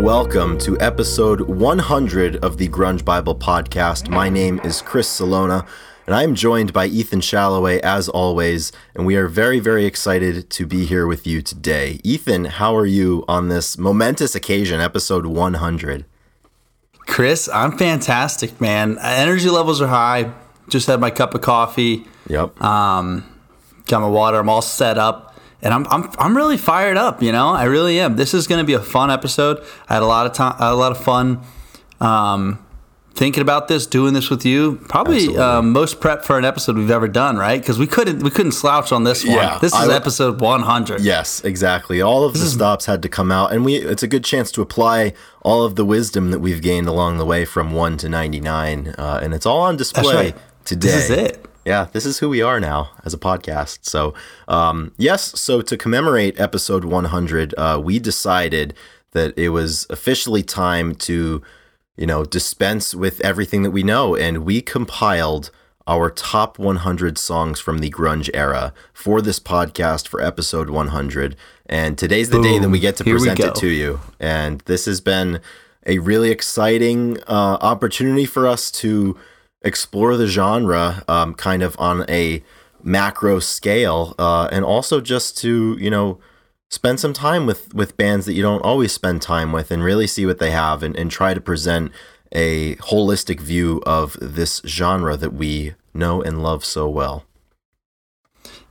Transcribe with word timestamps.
And 0.00 0.06
welcome 0.06 0.56
to 0.60 0.80
episode 0.80 1.42
100 1.42 2.36
of 2.36 2.56
the 2.56 2.70
Grunge 2.70 3.04
Bible 3.04 3.34
podcast. 3.34 4.08
My 4.08 4.30
name 4.30 4.58
is 4.64 4.80
Chris 4.80 5.06
Salona, 5.06 5.66
and 6.06 6.14
I 6.14 6.22
am 6.22 6.34
joined 6.34 6.72
by 6.72 6.86
Ethan 6.86 7.20
Shalloway 7.20 7.80
as 7.82 8.08
always, 8.08 8.72
and 8.94 9.04
we 9.04 9.16
are 9.16 9.28
very, 9.28 9.60
very 9.60 9.84
excited 9.84 10.48
to 10.48 10.64
be 10.64 10.86
here 10.86 11.06
with 11.06 11.26
you 11.26 11.42
today. 11.42 12.00
Ethan, 12.02 12.46
how 12.46 12.74
are 12.74 12.86
you 12.86 13.26
on 13.28 13.48
this 13.48 13.76
momentous 13.76 14.34
occasion, 14.34 14.80
episode 14.80 15.26
100? 15.26 16.06
Chris, 17.00 17.50
I'm 17.52 17.76
fantastic, 17.76 18.58
man. 18.58 18.96
Energy 19.02 19.50
levels 19.50 19.82
are 19.82 19.88
high. 19.88 20.32
Just 20.70 20.86
had 20.86 20.98
my 20.98 21.10
cup 21.10 21.34
of 21.34 21.42
coffee. 21.42 22.06
Yep. 22.26 22.58
Um, 22.62 23.30
got 23.84 24.00
my 24.00 24.08
water. 24.08 24.38
I'm 24.38 24.48
all 24.48 24.62
set 24.62 24.96
up 24.96 25.29
and 25.62 25.74
I'm, 25.74 25.86
I'm 25.88 26.10
I'm 26.18 26.36
really 26.36 26.56
fired 26.56 26.96
up. 26.96 27.22
You 27.22 27.32
know, 27.32 27.48
I 27.48 27.64
really 27.64 28.00
am. 28.00 28.16
This 28.16 28.34
is 28.34 28.46
going 28.46 28.60
to 28.60 28.66
be 28.66 28.74
a 28.74 28.80
fun 28.80 29.10
episode. 29.10 29.64
I 29.88 29.94
had 29.94 30.02
a 30.02 30.06
lot 30.06 30.26
of 30.26 30.32
time, 30.32 30.56
a 30.58 30.74
lot 30.74 30.92
of 30.92 31.02
fun, 31.02 31.40
um, 32.00 32.64
thinking 33.14 33.42
about 33.42 33.68
this, 33.68 33.86
doing 33.86 34.14
this 34.14 34.30
with 34.30 34.46
you. 34.46 34.76
Probably 34.88 35.36
uh, 35.36 35.60
most 35.60 36.00
prep 36.00 36.24
for 36.24 36.38
an 36.38 36.44
episode 36.44 36.78
we've 36.78 36.90
ever 36.90 37.08
done, 37.08 37.36
right? 37.36 37.60
Because 37.60 37.78
we 37.78 37.86
couldn't 37.86 38.22
we 38.22 38.30
couldn't 38.30 38.52
slouch 38.52 38.92
on 38.92 39.04
this 39.04 39.24
one. 39.24 39.36
Yeah, 39.36 39.58
this 39.58 39.74
is 39.74 39.88
episode 39.88 40.40
100. 40.40 41.02
Yes, 41.02 41.44
exactly. 41.44 42.00
All 42.00 42.24
of 42.24 42.32
the 42.32 42.46
stops 42.46 42.86
had 42.86 43.02
to 43.02 43.08
come 43.08 43.30
out, 43.30 43.52
and 43.52 43.64
we 43.64 43.76
it's 43.76 44.02
a 44.02 44.08
good 44.08 44.24
chance 44.24 44.50
to 44.52 44.62
apply 44.62 45.12
all 45.42 45.64
of 45.64 45.76
the 45.76 45.84
wisdom 45.84 46.30
that 46.30 46.40
we've 46.40 46.62
gained 46.62 46.86
along 46.86 47.18
the 47.18 47.26
way 47.26 47.44
from 47.44 47.72
1 47.72 47.96
to 47.98 48.08
99. 48.08 48.94
Uh, 48.98 49.20
and 49.22 49.34
it's 49.34 49.46
all 49.46 49.60
on 49.60 49.76
display 49.76 50.14
right. 50.14 50.36
today. 50.64 50.88
This 50.88 51.04
is 51.04 51.10
it. 51.10 51.49
Yeah, 51.70 51.86
this 51.92 52.04
is 52.04 52.18
who 52.18 52.28
we 52.28 52.42
are 52.42 52.58
now 52.58 52.90
as 53.04 53.14
a 53.14 53.16
podcast. 53.16 53.78
So, 53.82 54.12
um, 54.48 54.92
yes, 54.98 55.38
so 55.40 55.62
to 55.62 55.76
commemorate 55.76 56.40
episode 56.40 56.84
100, 56.84 57.54
uh, 57.56 57.80
we 57.80 58.00
decided 58.00 58.74
that 59.12 59.38
it 59.38 59.50
was 59.50 59.86
officially 59.88 60.42
time 60.42 60.96
to, 60.96 61.40
you 61.96 62.06
know, 62.06 62.24
dispense 62.24 62.92
with 62.92 63.20
everything 63.20 63.62
that 63.62 63.70
we 63.70 63.84
know. 63.84 64.16
And 64.16 64.38
we 64.38 64.60
compiled 64.62 65.52
our 65.86 66.10
top 66.10 66.58
100 66.58 67.16
songs 67.18 67.60
from 67.60 67.78
the 67.78 67.90
grunge 67.90 68.28
era 68.34 68.74
for 68.92 69.22
this 69.22 69.38
podcast 69.38 70.08
for 70.08 70.20
episode 70.20 70.70
100. 70.70 71.36
And 71.66 71.96
today's 71.96 72.30
the 72.30 72.42
day 72.42 72.58
that 72.58 72.68
we 72.68 72.80
get 72.80 72.96
to 72.96 73.04
Here 73.04 73.14
present 73.14 73.38
it 73.38 73.54
to 73.54 73.68
you. 73.68 74.00
And 74.18 74.60
this 74.62 74.86
has 74.86 75.00
been 75.00 75.38
a 75.86 76.00
really 76.00 76.32
exciting 76.32 77.18
uh, 77.28 77.58
opportunity 77.60 78.26
for 78.26 78.48
us 78.48 78.72
to 78.72 79.16
explore 79.62 80.16
the 80.16 80.26
genre 80.26 81.04
um, 81.08 81.34
kind 81.34 81.62
of 81.62 81.76
on 81.78 82.04
a 82.08 82.42
macro 82.82 83.38
scale 83.38 84.14
uh, 84.18 84.48
and 84.50 84.64
also 84.64 85.00
just 85.00 85.36
to 85.38 85.76
you 85.78 85.90
know 85.90 86.18
spend 86.70 86.98
some 87.00 87.12
time 87.12 87.46
with 87.46 87.72
with 87.74 87.96
bands 87.96 88.26
that 88.26 88.32
you 88.34 88.42
don't 88.42 88.62
always 88.62 88.92
spend 88.92 89.20
time 89.20 89.52
with 89.52 89.70
and 89.70 89.82
really 89.82 90.06
see 90.06 90.24
what 90.24 90.38
they 90.38 90.50
have 90.50 90.82
and, 90.82 90.96
and 90.96 91.10
try 91.10 91.34
to 91.34 91.40
present 91.40 91.92
a 92.32 92.76
holistic 92.76 93.40
view 93.40 93.82
of 93.84 94.16
this 94.20 94.62
genre 94.64 95.16
that 95.16 95.34
we 95.34 95.74
know 95.92 96.22
and 96.22 96.42
love 96.42 96.64
so 96.64 96.88
well 96.88 97.24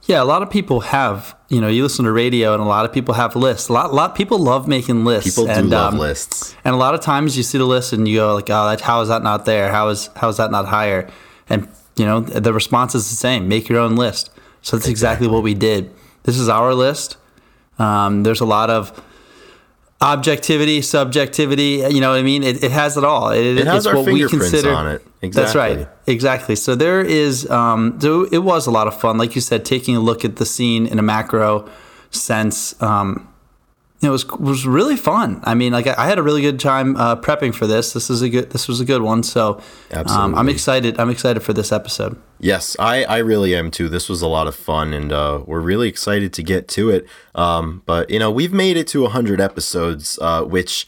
Yeah, 0.09 0.23
a 0.23 0.25
lot 0.25 0.41
of 0.41 0.49
people 0.49 0.79
have, 0.79 1.35
you 1.49 1.61
know, 1.61 1.67
you 1.67 1.83
listen 1.83 2.03
to 2.05 2.11
radio 2.11 2.55
and 2.55 2.63
a 2.63 2.65
lot 2.65 2.83
of 2.83 2.91
people 2.91 3.13
have 3.13 3.35
lists. 3.35 3.69
A 3.69 3.73
lot, 3.73 3.91
a 3.91 3.93
lot 3.93 4.09
of 4.09 4.17
people 4.17 4.39
love 4.39 4.67
making 4.67 5.05
lists. 5.05 5.29
people 5.29 5.45
do 5.45 5.52
and, 5.52 5.69
love 5.69 5.93
um, 5.93 5.99
lists 5.99 6.55
And 6.65 6.73
a 6.73 6.79
lot 6.79 6.95
of 6.95 7.02
times 7.02 7.37
you 7.37 7.43
see 7.43 7.59
the 7.59 7.65
list 7.65 7.93
and 7.93 8.08
you 8.08 8.17
go 8.17 8.33
like, 8.33 8.49
oh, 8.49 8.69
that, 8.69 8.81
how 8.81 9.02
is 9.02 9.09
that 9.09 9.21
not 9.21 9.45
there? 9.45 9.71
How 9.71 9.89
is 9.89 10.09
how 10.15 10.27
is 10.27 10.37
that 10.37 10.49
not 10.49 10.65
higher? 10.65 11.08
And 11.48 11.67
you 11.95 12.05
know, 12.05 12.21
the 12.21 12.52
response 12.53 12.95
is 12.95 13.08
the 13.08 13.15
same. 13.15 13.48
Make 13.48 13.69
your 13.69 13.77
own 13.77 13.98
list. 13.98 14.31
So 14.64 14.77
that's 14.77 14.89
exactly, 14.89 15.27
what 15.27 15.43
we 15.43 15.53
did. 15.53 15.93
This 16.23 16.39
is 16.39 16.49
our 16.49 16.73
list. 16.73 17.17
Um, 17.77 18.23
there's 18.23 18.42
a 18.42 18.45
lot 18.45 18.71
of 18.71 18.92
objectivity, 20.02 20.82
subjectivity. 20.82 21.83
You 21.89 22.02
know 22.02 22.11
what 22.11 22.20
I 22.20 22.23
mean? 22.23 22.43
It, 22.43 22.64
it 22.64 22.71
has 22.71 22.98
it 22.98 23.04
all. 23.04 23.30
It, 23.30 23.58
it 23.58 23.67
has 23.67 23.86
what 23.86 24.05
we 24.05 24.27
consider. 24.27 24.71
on 24.71 24.87
it 24.87 25.05
exactly 25.21 25.43
That's 25.43 25.55
right. 25.55 25.87
Exactly. 26.08 26.55
So 26.55 26.76
there 26.76 27.02
is, 27.02 27.49
um, 27.49 27.99
so 27.99 28.23
it 28.32 28.39
was 28.39 28.67
a 28.67 28.71
lot 28.71 28.87
of 28.87 28.99
fun. 28.99 29.17
Like 29.17 29.36
you 29.36 29.42
said, 29.42 29.65
taking 29.65 29.95
a 29.95 29.99
look 29.99 30.23
at 30.23 30.37
the 30.37 30.45
scene 30.45 30.87
in 30.87 30.99
a 30.99 31.02
macro 31.02 31.70
sense. 32.11 32.82
Um, 32.82 33.29
it 34.02 34.10
was 34.10 34.26
was 34.27 34.65
really 34.65 34.95
fun. 34.95 35.42
I 35.43 35.55
mean, 35.55 35.73
like 35.73 35.86
I, 35.86 35.95
I 35.98 36.08
had 36.08 36.17
a 36.20 36.23
really 36.23 36.42
good 36.42 36.60
time 36.60 36.95
uh, 36.95 37.17
prepping 37.17 37.54
for 37.54 37.67
this. 37.67 37.92
This 37.92 38.10
is 38.10 38.21
a 38.21 38.30
good. 38.30 38.52
This 38.52 38.67
was 38.67 38.80
a 38.80 38.86
good 38.86 39.02
one. 39.02 39.23
So 39.23 39.61
um, 39.93 40.36
I'm 40.36 40.48
excited. 40.48 40.98
I'm 40.99 41.10
excited 41.10 41.42
for 41.42 41.52
this 41.52 41.71
episode. 41.71 42.20
Yes, 42.39 42.77
I, 42.80 43.04
I 43.04 43.17
really 43.17 43.54
am 43.54 43.70
too. 43.71 43.89
This 43.89 44.08
was 44.08 44.21
a 44.21 44.27
lot 44.27 44.48
of 44.48 44.55
fun, 44.55 44.93
and 44.93 45.11
uh, 45.11 45.43
we're 45.45 45.60
really 45.60 45.89
excited 45.89 46.32
to 46.33 46.43
get 46.43 46.70
to 46.70 46.89
it. 46.89 47.08
Um, 47.36 47.83
but 47.86 48.10
you 48.10 48.20
know, 48.20 48.32
we've 48.32 48.54
made 48.54 48.77
it 48.77 48.87
to 48.87 49.02
100 49.02 49.42
episodes, 49.42 50.17
uh, 50.21 50.43
which 50.43 50.87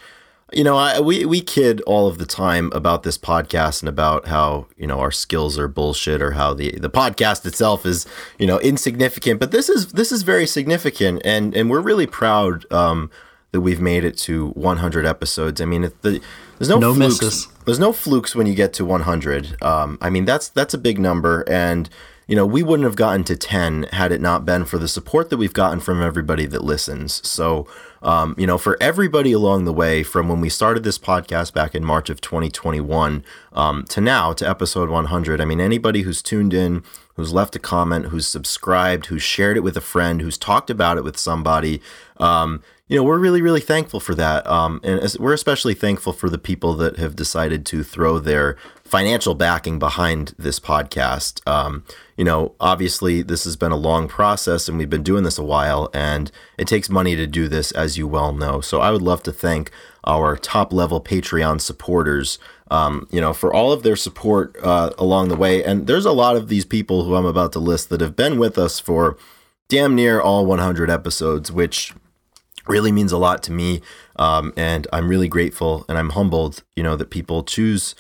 you 0.52 0.64
know, 0.64 0.76
I, 0.78 1.00
we 1.00 1.26
we 1.26 1.42
kid 1.42 1.82
all 1.82 2.08
of 2.08 2.18
the 2.18 2.26
time 2.26 2.72
about 2.74 3.04
this 3.04 3.18
podcast 3.18 3.82
and 3.82 3.90
about 3.90 4.28
how 4.28 4.68
you 4.78 4.88
know 4.88 5.00
our 5.00 5.12
skills 5.12 5.58
are 5.58 5.68
bullshit 5.68 6.22
or 6.22 6.32
how 6.32 6.54
the 6.54 6.72
the 6.80 6.90
podcast 6.90 7.46
itself 7.46 7.86
is 7.86 8.06
you 8.38 8.48
know 8.48 8.60
insignificant. 8.60 9.40
But 9.40 9.52
this 9.52 9.70
is 9.70 9.94
this 9.94 10.12
is 10.12 10.24
very 10.24 10.46
significant, 10.48 11.22
and 11.26 11.56
and 11.56 11.70
we're 11.70 11.82
really 11.82 12.08
proud 12.08 12.72
um, 12.72 13.10
that 13.52 13.62
we've 13.62 13.82
made 13.82 14.04
it 14.06 14.18
to 14.18 14.50
100 14.50 15.06
episodes. 15.06 15.60
I 15.62 15.66
mean, 15.66 15.82
the, 16.02 16.22
there's 16.58 16.70
no, 16.70 16.80
No 16.80 16.94
flukes. 16.94 17.22
misses. 17.22 17.48
There's 17.66 17.80
no 17.80 17.92
flukes 17.92 18.36
when 18.36 18.48
you 18.48 18.56
get 18.56 18.72
to 18.74 18.86
100. 18.86 19.62
Um, 19.62 19.98
I 20.02 20.10
mean, 20.10 20.26
that's 20.26 20.48
that's 20.50 20.74
a 20.74 20.78
big 20.78 21.00
number, 21.00 21.44
and 21.50 21.90
you 22.28 22.36
know 22.36 22.46
we 22.46 22.64
wouldn't 22.64 22.86
have 22.86 22.96
gotten 22.96 23.24
to 23.26 23.36
10 23.36 23.84
had 23.92 24.12
it 24.12 24.22
not 24.22 24.46
been 24.46 24.66
for 24.66 24.78
the 24.78 24.88
support 24.88 25.30
that 25.30 25.38
we've 25.38 25.54
gotten 25.54 25.80
from 25.80 26.02
everybody 26.02 26.46
that 26.46 26.64
listens. 26.64 27.26
So, 27.28 27.68
um, 28.02 28.36
you 28.38 28.48
know, 28.48 28.58
for 28.58 28.78
everybody 28.82 29.32
along 29.32 29.66
the 29.66 29.74
way, 29.74 30.04
from 30.04 30.28
when 30.28 30.42
we 30.42 30.50
started 30.50 30.84
this 30.84 30.98
podcast 30.98 31.54
back 31.54 31.76
in 31.76 31.84
March 31.84 32.10
of 32.10 32.22
2021 32.22 33.24
um, 33.54 33.84
to 33.86 34.02
now 34.02 34.34
to 34.34 34.50
episode 34.50 34.90
100. 34.90 35.40
I 35.40 35.46
mean, 35.46 35.62
anybody 35.62 36.02
who's 36.02 36.22
tuned 36.22 36.54
in, 36.54 36.84
who's 37.16 37.34
left 37.34 37.56
a 37.56 37.60
comment, 37.60 38.08
who's 38.08 38.28
subscribed, 38.28 39.08
who's 39.08 39.22
shared 39.22 39.58
it 39.58 39.62
with 39.62 39.78
a 39.78 39.82
friend, 39.82 40.22
who's 40.22 40.38
talked 40.38 40.70
about 40.70 40.98
it 40.98 41.04
with 41.04 41.18
somebody. 41.18 41.82
Um, 42.18 42.64
you 42.88 42.98
know, 42.98 43.04
we're 43.04 43.20
really, 43.20 43.42
really 43.42 43.62
thankful 43.62 44.02
for 44.02 44.16
that. 44.16 44.46
Um, 44.48 44.82
and 44.84 45.02
we're 45.18 45.34
especially 45.34 45.74
thankful 45.74 46.12
for 46.12 46.30
the 46.30 46.38
people 46.38 46.74
that 46.74 46.98
have 46.98 47.16
decided 47.16 47.66
to 47.68 47.84
throw 47.84 48.20
their 48.20 48.58
financial 48.84 49.34
backing 49.34 49.80
behind 49.80 50.36
this 50.38 50.60
podcast. 50.60 51.48
Um, 51.48 51.86
you 52.22 52.26
know, 52.26 52.54
obviously, 52.60 53.24
this 53.24 53.46
has 53.46 53.56
been 53.56 53.72
a 53.72 53.76
long 53.76 54.08
process 54.08 54.70
and 54.70 54.78
we've 54.78 54.92
been 54.92 55.02
doing 55.02 55.24
this 55.24 55.40
a 55.40 55.44
while, 55.44 55.90
and 55.92 56.32
it 56.56 56.68
takes 56.68 56.88
money 56.88 57.16
to 57.16 57.26
do 57.26 57.48
this, 57.48 57.72
as 57.72 57.98
you 57.98 58.08
well 58.08 58.32
know. 58.32 58.62
So 58.62 58.80
I 58.80 58.92
would 58.92 59.02
love 59.02 59.24
to 59.24 59.32
thank 59.32 59.72
our 60.04 60.38
top 60.38 60.72
level 60.72 61.02
Patreon 61.02 61.62
supporters. 61.62 62.38
Um, 62.70 63.08
you 63.10 63.20
know, 63.20 63.34
for 63.34 63.52
all 63.52 63.72
of 63.72 63.82
their 63.82 63.96
support 63.96 64.56
uh, 64.62 64.92
along 65.00 65.30
the 65.30 65.36
way. 65.36 65.64
And 65.64 65.88
there's 65.88 66.06
a 66.06 66.12
lot 66.12 66.36
of 66.38 66.48
these 66.48 66.64
people 66.64 67.06
who 67.06 67.16
I'm 67.16 67.26
about 67.26 67.54
to 67.54 67.60
list 67.60 67.90
that 67.90 68.02
have 68.02 68.16
been 68.16 68.38
with 68.38 68.58
us 68.58 68.80
for 68.80 69.18
damn 69.68 69.96
near 69.96 70.22
all 70.22 70.46
100 70.46 70.92
episodes, 70.92 71.52
which 71.52 71.92
really 72.68 72.92
means 72.92 73.12
a 73.12 73.18
lot 73.18 73.42
to 73.44 73.52
me. 73.52 73.82
Um, 74.16 74.54
and 74.56 74.88
I'm 74.94 75.10
really 75.10 75.28
grateful 75.28 75.86
and 75.90 75.98
I'm 75.98 76.12
humbled, 76.12 76.64
you 76.76 76.84
know, 76.84 76.96
that 76.96 77.10
people 77.10 77.44
choose 77.44 77.94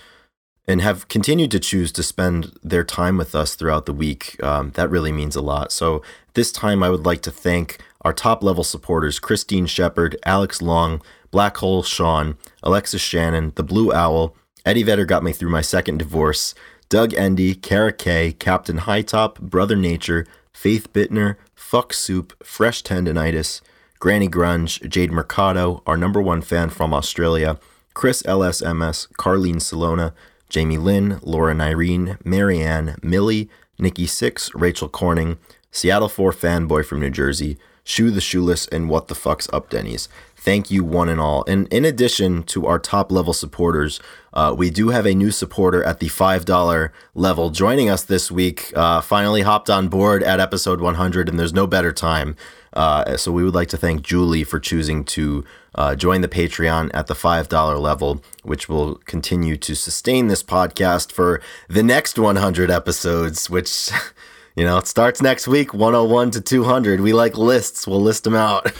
and 0.71 0.81
have 0.81 1.09
continued 1.09 1.51
to 1.51 1.59
choose 1.59 1.91
to 1.91 2.01
spend 2.01 2.57
their 2.63 2.85
time 2.85 3.17
with 3.17 3.35
us 3.35 3.55
throughout 3.55 3.85
the 3.85 3.93
week. 3.93 4.41
Um, 4.41 4.71
that 4.71 4.89
really 4.89 5.11
means 5.11 5.35
a 5.35 5.41
lot. 5.41 5.71
So 5.71 6.01
this 6.33 6.51
time 6.51 6.81
I 6.81 6.89
would 6.89 7.05
like 7.05 7.21
to 7.23 7.31
thank 7.31 7.79
our 8.01 8.13
top 8.13 8.41
level 8.41 8.63
supporters 8.63 9.19
Christine 9.19 9.65
Shepard, 9.65 10.17
Alex 10.25 10.61
Long, 10.61 11.01
Black 11.29 11.57
Hole 11.57 11.83
Sean, 11.83 12.37
Alexis 12.63 13.01
Shannon, 13.01 13.51
The 13.55 13.63
Blue 13.63 13.91
Owl, 13.91 14.33
Eddie 14.65 14.83
Vedder 14.83 15.05
got 15.05 15.23
me 15.23 15.33
through 15.33 15.49
my 15.49 15.61
second 15.61 15.97
divorce, 15.97 16.55
Doug 16.87 17.13
Endy, 17.13 17.53
Kara 17.53 17.91
K, 17.91 18.31
Captain 18.31 18.79
Hightop, 18.79 19.39
Brother 19.39 19.75
Nature, 19.75 20.25
Faith 20.53 20.91
Bittner, 20.93 21.35
Fuck 21.53 21.93
Soup, 21.93 22.33
Fresh 22.43 22.83
Tendonitis, 22.83 23.61
Granny 23.99 24.29
Grunge, 24.29 24.87
Jade 24.89 25.11
Mercado, 25.11 25.83
our 25.85 25.97
number 25.97 26.21
one 26.21 26.41
fan 26.41 26.69
from 26.69 26.93
Australia, 26.93 27.59
Chris 27.93 28.23
LSMS, 28.23 29.09
Carlene 29.13 29.61
Salona, 29.61 30.13
Jamie 30.51 30.77
Lynn, 30.77 31.17
Laura 31.23 31.55
Nyreen, 31.55 32.17
Marianne, 32.25 32.97
Millie, 33.01 33.49
Nikki 33.79 34.05
Six, 34.05 34.53
Rachel 34.53 34.89
Corning, 34.89 35.37
Seattle 35.71 36.09
4 36.09 36.33
fanboy 36.33 36.85
from 36.85 36.99
New 36.99 37.09
Jersey, 37.09 37.57
Shoe 37.85 38.11
the 38.11 38.19
Shoeless, 38.19 38.67
and 38.67 38.89
What 38.89 39.07
the 39.07 39.15
Fuck's 39.15 39.47
Up 39.53 39.69
Denny's. 39.69 40.09
Thank 40.35 40.69
you, 40.69 40.83
one 40.83 41.07
and 41.07 41.21
all. 41.21 41.45
And 41.47 41.71
in 41.71 41.85
addition 41.85 42.43
to 42.43 42.65
our 42.67 42.79
top 42.79 43.13
level 43.13 43.31
supporters, 43.31 44.01
uh, 44.33 44.53
we 44.57 44.69
do 44.69 44.89
have 44.89 45.05
a 45.05 45.13
new 45.13 45.31
supporter 45.31 45.83
at 45.85 45.99
the 45.99 46.09
$5 46.09 46.89
level 47.15 47.49
joining 47.49 47.89
us 47.89 48.03
this 48.03 48.29
week. 48.29 48.73
Uh, 48.75 48.99
finally 48.99 49.43
hopped 49.43 49.69
on 49.69 49.87
board 49.87 50.21
at 50.21 50.41
episode 50.41 50.81
100, 50.81 51.29
and 51.29 51.39
there's 51.39 51.53
no 51.53 51.65
better 51.65 51.93
time. 51.93 52.35
Uh, 52.73 53.17
so 53.17 53.31
we 53.31 53.43
would 53.43 53.53
like 53.53 53.67
to 53.69 53.77
thank 53.77 54.01
Julie 54.01 54.43
for 54.43 54.59
choosing 54.59 55.03
to 55.05 55.43
uh, 55.75 55.95
join 55.95 56.21
the 56.21 56.27
Patreon 56.27 56.89
at 56.93 57.07
the 57.07 57.13
$5 57.13 57.79
level, 57.79 58.21
which 58.43 58.69
will 58.69 58.95
continue 59.05 59.57
to 59.57 59.75
sustain 59.75 60.27
this 60.27 60.43
podcast 60.43 61.11
for 61.11 61.41
the 61.67 61.83
next 61.83 62.17
100 62.17 62.71
episodes, 62.71 63.49
which, 63.49 63.89
you 64.55 64.63
know, 64.63 64.77
it 64.77 64.87
starts 64.87 65.21
next 65.21 65.47
week, 65.47 65.73
101 65.73 66.31
to 66.31 66.41
200. 66.41 67.01
We 67.01 67.13
like 67.13 67.37
lists, 67.37 67.87
we'll 67.87 68.01
list 68.01 68.23
them 68.23 68.35
out. 68.35 68.71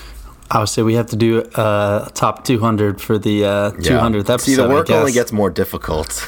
I 0.49 0.59
would 0.59 0.69
say 0.69 0.81
we 0.81 0.95
have 0.95 1.07
to 1.07 1.15
do 1.15 1.41
uh, 1.41 2.09
top 2.09 2.43
200 2.43 2.99
for 2.99 3.17
the 3.17 3.45
uh, 3.45 3.71
200th 3.71 4.19
episode. 4.29 4.39
See, 4.39 4.55
the 4.55 4.67
work 4.67 4.89
only 4.89 5.13
gets 5.13 5.31
more 5.31 5.49
difficult. 5.49 6.27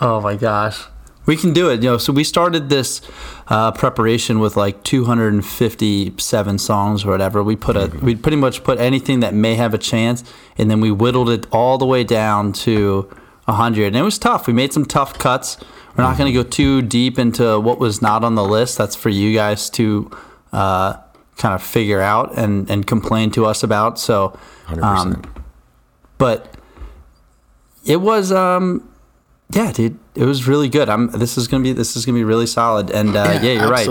Oh 0.00 0.20
my 0.20 0.36
gosh. 0.36 0.80
We 1.26 1.36
can 1.36 1.52
do 1.52 1.70
it. 1.70 1.82
You 1.82 1.90
know, 1.90 1.98
so 1.98 2.12
we 2.12 2.24
started 2.24 2.68
this 2.68 3.00
uh, 3.48 3.72
preparation 3.72 4.40
with 4.40 4.56
like 4.56 4.82
257 4.84 6.58
songs 6.58 7.04
or 7.04 7.10
whatever. 7.10 7.42
We 7.42 7.56
put 7.56 7.76
a 7.76 7.86
we 8.02 8.14
pretty 8.14 8.36
much 8.36 8.62
put 8.62 8.78
anything 8.78 9.20
that 9.20 9.34
may 9.34 9.54
have 9.54 9.72
a 9.72 9.78
chance, 9.78 10.22
and 10.58 10.70
then 10.70 10.80
we 10.80 10.90
whittled 10.90 11.30
it 11.30 11.46
all 11.50 11.78
the 11.78 11.86
way 11.86 12.04
down 12.04 12.52
to 12.52 13.02
100. 13.46 13.88
And 13.88 13.96
it 13.96 14.02
was 14.02 14.18
tough. 14.18 14.46
We 14.46 14.52
made 14.52 14.72
some 14.72 14.84
tough 14.84 15.18
cuts. 15.18 15.56
We're 15.96 16.04
not 16.04 16.18
going 16.18 16.32
to 16.32 16.42
go 16.42 16.48
too 16.48 16.82
deep 16.82 17.18
into 17.18 17.60
what 17.60 17.78
was 17.78 18.02
not 18.02 18.24
on 18.24 18.34
the 18.34 18.44
list. 18.44 18.76
That's 18.76 18.96
for 18.96 19.10
you 19.10 19.32
guys 19.32 19.70
to 19.70 20.10
uh, 20.52 20.94
kind 21.36 21.54
of 21.54 21.62
figure 21.62 22.00
out 22.00 22.36
and 22.36 22.68
and 22.70 22.86
complain 22.86 23.30
to 23.32 23.46
us 23.46 23.62
about. 23.62 23.98
So, 23.98 24.38
100%. 24.66 25.24
but 26.18 26.54
it 27.84 28.00
was 28.00 28.32
um 28.32 28.88
yeah 29.50 29.72
dude 29.72 29.98
it 30.14 30.24
was 30.24 30.46
really 30.46 30.68
good. 30.68 30.88
I'm 30.88 31.08
this 31.10 31.36
is 31.36 31.48
gonna 31.48 31.62
be 31.62 31.72
this 31.72 31.96
is 31.96 32.06
gonna 32.06 32.16
be 32.18 32.24
really 32.24 32.46
solid. 32.46 32.90
And 32.90 33.16
uh, 33.16 33.24
yeah, 33.24 33.42
Yeah, 33.42 33.52
you're 33.62 33.70
right. 33.70 33.84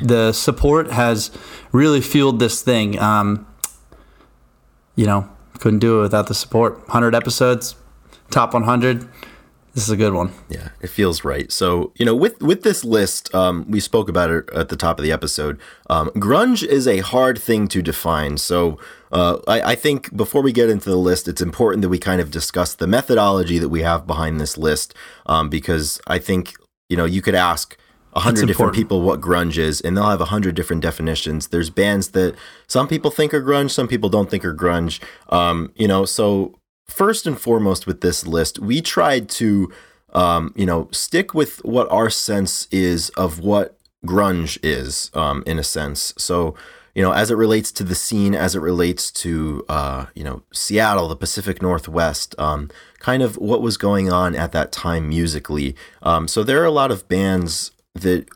The, 0.00 0.06
the 0.06 0.32
support 0.32 0.90
has 0.90 1.30
really 1.72 2.00
fueled 2.00 2.38
this 2.38 2.62
thing. 2.62 2.98
Um 2.98 3.46
you 4.94 5.06
know 5.06 5.28
couldn't 5.58 5.78
do 5.78 5.98
it 6.00 6.02
without 6.02 6.26
the 6.26 6.34
support. 6.34 6.78
100 6.80 7.14
episodes 7.14 7.76
top 8.30 8.54
100 8.54 9.08
this 9.74 9.84
is 9.84 9.90
a 9.90 9.96
good 9.96 10.12
one 10.12 10.32
Yeah, 10.48 10.68
it 10.80 10.88
feels 10.88 11.24
right. 11.24 11.50
So 11.50 11.92
you 11.96 12.04
know, 12.04 12.14
with 12.14 12.40
with 12.42 12.62
this 12.62 12.84
list, 12.84 13.34
um, 13.34 13.64
we 13.68 13.80
spoke 13.80 14.08
about 14.08 14.30
it 14.30 14.50
at 14.50 14.68
the 14.68 14.76
top 14.76 14.98
of 14.98 15.02
the 15.02 15.12
episode. 15.12 15.58
Um, 15.88 16.10
grunge 16.10 16.66
is 16.66 16.86
a 16.86 16.98
hard 16.98 17.38
thing 17.38 17.68
to 17.68 17.82
define. 17.82 18.38
So 18.38 18.78
uh, 19.10 19.38
I, 19.48 19.72
I 19.72 19.74
think 19.74 20.14
before 20.16 20.42
we 20.42 20.52
get 20.52 20.68
into 20.68 20.90
the 20.90 20.96
list, 20.96 21.28
it's 21.28 21.42
important 21.42 21.82
that 21.82 21.88
we 21.88 21.98
kind 21.98 22.20
of 22.20 22.30
discuss 22.30 22.74
the 22.74 22.86
methodology 22.86 23.58
that 23.58 23.70
we 23.70 23.82
have 23.82 24.06
behind 24.06 24.40
this 24.40 24.58
list, 24.58 24.94
um, 25.26 25.48
because 25.48 26.00
I 26.06 26.18
think 26.18 26.54
you 26.88 26.96
know 26.96 27.04
you 27.04 27.22
could 27.22 27.34
ask. 27.34 27.76
A 28.14 28.20
hundred 28.20 28.46
different 28.46 28.74
people 28.74 29.00
what 29.00 29.22
grunge 29.22 29.56
is, 29.56 29.80
and 29.80 29.96
they'll 29.96 30.10
have 30.10 30.20
a 30.20 30.26
hundred 30.26 30.54
different 30.54 30.82
definitions. 30.82 31.48
There's 31.48 31.70
bands 31.70 32.08
that 32.08 32.34
some 32.66 32.86
people 32.86 33.10
think 33.10 33.32
are 33.32 33.42
grunge, 33.42 33.70
some 33.70 33.88
people 33.88 34.10
don't 34.10 34.28
think 34.28 34.44
are 34.44 34.54
grunge. 34.54 35.00
Um, 35.30 35.72
you 35.76 35.88
know, 35.88 36.04
so 36.04 36.54
first 36.86 37.26
and 37.26 37.40
foremost 37.40 37.86
with 37.86 38.00
this 38.00 38.26
list, 38.26 38.58
we 38.58 38.80
tried 38.80 39.28
to, 39.30 39.72
um, 40.12 40.52
you 40.56 40.66
know, 40.66 40.88
stick 40.92 41.34
with 41.34 41.64
what 41.64 41.90
our 41.90 42.10
sense 42.10 42.68
is 42.70 43.08
of 43.10 43.40
what 43.40 43.78
grunge 44.04 44.58
is, 44.62 45.10
um, 45.14 45.42
in 45.46 45.58
a 45.58 45.64
sense. 45.64 46.12
So, 46.18 46.54
you 46.94 47.02
know, 47.02 47.12
as 47.12 47.30
it 47.30 47.36
relates 47.36 47.72
to 47.72 47.84
the 47.84 47.94
scene, 47.94 48.34
as 48.34 48.54
it 48.54 48.60
relates 48.60 49.10
to, 49.12 49.64
uh, 49.68 50.06
you 50.14 50.24
know, 50.24 50.42
Seattle, 50.52 51.08
the 51.08 51.16
Pacific 51.16 51.62
Northwest, 51.62 52.34
um, 52.38 52.68
kind 52.98 53.22
of 53.22 53.36
what 53.38 53.62
was 53.62 53.76
going 53.76 54.12
on 54.12 54.34
at 54.34 54.52
that 54.52 54.72
time 54.72 55.08
musically. 55.08 55.74
Um, 56.02 56.28
so 56.28 56.42
there 56.42 56.60
are 56.60 56.66
a 56.66 56.70
lot 56.70 56.90
of 56.90 57.08
bands 57.08 57.70
that 57.94 58.28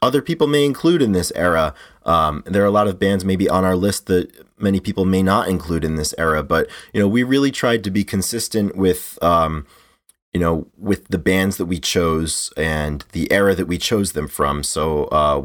other 0.00 0.22
people 0.22 0.46
may 0.46 0.64
include 0.64 1.02
in 1.02 1.12
this 1.12 1.32
era. 1.34 1.74
Um, 2.04 2.42
there 2.46 2.62
are 2.62 2.66
a 2.66 2.70
lot 2.70 2.88
of 2.88 2.98
bands 2.98 3.24
maybe 3.24 3.48
on 3.48 3.64
our 3.64 3.76
list 3.76 4.06
that 4.06 4.45
many 4.58 4.80
people 4.80 5.04
may 5.04 5.22
not 5.22 5.48
include 5.48 5.84
in 5.84 5.96
this 5.96 6.14
era, 6.18 6.42
but 6.42 6.68
you 6.92 7.00
know, 7.00 7.08
we 7.08 7.22
really 7.22 7.50
tried 7.50 7.84
to 7.84 7.90
be 7.90 8.04
consistent 8.04 8.76
with, 8.76 9.18
um, 9.22 9.66
you 10.32 10.40
know, 10.40 10.66
with 10.76 11.08
the 11.08 11.18
bands 11.18 11.56
that 11.56 11.66
we 11.66 11.78
chose 11.78 12.52
and 12.56 13.04
the 13.12 13.30
era 13.32 13.54
that 13.54 13.66
we 13.66 13.78
chose 13.78 14.12
them 14.12 14.28
from. 14.28 14.62
So, 14.62 15.04
uh, 15.06 15.42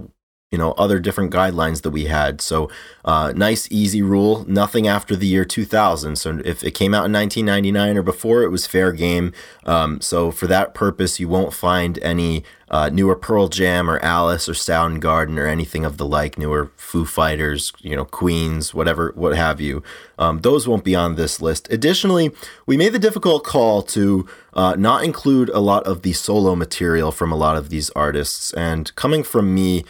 you 0.51 0.57
know, 0.57 0.73
other 0.73 0.99
different 0.99 1.33
guidelines 1.33 1.81
that 1.81 1.91
we 1.91 2.05
had. 2.05 2.41
So, 2.41 2.69
uh, 3.05 3.31
nice, 3.35 3.71
easy 3.71 4.01
rule: 4.01 4.45
nothing 4.47 4.85
after 4.87 5.15
the 5.15 5.25
year 5.25 5.45
2000. 5.45 6.17
So, 6.17 6.41
if 6.43 6.63
it 6.63 6.71
came 6.71 6.93
out 6.93 7.05
in 7.05 7.13
1999 7.13 7.97
or 7.97 8.03
before, 8.03 8.43
it 8.43 8.49
was 8.49 8.67
fair 8.67 8.91
game. 8.91 9.31
Um, 9.65 10.01
so, 10.01 10.29
for 10.29 10.47
that 10.47 10.73
purpose, 10.73 11.19
you 11.19 11.29
won't 11.29 11.53
find 11.53 11.97
any 11.99 12.43
uh, 12.71 12.89
newer 12.89 13.15
Pearl 13.15 13.49
Jam 13.49 13.89
or 13.89 13.99
Alice 13.99 14.47
or 14.47 14.53
Soundgarden 14.53 15.37
or 15.37 15.45
anything 15.45 15.83
of 15.83 15.97
the 15.97 16.05
like, 16.05 16.37
newer 16.37 16.71
Foo 16.77 17.05
Fighters, 17.05 17.73
you 17.79 17.95
know, 17.95 18.05
Queens, 18.05 18.73
whatever, 18.73 19.11
what 19.15 19.35
have 19.35 19.59
you. 19.59 19.83
Um, 20.17 20.39
those 20.39 20.67
won't 20.67 20.85
be 20.85 20.95
on 20.95 21.15
this 21.15 21.41
list. 21.41 21.67
Additionally, 21.69 22.31
we 22.65 22.77
made 22.77 22.93
the 22.93 22.99
difficult 22.99 23.43
call 23.43 23.81
to 23.83 24.25
uh, 24.53 24.75
not 24.77 25.03
include 25.03 25.49
a 25.49 25.59
lot 25.59 25.83
of 25.85 26.01
the 26.01 26.13
solo 26.13 26.55
material 26.55 27.11
from 27.11 27.31
a 27.31 27.35
lot 27.35 27.57
of 27.57 27.69
these 27.69 27.89
artists. 27.91 28.53
And 28.53 28.93
coming 28.95 29.23
from 29.23 29.53
me, 29.53 29.83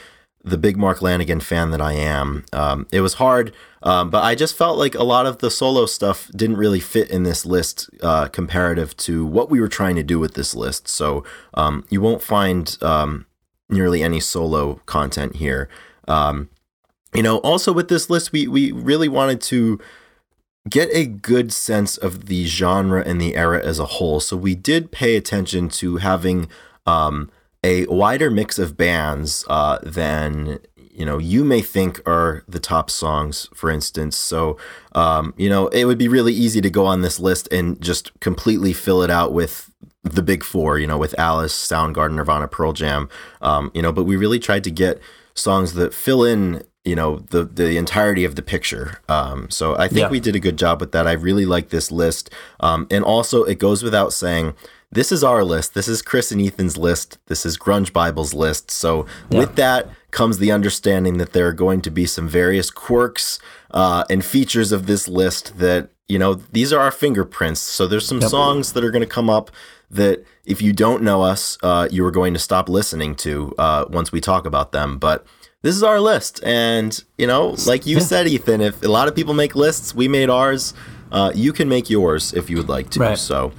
the 0.44 0.58
big 0.58 0.78
Mark 0.78 1.00
Lanegan 1.00 1.42
fan 1.42 1.72
that 1.72 1.82
I 1.82 1.94
am, 1.94 2.46
um, 2.52 2.88
it 2.92 3.02
was 3.02 3.16
hard, 3.16 3.54
um, 3.84 4.10
but 4.10 4.24
I 4.24 4.36
just 4.36 4.58
felt 4.58 4.78
like 4.78 4.96
a 4.96 5.04
lot 5.04 5.26
of 5.26 5.38
the 5.38 5.52
solo 5.52 5.86
stuff 5.86 6.30
didn't 6.36 6.58
really 6.58 6.80
fit 6.80 7.10
in 7.10 7.24
this 7.24 7.46
list 7.46 7.90
uh, 8.02 8.28
comparative 8.28 8.96
to 8.98 9.26
what 9.26 9.50
we 9.50 9.60
were 9.60 9.68
trying 9.68 9.96
to 9.96 10.04
do 10.04 10.20
with 10.20 10.34
this 10.34 10.56
list. 10.56 10.88
So 10.88 11.24
um, 11.54 11.86
you 11.90 12.02
won't 12.02 12.24
find 12.24 12.78
um, 12.82 13.26
nearly 13.70 14.04
any 14.04 14.20
solo 14.20 14.76
content 14.86 15.38
here. 15.38 15.70
Um, 16.08 16.50
you 17.14 17.24
know, 17.24 17.38
also 17.40 17.74
with 17.74 17.90
this 17.90 18.10
list, 18.10 18.32
we 18.32 18.48
we 18.48 18.72
really 18.72 19.10
wanted 19.10 19.42
to 19.42 19.80
get 20.70 20.90
a 20.92 21.06
good 21.06 21.52
sense 21.52 21.98
of 21.98 22.28
the 22.28 22.46
genre 22.46 23.04
and 23.06 23.20
the 23.20 23.36
era 23.36 23.64
as 23.64 23.80
a 23.80 23.86
whole. 23.86 24.20
So 24.20 24.38
we 24.38 24.56
did 24.56 24.92
pay 24.92 25.16
attention 25.16 25.70
to 25.70 25.98
having 25.98 26.48
um, 26.86 27.30
a 27.64 27.86
wider 27.88 28.30
mix 28.32 28.58
of 28.60 28.76
bands 28.78 29.46
uh, 29.50 29.78
than 29.84 30.60
you 30.76 31.06
know 31.06 31.18
you 31.18 31.44
may 31.44 31.62
think 31.62 32.02
are 32.08 32.44
the 32.48 32.60
top 32.60 32.90
songs 32.90 33.48
for 33.54 33.70
instance. 33.70 34.18
So 34.18 34.58
um, 34.94 35.34
you 35.38 35.50
know 35.50 35.68
it 35.70 35.86
would 35.86 35.98
be 35.98 36.08
really 36.08 36.34
easy 36.34 36.62
to 36.62 36.70
go 36.70 36.86
on 36.86 37.02
this 37.02 37.20
list 37.20 37.48
and 37.52 37.80
just 37.82 38.18
completely 38.20 38.74
fill 38.74 39.02
it 39.02 39.10
out 39.10 39.34
with 39.34 39.72
the 40.04 40.24
big 40.24 40.44
four 40.44 40.80
you 40.80 40.88
know 40.88 40.98
with 40.98 41.14
alice 41.20 41.54
soundgarden 41.56 42.16
nirvana 42.16 42.48
pearl 42.48 42.74
jam 42.74 43.08
um, 43.44 43.70
you 43.76 43.84
know 43.84 43.92
but 43.92 44.04
we 44.04 44.16
really 44.16 44.40
tried 44.40 44.64
to 44.64 44.72
get 44.72 45.00
songs 45.36 45.76
that 45.76 45.94
fill 45.94 46.24
in 46.24 46.64
you 46.84 46.96
know 46.96 47.18
the 47.30 47.44
the 47.46 47.78
entirety 47.78 48.26
of 48.26 48.36
the 48.36 48.42
picture. 48.42 49.00
Um, 49.08 49.48
so 49.52 49.76
i 49.78 49.88
think 49.88 50.00
Yeah. 50.00 50.10
we 50.10 50.20
did 50.20 50.36
a 50.36 50.40
good 50.40 50.58
job 50.58 50.82
with 50.82 50.92
that. 50.94 51.06
I 51.06 51.12
really 51.12 51.46
like 51.46 51.70
this 51.70 51.92
list. 51.92 52.32
Um, 52.60 52.88
and 52.90 53.04
also 53.04 53.44
it 53.44 53.60
goes 53.60 53.84
without 53.84 54.12
saying 54.14 54.56
this 54.92 55.12
is 55.12 55.24
our 55.24 55.44
list. 55.44 55.74
This 55.74 55.88
is 55.88 56.02
Chris 56.02 56.32
and 56.32 56.42
Ethan's 56.42 56.78
list. 56.78 57.18
This 57.28 57.46
is 57.46 57.58
Grunge 57.58 57.94
Bible's 57.94 58.34
list. 58.34 58.70
So 58.70 59.06
with 59.32 59.56
that 59.56 59.88
comes 60.12 60.38
the 60.38 60.52
understanding 60.52 61.18
that 61.18 61.32
there 61.32 61.48
are 61.48 61.54
going 61.54 61.82
to 61.82 61.90
be 61.90 62.06
some 62.06 62.28
various 62.28 62.70
quirks 62.70 63.40
uh, 63.72 64.04
and 64.10 64.24
features 64.24 64.74
of 64.74 64.88
this 64.88 65.08
list 65.08 65.58
that 65.60 65.90
you 66.10 66.20
know 66.20 66.34
these 66.34 66.74
are 66.74 66.82
our 66.82 66.92
fingerprints. 66.92 67.62
So 67.62 67.88
there's 67.88 68.06
some 68.06 68.22
songs 68.22 68.74
that 68.74 68.84
are 68.84 68.92
going 68.92 69.02
to 69.02 69.08
come 69.08 69.30
up 69.30 69.50
that 69.90 70.26
if 70.46 70.62
you 70.62 70.74
don't 70.74 71.04
know 71.04 71.22
us, 71.22 71.58
uh, 71.64 71.88
you 71.90 72.06
are 72.06 72.12
going 72.12 72.34
to 72.34 72.40
stop 72.40 72.68
listening 72.68 73.16
to 73.16 73.54
uh, 73.58 73.86
once 73.90 74.12
we 74.12 74.20
talk 74.20 74.46
about 74.46 74.74
them. 74.74 74.98
But 74.98 75.26
this 75.62 75.76
is 75.76 75.84
our 75.84 76.02
list, 76.02 76.44
and 76.44 77.02
you 77.18 77.28
know, 77.28 77.56
like 77.66 77.86
you 77.86 78.02
said, 78.02 78.28
Ethan, 78.28 78.60
if 78.60 78.84
a 78.84 78.90
lot 78.90 79.08
of 79.08 79.16
people 79.16 79.34
make 79.34 79.56
lists, 79.56 79.96
we 79.96 80.10
made 80.10 80.30
ours. 80.30 80.74
Uh, 81.14 81.32
you 81.34 81.54
can 81.54 81.70
make 81.70 81.90
yours 81.90 82.34
if 82.34 82.50
you 82.50 82.58
would 82.58 82.70
like 82.70 82.90
to. 82.90 83.00
Right. 83.00 83.18
So. 83.18 83.54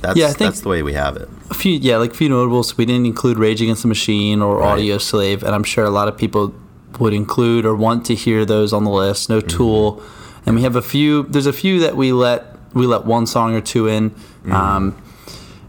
That's, 0.00 0.16
Yeah, 0.18 0.26
I 0.26 0.28
think- 0.28 0.38
that's 0.50 0.60
the 0.62 0.68
way 0.68 0.82
we 0.82 0.94
have 0.94 1.16
it. 1.16 1.28
a 1.50 1.54
few 1.54 1.72
yeah 1.72 1.96
like 1.98 2.12
a 2.12 2.14
few 2.14 2.28
notables. 2.28 2.76
We 2.78 2.86
didn't 2.86 3.06
include 3.06 3.38
rage 3.38 3.60
against 3.60 3.82
the 3.82 3.88
machine 3.88 4.40
or 4.42 4.60
Audioslave 4.60 5.42
and 5.42 5.54
i'm 5.54 5.64
sure 5.64 5.84
a 5.84 5.90
lot 5.90 6.08
of 6.08 6.16
people 6.16 6.54
would 6.98 7.12
include 7.12 7.64
or 7.66 7.74
want 7.74 8.04
to 8.06 8.14
hear 8.14 8.44
those 8.44 8.72
on 8.72 8.84
the 8.84 8.90
list. 8.90 9.28
No 9.30 9.40
tool. 9.40 10.02
And 10.46 10.56
we 10.56 10.62
have 10.62 10.76
a 10.76 10.82
few 10.82 11.24
there's 11.24 11.46
a 11.46 11.52
few 11.52 11.80
that 11.80 11.96
we 11.96 12.12
let 12.12 12.56
we 12.74 12.86
let 12.86 13.04
one 13.04 13.26
song 13.26 13.54
or 13.54 13.60
two 13.60 13.86
in. 13.88 14.14
Um, 14.50 14.94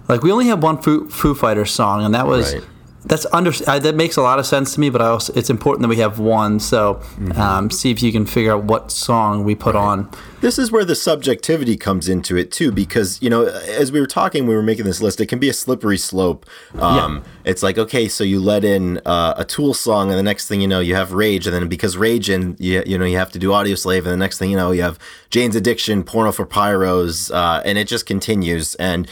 like 0.08 0.24
we 0.24 0.32
only 0.32 0.48
have 0.48 0.62
one 0.64 0.78
foo, 0.82 1.08
foo 1.10 1.34
fighters 1.34 1.72
song 1.72 2.04
and 2.06 2.14
that 2.16 2.28
was 2.28 2.54
Right. 2.54 2.64
that's 3.06 3.26
under 3.34 3.52
that 3.52 3.96
makes 3.96 4.16
a 4.18 4.22
lot 4.22 4.40
of 4.40 4.46
sense 4.46 4.74
to 4.76 4.80
me 4.80 4.90
but 4.90 5.02
I 5.02 5.08
also 5.08 5.34
it's 5.36 5.50
important 5.50 5.82
that 5.84 5.90
we 5.90 5.98
have 5.98 6.20
one. 6.20 6.60
So 6.60 7.02
um, 7.36 7.70
see 7.70 7.92
if 7.92 8.02
you 8.04 8.12
can 8.12 8.26
figure 8.26 8.54
out 8.54 8.64
what 8.66 8.92
song 8.92 9.44
we 9.44 9.56
put 9.56 9.76
on 9.76 10.10
This 10.42 10.58
is 10.58 10.72
where 10.72 10.84
the 10.84 10.96
subjectivity 10.96 11.78
comes 11.78 12.10
into 12.10 12.36
it 12.36 12.52
too, 12.52 12.72
because 12.72 13.22
you 13.22 13.30
know, 13.30 13.46
as 13.46 13.92
we 13.92 14.00
were 14.00 14.08
talking, 14.08 14.48
we 14.48 14.56
were 14.56 14.64
making 14.64 14.86
this 14.86 15.00
list. 15.00 15.22
It 15.22 15.28
can 15.28 15.38
be 15.38 15.50
a 15.50 15.54
slippery 15.54 16.00
slope. 16.00 16.48
Um, 16.74 17.24
It's 17.46 17.62
like 17.62 17.78
okay, 17.78 18.08
so 18.08 18.24
you 18.24 18.40
let 18.40 18.64
in 18.66 19.00
uh, 19.06 19.36
a 19.38 19.46
Tool 19.46 19.76
song, 19.76 20.10
and 20.10 20.18
the 20.18 20.24
next 20.24 20.48
thing 20.48 20.60
you 20.60 20.68
know, 20.68 20.80
you 20.80 20.96
have 20.96 21.14
Rage, 21.14 21.46
and 21.46 21.56
then 21.56 21.68
because 21.68 21.96
Rage, 21.96 22.28
and 22.28 22.60
you, 22.60 22.82
you 22.86 22.98
know, 22.98 23.06
you 23.06 23.18
have 23.18 23.32
to 23.34 23.40
do 23.40 23.50
Audioslave, 23.50 24.00
and 24.00 24.08
the 24.08 24.18
next 24.18 24.40
thing 24.40 24.50
you 24.50 24.58
know, 24.58 24.72
you 24.72 24.82
have 24.82 24.98
Jane's 25.30 25.56
Addiction, 25.56 26.04
Porno 26.04 26.32
for 26.32 26.46
Pyros, 26.46 27.32
uh, 27.34 27.62
and 27.64 27.78
it 27.78 27.88
just 27.88 28.08
continues. 28.08 28.74
And 28.76 29.08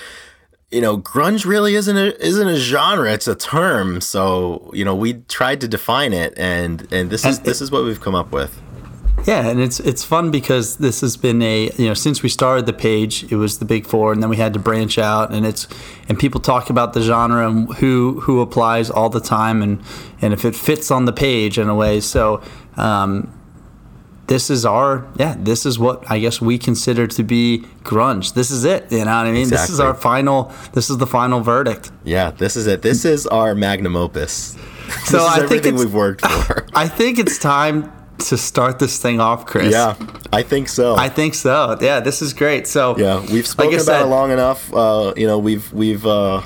you 0.71 0.81
know, 0.81 0.97
grunge 0.97 1.45
really 1.45 1.75
isn't 1.75 1.97
a 1.97 2.15
isn't 2.25 2.47
a 2.47 2.57
genre; 2.57 3.11
it's 3.11 3.27
a 3.27 3.35
term. 3.35 4.01
So 4.01 4.71
you 4.73 4.83
know, 4.83 4.95
we 4.95 5.13
tried 5.27 5.61
to 5.61 5.67
define 5.67 6.11
it, 6.13 6.33
and 6.37 6.91
and 6.91 7.11
this 7.11 7.23
is 7.23 7.37
And 7.37 7.45
this 7.45 7.61
is 7.61 7.69
what 7.69 7.83
we've 7.83 8.01
come 8.01 8.15
up 8.15 8.31
with. 8.31 8.59
Yeah, 9.25 9.47
and 9.47 9.59
it's 9.59 9.79
it's 9.79 10.03
fun 10.03 10.31
because 10.31 10.77
this 10.77 11.01
has 11.01 11.17
been 11.17 11.41
a 11.41 11.69
you 11.77 11.87
know 11.87 11.93
since 11.93 12.23
we 12.23 12.29
started 12.29 12.65
the 12.65 12.73
page, 12.73 13.31
it 13.31 13.35
was 13.35 13.59
the 13.59 13.65
big 13.65 13.85
four, 13.85 14.11
and 14.13 14.23
then 14.23 14.29
we 14.29 14.37
had 14.37 14.53
to 14.53 14.59
branch 14.59 14.97
out, 14.97 15.31
and 15.31 15.45
it's 15.45 15.67
and 16.07 16.17
people 16.17 16.39
talk 16.39 16.69
about 16.69 16.93
the 16.93 17.01
genre 17.01 17.47
and 17.47 17.73
who 17.75 18.21
who 18.21 18.41
applies 18.41 18.89
all 18.89 19.09
the 19.09 19.19
time, 19.19 19.61
and 19.61 19.81
and 20.21 20.33
if 20.33 20.45
it 20.45 20.55
fits 20.55 20.89
on 20.89 21.05
the 21.05 21.13
page 21.13 21.59
in 21.59 21.69
a 21.69 21.75
way. 21.75 21.99
So 21.99 22.41
um, 22.77 23.31
this 24.27 24.49
is 24.51 24.63
our 24.63 25.07
yeah 25.17 25.35
this 25.39 25.65
is 25.65 25.79
what 25.79 26.03
i 26.09 26.19
guess 26.19 26.39
we 26.39 26.59
consider 26.59 27.07
to 27.07 27.23
be 27.23 27.65
grunge 27.83 28.35
this 28.35 28.51
is 28.51 28.63
it 28.63 28.85
you 28.91 28.99
know 28.99 29.05
what 29.05 29.25
i 29.25 29.31
mean 29.31 29.49
this 29.49 29.71
is 29.71 29.79
our 29.79 29.95
final 29.95 30.53
this 30.73 30.87
is 30.91 30.97
the 30.99 31.07
final 31.07 31.41
verdict 31.41 31.91
Yeah, 32.03 32.29
this 32.29 32.55
is 32.55 32.67
it. 32.67 32.83
This 32.83 33.05
is 33.05 33.25
our 33.27 33.55
magnum 33.55 33.95
opus. 33.95 34.55
So 35.05 35.17
this 35.17 35.37
is 35.37 35.43
I 35.43 35.47
think 35.47 35.77
we've 35.77 35.93
worked 35.93 36.21
for. 36.21 36.67
i 36.75 36.87
think 36.87 37.17
it's 37.17 37.39
time 37.39 37.91
to 38.19 38.37
start 38.37 38.79
this 38.79 38.99
thing 39.01 39.19
off 39.19 39.45
chris 39.45 39.71
yeah, 39.71 39.95
I 40.31 40.43
think 40.43 40.69
so. 40.69 40.95
i 40.95 41.09
think 41.09 41.33
so 41.33 41.77
yeah 41.81 41.99
this 41.99 42.21
is 42.21 42.33
great 42.33 42.67
so 42.67 42.97
yeah, 42.97 43.19
we've 43.31 43.47
spoken 43.47 43.73
I 43.73 43.81
about 43.81 43.85
said- 43.85 44.01
it 44.03 44.07
long 44.07 44.31
enough. 44.31 44.73
Uh, 44.73 45.13
you 45.17 45.25
know, 45.27 45.39
we've 45.39 45.71
we've 45.73 46.05
uh, 46.05 46.41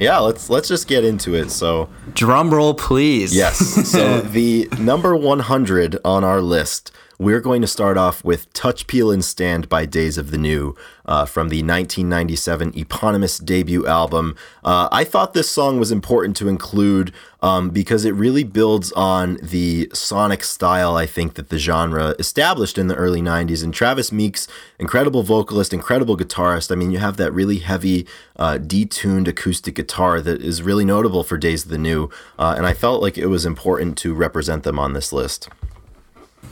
yeah. 0.00 0.18
Let's 0.18 0.48
let's 0.50 0.68
just 0.68 0.88
get 0.88 1.04
into 1.04 1.34
it. 1.34 1.50
So 1.50 1.88
drum 2.14 2.52
roll 2.52 2.74
please 2.74 3.34
yes. 3.34 3.56
So 3.90 4.20
the 4.38 4.68
number 4.78 5.14
one 5.16 5.40
hundred 5.40 5.98
on 6.04 6.24
our 6.24 6.40
list. 6.40 6.90
We're 7.22 7.40
going 7.40 7.62
to 7.62 7.68
start 7.68 7.96
off 7.96 8.24
with 8.24 8.52
Touch 8.52 8.88
Peel 8.88 9.12
and 9.12 9.24
Stand 9.24 9.68
by 9.68 9.86
Days 9.86 10.18
of 10.18 10.32
the 10.32 10.38
New 10.38 10.74
uh, 11.06 11.24
from 11.24 11.50
the 11.50 11.58
1997 11.58 12.72
eponymous 12.76 13.38
debut 13.38 13.86
album. 13.86 14.34
Uh, 14.64 14.88
I 14.90 15.04
thought 15.04 15.32
this 15.32 15.48
song 15.48 15.78
was 15.78 15.92
important 15.92 16.36
to 16.38 16.48
include 16.48 17.12
um, 17.40 17.70
because 17.70 18.04
it 18.04 18.10
really 18.10 18.42
builds 18.42 18.90
on 18.94 19.38
the 19.40 19.88
sonic 19.94 20.42
style 20.42 20.96
I 20.96 21.06
think 21.06 21.34
that 21.34 21.48
the 21.48 21.60
genre 21.60 22.16
established 22.18 22.76
in 22.76 22.88
the 22.88 22.96
early 22.96 23.22
90s. 23.22 23.62
And 23.62 23.72
Travis 23.72 24.10
Meeks, 24.10 24.48
incredible 24.80 25.22
vocalist, 25.22 25.72
incredible 25.72 26.16
guitarist. 26.16 26.72
I 26.72 26.74
mean, 26.74 26.90
you 26.90 26.98
have 26.98 27.18
that 27.18 27.30
really 27.30 27.58
heavy, 27.58 28.04
uh, 28.34 28.58
detuned 28.60 29.28
acoustic 29.28 29.76
guitar 29.76 30.20
that 30.20 30.42
is 30.42 30.60
really 30.60 30.84
notable 30.84 31.22
for 31.22 31.38
Days 31.38 31.62
of 31.62 31.70
the 31.70 31.78
New. 31.78 32.10
Uh, 32.36 32.54
and 32.56 32.66
I 32.66 32.72
felt 32.72 33.00
like 33.00 33.16
it 33.16 33.26
was 33.26 33.46
important 33.46 33.96
to 33.98 34.12
represent 34.12 34.64
them 34.64 34.80
on 34.80 34.92
this 34.92 35.12
list. 35.12 35.48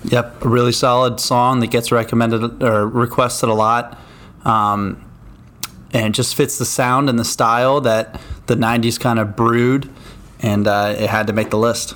Yep, 0.05 0.45
a 0.45 0.49
really 0.49 0.73
solid 0.73 1.21
song 1.21 1.61
that 1.61 1.69
gets 1.69 1.93
recommended 1.93 2.63
or 2.63 2.87
requested 2.89 3.49
a 3.49 3.55
lot, 3.55 3.99
um, 4.45 5.05
and 5.93 6.07
it 6.07 6.13
just 6.13 6.35
fits 6.35 6.59
the 6.59 6.65
sound 6.65 7.11
and 7.11 7.19
the 7.19 7.25
style 7.25 7.81
that 7.83 8.21
the 8.47 8.55
'90s 8.55 8.99
kind 8.99 9.19
of 9.19 9.37
brewed, 9.37 9.91
and 10.41 10.67
uh, 10.67 10.95
it 10.99 11.11
had 11.11 11.27
to 11.27 11.33
make 11.33 11.51
the 11.51 11.59
list. 11.59 11.95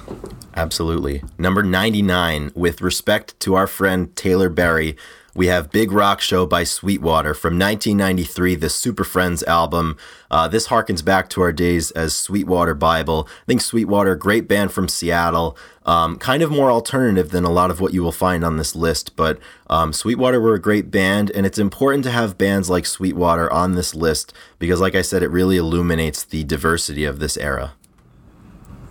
Absolutely. 0.56 1.22
Number 1.36 1.62
99, 1.64 2.52
with 2.54 2.80
respect 2.80 3.38
to 3.40 3.54
our 3.54 3.66
friend 3.66 4.14
Taylor 4.14 4.48
Berry, 4.48 4.96
we 5.34 5.48
have 5.48 5.72
Big 5.72 5.90
Rock 5.90 6.20
Show 6.20 6.46
by 6.46 6.62
Sweetwater 6.62 7.34
from 7.34 7.58
1993, 7.58 8.54
the 8.54 8.70
Super 8.70 9.02
Friends 9.02 9.42
album. 9.42 9.96
Uh, 10.30 10.46
this 10.46 10.68
harkens 10.68 11.04
back 11.04 11.28
to 11.30 11.42
our 11.42 11.52
days 11.52 11.90
as 11.92 12.14
Sweetwater 12.14 12.74
Bible. 12.74 13.28
I 13.42 13.44
think 13.46 13.60
Sweetwater, 13.60 14.14
great 14.14 14.46
band 14.46 14.72
from 14.72 14.88
Seattle, 14.88 15.56
um, 15.84 16.18
kind 16.18 16.42
of 16.42 16.50
more 16.50 16.70
alternative 16.70 17.30
than 17.30 17.44
a 17.44 17.50
lot 17.50 17.70
of 17.70 17.80
what 17.80 17.92
you 17.92 18.02
will 18.02 18.12
find 18.12 18.44
on 18.44 18.56
this 18.56 18.76
list, 18.76 19.16
but 19.16 19.38
um, 19.68 19.92
Sweetwater 19.92 20.40
were 20.40 20.54
a 20.54 20.60
great 20.60 20.90
band, 20.90 21.32
and 21.32 21.44
it's 21.44 21.58
important 21.58 22.04
to 22.04 22.10
have 22.10 22.38
bands 22.38 22.70
like 22.70 22.86
Sweetwater 22.86 23.52
on 23.52 23.74
this 23.74 23.94
list 23.94 24.32
because, 24.60 24.80
like 24.80 24.94
I 24.94 25.02
said, 25.02 25.22
it 25.22 25.30
really 25.30 25.56
illuminates 25.56 26.22
the 26.22 26.44
diversity 26.44 27.04
of 27.04 27.18
this 27.18 27.36
era. 27.36 27.74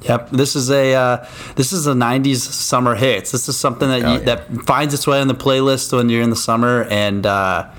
Yep, 0.03 0.31
this 0.31 0.55
is 0.55 0.69
a 0.69 0.93
uh, 0.93 1.27
this 1.55 1.71
is 1.71 1.87
a 1.87 1.93
'90s 1.93 2.37
summer 2.37 2.95
hits. 2.95 3.31
This 3.31 3.47
is 3.47 3.57
something 3.57 3.87
that 3.87 3.99
you, 3.99 4.19
yeah. 4.25 4.35
that 4.35 4.51
finds 4.63 4.93
its 4.93 5.07
way 5.07 5.19
on 5.21 5.27
the 5.27 5.35
playlist 5.35 5.95
when 5.95 6.09
you're 6.09 6.21
in 6.21 6.29
the 6.29 6.35
summer, 6.35 6.83
and 6.89 7.25
uh, 7.25 7.69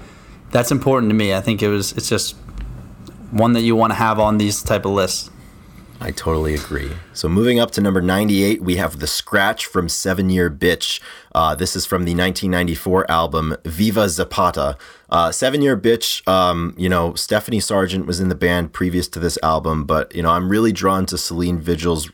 that's 0.50 0.70
important 0.70 1.10
to 1.10 1.14
me. 1.14 1.34
I 1.34 1.40
think 1.40 1.62
it 1.62 1.68
was 1.68 1.92
it's 1.92 2.08
just 2.08 2.36
one 3.30 3.52
that 3.52 3.62
you 3.62 3.76
want 3.76 3.90
to 3.90 3.96
have 3.96 4.18
on 4.18 4.38
these 4.38 4.62
type 4.62 4.86
of 4.86 4.92
lists. 4.92 5.30
I 6.00 6.10
totally 6.10 6.54
agree. 6.54 6.90
So 7.12 7.28
moving 7.28 7.58
up 7.58 7.70
to 7.72 7.80
number 7.80 8.02
98, 8.02 8.62
we 8.62 8.76
have 8.76 8.98
The 8.98 9.06
Scratch 9.06 9.66
from 9.66 9.88
Seven 9.88 10.28
Year 10.28 10.50
Bitch. 10.50 11.00
Uh, 11.34 11.54
this 11.54 11.76
is 11.76 11.86
from 11.86 12.02
the 12.04 12.12
1994 12.12 13.10
album 13.10 13.56
Viva 13.64 14.08
Zapata. 14.08 14.76
Uh, 15.08 15.30
Seven 15.30 15.62
Year 15.62 15.76
Bitch, 15.76 16.26
um, 16.28 16.74
you 16.76 16.88
know, 16.88 17.14
Stephanie 17.14 17.60
Sargent 17.60 18.06
was 18.06 18.20
in 18.20 18.28
the 18.28 18.34
band 18.34 18.72
previous 18.72 19.08
to 19.08 19.20
this 19.20 19.38
album, 19.42 19.84
but, 19.84 20.14
you 20.14 20.22
know, 20.22 20.30
I'm 20.30 20.48
really 20.48 20.72
drawn 20.72 21.06
to 21.06 21.16
Selene 21.16 21.60
Vigil's 21.60 22.10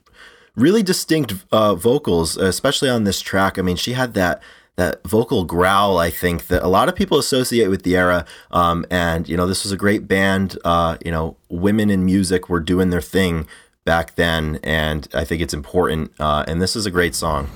really 0.55 0.83
distinct 0.83 1.35
uh, 1.51 1.75
vocals, 1.75 2.37
especially 2.37 2.91
on 2.91 3.05
this 3.05 3.21
track. 3.21 3.59
I 3.59 3.63
mean, 3.63 3.77
she 3.77 3.95
had 3.95 4.15
that 4.15 4.43
that 4.77 5.07
vocal 5.07 5.45
growl, 5.45 5.99
I 5.99 6.09
think, 6.09 6.47
that 6.47 6.63
a 6.63 6.69
lot 6.69 6.89
of 6.89 6.95
people 6.95 7.19
associate 7.19 7.69
with 7.69 7.83
the 7.83 7.97
era. 7.97 8.25
Um, 8.51 8.87
and 8.91 9.29
you 9.29 9.37
know, 9.37 9.47
this 9.47 9.63
was 9.63 9.73
a 9.73 9.77
great 9.77 10.09
band. 10.09 10.59
Uh, 10.65 10.97
you 11.05 11.11
know, 11.11 11.37
women 11.51 11.91
in 11.91 12.05
music 12.05 12.49
were 12.49 12.61
doing 12.61 12.89
their 12.89 13.03
thing 13.03 13.47
back 13.85 14.15
then, 14.17 14.61
and 14.63 15.09
I 15.15 15.25
think 15.25 15.43
it's 15.43 15.55
important. 15.55 16.13
Uh, 16.19 16.45
and 16.47 16.61
this 16.61 16.77
is 16.77 16.87
a 16.87 16.91
great 16.91 17.15
song. 17.15 17.49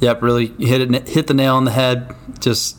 Yep, 0.00 0.22
really 0.22 0.48
hit 0.58 0.80
it 0.80 1.08
hit 1.08 1.26
the 1.26 1.34
nail 1.34 1.56
on 1.56 1.64
the 1.64 1.70
head. 1.70 2.14
Just 2.40 2.76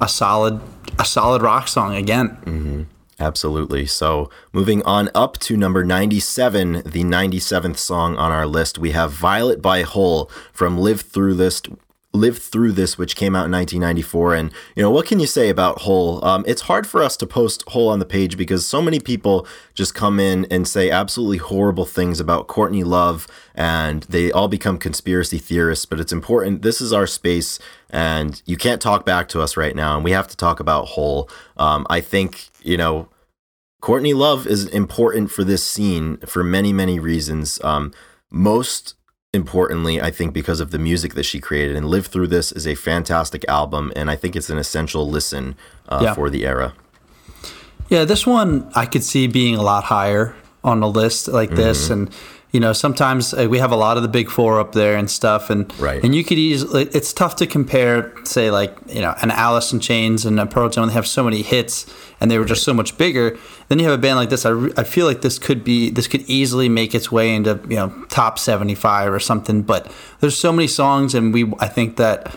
a 0.00 0.08
solid 0.08 0.60
a 0.98 1.04
solid 1.04 1.42
rock 1.42 1.68
song 1.68 1.94
again. 1.94 2.88
Absolutely. 3.20 3.86
So, 3.86 4.28
moving 4.52 4.82
on 4.82 5.08
up 5.14 5.38
to 5.38 5.56
number 5.56 5.84
97, 5.84 6.82
the 6.84 7.04
97th 7.04 7.76
song 7.76 8.16
on 8.16 8.32
our 8.32 8.46
list, 8.46 8.76
we 8.76 8.90
have 8.90 9.12
Violet 9.12 9.62
by 9.62 9.82
Hole 9.82 10.28
from 10.52 10.78
Live 10.78 11.02
Through 11.02 11.34
This. 11.34 11.62
Live 12.14 12.38
Through 12.38 12.72
This, 12.72 12.96
which 12.96 13.16
came 13.16 13.34
out 13.34 13.46
in 13.46 13.52
1994. 13.52 14.34
And, 14.34 14.52
you 14.76 14.82
know, 14.82 14.90
what 14.90 15.06
can 15.06 15.20
you 15.20 15.26
say 15.26 15.48
about 15.48 15.82
Hole? 15.82 16.24
Um, 16.24 16.44
it's 16.46 16.62
hard 16.62 16.86
for 16.86 17.02
us 17.02 17.16
to 17.18 17.26
post 17.26 17.62
Hole 17.68 17.88
on 17.88 17.98
the 17.98 18.06
page 18.06 18.36
because 18.36 18.64
so 18.64 18.80
many 18.80 19.00
people 19.00 19.46
just 19.74 19.94
come 19.94 20.20
in 20.20 20.46
and 20.50 20.66
say 20.66 20.90
absolutely 20.90 21.38
horrible 21.38 21.84
things 21.84 22.20
about 22.20 22.46
Courtney 22.46 22.84
Love 22.84 23.26
and 23.54 24.04
they 24.04 24.32
all 24.32 24.48
become 24.48 24.78
conspiracy 24.78 25.38
theorists. 25.38 25.84
But 25.84 26.00
it's 26.00 26.12
important. 26.12 26.62
This 26.62 26.80
is 26.80 26.92
our 26.92 27.06
space 27.06 27.58
and 27.90 28.40
you 28.46 28.56
can't 28.56 28.80
talk 28.80 29.04
back 29.04 29.28
to 29.30 29.40
us 29.40 29.56
right 29.56 29.74
now. 29.74 29.96
And 29.96 30.04
we 30.04 30.12
have 30.12 30.28
to 30.28 30.36
talk 30.36 30.60
about 30.60 30.86
Hole. 30.86 31.28
Um, 31.56 31.86
I 31.90 32.00
think, 32.00 32.48
you 32.62 32.76
know, 32.76 33.08
Courtney 33.80 34.14
Love 34.14 34.46
is 34.46 34.66
important 34.68 35.30
for 35.30 35.44
this 35.44 35.62
scene 35.62 36.16
for 36.24 36.42
many, 36.42 36.72
many 36.72 36.98
reasons. 36.98 37.60
Um, 37.62 37.92
most 38.30 38.94
importantly, 39.34 40.00
I 40.00 40.10
think 40.10 40.32
because 40.32 40.60
of 40.60 40.70
the 40.70 40.78
music 40.78 41.14
that 41.14 41.24
she 41.24 41.40
created. 41.40 41.76
And 41.76 41.86
Live 41.88 42.06
Through 42.06 42.28
This 42.28 42.52
is 42.52 42.66
a 42.66 42.74
fantastic 42.74 43.44
album, 43.48 43.92
and 43.96 44.10
I 44.10 44.16
think 44.16 44.36
it's 44.36 44.48
an 44.50 44.58
essential 44.58 45.08
listen 45.08 45.56
uh, 45.88 46.00
Yeah. 46.02 46.14
for 46.14 46.30
the 46.30 46.46
era. 46.46 46.72
Yeah, 47.88 48.04
this 48.04 48.26
one 48.26 48.70
I 48.74 48.86
could 48.86 49.04
see 49.04 49.26
being 49.26 49.56
a 49.56 49.62
lot 49.62 49.84
higher 49.84 50.34
on 50.62 50.82
a 50.82 50.86
list 50.88 51.28
like 51.28 51.50
this, 51.50 51.90
and 51.90 52.08
you 52.54 52.60
know 52.60 52.72
sometimes 52.72 53.34
uh, 53.34 53.48
we 53.50 53.58
have 53.58 53.72
a 53.72 53.76
lot 53.76 53.96
of 53.96 54.04
the 54.04 54.08
big 54.08 54.30
four 54.30 54.60
up 54.60 54.72
there 54.72 54.96
and 54.96 55.10
stuff, 55.10 55.50
and 55.50 55.62
Right. 55.80 56.02
and 56.04 56.14
you 56.14 56.22
could 56.22 56.38
easily 56.38 56.84
it's 56.94 57.12
tough 57.12 57.34
to 57.36 57.46
compare, 57.48 58.12
say 58.24 58.52
like 58.52 58.72
you 58.88 59.02
know 59.02 59.12
an 59.22 59.32
Alice 59.32 59.72
in 59.72 59.80
Chains 59.80 60.24
and 60.24 60.38
a 60.38 60.46
Pearl 60.46 60.68
Jam. 60.68 60.86
They 60.86 60.92
have 60.94 61.06
so 61.08 61.24
many 61.24 61.42
hits, 61.42 61.84
and 62.20 62.30
they 62.30 62.38
were 62.38 62.44
just 62.44 62.62
so 62.62 62.72
much 62.72 62.96
bigger. 62.96 63.36
Then 63.68 63.80
you 63.80 63.84
have 63.86 63.94
a 63.98 64.00
band 64.00 64.16
like 64.18 64.30
this. 64.30 64.46
I, 64.46 64.50
re- 64.50 64.72
I 64.76 64.84
feel 64.84 65.04
like 65.06 65.20
this 65.22 65.36
could 65.38 65.64
be 65.64 65.90
this 65.90 66.06
could 66.06 66.22
easily 66.28 66.68
make 66.68 66.94
its 66.94 67.10
way 67.10 67.34
into 67.34 67.58
you 67.68 67.76
know 67.76 67.92
top 68.08 68.38
seventy 68.38 68.76
five 68.76 69.12
or 69.12 69.18
something. 69.20 69.62
But 69.62 69.90
there's 70.20 70.38
so 70.38 70.52
many 70.52 70.68
songs, 70.68 71.12
and 71.12 71.34
we 71.34 71.52
I 71.58 71.66
think 71.66 71.96
that 71.96 72.36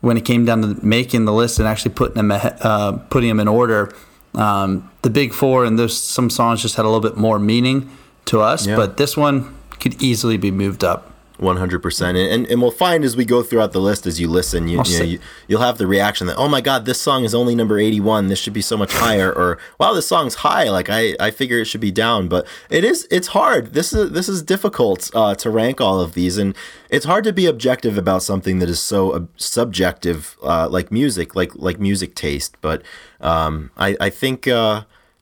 when 0.00 0.16
it 0.16 0.24
came 0.24 0.44
down 0.44 0.62
to 0.62 0.86
making 0.86 1.24
the 1.24 1.32
list 1.32 1.58
and 1.58 1.66
actually 1.66 1.92
putting 1.94 2.14
them 2.14 2.30
uh, 2.30 2.92
putting 3.10 3.28
them 3.28 3.40
in 3.40 3.48
order, 3.48 3.92
um, 4.36 4.88
the 5.02 5.10
big 5.10 5.32
four 5.32 5.64
and 5.64 5.76
those 5.76 5.96
some 6.00 6.30
songs 6.30 6.62
just 6.62 6.76
had 6.76 6.84
a 6.84 6.88
little 6.88 7.00
bit 7.10 7.16
more 7.18 7.40
meaning 7.40 7.90
to 8.26 8.40
us. 8.40 8.66
Yeah. 8.66 8.76
But 8.76 8.96
this 8.96 9.16
one 9.16 9.56
could 9.78 10.02
easily 10.02 10.36
be 10.36 10.50
moved 10.50 10.84
up. 10.84 11.06
One 11.38 11.56
hundred 11.56 11.80
percent, 11.80 12.18
and 12.18 12.46
and 12.46 12.60
we'll 12.60 12.70
find 12.70 13.02
as 13.02 13.16
we 13.16 13.24
go 13.24 13.42
throughout 13.42 13.72
the 13.72 13.80
list 13.80 14.06
as 14.06 14.20
you 14.20 14.28
listen, 14.28 14.68
you, 14.68 14.82
you, 14.84 14.98
know, 14.98 15.04
you 15.06 15.18
you'll 15.48 15.62
have 15.62 15.78
the 15.78 15.86
reaction 15.86 16.26
that 16.26 16.36
oh 16.36 16.48
my 16.48 16.60
god, 16.60 16.84
this 16.84 17.00
song 17.00 17.24
is 17.24 17.34
only 17.34 17.54
number 17.54 17.78
eighty 17.78 17.98
one. 17.98 18.28
This 18.28 18.38
should 18.38 18.52
be 18.52 18.60
so 18.60 18.76
much 18.76 18.92
higher, 18.92 19.32
or 19.32 19.56
wow, 19.78 19.94
this 19.94 20.06
song's 20.06 20.34
high. 20.34 20.68
Like 20.68 20.90
I 20.90 21.16
I 21.18 21.30
figure 21.30 21.58
it 21.58 21.64
should 21.64 21.80
be 21.80 21.90
down, 21.90 22.28
but 22.28 22.46
it 22.68 22.84
is 22.84 23.08
it's 23.10 23.28
hard. 23.28 23.72
This 23.72 23.94
is 23.94 24.10
this 24.10 24.28
is 24.28 24.42
difficult 24.42 25.10
uh, 25.14 25.34
to 25.36 25.48
rank 25.48 25.80
all 25.80 25.98
of 25.98 26.12
these, 26.12 26.36
and 26.36 26.54
it's 26.90 27.06
hard 27.06 27.24
to 27.24 27.32
be 27.32 27.46
objective 27.46 27.96
about 27.96 28.22
something 28.22 28.58
that 28.58 28.68
is 28.68 28.78
so 28.78 29.12
uh, 29.12 29.20
subjective, 29.38 30.36
uh, 30.42 30.68
like 30.68 30.92
music, 30.92 31.34
like 31.34 31.54
like 31.54 31.80
music 31.80 32.14
taste. 32.14 32.54
But 32.60 32.82
um, 33.22 33.70
I 33.78 33.96
I 33.98 34.10
think. 34.10 34.46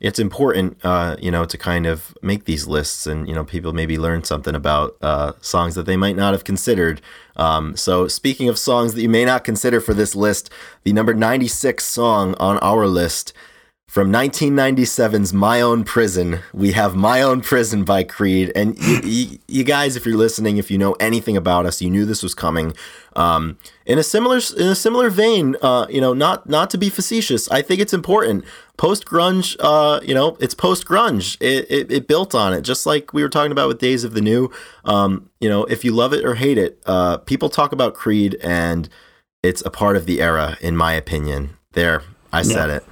It's 0.01 0.19
important, 0.21 0.79
uh, 0.85 1.17
you 1.21 1.31
know, 1.31 1.45
to 1.45 1.59
kind 1.59 1.85
of 1.87 2.17
make 2.23 2.45
these 2.45 2.69
lists, 2.69 3.07
and 3.07 3.29
you 3.29 3.35
know, 3.35 3.45
people 3.45 3.73
maybe 3.73 3.99
learn 3.99 4.23
something 4.23 4.55
about 4.55 4.97
uh, 5.03 5.33
songs 5.41 5.75
that 5.75 5.87
they 5.87 5.97
might 5.97 6.17
not 6.17 6.35
have 6.35 6.45
considered. 6.45 7.01
Um, 7.37 7.77
so, 7.77 8.07
speaking 8.09 8.49
of 8.49 8.59
songs 8.59 8.95
that 8.95 9.03
you 9.03 9.09
may 9.09 9.25
not 9.25 9.43
consider 9.43 9.81
for 9.81 9.95
this 9.95 10.15
list, 10.15 10.51
the 10.85 10.93
number 10.93 11.15
ninety-six 11.15 11.85
song 11.85 12.35
on 12.39 12.59
our 12.59 12.87
list, 12.87 13.33
From 13.89 14.13
1997's 14.13 15.33
My 15.33 15.63
Own 15.63 15.83
Prison, 15.83 16.41
we 16.53 16.73
have 16.73 16.95
My 16.95 17.23
Own 17.23 17.41
Prison 17.41 17.85
by 17.85 18.05
Creed. 18.05 18.53
And 18.55 18.79
you, 18.79 19.01
you, 19.03 19.39
you 19.49 19.65
guys, 19.65 19.97
if 19.97 20.05
you're 20.05 20.15
listening, 20.15 20.59
if 20.59 20.71
you 20.71 20.77
know 20.77 20.93
anything 21.01 21.39
about 21.39 21.65
us, 21.65 21.81
you 21.81 21.89
knew 21.89 22.05
this 22.05 22.23
was 22.23 22.35
coming. 22.35 22.75
Um, 23.17 23.57
in 23.89 23.99
a 23.99 24.03
similar 24.05 24.39
in 24.57 24.69
a 24.69 24.75
similar 24.77 25.11
vein, 25.11 25.57
uh, 25.63 25.87
you 25.91 26.01
know, 26.01 26.13
not 26.13 26.49
not 26.49 26.71
to 26.71 26.79
be 26.79 26.91
facetious, 26.91 27.51
I 27.51 27.63
think 27.63 27.81
it's 27.81 27.93
important. 27.95 28.45
Post 28.77 29.07
grunge, 29.07 29.57
uh, 29.59 29.99
you 30.05 30.15
know, 30.15 30.37
it's 30.39 30.55
post 30.55 30.87
grunge. 30.87 31.37
It, 31.41 31.67
it, 31.69 31.91
it 31.91 32.07
built 32.07 32.33
on 32.35 32.53
it, 32.53 32.61
just 32.63 32.87
like 32.87 33.13
we 33.13 33.23
were 33.23 33.29
talking 33.29 33.51
about 33.51 33.67
with 33.67 33.79
Days 33.81 34.05
of 34.05 34.15
the 34.15 34.21
New. 34.21 34.51
Um, 34.85 35.31
you 35.41 35.49
know, 35.49 35.65
if 35.65 35.85
you 35.85 35.91
love 35.93 36.13
it 36.13 36.25
or 36.25 36.37
hate 36.37 36.59
it, 36.59 36.81
uh, 36.87 37.17
people 37.17 37.49
talk 37.49 37.73
about 37.73 37.95
Creed, 37.95 38.37
and 38.43 38.89
it's 39.43 39.63
a 39.67 39.71
part 39.71 39.97
of 39.97 40.07
the 40.07 40.21
era, 40.21 40.57
in 40.61 40.77
my 40.77 40.93
opinion. 40.93 41.57
There, 41.73 42.03
I 42.33 42.43
said 42.43 42.69
Yeah. 42.69 42.77
it. 42.77 42.85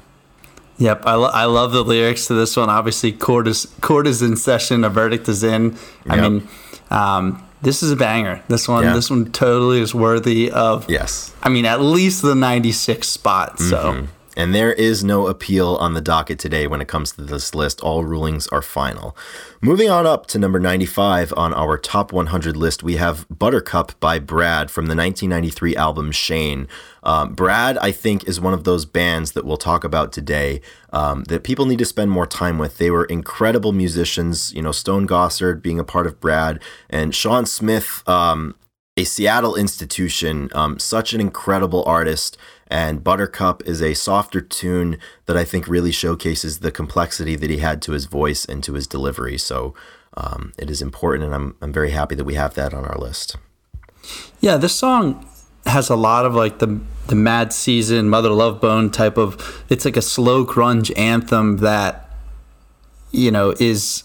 Yep, 0.79 1.03
I, 1.07 1.15
lo- 1.15 1.31
I 1.33 1.45
love 1.47 1.73
the 1.73 1.83
lyrics 1.85 2.27
to 2.27 2.35
this 2.35 2.57
one. 2.57 2.69
Obviously, 2.69 3.11
court 3.13 3.47
is 3.49 3.67
court 3.81 4.07
is 4.07 4.23
in 4.23 4.37
session. 4.37 4.83
A 4.85 4.91
verdict 4.91 5.29
is 5.29 5.43
in. 5.45 5.77
I 6.09 6.21
mean, 6.21 6.49
um, 6.91 7.46
this 7.63 7.83
is 7.83 7.91
a 7.91 7.97
banger. 7.97 8.43
This 8.49 8.69
one, 8.69 8.85
Yeah. 8.85 8.95
this 8.95 9.11
one 9.11 9.27
totally 9.33 9.81
is 9.81 9.95
worthy 9.95 10.51
of. 10.51 10.89
Yes. 10.89 11.33
I 11.43 11.49
mean, 11.49 11.65
at 11.65 11.81
least 11.81 12.23
the 12.23 12.35
'96 12.35 13.09
spot. 13.09 13.59
So 13.59 13.77
mm-hmm. 13.77 14.07
And 14.37 14.55
there 14.55 14.73
is 14.73 15.03
no 15.03 15.27
appeal 15.27 15.77
on 15.77 15.95
the 15.95 16.01
docket 16.01 16.39
today 16.39 16.67
when 16.67 16.83
it 16.83 16.89
comes 16.89 17.13
to 17.13 17.23
this 17.23 17.55
list. 17.55 17.81
All 17.81 18.05
rulings 18.05 18.47
are 18.49 18.61
final. 18.61 19.17
Moving 19.63 19.89
on 19.89 20.07
up 20.07 20.27
to 20.27 20.39
number 20.39 20.61
95 20.61 21.33
on 21.37 21.55
our 21.55 21.79
top 21.79 22.13
100 22.13 22.57
list, 22.57 22.83
we 22.83 22.97
have 22.97 23.27
Buttercup 23.31 23.99
by 23.99 24.19
Brad 24.19 24.71
from 24.71 24.87
the 24.87 24.95
1993 24.95 25.75
album 25.77 26.13
Shane. 26.13 26.69
Um, 27.03 27.33
Brad, 27.35 27.79
I 27.79 27.93
think, 27.93 28.29
is 28.29 28.41
one 28.41 28.53
of 28.53 28.65
those 28.65 28.85
bands 28.85 29.33
that 29.33 29.47
we'll 29.47 29.57
talk 29.57 29.85
about 29.85 30.13
today 30.13 30.61
um, 30.93 31.25
that 31.25 31.43
people 31.43 31.65
need 31.65 31.79
to 31.79 31.85
spend 31.85 32.11
more 32.11 32.27
time 32.27 32.59
with. 32.59 32.77
They 32.77 32.91
were 32.91 33.05
incredible 33.07 33.73
musicians, 33.73 34.53
you 34.53 34.61
know, 34.61 34.73
Stone 34.73 35.07
Gossard 35.07 35.63
being 35.63 35.79
a 35.79 35.85
part 35.85 36.07
of 36.07 36.21
Brad, 36.21 36.61
and 36.91 37.15
Shawn 37.15 37.47
Smith. 37.47 38.03
Um, 38.07 38.55
a 38.97 39.05
Seattle 39.05 39.57
institution, 39.57 40.49
um, 40.55 40.79
such 40.79 41.13
an 41.13 41.21
incredible 41.21 41.85
artist. 41.85 42.39
And 42.69 43.05
Buttercup 43.05 43.63
is 43.65 43.81
a 43.81 43.95
softer 43.95 44.41
tune 44.41 44.99
that 45.27 45.37
I 45.37 45.45
think 45.45 45.69
really 45.69 45.93
showcases 45.93 46.59
the 46.59 46.73
complexity 46.73 47.37
that 47.37 47.51
he 47.51 47.59
had 47.59 47.81
to 47.83 47.93
his 47.93 48.07
voice 48.07 48.45
and 48.45 48.63
to 48.65 48.75
his 48.75 48.87
delivery. 48.87 49.39
So 49.39 49.75
um, 50.17 50.53
it 50.59 50.71
is 50.71 50.83
important, 50.83 51.25
and 51.25 51.35
I'm, 51.35 51.57
I'm 51.61 51.73
very 51.73 51.91
happy 51.91 52.15
that 52.15 52.25
we 52.25 52.35
have 52.35 52.55
that 52.55 52.73
on 52.73 52.85
our 52.85 52.99
list. 52.99 53.37
yeah, 54.41 54.57
this 54.57 54.75
song 54.75 55.29
has 55.67 55.91
a 55.91 55.97
lot 55.97 56.25
of 56.25 56.35
like 56.35 56.59
the 56.59 56.81
the 57.09 57.15
Mad 57.15 57.53
Season, 57.53 58.09
Mother 58.09 58.31
Love 58.31 58.61
Bone 58.61 58.91
type 58.91 59.17
of. 59.17 59.65
It's 59.69 59.85
like 59.85 59.97
a 59.97 60.03
slow 60.03 60.45
grunge 60.45 60.97
anthem 60.99 61.59
that 61.59 62.11
you 63.13 63.31
know 63.31 63.55
is 63.61 64.05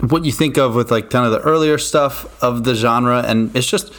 what 0.00 0.24
you 0.24 0.32
think 0.32 0.58
of 0.58 0.74
with 0.74 0.90
like 0.90 1.08
kind 1.08 1.24
of 1.24 1.32
the 1.32 1.40
earlier 1.40 1.78
stuff 1.78 2.42
of 2.42 2.64
the 2.64 2.74
genre, 2.74 3.22
and 3.22 3.54
it's 3.56 3.66
just. 3.66 3.92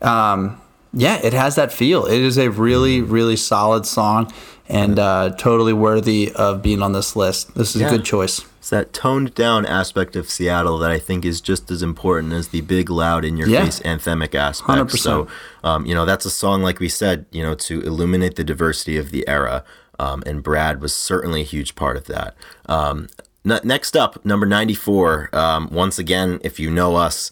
Um, 0.00 0.61
yeah, 0.92 1.18
it 1.22 1.32
has 1.32 1.54
that 1.56 1.72
feel. 1.72 2.04
It 2.06 2.20
is 2.20 2.38
a 2.38 2.50
really, 2.50 3.00
really 3.00 3.36
solid 3.36 3.86
song 3.86 4.32
and 4.68 4.98
uh, 4.98 5.30
totally 5.38 5.72
worthy 5.72 6.32
of 6.34 6.62
being 6.62 6.82
on 6.82 6.92
this 6.92 7.16
list. 7.16 7.54
This 7.54 7.74
is 7.74 7.82
Yeah. 7.82 7.88
a 7.88 7.90
good 7.90 8.04
choice. 8.04 8.42
It's 8.58 8.70
that 8.70 8.92
toned 8.92 9.34
down 9.34 9.66
aspect 9.66 10.14
of 10.14 10.30
Seattle 10.30 10.78
that 10.78 10.90
I 10.90 10.98
think 10.98 11.24
is 11.24 11.40
just 11.40 11.70
as 11.70 11.82
important 11.82 12.32
as 12.32 12.48
the 12.48 12.60
big, 12.60 12.88
loud, 12.88 13.24
in 13.24 13.36
your 13.36 13.48
Yeah. 13.48 13.64
face 13.64 13.80
anthemic 13.80 14.34
aspect. 14.36 14.68
100%. 14.68 15.02
So, 15.02 15.26
um, 15.64 15.84
you 15.84 15.94
know, 15.94 16.04
that's 16.06 16.24
a 16.24 16.30
song, 16.30 16.62
like 16.62 16.78
we 16.78 16.88
said, 16.88 17.26
you 17.32 17.42
know, 17.42 17.54
to 17.54 17.80
illuminate 17.82 18.36
the 18.36 18.44
diversity 18.44 18.96
of 18.96 19.10
the 19.10 19.26
era. 19.28 19.64
Um, 19.98 20.22
and 20.26 20.42
Brad 20.42 20.80
was 20.80 20.94
certainly 20.94 21.40
a 21.40 21.44
huge 21.44 21.74
part 21.74 21.96
of 21.96 22.04
that. 22.06 22.34
Um, 22.66 23.08
n- 23.44 23.60
next 23.64 23.96
up, 23.96 24.24
number 24.24 24.46
94. 24.46 25.28
Um, 25.32 25.68
once 25.72 25.98
again, 25.98 26.38
if 26.44 26.60
you 26.60 26.70
know 26.70 26.94
us, 26.96 27.30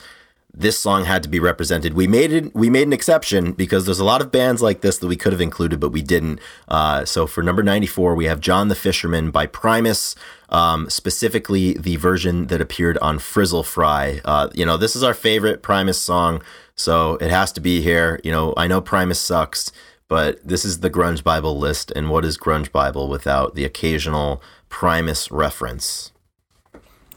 this 0.52 0.78
song 0.78 1.04
had 1.04 1.23
to 1.23 1.28
be 1.28 1.38
represented. 1.38 1.95
We 1.95 2.07
made 2.07 2.33
it. 2.33 2.54
We 2.54 2.71
made 2.71 2.87
an 2.87 2.92
exception 2.92 3.52
because 3.52 3.85
there's 3.85 4.00
a 4.00 4.04
lot 4.04 4.21
of 4.21 4.33
bands 4.33 4.61
like 4.61 4.80
this 4.80 4.99
that 4.99 5.06
we 5.06 5.17
could 5.17 5.32
have 5.32 5.41
included, 5.41 5.80
but 5.80 5.91
we 5.91 6.02
didn't. 6.02 6.41
Uh, 6.69 7.04
so 7.04 7.26
for 7.26 7.43
number 7.43 7.63
94, 7.63 8.15
we 8.15 8.25
have 8.26 8.41
John 8.41 8.69
the 8.69 8.75
Fisherman 8.75 9.30
by 9.30 9.47
Primus, 9.47 10.15
um, 10.49 10.91
specifically 10.91 11.75
the 11.75 11.97
version 11.97 12.49
that 12.49 12.60
appeared 12.60 12.99
on 12.99 13.19
Frizzle 13.19 13.63
Fry. 13.63 14.21
Uh, 14.25 14.49
you 14.52 14.67
know, 14.67 14.76
this 14.76 14.97
is 14.97 15.02
our 15.02 15.15
favorite 15.15 15.63
Primus 15.63 15.99
song, 15.99 16.43
so 16.75 17.15
it 17.17 17.30
has 17.30 17.52
to 17.52 17.60
be 17.60 17.80
here. 17.80 18.21
You 18.25 18.32
know, 18.32 18.54
I 18.56 18.67
know 18.67 18.80
Primus 18.80 19.21
sucks, 19.21 19.71
but 20.08 20.47
this 20.47 20.65
is 20.65 20.80
the 20.80 20.91
Grunge 20.91 21.23
Bible 21.23 21.56
list, 21.58 21.93
and 21.95 22.10
what 22.10 22.25
is 22.25 22.36
Grunge 22.36 22.73
Bible 22.73 23.08
without 23.08 23.54
the 23.54 23.65
occasional 23.65 24.43
Primus 24.69 25.30
reference? 25.30 26.13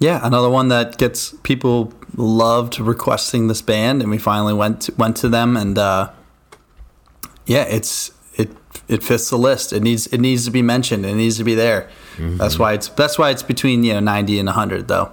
Yeah, 0.04 0.20
another 0.22 0.50
one 0.50 0.68
that 0.68 0.98
gets 0.98 1.34
people 1.44 1.94
loved 2.18 2.78
requesting 2.78 3.48
this 3.48 3.62
band, 3.62 4.02
and 4.02 4.12
we 4.12 4.18
finally 4.18 4.54
went 4.54 4.82
to, 4.82 4.94
went 4.98 5.16
to 5.18 5.30
them, 5.30 5.56
and 5.56 5.78
uh, 5.78 6.12
yeah, 7.46 7.64
it's 7.64 8.12
it 8.36 8.50
it 8.90 9.02
fits 9.02 9.30
the 9.30 9.38
list. 9.38 9.72
It 9.72 9.82
needs 9.82 10.08
it 10.08 10.20
needs 10.20 10.44
to 10.44 10.52
be 10.52 10.62
mentioned. 10.62 11.06
It 11.06 11.16
needs 11.16 11.38
to 11.38 11.46
be 11.46 11.56
there. 11.56 11.90
That's 12.38 12.60
why 12.60 12.74
it's 12.74 12.90
that's 12.90 13.18
why 13.18 13.30
it's 13.30 13.44
between 13.44 13.86
you 13.86 13.94
know 13.94 14.02
ninety 14.02 14.40
and 14.40 14.50
hundred 14.50 14.90
though. 14.90 15.10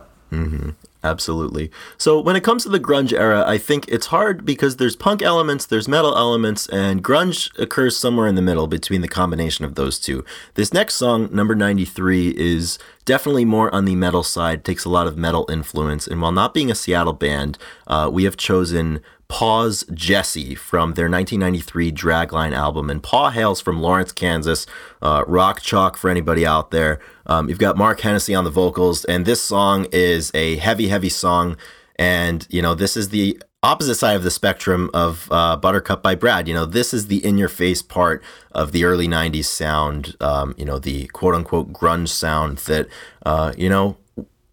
Absolutely. 1.02 1.70
So 1.96 2.20
when 2.20 2.36
it 2.36 2.44
comes 2.44 2.64
to 2.64 2.68
the 2.68 2.78
grunge 2.78 3.12
era, 3.12 3.42
I 3.46 3.56
think 3.56 3.88
it's 3.88 4.06
hard 4.06 4.44
because 4.44 4.76
there's 4.76 4.96
punk 4.96 5.22
elements, 5.22 5.64
there's 5.64 5.88
metal 5.88 6.14
elements, 6.16 6.68
and 6.68 7.02
grunge 7.02 7.58
occurs 7.58 7.96
somewhere 7.96 8.26
in 8.26 8.34
the 8.34 8.42
middle 8.42 8.66
between 8.66 9.00
the 9.00 9.08
combination 9.08 9.64
of 9.64 9.76
those 9.76 9.98
two. 9.98 10.24
This 10.54 10.74
next 10.74 10.94
song, 10.94 11.30
number 11.32 11.54
93, 11.54 12.34
is 12.36 12.78
definitely 13.06 13.46
more 13.46 13.74
on 13.74 13.86
the 13.86 13.96
metal 13.96 14.22
side, 14.22 14.62
takes 14.62 14.84
a 14.84 14.90
lot 14.90 15.06
of 15.06 15.16
metal 15.16 15.46
influence, 15.50 16.06
and 16.06 16.20
while 16.20 16.32
not 16.32 16.52
being 16.52 16.70
a 16.70 16.74
Seattle 16.74 17.14
band, 17.14 17.56
uh, 17.86 18.10
we 18.12 18.24
have 18.24 18.36
chosen 18.36 19.00
Paw's 19.31 19.85
Jesse 19.95 20.57
from 20.57 20.95
their 20.95 21.09
1993 21.09 21.93
Dragline 21.93 22.53
album. 22.53 22.90
And 22.90 23.01
Paw 23.01 23.31
hails 23.31 23.61
from 23.61 23.81
Lawrence, 23.81 24.11
Kansas. 24.11 24.66
Uh, 25.01 25.25
rock 25.27 25.62
chalk 25.62 25.97
for 25.97 26.11
anybody 26.11 26.45
out 26.45 26.73
there. 26.73 26.99
Um, 27.27 27.49
you've 27.49 27.61
got 27.61 27.77
Mark 27.79 28.01
Hennessy 28.01 28.35
on 28.35 28.45
the 28.45 28.51
vocals, 28.51 29.05
and 29.05 29.25
this 29.25 29.40
song 29.40 29.87
is 29.93 30.33
a 30.35 30.57
heavy, 30.57 30.88
heavy 30.88 31.09
song. 31.09 31.57
And, 31.97 32.47
you 32.51 32.61
know, 32.61 32.75
this 32.75 32.97
is 32.97 33.11
the 33.11 33.40
opposite 33.62 33.95
side 33.95 34.16
of 34.16 34.25
the 34.25 34.31
spectrum 34.33 34.90
of 34.93 35.29
uh, 35.31 35.57
Buttercup 35.57 36.03
by 36.03 36.16
Brad. 36.16 36.49
You 36.49 36.55
know, 36.55 36.66
this 36.66 36.93
is 36.93 37.07
the 37.07 37.25
in 37.25 37.38
your 37.38 37.49
face 37.49 37.83
part 37.83 38.25
of 38.51 38.73
the 38.73 38.85
early 38.85 39.07
90s 39.07 39.45
sound, 39.45 40.16
um, 40.21 40.55
you 40.59 40.64
know, 40.64 40.81
the 40.81 41.07
quote 41.09 41.37
unquote 41.37 41.73
grunge 41.73 42.09
sound 42.09 42.59
that, 42.59 42.88
uh, 43.25 43.53
you 43.57 43.69
know, 43.69 43.97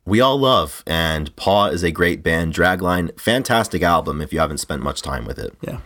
we 0.07 0.19
all 0.21 0.39
love. 0.39 0.83
And 0.87 1.33
Paw 1.35 1.67
is 1.67 1.83
a 1.83 1.91
great 1.91 2.23
band. 2.23 2.53
Dragline, 2.53 3.19
fantastic 3.19 3.83
album 3.83 4.21
if 4.21 4.33
you 4.33 4.39
haven't 4.39 4.57
spent 4.57 4.81
much 4.81 5.01
time 5.03 5.25
with 5.25 5.37
it. 5.37 5.53
Yeah. 5.61 5.79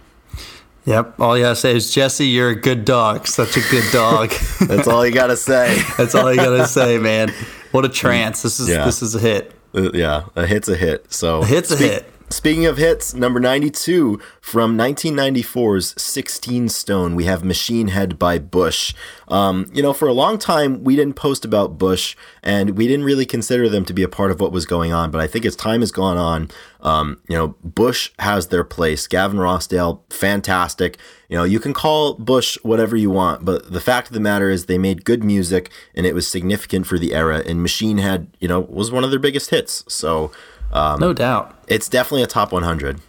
Yep. 0.85 1.19
All 1.19 1.37
you 1.37 1.43
gotta 1.43 1.55
say 1.55 1.75
is 1.75 1.91
Jesse, 1.93 2.25
you're 2.25 2.49
a 2.49 2.55
good 2.55 2.85
dog. 2.85 3.27
Such 3.27 3.57
a 3.57 3.61
good 3.69 3.83
dog. 3.91 4.29
That's 4.61 4.87
all 4.87 5.05
you 5.05 5.13
got 5.13 5.27
to 5.27 5.37
say. 5.37 5.79
That's 5.97 6.15
all 6.15 6.31
you 6.31 6.37
gotta 6.37 6.65
say, 6.67 6.97
man. 6.97 7.31
What 7.71 7.85
a 7.85 7.89
trance. 7.89 8.41
This 8.41 8.59
is 8.59 8.69
Yeah. 8.69 8.85
this 8.85 9.01
is 9.03 9.13
a 9.15 9.19
hit. 9.19 9.53
Uh, 9.75 9.91
yeah, 9.93 10.23
a 10.35 10.45
hit's 10.47 10.67
a 10.69 10.75
hit. 10.75 11.11
So 11.13 11.41
A 11.41 11.45
hit's 11.45 11.71
a 11.71 11.77
hit. 11.77 12.11
Speaking 12.31 12.65
of 12.65 12.77
hits, 12.77 13.13
number 13.13 13.41
92 13.41 14.17
from 14.39 14.77
1994's 14.77 16.01
16 16.01 16.69
Stone, 16.69 17.13
we 17.13 17.25
have 17.25 17.43
Machine 17.43 17.89
Head 17.89 18.17
by 18.17 18.39
Bush. 18.39 18.93
Um, 19.27 19.69
you 19.73 19.83
know, 19.83 19.91
for 19.91 20.07
a 20.07 20.13
long 20.13 20.37
time, 20.37 20.81
we 20.81 20.95
didn't 20.95 21.17
post 21.17 21.43
about 21.43 21.77
Bush 21.77 22.15
and 22.41 22.77
we 22.77 22.87
didn't 22.87 23.03
really 23.03 23.25
consider 23.25 23.67
them 23.67 23.83
to 23.83 23.93
be 23.93 24.01
a 24.01 24.07
part 24.07 24.31
of 24.31 24.39
what 24.39 24.53
was 24.53 24.65
going 24.65 24.93
on. 24.93 25.11
But 25.11 25.19
I 25.19 25.27
think 25.27 25.43
as 25.43 25.57
time 25.57 25.81
has 25.81 25.91
gone 25.91 26.17
on, 26.17 26.49
um, 26.79 27.19
you 27.27 27.35
know, 27.35 27.55
Bush 27.65 28.11
has 28.19 28.47
their 28.47 28.63
place. 28.63 29.07
Gavin 29.07 29.37
Rossdale, 29.37 29.99
fantastic. 30.09 30.97
You 31.27 31.35
know, 31.35 31.43
you 31.43 31.59
can 31.59 31.73
call 31.73 32.13
Bush 32.13 32.57
whatever 32.63 32.95
you 32.95 33.09
want, 33.09 33.43
but 33.43 33.73
the 33.73 33.81
fact 33.81 34.07
of 34.07 34.13
the 34.13 34.21
matter 34.21 34.49
is 34.49 34.67
they 34.67 34.77
made 34.77 35.03
good 35.03 35.21
music 35.21 35.69
and 35.93 36.05
it 36.05 36.15
was 36.15 36.29
significant 36.29 36.87
for 36.87 36.97
the 36.97 37.13
era. 37.13 37.43
And 37.45 37.61
Machine 37.61 37.97
Head, 37.97 38.37
you 38.39 38.47
know, 38.47 38.61
was 38.61 38.89
one 38.89 39.03
of 39.03 39.11
their 39.11 39.19
biggest 39.19 39.49
hits. 39.49 39.83
So, 39.89 40.31
No 40.73 41.13
doubt. 41.13 41.53
it's 41.67 41.87
definitely 41.89 42.23
a 42.23 42.27
top 42.27 42.51
100. 42.51 42.99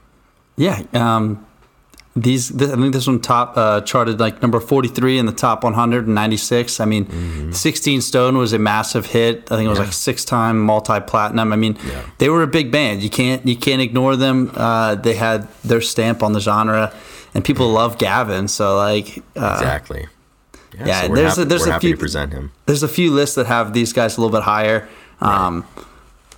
Yeah. 0.57 0.83
Um, 0.93 1.47
these, 2.15 2.51
th- 2.51 2.71
I 2.71 2.75
think 2.77 2.93
this 2.93 3.07
one 3.07 3.21
top 3.21 3.57
uh, 3.57 3.81
charted 3.81 4.21
like 4.21 4.43
number 4.43 4.61
43 4.61 5.19
in 5.19 5.25
the 5.27 5.33
top 5.33 5.65
196. 5.65 6.79
I 6.81 6.85
mean, 6.85 7.07
Mm-hmm. 7.07 7.53
16 7.53 8.01
Stone 8.03 8.37
was 8.37 8.53
a 8.53 8.59
massive 8.59 9.07
hit. 9.07 9.51
I 9.51 9.57
think 9.57 9.67
it 9.67 9.71
was 9.71 9.79
like 9.79 9.93
six 9.95 10.25
time 10.25 10.61
multi 10.61 11.01
platinum. 11.01 11.53
I 11.53 11.57
mean, 11.57 11.79
they 12.19 12.29
were 12.29 12.43
a 12.43 12.47
big 12.47 12.71
band. 12.71 13.03
You 13.03 13.09
can't 13.11 13.47
you 13.47 13.57
can't 13.57 13.81
ignore 13.81 14.17
them. 14.17 14.51
Uh, 14.55 14.95
they 14.97 15.15
had 15.15 15.49
their 15.65 15.81
stamp 15.81 16.23
on 16.23 16.33
the 16.35 16.41
genre, 16.41 16.93
and 17.35 17.43
people 17.45 17.69
love 17.71 17.97
Gavin. 17.99 18.47
So 18.49 18.77
like, 18.77 19.23
uh, 19.37 19.57
Exactly. 19.59 20.07
Yeah, 20.77 20.87
yeah, 20.87 21.03
so 21.03 21.15
there's 21.15 21.39
a- 21.39 21.45
there's 21.47 21.67
a 21.67 21.73
happy 21.73 21.87
few- 21.89 21.95
to 21.97 22.01
present 22.01 22.33
him. 22.33 22.53
there's 22.67 22.83
a 22.83 22.89
few 22.89 23.11
lists 23.11 23.37
that 23.37 23.47
have 23.47 23.73
these 23.73 23.93
guys 23.95 24.17
a 24.19 24.21
little 24.21 24.37
bit 24.37 24.45
higher. 24.45 24.87
Um, 25.21 25.65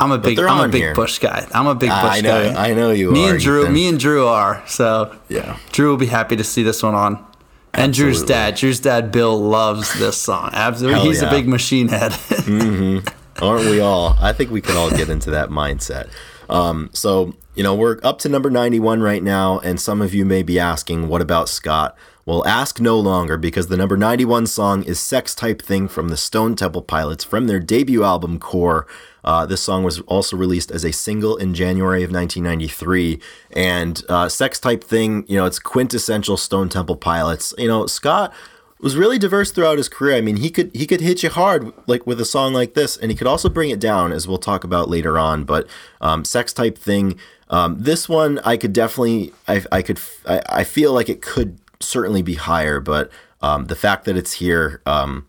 I'm 0.01 0.11
a 0.11 0.19
big 0.19 0.39
I'm 0.39 0.61
a 0.61 0.69
big 0.69 0.83
here. 0.83 0.95
Bush 0.95 1.19
guy. 1.19 1.47
I'm 1.55 1.67
a 1.67 1.75
big 1.75 1.91
Bush 1.91 1.99
I 2.03 2.21
know, 2.21 2.53
guy. 2.53 2.71
I 2.71 2.75
know 2.75 2.91
you 2.91 3.11
me 3.13 3.27
are. 3.29 3.31
and 3.33 3.41
Drew, 3.41 3.63
Ethan. 3.63 3.75
me 3.75 3.89
and 3.89 3.99
Drew 4.01 4.27
are. 4.27 4.63
So 4.67 5.17
Yeah. 5.29 5.57
Drew 5.73 5.91
will 5.91 5.97
be 5.97 6.07
happy 6.07 6.37
to 6.37 6.45
see 6.45 6.63
this 6.63 6.83
one 6.83 6.95
on. 6.95 7.25
And 7.73 7.93
Drew's 7.93 8.23
dad, 8.23 8.55
Drew's 8.55 8.79
dad, 8.79 9.11
Bill, 9.11 9.37
loves 9.41 9.99
this 9.99 10.17
song. 10.17 10.51
Absolutely, 10.53 10.95
Hell 11.01 11.07
he's 11.09 11.23
a 11.23 11.31
big 11.31 11.49
machine 11.49 11.89
head. 11.89 12.13
Aren't 13.43 13.65
we 13.69 13.81
all? 13.81 14.17
I 14.21 14.33
think 14.33 14.51
we 14.53 14.61
can 14.61 14.77
all 14.77 14.91
get 14.91 15.09
into 15.09 15.31
that 15.31 15.49
mindset. 15.49 16.09
Um, 16.49 16.91
so, 16.93 17.35
you 17.57 17.65
know, 17.65 17.75
we're 17.75 17.99
up 18.05 18.21
to 18.21 18.29
number 18.29 18.49
91 18.49 19.01
right 19.03 19.23
now, 19.23 19.59
and 19.59 19.81
some 19.81 20.01
of 20.03 20.15
you 20.15 20.25
may 20.25 20.45
be 20.45 20.57
asking, 20.59 21.09
what 21.09 21.21
about 21.21 21.49
Scott? 21.49 21.97
Well, 22.25 22.47
ask 22.47 22.81
no 22.81 22.99
longer 22.99 23.37
because 23.37 23.67
the 23.67 23.77
number 23.77 23.97
91 23.97 24.47
song 24.47 24.85
is 24.85 25.01
Sex 25.01 25.35
Type 25.35 25.61
Thing 25.61 25.89
from 25.89 26.09
the 26.09 26.17
Stone 26.17 26.55
Temple 26.55 26.83
Pilots 26.83 27.25
from 27.25 27.49
their 27.49 27.59
debut 27.61 28.05
album 28.05 28.39
Core. 28.39 28.87
Uh, 29.25 29.47
this 29.47 29.63
song 29.63 29.85
was 29.85 30.01
also 30.03 30.37
released 30.37 30.71
as 30.71 30.85
a 30.85 30.93
single 30.93 31.37
in 31.37 31.55
January 31.55 32.03
of 32.03 32.11
1993. 32.11 33.21
And 33.57 34.03
uh, 34.09 34.29
Sex 34.29 34.61
Type 34.61 34.85
Thing, 34.85 35.25
you 35.27 35.37
know, 35.37 35.47
it's 35.47 35.59
quintessential 35.59 36.37
Stone 36.37 36.69
Temple 36.69 36.97
Pilots. 36.97 37.55
You 37.59 37.69
know, 37.69 37.87
Scott 37.87 38.33
was 38.81 38.97
really 38.97 39.19
diverse 39.19 39.51
throughout 39.51 39.79
his 39.79 39.89
career. 39.89 40.17
I 40.17 40.21
mean, 40.21 40.37
he 40.37 40.51
could 40.51 40.71
he 40.75 40.87
could 40.87 41.01
hit 41.01 41.23
you 41.23 41.31
hard 41.31 41.73
like 41.87 42.07
with 42.07 42.21
a 42.21 42.25
song 42.25 42.53
like 42.53 42.75
this, 42.75 42.97
and 42.97 43.11
he 43.11 43.17
could 43.17 43.27
also 43.27 43.49
bring 43.49 43.71
it 43.71 43.81
down, 43.81 44.13
as 44.13 44.29
we'll 44.29 44.39
talk 44.39 44.63
about 44.63 44.91
later 44.91 45.19
on. 45.19 45.45
But 45.45 45.67
um, 46.03 46.25
sex 46.25 46.53
type 46.53 46.77
thing, 46.77 47.19
um, 47.49 47.77
this 47.81 48.09
one 48.09 48.41
I 48.45 48.57
could 48.57 48.75
definitely 48.75 49.33
I 49.49 49.65
I 49.73 49.81
could 49.81 49.99
I, 50.27 50.43
I 50.49 50.65
feel 50.65 50.93
like 50.93 51.09
it 51.09 51.23
could 51.23 51.59
certainly 51.81 52.21
be 52.21 52.35
higher, 52.35 52.79
but 52.79 53.11
um, 53.41 53.67
the 53.67 53.77
fact 53.77 54.05
that 54.05 54.17
it's 54.17 54.35
here 54.35 54.83
um, 54.85 55.27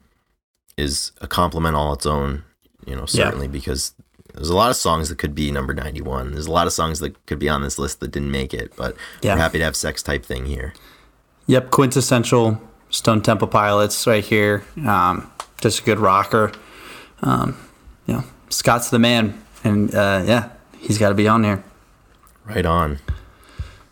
is 0.77 1.11
a 1.21 1.27
compliment 1.27 1.75
all 1.75 1.93
its 1.93 2.05
own. 2.05 2.43
You 2.85 2.95
know, 2.95 3.05
certainly 3.05 3.47
because 3.47 3.93
there's 4.33 4.49
a 4.49 4.55
lot 4.55 4.69
of 4.69 4.75
songs 4.75 5.09
that 5.09 5.17
could 5.17 5.33
be 5.33 5.51
number 5.51 5.73
91. 5.73 6.33
There's 6.33 6.45
a 6.45 6.51
lot 6.51 6.67
of 6.67 6.73
songs 6.73 6.99
that 6.99 7.25
could 7.25 7.39
be 7.39 7.49
on 7.49 7.61
this 7.61 7.79
list 7.79 7.99
that 8.01 8.11
didn't 8.11 8.31
make 8.31 8.53
it, 8.53 8.73
but 8.75 8.95
Yeah. 9.21 9.33
we're 9.35 9.39
happy 9.41 9.57
to 9.59 9.63
have 9.63 9.75
sex 9.75 10.03
type 10.03 10.25
thing 10.25 10.45
here. 10.45 10.73
Yep, 11.47 11.71
quintessential 11.71 12.61
Stone 12.89 13.21
Temple 13.21 13.47
Pilots 13.47 14.05
right 14.07 14.23
here. 14.23 14.63
Um, 14.85 15.31
just 15.61 15.79
a 15.79 15.83
good 15.83 15.99
rocker. 15.99 16.51
Um, 17.21 17.57
you 18.07 18.15
know, 18.15 18.23
Scott's 18.49 18.89
the 18.89 18.99
man, 18.99 19.41
and 19.63 19.93
uh, 19.95 20.23
yeah, 20.25 20.49
he's 20.79 20.97
got 20.97 21.09
to 21.09 21.15
be 21.15 21.27
on 21.27 21.43
here. 21.43 21.63
Right 22.45 22.65
on. 22.65 22.99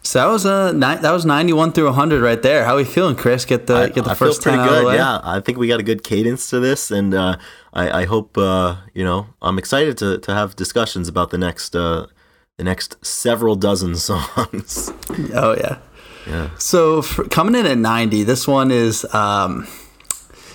So 0.06 0.20
that 0.20 0.26
was 0.26 0.46
uh, 0.46 0.74
ni- 0.74 1.02
that 1.02 1.12
was 1.12 1.26
ninety 1.26 1.54
one 1.54 1.72
through 1.72 1.92
hundred 1.94 2.22
right 2.22 2.42
there. 2.42 2.66
How 2.66 2.74
are 2.74 2.78
we 2.78 2.84
feeling, 2.84 3.16
Chris? 3.16 3.46
Get 3.46 3.68
the 3.68 3.88
get 3.88 4.04
the 4.04 4.12
I 4.12 4.16
first 4.16 4.44
feel 4.44 4.54
pretty 4.54 4.70
good. 4.70 4.96
Yeah, 4.96 5.22
I 5.24 5.40
think 5.40 5.58
we 5.58 5.68
got 5.68 5.80
a 5.80 5.84
good 5.84 6.04
cadence 6.04 6.50
to 6.50 6.60
this, 6.60 6.92
and 6.92 7.14
uh, 7.14 7.38
I, 7.74 8.02
I 8.02 8.06
hope 8.06 8.38
uh, 8.38 8.76
you 8.94 9.04
know 9.04 9.28
I'm 9.42 9.58
excited 9.58 9.98
to, 10.00 10.18
to 10.18 10.34
have 10.34 10.58
discussions 10.58 11.08
about 11.08 11.30
the 11.30 11.38
next 11.38 11.74
uh, 11.74 12.08
the 12.58 12.64
next 12.66 13.04
several 13.04 13.56
dozen 13.56 13.96
songs. 14.10 14.92
Oh 15.34 15.56
yeah. 15.58 15.78
Yeah. 16.28 16.50
So 16.58 17.02
for, 17.02 17.26
coming 17.26 17.56
in 17.56 17.66
at 17.66 17.78
90, 17.78 18.24
this 18.24 18.48
one 18.48 18.72
is, 18.72 19.06
um, 19.14 19.68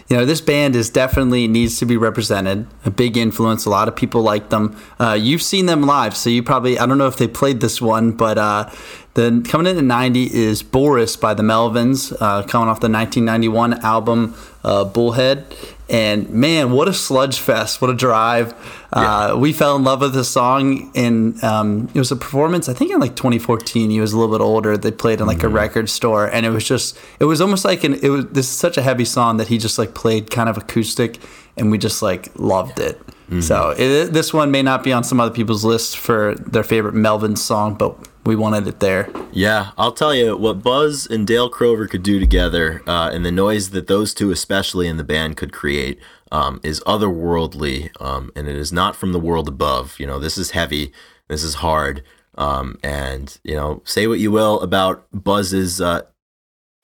you 0.09 0.17
know, 0.17 0.25
this 0.25 0.41
band 0.41 0.75
is 0.75 0.89
definitely 0.89 1.47
needs 1.47 1.79
to 1.79 1.85
be 1.87 1.97
represented. 1.97 2.67
A 2.87 2.91
big 2.91 3.17
influence. 3.17 3.67
A 3.67 3.71
lot 3.71 3.89
of 3.89 3.95
people 3.95 4.23
like 4.23 4.49
them. 4.49 4.81
Uh, 4.99 5.13
you've 5.13 5.43
seen 5.43 5.67
them 5.67 5.83
live, 5.83 6.17
so 6.17 6.31
you 6.31 6.43
probably 6.43 6.79
I 6.79 6.87
don't 6.87 6.97
know 6.97 7.07
if 7.09 7.19
they 7.19 7.29
played 7.29 7.61
this 7.61 7.83
one, 7.83 8.13
but 8.13 8.39
uh, 8.39 8.71
the 9.19 9.45
coming 9.49 9.67
in 9.67 9.77
at 9.77 9.85
90 9.85 10.33
is 10.33 10.63
Boris 10.63 11.17
by 11.17 11.35
the 11.35 11.43
Melvins, 11.43 12.17
uh, 12.21 12.45
coming 12.45 12.69
off 12.69 12.79
the 12.79 12.89
1991 12.89 13.85
album 13.85 14.37
uh, 14.63 14.85
Bullhead. 14.85 15.45
And 15.89 16.31
man, 16.31 16.71
what 16.71 16.87
a 16.87 16.93
sludge 16.93 17.39
fest! 17.39 17.81
What 17.81 17.91
a 17.91 17.95
drive! 17.95 18.55
Uh, 18.93 19.37
we 19.39 19.53
fell 19.53 19.75
in 19.75 19.85
love 19.85 20.03
with 20.03 20.13
the 20.13 20.23
song, 20.23 20.93
and 20.95 21.43
um, 21.43 21.89
it 21.95 21.99
was 21.99 22.13
a 22.13 22.17
performance. 22.17 22.69
I 22.69 22.75
think 22.75 22.93
in 22.93 23.01
like 23.01 23.17
2014. 23.17 23.91
He 23.91 23.99
was 23.99 24.13
a 24.13 24.19
little 24.19 24.37
bit 24.37 24.43
older. 24.43 24.77
They 24.77 24.91
played 24.91 25.21
in 25.21 25.27
like 25.27 25.43
a 25.43 25.49
record 25.49 25.89
store, 25.89 26.27
and 26.27 26.45
it 26.45 26.51
was 26.51 26.69
just, 26.69 26.99
it 27.19 27.25
was 27.25 27.41
almost 27.41 27.65
like 27.65 27.85
an. 27.85 27.95
It 27.95 28.11
was 28.11 28.27
this 28.27 28.51
is 28.51 28.57
such 28.57 28.77
a 28.77 28.83
heavy 28.83 29.07
song 29.07 29.39
that 29.39 29.49
he 29.49 29.57
just 29.57 29.79
like 29.79 29.95
played 29.95 30.31
kind 30.31 30.51
of 30.51 30.59
acoustic, 30.59 31.19
and 31.57 31.71
we 31.71 31.79
just 31.79 32.03
like 32.03 32.29
loved 32.39 32.79
it. 32.79 33.01
So 33.43 33.75
it, 33.77 34.13
this 34.13 34.33
one 34.33 34.51
may 34.51 34.63
not 34.63 34.85
be 34.85 34.93
on 34.93 35.05
some 35.05 35.21
other 35.21 35.35
people's 35.35 35.65
list 35.65 35.99
for 35.99 36.35
their 36.35 36.63
favorite 36.63 36.95
Melvin 36.95 37.37
song, 37.37 37.75
but 37.75 37.97
we 38.29 38.37
wanted 38.37 38.69
it 38.69 38.79
there. 38.79 39.09
Yeah, 39.33 39.71
I'll 39.79 39.93
tell 39.93 40.15
you 40.15 40.37
what 40.37 40.63
Buzz 40.63 41.07
and 41.07 41.27
Dale 41.27 41.49
Crover 41.49 41.87
could 41.87 42.03
do 42.03 42.21
together, 42.21 42.83
uh, 42.87 43.11
and 43.11 43.25
the 43.25 43.33
noise 43.33 43.71
that 43.71 43.87
those 43.87 44.13
two, 44.13 44.31
especially 44.31 44.87
in 44.87 44.99
the 44.99 45.03
band, 45.03 45.39
could 45.39 45.51
create, 45.51 45.99
um, 46.31 46.61
is 46.63 46.83
otherworldly, 46.87 47.91
um, 48.03 48.31
and 48.37 48.47
it 48.47 48.55
is 48.55 48.71
not 48.71 48.95
from 48.95 49.13
the 49.13 49.19
world 49.19 49.49
above. 49.49 49.99
You 49.99 50.07
know, 50.07 50.19
this 50.19 50.37
is 50.37 50.51
heavy, 50.51 50.93
this 51.29 51.43
is 51.43 51.55
hard, 51.55 52.05
um, 52.37 52.79
and 52.85 53.39
you 53.45 53.57
know, 53.57 53.81
say 53.87 54.07
what 54.07 54.21
you 54.21 54.31
will 54.31 54.61
about 54.61 55.07
Buzz's 55.11 55.81
uh, 55.81 56.03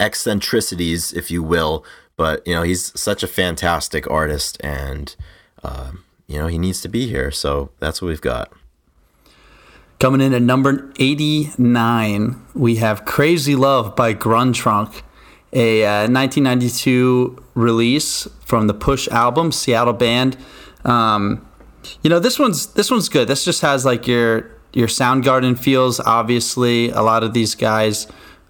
eccentricities, 0.01 1.13
if 1.13 1.31
you 1.31 1.43
will, 1.43 1.85
but 2.17 2.45
you 2.47 2.55
know, 2.55 2.63
he's 2.63 2.99
such 2.99 3.23
a 3.23 3.27
fantastic 3.29 4.11
artist, 4.11 4.57
and 4.65 5.15
um, 5.63 6.05
you 6.27 6.39
know, 6.39 6.47
he 6.47 6.57
needs 6.57 6.81
to 6.81 6.89
be 6.89 7.07
here. 7.07 7.31
So 7.31 7.69
that's 7.81 8.01
what 8.01 8.09
we've 8.09 8.21
got. 8.23 8.51
Coming 9.99 10.21
in 10.21 10.35
at 10.35 10.43
number 10.43 10.93
89, 10.99 12.43
we 12.55 12.77
have 12.77 13.05
Crazy 13.05 13.57
Love 13.57 13.97
by 13.97 14.13
Grunt 14.13 14.57
Truck, 14.57 15.03
a 15.53 15.85
uh, 15.85 16.11
1992 16.11 17.43
release 17.55 18.29
from 18.41 18.67
the 18.67 18.75
Push 18.75 19.09
album, 19.09 19.51
Seattle 19.51 19.95
band. 19.95 20.37
Um, 20.85 21.47
you 22.03 22.11
know, 22.11 22.19
this 22.19 22.39
one's 22.39 22.67
this 22.75 22.91
one's 22.91 23.09
good. 23.09 23.29
This 23.29 23.45
just 23.45 23.63
has 23.63 23.85
like 23.87 24.07
your 24.07 24.51
your 24.73 24.89
Soundgarden 24.89 25.59
feels. 25.59 26.01
Obviously, 26.01 26.91
a 26.91 27.01
lot 27.01 27.23
of 27.23 27.33
these 27.33 27.55
guys 27.55 28.07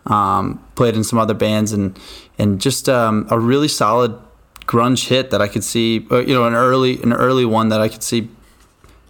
um, 0.07 0.65
played 0.75 0.97
in 0.97 1.05
some 1.05 1.19
other 1.19 1.35
bands, 1.35 1.73
and 1.73 1.97
and 2.39 2.61
just 2.61 2.89
um, 2.89 3.29
a 3.31 3.39
really 3.39 3.69
solid 3.69 4.19
grunge 4.67 5.09
hit 5.09 5.31
that 5.31 5.43
I 5.43 5.47
could 5.47 5.63
see. 5.63 6.07
uh, 6.11 6.19
You 6.21 6.35
know, 6.35 6.47
an 6.47 6.55
early 6.55 7.01
an 7.03 7.13
early 7.13 7.45
one 7.45 7.69
that 7.69 7.81
I 7.81 7.89
could 7.89 8.03
see 8.03 8.31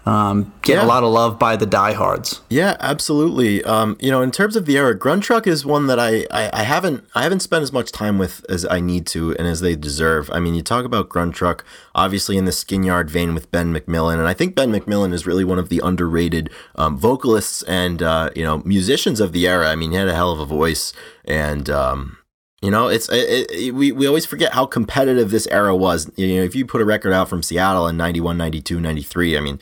um, 0.07 0.53
get 0.61 0.77
Yeah. 0.77 0.85
a 0.85 0.87
lot 0.87 1.03
of 1.03 1.11
love 1.11 1.39
by 1.39 1.57
the 1.57 1.65
diehards. 1.65 2.43
Yeah, 2.51 2.77
absolutely. 2.81 3.65
Um, 3.65 3.97
you 4.01 4.11
know, 4.11 4.21
in 4.21 4.31
terms 4.31 4.55
of 4.55 4.67
the 4.67 4.77
era, 4.77 4.95
Grunt 4.95 5.23
Truck 5.23 5.47
is 5.47 5.65
one 5.65 5.87
that 5.87 5.99
I, 5.99 6.27
I, 6.31 6.51
I 6.53 6.63
haven't 6.65 7.05
I 7.15 7.23
haven't 7.23 7.41
spent 7.41 7.63
as 7.63 7.73
much 7.73 7.91
time 7.91 8.19
with 8.19 8.45
as 8.49 8.67
I 8.71 8.81
need 8.81 9.07
to 9.09 9.35
and 9.37 9.49
as 9.49 9.61
they 9.61 9.75
deserve. 9.77 10.29
I 10.31 10.41
mean, 10.41 10.55
you 10.55 10.63
talk 10.63 10.85
about 10.85 11.09
Grunt 11.09 11.35
Truck, 11.35 11.65
obviously 11.95 12.37
in 12.37 12.45
the 12.45 12.53
skin 12.53 12.83
yard 12.83 13.09
vein 13.11 13.33
with 13.33 13.51
Ben 13.51 13.73
McMillan, 13.73 14.19
and 14.19 14.29
I 14.29 14.35
think 14.35 14.55
Ben 14.55 14.71
McMillan 14.71 15.13
is 15.15 15.27
really 15.27 15.45
one 15.45 15.59
of 15.59 15.71
the 15.71 15.81
underrated 15.83 16.51
um, 16.75 16.99
vocalists 16.99 17.63
and 17.63 18.03
uh, 18.03 18.29
you 18.37 18.43
know 18.43 18.59
musicians 18.65 19.21
of 19.21 19.33
the 19.33 19.49
era. 19.49 19.71
I 19.71 19.75
mean, 19.77 19.93
he 19.93 19.97
had 19.97 20.09
a 20.09 20.15
hell 20.15 20.33
of 20.33 20.39
a 20.41 20.45
voice, 20.47 20.93
and 21.25 21.71
um, 21.71 22.19
you 22.61 22.71
know, 22.71 22.89
it's 22.89 23.09
it, 23.11 23.51
it, 23.51 23.75
we 23.75 23.91
we 23.91 24.07
always 24.07 24.27
forget 24.27 24.53
how 24.53 24.67
competitive 24.67 25.31
this 25.31 25.47
era 25.49 25.75
was. 25.75 26.11
You 26.17 26.37
know, 26.37 26.43
if 26.43 26.55
you 26.55 26.67
put 26.67 26.83
a 26.83 26.85
record 26.85 27.13
out 27.15 27.29
from 27.31 27.43
Seattle 27.43 27.89
in 27.89 27.97
91, 27.97 28.37
92, 28.37 28.81
93, 28.81 29.37
I 29.37 29.41
mean 29.41 29.59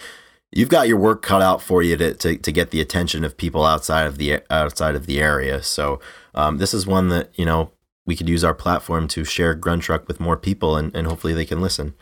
you've 0.52 0.68
got 0.68 0.86
your 0.86 0.98
work 0.98 1.22
cut 1.22 1.42
out 1.42 1.62
for 1.62 1.82
you 1.82 1.96
to, 1.96 2.14
to, 2.14 2.36
to 2.36 2.52
get 2.52 2.70
the 2.70 2.80
attention 2.80 3.24
of 3.24 3.36
people 3.36 3.64
outside 3.64 4.06
of 4.06 4.18
the 4.18 4.40
outside 4.50 4.94
of 4.94 5.06
the 5.06 5.20
area. 5.20 5.62
So 5.62 6.00
um, 6.34 6.58
this 6.58 6.72
is 6.74 6.86
one 6.86 7.08
that 7.08 7.30
you 7.34 7.44
know 7.44 7.72
we 8.04 8.14
could 8.16 8.28
use 8.28 8.44
our 8.44 8.54
platform 8.54 9.08
to 9.08 9.24
share 9.24 9.54
Grunt 9.54 9.82
Truck 9.82 10.06
with 10.06 10.20
more 10.20 10.36
people, 10.36 10.76
and, 10.76 10.94
and 10.94 11.06
hopefully 11.06 11.34
they 11.34 11.46
can 11.46 11.60
listen. 11.60 11.94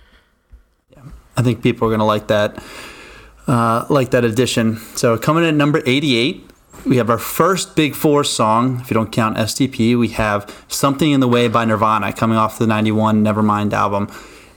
I 1.36 1.42
think 1.42 1.62
people 1.62 1.86
are 1.86 1.90
going 1.90 2.00
to 2.00 2.04
like 2.04 2.26
that, 2.26 2.62
uh, 3.46 3.86
like 3.88 4.10
that 4.10 4.24
addition. 4.24 4.76
So 4.96 5.16
coming 5.16 5.44
in 5.44 5.50
at 5.50 5.54
number 5.54 5.80
88, 5.86 6.50
we 6.84 6.96
have 6.96 7.08
our 7.08 7.18
first 7.18 7.76
Big 7.76 7.94
Four 7.94 8.24
song. 8.24 8.80
If 8.80 8.90
you 8.90 8.94
don't 8.94 9.12
count 9.12 9.36
STP, 9.36 9.98
we 9.98 10.08
have 10.08 10.64
"Something 10.68 11.12
in 11.12 11.20
the 11.20 11.28
Way" 11.28 11.48
by 11.48 11.64
Nirvana, 11.64 12.12
coming 12.12 12.36
off 12.36 12.58
the 12.58 12.66
'91 12.66 13.22
Nevermind 13.24 13.72
album. 13.72 14.10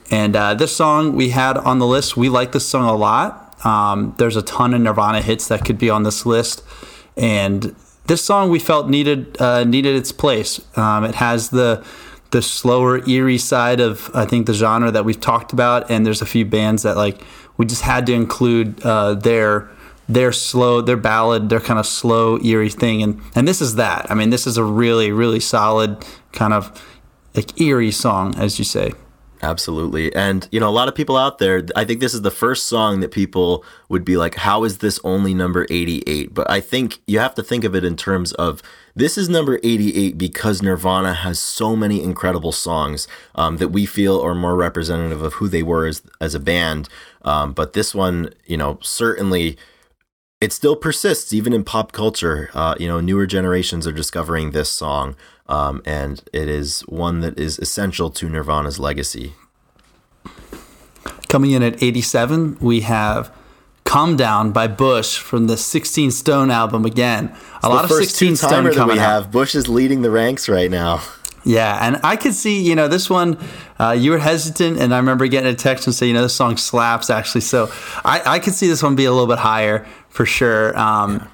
And 0.10 0.36
uh, 0.36 0.53
this 0.53 0.75
song 0.75 1.13
we 1.13 1.29
had 1.29 1.58
on 1.58 1.79
the 1.79 1.88
list. 1.88 2.17
We 2.17 2.29
like 2.29 2.51
this 2.51 2.67
song 2.67 2.88
a 2.88 2.95
lot. 2.95 3.42
Um, 3.63 4.15
there's 4.17 4.36
a 4.36 4.41
ton 4.41 4.73
of 4.73 4.82
Nirvana 4.82 5.21
hits 5.21 5.47
that 5.47 5.65
could 5.65 5.78
be 5.78 5.89
on 5.89 6.04
this 6.04 6.26
list, 6.26 6.63
and 7.15 7.76
this 8.08 8.23
song 8.23 8.49
we 8.49 8.60
felt 8.60 8.89
needed 8.89 9.39
uh, 9.41 9.63
needed 9.63 9.95
its 9.95 10.12
place. 10.12 10.60
Um, 10.78 11.04
it 11.04 11.15
has 11.15 11.49
the 11.49 11.86
the 12.32 12.41
slower, 12.41 13.08
eerie 13.08 13.38
side 13.38 13.80
of 13.80 14.10
I 14.13 14.26
think 14.26 14.47
the 14.47 14.54
genre 14.54 14.91
that 14.91 15.06
we've 15.06 15.19
talked 15.19 15.54
about, 15.54 15.89
and 15.89 16.06
there's 16.06 16.21
a 16.21 16.26
few 16.26 16.45
bands 16.45 16.84
that 16.84 16.97
like 16.97 17.21
we 17.58 17.65
just 17.65 17.84
had 17.84 18.06
to 18.08 18.13
include 18.13 18.84
uh, 18.84 19.13
their 19.13 19.69
their 20.10 20.32
slow, 20.32 20.82
their 20.82 20.97
ballad, 20.97 21.49
their 21.49 21.62
kind 21.62 21.80
of 21.80 21.86
slow, 21.86 22.39
eerie 22.41 22.69
thing, 22.69 23.02
and 23.02 23.21
and 23.36 23.47
this 23.47 23.62
is 23.62 23.76
that. 23.76 24.10
I 24.10 24.15
mean, 24.15 24.32
this 24.32 24.45
is 24.45 24.58
a 24.58 24.63
really, 24.63 25.12
really 25.12 25.39
solid 25.39 26.06
kind 26.32 26.54
of 26.54 26.84
like 27.36 27.60
eerie 27.62 27.91
song, 27.91 28.36
as 28.38 28.60
you 28.60 28.65
say. 28.65 28.91
Absolutely. 29.43 30.15
And, 30.15 30.47
you 30.53 30.60
know, 30.62 30.69
a 30.69 30.71
lot 30.71 30.88
of 30.88 30.95
people 30.95 31.17
out 31.17 31.38
there, 31.38 31.65
I 31.75 31.84
think 31.84 31.99
this 31.99 32.13
is 32.13 32.21
the 32.21 32.32
first 32.32 32.65
song 32.65 33.01
that 33.01 33.12
people 33.12 33.65
would 33.89 34.06
be 34.06 34.15
like, 34.15 34.36
how 34.36 34.63
is 34.63 34.77
this 34.77 35.01
only 35.03 35.34
number 35.34 35.67
88? 35.69 36.34
But 36.34 36.49
I 36.49 36.62
think 36.62 37.01
you 37.08 37.19
have 37.19 37.36
to 37.36 37.43
think 37.43 37.65
of 37.65 37.75
it 37.75 37.84
in 37.84 37.97
terms 37.97 38.32
of 38.34 38.63
this 38.95 39.17
is 39.17 39.27
number 39.27 39.60
88 39.62 40.17
because 40.17 40.62
Nirvana 40.62 41.13
has 41.13 41.41
so 41.41 41.75
many 41.75 42.01
incredible 42.01 42.53
songs 42.53 43.06
um, 43.36 43.58
that 43.58 43.67
we 43.67 43.86
feel 43.86 44.21
are 44.21 44.34
more 44.34 44.56
representative 44.56 45.21
of 45.21 45.34
who 45.34 45.49
they 45.49 45.62
were 45.62 45.88
as, 45.88 46.01
as 46.21 46.34
a 46.34 46.39
band. 46.39 46.88
Um, 47.23 47.51
but 47.51 47.73
this 47.73 47.93
one, 47.93 48.34
you 48.45 48.56
know, 48.56 48.79
certainly 48.82 49.58
it 50.39 50.53
still 50.53 50.77
persists 50.77 51.34
even 51.34 51.51
in 51.51 51.65
pop 51.65 51.91
culture. 51.91 52.49
Uh, 52.53 52.75
you 52.79 52.88
know, 52.88 53.01
newer 53.01 53.25
generations 53.25 53.86
are 53.88 53.91
discovering 53.91 54.51
this 54.51 54.69
song, 54.69 55.17
um, 55.47 55.82
and 55.86 56.23
it 56.32 56.47
is 56.47 56.82
one 56.82 57.19
that 57.21 57.39
is 57.39 57.60
essential 57.60 58.10
to 58.12 58.29
Nirvana's 58.29 58.79
legacy. 58.79 59.34
Coming 61.27 61.51
in 61.51 61.63
at 61.63 61.82
87, 61.82 62.58
we 62.60 62.82
have 62.82 63.34
"Calm 63.84 64.15
Down" 64.15 64.51
by 64.51 64.67
Bush 64.67 65.17
from 65.17 65.47
the 65.47 65.58
16 65.58 66.12
Stone 66.12 66.51
album. 66.51 66.86
Again, 66.86 67.36
a 67.63 67.69
lot 67.69 67.86
of 67.86 67.91
16 67.91 68.36
Stone 68.36 68.65
that 68.65 68.73
coming 68.75 68.97
we 68.97 69.01
out. 69.01 69.23
have. 69.23 69.32
Bush 69.32 69.56
is 69.56 69.67
leading 69.67 70.01
the 70.01 70.12
ranks 70.12 70.47
right 70.47 70.69
now. 70.69 71.01
Yeah, 71.45 71.77
and 71.82 71.99
I 72.03 72.15
could 72.15 72.34
see, 72.34 72.62
you 72.62 72.73
know, 72.73 72.88
this 72.88 73.10
one, 73.10 73.38
uh, 73.77 73.91
you 73.91 74.12
were 74.12 74.17
hesitant, 74.17 74.79
and 74.79 74.93
I 74.93 74.97
remember 74.97 75.27
getting 75.27 75.51
a 75.51 75.56
text 75.56 75.88
and 75.88 75.93
saying, 75.93 76.12
you 76.12 76.13
know, 76.13 76.21
this 76.21 76.34
song 76.34 76.56
slaps 76.56 77.10
actually. 77.10 77.41
So 77.41 77.69
I, 78.06 78.21
I 78.25 78.39
could 78.39 78.53
see 78.53 78.67
this 78.67 78.82
one 78.82 78.95
be 78.95 79.06
a 79.06 79.12
little 79.12 79.27
bit 79.27 79.39
higher 79.39 79.86
for 80.08 80.25
sure. 80.25 80.77
Um, 80.79 81.27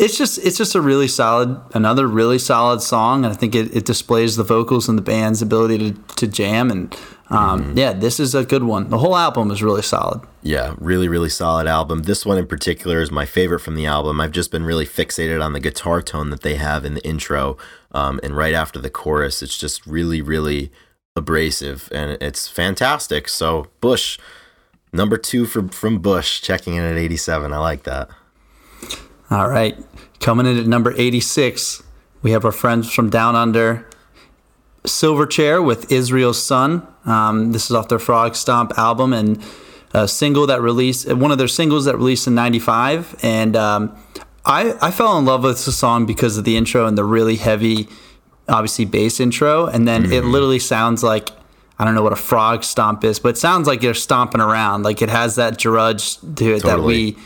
It's 0.00 0.16
just, 0.16 0.38
it's 0.38 0.56
just 0.56 0.74
a 0.74 0.80
really 0.80 1.08
solid, 1.08 1.60
another 1.74 2.06
really 2.06 2.38
solid 2.38 2.80
song, 2.80 3.24
and 3.24 3.34
I 3.34 3.36
think 3.36 3.54
it, 3.54 3.76
it 3.76 3.84
displays 3.84 4.36
the 4.36 4.44
vocals 4.44 4.88
and 4.88 4.96
the 4.96 5.02
band's 5.02 5.42
ability 5.42 5.92
to, 5.92 6.00
to 6.16 6.26
jam. 6.26 6.70
And 6.70 6.96
um, 7.28 7.76
yeah, 7.76 7.92
this 7.92 8.18
is 8.18 8.34
a 8.34 8.44
good 8.44 8.64
one. 8.64 8.88
The 8.88 8.98
whole 8.98 9.14
album 9.14 9.50
is 9.50 9.62
really 9.62 9.82
solid. 9.82 10.22
Yeah, 10.42 10.74
really, 10.78 11.06
really 11.06 11.28
solid 11.28 11.66
album. 11.66 12.04
This 12.04 12.24
one 12.24 12.38
in 12.38 12.46
particular 12.46 13.02
is 13.02 13.10
my 13.10 13.26
favorite 13.26 13.60
from 13.60 13.74
the 13.74 13.84
album. 13.84 14.20
I've 14.20 14.32
just 14.32 14.50
been 14.50 14.64
really 14.64 14.86
fixated 14.86 15.44
on 15.44 15.52
the 15.52 15.60
guitar 15.60 16.00
tone 16.00 16.30
that 16.30 16.40
they 16.40 16.56
have 16.56 16.84
in 16.84 16.94
the 16.94 17.06
intro. 17.06 17.58
Um, 17.92 18.18
and 18.22 18.34
right 18.34 18.54
after 18.54 18.80
the 18.80 18.90
chorus, 18.90 19.42
it's 19.42 19.58
just 19.58 19.86
really, 19.86 20.22
really 20.22 20.72
abrasive 21.14 21.88
and 21.92 22.16
it's 22.22 22.48
fantastic. 22.48 23.28
So, 23.28 23.68
Bush, 23.80 24.18
number 24.92 25.18
two 25.18 25.44
for, 25.44 25.68
from 25.68 25.98
Bush, 25.98 26.40
checking 26.40 26.74
in 26.74 26.84
at 26.84 26.96
87. 26.96 27.52
I 27.52 27.58
like 27.58 27.82
that. 27.84 28.08
All 29.30 29.48
right. 29.48 29.78
Coming 30.18 30.46
in 30.46 30.58
at 30.58 30.66
number 30.66 30.92
86, 30.96 31.84
we 32.20 32.32
have 32.32 32.44
our 32.44 32.50
friends 32.50 32.92
from 32.92 33.10
Down 33.10 33.36
Under, 33.36 33.88
Silverchair 34.82 35.64
with 35.64 35.92
Israel's 35.92 36.42
Son. 36.42 36.84
Um, 37.04 37.52
this 37.52 37.66
is 37.66 37.76
off 37.76 37.88
their 37.88 37.98
Frogstomp 37.98 38.76
album 38.76 39.12
and 39.12 39.40
a 39.94 40.08
single 40.08 40.48
that 40.48 40.60
released, 40.60 41.12
one 41.12 41.30
of 41.30 41.38
their 41.38 41.46
singles 41.46 41.84
that 41.84 41.96
released 41.96 42.26
in 42.26 42.34
95. 42.34 43.16
And 43.22 43.54
um, 43.54 43.96
I, 44.44 44.76
I 44.82 44.90
fell 44.90 45.16
in 45.16 45.26
love 45.26 45.44
with 45.44 45.64
the 45.64 45.72
song 45.72 46.06
because 46.06 46.36
of 46.36 46.42
the 46.42 46.56
intro 46.56 46.86
and 46.86 46.98
the 46.98 47.04
really 47.04 47.36
heavy, 47.36 47.86
obviously, 48.48 48.84
bass 48.84 49.20
intro. 49.20 49.66
And 49.66 49.86
then 49.86 50.10
it 50.12 50.24
literally 50.24 50.58
sounds 50.58 51.04
like, 51.04 51.30
I 51.78 51.84
don't 51.84 51.94
know 51.94 52.02
what 52.02 52.12
a 52.12 52.16
frog 52.16 52.64
stomp 52.64 53.04
is, 53.04 53.20
but 53.20 53.30
it 53.30 53.38
sounds 53.38 53.68
like 53.68 53.80
you're 53.80 53.94
stomping 53.94 54.40
around. 54.40 54.82
Like 54.82 55.02
it 55.02 55.08
has 55.08 55.36
that 55.36 55.56
drudge 55.56 56.18
to 56.18 56.54
it 56.54 56.64
that 56.64 56.80
we, 56.80 57.16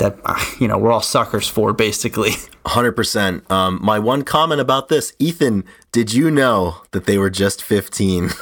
that, 0.00 0.18
you 0.60 0.68
know, 0.68 0.76
we're 0.76 0.92
all 0.92 1.00
suckers 1.00 1.48
for, 1.48 1.72
basically. 1.72 2.30
100%. 2.66 3.50
Um, 3.50 3.78
my 3.82 3.98
one 3.98 4.22
comment 4.22 4.60
about 4.60 4.88
this 4.88 5.14
Ethan, 5.18 5.64
did 5.92 6.12
you 6.12 6.30
know 6.30 6.82
that 6.90 7.06
they 7.06 7.16
were 7.18 7.30
just 7.30 7.62
15? 7.62 8.30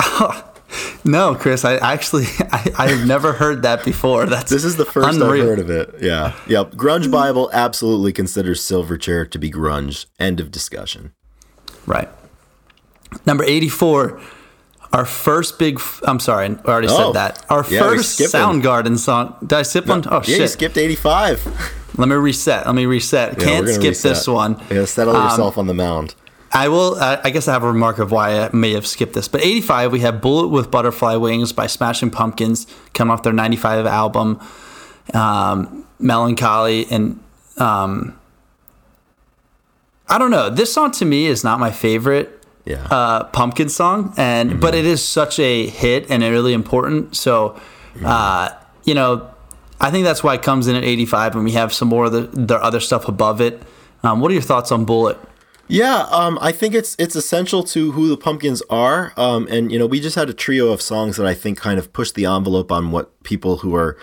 No, 1.05 1.35
Chris, 1.35 1.65
I 1.65 1.77
actually 1.77 2.25
I, 2.53 2.71
I 2.77 2.89
have 2.89 3.07
never 3.07 3.33
heard 3.33 3.63
that 3.63 3.85
before. 3.85 4.27
That's 4.27 4.51
This 4.51 4.65
is 4.65 4.77
the 4.77 4.85
first 4.85 5.19
unreal. 5.19 5.43
I've 5.43 5.49
heard 5.49 5.59
of 5.61 5.71
it. 5.71 5.95
Yeah. 6.03 6.35
Yep. 6.47 6.73
Grunge 6.73 7.11
Bible 7.11 7.49
absolutely 7.55 8.13
considers 8.13 8.61
Silverchair 8.61 9.31
to 9.31 9.39
be 9.39 9.51
grunge. 9.51 10.07
End 10.19 10.41
of 10.41 10.51
discussion. 10.51 11.15
Right. 11.87 12.11
Number 13.25 13.45
84, 13.45 14.21
our 14.93 15.05
first 15.05 15.59
big 15.59 15.77
f- 15.77 16.01
I'm 16.07 16.19
sorry, 16.21 16.47
I 16.47 16.69
already 16.69 16.89
Oh, 16.91 16.97
said 16.97 17.13
that. 17.15 17.45
Our 17.51 17.65
yeah, 17.69 17.81
first. 17.81 18.19
Soundgarden 18.21 18.99
song. 18.99 19.37
Did 19.41 19.53
I 19.55 19.63
skip 19.63 19.87
one? 19.87 20.03
Oh 20.11 20.23
yeah, 20.25 20.31
you 20.31 20.37
shit. 20.37 20.51
skipped 20.51 20.77
85. 20.79 21.75
Let 21.99 22.09
me 22.09 22.15
reset. 22.15 22.65
Let 22.67 22.75
me 22.75 22.87
reset. 22.87 23.39
Yeah, 23.39 23.45
Can't 23.45 23.69
skip 23.69 23.81
gonna 23.83 24.15
this 24.15 24.27
one. 24.29 24.53
You 24.53 24.77
gotta 24.77 24.87
settle 24.87 25.17
Um, 25.17 25.25
yourself 25.31 25.59
on 25.59 25.67
the 25.67 25.75
mound. 25.75 26.15
I 26.53 26.69
will. 26.69 26.95
Uh, 26.95 27.21
I 27.25 27.31
guess 27.31 27.47
I 27.49 27.53
have 27.53 27.63
a 27.65 27.67
remark 27.67 27.99
of 27.99 28.11
why 28.11 28.41
I 28.41 28.51
may 28.55 28.73
have 28.73 28.87
skipped 28.87 29.13
this. 29.13 29.29
But 29.29 29.43
85, 29.45 29.93
we 29.93 30.01
have 30.01 30.21
"Bullet 30.23 30.49
with 30.49 30.71
Butterfly 30.71 31.17
Wings" 31.17 31.53
by 31.53 31.67
Smashing 31.67 32.11
Pumpkins, 32.11 32.67
coming 32.95 33.13
off 33.13 33.23
their 33.23 33.33
95 33.35 33.85
album, 33.85 34.41
um, 35.13 35.85
"Melancholy," 35.99 36.87
and 36.91 37.21
um, 37.59 38.19
I 40.09 40.17
don't 40.19 40.31
know. 40.31 40.49
This 40.49 40.73
song 40.73 40.91
to 40.93 41.05
me 41.05 41.27
is 41.27 41.45
not 41.45 41.61
my 41.61 41.71
favorite 41.71 42.38
Yeah. 42.69 42.85
uh, 42.91 43.25
Pumpkin 43.25 43.71
song, 43.71 44.13
and 44.19 44.61
but 44.61 44.75
it 44.75 44.85
is 44.85 45.03
such 45.03 45.39
a 45.39 45.67
hit 45.67 46.11
and 46.11 46.23
really 46.23 46.53
important. 46.53 47.17
So, 47.17 47.59
uh, 48.05 48.51
you 48.85 48.95
know, 48.95 49.31
I 49.81 49.91
think 49.91 50.05
that's 50.05 50.23
why 50.23 50.35
it 50.35 50.43
comes 50.43 50.67
in 50.67 50.77
at 50.77 50.85
85, 50.85 51.37
and 51.37 51.45
we 51.45 51.53
have 51.53 51.73
some 51.73 51.89
more 51.89 52.07
of 52.07 52.13
the, 52.13 52.23
the 52.23 52.57
other 52.57 52.81
stuff 52.81 53.09
above 53.09 53.41
it. 53.41 53.63
Um, 54.03 54.21
what 54.21 54.31
are 54.31 54.35
your 54.35 54.43
thoughts 54.43 54.71
on 54.71 54.85
Bullet? 54.85 55.19
Yeah, 55.69 56.07
um, 56.11 56.39
I 56.41 56.53
think 56.53 56.75
it's 56.75 56.97
it's 56.99 57.15
essential 57.15 57.63
to 57.65 57.93
who 57.93 58.09
the 58.09 58.17
Pumpkins 58.17 58.63
are, 58.71 59.13
um, 59.17 59.47
and 59.51 59.71
you 59.71 59.79
know 59.79 59.87
we 59.87 60.01
just 60.01 60.17
had 60.17 60.29
a 60.31 60.35
trio 60.35 60.69
of 60.73 60.81
songs 60.81 61.17
that 61.17 61.27
I 61.27 61.35
think 61.35 61.59
kind 61.59 61.79
of 61.79 61.93
push 61.93 62.11
the 62.11 62.25
envelope 62.25 62.73
on 62.73 62.91
what 62.91 63.23
people 63.23 63.59
who 63.59 63.75
are, 63.75 63.99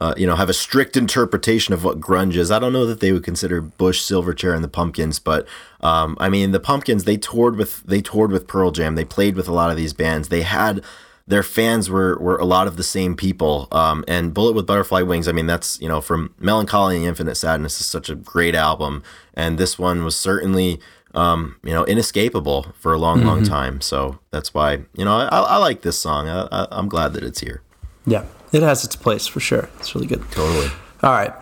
uh, 0.00 0.14
you 0.16 0.26
know, 0.26 0.34
have 0.34 0.48
a 0.48 0.54
strict 0.54 0.96
interpretation 0.96 1.74
of 1.74 1.84
what 1.84 2.00
grunge 2.00 2.36
is. 2.36 2.50
I 2.50 2.58
don't 2.58 2.72
know 2.72 2.86
that 2.86 3.00
they 3.00 3.12
would 3.12 3.24
consider 3.24 3.60
Bush, 3.60 4.00
Silverchair, 4.00 4.54
and 4.54 4.64
the 4.64 4.68
Pumpkins, 4.68 5.18
but 5.18 5.46
um, 5.80 6.16
I 6.18 6.28
mean 6.28 6.52
the 6.52 6.60
Pumpkins 6.60 7.04
they 7.04 7.16
toured 7.16 7.56
with 7.56 7.82
they 7.84 8.00
toured 8.00 8.32
with 8.32 8.46
Pearl 8.46 8.70
Jam, 8.70 8.94
they 8.94 9.04
played 9.04 9.36
with 9.36 9.48
a 9.48 9.52
lot 9.52 9.70
of 9.70 9.76
these 9.76 9.92
bands, 9.92 10.28
they 10.28 10.42
had 10.42 10.82
their 11.26 11.42
fans 11.42 11.88
were 11.88 12.18
were 12.18 12.36
a 12.38 12.44
lot 12.44 12.66
of 12.66 12.76
the 12.76 12.82
same 12.82 13.14
people. 13.14 13.68
Um, 13.70 14.04
and 14.08 14.34
Bullet 14.34 14.54
with 14.54 14.66
Butterfly 14.66 15.02
Wings, 15.02 15.28
I 15.28 15.32
mean, 15.32 15.46
that's 15.46 15.80
you 15.80 15.88
know 15.88 16.00
from 16.00 16.34
Melancholy 16.38 16.96
and 16.96 17.06
Infinite 17.06 17.36
Sadness 17.36 17.80
is 17.80 17.86
such 17.86 18.10
a 18.10 18.14
great 18.14 18.54
album, 18.54 19.02
and 19.34 19.56
this 19.56 19.78
one 19.78 20.04
was 20.04 20.16
certainly 20.16 20.80
um, 21.14 21.56
you 21.62 21.72
know 21.72 21.84
inescapable 21.84 22.74
for 22.78 22.92
a 22.92 22.98
long, 22.98 23.24
long 23.24 23.44
time. 23.44 23.80
So 23.80 24.18
that's 24.30 24.52
why 24.52 24.82
you 24.96 25.04
know 25.04 25.16
I, 25.16 25.26
I 25.26 25.56
like 25.56 25.82
this 25.82 25.98
song. 25.98 26.28
I, 26.28 26.48
I, 26.50 26.66
I'm 26.70 26.88
glad 26.88 27.12
that 27.12 27.22
it's 27.22 27.40
here. 27.40 27.62
Yeah, 28.06 28.24
it 28.52 28.62
has 28.62 28.84
its 28.84 28.96
place 28.96 29.26
for 29.26 29.40
sure. 29.40 29.68
It's 29.78 29.94
really 29.94 30.06
good. 30.06 30.22
Totally. 30.30 30.68
All 31.02 31.12
right. 31.12 31.32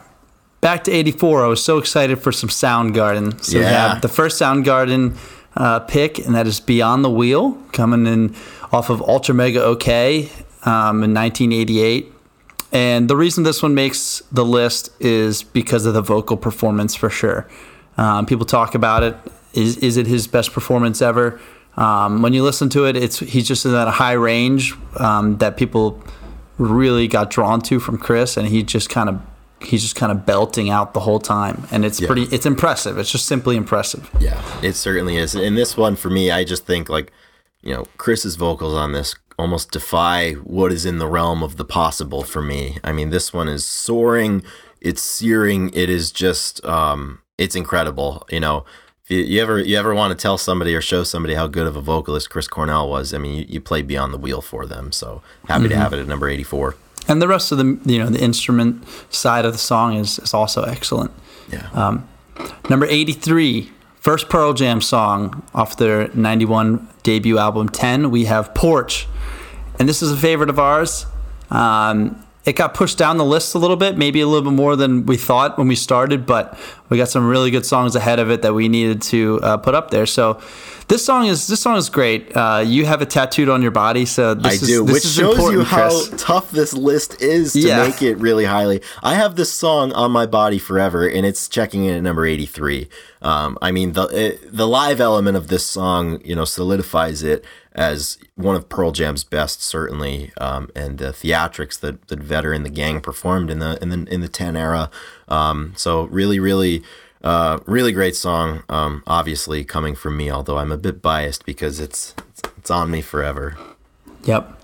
Back 0.61 0.85
to 0.85 0.91
84. 0.93 1.45
I 1.45 1.47
was 1.49 1.63
so 1.63 1.79
excited 1.79 2.21
for 2.21 2.33
some 2.33 2.49
Soundgarden. 2.49 3.43
So 3.43 3.59
we 3.59 3.65
Yeah. 3.65 3.93
have 3.93 4.03
the 4.03 4.09
first 4.09 4.41
Soundgarden 4.41 5.17
uh, 5.57 5.81
pick, 5.81 6.19
and 6.19 6.35
that 6.35 6.47
is 6.47 6.61
Beyond 6.61 7.05
the 7.05 7.11
Wheel, 7.11 7.57
coming 7.73 8.07
in 8.07 8.35
off 8.73 8.91
of 8.91 9.01
Ultra 9.03 9.35
Mega 9.35 9.63
OK 9.63 10.31
um, 10.65 11.03
in 11.03 11.15
1988. 11.15 12.13
And 12.73 13.09
the 13.09 13.17
reason 13.17 13.45
this 13.45 13.63
one 13.63 13.75
makes 13.75 14.23
the 14.31 14.45
list 14.45 14.91
is 15.01 15.43
because 15.43 15.87
of 15.87 15.95
the 15.95 16.03
vocal 16.03 16.37
performance 16.37 16.95
for 16.95 17.09
sure. 17.09 17.47
Um, 17.97 18.27
people 18.27 18.45
talk 18.47 18.75
about 18.75 19.03
it. 19.03 19.17
Is, 19.55 19.79
is 19.79 19.97
it 19.97 20.07
his 20.07 20.27
best 20.27 20.53
performance 20.53 21.01
ever? 21.01 21.41
Um, 21.77 22.23
when 22.23 22.33
you 22.35 22.43
listen 22.43 22.69
to 22.71 22.85
it, 22.87 22.97
it's 22.97 23.21
he's 23.21 23.47
just 23.49 23.65
in 23.65 23.73
that 23.73 23.89
high 23.89 24.13
range 24.13 24.75
um, 24.99 25.39
that 25.39 25.57
people 25.57 26.03
really 26.59 27.09
got 27.09 27.31
drawn 27.31 27.61
to 27.63 27.81
from 27.81 27.99
Chris, 27.99 28.37
and 28.37 28.49
he 28.49 28.63
just 28.63 28.91
kind 28.91 29.09
of 29.09 29.21
he's 29.61 29.83
just 29.83 29.97
kind 29.97 30.13
of 30.13 30.25
belting 30.25 30.71
out 30.71 30.95
the 30.95 31.01
whole 31.01 31.19
time, 31.19 31.67
and 31.71 31.85
it's 31.85 32.01
pretty 32.01 32.23
it's 32.25 32.47
impressive. 32.47 32.99
It's 32.99 33.11
just 33.11 33.27
simply 33.27 33.57
impressive. 33.57 34.11
Yeah, 34.21 34.43
it 34.63 34.75
certainly 34.75 35.17
is. 35.17 35.35
In 35.35 35.55
this 35.55 35.77
one, 35.77 35.97
for 35.97 36.11
me, 36.11 36.31
I 36.31 36.45
just 36.45 36.67
think 36.67 36.89
like, 36.89 37.13
you 37.63 37.73
know, 37.75 37.87
Chris's 37.97 38.37
vocals 38.37 38.75
on 38.75 38.93
this 38.93 39.15
almost 39.39 39.71
defy 39.71 40.33
what 40.33 40.73
is 40.73 40.85
in 40.85 40.99
the 40.99 41.07
realm 41.07 41.43
of 41.43 41.57
the 41.57 41.65
possible 41.65 42.25
for 42.25 42.43
me. 42.43 42.79
I 42.83 42.93
mean, 42.93 43.11
this 43.11 43.33
one 43.33 43.49
is 43.49 43.65
soaring, 43.65 44.43
it's 44.81 45.01
searing, 45.01 45.71
it 45.75 45.89
is 45.89 46.11
just, 46.11 46.65
um, 46.65 47.21
it's 47.39 47.55
incredible. 47.55 48.27
You 48.31 48.41
know, 48.41 48.65
you, 49.09 49.19
you 49.19 49.43
ever 49.43 49.59
you 49.59 49.77
ever 49.77 49.95
want 49.95 50.17
to 50.17 50.21
tell 50.21 50.39
somebody 50.39 50.75
or 50.75 50.81
show 50.81 51.03
somebody 51.05 51.35
how 51.35 51.47
good 51.47 51.67
of 51.67 51.77
a 51.77 51.81
vocalist 51.81 52.31
Chris 52.31 52.49
Cornell 52.49 52.89
was, 52.89 53.13
I 53.13 53.19
mean, 53.19 53.37
you, 53.37 53.47
you 53.49 53.61
play 53.61 53.83
beyond 53.83 54.15
the 54.15 54.19
wheel 54.19 54.41
for 54.41 54.67
them. 54.67 54.93
So 54.93 55.23
happy 55.47 55.69
to 55.69 55.77
have 55.77 55.93
it 55.93 56.01
at 56.01 56.07
number 56.07 56.29
eighty 56.29 56.45
four. 56.45 56.77
And 57.07 57.23
the 57.23 57.29
rest 57.29 57.53
of 57.53 57.59
the 57.59 57.79
you 57.85 57.99
know 57.99 58.11
the 58.11 58.21
instrument 58.21 58.85
side 59.11 59.45
of 59.45 59.53
the 59.53 59.59
song 59.59 59.97
is 59.97 60.19
is 60.19 60.35
also 60.35 60.63
excellent. 60.63 61.11
Yeah. 61.51 61.99
Number 62.69 62.87
83, 62.87 63.71
first 63.97 64.29
Pearl 64.29 64.53
Jam 64.53 64.81
song 64.81 65.43
off 65.55 65.77
their 65.77 66.09
91 66.09 66.87
debut 67.03 67.39
album 67.39 67.69
10, 67.69 68.11
we 68.11 68.27
have 68.27 68.55
Porch. 68.55 69.09
And 69.79 69.89
this 69.89 70.03
is 70.03 70.13
a 70.13 70.17
favorite 70.17 70.51
of 70.51 70.59
ours. 70.59 71.07
Um, 71.51 72.25
it 72.49 72.57
got 72.57 72.73
pushed 72.73 72.97
down 72.97 73.19
the 73.19 73.25
list 73.25 73.55
a 73.55 73.59
little 73.59 73.77
bit, 73.77 73.99
maybe 73.99 74.21
a 74.23 74.27
little 74.27 74.51
bit 74.51 74.57
more 74.57 74.75
than 74.75 75.05
we 75.05 75.17
thought 75.19 75.59
when 75.59 75.69
we 75.69 75.77
started, 75.77 76.25
but 76.25 76.59
we 76.89 76.97
got 76.97 77.09
some 77.09 77.29
really 77.29 77.51
good 77.51 77.67
songs 77.67 77.95
ahead 77.95 78.19
of 78.19 78.31
it 78.31 78.41
that 78.43 78.55
we 78.55 78.69
needed 78.69 79.03
to 79.03 79.39
uh, 79.43 79.57
put 79.59 79.75
up 79.75 79.91
there. 79.91 80.07
So 80.07 80.41
this 80.89 81.05
song 81.05 81.27
is 81.27 81.47
this 81.47 81.61
song 81.61 81.77
is 81.77 81.91
great. 81.91 82.35
Uh, 82.35 82.65
you 82.67 82.87
have 82.87 83.03
it 83.03 83.11
tattooed 83.11 83.51
on 83.51 83.61
your 83.61 83.71
body, 83.71 84.07
so 84.07 84.33
this 84.33 84.47
I 84.47 84.55
is, 84.55 84.61
do, 84.63 84.85
this 84.87 84.95
which 84.95 85.05
is 85.05 85.15
shows 85.15 85.53
you 85.53 85.63
how 85.63 85.91
Chris. 85.91 86.15
tough 86.17 86.51
this 86.51 86.73
list 86.73 87.21
is 87.21 87.53
to 87.53 87.61
Yeah. 87.61 87.87
make 87.87 88.01
it 88.01 88.15
really 88.17 88.47
highly. 88.47 88.81
I 89.03 89.15
have 89.15 89.37
this 89.37 89.53
song 89.53 89.93
on 89.93 90.11
my 90.11 90.25
body 90.25 90.59
forever, 90.59 91.07
and 91.07 91.27
it's 91.27 91.47
checking 91.47 91.85
in 91.85 91.95
at 91.95 92.03
number 92.03 92.25
eighty-three. 92.25 92.89
Um, 93.21 93.59
I 93.61 93.71
mean, 93.71 93.93
the 93.93 94.05
it, 94.05 94.57
the 94.57 94.67
live 94.67 94.99
element 94.99 95.37
of 95.37 95.49
this 95.49 95.67
song, 95.67 96.23
you 96.25 96.35
know, 96.35 96.47
solidifies 96.47 97.23
it 97.23 97.45
as 97.79 98.19
one 98.35 98.57
of 98.57 98.69
Pearl 98.69 98.91
Jam's 98.91 99.23
best, 99.23 99.63
certainly, 99.63 100.33
um, 100.41 100.69
and 100.75 100.99
the 100.99 101.11
theatrics 101.11 101.79
that 101.79 102.09
that 102.09 102.19
Vedder 102.19 102.53
and 102.53 102.67
the 102.67 102.71
gang 102.71 103.01
performed 103.01 103.51
in 103.51 103.61
the 103.61 103.79
in 103.81 103.89
the 103.91 104.13
in 104.13 104.21
the 104.21 104.29
ten 104.29 104.57
era. 104.57 104.91
Um, 105.29 105.75
so 105.77 106.05
really, 106.05 106.41
really, 106.41 106.83
uh, 107.23 107.61
really 107.67 107.93
great 107.93 108.17
song. 108.17 108.65
Um, 108.69 109.05
obviously 109.07 109.65
coming 109.65 109.95
from 109.95 110.17
me, 110.17 110.29
although 110.29 110.59
I'm 110.59 110.73
a 110.73 110.77
bit 110.77 111.01
biased 111.01 111.47
because 111.47 111.79
it's 111.79 112.17
it's 112.57 112.71
on 112.71 112.91
me 112.91 113.01
forever. 113.01 113.57
Yep. 114.25 114.61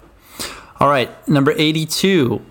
All 0.80 0.88
right, 0.88 1.28
number 1.28 1.52
82. 1.52 2.44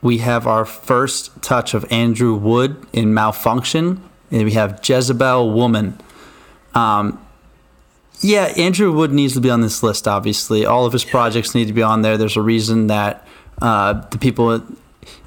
We 0.00 0.18
have 0.18 0.46
our 0.46 0.64
first 0.64 1.42
touch 1.42 1.74
of 1.74 1.84
Andrew 1.90 2.34
Wood 2.34 2.86
in 2.92 3.06
Malfunkshun, 3.06 3.98
and 4.30 4.44
we 4.44 4.52
have 4.52 4.80
Jezebel 4.82 5.50
Woman. 5.50 5.98
Um, 6.72 7.23
yeah, 8.24 8.44
Andrew 8.56 8.90
Wood 8.90 9.12
needs 9.12 9.34
to 9.34 9.40
be 9.40 9.50
on 9.50 9.60
this 9.60 9.82
list, 9.82 10.08
obviously. 10.08 10.64
All 10.64 10.86
of 10.86 10.94
his 10.94 11.04
projects 11.04 11.54
need 11.54 11.66
to 11.66 11.74
be 11.74 11.82
on 11.82 12.00
there. 12.00 12.16
There's 12.16 12.38
a 12.38 12.42
reason 12.42 12.86
that 12.86 13.28
uh, 13.60 13.92
the 14.08 14.16
people 14.16 14.62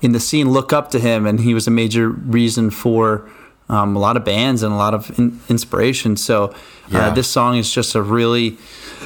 in 0.02 0.14
the 0.14 0.20
scene 0.20 0.50
look 0.50 0.74
up 0.74 0.90
to 0.92 1.00
him, 1.00 1.28
and 1.28 1.40
he 1.40 1.54
was 1.54 1.68
a 1.68 1.72
major 1.72 2.10
reason 2.10 2.72
for 2.72 3.30
um, 3.70 3.96
a 3.96 4.00
lot 4.00 4.18
of 4.18 4.26
bands 4.26 4.64
and 4.64 4.74
a 4.74 4.76
lot 4.76 4.96
of 4.96 5.18
in- 5.20 5.40
inspiration. 5.48 6.18
So 6.18 6.56
uh, 6.92 7.14
this 7.14 7.30
song 7.30 7.58
is 7.58 7.72
just 7.72 7.94
a 7.94 8.02
really 8.02 8.58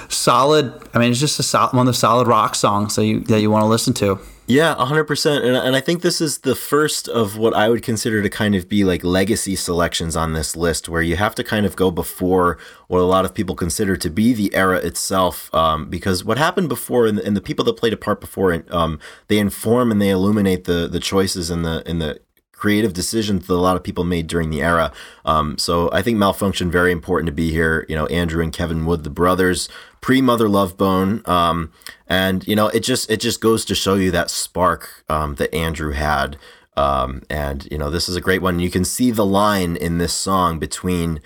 solid. 0.08 0.74
I 0.94 1.00
mean, 1.00 1.12
it's 1.12 1.20
just 1.20 1.38
a 1.40 1.44
sol- 1.44 1.72
one 1.72 1.86
of 1.86 1.94
the 1.94 2.00
solid 2.00 2.28
rock 2.28 2.56
songs 2.56 2.96
that 2.96 3.06
you 3.06 3.20
that 3.22 3.42
you 3.42 3.52
want 3.52 3.64
to 3.64 3.68
listen 3.68 3.94
to. 3.96 4.20
Yeah, 4.52 4.76
100%. 4.76 5.46
And, 5.46 5.56
and 5.56 5.78
I 5.78 5.80
think 5.80 6.02
this 6.02 6.20
is 6.20 6.40
the 6.40 6.56
first 6.56 7.08
of 7.08 7.38
what 7.38 7.54
I 7.54 7.70
would 7.70 7.84
consider 7.84 8.22
to 8.22 8.30
kind 8.30 8.54
of 8.54 8.68
be 8.68 8.84
like 8.84 9.02
legacy 9.02 9.56
selections 9.56 10.18
on 10.18 10.34
this 10.34 10.58
list, 10.58 10.90
where 10.90 11.02
you 11.02 11.16
have 11.16 11.36
to 11.36 11.44
kind 11.44 11.66
of 11.66 11.78
go 11.78 11.90
before 11.90 12.58
what 12.88 13.00
a 13.00 13.04
lot 13.04 13.24
of 13.24 13.34
people 13.34 13.56
consider 13.56 13.96
to 13.96 14.10
be 14.10 14.34
the 14.34 14.54
era 14.54 14.78
itself. 14.78 15.54
Um, 15.56 15.90
because 15.90 16.26
what 16.26 16.38
happened 16.38 16.68
before 16.68 17.08
and, 17.08 17.18
and 17.20 17.38
the 17.38 17.42
people 17.42 17.64
that 17.64 17.78
played 17.78 17.94
a 17.94 17.98
part 17.98 18.20
before, 18.20 18.62
um, 18.72 19.00
they 19.30 19.40
inform 19.40 19.90
and 19.90 20.02
they 20.02 20.10
illuminate 20.10 20.66
the, 20.66 20.86
the 20.86 21.00
choices 21.00 21.50
and 21.50 21.64
the, 21.64 21.82
and 21.86 22.02
the 22.02 22.20
creative 22.62 22.94
decisions 22.94 23.48
that 23.48 23.54
a 23.54 23.56
lot 23.56 23.76
of 23.76 23.84
people 23.84 24.04
made 24.04 24.28
during 24.28 24.52
the 24.52 24.62
era. 24.62 24.94
Um, 25.26 25.58
so 25.58 25.90
I 25.92 26.04
think 26.04 26.20
Malfunkshun 26.20 26.70
very 26.70 26.92
important 26.92 27.26
to 27.26 27.34
be 27.34 27.52
here. 27.52 27.88
You 27.90 27.96
know, 27.96 28.06
Andrew 28.06 28.44
and 28.44 28.54
Kevin 28.54 28.86
Wood, 28.86 29.04
the 29.04 29.10
brothers, 29.10 29.68
pre 30.00 30.22
Mother 30.22 30.48
Love 30.48 30.78
Bone, 30.78 31.24
um, 31.26 31.72
and 32.08 32.48
you 32.48 32.56
know 32.56 32.68
it 32.68 32.82
just 32.82 33.10
it 33.10 33.20
just 33.20 33.42
goes 33.42 33.66
to 33.66 33.74
show 33.74 33.96
you 33.96 34.12
that 34.12 34.30
spark 34.30 35.04
um, 35.10 35.36
that 35.36 35.54
Andrew 35.54 35.92
had. 35.92 36.38
Um, 36.78 37.24
and 37.30 37.68
you 37.72 37.80
know 37.80 37.90
this 37.90 38.08
is 38.08 38.16
a 38.16 38.22
great 38.22 38.44
one. 38.44 38.60
You 38.60 38.70
can 38.70 38.86
see 38.86 39.10
the 39.10 39.26
line 39.26 39.76
in 39.76 39.98
this 39.98 40.14
song 40.14 40.60
between 40.60 41.20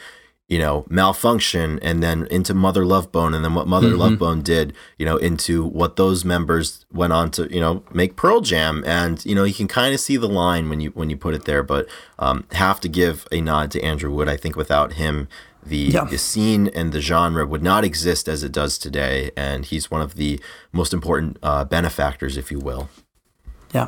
you 0.48 0.60
know, 0.60 0.84
Malfunkshun 0.92 1.80
and 1.82 2.04
then 2.04 2.28
into 2.30 2.54
Mother 2.54 2.86
Love 2.86 3.12
Bone 3.12 3.34
and 3.34 3.44
then 3.44 3.56
what 3.56 3.68
Mother 3.68 3.96
Love 3.96 4.20
Bone 4.20 4.42
did, 4.44 4.74
you 4.98 5.06
know, 5.06 5.18
into 5.18 5.66
what 5.66 5.96
those 5.96 6.24
members 6.24 6.86
went 6.92 7.14
on 7.14 7.32
to, 7.32 7.52
you 7.52 7.60
know, 7.60 7.84
make 7.92 8.16
Pearl 8.16 8.42
Jam. 8.42 8.84
And, 8.86 9.26
you 9.26 9.34
know, 9.34 9.44
you 9.44 9.56
can 9.56 9.68
kind 9.68 9.94
of 9.94 10.00
see 10.00 10.18
the 10.18 10.30
line 10.30 10.70
when 10.70 10.80
you 10.82 10.92
when 10.92 11.10
you 11.10 11.18
put 11.18 11.34
it 11.34 11.46
there, 11.46 11.64
but 11.64 11.88
um, 12.20 12.46
have 12.52 12.80
to 12.82 12.88
give 12.88 13.28
a 13.32 13.42
nod 13.42 13.72
to 13.72 13.82
Andrew 13.82 14.12
Wood. 14.12 14.30
I 14.30 14.38
think 14.38 14.56
without 14.56 14.94
him, 14.94 15.28
the, 15.66 15.78
Yeah. 15.78 16.04
the 16.06 16.20
scene 16.20 16.68
and 16.68 16.92
the 16.92 17.02
genre 17.02 17.44
would 17.48 17.64
not 17.64 17.84
exist 17.84 18.28
as 18.28 18.44
it 18.44 18.52
does 18.52 18.78
today. 18.78 19.32
And 19.36 19.66
he's 19.66 19.90
one 19.90 20.02
of 20.02 20.14
the 20.14 20.40
most 20.72 20.94
important 20.94 21.38
uh, 21.42 21.66
benefactors, 21.66 22.38
if 22.38 22.52
you 22.52 22.60
will. 22.60 22.90
Yeah. 23.74 23.88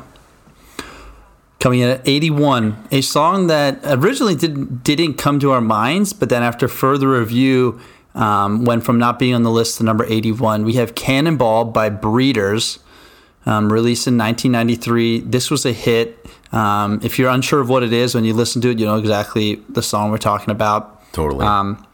Coming 1.60 1.80
in 1.80 1.88
at 1.88 2.06
81, 2.06 2.88
a 2.92 3.00
song 3.00 3.48
that 3.48 3.80
originally 3.84 4.36
didn't 4.36 4.84
didn't 4.84 5.14
come 5.14 5.40
to 5.40 5.50
our 5.50 5.60
minds, 5.60 6.12
but 6.12 6.28
then 6.28 6.44
after 6.44 6.68
further 6.68 7.10
review, 7.10 7.80
um, 8.14 8.64
went 8.64 8.84
from 8.84 8.98
not 8.98 9.18
being 9.18 9.34
on 9.34 9.42
the 9.42 9.50
list 9.50 9.78
to 9.78 9.84
number 9.84 10.04
81. 10.04 10.64
We 10.64 10.74
have 10.74 10.94
Cannonball 10.94 11.66
by 11.66 11.88
Breeders, 11.88 12.78
um, 13.44 13.72
released 13.72 14.06
in 14.06 14.16
1993. 14.16 15.20
This 15.20 15.50
was 15.50 15.66
a 15.66 15.72
hit. 15.72 16.24
Um, 16.52 17.00
if 17.02 17.18
you're 17.18 17.30
unsure 17.30 17.60
of 17.60 17.68
what 17.68 17.82
it 17.82 17.92
is, 17.92 18.14
when 18.14 18.24
you 18.24 18.34
listen 18.34 18.62
to 18.62 18.70
it, 18.70 18.78
you 18.78 18.86
know 18.86 18.96
exactly 18.96 19.56
the 19.68 19.82
song 19.82 20.12
we're 20.12 20.18
talking 20.18 20.50
about. 20.50 21.12
Totally. 21.12 21.44
Um, 21.44 21.84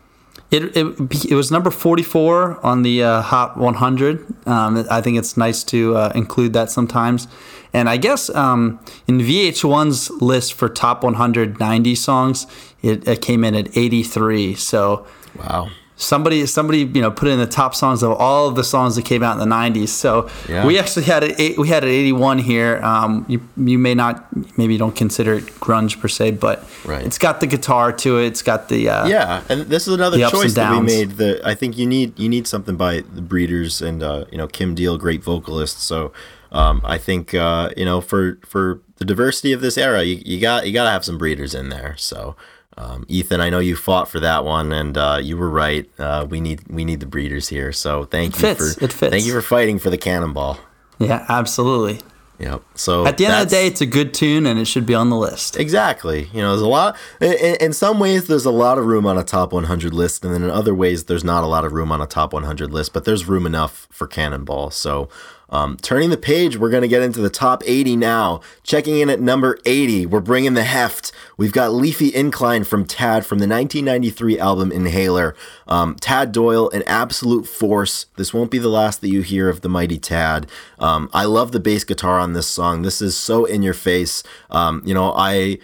it, 0.51 0.77
it, 0.77 1.25
it 1.31 1.35
was 1.35 1.51
number 1.51 1.71
44 1.71 2.65
on 2.65 2.83
the 2.83 3.03
uh, 3.03 3.23
Hot 3.23 3.57
100. 3.57 4.47
Um, 4.47 4.87
I 4.91 5.01
think 5.01 5.19
it's 5.19 5.37
nice 5.37 5.65
to 5.65 5.97
uh, 5.97 6.13
include 6.15 6.53
that 6.53 6.71
sometimes. 6.71 7.27
And 7.73 7.89
I 7.89 7.97
guess 7.97 8.31
um, 8.31 8.79
in 9.09 9.19
VH1's 9.19 10.11
list 10.23 10.55
for 10.55 10.69
top 10.69 11.03
190 11.03 11.95
songs, 11.97 12.47
it, 12.83 13.07
it 13.09 13.21
came 13.21 13.43
in 13.43 13.55
at 13.55 13.77
83. 13.77 14.55
So 14.55 15.07
wow. 15.37 15.71
Somebody 15.97 16.45
somebody 16.47 16.81
you 16.81 17.01
know 17.01 17.11
put 17.11 17.29
in 17.29 17.39
the 17.39 17.47
top 17.47 17.73
songs 17.75 18.03
of 18.03 18.11
all 18.13 18.49
of 18.49 18.57
the 18.57 18.65
songs 18.65 18.97
that 18.97 19.05
came 19.05 19.23
out 19.23 19.41
in 19.41 19.49
the 19.49 19.55
90s 19.55 19.89
so 19.89 20.29
Yeah. 20.49 20.67
we 20.67 20.77
actually 20.77 21.05
had 21.05 21.23
it 21.23 21.57
we 21.57 21.69
had 21.69 21.85
it 21.85 21.89
81 21.89 22.39
here 22.39 22.81
um, 22.83 23.25
you 23.29 23.41
you 23.57 23.79
may 23.79 23.95
not 23.95 24.27
maybe 24.59 24.73
you 24.73 24.79
don't 24.79 24.97
consider 24.97 25.35
it 25.35 25.45
grunge 25.61 26.01
per 26.01 26.09
se 26.09 26.33
but 26.33 26.69
Right. 26.85 27.07
it's 27.07 27.17
got 27.19 27.39
the 27.41 27.47
guitar 27.47 27.93
to 27.93 28.19
it 28.19 28.27
it's 28.27 28.43
got 28.43 28.69
the 28.69 28.89
uh, 28.89 29.07
yeah, 29.07 29.43
and 29.49 29.63
this 29.63 29.87
is 29.87 29.95
another 29.95 30.19
choice 30.29 30.55
that 30.55 30.73
we 30.73 30.81
made. 30.81 31.13
That 31.13 31.47
I 31.47 31.55
think 31.55 31.79
you 31.79 31.87
need 31.87 32.19
you 32.19 32.29
need 32.29 32.47
something 32.47 32.77
by 32.77 33.03
the 33.15 33.23
Breeders 33.23 33.81
and 33.81 34.03
uh, 34.03 34.25
you 34.33 34.37
know 34.39 34.47
Kim 34.49 34.75
Deal, 34.75 34.99
great 34.99 35.23
vocalist. 35.23 35.81
So 35.81 36.13
um, 36.53 36.81
I 36.85 36.99
think 36.99 37.33
uh, 37.35 37.71
you 37.77 37.85
know 37.85 38.01
for 38.01 38.39
for 38.45 38.81
the 38.97 39.05
diversity 39.05 39.53
of 39.53 39.61
this 39.61 39.79
era, 39.79 40.03
you, 40.03 40.21
you 40.25 40.41
got 40.41 40.67
you 40.67 40.73
got 40.73 40.85
to 40.85 40.91
have 40.91 41.05
some 41.05 41.17
Breeders 41.19 41.55
in 41.55 41.69
there. 41.69 41.95
So. 41.97 42.35
Um, 42.77 43.05
Ethan, 43.09 43.41
I 43.41 43.51
know 43.51 43.61
you 43.61 43.77
fought 43.77 44.09
for 44.09 44.19
that 44.21 44.45
one, 44.45 44.73
and 44.73 44.99
uh, 44.99 45.21
you 45.23 45.37
were 45.37 45.51
right. 45.51 45.89
Uh, 45.99 46.27
we 46.29 46.41
need 46.41 46.63
we 46.69 46.85
need 46.85 47.01
the 47.01 47.07
breeders 47.07 47.49
here. 47.49 47.73
So 47.73 48.05
thank 48.05 48.35
It 48.35 48.43
you 48.43 48.55
fits. 48.55 48.75
for 48.75 48.85
It 48.85 48.93
fits. 48.93 49.11
thank 49.11 49.25
you 49.25 49.33
for 49.33 49.43
fighting 49.43 49.79
for 49.79 49.91
the 49.91 49.99
cannonball. 49.99 50.59
yeah 50.99 51.25
absolutely 51.29 52.01
Yep. 52.41 52.63
So 52.75 53.07
at 53.07 53.17
the 53.17 53.27
end 53.27 53.35
of 53.43 53.49
the 53.49 53.55
day 53.55 53.69
it's 53.69 53.81
a 53.81 53.87
good 53.87 54.13
tune 54.13 54.45
and 54.45 54.59
it 54.59 54.65
should 54.65 54.85
be 54.87 54.95
on 54.95 55.09
the 55.09 55.17
list 55.17 55.57
Exactly. 55.57 56.29
You 56.33 56.41
know, 56.43 56.51
there's 56.51 56.63
a 56.63 56.67
lot. 56.67 56.97
In, 57.21 57.33
in 57.61 57.73
some 57.73 58.01
ways, 58.01 58.27
there's 58.27 58.45
a 58.45 58.51
lot 58.51 58.77
of 58.77 58.87
room 58.87 59.07
on 59.07 59.17
a 59.17 59.23
top 59.23 59.53
100 59.53 59.95
list, 59.95 60.25
and 60.25 60.35
then 60.35 60.43
in 60.43 60.51
other 60.51 60.75
ways, 60.75 61.05
there's 61.05 61.23
not 61.23 61.45
a 61.45 61.47
lot 61.47 61.65
of 61.65 61.73
room 61.73 61.93
on 61.93 62.01
a 62.01 62.07
top 62.07 62.33
100 62.33 62.73
list. 62.73 62.93
But 62.93 63.05
there's 63.05 63.25
room 63.27 63.47
enough 63.47 63.87
for 63.93 64.09
Cannonball. 64.09 64.71
So, 64.73 65.09
um, 65.51 65.77
turning 65.77 66.11
the 66.11 66.17
page, 66.17 66.57
we're 66.57 66.71
gonna 66.71 66.89
get 66.89 67.03
into 67.03 67.21
the 67.21 67.31
top 67.31 67.63
80 67.67 67.97
now. 67.97 68.41
Checking 68.63 68.99
in 68.99 69.11
at 69.11 69.21
number 69.21 69.59
80, 69.65 70.07
we're 70.07 70.21
bringing 70.21 70.55
the 70.55 70.65
heft. 70.65 71.13
We've 71.37 71.53
got 71.53 71.73
Leafy 71.73 72.15
Incline 72.15 72.65
from 72.65 72.85
Tad 72.85 73.27
from 73.27 73.39
the 73.39 73.49
1993 73.49 74.39
album 74.39 74.73
Inhaler. 74.73 75.35
Um, 75.67 75.97
Tad 75.97 76.33
Doyle, 76.33 76.71
an 76.71 76.83
absolute 76.87 77.47
force. 77.47 78.07
This 78.17 78.33
won't 78.33 78.51
be 78.51 78.59
the 78.59 78.69
last 78.69 79.01
that 79.01 79.09
you 79.09 79.23
hear 79.23 79.49
of 79.49 79.61
the 79.61 79.69
mighty 79.69 79.99
Tad. 79.99 80.49
Um, 80.79 81.09
I 81.13 81.25
love 81.25 81.53
the 81.53 81.61
bass 81.61 81.85
guitar 81.85 82.19
on 82.19 82.33
this 82.33 82.47
song. 82.47 82.83
This 82.83 83.01
is 83.01 83.17
so 83.17 83.45
in 83.45 83.63
your 83.63 83.75
face. 83.75 84.23
Um, 84.51 84.83
you 84.85 84.95
know, 84.95 85.13
I. 85.17 85.59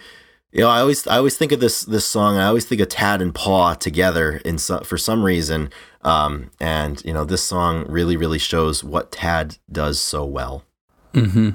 You 0.51 0.61
know, 0.61 0.69
I 0.69 0.81
always 0.81 1.07
I 1.07 1.17
always 1.17 1.37
think 1.37 1.51
of 1.51 1.61
this 1.61 1.83
this 1.83 2.05
song. 2.05 2.37
I 2.37 2.45
always 2.45 2.65
think 2.65 2.81
of 2.81 2.89
Tad 2.89 3.21
and 3.21 3.33
Paw 3.33 3.73
together 3.73 4.41
in 4.43 4.57
for 4.57 4.97
some 4.97 5.23
reason. 5.23 5.69
Um, 6.01 6.51
and 6.59 7.03
you 7.05 7.13
know, 7.13 7.23
this 7.23 7.43
song 7.43 7.85
really 7.87 8.17
really 8.17 8.39
shows 8.39 8.83
what 8.83 9.11
Tad 9.11 9.57
does 9.71 10.01
so 10.01 10.25
well. 10.25 10.63
Hmm. 11.13 11.51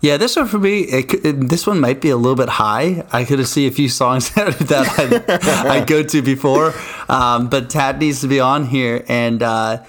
Yeah, 0.00 0.16
this 0.18 0.36
one 0.36 0.46
for 0.46 0.58
me, 0.58 0.80
it, 0.82 1.12
it, 1.24 1.48
this 1.48 1.66
one 1.66 1.80
might 1.80 2.00
be 2.00 2.10
a 2.10 2.16
little 2.16 2.36
bit 2.36 2.48
high. 2.48 3.04
I 3.12 3.24
could 3.24 3.44
seen 3.46 3.68
a 3.68 3.74
few 3.74 3.88
songs 3.88 4.30
that 4.34 5.64
I, 5.66 5.80
I 5.80 5.84
go 5.84 6.02
to 6.02 6.22
before, 6.22 6.74
um, 7.08 7.48
but 7.48 7.70
Tad 7.70 7.98
needs 7.98 8.20
to 8.20 8.28
be 8.28 8.38
on 8.38 8.66
here, 8.66 9.04
and 9.08 9.42
uh, 9.42 9.82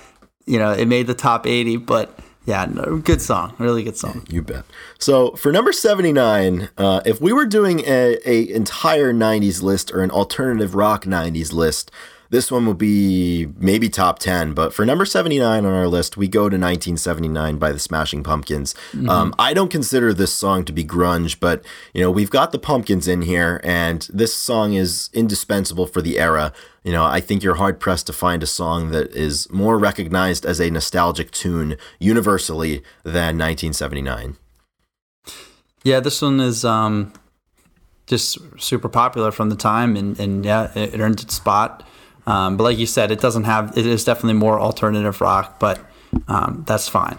you 0.45 0.57
know, 0.60 0.71
it 0.71 0.88
made 0.88 1.07
the 1.07 1.13
top 1.13 1.45
eighty. 1.45 1.75
But 1.75 2.17
yeah, 2.47 2.65
no, 2.65 2.97
good 2.97 3.21
song, 3.21 3.53
really 3.60 3.83
good 3.83 3.97
song. 3.97 4.25
You 4.29 4.41
bet. 4.41 4.63
So 4.99 5.31
for 5.31 5.51
number 5.51 5.73
seventy 5.73 6.13
nine, 6.13 6.69
uh, 6.77 7.01
if 7.05 7.19
we 7.19 7.33
were 7.33 7.45
doing 7.45 7.81
a, 7.81 8.17
a 8.25 8.49
entire 8.49 9.13
'90s 9.13 9.62
list 9.62 9.91
or 9.91 10.01
an 10.01 10.12
alternative 10.12 10.73
rock 10.73 11.03
'90s 11.03 11.51
list, 11.51 11.91
this 12.30 12.52
one 12.52 12.66
will 12.66 12.74
be 12.74 13.48
maybe 13.58 13.90
top 13.90 14.20
ten. 14.20 14.54
But 14.54 14.74
for 14.74 14.86
number 14.86 15.06
seventy 15.06 15.40
nine 15.40 15.66
on 15.66 15.74
our 15.74 15.88
list, 15.88 16.18
we 16.18 16.28
go 16.28 16.42
to 16.42 16.58
1979 16.58 17.58
by 17.58 17.72
the 17.72 17.80
Smashing 17.80 18.24
Pumpkins. 18.24 18.76
Um, 19.08 19.34
I 19.40 19.54
don't 19.54 19.72
consider 19.72 20.13
this 20.13 20.34
song 20.34 20.66
to 20.66 20.74
be 20.74 20.84
grunge, 20.84 21.40
but 21.40 21.63
you 21.94 22.02
know 22.02 22.12
we've 22.12 22.30
got 22.30 22.52
the 22.52 22.60
Pumpkins 22.60 23.08
in 23.08 23.24
here, 23.24 23.62
and 23.63 24.08
this 24.13 24.34
song 24.34 24.74
is 24.74 25.10
indispensable 25.13 25.88
for 25.88 26.02
the 26.02 26.20
era. 26.20 26.54
You 26.84 26.94
know, 26.94 27.04
I 27.04 27.20
think 27.20 27.44
you're 27.44 27.56
hard 27.56 27.80
pressed 27.80 28.08
to 28.08 28.13
find 28.13 28.42
a 28.42 28.48
song 28.48 28.92
that 28.92 29.13
is 29.13 29.50
more 29.52 29.78
recognized 29.78 30.46
as 30.46 30.62
a 30.62 30.70
nostalgic 30.70 31.32
tune 31.32 31.76
universally 32.00 32.84
than 33.04 33.38
1979. 33.38 34.38
Yeah, 35.84 36.00
this 36.00 36.21
one 36.21 36.40
is 36.40 36.63
um, 36.65 37.13
just 38.08 38.38
super 38.60 38.90
popular 38.90 39.32
from 39.32 39.50
the 39.50 39.56
time, 39.56 39.96
and, 39.96 40.19
and 40.19 40.46
yeah, 40.46 40.71
it 40.75 41.00
earned 41.00 41.21
its 41.21 41.36
spot. 41.36 41.88
Um, 42.28 42.58
but 42.58 42.65
like 42.65 42.78
you 42.78 42.86
said, 42.86 43.10
it 43.10 43.21
doesn't 43.21 43.46
have. 43.46 43.75
It 43.78 43.86
is 43.86 44.04
definitely 44.04 44.34
more 44.34 44.60
alternative 44.60 45.21
rock, 45.21 45.60
but 45.60 45.80
um, 46.28 46.65
that's 46.67 46.90
fine. 46.90 47.17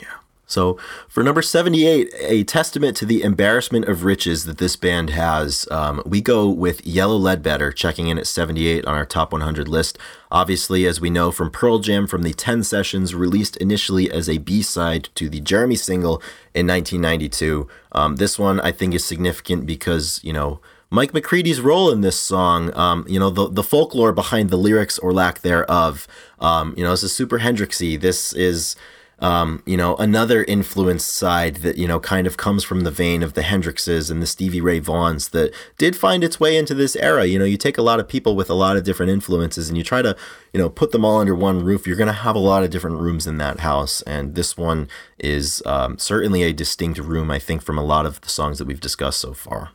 Yeah. 0.00 0.08
So, 0.46 0.76
for 1.08 1.22
number 1.22 1.42
78, 1.42 2.12
a 2.18 2.42
testament 2.42 2.96
to 2.96 3.06
the 3.06 3.22
embarrassment 3.22 3.84
of 3.84 4.02
riches 4.02 4.46
that 4.46 4.58
this 4.58 4.74
band 4.74 5.10
has, 5.10 5.68
um, 5.70 6.02
we 6.04 6.20
go 6.20 6.48
with 6.50 6.84
Yellow 6.84 7.16
Ledbetter, 7.16 7.70
checking 7.70 8.08
in 8.08 8.18
at 8.18 8.26
78 8.26 8.84
on 8.84 8.96
our 8.96 9.06
top 9.06 9.30
100 9.30 9.68
list. 9.68 9.96
Obviously, 10.32 10.86
as 10.86 11.00
we 11.00 11.08
know 11.08 11.30
from 11.30 11.52
Pearl 11.52 11.78
Jam 11.78 12.08
from 12.08 12.22
the 12.22 12.34
10 12.34 12.64
sessions 12.64 13.14
released 13.14 13.56
initially 13.58 14.10
as 14.10 14.28
a 14.28 14.38
B 14.38 14.60
side 14.60 15.08
to 15.14 15.28
the 15.28 15.40
Jeremy 15.40 15.76
single 15.76 16.20
in 16.52 16.66
1992, 16.66 17.68
um, 17.92 18.16
this 18.16 18.40
one 18.40 18.58
I 18.58 18.72
think 18.72 18.92
is 18.92 19.04
significant 19.04 19.66
because, 19.66 20.18
you 20.24 20.32
know, 20.32 20.58
Mike 20.90 21.12
McCready's 21.12 21.60
role 21.60 21.90
in 21.90 22.00
this 22.00 22.18
song, 22.18 22.74
um, 22.74 23.04
you 23.06 23.20
know, 23.20 23.28
the, 23.28 23.48
the 23.48 23.62
folklore 23.62 24.12
behind 24.12 24.48
the 24.48 24.56
lyrics 24.56 24.98
or 24.98 25.12
lack 25.12 25.40
thereof, 25.40 26.08
um, 26.38 26.72
you 26.78 26.84
know, 26.84 26.92
this 26.92 27.02
is 27.02 27.14
super 27.14 27.40
Hendrixy. 27.40 28.00
This 28.00 28.32
is, 28.32 28.74
um, 29.18 29.62
you 29.66 29.76
know, 29.76 29.96
another 29.96 30.44
influence 30.44 31.04
side 31.04 31.56
that, 31.56 31.76
you 31.76 31.86
know, 31.86 32.00
kind 32.00 32.26
of 32.26 32.38
comes 32.38 32.64
from 32.64 32.82
the 32.82 32.90
vein 32.90 33.22
of 33.22 33.34
the 33.34 33.42
Hendrixes 33.42 34.10
and 34.10 34.22
the 34.22 34.26
Stevie 34.26 34.62
Ray 34.62 34.80
Vaughns 34.80 35.32
that 35.32 35.52
did 35.76 35.94
find 35.94 36.24
its 36.24 36.40
way 36.40 36.56
into 36.56 36.72
this 36.72 36.96
era. 36.96 37.26
You 37.26 37.38
know, 37.38 37.44
you 37.44 37.58
take 37.58 37.76
a 37.76 37.82
lot 37.82 38.00
of 38.00 38.08
people 38.08 38.34
with 38.34 38.48
a 38.48 38.54
lot 38.54 38.78
of 38.78 38.84
different 38.84 39.12
influences 39.12 39.68
and 39.68 39.76
you 39.76 39.84
try 39.84 40.00
to, 40.00 40.16
you 40.54 40.60
know, 40.60 40.70
put 40.70 40.92
them 40.92 41.04
all 41.04 41.18
under 41.18 41.34
one 41.34 41.62
roof. 41.62 41.86
You're 41.86 41.96
going 41.96 42.06
to 42.06 42.14
have 42.14 42.36
a 42.36 42.38
lot 42.38 42.64
of 42.64 42.70
different 42.70 42.98
rooms 42.98 43.26
in 43.26 43.36
that 43.36 43.60
house. 43.60 44.00
And 44.02 44.34
this 44.36 44.56
one 44.56 44.88
is 45.18 45.62
um, 45.66 45.98
certainly 45.98 46.44
a 46.44 46.54
distinct 46.54 46.98
room, 46.98 47.30
I 47.30 47.38
think, 47.38 47.60
from 47.60 47.76
a 47.76 47.84
lot 47.84 48.06
of 48.06 48.22
the 48.22 48.30
songs 48.30 48.56
that 48.56 48.66
we've 48.66 48.80
discussed 48.80 49.20
so 49.20 49.34
far. 49.34 49.72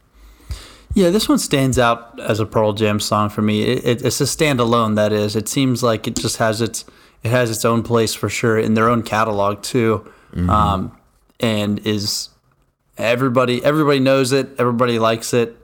Yeah, 0.95 1.09
this 1.09 1.27
one 1.27 1.39
stands 1.39 1.79
out 1.79 2.19
as 2.19 2.39
a 2.39 2.45
Pearl 2.45 2.73
Jam 2.73 2.99
song 2.99 3.29
for 3.29 3.41
me. 3.41 3.63
It, 3.63 3.85
it, 3.85 4.05
it's 4.05 4.21
a 4.21 4.25
standalone, 4.25 4.95
that 4.95 5.11
is. 5.11 5.35
It 5.35 5.49
seems 5.49 5.81
like 5.81 6.07
it 6.07 6.15
just 6.15 6.37
has 6.37 6.61
its 6.61 6.85
it 7.23 7.31
has 7.31 7.49
its 7.49 7.65
own 7.65 7.83
place 7.83 8.13
for 8.13 8.29
sure 8.29 8.59
in 8.59 8.73
their 8.73 8.89
own 8.89 9.01
catalog 9.01 9.63
too, 9.63 10.05
mm-hmm. 10.31 10.49
um, 10.49 10.97
and 11.39 11.79
is 11.79 12.29
everybody 12.97 13.63
everybody 13.63 13.99
knows 13.99 14.31
it, 14.31 14.49
everybody 14.59 14.99
likes 14.99 15.33
it. 15.33 15.57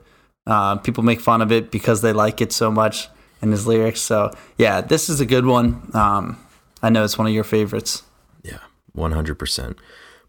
Uh, 0.46 0.76
people 0.76 1.04
make 1.04 1.20
fun 1.20 1.42
of 1.42 1.52
it 1.52 1.70
because 1.70 2.02
they 2.02 2.12
like 2.12 2.40
it 2.40 2.50
so 2.50 2.70
much 2.70 3.08
in 3.40 3.52
his 3.52 3.66
lyrics. 3.66 4.00
So 4.00 4.32
yeah, 4.58 4.80
this 4.80 5.08
is 5.08 5.20
a 5.20 5.26
good 5.26 5.46
one. 5.46 5.90
Um, 5.94 6.44
I 6.82 6.90
know 6.90 7.04
it's 7.04 7.18
one 7.18 7.28
of 7.28 7.32
your 7.32 7.44
favorites. 7.44 8.02
Yeah, 8.42 8.58
one 8.92 9.12
hundred 9.12 9.38
percent. 9.38 9.78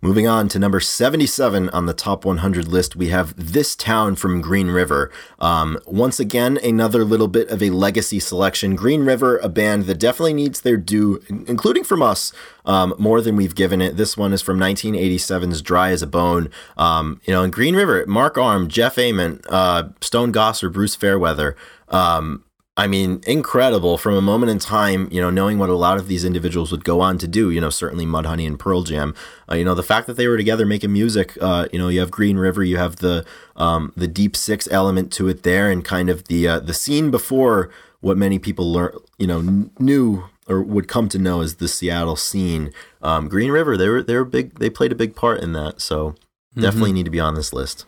Moving 0.03 0.27
on 0.27 0.47
to 0.47 0.57
number 0.57 0.79
77 0.79 1.69
on 1.69 1.85
the 1.85 1.93
top 1.93 2.25
100 2.25 2.67
list, 2.67 2.95
we 2.95 3.09
have 3.09 3.35
This 3.37 3.75
Town 3.75 4.15
from 4.15 4.41
Green 4.41 4.69
River. 4.69 5.11
Um, 5.37 5.77
once 5.85 6.19
again, 6.19 6.57
another 6.63 7.05
little 7.05 7.27
bit 7.27 7.49
of 7.49 7.61
a 7.61 7.69
legacy 7.69 8.19
selection. 8.19 8.75
Green 8.75 9.05
River, 9.05 9.37
a 9.37 9.47
band 9.47 9.85
that 9.85 9.99
definitely 9.99 10.33
needs 10.33 10.61
their 10.61 10.75
due, 10.75 11.21
including 11.29 11.83
from 11.83 12.01
us, 12.01 12.33
um, 12.65 12.95
more 12.97 13.21
than 13.21 13.35
we've 13.35 13.53
given 13.53 13.79
it. 13.79 13.95
This 13.95 14.17
one 14.17 14.33
is 14.33 14.41
from 14.41 14.57
1987's 14.57 15.61
Dry 15.61 15.91
as 15.91 16.01
a 16.01 16.07
Bone. 16.07 16.49
Um, 16.77 17.21
you 17.25 17.31
know, 17.31 17.43
in 17.43 17.51
Green 17.51 17.75
River, 17.75 18.03
Mark 18.07 18.39
Arm, 18.39 18.69
Jeff 18.69 18.97
Ament, 18.97 19.45
uh, 19.49 19.89
Stone 20.01 20.33
Gossard, 20.33 20.73
Bruce 20.73 20.95
Fairweather. 20.95 21.55
Um, 21.89 22.43
I 22.81 22.87
mean, 22.87 23.21
incredible 23.27 23.99
from 23.99 24.15
a 24.15 24.21
moment 24.21 24.51
in 24.51 24.57
time, 24.57 25.07
you 25.11 25.21
know, 25.21 25.29
knowing 25.29 25.59
what 25.59 25.69
a 25.69 25.75
lot 25.75 25.99
of 25.99 26.07
these 26.07 26.25
individuals 26.25 26.71
would 26.71 26.83
go 26.83 26.99
on 26.99 27.19
to 27.19 27.27
do, 27.27 27.51
you 27.51 27.61
know, 27.61 27.69
certainly 27.69 28.07
Mudhoney 28.07 28.47
and 28.47 28.57
Pearl 28.57 28.81
Jam, 28.81 29.13
uh, 29.47 29.53
you 29.53 29.63
know, 29.63 29.75
the 29.75 29.83
fact 29.83 30.07
that 30.07 30.15
they 30.15 30.27
were 30.27 30.35
together 30.35 30.65
making 30.65 30.91
music, 30.91 31.37
uh, 31.39 31.67
you 31.71 31.77
know, 31.77 31.89
you 31.89 31.99
have 31.99 32.09
Green 32.09 32.37
River, 32.37 32.63
you 32.63 32.77
have 32.77 32.95
the, 32.95 33.23
um, 33.55 33.93
the 33.95 34.07
deep 34.07 34.35
six 34.35 34.67
element 34.71 35.13
to 35.13 35.27
it 35.27 35.43
there 35.43 35.69
and 35.69 35.85
kind 35.85 36.09
of 36.09 36.23
the, 36.23 36.47
uh, 36.47 36.59
the 36.59 36.73
scene 36.73 37.11
before 37.11 37.69
what 37.99 38.17
many 38.17 38.39
people 38.39 38.73
learn, 38.73 38.93
you 39.19 39.27
know, 39.27 39.69
knew 39.77 40.23
or 40.47 40.63
would 40.63 40.87
come 40.87 41.07
to 41.09 41.19
know 41.19 41.41
as 41.41 41.57
the 41.57 41.67
Seattle 41.67 42.15
scene. 42.15 42.73
Um, 43.03 43.27
Green 43.27 43.51
River, 43.51 43.77
they 43.77 43.89
were, 43.89 44.01
they 44.01 44.15
were 44.15 44.25
big, 44.25 44.57
they 44.57 44.71
played 44.71 44.91
a 44.91 44.95
big 44.95 45.15
part 45.15 45.39
in 45.41 45.53
that. 45.53 45.81
So 45.81 46.09
mm-hmm. 46.09 46.61
definitely 46.61 46.93
need 46.93 47.05
to 47.05 47.11
be 47.11 47.19
on 47.19 47.35
this 47.35 47.53
list 47.53 47.85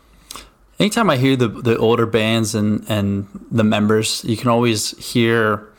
anytime 0.80 1.10
I 1.10 1.18
hear 1.18 1.36
the 1.36 1.48
the 1.48 1.78
older 1.78 2.06
bands 2.06 2.56
and 2.56 2.86
and 2.90 3.28
the 3.52 3.64
members, 3.64 4.24
you 4.26 4.38
can 4.38 4.50
always 4.50 4.98
hear, 4.98 5.70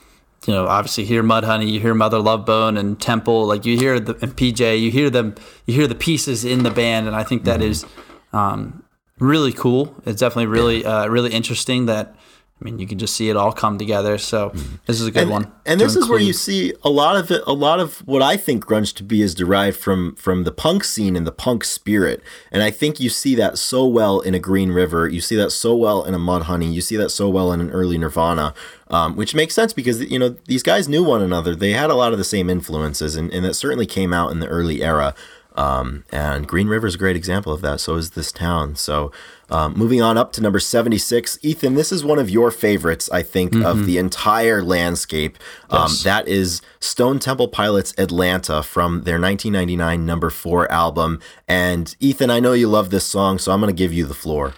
you 0.46 0.54
know, 0.54 0.66
obviously 0.66 1.04
hear 1.04 1.22
Mudhoney, 1.22 1.70
you 1.70 1.80
hear 1.80 1.94
Mother 1.94 2.18
Love 2.18 2.46
Bone 2.46 2.76
and 2.76 3.00
Temple, 3.00 3.46
like 3.46 3.64
you 3.64 3.76
hear 3.76 4.00
the 4.00 4.16
and 4.22 4.36
PJ, 4.36 4.80
you 4.80 4.90
hear 4.90 5.10
them, 5.10 5.34
you 5.66 5.74
hear 5.74 5.86
the 5.86 5.94
pieces 5.94 6.44
in 6.44 6.62
the 6.62 6.70
band, 6.70 7.06
and 7.06 7.16
I 7.16 7.22
think 7.22 7.44
that 7.44 7.60
mm-hmm. 7.60 7.70
is 7.70 7.86
um, 8.32 8.84
really 9.18 9.52
cool. 9.52 9.94
It's 10.06 10.20
definitely 10.20 10.46
really 10.46 10.84
uh, 10.84 11.08
really 11.08 11.32
interesting 11.32 11.86
that 11.86 12.16
I 12.60 12.64
mean, 12.64 12.78
you 12.78 12.86
can 12.86 12.98
just 12.98 13.16
see 13.16 13.28
it 13.28 13.36
all 13.36 13.52
come 13.52 13.78
together. 13.78 14.16
So 14.16 14.50
mm-hmm. 14.50 14.76
this 14.86 15.00
is 15.00 15.08
a 15.08 15.10
good 15.10 15.24
and, 15.24 15.30
one. 15.30 15.52
And 15.66 15.80
this 15.80 15.96
include. 15.96 16.04
is 16.04 16.10
where 16.10 16.20
you 16.20 16.32
see 16.32 16.72
a 16.82 16.88
lot 16.88 17.16
of 17.16 17.30
it. 17.30 17.42
A 17.46 17.52
lot 17.52 17.80
of 17.80 17.98
what 18.06 18.22
I 18.22 18.36
think 18.36 18.64
grunge 18.64 18.94
to 18.94 19.02
be 19.02 19.22
is 19.22 19.34
derived 19.34 19.76
from 19.76 20.14
from 20.14 20.44
the 20.44 20.52
punk 20.52 20.84
scene 20.84 21.16
and 21.16 21.26
the 21.26 21.32
punk 21.32 21.64
spirit. 21.64 22.22
And 22.52 22.62
I 22.62 22.70
think 22.70 23.00
you 23.00 23.10
see 23.10 23.34
that 23.34 23.58
so 23.58 23.86
well 23.86 24.20
in 24.20 24.34
a 24.34 24.38
Green 24.38 24.70
River. 24.70 25.08
You 25.08 25.20
see 25.20 25.36
that 25.36 25.50
so 25.50 25.74
well 25.74 26.04
in 26.04 26.14
a 26.14 26.18
Mudhoney. 26.18 26.72
You 26.72 26.80
see 26.80 26.96
that 26.96 27.10
so 27.10 27.28
well 27.28 27.52
in 27.52 27.60
an 27.60 27.70
early 27.70 27.98
Nirvana. 27.98 28.54
Um, 28.88 29.16
which 29.16 29.34
makes 29.34 29.54
sense 29.54 29.72
because 29.72 30.02
you 30.02 30.18
know 30.18 30.36
these 30.46 30.62
guys 30.62 30.88
knew 30.88 31.02
one 31.02 31.22
another. 31.22 31.56
They 31.56 31.72
had 31.72 31.90
a 31.90 31.94
lot 31.94 32.12
of 32.12 32.18
the 32.18 32.24
same 32.24 32.48
influences, 32.48 33.16
and, 33.16 33.32
and 33.32 33.44
that 33.44 33.54
certainly 33.54 33.86
came 33.86 34.12
out 34.12 34.30
in 34.30 34.40
the 34.40 34.46
early 34.46 34.82
era. 34.82 35.14
Um, 35.54 36.04
and 36.10 36.48
Green 36.48 36.66
River 36.66 36.86
is 36.86 36.96
a 36.96 36.98
great 36.98 37.16
example 37.16 37.52
of 37.52 37.60
that. 37.60 37.80
So 37.80 37.94
is 37.94 38.10
this 38.10 38.32
town. 38.32 38.74
So 38.74 39.12
um, 39.50 39.74
moving 39.74 40.02
on 40.02 40.18
up 40.18 40.32
to 40.32 40.40
number 40.40 40.58
76, 40.58 41.38
Ethan, 41.42 41.74
this 41.74 41.92
is 41.92 42.04
one 42.04 42.18
of 42.18 42.28
your 42.28 42.50
favorites, 42.50 43.08
I 43.12 43.22
think, 43.22 43.52
mm-hmm. 43.52 43.64
of 43.64 43.86
the 43.86 43.98
entire 43.98 44.62
landscape. 44.62 45.38
Um, 45.70 45.82
yes. 45.82 46.02
That 46.02 46.26
is 46.26 46.60
Stone 46.80 47.20
Temple 47.20 47.48
Pilots 47.48 47.94
Atlanta 47.98 48.62
from 48.62 49.02
their 49.02 49.20
1999 49.20 50.04
number 50.04 50.30
four 50.30 50.70
album. 50.72 51.20
And 51.46 51.94
Ethan, 52.00 52.30
I 52.30 52.40
know 52.40 52.52
you 52.52 52.68
love 52.68 52.90
this 52.90 53.06
song, 53.06 53.38
so 53.38 53.52
I'm 53.52 53.60
going 53.60 53.74
to 53.74 53.78
give 53.78 53.92
you 53.92 54.06
the 54.06 54.14
floor. 54.14 54.54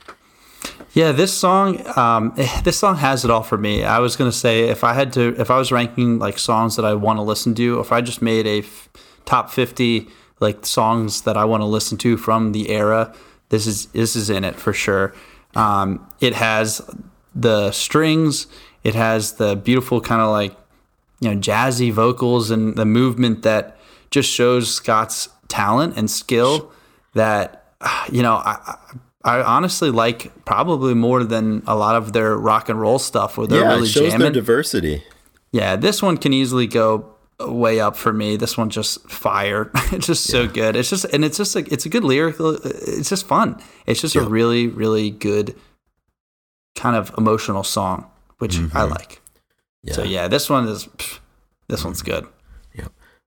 Yeah, 0.95 1.13
this 1.13 1.37
song, 1.37 1.83
um, 1.97 2.33
this 2.65 2.79
song 2.79 2.97
has 2.97 3.25
it 3.25 3.31
all 3.31 3.43
for 3.43 3.59
me. 3.59 3.85
I 3.85 3.99
was 3.99 4.17
gonna 4.17 4.33
say 4.33 4.71
if 4.71 4.83
I 4.83 4.95
had 4.95 5.13
to, 5.13 5.39
if 5.39 5.51
I 5.51 5.59
was 5.59 5.71
ranking 5.71 6.19
like 6.19 6.39
songs 6.39 6.75
that 6.77 6.87
I 6.87 6.95
want 6.95 7.19
to 7.19 7.23
listen 7.23 7.55
to, 7.57 7.81
if 7.81 7.93
I 7.93 8.01
just 8.01 8.23
made 8.23 8.47
a 8.47 8.61
f- 8.61 8.89
top 9.27 9.51
fifty 9.51 10.09
like 10.41 10.67
songs 10.67 11.23
that 11.23 11.37
I 11.37 11.45
want 11.45 11.63
to 11.63 11.67
listen 11.67 11.99
to 11.99 12.17
from 12.17 12.53
the 12.53 12.71
era, 12.71 13.15
this 13.49 13.67
is 13.67 13.87
this 13.87 14.17
is 14.17 14.31
in 14.31 14.45
it 14.45 14.57
for 14.57 14.73
sure. 14.73 15.15
Um, 15.55 16.07
it 16.21 16.35
has 16.35 16.81
the 17.35 17.71
strings. 17.73 18.47
It 18.85 18.95
has 18.95 19.35
the 19.35 19.57
beautiful 19.57 20.01
kind 20.01 20.21
of 20.21 20.31
like 20.31 20.57
you 21.21 21.31
know 21.33 21.41
jazzy 21.41 21.93
vocals 21.93 22.51
and 22.51 22.77
the 22.77 22.85
movement 22.85 23.43
that 23.43 23.79
just 24.11 24.31
shows 24.31 24.73
Scott's 24.73 25.29
talent 25.49 25.97
and 25.97 26.11
skill. 26.11 26.73
That 27.15 27.65
you 28.11 28.23
know 28.23 28.35
I, 28.35 28.77
I 29.25 29.43
honestly 29.43 29.91
like 29.91 30.45
probably 30.45 30.95
more 30.95 31.25
than 31.25 31.63
a 31.67 31.75
lot 31.75 31.97
of 31.97 32.13
their 32.13 32.37
rock 32.37 32.69
and 32.69 32.81
roll 32.81 32.99
stuff 32.99 33.39
where 33.39 33.47
they're 33.47 33.63
yeah, 33.63 33.69
really 33.69 33.89
it 33.89 33.93
shows 33.93 34.11
jamming. 34.11 34.21
their 34.21 34.31
diversity. 34.31 35.03
Yeah, 35.53 35.77
this 35.77 36.03
one 36.03 36.19
can 36.19 36.33
easily 36.33 36.67
go 36.67 37.16
way 37.41 37.81
up 37.81 37.97
for 37.97 38.13
me. 38.13 38.37
This 38.37 38.57
one 38.57 38.71
just 38.71 39.09
fire. 39.09 39.71
it's 39.93 40.07
just 40.07 40.25
so 40.25 40.47
good. 40.47 40.77
It's 40.77 40.91
just 40.91 41.05
and 41.07 41.25
it's 41.25 41.37
just 41.37 41.55
like 41.55 41.71
it's 41.73 41.87
a 41.87 41.89
good 41.89 42.05
lyrical. 42.05 42.59
It's 42.65 43.09
just 43.09 43.27
fun. 43.27 43.63
It's 43.87 44.01
just 44.01 44.17
a 44.17 44.23
really 44.23 44.67
really 44.67 45.11
good 45.11 45.55
kind 46.75 46.97
of 46.97 47.13
emotional 47.19 47.65
song, 47.65 48.07
which 48.39 48.57
mm-hmm. 48.57 48.77
I 48.77 48.85
like. 48.85 49.21
Yeah. 49.83 49.95
So 49.95 50.03
yeah, 50.03 50.29
this 50.29 50.49
one 50.49 50.69
is 50.69 50.89
this 51.69 51.85
one's 51.85 52.03
good. 52.03 52.27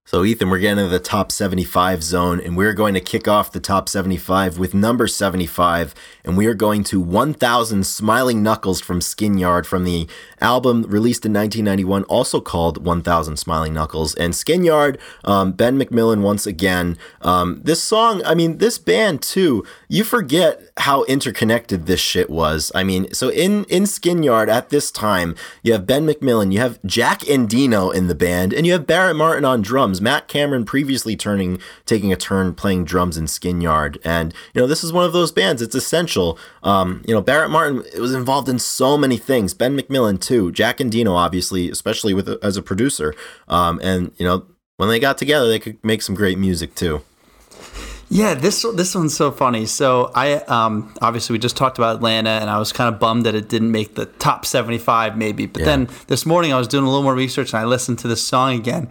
So, 0.10 0.26
Ethan, 0.26 0.50
we're 0.50 0.58
getting 0.58 0.84
into 0.84 0.90
the 0.90 0.98
top 0.98 1.32
75 1.32 2.02
zone, 2.02 2.40
and 2.40 2.58
we're 2.58 2.74
going 2.74 2.96
to 2.96 3.00
kick 3.00 3.28
off 3.28 3.52
the 3.52 3.60
top 3.60 3.88
75 3.88 4.58
with 4.58 4.74
number 4.74 5.06
75, 5.08 5.94
and 6.26 6.36
we 6.36 6.48
are 6.48 6.56
going 6.56 6.84
to 6.86 7.00
1000 7.00 7.86
Smiling 7.86 8.42
Knuckles 8.42 8.82
from 8.82 9.02
Skin 9.02 9.38
Yard 9.38 9.68
from 9.68 9.84
the 9.84 10.08
album 10.42 10.82
released 10.88 11.28
in 11.28 11.34
1991, 11.34 12.06
also 12.06 12.42
called 12.42 12.84
1000 12.84 13.38
Smiling 13.38 13.76
Knuckles. 13.76 14.16
And 14.16 14.36
Skin 14.36 14.64
Yard, 14.64 14.98
um, 15.26 15.52
Ben 15.52 15.78
McMillan 15.78 16.22
once 16.22 16.48
again. 16.48 16.98
Um, 17.22 17.62
this 17.64 17.84
song, 17.84 18.24
I 18.26 18.34
mean, 18.34 18.58
this 18.58 18.80
band 18.80 19.22
too, 19.22 19.64
you 19.90 20.04
forget 20.04 20.69
how 20.80 21.04
interconnected 21.04 21.86
this 21.86 22.00
shit 22.00 22.30
was. 22.30 22.72
I 22.74 22.84
mean, 22.84 23.14
so 23.14 23.30
in, 23.30 23.66
in 23.66 23.86
Skin 23.86 24.24
Yard 24.24 24.50
at 24.50 24.70
this 24.70 24.92
time, 24.92 25.36
you 25.62 25.74
have 25.74 25.86
Ben 25.86 26.08
McMillan, 26.08 26.54
you 26.54 26.60
have 26.60 26.80
Jack 26.86 27.20
Endino 27.22 27.94
in 27.94 28.08
the 28.08 28.16
band, 28.16 28.54
and 28.54 28.66
you 28.66 28.72
have 28.74 28.88
Barrett 28.88 29.18
Martin 29.18 29.44
on 29.44 29.62
drums. 29.62 30.00
Matt 30.00 30.28
Cameron 30.28 30.64
previously 30.64 31.16
turning 31.16 31.60
taking 31.86 32.14
a 32.14 32.16
turn 32.16 32.54
playing 32.54 32.86
drums 32.86 33.18
in 33.18 33.28
Skin 33.28 33.60
Yard, 33.60 34.00
and 34.06 34.34
you 34.54 34.62
know 34.62 34.68
this 34.68 34.84
is 34.84 34.94
one 34.94 35.06
of 35.06 35.14
those 35.14 35.32
bands. 35.32 35.62
It's 35.62 35.76
essential. 35.76 36.40
Um, 36.64 37.04
you 37.08 37.14
know 37.14 37.22
Barrett 37.22 37.52
Martin 37.52 37.84
was 38.00 38.14
involved 38.14 38.48
in 38.48 38.60
so 38.60 38.98
many 38.98 39.18
things. 39.18 39.54
Ben 39.54 39.78
McMillan 39.78 40.22
too. 40.22 40.52
Jack 40.52 40.78
Endino 40.78 41.12
obviously, 41.12 41.70
especially 41.70 42.14
with 42.14 42.30
as 42.44 42.58
a 42.58 42.62
producer. 42.62 43.14
Um, 43.48 43.80
and 43.84 44.12
you 44.18 44.26
know 44.26 44.46
when 44.78 44.88
they 44.88 45.00
got 45.00 45.18
together, 45.18 45.48
they 45.50 45.60
could 45.60 45.84
make 45.84 46.02
some 46.02 46.16
great 46.16 46.38
music 46.38 46.74
too. 46.74 47.02
Yeah, 48.10 48.34
this 48.34 48.66
this 48.74 48.96
one's 48.96 49.16
so 49.16 49.32
funny. 49.32 49.68
So 49.68 50.12
I 50.16 50.34
um, 50.34 50.94
obviously 51.02 51.34
we 51.34 51.40
just 51.40 51.56
talked 51.56 51.78
about 51.78 51.98
Atlanta, 51.98 52.32
and 52.32 52.50
I 52.50 52.58
was 52.58 52.74
kind 52.74 52.94
of 52.94 53.00
bummed 53.00 53.26
that 53.26 53.36
it 53.36 53.50
didn't 53.50 53.72
make 53.72 53.96
the 53.96 54.08
top 54.08 54.46
seventy 54.46 54.80
five, 54.80 55.16
maybe. 55.16 55.46
But 55.46 55.62
yeah. 55.62 55.66
then 55.66 55.90
this 56.08 56.26
morning 56.26 56.52
I 56.52 56.58
was 56.58 56.68
doing 56.68 56.84
a 56.84 56.88
little 56.88 57.04
more 57.04 57.14
research, 57.14 57.54
and 57.54 57.60
I 57.60 57.66
listened 57.66 58.00
to 58.00 58.08
this 58.08 58.26
song 58.26 58.56
again, 58.56 58.90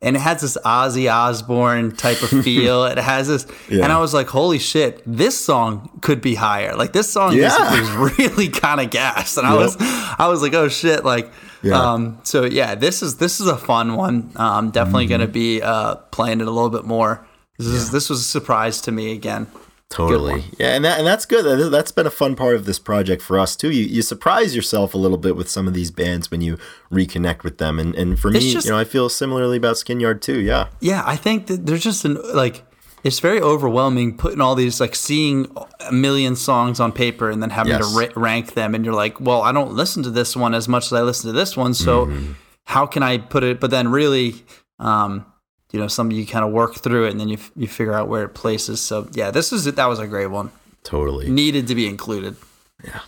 and 0.00 0.14
it 0.14 0.20
has 0.20 0.42
this 0.42 0.56
Ozzy 0.64 1.12
Osbourne 1.12 1.96
type 1.96 2.22
of 2.22 2.28
feel. 2.44 2.84
it 2.84 2.98
has 2.98 3.26
this, 3.26 3.44
yeah. 3.68 3.82
and 3.82 3.92
I 3.92 3.98
was 3.98 4.14
like, 4.14 4.28
"Holy 4.28 4.60
shit, 4.60 5.02
this 5.04 5.38
song 5.38 5.90
could 6.00 6.20
be 6.20 6.36
higher!" 6.36 6.76
Like 6.76 6.92
this 6.92 7.12
song 7.12 7.36
yeah. 7.36 7.72
is, 7.72 7.88
is, 7.88 8.18
really 8.18 8.48
kind 8.50 8.80
of 8.80 8.90
gas, 8.90 9.36
and 9.36 9.48
I 9.48 9.54
was, 9.54 9.76
I 9.80 10.28
was 10.28 10.42
like, 10.42 10.54
"Oh 10.54 10.68
shit!" 10.68 11.04
Like, 11.04 11.32
yeah. 11.64 11.74
um, 11.74 12.20
so 12.22 12.44
yeah, 12.44 12.76
this 12.76 13.02
is 13.02 13.16
this 13.16 13.40
is 13.40 13.48
a 13.48 13.56
fun 13.56 13.96
one. 13.96 14.30
I'm 14.36 14.66
um, 14.66 14.70
definitely 14.70 15.06
mm-hmm. 15.06 15.14
gonna 15.14 15.26
be 15.26 15.60
uh, 15.60 15.96
playing 16.12 16.40
it 16.40 16.46
a 16.46 16.52
little 16.52 16.70
bit 16.70 16.84
more. 16.84 17.26
This 17.64 17.82
is 17.82 17.90
this 17.90 18.08
was 18.10 18.20
a 18.20 18.24
surprise 18.24 18.80
to 18.82 18.92
me 18.92 19.12
again. 19.12 19.46
Totally. 19.88 20.44
Yeah, 20.58 20.76
and 20.76 20.84
that 20.84 20.98
and 20.98 21.06
that's 21.06 21.26
good. 21.26 21.44
That- 21.44 21.70
That's 21.70 21.90
been 21.90 22.06
a 22.06 22.10
fun 22.10 22.36
part 22.36 22.54
of 22.54 22.64
this 22.64 22.78
project 22.78 23.22
for 23.22 23.38
us 23.40 23.56
too. 23.56 23.70
You 23.72 23.84
you 23.84 24.02
surprise 24.02 24.54
yourself 24.54 24.94
a 24.94 24.98
little 24.98 25.18
bit 25.18 25.34
with 25.34 25.48
some 25.50 25.66
of 25.66 25.74
these 25.74 25.90
bands 25.90 26.30
when 26.30 26.40
you 26.40 26.58
reconnect 26.92 27.42
with 27.42 27.58
them. 27.58 27.78
And 27.80 27.94
and 27.96 28.18
for 28.18 28.30
me, 28.30 28.52
just- 28.52 28.66
you 28.66 28.72
know, 28.72 28.78
I 28.78 28.84
feel 28.84 29.08
similarly 29.08 29.56
about 29.56 29.78
Skin 29.78 29.98
Yard 30.00 30.22
too. 30.22 30.38
Yeah. 30.40 30.68
Yeah, 30.80 31.02
I 31.04 31.16
think 31.16 31.48
that 31.48 31.66
there's 31.66 31.82
just 31.82 32.04
an 32.04 32.18
like 32.34 32.62
it's 33.02 33.18
very 33.18 33.40
overwhelming 33.40 34.16
putting 34.16 34.40
all 34.40 34.54
these 34.54 34.80
like 34.80 34.94
seeing 34.94 35.46
a 35.88 35.90
million 35.90 36.36
songs 36.36 36.78
on 36.80 36.92
paper 36.92 37.28
and 37.30 37.42
then 37.42 37.50
having 37.50 37.72
Yes. 37.72 37.90
to 37.92 37.98
ra- 37.98 38.12
rank 38.14 38.54
them 38.54 38.74
and 38.74 38.84
you're 38.84 38.94
like, 38.94 39.20
well, 39.20 39.42
I 39.42 39.50
don't 39.52 39.72
listen 39.74 40.02
to 40.04 40.10
this 40.10 40.36
one 40.36 40.54
as 40.54 40.68
much 40.68 40.86
as 40.86 40.92
I 40.92 41.02
listen 41.02 41.26
to 41.32 41.32
this 41.36 41.56
one, 41.56 41.74
so 41.74 42.06
Mm-hmm. 42.06 42.32
how 42.66 42.86
can 42.86 43.02
I 43.02 43.18
put 43.18 43.42
it? 43.42 43.58
But 43.58 43.70
then 43.70 43.88
really, 43.88 44.44
um, 44.78 45.24
you 45.70 45.80
know, 45.80 45.88
some 45.88 46.10
you 46.10 46.26
kind 46.26 46.44
of 46.44 46.52
work 46.52 46.76
through 46.76 47.06
it 47.06 47.10
and 47.10 47.20
then 47.20 47.28
you 47.28 47.36
f- 47.36 47.52
you 47.56 47.66
figure 47.66 47.94
out 47.94 48.08
where 48.08 48.24
it 48.24 48.34
places. 48.34 48.80
So 48.80 49.08
yeah, 49.12 49.30
this 49.30 49.52
is 49.52 49.64
that 49.64 49.86
was 49.86 49.98
a 49.98 50.06
great 50.06 50.28
one. 50.28 50.50
Totally. 50.82 51.28
Needed 51.30 51.66
to 51.68 51.74
be 51.74 51.86
included. 51.86 52.36
Yeah. 52.84 53.00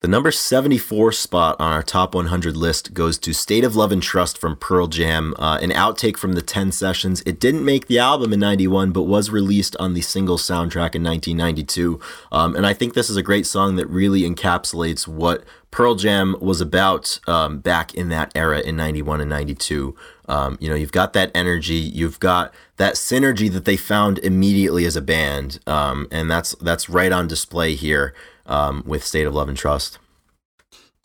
The 0.00 0.06
number 0.06 0.30
74 0.30 1.10
spot 1.10 1.56
on 1.58 1.72
our 1.72 1.82
top 1.82 2.14
100 2.14 2.56
list 2.56 2.94
goes 2.94 3.18
to 3.18 3.32
State 3.32 3.64
of 3.64 3.74
Love 3.74 3.90
and 3.90 4.00
Trust 4.00 4.38
from 4.38 4.54
Pearl 4.54 4.86
Jam, 4.86 5.34
uh, 5.40 5.58
an 5.60 5.70
outtake 5.70 6.16
from 6.16 6.34
the 6.34 6.40
10 6.40 6.70
sessions. 6.70 7.20
It 7.26 7.40
didn't 7.40 7.64
make 7.64 7.88
the 7.88 7.98
album 7.98 8.32
in 8.32 8.38
91, 8.38 8.92
but 8.92 9.02
was 9.02 9.28
released 9.28 9.74
on 9.80 9.94
the 9.94 10.00
single 10.00 10.38
soundtrack 10.38 10.94
in 10.94 11.02
1992. 11.02 11.98
Um, 12.30 12.54
and 12.54 12.64
I 12.64 12.74
think 12.74 12.94
this 12.94 13.10
is 13.10 13.16
a 13.16 13.24
great 13.24 13.44
song 13.44 13.74
that 13.74 13.88
really 13.88 14.22
encapsulates 14.22 15.08
what 15.08 15.42
Pearl 15.72 15.96
Jam 15.96 16.36
was 16.40 16.60
about 16.60 17.18
um, 17.26 17.58
back 17.58 17.92
in 17.92 18.08
that 18.10 18.30
era 18.36 18.60
in 18.60 18.76
91 18.76 19.20
and 19.20 19.30
92. 19.30 19.96
Um, 20.28 20.58
you 20.60 20.68
know, 20.68 20.74
you've 20.74 20.92
got 20.92 21.12
that 21.14 21.30
energy, 21.34 21.74
you've 21.74 22.20
got 22.20 22.52
that 22.76 22.94
synergy 22.94 23.50
that 23.50 23.64
they 23.64 23.76
found 23.76 24.18
immediately 24.18 24.84
as 24.84 24.94
a 24.96 25.00
band, 25.02 25.58
um, 25.66 26.06
and 26.10 26.30
that's 26.30 26.54
that's 26.60 26.88
right 26.88 27.10
on 27.12 27.26
display 27.26 27.74
here 27.74 28.14
um, 28.46 28.82
with 28.86 29.02
State 29.04 29.26
of 29.26 29.34
Love 29.34 29.48
and 29.48 29.56
Trust. 29.56 29.98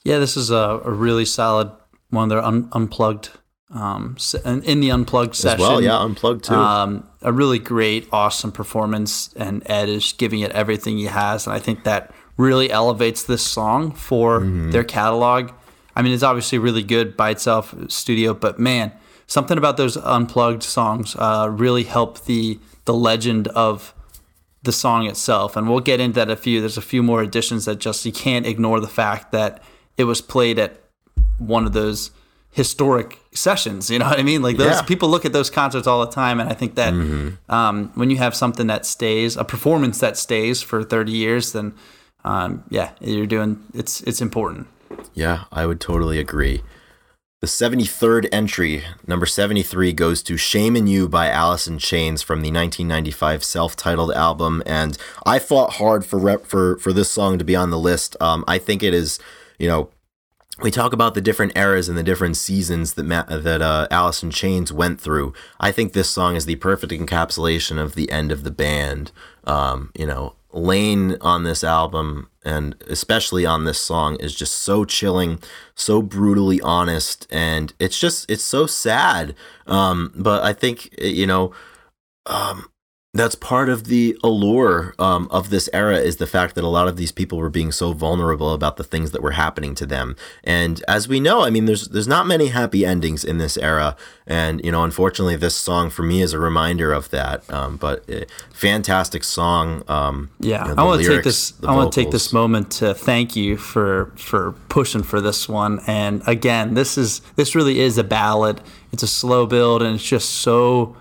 Yeah, 0.04 0.20
this 0.20 0.36
is 0.36 0.50
a, 0.52 0.82
a 0.84 0.92
really 0.92 1.26
solid 1.26 1.72
one 2.10 2.24
of 2.26 2.30
their 2.30 2.44
un- 2.44 2.68
unplugged 2.74 3.30
um, 3.74 4.18
in 4.44 4.82
the 4.82 4.92
unplugged 4.92 5.32
As 5.32 5.38
session. 5.40 5.62
well, 5.62 5.82
yeah, 5.82 5.98
unplugged 6.00 6.44
too. 6.44 6.54
Um, 6.54 7.08
a 7.22 7.32
really 7.32 7.60
great, 7.60 8.08
awesome 8.12 8.52
performance, 8.52 9.34
and 9.36 9.64
Ed 9.70 9.88
is 9.90 10.12
giving 10.14 10.42
it 10.42 10.52
everything 10.52 10.98
he 10.98 11.06
has, 11.06 11.48
and 11.48 11.56
I 11.56 11.60
think 11.60 11.86
that 11.86 12.14
really 12.36 12.70
elevates 12.72 13.24
this 13.24 13.42
song 13.42 13.92
for 13.94 14.42
Mm-hmm. 14.42 14.72
their 14.72 14.84
catalog. 14.84 15.52
I 15.96 16.02
mean, 16.02 16.12
it's 16.14 16.24
obviously 16.24 16.58
really 16.58 16.84
good 16.84 17.16
by 17.16 17.30
itself, 17.30 17.74
studio, 17.88 18.34
but 18.34 18.60
man, 18.60 18.92
something 19.28 19.58
about 19.58 19.78
those 19.78 19.98
unplugged 19.98 20.64
songs 20.64 21.16
uh, 21.18 21.48
really 21.52 21.84
help 21.84 22.26
the 22.26 22.60
the 22.86 22.94
legend 22.94 23.48
of 23.50 23.94
the 24.64 24.72
song 24.72 25.06
itself. 25.08 25.56
And 25.58 25.70
we'll 25.70 25.80
get 25.82 26.00
into 26.00 26.16
that 26.16 26.30
a 26.30 26.36
few. 26.36 26.60
There's 26.62 26.78
a 26.78 26.82
few 26.82 27.04
more 27.04 27.22
additions 27.22 27.66
that 27.66 27.80
just 27.80 28.06
you 28.06 28.12
can't 28.12 28.46
ignore 28.46 28.80
the 28.80 28.88
fact 28.88 29.32
that 29.32 29.62
it 29.98 30.06
was 30.06 30.22
played 30.22 30.58
at 30.60 30.82
one 31.38 31.66
of 31.66 31.74
those 31.74 32.12
historic 32.52 33.20
sessions. 33.34 33.90
You 33.90 34.00
know 34.00 34.06
what 34.06 34.20
I 34.20 34.24
mean? 34.24 34.42
Like 34.42 34.58
those 34.58 34.76
Yeah. 34.78 34.82
people 34.84 35.10
look 35.10 35.26
at 35.26 35.34
those 35.34 35.50
concerts 35.50 35.88
all 35.88 36.06
the 36.06 36.12
time, 36.12 36.40
and 36.40 36.50
I 36.50 36.54
think 36.54 36.76
that 36.76 36.94
um, 37.50 37.92
when 37.96 38.10
you 38.10 38.18
have 38.18 38.36
something 38.36 38.68
that 38.68 38.86
stays, 38.86 39.36
a 39.38 39.44
performance 39.44 40.00
that 40.00 40.18
stays 40.18 40.62
for 40.62 40.84
30 40.84 41.12
years, 41.12 41.52
then 41.52 41.74
um, 42.24 42.64
yeah, 42.70 42.92
you're 43.02 43.26
doing 43.26 43.60
it's 43.74 44.02
it's 44.02 44.22
important. 44.22 44.68
yeah, 45.14 45.44
I 45.52 45.66
would 45.66 45.80
totally 45.82 46.20
agree. 46.20 46.62
The 47.44 47.48
73rd 47.48 48.30
entry, 48.32 48.86
number 49.06 49.26
73, 49.26 49.91
goes 49.91 50.24
to 50.24 50.38
Shame 50.38 50.78
in 50.78 50.88
You 50.88 51.10
by 51.10 51.28
Alice 51.28 51.68
in 51.68 51.78
Chains 51.78 52.22
from 52.22 52.38
the 52.38 52.50
1995 52.50 53.44
self-titled 53.44 54.14
album. 54.14 54.64
And 54.66 54.98
I 55.26 55.39
fought 55.39 55.74
hard 55.74 56.06
for 56.06 56.18
rep, 56.18 56.46
for 56.46 56.78
for 56.78 56.94
this 56.94 57.12
song 57.12 57.38
to 57.38 57.44
be 57.44 57.54
on 57.54 57.70
the 57.70 57.78
list. 57.78 58.16
Um, 58.22 58.46
I 58.48 58.60
think 58.60 58.82
it 58.82 58.94
is, 58.94 59.20
you 59.60 59.68
know, 59.68 59.89
we 60.62 60.72
talk 60.72 60.94
about 60.94 61.16
the 61.16 61.22
different 61.22 61.58
eras 61.58 61.89
and 61.89 61.98
the 61.98 62.02
different 62.02 62.38
seasons 62.38 62.94
that 62.94 63.04
Ma- 63.04 63.24
that 63.24 63.62
uh, 63.62 63.89
Alice 63.91 64.24
in 64.24 64.32
Chains 64.32 64.72
went 64.72 65.02
through. 65.02 65.34
I 65.60 65.74
think 65.74 65.91
this 65.91 66.10
song 66.10 66.38
is 66.38 66.46
the 66.46 66.56
perfect 66.56 66.94
encapsulation 66.94 67.78
of 67.78 67.96
the 67.96 68.10
end 68.10 68.32
of 68.32 68.46
the 68.46 68.52
band. 68.52 69.12
Um, 69.44 69.91
you 69.98 70.08
know, 70.08 70.36
Layne 70.54 71.18
on 71.22 71.43
this 71.43 71.64
album 71.64 72.30
and 72.45 72.76
especially 72.88 73.45
on 73.45 73.66
this 73.66 73.80
song 73.80 74.18
is 74.18 74.36
just 74.36 74.54
so 74.54 74.86
chilling, 74.86 75.39
so 75.76 76.01
brutally 76.01 76.60
honest, 76.62 77.28
and 77.32 77.74
it's 77.80 77.99
just 77.99 78.30
it's 78.30 78.43
so 78.43 78.66
sad. 78.66 79.36
Um, 79.68 80.12
but 80.16 80.43
I 80.43 80.54
think 80.54 80.89
you 80.99 81.28
know. 81.28 81.54
Um, 82.26 82.70
that's 83.16 83.36
part 83.36 83.70
of 83.70 83.84
the 83.86 84.18
allure 84.24 84.95
um, 84.97 85.28
of 85.30 85.51
this 85.51 85.70
era 85.72 85.97
is 85.97 86.18
the 86.18 86.26
fact 86.26 86.55
that 86.55 86.64
a 86.64 86.68
lot 86.68 86.88
of 86.88 86.97
these 86.97 87.11
people 87.11 87.38
were 87.38 87.49
being 87.49 87.72
so 87.72 87.93
vulnerable 87.93 88.53
about 88.53 88.78
the 88.78 88.84
things 88.84 89.11
that 89.11 89.22
were 89.22 89.32
happening 89.32 89.76
to 89.76 89.86
them. 89.86 90.16
And 90.43 90.84
as 90.88 91.07
we 91.07 91.20
know, 91.20 91.43
I 91.43 91.51
mean, 91.51 91.66
there's 91.66 91.89
there's 91.89 92.07
not 92.07 92.26
many 92.26 92.47
happy 92.47 92.84
endings 92.84 93.24
in 93.24 93.38
this 93.38 93.55
era, 93.55 93.95
and 94.26 94.66
you 94.66 94.72
know, 94.72 94.84
unfortunately, 94.84 95.36
this 95.36 95.53
song 95.53 95.91
for 95.91 96.01
me 96.01 96.24
is 96.24 96.34
a 96.34 96.39
reminder 96.39 96.91
of 96.91 97.11
that. 97.11 97.47
Um, 97.53 97.78
but 97.78 98.09
uh, 98.09 98.26
fantastic 98.51 99.24
song. 99.24 99.84
Um, 99.88 100.32
Yeah, 100.39 100.68
you 100.68 100.76
know, 100.76 100.82
I 100.82 100.86
want 100.86 101.03
to 101.03 101.07
take 101.07 101.24
this. 101.24 101.53
I 101.64 101.76
want 101.76 101.93
to 101.93 102.01
take 102.01 102.09
this 102.09 102.34
moment 102.34 102.72
to 102.72 102.95
thank 102.95 103.36
you 103.36 103.57
for 103.57 104.11
for 104.16 104.53
pushing 104.70 105.03
for 105.03 105.22
this 105.22 105.47
one. 105.47 105.82
And 105.86 106.24
again, 106.26 106.74
this 106.74 106.97
is 106.97 107.22
this 107.36 107.53
really 107.53 107.80
is 107.80 107.99
a 107.99 108.03
ballad. 108.03 108.59
It's 108.91 109.03
a 109.03 109.07
slow 109.07 109.45
build, 109.45 109.84
and 109.84 109.95
it's 109.95 110.03
just 110.03 110.30
so. 110.32 110.97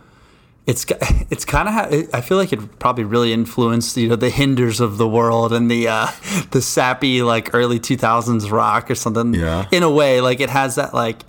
It's 0.66 0.86
it's 1.30 1.44
kind 1.44 1.68
of. 1.68 2.08
I 2.14 2.20
feel 2.20 2.38
like 2.38 2.52
it 2.52 2.78
probably 2.78 3.04
really 3.04 3.32
influenced 3.32 3.96
you 3.96 4.08
know 4.08 4.16
the 4.16 4.30
hinders 4.30 4.80
of 4.80 4.98
the 4.98 5.08
world 5.08 5.52
and 5.52 5.70
the 5.70 5.88
uh, 5.88 6.08
the 6.50 6.62
sappy 6.62 7.22
like 7.22 7.54
early 7.54 7.78
two 7.78 7.96
thousands 7.96 8.50
rock 8.50 8.90
or 8.90 8.94
something. 8.94 9.34
Yeah. 9.34 9.66
In 9.72 9.82
a 9.82 9.90
way, 9.90 10.20
like 10.20 10.40
it 10.40 10.50
has 10.50 10.76
that 10.76 10.94
like. 10.94 11.22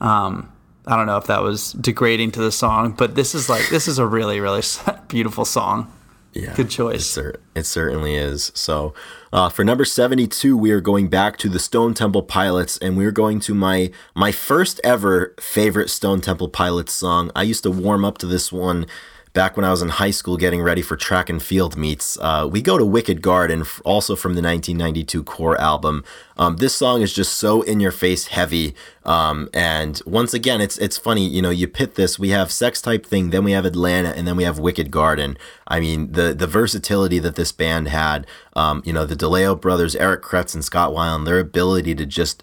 Um, 0.00 0.50
I 0.86 0.96
don't 0.96 1.06
know 1.06 1.18
if 1.18 1.26
that 1.26 1.42
was 1.42 1.72
degrading 1.74 2.32
to 2.32 2.40
the 2.40 2.50
song, 2.50 2.92
but 2.92 3.14
this 3.14 3.34
is 3.34 3.48
like 3.48 3.68
this 3.68 3.86
is 3.86 3.98
a 3.98 4.06
really 4.06 4.40
really 4.40 4.62
beautiful 5.08 5.44
song. 5.44 5.92
Yeah, 6.32 6.54
Good 6.54 6.70
choice. 6.70 7.16
It, 7.16 7.40
it 7.54 7.66
certainly 7.66 8.14
is. 8.14 8.52
So, 8.54 8.94
uh, 9.32 9.48
for 9.48 9.64
number 9.64 9.84
seventy-two, 9.84 10.56
we 10.56 10.70
are 10.72 10.80
going 10.80 11.08
back 11.08 11.36
to 11.38 11.48
the 11.48 11.58
Stone 11.58 11.94
Temple 11.94 12.22
Pilots, 12.22 12.76
and 12.78 12.96
we're 12.96 13.12
going 13.12 13.40
to 13.40 13.54
my 13.54 13.90
my 14.14 14.32
first 14.32 14.80
ever 14.82 15.34
favorite 15.40 15.90
Stone 15.90 16.20
Temple 16.20 16.48
Pilots 16.48 16.92
song. 16.92 17.30
I 17.36 17.42
used 17.42 17.62
to 17.62 17.70
warm 17.70 18.04
up 18.04 18.18
to 18.18 18.26
this 18.26 18.50
one 18.52 18.86
back 19.32 19.56
when 19.56 19.64
I 19.64 19.70
was 19.70 19.82
in 19.82 19.88
high 19.90 20.10
school, 20.10 20.36
getting 20.36 20.62
ready 20.62 20.82
for 20.82 20.96
track 20.96 21.28
and 21.28 21.42
field 21.42 21.76
meets. 21.76 22.18
Uh, 22.20 22.48
we 22.50 22.60
go 22.60 22.78
to 22.78 22.84
Wicked 22.84 23.22
Garden, 23.22 23.64
also 23.84 24.16
from 24.16 24.34
the 24.34 24.42
1992 24.42 25.22
Core 25.22 25.60
album. 25.60 26.04
Um, 26.36 26.56
this 26.56 26.74
song 26.74 27.02
is 27.02 27.12
just 27.12 27.34
so 27.34 27.62
in 27.62 27.80
your 27.80 27.92
face 27.92 28.28
heavy. 28.28 28.74
Um, 29.04 29.48
and 29.54 30.00
once 30.04 30.34
again, 30.34 30.60
it's 30.60 30.78
it's 30.78 30.98
funny, 30.98 31.26
you 31.26 31.42
know, 31.42 31.50
you 31.50 31.68
pit 31.68 31.94
this. 31.94 32.18
We 32.18 32.30
have 32.30 32.50
Sex 32.50 32.82
Type 32.82 33.06
Thing, 33.06 33.30
then 33.30 33.44
we 33.44 33.52
have 33.52 33.64
Atlanta, 33.64 34.10
and 34.10 34.26
then 34.26 34.36
we 34.36 34.44
have 34.44 34.58
Wicked 34.58 34.90
Garden. 34.90 35.38
I 35.66 35.80
mean, 35.80 36.12
the 36.12 36.34
the 36.34 36.46
versatility 36.46 37.18
that 37.20 37.36
this 37.36 37.52
band 37.52 37.88
had. 37.88 38.26
Um, 38.56 38.82
you 38.84 38.92
know, 38.92 39.06
the 39.06 39.16
DeLeo 39.16 39.58
brothers, 39.58 39.94
Eric 39.96 40.22
Kretz 40.22 40.54
and 40.54 40.64
Scott 40.64 40.90
Weiland, 40.90 41.24
their 41.24 41.38
ability 41.38 41.94
to 41.94 42.04
just 42.04 42.42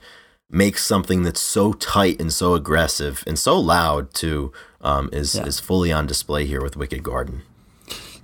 make 0.49 0.77
something 0.77 1.23
that's 1.23 1.41
so 1.41 1.73
tight 1.73 2.19
and 2.21 2.31
so 2.31 2.53
aggressive 2.53 3.23
and 3.27 3.37
so 3.37 3.59
loud 3.59 4.13
too 4.13 4.51
um, 4.81 5.09
is 5.11 5.35
Yeah. 5.35 5.45
is 5.45 5.59
fully 5.59 5.91
on 5.91 6.07
display 6.07 6.45
here 6.45 6.61
with 6.61 6.77
Wicked 6.77 7.03
Garden. 7.03 7.41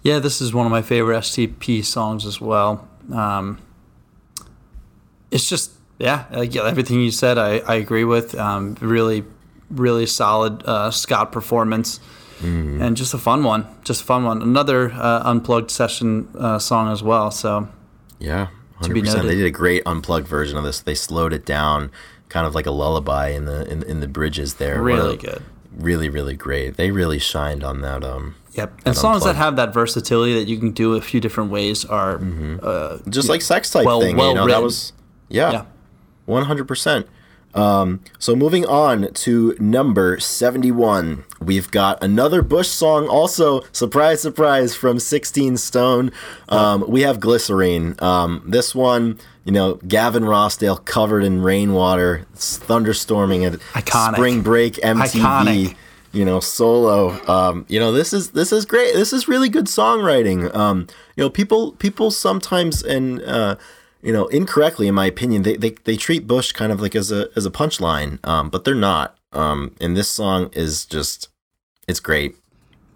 Yeah, 0.04 0.20
this 0.20 0.42
is 0.42 0.54
one 0.54 0.66
of 0.66 0.72
my 0.72 0.82
favorite 0.82 1.18
STP 1.20 1.84
songs 1.84 2.26
as 2.26 2.40
well. 2.42 2.88
Um, 3.14 3.58
it's 5.32 5.48
just, 5.48 5.72
yeah, 5.98 6.26
like, 6.32 6.54
yeah, 6.54 6.66
everything 6.68 7.02
you 7.02 7.12
said, 7.12 7.38
I, 7.38 7.60
I 7.60 7.76
agree 7.76 8.04
with. 8.04 8.36
Um, 8.36 8.76
really, 8.82 9.24
really 9.70 10.06
solid 10.06 10.62
uh, 10.66 10.92
Scott 10.92 11.32
performance. 11.32 12.00
And 12.46 12.98
just 12.98 13.14
a 13.14 13.18
fun 13.18 13.46
one. 13.46 13.66
Just 13.86 14.02
a 14.02 14.04
fun 14.04 14.26
one. 14.26 14.42
Another 14.42 14.92
uh, 14.92 15.22
unplugged 15.24 15.72
session 15.72 16.28
uh, 16.38 16.60
song 16.60 16.92
as 16.92 17.02
well. 17.02 17.32
So, 17.32 17.70
Yeah, 18.20 18.48
be 18.82 18.88
hundred 18.90 19.00
percent. 19.06 19.28
They 19.28 19.36
did 19.36 19.46
a 19.46 19.50
great 19.52 19.82
unplugged 19.86 20.28
version 20.28 20.58
of 20.58 20.66
this. 20.66 20.82
They 20.82 20.94
slowed 20.94 21.32
it 21.32 21.46
down, 21.46 21.90
kind 22.34 22.46
of 22.48 22.54
like 22.56 22.66
a 22.66 22.72
lullaby 22.72 23.30
in 23.30 23.46
the 23.46 23.66
in, 23.72 23.84
in 23.84 24.00
the 24.02 24.08
bridges 24.08 24.56
there. 24.56 24.82
Really 24.82 25.14
a- 25.14 25.18
good. 25.18 25.44
really 25.78 26.10
really 26.10 26.36
great. 26.36 26.76
They 26.76 26.90
really 26.92 27.20
shined 27.20 27.64
on 27.64 27.82
that. 27.82 28.04
Um, 28.04 28.36
Yep. 28.56 28.82
And 28.86 28.96
songs 28.96 29.24
that 29.24 29.30
unplugged. 29.32 29.38
have 29.40 29.56
that 29.56 29.74
versatility 29.74 30.34
that 30.36 30.48
you 30.48 30.60
can 30.60 30.72
do 30.74 30.94
a 30.96 31.02
few 31.02 31.20
different 31.20 31.50
ways 31.50 31.84
are 31.86 32.22
uh, 32.62 33.00
just 33.10 33.28
like 33.28 33.42
sex 33.42 33.72
type 33.72 33.84
Well- 33.86 34.00
thing. 34.02 34.16
well 34.16 34.30
you 34.30 34.36
know, 34.36 34.48
that 34.48 34.62
was 34.62 34.94
yeah, 35.30 35.52
yeah. 35.52 35.66
one 36.26 36.46
hundred 36.46 36.68
percent. 36.68 37.08
Um, 37.56 38.02
so 38.20 38.36
moving 38.36 38.66
on 38.66 39.12
to 39.26 39.56
number 39.60 40.20
seventy-one, 40.20 41.24
we've 41.42 41.70
got 41.72 42.04
another 42.04 42.42
Bush 42.44 42.68
song. 42.68 43.08
Also, 43.08 43.62
surprise, 43.72 44.22
surprise, 44.22 44.76
from 44.76 45.00
Sixteen 45.00 45.58
Stone. 45.58 46.12
Um, 46.50 46.84
we 46.88 47.02
have 47.02 47.20
Glycerine. 47.20 48.00
Um, 48.02 48.44
this 48.46 48.74
one, 48.76 49.20
you 49.44 49.52
know, 49.52 49.76
Gavin 49.88 50.24
Rossdale 50.24 50.84
covered 50.86 51.24
in 51.24 51.42
rainwater, 51.42 52.26
it's 52.34 52.58
thunderstorming 52.60 53.46
at 53.46 53.60
Iconic. 53.74 54.16
Spring 54.16 54.42
Break 54.42 54.76
MTV. 54.76 55.22
Iconic. 55.22 55.76
you 56.14 56.24
know, 56.24 56.40
solo. 56.40 57.20
Um, 57.28 57.66
you 57.68 57.80
know, 57.80 57.92
this 57.92 58.14
is 58.14 58.32
this 58.32 58.52
is 58.52 58.66
great. 58.66 58.94
This 58.94 59.12
is 59.12 59.28
really 59.28 59.50
good 59.50 59.66
songwriting. 59.66 60.54
Um, 60.56 60.88
you 61.16 61.24
know, 61.24 61.30
people 61.30 61.74
people 61.74 62.12
sometimes 62.12 62.84
and 62.84 63.22
uh, 63.24 63.56
you 64.02 64.14
know 64.14 64.28
incorrectly, 64.28 64.88
in 64.88 64.96
my 64.96 65.08
opinion, 65.08 65.44
they, 65.44 65.58
they 65.58 65.72
they 65.84 65.98
treat 65.98 66.28
Bush 66.28 66.52
kind 66.52 66.72
of 66.72 66.80
like 66.80 66.96
as 66.96 67.12
a 67.12 67.30
as 67.36 67.46
a 67.46 67.52
punchline, 67.52 68.26
um, 68.26 68.50
but 68.50 68.64
they're 68.64 68.76
not. 68.76 69.18
Um, 69.34 69.76
and 69.82 69.98
this 69.98 70.08
song 70.10 70.52
is 70.54 70.86
just 70.86 71.30
it's 71.88 72.00
great. 72.00 72.36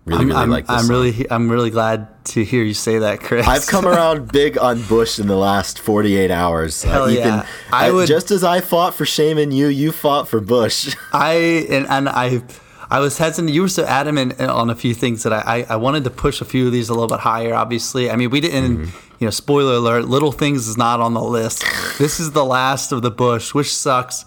Really, 0.08 0.22
I'm, 0.22 0.28
really 0.30 0.40
I'm, 0.42 0.50
like 0.50 0.68
this. 0.68 0.76
I'm 0.76 0.86
song. 0.86 0.90
really, 0.90 1.32
I'm 1.32 1.50
really 1.50 1.70
glad 1.70 2.08
to 2.26 2.44
hear 2.44 2.64
you 2.64 2.74
say 2.74 3.00
that, 3.00 3.20
Chris. 3.20 3.48
I've 3.48 3.68
come 3.68 3.86
around 3.94 4.32
big 4.32 4.58
on 4.58 4.82
Bush 4.84 5.20
in 5.20 5.28
the 5.28 5.36
last 5.36 5.80
48 5.80 6.32
hours. 6.32 6.84
Uh, 6.86 6.90
Hell 6.90 7.12
yeah. 7.12 7.46
I 7.72 7.88
I 7.88 7.92
would- 7.92 8.08
just 8.08 8.32
as 8.32 8.44
I 8.44 8.62
fought 8.62 8.94
for 8.94 9.06
Shame 9.06 9.38
and 9.38 9.54
you, 9.54 9.68
you 9.68 9.92
fought 9.92 10.28
for 10.28 10.40
Bush. 10.40 10.96
I 11.14 11.68
and, 11.70 11.86
and 11.88 12.08
I, 12.10 12.42
I 12.90 13.00
was 13.00 13.18
hesitant. 13.18 13.54
You 13.54 13.64
were 13.64 13.68
so 13.68 13.84
adamant 13.86 14.40
on 14.40 14.70
a 14.70 14.76
few 14.76 14.94
things 14.94 15.24
that 15.24 15.34
I, 15.34 15.42
I, 15.60 15.66
I 15.72 15.76
wanted 15.76 16.06
to 16.06 16.10
push 16.10 16.40
a 16.42 16.46
few 16.46 16.66
of 16.68 16.72
these 16.72 16.88
a 16.90 16.94
little 16.94 17.08
bit 17.10 17.20
higher. 17.20 17.54
Obviously, 17.54 18.10
I 18.10 18.16
mean, 18.16 18.30
we 18.30 18.40
didn't. 18.42 18.94
You 19.20 19.26
know, 19.26 19.32
spoiler 19.32 19.74
alert: 19.74 20.06
Little 20.08 20.32
Things 20.32 20.68
is 20.68 20.78
not 20.78 21.00
on 21.02 21.14
the 21.16 21.22
list. 21.24 21.66
This 21.98 22.20
is 22.20 22.32
the 22.32 22.46
last 22.46 22.92
of 22.92 23.02
the 23.02 23.10
Bush, 23.12 23.54
which 23.54 23.74
sucks. 23.76 24.24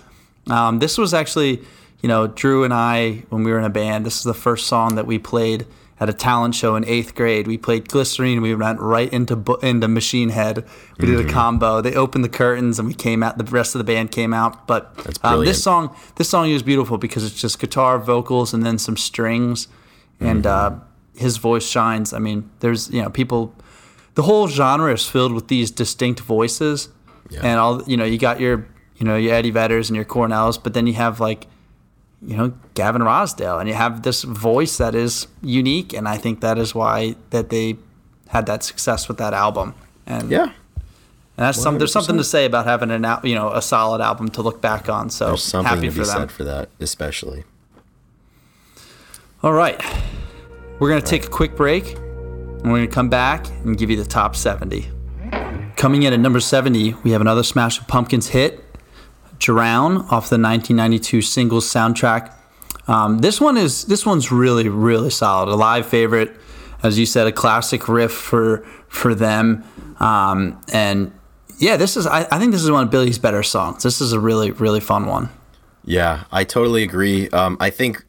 Um, 0.48 0.80
this 0.80 0.98
was 0.98 1.14
actually, 1.14 1.62
you 2.02 2.08
know, 2.08 2.26
Drew 2.26 2.64
and 2.64 2.72
I 2.72 3.24
when 3.28 3.44
we 3.44 3.50
were 3.50 3.58
in 3.58 3.64
a 3.64 3.70
band. 3.70 4.06
This 4.06 4.18
is 4.18 4.24
the 4.24 4.34
first 4.34 4.66
song 4.66 4.94
that 4.94 5.06
we 5.06 5.18
played 5.18 5.66
at 6.00 6.08
a 6.08 6.14
talent 6.14 6.54
show 6.54 6.76
in 6.76 6.84
eighth 6.86 7.14
grade. 7.14 7.46
We 7.46 7.58
played 7.58 7.88
Glycerine. 7.88 8.40
We 8.40 8.54
went 8.54 8.80
right 8.80 9.12
into 9.12 9.58
into 9.62 9.86
Machine 9.86 10.30
Head. 10.30 10.64
We 10.98 11.06
did 11.06 11.20
a 11.20 11.30
combo. 11.30 11.82
They 11.82 11.94
opened 11.94 12.24
the 12.24 12.30
curtains 12.30 12.78
and 12.78 12.88
we 12.88 12.94
came 12.94 13.22
out. 13.22 13.36
The 13.36 13.44
rest 13.44 13.74
of 13.74 13.80
the 13.80 13.84
band 13.84 14.10
came 14.10 14.32
out. 14.32 14.66
But 14.66 15.18
um, 15.22 15.44
this 15.44 15.62
song, 15.62 15.94
this 16.16 16.28
song 16.28 16.48
is 16.48 16.62
beautiful 16.62 16.96
because 16.96 17.22
it's 17.22 17.38
just 17.38 17.58
guitar, 17.58 17.98
vocals, 17.98 18.54
and 18.54 18.64
then 18.64 18.78
some 18.78 18.96
strings, 18.96 19.68
and 20.18 20.46
uh, 20.46 20.76
his 21.14 21.36
voice 21.36 21.68
shines. 21.68 22.14
I 22.14 22.18
mean, 22.18 22.50
there's 22.60 22.90
you 22.90 23.02
know 23.02 23.10
people. 23.10 23.54
The 24.14 24.22
whole 24.22 24.48
genre 24.48 24.92
is 24.92 25.06
filled 25.06 25.32
with 25.32 25.48
these 25.48 25.70
distinct 25.70 26.20
voices, 26.20 26.88
yeah. 27.28 27.40
and 27.42 27.60
all 27.60 27.82
you 27.84 27.98
know. 27.98 28.04
You 28.04 28.16
got 28.16 28.40
your 28.40 28.66
you 28.96 29.04
know 29.04 29.16
your 29.16 29.34
Eddie 29.34 29.52
Vedders 29.52 29.88
and 29.88 29.96
your 29.96 30.06
Cornells, 30.06 30.56
but 30.62 30.72
then 30.72 30.86
you 30.86 30.94
have 30.94 31.20
like 31.20 31.46
you 32.22 32.36
know 32.36 32.52
Gavin 32.74 33.02
Rossdale, 33.02 33.58
and 33.58 33.68
you 33.68 33.74
have 33.74 34.02
this 34.02 34.22
voice 34.22 34.76
that 34.78 34.94
is 34.94 35.26
unique, 35.42 35.92
and 35.92 36.08
I 36.08 36.16
think 36.16 36.40
that 36.40 36.58
is 36.58 36.74
why 36.74 37.16
that 37.30 37.50
they 37.50 37.76
had 38.28 38.46
that 38.46 38.62
success 38.62 39.08
with 39.08 39.18
that 39.18 39.34
album. 39.34 39.74
And 40.06 40.30
yeah. 40.30 40.44
and 40.44 40.52
that's 41.36 41.60
some, 41.60 41.78
there's 41.78 41.92
something 41.92 42.16
to 42.16 42.24
say 42.24 42.44
about 42.44 42.66
having 42.66 42.90
an 42.90 43.06
you 43.24 43.34
know 43.34 43.52
a 43.52 43.62
solid 43.62 44.00
album 44.00 44.28
to 44.30 44.42
look 44.42 44.60
back 44.60 44.88
on. 44.88 45.10
So 45.10 45.28
There's 45.28 45.42
something 45.42 45.68
happy 45.68 45.88
to 45.88 45.92
be 45.92 45.96
them. 45.96 46.04
said 46.04 46.32
for 46.32 46.44
that, 46.44 46.68
especially. 46.78 47.44
All 49.42 49.52
right, 49.52 49.80
we're 50.78 50.90
gonna 50.90 51.00
take 51.00 51.24
a 51.24 51.30
quick 51.30 51.56
break, 51.56 51.96
and 51.96 52.70
we're 52.70 52.78
gonna 52.78 52.88
come 52.88 53.08
back 53.08 53.48
and 53.64 53.76
give 53.78 53.90
you 53.90 53.96
the 53.96 54.04
top 54.04 54.36
70. 54.36 54.90
Coming 55.76 56.02
in 56.02 56.12
at 56.12 56.20
number 56.20 56.40
70, 56.40 56.94
we 57.04 57.12
have 57.12 57.22
another 57.22 57.42
Smashing 57.42 57.86
Pumpkins 57.86 58.28
hit, 58.28 58.62
"Drown" 59.40 59.96
off 60.02 60.30
the 60.30 60.38
1992 60.38 61.22
singles 61.22 61.66
soundtrack. 61.66 62.32
Um, 62.86 63.18
this 63.18 63.40
one 63.40 63.56
is 63.56 63.84
this 63.86 64.06
one's 64.06 64.30
really 64.30 64.68
really 64.68 65.10
solid, 65.10 65.48
a 65.48 65.56
live 65.56 65.86
favorite, 65.86 66.32
as 66.82 66.98
you 66.98 67.06
said, 67.06 67.26
a 67.26 67.32
classic 67.32 67.88
riff 67.88 68.12
for 68.12 68.58
for 68.88 69.14
them, 69.14 69.64
um, 69.98 70.60
and 70.72 71.12
yeah, 71.58 71.76
this 71.76 71.96
is 71.96 72.06
I, 72.06 72.26
I 72.30 72.38
think 72.38 72.52
this 72.52 72.62
is 72.62 72.70
one 72.70 72.84
of 72.84 72.90
Billy's 72.90 73.18
better 73.18 73.42
songs. 73.42 73.82
This 73.82 74.00
is 74.00 74.12
a 74.12 74.20
really 74.20 74.52
really 74.52 74.80
fun 74.80 75.06
one. 75.06 75.28
Yeah, 75.84 76.24
I 76.30 76.44
totally 76.44 76.82
agree. 76.82 77.28
Um, 77.30 77.56
I 77.58 77.70
think 77.70 78.04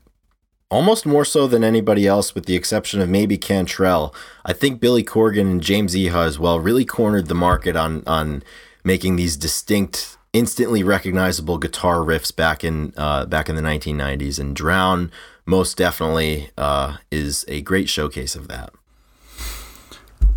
almost 0.72 1.06
more 1.06 1.26
so 1.26 1.48
than 1.48 1.64
anybody 1.64 2.08
else, 2.08 2.34
with 2.34 2.46
the 2.46 2.56
exception 2.56 3.02
of 3.02 3.10
maybe 3.10 3.38
Cantrell. 3.38 4.16
I 4.46 4.54
think 4.54 4.80
Billy 4.80 5.04
Corgan 5.04 5.42
and 5.42 5.62
James 5.62 5.94
Iha 5.94 6.26
as 6.26 6.40
well 6.40 6.60
really 6.60 6.86
cornered 6.86 7.28
the 7.28 7.36
market 7.36 7.76
on 7.76 8.04
on 8.08 8.42
making 8.84 9.18
these 9.18 9.38
distinct, 9.38 10.18
instantly 10.34 10.84
recognizable 10.84 11.58
guitar 11.58 11.98
riffs 11.98 12.36
back 12.36 12.64
in 12.64 12.94
uh, 12.98 13.26
back 13.26 13.50
in 13.50 13.56
the 13.56 13.62
1990s. 13.62 14.40
And 14.40 14.56
Drown 14.56 15.12
most 15.46 15.78
definitely 15.78 16.52
uh, 16.58 16.98
is 17.10 17.46
a 17.48 17.62
great 17.62 17.90
showcase 17.90 18.36
of 18.36 18.48
that. 18.48 18.72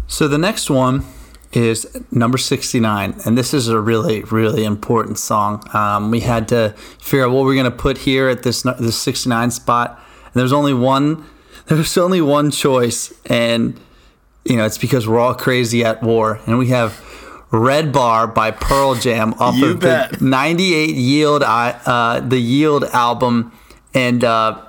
So 0.06 0.28
the 0.28 0.38
next 0.38 0.70
one 0.70 1.04
is 1.52 1.86
number 2.10 2.36
69, 2.36 3.14
and 3.24 3.38
this 3.38 3.54
is 3.54 3.68
a 3.68 3.80
really, 3.80 4.22
really 4.24 4.64
important 4.64 5.18
song. 5.18 5.62
Um, 5.72 6.10
we 6.10 6.20
had 6.20 6.48
to 6.48 6.74
figure 7.00 7.24
out 7.24 7.30
what 7.30 7.44
we're 7.44 7.54
going 7.54 7.64
to 7.64 7.70
put 7.70 7.98
here 7.98 8.28
at 8.28 8.42
this 8.42 8.62
this 8.62 8.98
69 8.98 9.50
spot. 9.50 10.00
And 10.24 10.34
there's 10.34 10.52
only 10.52 10.74
one. 10.74 11.24
There's 11.66 11.96
only 11.96 12.20
one 12.20 12.50
choice, 12.50 13.10
and 13.24 13.80
you 14.44 14.58
know 14.58 14.66
it's 14.66 14.76
because 14.76 15.08
we're 15.08 15.18
all 15.18 15.34
crazy 15.34 15.82
at 15.82 16.02
war, 16.02 16.38
and 16.46 16.58
we 16.58 16.66
have 16.66 17.02
Red 17.54 17.92
Bar 17.92 18.26
by 18.26 18.50
Pearl 18.50 18.94
Jam 18.96 19.34
off 19.38 19.54
You 19.54 19.72
of 19.72 19.80
bet. 19.80 20.18
the 20.18 20.24
98 20.24 20.94
Yield, 20.94 21.42
uh, 21.42 22.20
the 22.20 22.38
Yield 22.38 22.84
album, 22.84 23.52
and. 23.94 24.22
Uh, 24.24 24.60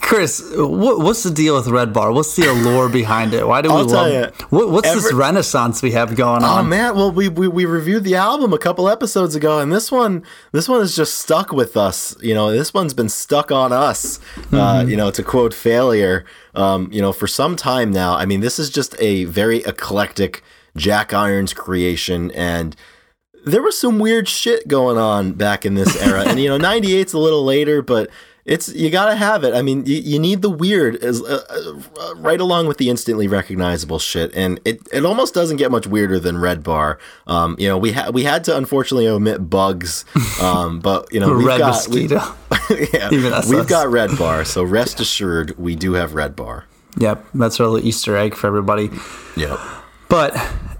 Chris, 0.00 0.44
what, 0.56 0.98
what's 0.98 1.22
the 1.22 1.30
deal 1.30 1.54
with 1.54 1.68
Red 1.68 1.92
Bar? 1.92 2.12
What's 2.12 2.34
the 2.34 2.46
allure 2.50 2.88
behind 2.88 3.32
it? 3.32 3.46
Why 3.46 3.62
do 3.62 3.72
we 3.72 3.82
love 3.82 4.12
ya, 4.12 4.30
What, 4.50 4.70
what's 4.70 4.92
this 4.92 5.12
renaissance 5.12 5.80
we 5.80 5.92
have 5.92 6.14
going 6.16 6.42
on? 6.42 6.44
Oh 6.44 6.60
on? 6.60 6.68
man, 6.68 6.96
well 6.96 7.10
we, 7.12 7.28
we 7.28 7.46
we 7.46 7.64
reviewed 7.66 8.02
the 8.02 8.16
album 8.16 8.52
a 8.52 8.58
couple 8.58 8.88
episodes 8.88 9.34
ago, 9.36 9.60
and 9.60 9.72
this 9.72 9.92
one 9.92 10.24
this 10.50 10.68
one 10.68 10.82
is 10.82 10.96
just 10.96 11.18
stuck 11.18 11.52
with 11.52 11.76
us. 11.76 12.16
You 12.20 12.34
know, 12.34 12.50
this 12.50 12.74
one's 12.74 12.94
been 12.94 13.08
stuck 13.08 13.52
on 13.52 13.72
us. 13.72 14.18
Uh, 14.52 14.84
you 14.86 14.96
know, 14.96 15.10
to 15.12 15.22
quote 15.22 15.54
Failure, 15.54 16.24
um, 16.54 16.88
you 16.92 17.00
know, 17.00 17.12
for 17.12 17.28
some 17.28 17.54
time 17.54 17.92
now. 17.92 18.14
I 18.14 18.26
mean, 18.26 18.40
this 18.40 18.58
is 18.58 18.70
just 18.70 18.96
a 19.00 19.24
very 19.24 19.58
eclectic 19.58 20.42
Jack 20.76 21.12
Irons 21.12 21.52
creation, 21.52 22.30
and 22.32 22.76
there 23.44 23.62
was 23.62 23.78
some 23.78 23.98
weird 23.98 24.28
shit 24.28 24.68
going 24.68 24.98
on 24.98 25.32
back 25.32 25.64
in 25.66 25.74
this 25.74 26.00
era. 26.02 26.24
and 26.26 26.38
you 26.40 26.48
know, 26.48 26.58
98's 26.64 27.12
a 27.12 27.18
little 27.18 27.44
later, 27.44 27.82
but 27.82 28.10
it's 28.44 28.68
you 28.72 28.90
gotta 28.90 29.16
have 29.16 29.42
it. 29.42 29.54
I 29.54 29.62
mean, 29.62 29.84
you, 29.86 29.96
you 29.96 30.18
need 30.20 30.40
the 30.40 30.48
weird 30.50 30.94
as 30.96 31.20
uh, 31.20 31.42
uh, 32.00 32.14
right 32.16 32.40
along 32.40 32.68
with 32.68 32.78
the 32.78 32.88
instantly 32.88 33.26
recognizable 33.26 33.98
shit, 33.98 34.32
and 34.36 34.60
it, 34.64 34.80
it 34.92 35.04
almost 35.04 35.34
doesn't 35.34 35.56
get 35.56 35.72
much 35.72 35.88
weirder 35.88 36.20
than 36.20 36.38
Red 36.38 36.62
Bar. 36.62 37.00
Um, 37.26 37.56
you 37.58 37.66
know, 37.68 37.76
we 37.76 37.90
had 37.90 38.14
we 38.14 38.22
had 38.22 38.44
to 38.44 38.56
unfortunately 38.56 39.08
omit 39.08 39.50
Bugs, 39.50 40.04
um, 40.40 40.78
but 40.78 41.12
you 41.12 41.18
know 41.18 41.34
we've 41.36 41.44
Red 41.46 41.58
got 41.58 41.88
we- 41.88 42.06
Mosquito. 42.06 42.20
yeah, 42.94 43.08
Even 43.10 43.32
we've 43.48 43.60
us. 43.60 43.66
got 43.66 43.88
Red 43.90 44.16
Bar, 44.16 44.44
so 44.44 44.62
rest 44.62 45.00
assured 45.00 45.58
we 45.58 45.74
do 45.74 45.94
have 45.94 46.14
Red 46.14 46.36
Bar. 46.36 46.66
Yep, 46.98 47.26
that's 47.34 47.58
a 47.58 47.64
little 47.66 47.84
Easter 47.84 48.16
egg 48.16 48.34
for 48.36 48.46
everybody. 48.46 48.90
Yep. 49.36 49.58
But 50.08 50.36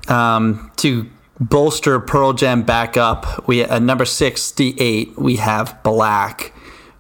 um, 0.09 0.71
to 0.77 1.11
bolster 1.41 2.01
Pearl 2.01 2.33
Jam 2.33 2.63
back 2.63 2.97
up, 2.97 3.47
we 3.49 3.63
at 3.63 3.83
number 3.83 4.05
sixty-eight 4.05 5.19
we 5.19 5.37
have 5.37 5.83
Black, 5.83 6.53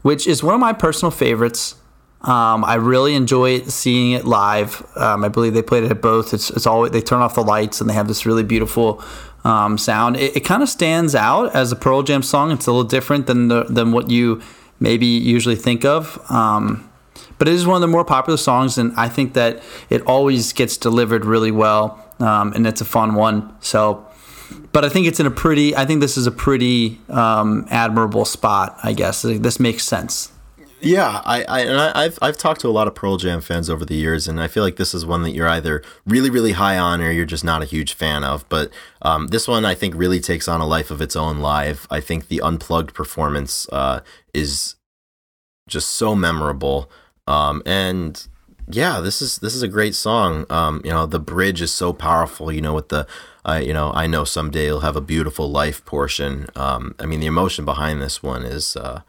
which 0.02 0.26
is 0.26 0.42
one 0.42 0.54
of 0.54 0.60
my 0.60 0.72
personal 0.72 1.10
favorites. 1.10 1.76
Um, 2.22 2.64
I 2.64 2.74
really 2.74 3.14
enjoy 3.14 3.60
seeing 3.62 4.12
it 4.12 4.24
live. 4.24 4.84
Um, 4.96 5.22
I 5.22 5.28
believe 5.28 5.54
they 5.54 5.62
played 5.62 5.84
it 5.84 5.90
at 5.92 6.02
both. 6.02 6.34
It's 6.34 6.50
it's 6.50 6.66
always 6.66 6.90
they 6.90 7.00
turn 7.00 7.22
off 7.22 7.36
the 7.36 7.42
lights 7.42 7.80
and 7.80 7.88
they 7.88 7.94
have 7.94 8.08
this 8.08 8.26
really 8.26 8.42
beautiful 8.42 9.02
um, 9.44 9.78
sound. 9.78 10.16
It, 10.16 10.38
it 10.38 10.40
kind 10.40 10.62
of 10.62 10.68
stands 10.68 11.14
out 11.14 11.54
as 11.54 11.70
a 11.70 11.76
Pearl 11.76 12.02
Jam 12.02 12.22
song. 12.22 12.50
It's 12.50 12.66
a 12.66 12.72
little 12.72 12.88
different 12.88 13.28
than 13.28 13.46
the, 13.48 13.64
than 13.64 13.92
what 13.92 14.10
you 14.10 14.42
maybe 14.80 15.06
usually 15.06 15.54
think 15.54 15.84
of. 15.84 16.18
Um, 16.28 16.90
but 17.38 17.46
it 17.46 17.54
is 17.54 17.66
one 17.66 17.76
of 17.76 17.80
the 17.80 17.86
more 17.86 18.04
popular 18.04 18.38
songs, 18.38 18.76
and 18.76 18.92
I 18.96 19.08
think 19.08 19.34
that 19.34 19.62
it 19.88 20.02
always 20.02 20.52
gets 20.52 20.76
delivered 20.76 21.24
really 21.24 21.52
well, 21.52 22.04
um, 22.20 22.52
and 22.52 22.66
it's 22.66 22.80
a 22.80 22.84
fun 22.84 23.14
one. 23.14 23.54
So, 23.60 24.06
but 24.72 24.84
I 24.84 24.88
think 24.88 25.06
it's 25.06 25.20
in 25.20 25.26
a 25.26 25.30
pretty. 25.30 25.76
I 25.76 25.84
think 25.84 26.00
this 26.00 26.16
is 26.16 26.26
a 26.26 26.32
pretty 26.32 26.98
um, 27.08 27.66
admirable 27.70 28.24
spot. 28.24 28.78
I 28.82 28.92
guess 28.92 29.22
this 29.22 29.60
makes 29.60 29.84
sense. 29.84 30.32
Yeah, 30.80 31.22
I, 31.24 31.42
I 31.44 31.60
and 31.60 31.80
I, 31.80 32.04
I've 32.04 32.18
I've 32.20 32.36
talked 32.36 32.60
to 32.60 32.68
a 32.68 32.70
lot 32.70 32.86
of 32.86 32.94
Pearl 32.94 33.16
Jam 33.16 33.40
fans 33.40 33.70
over 33.70 33.84
the 33.84 33.94
years, 33.94 34.28
and 34.28 34.40
I 34.40 34.46
feel 34.46 34.62
like 34.62 34.76
this 34.76 34.92
is 34.92 35.06
one 35.06 35.22
that 35.22 35.30
you're 35.30 35.48
either 35.48 35.82
really 36.04 36.28
really 36.28 36.52
high 36.52 36.78
on 36.78 37.00
or 37.00 37.10
you're 37.10 37.24
just 37.24 37.44
not 37.44 37.62
a 37.62 37.64
huge 37.64 37.94
fan 37.94 38.22
of. 38.22 38.46
But 38.50 38.70
um, 39.00 39.28
this 39.28 39.48
one 39.48 39.64
I 39.64 39.74
think 39.74 39.94
really 39.96 40.20
takes 40.20 40.48
on 40.48 40.60
a 40.60 40.66
life 40.66 40.90
of 40.90 41.00
its 41.00 41.16
own 41.16 41.38
live. 41.38 41.86
I 41.90 42.00
think 42.00 42.28
the 42.28 42.42
unplugged 42.42 42.94
performance 42.94 43.66
uh, 43.72 44.00
is 44.34 44.76
just 45.66 45.92
so 45.92 46.14
memorable, 46.14 46.90
um, 47.26 47.62
and 47.64 48.28
yeah, 48.68 49.00
this 49.00 49.22
is 49.22 49.38
this 49.38 49.54
is 49.54 49.62
a 49.62 49.68
great 49.68 49.94
song. 49.94 50.46
Um, 50.50 50.80
you 50.84 50.90
know, 50.90 51.06
the 51.06 51.20
bridge 51.20 51.62
is 51.62 51.72
so 51.72 51.92
powerful. 51.92 52.52
You 52.52 52.60
know, 52.60 52.74
with 52.74 52.88
the 52.88 53.06
uh, 53.44 53.60
you 53.62 53.72
know, 53.72 53.92
I 53.92 54.06
know 54.06 54.24
someday 54.24 54.66
you'll 54.66 54.80
have 54.80 54.96
a 54.96 55.00
beautiful 55.00 55.50
life 55.50 55.84
portion. 55.84 56.46
Um, 56.56 56.94
I 56.98 57.06
mean, 57.06 57.20
the 57.20 57.26
emotion 57.26 57.64
behind 57.64 58.00
this 58.00 58.22
one 58.22 58.44
is. 58.44 58.76
Uh, 58.76 59.02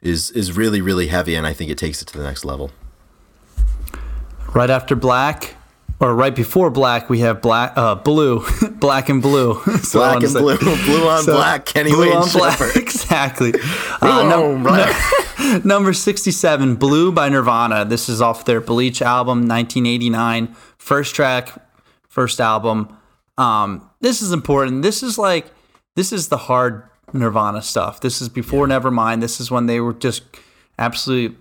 is 0.00 0.30
is 0.30 0.56
really 0.56 0.80
really 0.80 1.08
heavy 1.08 1.34
and 1.34 1.46
I 1.46 1.52
think 1.52 1.70
it 1.70 1.78
takes 1.78 2.00
it 2.02 2.06
to 2.08 2.18
the 2.18 2.24
next 2.24 2.44
level. 2.44 2.70
Right 4.54 4.70
after 4.70 4.94
Black, 4.94 5.56
or 6.00 6.14
right 6.14 6.34
before 6.34 6.70
black, 6.70 7.10
we 7.10 7.20
have 7.20 7.40
black, 7.40 7.72
uh, 7.76 7.96
blue, 7.96 8.44
black 8.72 9.08
and 9.08 9.20
blue. 9.20 9.54
so 9.82 9.98
black 9.98 10.22
and 10.22 10.32
blue, 10.32 10.58
blue 10.58 11.08
on 11.08 11.22
so 11.22 11.32
black. 11.34 11.66
Kenny 11.66 11.90
blue 11.90 12.08
Wayne 12.08 12.16
on 12.16 12.28
black, 12.30 12.76
exactly. 12.76 13.52
Uh, 14.00 14.28
num- 14.28 14.62
black. 14.62 15.64
number 15.64 15.92
sixty-seven, 15.92 16.76
"Blue" 16.76 17.10
by 17.10 17.28
Nirvana. 17.28 17.84
This 17.84 18.08
is 18.08 18.22
off 18.22 18.44
their 18.44 18.60
Bleach 18.60 19.02
album, 19.02 19.48
1989, 19.48 20.54
first 20.78 21.14
track, 21.14 21.52
first 22.08 22.40
album. 22.40 22.96
Um, 23.36 23.88
this 24.00 24.22
is 24.22 24.32
important. 24.32 24.82
This 24.82 25.02
is 25.02 25.18
like 25.18 25.52
this 25.96 26.12
is 26.12 26.28
the 26.28 26.36
hard 26.36 26.84
Nirvana 27.12 27.62
stuff. 27.62 28.00
This 28.00 28.22
is 28.22 28.28
before 28.28 28.68
yeah. 28.68 28.78
Nevermind. 28.78 29.20
This 29.20 29.40
is 29.40 29.50
when 29.50 29.66
they 29.66 29.80
were 29.80 29.94
just 29.94 30.22
absolutely 30.78 31.36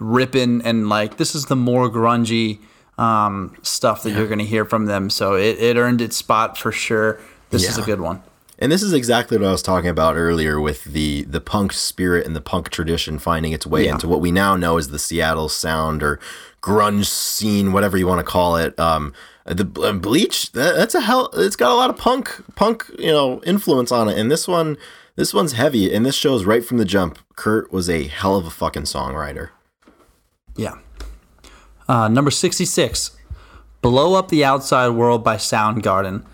ripping 0.00 0.60
and 0.62 0.88
like 0.88 1.18
this 1.18 1.34
is 1.34 1.46
the 1.46 1.56
more 1.56 1.88
grungy 1.88 2.58
um, 2.98 3.56
stuff 3.62 4.02
that 4.02 4.10
yeah. 4.10 4.18
you're 4.18 4.26
going 4.28 4.38
to 4.38 4.44
hear 4.44 4.64
from 4.64 4.86
them. 4.86 5.10
So 5.10 5.34
it, 5.34 5.58
it 5.58 5.76
earned 5.76 6.00
its 6.00 6.16
spot 6.16 6.56
for 6.56 6.72
sure. 6.72 7.20
This 7.50 7.64
yeah. 7.64 7.70
is 7.70 7.78
a 7.78 7.82
good 7.82 8.00
one. 8.00 8.22
And 8.58 8.70
this 8.70 8.82
is 8.82 8.92
exactly 8.92 9.36
what 9.36 9.48
I 9.48 9.52
was 9.52 9.62
talking 9.62 9.90
about 9.90 10.16
earlier 10.16 10.60
with 10.60 10.84
the 10.84 11.22
the 11.24 11.40
punk 11.40 11.72
spirit 11.72 12.24
and 12.24 12.36
the 12.36 12.40
punk 12.40 12.70
tradition 12.70 13.18
finding 13.18 13.52
its 13.52 13.66
way 13.66 13.86
yeah. 13.86 13.92
into 13.92 14.08
what 14.08 14.20
we 14.20 14.30
now 14.30 14.56
know 14.56 14.78
as 14.78 14.88
the 14.88 14.98
Seattle 14.98 15.48
sound 15.48 16.02
or 16.02 16.20
grunge 16.62 17.06
scene, 17.06 17.72
whatever 17.72 17.98
you 17.98 18.06
want 18.06 18.20
to 18.20 18.24
call 18.24 18.56
it. 18.56 18.78
Um, 18.78 19.12
the 19.44 19.64
Bleach, 19.64 20.52
that, 20.52 20.76
that's 20.76 20.94
a 20.94 21.00
hell. 21.00 21.30
It's 21.34 21.56
got 21.56 21.72
a 21.72 21.74
lot 21.74 21.90
of 21.90 21.98
punk 21.98 22.30
punk 22.54 22.86
you 22.98 23.10
know 23.10 23.42
influence 23.42 23.90
on 23.90 24.08
it, 24.08 24.16
and 24.16 24.30
this 24.30 24.46
one 24.46 24.78
this 25.16 25.34
one's 25.34 25.52
heavy, 25.52 25.92
and 25.92 26.06
this 26.06 26.14
shows 26.14 26.44
right 26.44 26.64
from 26.64 26.78
the 26.78 26.84
jump. 26.84 27.18
Kurt 27.36 27.72
was 27.72 27.90
a 27.90 28.04
hell 28.04 28.36
of 28.36 28.46
a 28.46 28.50
fucking 28.50 28.82
songwriter. 28.82 29.50
Yeah, 30.56 30.78
uh, 31.88 32.08
number 32.08 32.30
66, 32.30 33.16
Blow 33.82 34.14
Up 34.14 34.28
the 34.28 34.44
Outside 34.44 34.90
World 34.90 35.22
by 35.22 35.36
Soundgarden, 35.36 36.24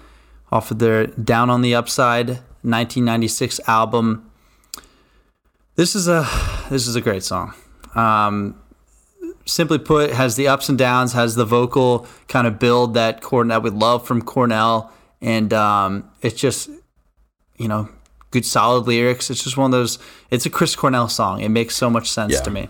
off 0.53 0.70
of 0.70 0.78
their 0.78 1.07
Down 1.07 1.51
on 1.51 1.62
the 1.62 1.74
Upside 1.74 2.28
1996 2.62 3.61
album. 3.66 4.30
This 5.76 5.94
is 5.94 6.09
a 6.09 6.28
this 6.68 6.86
is 6.86 6.94
a 6.94 7.01
great 7.01 7.22
song. 7.22 7.55
Um, 7.94 8.61
simply 9.46 9.78
put, 9.78 10.11
has 10.11 10.36
the 10.36 10.46
ups 10.48 10.68
and 10.68 10.78
downs, 10.78 11.12
has 11.14 11.34
the 11.34 11.44
vocal 11.44 12.07
kind 12.28 12.46
of 12.46 12.59
build 12.59 12.94
that 12.94 13.20
Cornell 13.20 13.61
we 13.61 13.70
love 13.70 14.07
from 14.07 14.22
Cornell, 14.22 14.92
and 15.20 15.53
um, 15.53 16.11
it's 16.22 16.38
just 16.38 16.70
you 17.57 17.68
know 17.68 17.88
good 18.30 18.44
solid 18.44 18.86
lyrics. 18.86 19.30
It's 19.30 19.42
just 19.42 19.57
one 19.57 19.66
of 19.66 19.72
those. 19.72 19.98
It's 20.30 20.46
a 20.46 20.51
Chris 20.51 20.76
Cornell 20.76 21.09
song. 21.09 21.40
It 21.40 21.48
makes 21.48 21.76
so 21.76 21.90
much 21.90 22.11
sense 22.11 22.34
yeah. 22.34 22.40
to 22.42 22.51
me. 22.51 22.68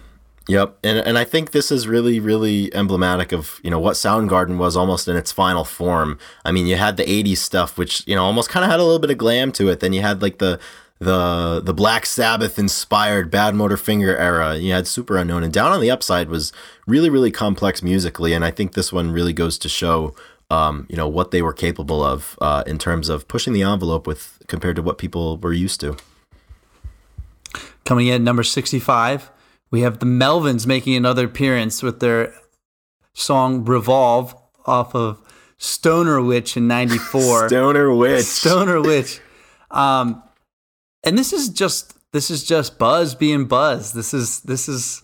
Yep, 0.50 0.78
and 0.82 0.98
and 0.98 1.16
I 1.16 1.22
think 1.22 1.52
this 1.52 1.70
is 1.70 1.86
really 1.86 2.18
really 2.18 2.74
emblematic 2.74 3.30
of 3.30 3.60
you 3.62 3.70
know 3.70 3.78
what 3.78 3.94
Soundgarden 3.94 4.58
was 4.58 4.76
almost 4.76 5.06
in 5.06 5.14
its 5.16 5.30
final 5.30 5.64
form. 5.64 6.18
I 6.44 6.50
mean, 6.50 6.66
you 6.66 6.74
had 6.74 6.96
the 6.96 7.04
'80s 7.04 7.36
stuff, 7.36 7.78
which 7.78 8.04
you 8.08 8.16
know 8.16 8.24
almost 8.24 8.50
kind 8.50 8.64
of 8.64 8.70
had 8.70 8.80
a 8.80 8.82
little 8.82 8.98
bit 8.98 9.10
of 9.10 9.18
glam 9.18 9.52
to 9.52 9.68
it. 9.68 9.78
Then 9.78 9.92
you 9.92 10.00
had 10.00 10.22
like 10.22 10.38
the 10.38 10.58
the 10.98 11.60
the 11.64 11.72
Black 11.72 12.04
Sabbath 12.04 12.58
inspired 12.58 13.30
Badmotorfinger 13.30 14.18
era. 14.18 14.56
You 14.56 14.72
had 14.72 14.86
Superunknown, 14.86 15.44
and 15.44 15.52
Down 15.52 15.70
on 15.70 15.80
the 15.80 15.88
Upside 15.88 16.28
was 16.28 16.52
really 16.84 17.10
really 17.10 17.30
complex 17.30 17.80
musically, 17.80 18.32
and 18.32 18.44
I 18.44 18.50
think 18.50 18.72
this 18.72 18.92
one 18.92 19.12
really 19.12 19.32
goes 19.32 19.56
to 19.58 19.68
show. 19.68 20.16
Um, 20.50 20.86
you 20.90 20.96
know 20.96 21.06
what 21.06 21.30
they 21.30 21.42
were 21.42 21.52
capable 21.52 22.02
of 22.02 22.36
uh, 22.40 22.64
in 22.66 22.76
terms 22.76 23.08
of 23.08 23.28
pushing 23.28 23.52
the 23.52 23.62
envelope 23.62 24.04
with 24.04 24.42
compared 24.48 24.74
to 24.74 24.82
what 24.82 24.98
people 24.98 25.38
were 25.38 25.52
used 25.52 25.78
to. 25.78 25.96
Coming 27.84 28.08
in 28.08 28.24
number 28.24 28.42
sixty-five, 28.42 29.30
we 29.70 29.82
have 29.82 29.98
the 29.98 30.06
Melvins 30.06 30.66
making 30.66 30.94
another 30.96 31.26
appearance 31.26 31.82
with 31.82 32.00
their 32.00 32.34
song 33.12 33.64
Revolve 33.64 34.34
off 34.66 34.94
of 34.94 35.18
Stoner 35.58 36.22
Witch 36.22 36.56
in 36.56 36.66
94. 36.66 37.48
Stoner 37.48 37.94
Witch. 37.94 38.24
Stoner 38.24 38.80
Witch. 38.80 39.20
Um, 39.70 40.22
and 41.04 41.16
this 41.16 41.32
is 41.32 41.48
just 41.48 41.96
this 42.12 42.30
is 42.30 42.44
just 42.44 42.78
Buzz 42.78 43.14
being 43.14 43.44
Buzz. 43.46 43.92
This 43.92 44.12
is 44.12 44.40
this 44.40 44.68
is 44.68 45.02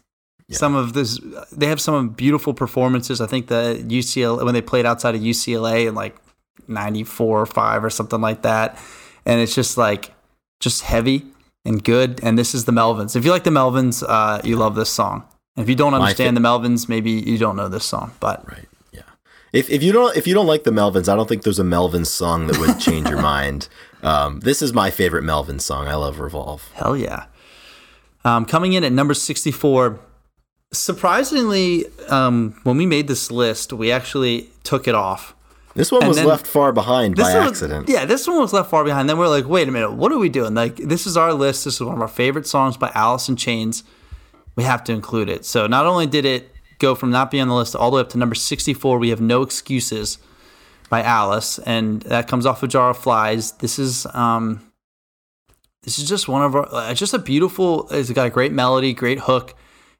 yeah. 0.48 0.56
some 0.56 0.74
of 0.74 0.92
this 0.92 1.20
they 1.52 1.66
have 1.66 1.80
some 1.80 2.10
beautiful 2.10 2.54
performances. 2.54 3.20
I 3.20 3.26
think 3.26 3.46
the 3.46 3.82
UCLA 3.86 4.44
when 4.44 4.54
they 4.54 4.62
played 4.62 4.86
outside 4.86 5.14
of 5.14 5.20
UCLA 5.20 5.86
in 5.86 5.94
like 5.94 6.16
94 6.68 7.42
or 7.42 7.46
5 7.46 7.84
or 7.84 7.90
something 7.90 8.20
like 8.20 8.42
that. 8.42 8.78
And 9.24 9.40
it's 9.40 9.54
just 9.54 9.76
like 9.76 10.12
just 10.60 10.82
heavy 10.82 11.24
and 11.66 11.82
good. 11.82 12.20
And 12.22 12.38
this 12.38 12.54
is 12.54 12.64
the 12.64 12.72
Melvins. 12.72 13.16
If 13.16 13.24
you 13.24 13.30
like 13.30 13.44
the 13.44 13.50
Melvins, 13.50 14.04
uh, 14.06 14.40
you 14.44 14.56
love 14.56 14.74
this 14.74 14.90
song. 14.90 15.24
And 15.56 15.64
if 15.64 15.68
you 15.68 15.74
don't 15.74 15.94
understand 15.94 16.36
the 16.36 16.40
Melvins, 16.40 16.88
maybe 16.88 17.10
you 17.10 17.38
don't 17.38 17.56
know 17.56 17.68
this 17.68 17.84
song. 17.84 18.12
But 18.20 18.46
right, 18.50 18.68
yeah. 18.92 19.02
If, 19.52 19.70
if 19.70 19.82
you 19.82 19.92
don't 19.92 20.16
if 20.16 20.26
you 20.26 20.34
don't 20.34 20.46
like 20.46 20.64
the 20.64 20.70
Melvins, 20.70 21.08
I 21.08 21.16
don't 21.16 21.28
think 21.28 21.42
there's 21.42 21.58
a 21.58 21.64
Melvins 21.64 22.08
song 22.08 22.46
that 22.46 22.58
would 22.58 22.78
change 22.78 23.08
your 23.08 23.20
mind. 23.34 23.68
Um, 24.02 24.40
this 24.40 24.62
is 24.62 24.72
my 24.72 24.90
favorite 24.90 25.24
Melvins 25.24 25.62
song. 25.62 25.88
I 25.88 25.94
love 25.94 26.20
Revolve. 26.20 26.70
Hell 26.74 26.96
yeah. 26.96 27.26
Um, 28.24 28.44
coming 28.44 28.74
in 28.74 28.84
at 28.84 28.92
number 28.92 29.14
sixty 29.14 29.50
four. 29.50 30.00
Surprisingly, 30.72 31.86
um, 32.08 32.58
when 32.64 32.76
we 32.76 32.86
made 32.86 33.06
this 33.06 33.30
list, 33.30 33.72
we 33.72 33.90
actually 33.92 34.50
took 34.64 34.88
it 34.88 34.94
off 34.96 35.35
this 35.76 35.92
one 35.92 36.02
and 36.02 36.08
was 36.08 36.16
then, 36.16 36.26
left 36.26 36.46
far 36.46 36.72
behind 36.72 37.16
by 37.16 37.30
accident. 37.30 37.88
yeah, 37.88 38.04
this 38.04 38.26
one 38.26 38.38
was 38.38 38.52
left 38.52 38.70
far 38.70 38.82
behind. 38.82 39.08
Then 39.08 39.18
we're 39.18 39.28
like, 39.28 39.46
wait 39.46 39.68
a 39.68 39.70
minute, 39.70 39.92
what 39.92 40.10
are 40.10 40.18
we 40.18 40.28
doing? 40.28 40.54
Like, 40.54 40.76
this 40.76 41.06
is 41.06 41.16
our 41.16 41.32
list. 41.32 41.64
This 41.64 41.74
is 41.74 41.80
one 41.82 41.94
of 41.94 42.00
our 42.00 42.08
favorite 42.08 42.46
songs 42.46 42.76
by 42.76 42.90
Alice 42.94 43.28
in 43.28 43.36
Chains. 43.36 43.84
We 44.56 44.64
have 44.64 44.82
to 44.84 44.92
include 44.92 45.28
it. 45.28 45.44
So 45.44 45.66
not 45.66 45.86
only 45.86 46.06
did 46.06 46.24
it 46.24 46.50
go 46.78 46.94
from 46.94 47.10
not 47.10 47.30
being 47.30 47.42
on 47.42 47.48
the 47.48 47.54
list 47.54 47.76
all 47.76 47.90
the 47.90 47.96
way 47.96 48.00
up 48.00 48.08
to 48.10 48.18
number 48.18 48.34
64, 48.34 48.98
we 48.98 49.10
have 49.10 49.20
No 49.20 49.42
Excuses 49.42 50.18
by 50.88 51.02
Alice, 51.02 51.58
and 51.60 52.02
that 52.02 52.28
comes 52.28 52.46
off 52.46 52.62
of 52.62 52.70
Jar 52.70 52.90
of 52.90 52.98
Flies. 52.98 53.52
This 53.52 53.78
is 53.78 54.06
um, 54.14 54.72
this 55.82 55.98
is 55.98 56.08
just 56.08 56.28
one 56.28 56.42
of 56.42 56.54
our, 56.54 56.68
uh, 56.72 56.94
just 56.94 57.14
a 57.14 57.18
beautiful. 57.18 57.88
It's 57.90 58.10
got 58.10 58.26
a 58.26 58.30
great 58.30 58.52
melody, 58.52 58.92
great 58.92 59.20
hook, 59.20 59.54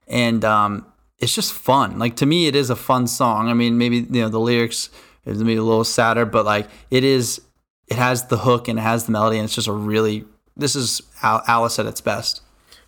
and 0.07 0.45
um, 0.45 0.87
it's 1.19 1.35
just 1.35 1.53
fun. 1.53 1.99
Like 1.99 2.17
to 2.17 2.27
me, 2.27 2.47
it 2.47 2.55
is 2.55 2.71
a 2.71 2.77
fun 2.77 3.07
song. 3.07 3.49
I 3.49 3.55
mean, 3.55 3.79
maybe 3.79 3.99
you 3.99 4.23
know 4.23 4.29
the 4.29 4.41
lyrics 4.41 4.91
it's 5.27 5.39
gonna 5.39 5.45
maybe 5.45 5.59
a 5.59 5.63
little 5.63 5.85
sadder, 5.85 6.25
but 6.25 6.45
like 6.45 6.69
it 6.91 7.05
is, 7.05 7.41
it 7.89 7.97
has 7.97 8.27
the 8.27 8.39
hook 8.39 8.69
and 8.69 8.79
it 8.79 8.83
has 8.83 9.05
the 9.05 9.13
melody, 9.13 9.39
and 9.39 9.45
it's 9.45 9.55
just 9.55 9.69
a 9.69 9.73
really. 9.73 10.25
This 10.57 10.75
is 10.75 11.03
Alice 11.23 11.79
at 11.79 11.85
its 11.85 12.01
best. 12.01 12.41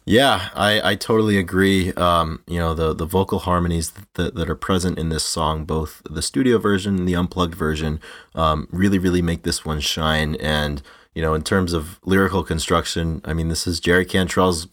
Yeah, 0.07 0.49
I, 0.55 0.93
I 0.93 0.95
totally 0.95 1.36
agree. 1.36 1.93
Um, 1.93 2.43
you 2.47 2.59
know, 2.59 2.72
the, 2.72 2.95
the 2.95 3.05
vocal 3.05 3.41
harmonies 3.41 3.93
that, 4.14 4.34
that 4.36 4.49
are 4.49 4.55
present 4.55 4.99
in 4.99 5.11
this 5.11 5.22
song, 5.22 5.66
both 5.66 6.01
the 6.09 6.22
studio 6.22 6.57
version 6.57 6.97
and 6.97 7.07
the 7.07 7.14
unplugged 7.14 7.55
version, 7.55 8.01
um, 8.34 8.68
really, 8.70 8.99
really 8.99 9.20
make 9.20 9.43
this 9.43 9.66
one 9.66 9.80
shine. 9.80 10.34
And, 10.36 10.80
you 11.14 11.20
know, 11.20 11.34
in 11.34 11.43
terms 11.43 11.74
of 11.74 12.01
lyrical 12.07 12.43
construction, 12.43 13.20
I 13.22 13.34
mean, 13.34 13.49
this 13.49 13.66
is 13.66 13.80
Jerry 13.80 14.07
Cantrell's 14.07 14.68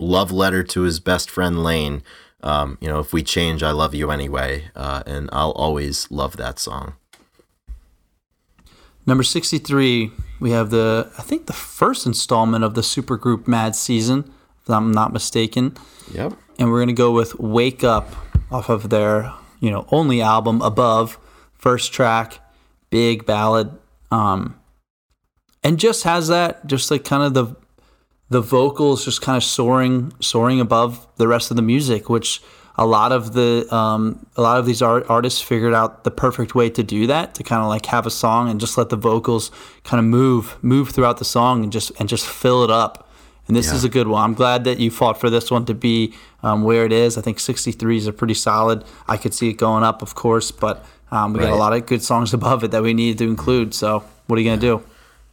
love 0.00 0.32
letter 0.32 0.64
to 0.64 0.80
his 0.80 0.98
best 0.98 1.30
friend 1.30 1.62
Layne. 1.62 2.02
Um, 2.42 2.76
you 2.80 2.88
know, 2.88 2.98
if 2.98 3.12
we 3.12 3.22
change, 3.22 3.62
I 3.62 3.70
love 3.70 3.94
you 3.94 4.10
anyway. 4.10 4.64
Uh, 4.74 5.04
and 5.06 5.30
I'll 5.32 5.52
always 5.52 6.10
love 6.10 6.36
that 6.38 6.58
song. 6.58 6.94
Number 9.06 9.24
63, 9.24 10.10
we 10.40 10.50
have 10.50 10.70
the, 10.70 11.10
I 11.18 11.22
think, 11.22 11.46
the 11.46 11.52
first 11.52 12.06
installment 12.06 12.64
of 12.64 12.74
the 12.74 12.80
supergroup 12.82 13.48
Mad 13.48 13.74
Season, 13.74 14.32
if 14.62 14.70
I'm 14.70 14.92
not 14.92 15.12
mistaken. 15.12 15.76
Yep. 16.12 16.34
And 16.58 16.70
we're 16.70 16.78
going 16.78 16.88
to 16.88 16.94
go 16.94 17.10
with 17.10 17.38
Wake 17.38 17.82
Up 17.82 18.14
off 18.50 18.68
of 18.68 18.90
their, 18.90 19.32
you 19.60 19.70
know, 19.70 19.86
only 19.90 20.20
album, 20.20 20.62
Above, 20.62 21.18
first 21.54 21.92
track, 21.92 22.38
big 22.90 23.26
ballad. 23.26 23.76
Um, 24.10 24.58
and 25.64 25.78
just 25.78 26.04
has 26.04 26.28
that, 26.28 26.66
just 26.66 26.90
like 26.90 27.04
kind 27.04 27.22
of 27.22 27.34
the, 27.34 27.56
the 28.30 28.40
vocals 28.40 29.04
just 29.04 29.20
kind 29.20 29.36
of 29.36 29.44
soaring, 29.44 30.12
soaring 30.20 30.60
above 30.60 31.06
the 31.16 31.28
rest 31.28 31.50
of 31.50 31.56
the 31.56 31.62
music, 31.62 32.08
which 32.08 32.40
a 32.76 32.86
lot 32.86 33.12
of 33.12 33.34
the 33.34 33.66
um, 33.74 34.26
a 34.36 34.42
lot 34.42 34.58
of 34.58 34.66
these 34.66 34.80
art, 34.80 35.04
artists 35.08 35.40
figured 35.40 35.74
out 35.74 36.04
the 36.04 36.10
perfect 36.10 36.54
way 36.54 36.70
to 36.70 36.82
do 36.82 37.06
that 37.06 37.34
to 37.34 37.42
kind 37.42 37.62
of 37.62 37.68
like 37.68 37.86
have 37.86 38.06
a 38.06 38.10
song 38.10 38.48
and 38.48 38.60
just 38.60 38.78
let 38.78 38.88
the 38.88 38.96
vocals 38.96 39.50
kind 39.84 39.98
of 39.98 40.04
move 40.04 40.56
move 40.62 40.90
throughout 40.90 41.18
the 41.18 41.24
song 41.24 41.62
and 41.62 41.72
just 41.72 41.92
and 41.98 42.08
just 42.08 42.26
fill 42.26 42.64
it 42.64 42.70
up 42.70 43.08
and 43.46 43.56
this 43.56 43.68
yeah. 43.68 43.74
is 43.74 43.84
a 43.84 43.88
good 43.88 44.08
one 44.08 44.22
i'm 44.22 44.34
glad 44.34 44.64
that 44.64 44.78
you 44.78 44.90
fought 44.90 45.20
for 45.20 45.28
this 45.28 45.50
one 45.50 45.64
to 45.64 45.74
be 45.74 46.14
um, 46.42 46.62
where 46.62 46.86
it 46.86 46.92
is 46.92 47.18
i 47.18 47.20
think 47.20 47.38
63 47.38 47.96
is 47.96 48.06
a 48.06 48.12
pretty 48.12 48.34
solid 48.34 48.84
i 49.06 49.16
could 49.16 49.34
see 49.34 49.50
it 49.50 49.54
going 49.54 49.84
up 49.84 50.00
of 50.00 50.14
course 50.14 50.50
but 50.50 50.84
um, 51.10 51.34
we 51.34 51.40
right. 51.40 51.48
got 51.48 51.54
a 51.54 51.56
lot 51.56 51.72
of 51.74 51.84
good 51.84 52.02
songs 52.02 52.32
above 52.34 52.64
it 52.64 52.70
that 52.70 52.82
we 52.82 52.94
needed 52.94 53.18
to 53.18 53.24
include 53.24 53.74
so 53.74 54.04
what 54.26 54.38
are 54.38 54.42
you 54.42 54.48
going 54.48 54.60
to 54.60 54.66
do 54.66 54.84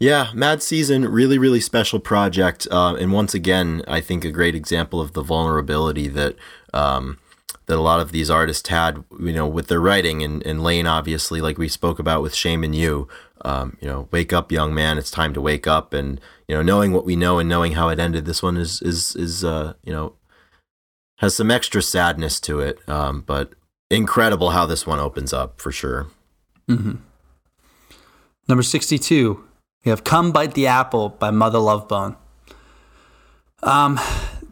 yeah, 0.01 0.29
Mad 0.33 0.63
Season, 0.63 1.03
really, 1.11 1.37
really 1.37 1.59
special 1.59 1.99
project. 1.99 2.65
Uh, 2.71 2.95
and 2.95 3.11
once 3.11 3.33
again, 3.33 3.83
I 3.85 3.99
think 3.99 4.23
a 4.23 4.31
great 4.31 4.55
example 4.55 5.01
of 5.01 5.11
the 5.11 5.21
vulnerability 5.21 6.07
that 6.07 6.37
um, 6.73 7.17
that 7.69 7.77
a 7.77 7.81
lot 7.81 7.99
of 7.99 8.11
these 8.11 8.31
artists 8.31 8.67
had, 8.67 9.03
you 9.19 9.31
know, 9.31 9.47
with 9.47 9.67
their 9.67 9.79
writing 9.79 10.23
and, 10.23 10.43
and 10.43 10.63
Layne, 10.63 10.87
obviously, 10.87 11.39
like 11.39 11.59
we 11.59 11.67
spoke 11.67 11.99
about 11.99 12.23
with 12.23 12.33
Shame 12.33 12.63
and 12.63 12.73
You, 12.73 13.07
um, 13.45 13.77
you 13.79 13.87
know, 13.87 14.07
wake 14.09 14.33
up, 14.33 14.51
young 14.51 14.73
man, 14.73 14.97
it's 14.97 15.11
time 15.11 15.35
to 15.35 15.41
wake 15.41 15.67
up. 15.67 15.93
And, 15.93 16.19
you 16.47 16.55
know, 16.55 16.63
knowing 16.63 16.93
what 16.93 17.05
we 17.05 17.15
know 17.15 17.37
and 17.37 17.47
knowing 17.47 17.73
how 17.73 17.89
it 17.89 17.99
ended, 17.99 18.25
this 18.25 18.41
one 18.41 18.57
is, 18.57 18.81
is, 18.81 19.15
is, 19.15 19.43
uh, 19.43 19.73
you 19.83 19.93
know, 19.93 20.15
has 21.19 21.35
some 21.35 21.51
extra 21.51 21.83
sadness 21.83 22.39
to 22.39 22.59
it. 22.59 22.79
Um, 22.89 23.21
but 23.21 23.53
incredible 23.91 24.49
how 24.49 24.65
this 24.65 24.87
one 24.87 24.97
opens 24.97 25.31
up 25.31 25.61
for 25.61 25.71
sure. 25.71 26.07
Number 28.47 28.63
62, 28.63 29.43
we 29.85 29.91
have 29.91 30.03
Come 30.03 30.31
Bite 30.31 30.55
the 30.55 30.65
Apple 30.65 31.09
by 31.09 31.29
Mother 31.29 31.59
Love 31.59 31.87
Bone. 31.87 32.15
Um, 33.61 33.99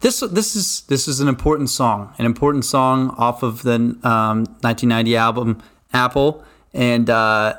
this 0.00 0.20
this 0.20 0.56
is 0.56 0.82
this 0.82 1.08
is 1.08 1.20
an 1.20 1.28
important 1.28 1.70
song, 1.70 2.14
an 2.18 2.26
important 2.26 2.64
song 2.64 3.10
off 3.18 3.42
of 3.42 3.62
the 3.62 3.74
um, 3.74 4.44
1990 4.62 5.16
album 5.16 5.62
Apple, 5.92 6.44
and 6.72 7.10
uh, 7.10 7.54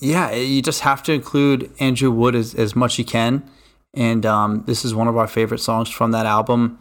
yeah, 0.00 0.32
you 0.32 0.62
just 0.62 0.80
have 0.80 1.02
to 1.04 1.12
include 1.12 1.70
Andrew 1.80 2.10
Wood 2.10 2.34
as, 2.34 2.54
much 2.54 2.60
as 2.60 2.76
much 2.76 2.98
you 2.98 3.04
can, 3.04 3.42
and 3.94 4.26
um, 4.26 4.64
this 4.66 4.84
is 4.84 4.94
one 4.94 5.08
of 5.08 5.16
our 5.16 5.26
favorite 5.26 5.60
songs 5.60 5.88
from 5.88 6.10
that 6.12 6.26
album. 6.26 6.78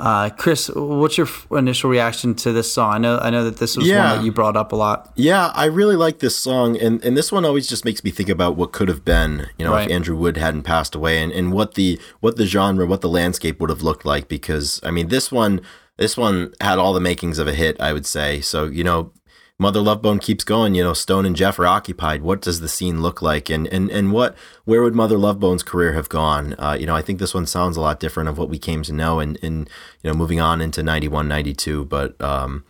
Uh, 0.00 0.30
Chris, 0.30 0.70
what's 0.74 1.18
your 1.18 1.26
f- 1.26 1.46
initial 1.50 1.90
reaction 1.90 2.34
to 2.36 2.52
this 2.52 2.72
song? 2.72 2.94
I 2.94 2.98
know 2.98 3.18
I 3.18 3.28
know 3.28 3.44
that 3.44 3.58
this 3.58 3.76
was 3.76 3.86
Yeah. 3.86 4.08
one 4.08 4.18
that 4.18 4.24
you 4.24 4.32
brought 4.32 4.56
up 4.56 4.72
a 4.72 4.76
lot. 4.76 5.12
Yeah, 5.14 5.52
I 5.54 5.66
really 5.66 5.96
like 5.96 6.20
this 6.20 6.34
song, 6.34 6.78
and, 6.78 7.04
and 7.04 7.16
this 7.18 7.30
one 7.30 7.44
always 7.44 7.66
just 7.68 7.84
makes 7.84 8.02
me 8.02 8.10
think 8.10 8.30
about 8.30 8.56
what 8.56 8.72
could 8.72 8.88
have 8.88 9.04
been, 9.04 9.48
you 9.58 9.64
know, 9.66 9.72
Right. 9.72 9.86
if 9.86 9.92
Andrew 9.92 10.16
Wood 10.16 10.38
hadn't 10.38 10.62
passed 10.62 10.94
away, 10.94 11.22
and, 11.22 11.30
and 11.32 11.52
what 11.52 11.74
the 11.74 12.00
what 12.20 12.36
the 12.36 12.46
genre, 12.46 12.86
what 12.86 13.02
the 13.02 13.10
landscape 13.10 13.60
would 13.60 13.68
have 13.68 13.82
looked 13.82 14.06
like. 14.06 14.26
Because 14.26 14.80
I 14.82 14.90
mean, 14.90 15.08
this 15.08 15.30
one 15.30 15.60
this 15.98 16.16
one 16.16 16.54
had 16.62 16.78
all 16.78 16.94
the 16.94 17.00
makings 17.00 17.38
of 17.38 17.46
a 17.46 17.52
hit, 17.52 17.76
I 17.78 17.92
would 17.92 18.06
say. 18.06 18.40
So 18.40 18.64
you 18.64 18.82
know, 18.82 19.12
Mother 19.60 19.80
Love 19.82 20.00
Bone 20.00 20.18
keeps 20.18 20.42
going. 20.42 20.74
You 20.74 20.82
know, 20.82 20.94
Stone 20.94 21.26
and 21.26 21.36
Jeff 21.36 21.58
are 21.58 21.66
occupied. 21.66 22.22
What 22.22 22.40
does 22.40 22.60
the 22.60 22.68
scene 22.68 23.02
look 23.02 23.20
like, 23.20 23.50
and 23.50 23.66
and 23.66 23.90
and 23.90 24.10
what 24.10 24.34
where 24.64 24.82
would 24.82 24.94
Mother 24.94 25.18
Love 25.18 25.38
Bone's 25.38 25.62
career 25.62 25.92
have 25.92 26.08
gone? 26.08 26.54
Uh, 26.58 26.78
you 26.80 26.86
know, 26.86 26.96
I 26.96 27.02
think 27.02 27.18
this 27.18 27.34
one 27.34 27.44
sounds 27.44 27.76
a 27.76 27.82
lot 27.82 28.00
different 28.00 28.30
of 28.30 28.38
what 28.38 28.48
we 28.48 28.58
came 28.58 28.82
to 28.84 28.92
know, 28.94 29.20
and 29.20 29.38
and 29.42 29.68
you 30.02 30.10
know, 30.10 30.14
moving 30.16 30.40
on 30.40 30.62
into 30.62 30.82
91, 30.82 31.28
92. 31.28 31.84
But 31.84 32.18
um, 32.22 32.64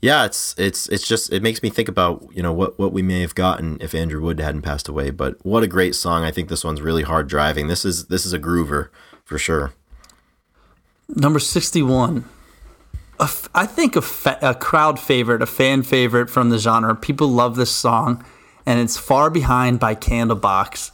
yeah, 0.00 0.26
it's 0.26 0.54
it's 0.56 0.88
it's 0.90 1.08
just 1.08 1.32
it 1.32 1.42
makes 1.42 1.60
me 1.60 1.70
think 1.70 1.88
about 1.88 2.24
you 2.32 2.42
know 2.42 2.52
what 2.52 2.78
what 2.78 2.92
we 2.92 3.02
may 3.02 3.20
have 3.20 3.34
gotten 3.34 3.76
if 3.80 3.92
Andrew 3.92 4.22
Wood 4.22 4.38
hadn't 4.38 4.62
passed 4.62 4.88
away. 4.88 5.10
But 5.10 5.44
what 5.44 5.64
a 5.64 5.66
great 5.66 5.96
song! 5.96 6.22
I 6.22 6.30
think 6.30 6.48
this 6.48 6.62
one's 6.62 6.80
really 6.80 7.02
hard 7.02 7.26
driving. 7.26 7.66
This 7.66 7.84
is 7.84 8.06
this 8.06 8.24
is 8.24 8.32
a 8.32 8.38
groover 8.38 8.90
for 9.24 9.38
sure. 9.38 9.72
Number 11.08 11.40
61. 11.40 12.24
A 13.20 13.24
f- 13.24 13.48
I 13.54 13.66
think 13.66 13.96
a, 13.96 14.02
fa- 14.02 14.38
a 14.42 14.54
crowd 14.54 15.00
favorite, 15.00 15.42
a 15.42 15.46
fan 15.46 15.82
favorite 15.82 16.30
from 16.30 16.50
the 16.50 16.58
genre. 16.58 16.94
People 16.94 17.28
love 17.28 17.56
this 17.56 17.70
song, 17.70 18.24
and 18.64 18.78
it's 18.80 18.96
far 18.96 19.30
behind 19.30 19.80
by 19.80 19.94
Candlebox. 19.94 20.92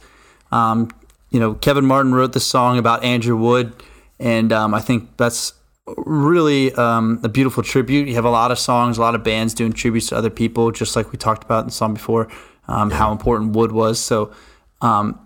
Um, 0.51 0.89
you 1.29 1.39
know, 1.39 1.53
Kevin 1.53 1.85
Martin 1.85 2.15
wrote 2.15 2.33
this 2.33 2.45
song 2.47 2.77
about 2.77 3.03
Andrew 3.03 3.35
Wood, 3.35 3.73
and 4.19 4.51
um, 4.53 4.73
I 4.73 4.79
think 4.79 5.17
that's 5.17 5.53
really 5.97 6.73
um, 6.73 7.19
a 7.23 7.29
beautiful 7.29 7.61
tribute. 7.61 8.07
You 8.07 8.15
have 8.15 8.25
a 8.25 8.29
lot 8.29 8.51
of 8.51 8.57
songs, 8.57 8.97
a 8.97 9.01
lot 9.01 9.13
of 9.13 9.23
bands 9.23 9.53
doing 9.53 9.73
tributes 9.73 10.07
to 10.07 10.17
other 10.17 10.29
people, 10.31 10.71
just 10.71 10.95
like 10.95 11.11
we 11.11 11.17
talked 11.17 11.43
about 11.43 11.59
in 11.61 11.65
the 11.67 11.73
song 11.73 11.93
before, 11.93 12.27
um, 12.67 12.89
how 12.89 13.11
important 13.11 13.55
Wood 13.55 13.71
was. 13.71 13.99
So 13.99 14.33
um, 14.81 15.19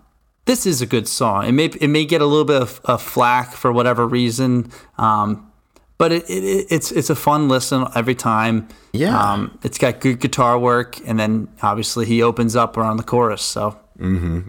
this 0.44 0.66
is 0.66 0.82
a 0.82 0.86
good 0.86 1.08
song. 1.08 1.46
It 1.46 1.52
may 1.52 1.66
it 1.66 1.88
may 1.88 2.04
get 2.04 2.20
a 2.20 2.26
little 2.26 2.44
bit 2.44 2.60
of, 2.60 2.80
of 2.84 3.00
flack 3.00 3.52
for 3.52 3.72
whatever 3.72 4.06
reason, 4.06 4.70
um, 4.98 5.49
but 6.00 6.10
it, 6.12 6.24
it, 6.30 6.66
it's 6.70 6.90
it's 6.90 7.10
a 7.10 7.14
fun 7.14 7.48
listen 7.48 7.86
every 7.94 8.14
time. 8.14 8.66
Yeah. 8.92 9.16
um, 9.32 9.58
it's 9.62 9.76
got 9.78 10.00
good 10.00 10.18
guitar 10.18 10.58
work, 10.58 10.98
and 11.06 11.20
then 11.20 11.46
obviously 11.62 12.06
he 12.06 12.22
opens 12.22 12.56
up 12.56 12.76
around 12.78 12.96
the 12.96 13.02
chorus. 13.04 13.42
So 13.42 13.78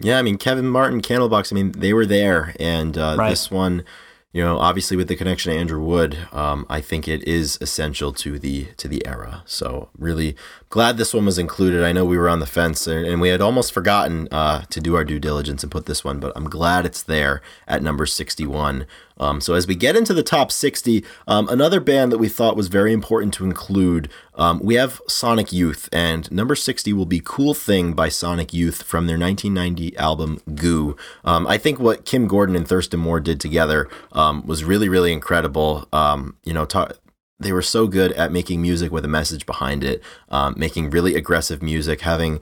Yeah, 0.02 0.18
I 0.18 0.22
mean 0.22 0.38
Kevin 0.38 0.68
Martin, 0.70 1.02
Candlebox. 1.02 1.52
I 1.52 1.56
mean 1.56 1.74
they 1.74 1.93
were 1.93 2.06
there, 2.08 2.56
and 2.60 2.97
uh, 2.97 3.16
Right. 3.20 3.30
this 3.30 3.52
one, 3.52 3.84
you 4.32 4.41
know, 4.41 4.58
obviously 4.60 4.95
with 4.95 5.10
the 5.10 5.18
connection 5.18 5.52
to 5.52 5.60
Andrew 5.60 5.84
Wood, 5.84 6.18
um, 6.32 6.66
I 6.70 6.80
think 6.80 7.08
it 7.10 7.22
is 7.28 7.58
essential 7.60 8.14
to 8.24 8.39
the 8.39 8.68
to 8.78 8.88
the 8.88 9.06
era. 9.06 9.43
So 9.45 9.89
really 9.97 10.36
glad 10.72 10.98
this 10.98 11.14
one 11.14 11.26
was 11.26 11.38
included. 11.38 11.84
I 11.84 11.92
know 11.92 12.06
we 12.06 12.18
were 12.18 12.30
on 12.30 12.40
the 12.40 12.46
fence, 12.46 12.88
and, 12.88 13.06
and 13.06 13.22
we 13.22 13.28
had 13.28 13.42
almost 13.42 13.74
forgotten 13.74 14.30
uh, 14.32 14.64
to 14.70 14.80
do 14.80 14.96
our 14.96 15.04
due 15.04 15.20
diligence 15.20 15.64
and 15.64 15.72
put 15.72 15.86
this 15.86 16.04
one, 16.04 16.20
but 16.20 16.32
I'm 16.36 16.50
glad 16.50 16.86
it's 16.86 17.04
there 17.04 17.42
at 17.68 17.84
number 17.84 18.06
61. 18.06 18.88
Um, 19.20 19.42
so 19.42 19.54
as 19.54 19.68
we 19.68 19.76
get 19.76 19.98
into 19.98 20.14
the 20.14 20.24
top 20.24 20.52
60, 20.52 21.06
um, 21.28 21.48
another 21.50 21.80
band 21.80 22.12
that 22.12 22.18
we 22.18 22.30
thought 22.30 22.56
was 22.56 22.70
very 22.70 22.94
important 22.94 23.34
to 23.36 23.44
include, 23.44 24.10
um, 24.36 24.60
we 24.64 24.76
have 24.76 25.02
Sonic 25.08 25.52
Youth, 25.52 25.90
and 25.92 26.32
number 26.32 26.56
60 26.56 26.92
will 26.94 27.06
be 27.06 27.22
"Cool 27.24 27.54
Thing" 27.54 27.94
by 27.94 28.08
Sonic 28.10 28.54
Youth 28.54 28.82
from 28.82 29.08
their 29.08 29.20
1990 29.20 29.96
album 29.98 30.42
Goo. 30.56 30.96
Um, 31.24 31.46
I 31.46 31.58
think 31.58 31.80
what 31.80 32.06
Kim 32.06 32.28
Gordon 32.28 32.56
and 32.56 32.68
Thurston 32.68 33.02
Moore 33.02 33.20
did 33.20 33.40
together 33.40 33.90
um, 34.14 34.48
was 34.48 34.64
really, 34.64 34.90
really 34.90 35.12
incredible. 35.12 35.88
Um, 35.94 36.38
you 36.44 36.54
know, 36.54 36.66
ta- 36.66 36.94
they 37.42 37.52
were 37.54 37.62
so 37.62 37.88
good 37.88 38.12
at 38.14 38.32
making 38.32 38.62
music 38.62 38.92
with 38.92 39.06
a 39.06 39.08
message 39.10 39.46
behind 39.46 39.84
it, 39.84 40.02
um, 40.30 40.54
making 40.58 40.89
really 40.89 41.16
aggressive 41.16 41.62
music, 41.62 42.02
having 42.02 42.39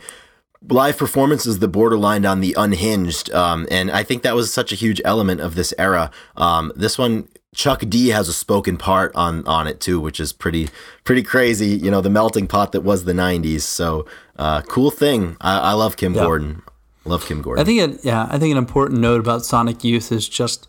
live 0.67 0.97
performances 0.97 1.59
that 1.59 1.71
borderlined 1.71 2.29
on 2.29 2.41
the 2.41 2.53
unhinged. 2.57 3.31
Um, 3.33 3.65
and 3.71 3.89
I 3.89 4.03
think 4.03 4.23
that 4.23 4.35
was 4.35 4.53
such 4.53 4.71
a 4.71 4.75
huge 4.75 5.01
element 5.05 5.39
of 5.41 5.55
this 5.55 5.73
era. 5.77 6.11
Um, 6.35 6.71
this 6.75 6.97
one, 6.97 7.29
Chuck 7.55 7.81
D 7.87 8.09
has 8.09 8.27
a 8.27 8.33
spoken 8.33 8.77
part 8.77 9.11
on 9.15 9.45
on 9.47 9.67
it 9.67 9.79
too, 9.79 9.99
which 9.99 10.19
is 10.19 10.33
pretty 10.33 10.69
pretty 11.03 11.23
crazy. 11.23 11.69
You 11.69 11.89
know, 11.89 12.01
the 12.01 12.09
melting 12.09 12.47
pot 12.47 12.73
that 12.73 12.81
was 12.81 13.05
the 13.05 13.13
'90s. 13.13 13.61
So 13.61 14.05
uh, 14.37 14.61
cool 14.63 14.91
thing. 14.91 15.35
I, 15.41 15.57
I 15.59 15.73
love 15.73 15.97
Kim 15.97 16.13
Yeah. 16.13 16.23
Gordon. 16.25 16.61
Love 17.05 17.25
Kim 17.25 17.41
Gordon. 17.41 17.61
I 17.61 17.65
think 17.65 17.79
it, 17.81 18.05
yeah, 18.05 18.27
I 18.29 18.37
think 18.37 18.51
an 18.51 18.57
important 18.57 18.99
note 18.99 19.19
about 19.19 19.43
Sonic 19.45 19.83
Youth 19.83 20.11
is 20.11 20.29
just, 20.29 20.67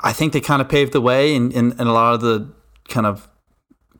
I 0.00 0.12
think 0.12 0.32
they 0.34 0.40
kind 0.40 0.60
of 0.60 0.68
paved 0.68 0.92
the 0.92 1.00
way 1.00 1.34
in, 1.34 1.52
in, 1.52 1.72
in 1.80 1.86
a 1.86 1.92
lot 1.92 2.12
of 2.14 2.20
the 2.20 2.52
kind 2.88 3.06
of 3.06 3.28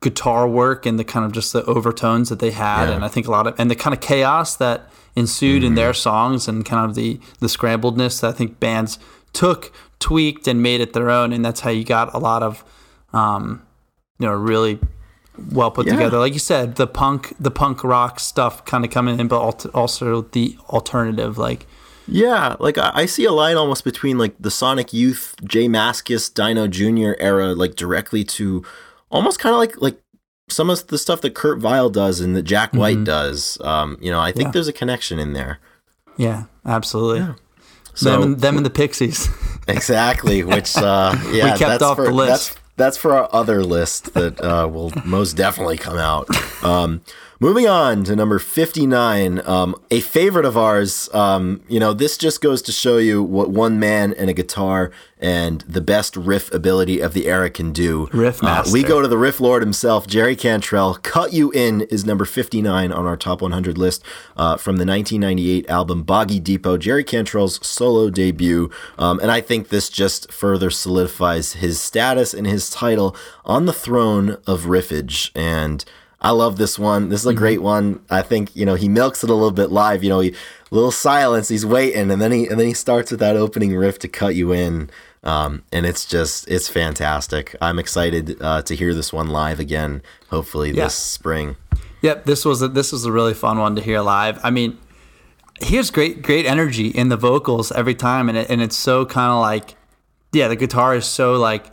guitar 0.01 0.47
work 0.49 0.87
and 0.87 0.99
the 0.99 1.05
kind 1.05 1.25
of 1.27 1.33
just 1.33 1.53
the 1.53 1.65
overtones 1.65 2.29
that 2.29 2.39
they 2.39 2.53
had, 2.53 2.89
Yeah. 2.89 2.95
and 2.97 3.05
I 3.05 3.09
think 3.09 3.27
a 3.27 3.31
lot 3.31 3.47
of 3.47 3.55
and 3.59 3.71
the 3.71 3.75
kind 3.75 3.95
of 3.95 4.01
chaos 4.01 4.57
that 4.57 4.89
ensued 5.17 5.65
in 5.65 5.75
their 5.75 5.93
songs 5.93 6.47
and 6.49 6.65
kind 6.65 6.85
of 6.89 6.95
the 6.95 7.19
the 7.41 7.49
scrambledness 7.49 8.21
that 8.21 8.29
I 8.29 8.33
think 8.33 8.61
bands 8.61 8.99
took, 9.33 9.73
tweaked, 9.99 10.47
and 10.47 10.63
made 10.63 10.81
it 10.81 10.93
their 10.93 11.11
own, 11.11 11.33
and 11.33 11.45
that's 11.45 11.61
how 11.61 11.71
you 11.71 11.85
got 11.85 12.15
a 12.15 12.19
lot 12.19 12.43
of, 12.43 12.65
um, 13.13 13.63
you 14.19 14.27
know, 14.27 14.33
really 14.35 14.79
well 15.53 15.71
put 15.71 15.87
Yeah. 15.87 15.95
together. 15.95 16.19
Like 16.19 16.33
you 16.33 16.39
said, 16.39 16.77
the 16.77 16.87
punk, 16.87 17.35
the 17.39 17.51
punk 17.51 17.83
rock 17.85 18.21
stuff 18.21 18.65
kind 18.65 18.85
of 18.85 18.91
coming 18.91 19.19
in, 19.21 19.29
but 19.29 19.67
also 19.75 20.23
the 20.33 20.57
alternative, 20.71 21.37
like. 21.39 21.67
Yeah, 22.11 22.57
like 22.59 22.79
I, 22.79 22.91
I 22.95 23.07
see 23.07 23.25
a 23.25 23.33
line 23.33 23.57
almost 23.57 23.85
between 23.85 24.19
like 24.19 24.35
the 24.41 24.51
Sonic 24.51 24.93
Youth, 24.93 25.35
J 25.45 25.69
Mascis, 25.69 26.33
Dino 26.33 26.67
Jr. 26.67 27.21
era, 27.23 27.55
like 27.55 27.75
directly 27.77 28.25
to 28.25 28.65
almost 29.11 29.39
kind 29.39 29.53
of 29.53 29.59
like 29.59 29.81
like 29.81 30.01
some 30.49 30.71
of 30.71 30.87
the 30.87 30.97
stuff 30.99 31.21
that 31.21 31.35
Kurt 31.35 31.59
Vile 31.59 31.91
does 31.91 32.21
and 32.21 32.35
that 32.35 32.43
Jack 32.43 32.73
White 32.73 33.05
does. 33.05 33.59
Um, 33.61 33.99
you 34.01 34.11
know, 34.11 34.19
I 34.21 34.33
think 34.33 34.47
Yeah. 34.47 34.51
there's 34.53 34.69
a 34.69 34.73
connection 34.73 35.19
in 35.19 35.35
there. 35.35 35.59
Yeah, 36.17 36.45
absolutely. 36.65 37.35
So 37.95 38.13
them, 38.13 38.23
and, 38.23 38.41
them 38.41 38.57
and 38.57 38.65
the 38.67 38.71
Pixies. 38.71 39.29
exactly, 39.69 40.43
which 40.45 40.77
uh, 40.77 41.15
yeah, 41.31 41.49
kept 41.57 41.61
that's 41.61 41.83
off 41.83 41.97
for, 41.97 42.07
the 42.07 42.13
list. 42.13 42.55
That's, 42.55 42.57
that's 42.77 42.97
for 42.97 43.15
our 43.15 43.29
other 43.33 43.63
list 43.63 44.15
that 44.15 44.41
uh, 44.41 44.69
will 44.69 44.93
most 45.05 45.35
definitely 45.35 45.77
come 45.79 45.99
out. 45.99 46.29
Um, 46.61 47.03
moving 47.41 47.69
on 47.69 48.05
to 48.05 48.17
number 48.17 48.39
59, 48.39 49.41
um, 49.47 49.81
a 49.91 50.01
favorite 50.01 50.45
of 50.45 50.57
ours. 50.57 51.09
Um, 51.15 51.63
you 51.69 51.79
know, 51.79 51.93
this 51.93 52.17
just 52.17 52.41
goes 52.41 52.63
to 52.63 52.73
show 52.73 52.99
you 52.99 53.23
what 53.23 53.51
one 53.51 53.79
man 53.79 54.13
and 54.15 54.29
a 54.29 54.33
guitar 54.33 54.91
and 55.21 55.63
the 55.63 55.81
best 55.81 56.17
riff 56.17 56.53
ability 56.53 57.01
of 57.01 57.13
the 57.13 57.27
era 57.27 57.51
can 57.51 57.73
do. 57.73 58.09
Riff 58.13 58.43
Uh, 58.43 58.65
we 58.73 58.83
go 58.83 59.03
to 59.03 59.09
the 59.09 59.19
riff 59.19 59.41
lord 59.41 59.63
himself, 59.63 60.07
Jerry 60.07 60.37
Cantrell. 60.37 60.95
Cut 60.97 61.33
You 61.33 61.51
In 61.53 61.83
is 61.83 62.05
number 62.05 62.25
59 62.25 62.93
on 62.93 63.07
our 63.07 63.17
top 63.17 63.43
100 63.43 63.79
list 63.79 64.03
uh, 64.37 64.57
from 64.57 64.77
the 64.77 64.87
1998 64.87 65.69
album 65.69 66.03
Boggy 66.03 66.41
Depot, 66.41 66.77
Jerry 66.77 67.05
Cantrell's 67.05 67.65
solo 67.67 68.11
debut. 68.11 68.71
Um, 68.97 69.19
and 69.21 69.31
I 69.31 69.41
think 69.41 69.69
this 69.69 69.89
just 69.89 70.33
further 70.33 70.71
solidifies 70.71 71.55
his 71.55 71.81
status 71.81 72.33
and 72.35 72.47
his 72.47 72.71
title 72.71 73.17
on 73.45 73.67
the 73.67 73.73
throne 73.73 74.39
of 74.47 74.63
riffage. 74.63 75.31
And 75.35 75.85
I 76.21 76.31
love 76.33 76.57
this 76.57 76.79
one. 76.79 77.11
This 77.11 77.21
is 77.21 77.27
a 77.27 77.35
great 77.35 77.63
one. 77.63 78.01
I 78.11 78.23
think 78.23 78.55
you 78.57 78.67
know 78.67 78.75
he 78.75 78.89
milks 78.89 79.23
it 79.23 79.31
a 79.31 79.35
little 79.35 79.53
bit 79.53 79.71
live. 79.71 80.03
You 80.03 80.11
know, 80.11 80.21
he 80.21 80.35
little 80.71 80.91
silence. 80.91 81.49
He's 81.49 81.65
waiting, 81.65 82.11
and 82.11 82.21
then 82.21 82.33
he 82.33 82.47
and 82.47 82.59
then 82.59 82.67
he 82.67 82.75
starts 82.75 83.11
with 83.11 83.21
that 83.21 83.37
opening 83.37 83.77
riff 83.77 83.99
to 84.01 84.09
cut 84.09 84.35
you 84.35 84.53
in. 84.53 84.91
Um, 85.25 85.63
and 85.73 85.85
it's 85.87 86.05
just 86.05 86.49
it's 86.49 86.69
fantastic. 86.69 87.55
I'm 87.61 87.79
excited 87.79 88.37
uh, 88.41 88.63
to 88.63 88.75
hear 88.75 88.95
this 88.95 89.13
one 89.13 89.29
live 89.29 89.61
again. 89.61 90.03
Hopefully 90.31 90.71
Yeah. 90.71 90.85
this 90.85 90.95
spring. 90.95 91.57
Yep, 92.03 92.25
this 92.27 92.45
was 92.45 92.63
a, 92.63 92.69
this 92.69 92.93
was 92.93 93.05
a 93.05 93.11
really 93.13 93.35
fun 93.35 93.59
one 93.59 93.75
to 93.75 93.83
hear 93.83 94.01
live. 94.01 94.39
I 94.45 94.51
mean, 94.51 94.79
he 95.61 95.77
has 95.77 95.91
great 95.91 96.23
great 96.23 96.47
energy 96.47 96.89
in 96.89 97.09
the 97.09 97.17
vocals 97.17 97.73
every 97.73 97.95
time, 97.95 98.29
and 98.29 98.39
it, 98.39 98.49
and 98.51 98.61
it's 98.63 98.77
so 98.77 99.05
kind 99.05 99.33
of 99.33 99.41
like, 99.41 99.75
yeah, 100.33 100.47
the 100.49 100.57
guitar 100.57 100.95
is 100.95 101.05
so 101.07 101.35
like 101.35 101.67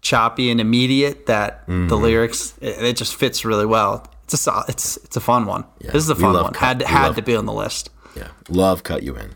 choppy 0.00 0.50
and 0.50 0.60
immediate 0.60 1.26
that 1.26 1.66
the 1.66 1.72
Mm-hmm. 1.72 1.94
lyrics 2.02 2.54
it, 2.60 2.82
it 2.82 2.96
just 2.96 3.14
fits 3.16 3.44
really 3.44 3.66
well. 3.66 4.06
It's 4.24 4.46
a 4.46 4.64
it's 4.68 4.96
it's 4.98 5.16
a 5.16 5.20
fun 5.20 5.46
one. 5.46 5.64
this 5.80 5.94
is 5.94 6.08
a 6.10 6.14
fun 6.14 6.34
one. 6.34 6.52
cut- 6.52 6.60
Had 6.62 6.78
we 6.80 6.84
had 6.86 7.06
love- 7.08 7.16
to 7.16 7.22
be 7.22 7.34
on 7.36 7.46
the 7.46 7.52
list. 7.52 7.90
Yeah, 8.16 8.28
love 8.48 8.82
cut 8.82 9.02
you 9.02 9.16
in. 9.16 9.34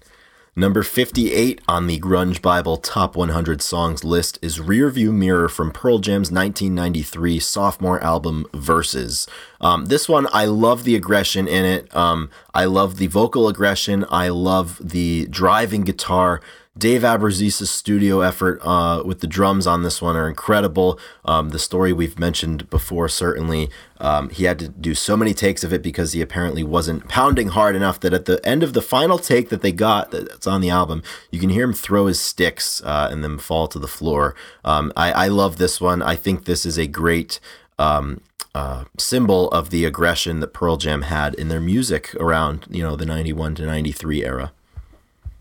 Number 0.56 0.84
58 0.84 1.60
on 1.66 1.88
the 1.88 1.98
Grunge 1.98 2.40
Bible 2.40 2.76
Top 2.76 3.16
100 3.16 3.60
Songs 3.60 4.04
list 4.04 4.38
is 4.40 4.60
Rearview 4.60 5.12
Mirror 5.12 5.48
from 5.48 5.72
Pearl 5.72 5.98
Jam's 5.98 6.30
1993 6.30 7.40
sophomore 7.40 8.00
album 8.04 8.46
Verses. 8.54 9.26
Um, 9.60 9.86
this 9.86 10.08
one, 10.08 10.28
I 10.32 10.44
love 10.44 10.84
the 10.84 10.94
aggression 10.94 11.48
in 11.48 11.64
it. 11.64 11.92
Um, 11.96 12.30
I 12.54 12.66
love 12.66 12.98
the 12.98 13.08
vocal 13.08 13.48
aggression. 13.48 14.04
I 14.10 14.28
love 14.28 14.78
the 14.80 15.26
driving 15.28 15.82
guitar. 15.82 16.40
Dave 16.76 17.02
Abbruzzese' 17.02 17.68
studio 17.68 18.20
effort 18.20 18.60
uh, 18.62 19.02
with 19.04 19.20
the 19.20 19.28
drums 19.28 19.64
on 19.66 19.84
this 19.84 20.02
one 20.02 20.16
are 20.16 20.28
incredible. 20.28 20.98
Um, 21.24 21.50
the 21.50 21.58
story 21.58 21.92
we've 21.92 22.18
mentioned 22.18 22.68
before, 22.68 23.08
certainly. 23.08 23.70
Um, 24.00 24.28
he 24.30 24.44
had 24.44 24.58
to 24.58 24.68
do 24.68 24.94
so 24.94 25.16
many 25.16 25.34
takes 25.34 25.62
of 25.62 25.72
it 25.72 25.82
because 25.82 26.12
he 26.12 26.20
apparently 26.20 26.64
wasn't 26.64 27.08
pounding 27.08 27.48
hard 27.48 27.76
enough 27.76 28.00
that 28.00 28.12
at 28.12 28.24
the 28.24 28.44
end 28.44 28.64
of 28.64 28.72
the 28.72 28.82
final 28.82 29.18
take 29.18 29.50
that 29.50 29.62
they 29.62 29.70
got, 29.70 30.10
that's 30.10 30.48
on 30.48 30.60
the 30.60 30.70
album, 30.70 31.02
you 31.30 31.38
can 31.38 31.50
hear 31.50 31.64
him 31.64 31.72
throw 31.72 32.06
his 32.06 32.20
sticks 32.20 32.82
uh, 32.82 33.08
and 33.10 33.22
then 33.22 33.38
fall 33.38 33.68
to 33.68 33.78
the 33.78 33.86
floor. 33.86 34.34
Um, 34.64 34.92
I, 34.96 35.12
I, 35.12 35.28
love 35.28 35.58
this 35.58 35.80
one. 35.80 36.02
I 36.02 36.16
think 36.16 36.44
this 36.44 36.66
is 36.66 36.78
a 36.78 36.86
great. 36.86 37.40
Um, 37.78 38.20
uh, 38.54 38.84
symbol 38.96 39.50
of 39.50 39.70
the 39.70 39.84
aggression 39.84 40.38
that 40.38 40.52
Pearl 40.52 40.76
Jam 40.76 41.02
had 41.02 41.34
in 41.34 41.48
their 41.48 41.60
music 41.60 42.14
around, 42.20 42.66
you 42.70 42.84
know, 42.84 42.94
the 42.94 43.04
91 43.04 43.56
to 43.56 43.66
93 43.66 44.24
era. 44.24 44.52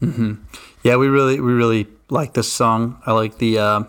Mm-hmm. 0.01 0.34
Yeah, 0.84 0.97
we 0.97 1.07
really 1.07 1.39
we 1.39 1.53
really 1.53 1.88
like 2.09 2.34
this 2.34 2.51
song. 2.51 3.01
I 3.05 3.13
like 3.13 3.38
the 3.38 3.57
uh, 3.57 3.84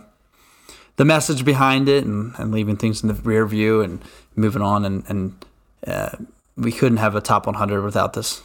the 0.96 1.04
message 1.04 1.44
behind 1.44 1.88
it 1.88 2.04
and, 2.04 2.32
and 2.38 2.52
leaving 2.52 2.76
things 2.76 3.02
in 3.02 3.08
the 3.08 3.14
rear 3.14 3.46
view 3.46 3.80
and 3.80 4.02
moving 4.36 4.62
on 4.62 4.84
and 4.84 5.04
and 5.08 5.44
uh, 5.86 6.10
we 6.56 6.72
couldn't 6.72 6.98
have 6.98 7.14
a 7.14 7.20
top 7.20 7.46
100 7.46 7.82
without 7.82 8.12
this. 8.12 8.42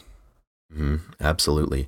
Mm-hmm. 0.73 0.97
Absolutely. 1.21 1.87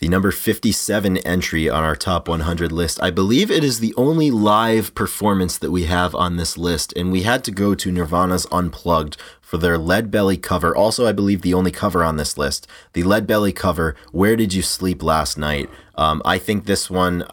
The 0.00 0.08
number 0.08 0.32
57 0.32 1.18
entry 1.18 1.68
on 1.70 1.84
our 1.84 1.94
top 1.94 2.28
100 2.28 2.72
list. 2.72 3.00
I 3.00 3.10
believe 3.10 3.48
it 3.50 3.62
is 3.62 3.78
the 3.78 3.94
only 3.96 4.30
live 4.30 4.92
performance 4.94 5.56
that 5.58 5.70
we 5.70 5.84
have 5.84 6.16
on 6.16 6.36
this 6.36 6.58
list, 6.58 6.92
and 6.96 7.12
we 7.12 7.22
had 7.22 7.44
to 7.44 7.52
go 7.52 7.76
to 7.76 7.92
Nirvana's 7.92 8.46
Unplugged 8.50 9.16
for 9.40 9.56
their 9.56 9.78
Lead 9.78 10.10
Belly 10.10 10.36
cover. 10.36 10.74
Also, 10.74 11.06
I 11.06 11.12
believe 11.12 11.42
the 11.42 11.54
only 11.54 11.70
cover 11.70 12.02
on 12.02 12.16
this 12.16 12.36
list, 12.36 12.66
the 12.92 13.04
Lead 13.04 13.26
Belly 13.26 13.52
cover, 13.52 13.94
Where 14.10 14.34
Did 14.34 14.52
You 14.52 14.62
Sleep 14.62 15.00
Last 15.00 15.38
Night? 15.38 15.70
Um, 15.94 16.20
I 16.24 16.38
think 16.38 16.66
this 16.66 16.90
one. 16.90 17.24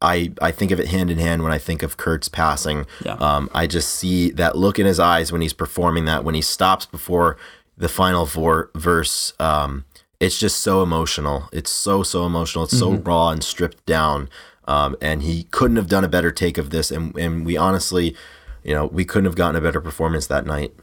I, 0.00 0.30
I 0.40 0.52
think 0.52 0.70
of 0.70 0.78
it 0.78 0.88
hand 0.88 1.10
in 1.10 1.18
hand 1.18 1.42
when 1.42 1.50
I 1.50 1.58
think 1.58 1.82
of 1.82 1.96
Kurt's 1.96 2.28
passing. 2.28 2.86
Yeah. 3.04 3.14
Um, 3.14 3.50
I 3.52 3.66
just 3.66 3.88
see 3.94 4.30
that 4.32 4.56
look 4.56 4.78
in 4.78 4.86
his 4.86 5.00
eyes 5.00 5.32
when 5.32 5.40
he's 5.40 5.52
performing 5.52 6.04
that, 6.04 6.22
when 6.22 6.36
he 6.36 6.42
stops 6.42 6.86
before 6.86 7.36
the 7.76 7.88
final 7.88 8.24
vor- 8.24 8.70
verse. 8.76 9.32
Um, 9.40 9.86
it's 10.20 10.38
just 10.38 10.58
so 10.58 10.82
emotional. 10.82 11.48
It's 11.52 11.70
so, 11.70 12.02
so 12.02 12.26
emotional. 12.26 12.64
It's 12.64 12.74
mm-hmm. 12.74 12.96
so 12.96 13.02
raw 13.02 13.30
and 13.30 13.42
stripped 13.42 13.84
down. 13.86 14.28
Um, 14.66 14.96
and 15.00 15.22
he 15.22 15.44
couldn't 15.44 15.76
have 15.76 15.88
done 15.88 16.04
a 16.04 16.08
better 16.08 16.30
take 16.30 16.58
of 16.58 16.70
this. 16.70 16.90
And, 16.90 17.16
and 17.16 17.46
we 17.46 17.56
honestly, 17.56 18.16
you 18.62 18.74
know, 18.74 18.86
we 18.86 19.04
couldn't 19.04 19.26
have 19.26 19.36
gotten 19.36 19.56
a 19.56 19.60
better 19.60 19.80
performance 19.80 20.26
that 20.26 20.44
night. 20.44 20.74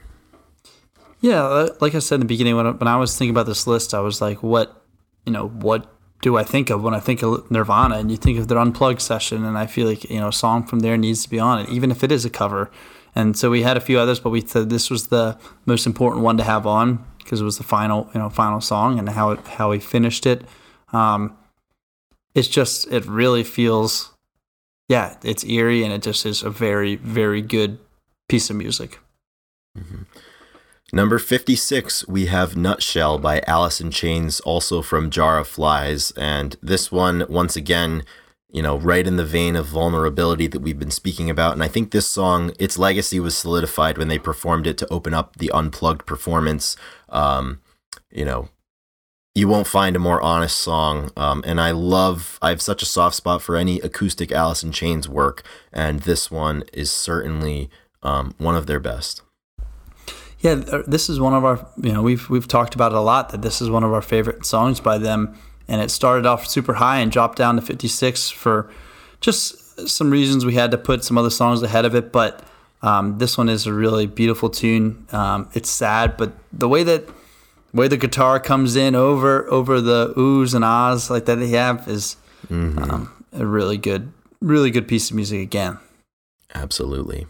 Yeah, 1.20 1.44
uh, 1.44 1.76
like 1.82 1.96
I 1.96 2.00
said 2.00 2.16
in 2.16 2.20
the 2.22 2.26
beginning, 2.26 2.56
when 2.56 2.68
I, 2.68 2.72
when 2.72 2.88
I 2.88 2.98
was 2.98 3.18
thinking 3.18 3.32
about 3.32 3.46
this 3.46 3.68
list, 3.68 3.94
I 3.94 4.00
was 4.00 4.22
like, 4.22 4.42
what, 4.42 4.84
you 5.26 5.32
know, 5.32 5.48
what 5.48 5.92
do 6.22 6.38
I 6.38 6.44
think 6.44 6.70
of 6.70 6.82
when 6.82 6.94
I 6.94 7.00
think 7.00 7.22
of 7.22 7.50
Nirvana? 7.52 7.98
And 7.98 8.10
you 8.10 8.18
think 8.18 8.40
of 8.40 8.48
their 8.48 8.58
unplugged 8.58 9.02
session, 9.02 9.44
and 9.44 9.58
I 9.58 9.66
feel 9.66 9.88
like 9.88 10.10
you 10.10 10.20
know, 10.20 10.30
a 10.30 10.34
song 10.34 10.66
from 10.66 10.80
there 10.80 10.98
needs 10.98 11.24
to 11.24 11.30
be 11.30 11.40
on 11.40 11.60
it, 11.60 11.70
even 11.70 11.92
if 11.92 12.04
it 12.04 12.12
is 12.12 12.26
a 12.26 12.30
cover. 12.30 12.72
And 13.16 13.38
so 13.38 13.50
we 13.50 13.64
had 13.64 13.78
a 13.78 13.80
few 13.80 13.98
others, 13.98 14.20
but 14.20 14.30
we 14.30 14.42
said 14.42 14.70
this 14.70 14.90
was 14.90 15.08
the 15.08 15.38
most 15.66 15.86
important 15.86 16.24
one 16.24 16.38
to 16.38 16.44
have 16.44 16.68
on 16.68 17.06
because 17.26 17.42
it 17.42 17.44
was 17.44 17.58
the 17.58 17.64
final, 17.64 18.10
you 18.14 18.20
know, 18.20 18.30
final 18.30 18.62
song 18.62 18.98
and 18.98 19.10
how 19.10 19.32
it, 19.32 19.46
how 19.48 19.72
he 19.72 19.80
finished 19.80 20.26
it. 20.26 20.46
Um, 20.94 21.36
it's 22.34 22.48
just 22.48 22.90
it 22.92 23.06
really 23.06 23.44
feels, 23.44 24.14
yeah, 24.88 25.18
it's 25.24 25.44
eerie 25.44 25.84
and 25.84 25.92
it 25.92 26.02
just 26.02 26.26
is 26.26 26.44
a 26.44 26.50
very 26.50 26.96
very 26.96 27.42
good 27.42 27.80
piece 28.30 28.50
of 28.50 28.56
music. 28.56 29.00
Mm-hmm. 29.78 30.04
Number 30.94 31.18
56, 31.20 32.08
we 32.08 32.28
have 32.28 32.56
Nutshell 32.56 33.18
by 33.18 33.42
Alice 33.48 33.82
in 33.82 33.92
Chains, 33.92 34.40
also 34.42 34.82
from 34.82 35.10
Jar 35.10 35.40
of 35.40 35.48
Flies. 35.48 36.12
And 36.12 36.56
this 36.62 36.92
one, 36.92 37.26
once 37.28 37.56
again, 37.56 38.04
you 38.52 38.62
know, 38.62 38.78
right 38.78 39.06
in 39.06 39.18
the 39.18 39.26
vein 39.26 39.56
of 39.56 39.66
vulnerability 39.66 40.48
that 40.48 40.60
we've 40.60 40.80
been 40.80 40.92
speaking 40.92 41.30
about. 41.30 41.54
And 41.54 41.64
I 41.64 41.68
think 41.68 41.92
this 41.92 42.08
song, 42.08 42.54
its 42.60 42.78
legacy 42.78 43.20
was 43.20 43.38
solidified 43.38 43.98
when 43.98 44.08
they 44.08 44.20
performed 44.20 44.68
it 44.68 44.78
to 44.80 44.94
open 44.94 45.14
up 45.14 45.38
the 45.38 45.52
unplugged 45.52 46.06
performance. 46.06 46.78
Um, 47.10 47.62
you 48.12 48.24
know, 48.26 48.50
you 49.34 49.50
won't 49.50 49.68
find 49.68 49.96
a 49.96 50.00
more 50.00 50.22
honest 50.22 50.58
song. 50.58 51.12
Um, 51.18 51.44
and 51.46 51.60
I 51.60 51.72
love, 51.72 52.40
I 52.42 52.50
have 52.50 52.62
such 52.62 52.82
a 52.82 52.86
soft 52.86 53.16
spot 53.16 53.42
for 53.42 53.58
any 53.58 53.82
acoustic 53.82 54.32
Alice 54.32 54.64
in 54.64 54.72
Chains 54.72 55.10
work. 55.10 55.44
And 55.74 56.02
this 56.02 56.32
one 56.32 56.64
is 56.72 56.92
certainly 56.92 57.70
um, 58.02 58.34
one 58.38 58.56
of 58.56 58.68
their 58.68 58.80
best. 58.80 59.22
Yeah, 60.40 60.64
uh, 60.72 60.84
this 60.86 61.10
is 61.10 61.20
one 61.20 61.34
of 61.34 61.44
our. 61.44 61.66
You 61.82 61.92
know, 61.92 62.04
we've 62.04 62.30
we've 62.30 62.48
talked 62.48 62.76
about 62.76 62.92
it 62.92 62.98
a 62.98 63.02
lot 63.02 63.30
that 63.30 63.42
this 63.42 63.62
is 63.62 63.70
one 63.70 63.84
of 63.84 63.92
our 63.92 64.02
favorite 64.02 64.46
songs 64.46 64.80
by 64.80 65.00
them, 65.00 65.36
and 65.68 65.82
it 65.82 65.92
started 65.92 66.26
off 66.26 66.48
super 66.48 66.76
high 66.76 67.00
and 67.00 67.12
dropped 67.12 67.38
down 67.38 67.56
to 67.56 67.62
56 67.62 68.30
for 68.30 68.70
just 69.22 69.90
some 69.90 70.12
reasons. 70.12 70.46
We 70.46 70.56
had 70.56 70.72
to 70.72 70.78
put 70.78 71.04
some 71.04 71.18
other 71.18 71.30
songs 71.30 71.64
ahead 71.64 71.86
of 71.86 71.96
it, 71.96 72.12
but 72.12 72.44
um, 72.82 73.18
this 73.18 73.38
one 73.38 73.50
is 73.50 73.66
a 73.66 73.74
really 73.74 74.06
beautiful 74.06 74.50
tune. 74.50 75.08
Um, 75.12 75.50
it's 75.54 75.70
sad, 75.70 76.18
but 76.18 76.34
the 76.54 76.70
way 76.70 76.84
that 76.84 77.10
way 77.74 77.88
the 77.88 77.98
guitar 77.98 78.40
comes 78.40 78.76
in 78.76 78.96
over 78.96 79.50
over 79.52 79.82
the 79.82 80.14
oohs 80.16 80.54
and 80.54 80.64
ahs 80.64 81.10
like 81.10 81.26
that 81.26 81.36
they 81.36 81.50
have 81.50 81.88
is 81.88 82.16
mm-hmm. 82.48 82.80
um, 82.80 83.26
a 83.34 83.46
really 83.46 83.78
good, 83.78 84.12
really 84.42 84.72
good 84.72 84.88
piece 84.88 85.10
of 85.10 85.16
music 85.16 85.42
again. 85.42 85.78
Absolutely. 86.54 87.28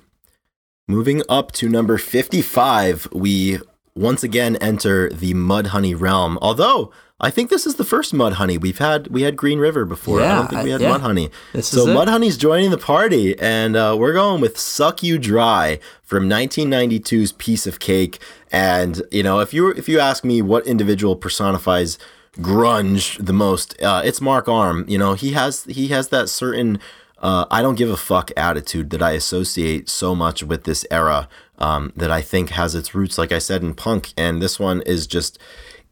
Moving 0.88 1.24
up 1.28 1.52
to 1.54 1.68
number 1.68 1.98
55, 1.98 3.08
we 3.12 3.60
once 3.96 4.24
again 4.24 4.56
enter 4.58 5.10
the 5.10 5.34
Mudhoney 5.34 6.00
realm. 6.00 6.38
Although 6.42 6.92
I 7.20 7.30
think 7.30 7.50
this 7.50 7.66
is 7.66 7.76
the 7.76 7.86
first 7.86 8.14
Mudhoney 8.14 8.60
we've 8.60 8.78
had. 8.78 9.08
We 9.08 9.22
had 9.22 9.38
Green 9.38 9.58
River 9.58 9.86
before. 9.86 10.20
Yeah, 10.20 10.34
I 10.34 10.36
don't 10.36 10.50
think 10.50 10.64
we 10.64 10.72
had 10.72 10.82
yeah. 10.82 10.98
Mudhoney. 10.98 11.32
This 11.54 11.68
so 11.68 11.86
Mudhoney's 11.86 12.38
joining 12.38 12.72
the 12.72 12.78
party, 12.78 13.40
and 13.40 13.78
uh, 13.78 13.96
we're 13.98 14.14
going 14.14 14.42
with 14.42 14.58
"Suck 14.58 15.02
You 15.02 15.18
Dry" 15.18 15.80
from 16.04 16.30
1992's 16.30 17.32
"Piece 17.32 17.66
of 17.66 17.80
Cake." 17.80 18.20
And 18.52 19.02
you 19.12 19.24
know, 19.24 19.40
if 19.40 19.54
you 19.54 19.70
if 19.70 19.88
you 19.88 20.00
ask 20.00 20.26
me 20.26 20.42
what 20.42 20.68
individual 20.68 21.16
personifies 21.16 21.98
grunge 22.34 23.26
the 23.26 23.34
most, 23.34 23.82
uh, 23.82 24.02
it's 24.04 24.20
Mark 24.20 24.50
Arm. 24.50 24.84
You 24.88 24.98
know, 24.98 25.14
he 25.14 25.32
has 25.32 25.64
he 25.66 25.88
has 25.88 26.10
that 26.10 26.28
certain 26.28 26.80
uh, 27.20 27.46
I 27.50 27.62
don't 27.62 27.76
give 27.76 27.90
a 27.90 27.98
fuck 27.98 28.30
attitude 28.38 28.90
that 28.90 29.02
I 29.02 29.12
associate 29.12 29.90
so 29.90 30.16
much 30.16 30.44
with 30.44 30.66
this 30.66 30.86
era 30.92 31.28
um, 31.58 31.94
that 31.96 32.12
I 32.12 32.22
think 32.22 32.52
has 32.52 32.76
its 32.76 32.94
roots, 32.94 33.18
like 33.18 33.32
I 33.32 33.40
said, 33.40 33.64
in 33.64 33.74
punk. 33.74 34.14
And 34.18 34.42
this 34.42 34.60
one 34.60 34.82
is 34.82 35.08
just, 35.08 35.40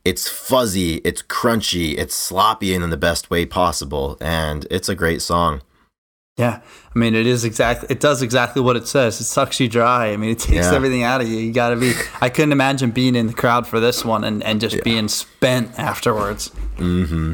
it's 0.06 0.30
fuzzy, 0.30 0.96
it's 0.98 1.22
crunchy, 1.22 1.98
it's 1.98 2.16
sloppy 2.16 2.74
in 2.74 2.90
the 2.90 2.98
best 2.98 3.30
way 3.30 3.46
possible. 3.46 4.18
And 4.20 4.68
it's 4.70 4.90
a 4.90 4.96
great 4.96 5.22
song. 5.22 5.62
Yeah, 6.36 6.62
I 6.64 6.98
mean, 6.98 7.14
it 7.14 7.28
is 7.28 7.46
exactly. 7.46 7.90
It 7.92 8.00
does 8.00 8.24
exactly 8.24 8.60
what 8.62 8.76
it 8.76 8.88
says. 8.88 9.22
It 9.22 9.26
sucks 9.26 9.60
you 9.60 9.70
dry. 9.70 10.08
I 10.08 10.18
mean, 10.18 10.32
it 10.32 10.40
takes 10.40 10.66
yeah. 10.66 10.74
everything 10.74 11.04
out 11.04 11.22
of 11.22 11.28
you. 11.28 11.38
You 11.38 11.54
got 11.54 11.70
to 11.70 11.76
be. 11.76 11.94
I 12.22 12.30
couldn't 12.30 12.52
imagine 12.54 12.90
being 12.90 13.16
in 13.16 13.28
the 13.28 13.34
crowd 13.34 13.68
for 13.68 13.80
this 13.80 14.04
one 14.04 14.24
and, 14.24 14.44
and 14.44 14.60
just 14.60 14.78
yeah. 14.78 14.82
being 14.84 15.08
spent 15.10 15.78
afterwards. 15.78 16.50
Mm-hmm. 16.78 17.34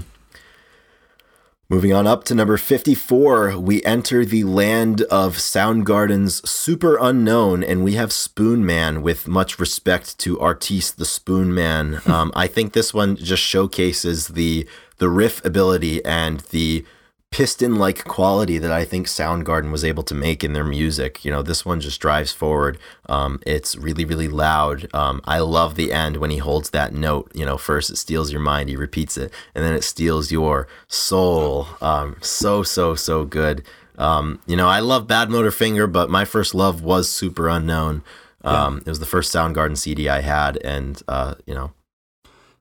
Moving 1.72 1.94
on 1.94 2.08
up 2.08 2.24
to 2.24 2.34
number 2.34 2.58
54, 2.58 3.60
we 3.60 3.84
enter 3.84 4.26
the 4.26 4.44
land 4.44 5.02
of 5.04 5.38
Soundgarden's 5.38 6.42
Superunknown, 6.42 7.64
and 7.64 7.84
we 7.84 7.94
have 7.94 8.12
Spoon 8.12 8.66
Man 8.66 9.04
with 9.04 9.28
much 9.28 9.60
respect 9.60 10.18
to 10.18 10.40
Artis 10.40 10.90
the 10.90 11.06
Spoon 11.06 11.54
Man. 11.54 12.02
Um, 12.10 12.32
I 12.36 12.48
think 12.48 12.74
this 12.74 12.92
one 12.92 13.18
just 13.18 13.44
showcases 13.44 14.30
the 14.30 14.68
the 14.98 15.10
riff 15.10 15.46
ability 15.46 16.04
and 16.04 16.40
the 16.50 16.84
piston 17.32 17.76
like 17.76 18.06
quality 18.06 18.58
that 18.58 18.72
I 18.72 18.86
think 18.86 19.08
Soundgarden 19.08 19.72
was 19.72 19.84
able 19.84 20.04
to 20.04 20.16
make 20.16 20.44
in 20.44 20.54
their 20.54 20.64
music. 20.64 21.24
You 21.24 21.32
know, 21.32 21.42
this 21.44 21.66
one 21.66 21.80
just 21.80 22.02
drives 22.02 22.32
forward. 22.32 22.80
Um, 23.08 23.40
it's 23.46 23.76
really, 23.76 24.04
really 24.04 24.28
loud. 24.28 24.88
Um, 24.94 25.22
I 25.26 25.40
love 25.40 25.76
the 25.76 25.94
end 25.94 26.18
when 26.18 26.32
he 26.32 26.38
holds 26.38 26.72
that 26.72 26.94
note. 26.94 27.32
You 27.36 27.46
know, 27.46 27.58
first 27.58 27.92
it 27.92 27.98
steals 27.98 28.32
your 28.32 28.42
mind, 28.42 28.70
he 28.70 28.76
repeats 28.76 29.18
it, 29.18 29.32
and 29.54 29.64
then 29.64 29.74
it 29.74 29.84
steals 29.84 30.32
your 30.32 30.68
soul. 30.88 31.68
Um, 31.82 32.18
so, 32.22 32.64
so, 32.64 32.96
so 32.96 33.26
good. 33.26 33.64
Um, 33.98 34.42
you 34.48 34.56
know, 34.56 34.68
I 34.68 34.80
love 34.80 35.08
Badmotorfinger, 35.08 35.92
but 35.92 36.10
my 36.10 36.26
first 36.26 36.56
love 36.56 36.82
was 36.82 37.10
Superunknown. 37.10 38.02
Yeah. 38.44 38.66
Um, 38.66 38.78
it 38.80 38.88
was 38.88 39.00
the 39.00 39.06
first 39.06 39.34
Soundgarden 39.36 39.78
CD 39.78 40.08
I 40.08 40.22
had, 40.22 40.58
and 40.58 41.02
uh, 41.08 41.36
you 41.46 41.54
know, 41.54 41.74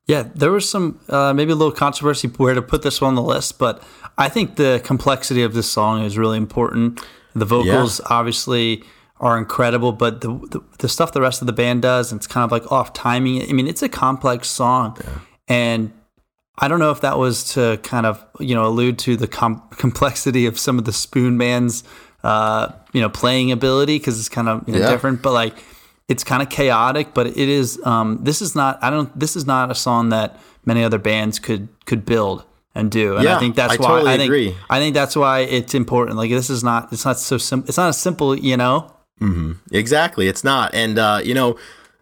yeah, 0.09 0.25
there 0.35 0.51
was 0.51 0.69
some 0.69 0.99
uh, 1.11 1.35
maybe 1.35 1.53
a 1.53 1.55
little 1.55 1.73
controversy 1.73 2.29
where 2.29 2.55
to 2.55 2.63
put 2.63 2.83
this 2.83 3.01
one 3.01 3.11
on 3.11 3.15
the 3.15 3.23
list, 3.23 3.59
but 3.59 3.83
I 4.17 4.31
think 4.31 4.57
the 4.57 4.81
complexity 4.83 5.43
of 5.43 5.53
this 5.53 5.71
song 5.71 6.03
is 6.03 6.17
really 6.17 6.39
important. 6.39 7.01
The 7.35 7.45
vocals 7.45 8.01
yeah. 8.01 8.07
obviously 8.09 8.83
are 9.21 9.37
incredible, 9.37 9.93
but 9.93 10.23
the, 10.23 10.29
the, 10.29 10.61
the 10.79 10.89
stuff 10.89 11.13
the 11.13 11.21
rest 11.21 11.43
of 11.43 11.47
the 11.47 11.53
band 11.53 11.83
does, 11.83 12.11
it's 12.13 12.27
kind 12.27 12.43
of 12.43 12.51
like 12.51 12.73
off 12.73 12.95
timing. 12.95 13.43
I 13.43 13.53
mean, 13.53 13.69
it's 13.69 13.83
a 13.83 13.89
complex 13.89 14.49
song, 14.49 14.97
yeah. 15.05 15.19
and 15.47 15.93
I 16.57 16.69
don't 16.69 16.79
know 16.79 16.91
if 16.91 17.03
that 17.03 17.19
was 17.19 17.53
to 17.53 17.79
kind 17.83 18.07
of 18.07 18.25
you 18.41 18.55
know 18.55 18.67
allude 18.67 18.99
to 19.01 19.17
the 19.17 19.29
com- 19.29 19.63
complexity 19.73 20.47
of 20.47 20.59
some 20.59 20.79
of 20.79 20.87
the 20.87 20.93
Spoon 20.93 21.37
Man's 21.37 21.85
uh, 22.25 22.73
you 22.95 23.03
know 23.03 23.11
playing 23.11 23.53
ability 23.53 23.99
because 23.99 24.19
it's 24.19 24.31
kind 24.31 24.49
of 24.49 24.67
you 24.67 24.73
know, 24.73 24.81
Yeah. 24.81 24.91
different, 24.91 25.21
but 25.21 25.33
like 25.33 25.55
it's 26.09 26.25
kind 26.25 26.43
of 26.43 26.49
chaotic. 26.51 27.15
But 27.15 27.29
it 27.29 27.37
is 27.37 27.81
um, 27.85 28.19
this 28.23 28.43
is 28.43 28.55
not 28.55 28.79
I 28.83 28.91
don't 28.91 29.17
this 29.19 29.37
is 29.37 29.47
not 29.47 29.71
a 29.71 29.75
song 29.75 30.09
that 30.11 30.39
many 30.65 30.83
other 30.83 30.99
bands 30.99 31.39
could 31.39 31.69
could 31.87 32.05
build 32.05 32.45
and 32.75 32.91
do. 32.91 33.17
And 33.17 33.29
I 33.29 33.39
think 33.39 33.57
that's 33.57 33.75
I 33.75 33.77
why 33.77 33.89
totally 33.89 34.13
I 34.13 34.17
think 34.17 34.29
agree. 34.29 34.57
I 34.71 34.79
think 34.79 34.95
that's 34.95 35.17
why 35.17 35.41
it's 35.41 35.75
important. 35.75 36.17
Like 36.17 36.31
this 36.31 36.51
is 36.51 36.65
not 36.65 36.93
it's 36.93 37.05
not 37.05 37.19
so 37.19 37.39
simple. 37.39 37.69
It's 37.69 37.79
not 37.79 37.89
as 37.89 37.99
simple, 37.99 38.37
you 38.37 38.57
know. 38.57 38.93
Exactly. 39.73 40.29
It's 40.29 40.45
not. 40.45 40.75
And, 40.75 40.99
uh, 40.99 41.21
you 41.25 41.35
know, 41.35 41.59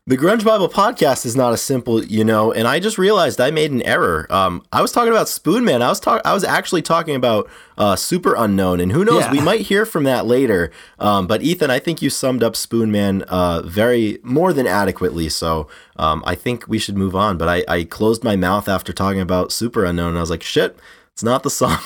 the 0.08 0.16
Grunge 0.16 0.44
Bible 0.44 0.68
podcast 0.68 1.26
is 1.26 1.34
not 1.34 1.52
a 1.52 1.56
simple, 1.56 2.04
you 2.04 2.24
know, 2.24 2.52
and 2.52 2.68
I 2.68 2.78
just 2.78 2.96
realized 2.96 3.40
I 3.40 3.50
made 3.50 3.72
an 3.72 3.82
error. 3.82 4.26
Um, 4.30 4.64
I 4.72 4.80
was 4.80 4.92
talking 4.92 5.10
about 5.12 5.28
Spoon 5.28 5.64
Man. 5.64 5.82
I 5.82 5.88
was 5.88 5.98
talking, 5.98 6.22
I 6.24 6.32
was 6.32 6.44
actually 6.44 6.82
talking 6.82 7.16
about 7.16 7.50
uh, 7.76 7.96
Superunknown, 7.96 8.80
and 8.80 8.92
who 8.92 9.04
knows, 9.04 9.22
Yeah. 9.24 9.32
we 9.32 9.40
might 9.40 9.62
hear 9.62 9.84
from 9.84 10.04
that 10.04 10.24
later. 10.24 10.70
Um, 11.00 11.26
but 11.26 11.42
Ethan, 11.42 11.72
I 11.72 11.80
think 11.80 12.02
you 12.02 12.10
summed 12.10 12.44
up 12.44 12.54
Spoon 12.54 12.92
Man 12.92 13.22
uh, 13.22 13.62
very 13.62 14.20
more 14.22 14.52
than 14.52 14.68
adequately. 14.68 15.28
So 15.28 15.66
um, 15.96 16.22
I 16.24 16.36
think 16.36 16.68
we 16.68 16.78
should 16.78 16.96
move 16.96 17.16
on. 17.16 17.36
But 17.36 17.48
I, 17.48 17.64
I 17.66 17.82
closed 17.82 18.22
my 18.22 18.36
mouth 18.36 18.68
after 18.68 18.92
talking 18.92 19.20
about 19.20 19.50
Superunknown, 19.50 20.08
and 20.10 20.18
I 20.18 20.20
was 20.20 20.30
like, 20.30 20.44
shit, 20.44 20.78
it's 21.14 21.24
not 21.24 21.42
the 21.42 21.50
song 21.60 21.78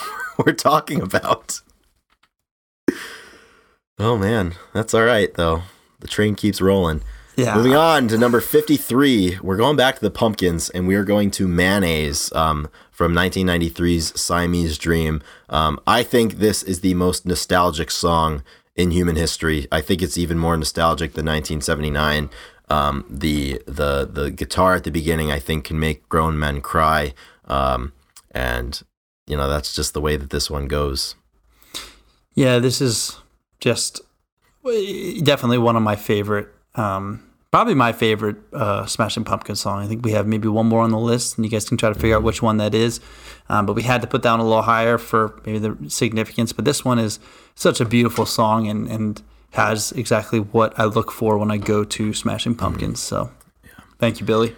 we're 0.45 0.53
talking 0.53 1.01
about. 1.01 1.61
Oh 4.03 4.17
man, 4.17 4.55
that's 4.73 4.95
all 4.95 5.03
right 5.05 5.33
though. 5.35 5.61
The 5.99 6.09
train 6.09 6.35
keeps 6.35 6.63
rolling. 6.63 7.03
Yeah. 7.41 7.55
Moving 7.55 7.75
on 7.75 8.09
to 8.09 8.19
number 8.19 8.41
53, 8.41 9.39
we're 9.43 9.57
going 9.57 9.77
back 9.77 9.95
to 9.95 10.01
the 10.01 10.11
Pumpkins 10.11 10.69
and 10.69 10.87
we 10.87 10.95
are 10.95 11.05
going 11.05 11.31
to 11.33 11.49
Mayonnaise 11.49 12.31
um, 12.33 12.69
from 12.91 13.15
1993's 13.15 14.21
Siamese 14.21 14.77
Dream. 14.77 15.23
Um, 15.49 15.81
I 15.87 16.03
think 16.03 16.35
this 16.35 16.63
is 16.63 16.81
the 16.81 16.93
most 16.95 17.25
nostalgic 17.25 17.91
song 17.91 18.43
in 18.77 18.91
human 18.91 19.17
history. 19.17 19.67
I 19.73 19.81
think 19.81 20.03
it's 20.03 20.19
even 20.19 20.39
more 20.39 20.57
nostalgic 20.57 21.15
than 21.15 21.25
1979. 21.27 22.29
Um, 22.69 23.05
the 23.11 23.61
the 23.67 24.07
the 24.07 24.31
guitar 24.31 24.75
at 24.75 24.85
the 24.85 24.93
beginning, 24.93 25.33
I 25.33 25.41
think, 25.41 25.65
can 25.65 25.81
make 25.81 26.09
grown 26.09 26.39
men 26.39 26.61
cry, 26.61 27.15
um, 27.47 27.93
and 28.31 28.81
you 29.27 29.37
know 29.37 29.49
that's 29.49 29.75
just 29.75 29.93
the 29.93 30.01
way 30.01 30.17
that 30.17 30.31
this 30.31 30.49
one 30.49 30.69
goes. 30.69 31.17
Yeah, 32.35 32.61
this 32.61 32.81
is 32.81 33.19
just 33.59 34.01
definitely 34.63 35.59
one 35.59 35.75
of 35.75 35.83
my 35.83 35.97
favorite, 35.97 36.49
um, 36.77 37.25
probably 37.51 37.75
my 37.75 37.93
favorite 37.93 38.37
uh, 38.53 38.87
Smashing 38.87 39.25
Pumpkins 39.25 39.61
song. 39.61 39.83
I 39.83 39.87
think 39.87 40.05
we 40.05 40.13
have 40.13 40.27
maybe 40.27 40.49
one 40.49 40.67
more 40.67 40.83
on 40.83 40.91
the 40.91 40.99
list, 40.99 41.37
and 41.37 41.45
you 41.45 41.51
guys 41.51 41.69
can 41.69 41.77
try 41.77 41.93
to 41.93 41.99
figure 41.99 42.17
out 42.17 42.23
which 42.23 42.43
one 42.43 42.59
that 42.59 42.75
is. 42.75 43.01
Um, 43.49 43.67
but 43.67 43.75
we 43.75 43.83
had 43.83 44.01
to 44.03 44.07
put 44.07 44.23
down 44.23 44.41
a 44.41 44.45
little 44.45 44.63
higher 44.63 44.99
for 44.99 45.41
maybe 45.45 45.59
the 45.59 45.91
significance. 45.91 46.53
But 46.53 46.65
this 46.65 46.85
one 46.85 46.99
is 46.99 47.19
such 47.55 47.81
a 47.81 47.85
beautiful 47.85 48.27
song 48.27 48.69
and, 48.69 48.89
and 48.89 49.23
has 49.53 49.93
exactly 49.93 50.39
what 50.39 50.79
I 50.79 50.85
look 50.85 51.11
for 51.11 51.37
when 51.37 51.51
I 51.51 51.57
go 51.57 51.83
to 51.85 52.15
Smashing 52.15 52.55
Pumpkins. 52.55 53.01
So 53.01 53.31
thank 53.99 54.21
you, 54.21 54.27
Billy. 54.27 54.55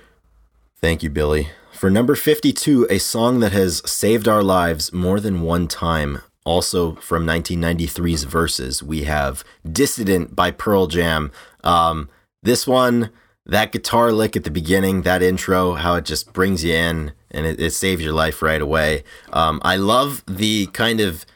Thank 0.80 1.02
you, 1.02 1.10
Billy. 1.10 1.48
For 1.72 1.90
number 1.90 2.14
52, 2.14 2.86
a 2.90 2.98
song 2.98 3.40
that 3.40 3.52
has 3.52 3.82
saved 3.90 4.28
our 4.28 4.42
lives 4.42 4.92
more 4.92 5.18
than 5.18 5.40
one 5.42 5.66
time. 5.68 6.20
Also 6.44 6.96
from 6.96 7.24
1993's 7.24 8.24
Vs., 8.24 8.82
we 8.82 9.04
have 9.04 9.44
Dissident 9.64 10.34
by 10.36 10.50
Pearl 10.50 10.88
Jam. 10.88 11.30
Um, 11.64 12.08
this 12.42 12.66
one, 12.66 13.10
that 13.46 13.72
guitar 13.72 14.12
lick 14.12 14.36
at 14.36 14.44
the 14.44 14.50
beginning, 14.50 15.02
that 15.02 15.22
intro, 15.22 15.74
how 15.74 15.94
it 15.96 16.04
just 16.04 16.32
brings 16.32 16.64
you 16.64 16.74
in 16.74 17.12
and 17.30 17.46
it, 17.46 17.60
it 17.60 17.70
saves 17.72 18.02
your 18.02 18.12
life 18.12 18.42
right 18.42 18.60
away. 18.60 19.04
Um, 19.32 19.60
I 19.64 19.76
love 19.76 20.22
the 20.26 20.66
kind 20.66 21.00
of 21.00 21.26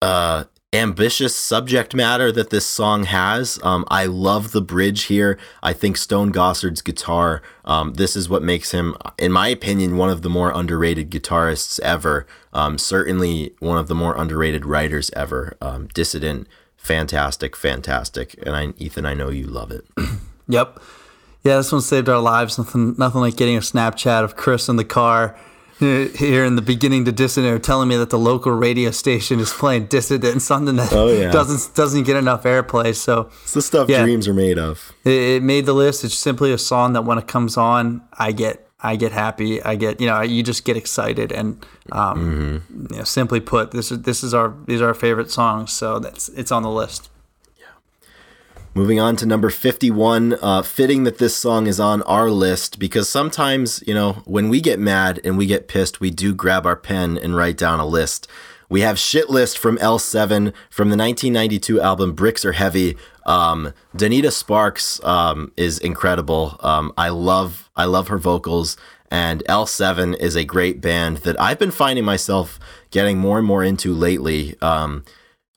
uh, 0.00 0.44
ambitious 0.72 1.34
subject 1.34 1.94
matter 1.94 2.30
that 2.30 2.50
this 2.50 2.66
song 2.66 3.04
has. 3.04 3.58
Um, 3.62 3.84
I 3.88 4.06
love 4.06 4.52
the 4.52 4.60
bridge 4.60 5.04
here. 5.04 5.38
I 5.62 5.72
think 5.72 5.96
Stone 5.96 6.32
Gossard's 6.32 6.82
guitar, 6.82 7.42
um, 7.64 7.94
this 7.94 8.14
is 8.14 8.28
what 8.28 8.42
makes 8.42 8.72
him, 8.72 8.94
in 9.18 9.32
my 9.32 9.48
opinion, 9.48 9.96
one 9.96 10.10
of 10.10 10.22
the 10.22 10.30
more 10.30 10.52
underrated 10.54 11.10
guitarists 11.10 11.80
ever. 11.80 12.26
Um, 12.52 12.78
certainly 12.78 13.54
one 13.60 13.78
of 13.78 13.88
the 13.88 13.94
more 13.94 14.16
underrated 14.16 14.66
writers 14.66 15.10
ever. 15.16 15.56
Um, 15.60 15.88
Dissident, 15.88 16.46
fantastic, 16.76 17.56
fantastic. 17.56 18.38
And 18.44 18.54
I, 18.54 18.74
Ethan, 18.78 19.06
I 19.06 19.14
know 19.14 19.30
you 19.30 19.46
love 19.46 19.70
it. 19.70 19.86
Yep. 20.48 20.80
Yeah, 21.44 21.56
this 21.56 21.70
one 21.72 21.80
saved 21.80 22.08
our 22.08 22.20
lives. 22.20 22.58
Nothing, 22.58 22.94
nothing 22.98 23.20
like 23.20 23.36
getting 23.36 23.56
a 23.56 23.60
Snapchat 23.60 24.24
of 24.24 24.36
Chris 24.36 24.68
in 24.68 24.76
the 24.76 24.84
car 24.84 25.36
here 25.78 26.44
in 26.44 26.56
the 26.56 26.62
beginning 26.62 27.04
to 27.04 27.12
Dissident 27.12 27.62
telling 27.62 27.88
me 27.88 27.96
that 27.96 28.10
the 28.10 28.18
local 28.18 28.50
radio 28.50 28.90
station 28.90 29.38
is 29.38 29.52
playing 29.52 29.86
Dissident, 29.86 30.40
something 30.40 30.74
that 30.74 30.92
Oh, 30.92 31.06
yeah. 31.06 31.30
doesn't 31.30 31.72
doesn't 31.76 32.02
get 32.02 32.16
enough 32.16 32.42
airplay. 32.42 32.92
So 32.96 33.30
It's 33.44 33.52
the 33.54 33.62
stuff 33.62 33.88
Yeah. 33.88 34.02
dreams 34.02 34.26
are 34.26 34.34
made 34.34 34.58
of. 34.58 34.92
it, 35.04 35.12
it 35.12 35.42
made 35.44 35.66
the 35.66 35.72
list. 35.74 36.02
It's 36.02 36.16
simply 36.18 36.52
a 36.52 36.58
song 36.58 36.94
that 36.94 37.02
when 37.04 37.16
it 37.18 37.28
comes 37.28 37.56
on, 37.56 38.02
I 38.12 38.32
get 38.32 38.66
I 38.82 38.96
get 38.96 39.12
happy. 39.12 39.62
I 39.62 39.76
get 39.76 40.00
you 40.00 40.08
know 40.08 40.20
you 40.20 40.42
just 40.42 40.64
get 40.64 40.76
excited 40.76 41.30
and 41.30 41.64
um, 41.92 42.62
you 42.90 42.96
know, 42.98 43.04
simply 43.04 43.38
put, 43.38 43.70
this 43.70 43.92
is 43.92 44.02
this 44.02 44.24
is 44.24 44.34
our 44.34 44.54
these 44.66 44.80
are 44.80 44.88
our 44.88 44.94
favorite 44.94 45.30
songs. 45.30 45.72
So 45.72 46.00
that's 46.00 46.28
it's 46.30 46.50
on 46.50 46.64
the 46.64 46.70
list. 46.70 47.08
Moving 48.78 49.00
on 49.00 49.16
to 49.16 49.26
number 49.26 49.50
51, 49.50 50.36
uh, 50.40 50.62
fitting 50.62 51.02
that 51.02 51.18
this 51.18 51.36
song 51.36 51.66
is 51.66 51.80
on 51.80 52.00
our 52.02 52.30
list 52.30 52.78
because 52.78 53.08
sometimes, 53.08 53.82
you 53.88 53.92
know, 53.92 54.22
when 54.24 54.48
we 54.48 54.60
get 54.60 54.78
mad 54.78 55.20
and 55.24 55.36
we 55.36 55.46
get 55.46 55.66
pissed, 55.66 55.98
we 55.98 56.12
do 56.12 56.32
grab 56.32 56.64
our 56.64 56.76
pen 56.76 57.18
and 57.18 57.34
write 57.34 57.56
down 57.56 57.80
a 57.80 57.84
list. 57.84 58.28
We 58.68 58.82
have 58.82 58.96
Shit 58.96 59.28
List 59.28 59.58
from 59.58 59.78
L7 59.78 60.52
from 60.70 60.90
the 60.90 60.96
1992 60.96 61.80
album 61.80 62.12
Bricks 62.12 62.44
Are 62.44 62.52
Heavy. 62.52 62.96
Um, 63.26 63.74
Donita 63.96 64.30
Sparks 64.30 65.02
um, 65.02 65.50
is 65.56 65.80
incredible. 65.80 66.56
Um, 66.60 66.92
I 66.96 67.08
love 67.08 67.68
I 67.74 67.86
love 67.86 68.06
her 68.06 68.18
vocals, 68.18 68.76
and 69.10 69.42
L7 69.48 70.16
is 70.20 70.36
a 70.36 70.44
great 70.44 70.80
band 70.80 71.16
that 71.18 71.40
I've 71.40 71.58
been 71.58 71.72
finding 71.72 72.04
myself 72.04 72.60
getting 72.92 73.18
more 73.18 73.38
and 73.38 73.46
more 73.46 73.64
into 73.64 73.92
lately. 73.92 74.54
Um, 74.62 75.04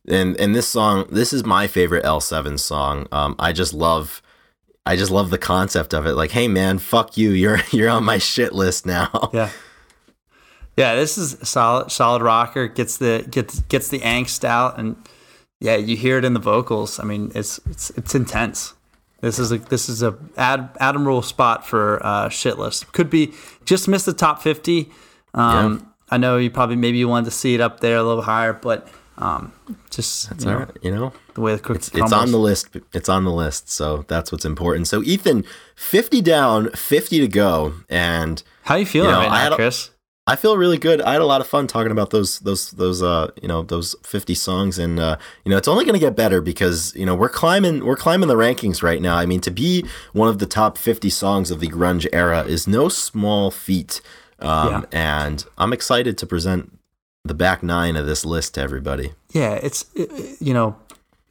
and 0.07 0.39
and 0.39 0.55
this 0.55 0.67
song 0.67 1.05
this 1.09 1.33
is 1.33 1.45
my 1.45 1.67
favorite 1.67 2.03
L7 2.03 2.59
song. 2.59 3.07
Um, 3.11 3.35
I 3.39 3.53
just 3.53 3.73
love 3.73 4.21
I 4.85 4.95
just 4.95 5.11
love 5.11 5.29
the 5.29 5.37
concept 5.37 5.93
of 5.93 6.05
it. 6.05 6.13
Like, 6.13 6.31
hey 6.31 6.47
man, 6.47 6.79
fuck 6.79 7.17
you. 7.17 7.29
You're 7.41 7.59
you're 7.71 7.89
on 7.89 8.03
my 8.03 8.17
shit 8.17 8.53
list 8.53 8.85
now. 8.85 9.29
Yeah. 9.33 9.49
Yeah, 10.77 10.95
this 10.95 11.17
is 11.17 11.37
solid 11.47 11.91
solid 11.91 12.21
rocker. 12.21 12.67
Gets 12.67 12.97
the 12.97 13.27
gets 13.29 13.59
gets 13.61 13.89
the 13.89 13.99
angst 13.99 14.45
out 14.45 14.79
and 14.79 14.95
yeah, 15.59 15.75
you 15.75 15.95
hear 15.95 16.17
it 16.17 16.25
in 16.25 16.33
the 16.33 16.39
vocals. 16.39 16.99
I 16.99 17.03
mean, 17.03 17.31
it's 17.35 17.59
it's 17.69 17.91
it's 17.91 18.15
intense. 18.15 18.73
This 19.21 19.37
is 19.37 19.51
a 19.51 19.59
this 19.59 19.89
is 19.89 20.01
a 20.01 20.17
ad, 20.37 20.69
admirable 20.79 21.21
spot 21.21 21.67
for 21.67 22.03
uh, 22.03 22.29
shit 22.29 22.57
list. 22.57 22.91
Could 22.93 23.09
be 23.09 23.33
just 23.65 23.87
missed 23.87 24.07
the 24.07 24.13
top 24.13 24.41
fifty. 24.41 24.89
Um, 25.35 25.93
I 26.09 26.17
know 26.17 26.37
you 26.37 26.49
probably 26.49 26.77
maybe 26.77 26.97
you 26.97 27.07
wanted 27.07 27.25
to 27.25 27.31
see 27.31 27.53
it 27.53 27.61
up 27.61 27.81
there 27.81 27.97
a 27.97 28.03
little 28.03 28.23
higher, 28.23 28.53
but 28.53 28.87
um, 29.21 29.53
just 29.89 30.29
you 30.39 30.45
know, 30.45 30.51
All 30.53 30.59
right, 30.59 30.77
you 30.81 30.91
know, 30.91 31.13
the 31.35 31.41
way 31.41 31.53
the 31.55 31.61
cookie 31.61 31.97
it's 31.99 32.11
on 32.11 32.31
the 32.31 32.39
list. 32.39 32.75
It's 32.93 33.09
on 33.09 33.23
the 33.23 33.31
list, 33.31 33.69
so 33.69 34.03
that's 34.07 34.31
what's 34.31 34.45
important. 34.45 34.87
So 34.87 35.03
Ethan, 35.03 35.45
fifty 35.75 36.21
down, 36.21 36.69
fifty 36.71 37.19
to 37.19 37.27
go, 37.27 37.73
and 37.89 38.41
How 38.63 38.75
you 38.75 38.85
feeling 38.85 39.09
you 39.09 39.15
know, 39.15 39.21
right 39.21 39.31
I 39.31 39.49
now, 39.49 39.53
a- 39.53 39.55
Chris? 39.55 39.91
I 40.27 40.35
feel 40.35 40.55
really 40.55 40.77
good. 40.77 41.01
I 41.01 41.13
had 41.13 41.21
a 41.21 41.25
lot 41.25 41.41
of 41.41 41.47
fun 41.47 41.65
talking 41.67 41.91
about 41.91 42.11
those 42.11 42.39
those 42.39 42.71
those 42.71 43.01
uh 43.01 43.31
you 43.41 43.47
know 43.47 43.63
those 43.63 43.95
50 44.03 44.35
songs 44.35 44.77
and 44.77 44.99
uh 44.99 45.17
you 45.43 45.49
know 45.49 45.57
it's 45.57 45.67
only 45.67 45.83
going 45.83 45.95
to 45.99 45.99
get 45.99 46.15
better 46.15 46.41
because 46.41 46.95
you 46.95 47.07
know 47.07 47.15
we're 47.15 47.27
climbing 47.27 47.83
we're 47.83 47.95
climbing 47.95 48.27
the 48.29 48.35
rankings 48.35 48.83
right 48.83 49.01
now. 49.01 49.17
I 49.17 49.25
mean 49.25 49.41
to 49.41 49.51
be 49.51 49.83
one 50.13 50.29
of 50.29 50.37
the 50.37 50.45
top 50.45 50.77
50 50.77 51.09
songs 51.09 51.49
of 51.49 51.59
the 51.59 51.67
grunge 51.67 52.07
era 52.13 52.43
is 52.43 52.67
no 52.67 52.87
small 52.87 53.49
feat. 53.49 53.99
Um 54.39 54.85
and 54.91 55.43
I'm 55.57 55.73
excited 55.73 56.19
to 56.19 56.27
present 56.27 56.77
the 57.23 57.33
back 57.33 57.63
9 57.63 57.95
of 57.95 58.05
this 58.05 58.25
list 58.25 58.55
to 58.55 58.61
everybody. 58.61 59.13
Yeah, 59.31 59.53
it's 59.53 59.85
it- 59.95 60.41
you 60.41 60.53
know 60.53 60.75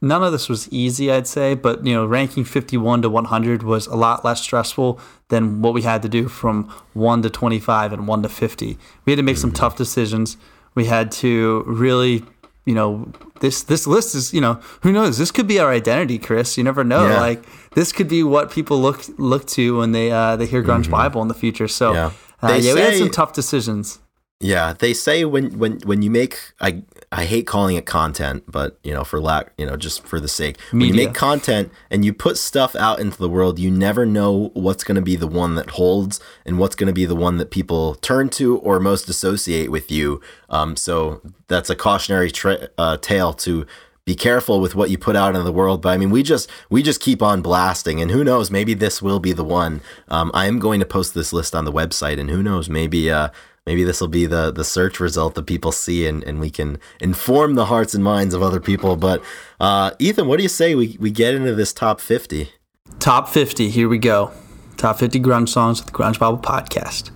none 0.03 0.23
of 0.23 0.31
this 0.31 0.49
was 0.49 0.67
easy, 0.71 1.11
I'd 1.11 1.27
say, 1.27 1.53
but 1.53 1.85
you 1.85 1.93
know 1.93 2.05
ranking 2.05 2.43
51 2.43 3.01
to 3.03 3.09
100 3.09 3.63
was 3.63 3.87
a 3.87 3.95
lot 3.95 4.23
less 4.25 4.41
stressful 4.41 4.99
than 5.29 5.61
what 5.61 5.73
we 5.73 5.81
had 5.83 6.01
to 6.01 6.09
do 6.09 6.27
from 6.27 6.69
1 6.93 7.21
to 7.23 7.29
25 7.29 7.93
and 7.93 8.07
1 8.07 8.23
to 8.23 8.29
50. 8.29 8.77
We 9.05 9.11
had 9.11 9.17
to 9.17 9.23
make 9.23 9.37
some 9.37 9.51
tough 9.51 9.75
decisions. 9.77 10.37
We 10.75 10.85
had 10.85 11.11
to 11.23 11.63
really 11.67 12.23
you 12.65 12.75
know 12.75 13.11
this 13.41 13.63
this 13.63 13.85
list 13.87 14.13
is 14.15 14.33
you 14.33 14.39
know 14.39 14.59
who 14.83 14.91
knows 14.91 15.17
this 15.17 15.31
could 15.31 15.47
be 15.47 15.57
our 15.59 15.71
identity 15.71 16.19
chris 16.19 16.57
you 16.59 16.63
never 16.63 16.83
know 16.83 17.07
Yeah. 17.07 17.19
like 17.19 17.43
this 17.73 17.91
could 17.91 18.07
be 18.07 18.21
what 18.21 18.51
people 18.51 18.79
look 18.79 19.01
look 19.17 19.47
to 19.57 19.79
when 19.79 19.93
they 19.93 20.11
uh 20.11 20.35
they 20.35 20.45
hear 20.45 20.61
grunge 20.61 20.87
bible 20.87 21.23
in 21.23 21.27
the 21.27 21.33
future 21.33 21.67
so 21.67 21.91
Yeah. 21.93 22.11
uh, 22.43 22.59
yeah 22.61 22.75
we 22.75 22.81
had 22.81 22.93
some 22.97 23.09
tough 23.09 23.33
decisions 23.33 23.97
Yeah, 24.41 24.73
they 24.73 24.93
say 24.93 25.23
when 25.23 25.59
when 25.59 25.79
when 25.81 26.01
you 26.01 26.09
make 26.09 26.53
I 26.59 26.83
I 27.11 27.25
hate 27.25 27.45
calling 27.45 27.75
it 27.75 27.85
content, 27.85 28.43
but 28.47 28.79
you 28.83 28.91
know, 28.91 29.03
for 29.03 29.19
lack, 29.19 29.53
you 29.57 29.65
know, 29.65 29.77
just 29.77 30.03
for 30.07 30.19
the 30.19 30.27
sake, 30.27 30.59
when 30.71 30.81
you 30.81 30.93
make 30.93 31.13
content 31.13 31.71
and 31.91 32.03
you 32.03 32.11
put 32.11 32.37
stuff 32.37 32.75
out 32.75 32.99
into 32.99 33.17
the 33.17 33.29
world, 33.29 33.59
you 33.59 33.69
never 33.69 34.05
know 34.05 34.49
what's 34.53 34.83
going 34.83 34.95
to 34.95 35.01
be 35.01 35.15
the 35.15 35.27
one 35.27 35.55
that 35.55 35.71
holds 35.71 36.19
and 36.45 36.57
what's 36.57 36.75
going 36.75 36.87
to 36.87 36.93
be 36.93 37.05
the 37.05 37.15
one 37.15 37.37
that 37.37 37.51
people 37.51 37.95
turn 37.95 38.29
to 38.29 38.57
or 38.59 38.79
most 38.79 39.07
associate 39.09 39.69
with 39.69 39.91
you. 39.91 40.21
Um, 40.49 40.75
so 40.75 41.21
that's 41.47 41.69
a 41.69 41.75
cautionary 41.75 42.31
tra- 42.31 42.69
uh, 42.77 42.97
tale 42.97 43.33
to 43.33 43.67
be 44.05 44.15
careful 44.15 44.59
with 44.59 44.73
what 44.73 44.89
you 44.89 44.97
put 44.97 45.15
out 45.15 45.35
into 45.35 45.43
the 45.43 45.51
world. 45.51 45.81
But 45.81 45.89
I 45.89 45.97
mean, 45.97 46.09
we 46.09 46.23
just 46.23 46.49
we 46.69 46.81
just 46.81 46.99
keep 46.99 47.21
on 47.21 47.41
blasting, 47.41 48.01
and 48.01 48.09
who 48.09 48.23
knows? 48.23 48.49
Maybe 48.49 48.73
this 48.73 49.01
will 49.01 49.19
be 49.19 49.33
the 49.33 49.43
one. 49.43 49.81
Um, 50.07 50.31
I 50.33 50.47
am 50.47 50.59
going 50.59 50.79
to 50.79 50.85
post 50.85 51.13
this 51.13 51.31
list 51.31 51.53
on 51.53 51.65
the 51.65 51.71
website, 51.71 52.19
and 52.19 52.29
who 52.29 52.41
knows? 52.41 52.69
Maybe 52.69 53.11
uh, 53.11 53.29
maybe 53.65 53.83
this 53.83 54.01
will 54.01 54.07
be 54.07 54.25
the 54.25 54.51
the 54.51 54.63
search 54.63 54.99
result 54.99 55.35
that 55.35 55.43
people 55.43 55.71
see, 55.71 56.07
and, 56.07 56.23
and 56.23 56.39
we 56.39 56.49
can 56.49 56.79
inform 56.99 57.55
the 57.55 57.65
hearts 57.65 57.93
and 57.93 58.03
minds 58.03 58.33
of 58.33 58.41
other 58.41 58.59
people. 58.59 58.95
But 58.95 59.23
uh, 59.59 59.91
Ethan, 59.99 60.27
what 60.27 60.37
do 60.37 60.43
you 60.43 60.49
say 60.49 60.75
we 60.75 60.97
we 60.99 61.11
get 61.11 61.33
into 61.33 61.53
this 61.55 61.73
top 61.73 61.99
fifty? 61.99 62.51
Top 62.99 63.29
50, 63.29 63.69
here 63.69 63.89
we 63.89 63.97
go. 63.97 64.31
Top 64.77 64.99
50 64.99 65.19
grunge 65.21 65.49
songs 65.49 65.79
with 65.79 65.91
the 65.91 65.97
Grunge 65.97 66.19
Bible 66.19 66.37
podcast. 66.37 67.09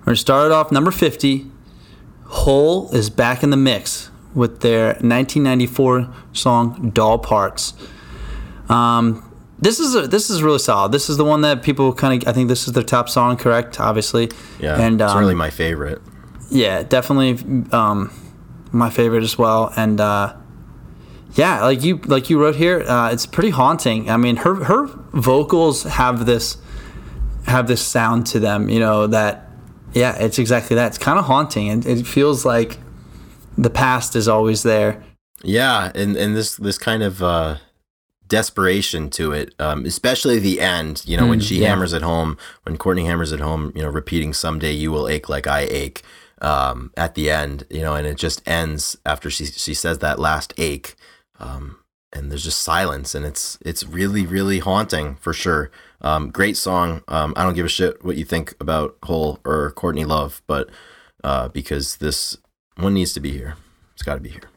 We're 0.00 0.04
going 0.04 0.14
to 0.14 0.20
start 0.20 0.46
it 0.46 0.52
off 0.52 0.70
number 0.70 0.90
50. 0.90 1.46
Hole 2.26 2.90
is 2.94 3.08
back 3.08 3.42
in 3.42 3.48
the 3.48 3.56
mix 3.56 4.10
with 4.34 4.60
their 4.60 4.88
1994 4.88 6.12
song 6.34 6.90
Doll 6.90 7.18
Parts. 7.18 7.72
Um, 8.68 9.31
this 9.62 9.80
is 9.80 9.94
a, 9.94 10.06
this 10.06 10.28
is 10.28 10.42
really 10.42 10.58
solid. 10.58 10.92
This 10.92 11.08
is 11.08 11.16
the 11.16 11.24
one 11.24 11.40
that 11.42 11.62
people 11.62 11.92
kind 11.94 12.22
of 12.22 12.28
I 12.28 12.32
think 12.32 12.48
this 12.48 12.66
is 12.66 12.74
their 12.74 12.82
top 12.82 13.08
song, 13.08 13.36
correct? 13.36 13.80
Obviously, 13.80 14.30
Yeah, 14.60 14.78
and 14.78 15.00
it's 15.00 15.12
um, 15.12 15.18
really 15.18 15.34
my 15.34 15.50
favorite. 15.50 16.02
yeah, 16.50 16.82
definitely 16.82 17.32
um, 17.72 18.10
my 18.72 18.90
favorite 18.90 19.22
as 19.22 19.38
well. 19.38 19.72
And 19.76 20.00
uh, 20.00 20.34
yeah, 21.34 21.62
like 21.64 21.82
you 21.82 21.96
like 22.04 22.28
you 22.28 22.38
wrote 22.40 22.56
here, 22.56 22.82
uh, 22.82 23.10
it's 23.12 23.24
pretty 23.26 23.50
haunting. 23.50 24.10
I 24.10 24.16
mean, 24.18 24.36
her 24.36 24.54
her 24.64 24.86
vocals 25.14 25.84
have 25.84 26.26
this 26.26 26.58
have 27.46 27.66
this 27.68 27.80
sound 27.80 28.26
to 28.26 28.38
them, 28.40 28.68
you 28.68 28.80
know 28.80 29.06
that. 29.06 29.48
Yeah, 29.94 30.16
it's 30.16 30.38
exactly 30.38 30.74
that. 30.76 30.86
It's 30.86 30.98
kind 30.98 31.18
of 31.18 31.26
haunting, 31.26 31.68
and 31.68 31.84
it 31.84 32.06
feels 32.06 32.46
like 32.46 32.78
the 33.58 33.68
past 33.68 34.16
is 34.16 34.26
always 34.26 34.62
there. 34.62 35.02
Yeah, 35.44 35.92
and 35.94 36.16
and 36.16 36.34
this 36.34 36.56
this 36.56 36.78
kind 36.78 37.02
of 37.02 37.22
uh, 37.22 37.56
desperation 38.38 39.10
to 39.10 39.32
it, 39.32 39.54
um, 39.58 39.84
especially 39.84 40.38
the 40.38 40.58
end. 40.60 41.02
You 41.06 41.16
know, 41.18 41.28
when 41.28 41.40
Mm, 41.40 41.48
she 41.48 41.56
yeah. 41.60 41.68
hammers 41.68 41.92
at 41.94 42.02
home, 42.02 42.36
when 42.64 42.76
Courtney 42.78 43.04
hammers 43.10 43.32
at 43.32 43.40
home, 43.40 43.72
you 43.76 43.82
know, 43.82 43.90
repeating 43.90 44.32
"Someday 44.34 44.72
you 44.82 44.90
will 44.94 45.06
ache 45.08 45.28
like 45.28 45.46
I 45.46 45.60
ache." 45.82 46.02
Um, 46.40 46.90
at 46.96 47.14
the 47.14 47.30
end, 47.30 47.56
you 47.70 47.82
know, 47.82 47.94
and 47.94 48.04
it 48.06 48.16
just 48.26 48.42
ends 48.48 48.96
after 49.06 49.30
she 49.30 49.44
she 49.46 49.74
says 49.74 49.98
that 49.98 50.18
last 50.18 50.52
ache, 50.58 50.96
um, 51.38 51.76
and 52.12 52.30
there's 52.30 52.42
just 52.50 52.62
silence, 52.62 53.14
and 53.16 53.24
it's 53.24 53.58
it's 53.70 53.84
really 53.84 54.24
really 54.26 54.58
haunting 54.60 55.16
for 55.20 55.32
sure. 55.32 55.70
Um, 56.00 56.30
great 56.30 56.56
song. 56.56 57.02
Um, 57.06 57.32
I 57.36 57.44
don't 57.44 57.54
give 57.54 57.66
a 57.66 57.68
shit 57.78 58.04
what 58.04 58.16
you 58.16 58.24
think 58.24 58.54
about 58.60 58.96
Hole 59.04 59.38
or 59.44 59.70
Courtney 59.80 60.04
Love, 60.04 60.42
but 60.48 60.68
uh, 61.22 61.46
because 61.48 61.96
this 61.98 62.36
one 62.76 62.94
needs 62.94 63.12
to 63.12 63.20
be 63.20 63.30
here, 63.30 63.54
it's 63.94 64.02
got 64.02 64.16
to 64.16 64.20
be 64.28 64.30
here. 64.30 64.48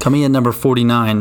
Coming 0.00 0.22
in 0.22 0.32
number 0.32 0.52
forty 0.52 0.84
nine, 0.84 1.18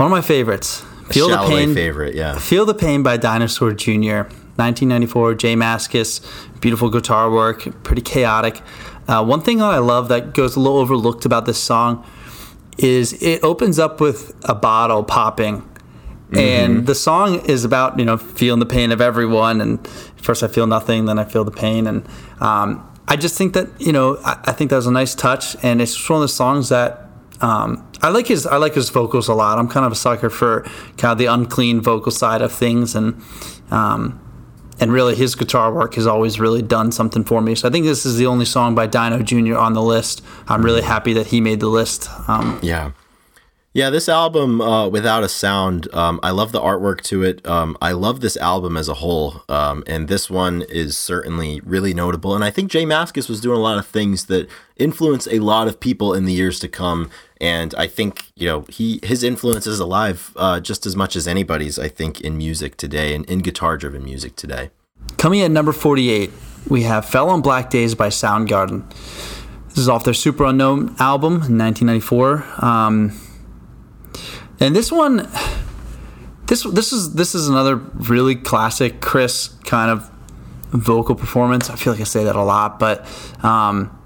one 0.00 0.06
of 0.06 0.16
my 0.16 0.22
favorites. 0.22 0.82
Feel 1.10 1.28
the 1.28 1.46
pain. 1.46 1.74
favorite, 1.74 2.14
yeah. 2.14 2.38
Feel 2.38 2.64
the 2.64 2.72
Pain 2.72 3.02
by 3.02 3.18
Dinosaur 3.18 3.72
Jr. 3.74 4.22
1994, 4.56 5.34
J 5.34 5.56
Mascis, 5.56 6.24
beautiful 6.60 6.88
guitar 6.88 7.30
work, 7.30 7.82
pretty 7.82 8.00
chaotic. 8.00 8.62
Uh, 9.06 9.22
one 9.22 9.42
thing 9.42 9.58
that 9.58 9.66
I 9.66 9.78
love 9.78 10.08
that 10.08 10.32
goes 10.32 10.56
a 10.56 10.60
little 10.60 10.78
overlooked 10.78 11.26
about 11.26 11.44
this 11.44 11.62
song 11.62 12.06
is 12.78 13.12
it 13.22 13.44
opens 13.44 13.78
up 13.78 14.00
with 14.00 14.34
a 14.44 14.54
bottle 14.54 15.04
popping. 15.04 15.66
And 16.32 16.86
the 16.86 16.94
song 16.94 17.44
is 17.46 17.64
about, 17.64 17.98
you 17.98 18.04
know, 18.04 18.16
feeling 18.16 18.60
the 18.60 18.66
pain 18.66 18.92
of 18.92 19.00
everyone. 19.00 19.60
And 19.60 19.86
first 20.16 20.42
I 20.42 20.48
feel 20.48 20.66
nothing, 20.66 21.06
then 21.06 21.18
I 21.18 21.24
feel 21.24 21.44
the 21.44 21.50
pain. 21.50 21.86
And 21.88 22.08
um, 22.40 22.88
I 23.08 23.16
just 23.16 23.36
think 23.36 23.52
that, 23.54 23.68
you 23.80 23.92
know, 23.92 24.16
I, 24.24 24.38
I 24.44 24.52
think 24.52 24.70
that 24.70 24.76
was 24.76 24.86
a 24.86 24.92
nice 24.92 25.14
touch. 25.14 25.56
And 25.62 25.82
it's 25.82 26.08
one 26.08 26.18
of 26.18 26.22
the 26.22 26.28
songs 26.28 26.68
that 26.70 27.09
um, 27.40 27.86
I 28.02 28.08
like 28.08 28.26
his 28.26 28.46
I 28.46 28.56
like 28.56 28.74
his 28.74 28.90
vocals 28.90 29.28
a 29.28 29.34
lot. 29.34 29.58
I'm 29.58 29.68
kind 29.68 29.86
of 29.86 29.92
a 29.92 29.96
sucker 29.96 30.30
for 30.30 30.62
kind 30.96 31.12
of 31.12 31.18
the 31.18 31.26
unclean 31.26 31.80
vocal 31.80 32.12
side 32.12 32.42
of 32.42 32.52
things, 32.52 32.94
and 32.94 33.20
um, 33.70 34.20
and 34.78 34.92
really 34.92 35.14
his 35.14 35.34
guitar 35.34 35.72
work 35.72 35.94
has 35.94 36.06
always 36.06 36.40
really 36.40 36.62
done 36.62 36.92
something 36.92 37.24
for 37.24 37.40
me. 37.40 37.54
So 37.54 37.68
I 37.68 37.70
think 37.70 37.84
this 37.84 38.06
is 38.06 38.16
the 38.16 38.26
only 38.26 38.44
song 38.44 38.74
by 38.74 38.86
Dino 38.86 39.22
Jr. 39.22 39.56
on 39.56 39.74
the 39.74 39.82
list. 39.82 40.22
I'm 40.48 40.64
really 40.64 40.82
happy 40.82 41.12
that 41.14 41.28
he 41.28 41.40
made 41.40 41.60
the 41.60 41.68
list. 41.68 42.08
Um, 42.28 42.58
Yeah. 42.62 42.92
Yeah, 43.72 43.88
this 43.88 44.08
album, 44.08 44.60
uh, 44.60 44.88
without 44.88 45.22
a 45.22 45.28
sound, 45.28 45.86
um, 45.94 46.18
I 46.24 46.32
love 46.32 46.50
the 46.50 46.60
artwork 46.60 47.02
to 47.02 47.22
it. 47.22 47.46
Um, 47.46 47.76
I 47.80 47.92
love 47.92 48.20
this 48.20 48.36
album 48.36 48.76
as 48.76 48.88
a 48.88 48.94
whole, 48.94 49.44
um, 49.48 49.84
and 49.86 50.08
this 50.08 50.28
one 50.28 50.62
is 50.62 50.98
certainly 50.98 51.60
really 51.60 51.94
notable. 51.94 52.34
And 52.34 52.42
I 52.42 52.50
think 52.50 52.68
J 52.68 52.84
Mascis 52.84 53.28
was 53.28 53.40
doing 53.40 53.56
a 53.56 53.62
lot 53.62 53.78
of 53.78 53.86
things 53.86 54.26
that 54.26 54.48
influence 54.76 55.28
a 55.28 55.38
lot 55.38 55.68
of 55.68 55.78
people 55.78 56.14
in 56.14 56.24
the 56.24 56.32
years 56.32 56.58
to 56.60 56.68
come. 56.68 57.10
And 57.40 57.74
I 57.76 57.86
think 57.86 58.32
you 58.36 58.46
know 58.46 58.66
he 58.68 59.00
his 59.02 59.22
influence 59.22 59.66
is 59.66 59.80
alive 59.80 60.32
uh, 60.36 60.60
just 60.60 60.86
as 60.86 60.94
much 60.94 61.16
as 61.16 61.26
anybody's. 61.26 61.78
I 61.78 61.88
think 61.88 62.20
in 62.20 62.36
music 62.36 62.76
today 62.76 63.14
and 63.14 63.24
in 63.24 63.38
guitar 63.40 63.76
driven 63.76 64.04
music 64.04 64.36
today. 64.36 64.70
Coming 65.16 65.40
at 65.40 65.50
number 65.50 65.72
48, 65.72 66.30
we 66.68 66.82
have 66.82 67.04
Fell 67.04 67.30
on 67.30 67.40
Black 67.42 67.70
Days 67.70 67.94
by 67.94 68.08
Soundgarden. 68.08 68.88
This 69.68 69.78
is 69.78 69.88
off 69.88 70.04
their 70.04 70.14
Superunknown 70.14 70.98
album 71.00 71.34
in 71.42 71.58
1994. 71.58 72.44
Um, 72.64 73.18
and 74.58 74.74
this 74.74 74.92
one, 74.92 75.28
this 76.46 76.64
this 76.64 76.92
is 76.92 77.14
this 77.14 77.34
is 77.34 77.48
another 77.48 77.76
really 77.76 78.34
classic 78.34 79.00
Chris 79.00 79.48
kind 79.64 79.90
of 79.90 80.10
vocal 80.70 81.14
performance. 81.14 81.70
I 81.70 81.76
feel 81.76 81.92
like 81.92 82.00
I 82.00 82.04
say 82.04 82.24
that 82.24 82.36
a 82.36 82.42
lot, 82.42 82.78
but 82.78 83.06
um, 83.44 83.96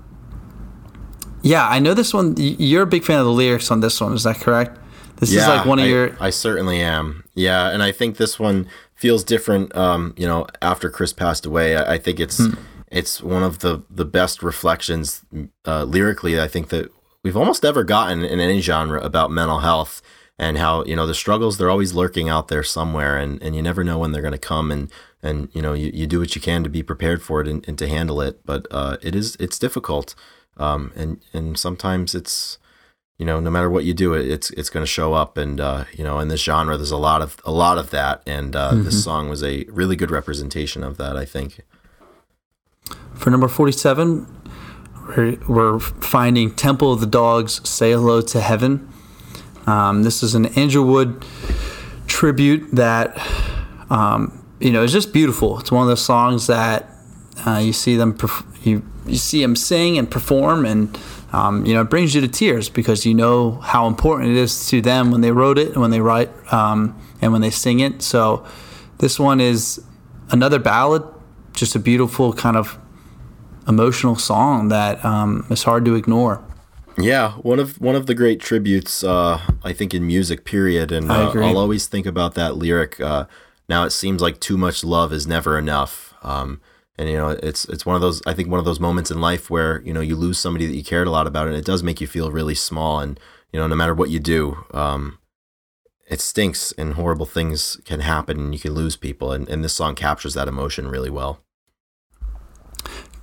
yeah, 1.44 1.68
I 1.68 1.78
know 1.78 1.94
this 1.94 2.12
one. 2.12 2.34
You're 2.38 2.82
a 2.82 2.86
big 2.86 3.04
fan 3.04 3.20
of 3.20 3.26
the 3.26 3.32
lyrics 3.32 3.70
on 3.70 3.80
this 3.80 4.00
one. 4.00 4.12
Is 4.14 4.24
that 4.24 4.36
correct? 4.40 4.78
This 5.20 5.32
is 5.32 5.46
like 5.46 5.64
one 5.66 5.78
of 5.78 5.84
I, 5.84 5.88
your 5.88 6.16
I 6.20 6.30
certainly 6.30 6.80
am. 6.80 7.24
Yeah, 7.34 7.70
and 7.70 7.82
I 7.82 7.92
think 7.92 8.16
this 8.16 8.38
one 8.40 8.66
feels 8.96 9.22
different. 9.22 9.74
Um, 9.76 10.12
you 10.16 10.26
know, 10.26 10.46
after 10.60 10.90
Chris 10.90 11.12
passed 11.12 11.46
away, 11.46 11.76
I, 11.76 11.94
I 11.94 11.98
think 11.98 12.18
it's 12.18 12.38
Hmm. 12.38 12.54
it's 12.90 13.22
one 13.22 13.44
of 13.44 13.60
the 13.60 13.82
the 13.88 14.04
best 14.04 14.42
reflections 14.42 15.22
uh, 15.66 15.84
lyrically. 15.84 16.40
I 16.40 16.48
think 16.48 16.68
that 16.70 16.90
we've 17.22 17.36
almost 17.36 17.64
ever 17.64 17.84
gotten 17.84 18.24
in 18.24 18.40
any 18.40 18.60
genre 18.60 19.00
about 19.00 19.30
mental 19.30 19.60
health 19.60 20.02
and 20.36 20.58
how 20.58 20.84
you 20.84 20.96
know 20.96 21.06
the 21.06 21.14
struggles 21.14 21.58
they're 21.58 21.70
always 21.70 21.94
lurking 21.94 22.28
out 22.28 22.48
there 22.48 22.64
somewhere, 22.64 23.16
and 23.16 23.40
and 23.42 23.54
you 23.54 23.62
never 23.62 23.84
know 23.84 23.98
when 23.98 24.10
they're 24.12 24.22
going 24.22 24.40
to 24.40 24.48
come 24.48 24.70
and. 24.72 24.90
And 25.22 25.48
you 25.54 25.62
know 25.62 25.72
you, 25.72 25.90
you 25.94 26.06
do 26.06 26.20
what 26.20 26.34
you 26.36 26.40
can 26.42 26.62
to 26.64 26.68
be 26.68 26.82
prepared 26.82 27.22
for 27.22 27.40
it 27.40 27.48
and, 27.48 27.66
and 27.66 27.78
to 27.78 27.88
handle 27.88 28.20
it, 28.20 28.44
but 28.44 28.66
uh, 28.70 28.98
it 29.00 29.14
is 29.14 29.36
it's 29.40 29.58
difficult, 29.58 30.14
um, 30.56 30.92
and 30.96 31.20
and 31.32 31.58
sometimes 31.58 32.14
it's 32.14 32.58
you 33.18 33.24
know, 33.24 33.38
no 33.38 33.48
matter 33.48 33.70
what 33.70 33.84
you 33.84 33.94
do, 33.94 34.14
it, 34.14 34.26
it's 34.26 34.50
it's 34.50 34.70
going 34.70 34.82
to 34.82 34.90
show 34.90 35.12
up. 35.12 35.36
And 35.36 35.60
uh, 35.60 35.84
you 35.92 36.02
know, 36.02 36.18
in 36.18 36.28
this 36.28 36.42
genre, 36.42 36.76
there's 36.76 36.90
a 36.90 36.96
lot 36.96 37.22
of 37.22 37.36
a 37.44 37.52
lot 37.52 37.78
of 37.78 37.90
that, 37.90 38.22
and 38.26 38.56
uh, 38.56 38.74
this 38.74 39.04
song 39.04 39.28
was 39.28 39.42
a 39.42 39.64
really 39.64 39.96
good 39.96 40.10
representation 40.10 40.82
of 40.82 40.96
that. 40.96 41.16
I 41.16 41.24
think. 41.24 41.60
For 43.14 43.30
number 43.30 43.48
47, 43.48 44.26
we're, 45.16 45.38
we're 45.48 45.78
finding 45.78 46.54
Temple 46.54 46.92
of 46.92 47.00
the 47.00 47.06
Dogs, 47.06 47.66
Say 47.68 47.92
Hello 47.92 48.20
to 48.20 48.40
Heaven. 48.40 48.92
Um, 49.66 50.02
this 50.02 50.22
is 50.22 50.34
an 50.34 50.46
Andrew 50.58 50.82
Wood 50.82 51.24
tribute 52.06 52.68
that, 52.72 53.16
um, 53.88 54.44
you 54.60 54.72
know, 54.72 54.82
is 54.82 54.92
just 54.92 55.12
beautiful. 55.12 55.60
It's 55.60 55.72
one 55.72 55.82
of 55.82 55.88
those 55.88 56.04
songs 56.04 56.48
that 56.48 56.90
uh, 57.46 57.58
you 57.58 57.72
see 57.72 57.96
them, 57.96 58.16
perf- 58.16 58.44
you, 58.66 58.82
you 59.06 59.16
see 59.16 59.42
him 59.42 59.56
sing 59.56 59.98
and 59.98 60.10
perform, 60.10 60.64
and, 60.64 60.98
um, 61.32 61.66
you 61.66 61.74
know, 61.74 61.82
it 61.82 61.90
brings 61.90 62.14
you 62.14 62.20
to 62.20 62.28
tears 62.28 62.68
because 62.68 63.04
you 63.04 63.14
know 63.14 63.52
how 63.52 63.86
important 63.86 64.30
it 64.30 64.36
is 64.36 64.66
to 64.68 64.80
them 64.80 65.10
when 65.10 65.20
they 65.20 65.32
wrote 65.32 65.58
it 65.58 65.68
and 65.68 65.80
when 65.80 65.90
they 65.90 66.00
write 66.00 66.30
um, 66.52 66.98
and 67.20 67.32
when 67.32 67.40
they 67.40 67.50
sing 67.50 67.80
it. 67.80 68.02
So 68.02 68.46
this 68.98 69.18
one 69.18 69.40
is 69.40 69.82
another 70.30 70.58
ballad, 70.58 71.02
just 71.52 71.74
a 71.74 71.78
beautiful 71.78 72.32
kind 72.32 72.56
of 72.56 72.78
emotional 73.66 74.16
song 74.16 74.68
that 74.68 75.04
um, 75.04 75.46
is 75.50 75.62
hard 75.62 75.84
to 75.84 75.94
ignore. 75.94 76.42
Yeah, 76.96 77.32
one 77.32 77.58
of 77.58 77.80
one 77.80 77.96
of 77.96 78.06
the 78.06 78.14
great 78.14 78.40
tributes, 78.40 79.02
uh, 79.02 79.40
I 79.64 79.72
think, 79.72 79.94
in 79.94 80.06
music. 80.06 80.44
Period. 80.44 80.92
And 80.92 81.10
I 81.10 81.24
uh. 81.24 81.32
I'll 81.40 81.58
always 81.58 81.86
think 81.86 82.06
about 82.06 82.34
that 82.34 82.56
lyric. 82.56 83.00
Uh, 83.00 83.26
now 83.68 83.84
it 83.84 83.90
seems 83.90 84.22
like 84.22 84.38
too 84.38 84.56
much 84.56 84.84
love 84.84 85.12
is 85.12 85.26
never 85.26 85.58
enough. 85.58 86.14
Um, 86.22 86.60
and 86.96 87.08
you 87.08 87.16
know, 87.16 87.30
it's 87.30 87.64
it's 87.66 87.84
one 87.84 87.96
of 87.96 88.02
those. 88.02 88.22
I 88.26 88.34
think 88.34 88.48
one 88.48 88.58
of 88.58 88.64
those 88.64 88.80
moments 88.80 89.10
in 89.10 89.20
life 89.20 89.50
where 89.50 89.80
you 89.82 89.92
know 89.92 90.00
you 90.00 90.16
lose 90.16 90.38
somebody 90.38 90.66
that 90.66 90.74
you 90.76 90.84
cared 90.84 91.06
a 91.06 91.10
lot 91.10 91.26
about, 91.26 91.48
and 91.48 91.56
it 91.56 91.64
does 91.64 91.82
make 91.82 92.00
you 92.00 92.06
feel 92.06 92.30
really 92.30 92.54
small. 92.54 93.00
And 93.00 93.18
you 93.52 93.60
know, 93.60 93.66
no 93.66 93.74
matter 93.74 93.94
what 93.94 94.10
you 94.10 94.20
do, 94.20 94.64
um, 94.72 95.18
it 96.08 96.20
stinks, 96.20 96.72
and 96.72 96.94
horrible 96.94 97.26
things 97.26 97.78
can 97.84 98.00
happen, 98.00 98.38
and 98.38 98.54
you 98.54 98.60
can 98.60 98.72
lose 98.74 98.96
people. 98.96 99.32
And, 99.32 99.48
and 99.48 99.64
this 99.64 99.72
song 99.74 99.94
captures 99.94 100.34
that 100.34 100.48
emotion 100.48 100.88
really 100.88 101.10
well. 101.10 101.40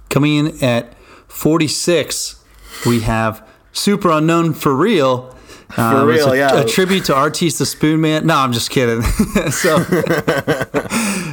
Coming 0.10 0.36
in 0.48 0.64
at 0.64 0.94
46, 1.28 2.44
we 2.86 3.02
have 3.02 3.48
Superunknown 3.74 4.56
for 4.56 4.76
real. 4.76 5.38
For 5.70 5.82
Um, 5.82 6.08
real, 6.08 6.34
a, 6.34 6.38
yeah. 6.38 6.60
A 6.60 6.66
tribute 6.66 7.06
to 7.06 7.16
Artis 7.16 7.58
the 7.58 7.66
Spoon 7.66 8.02
Man. 8.02 8.26
No, 8.28 8.36
I'm 8.36 8.52
just 8.52 8.70
kidding. 8.70 9.02
so, 9.52 9.76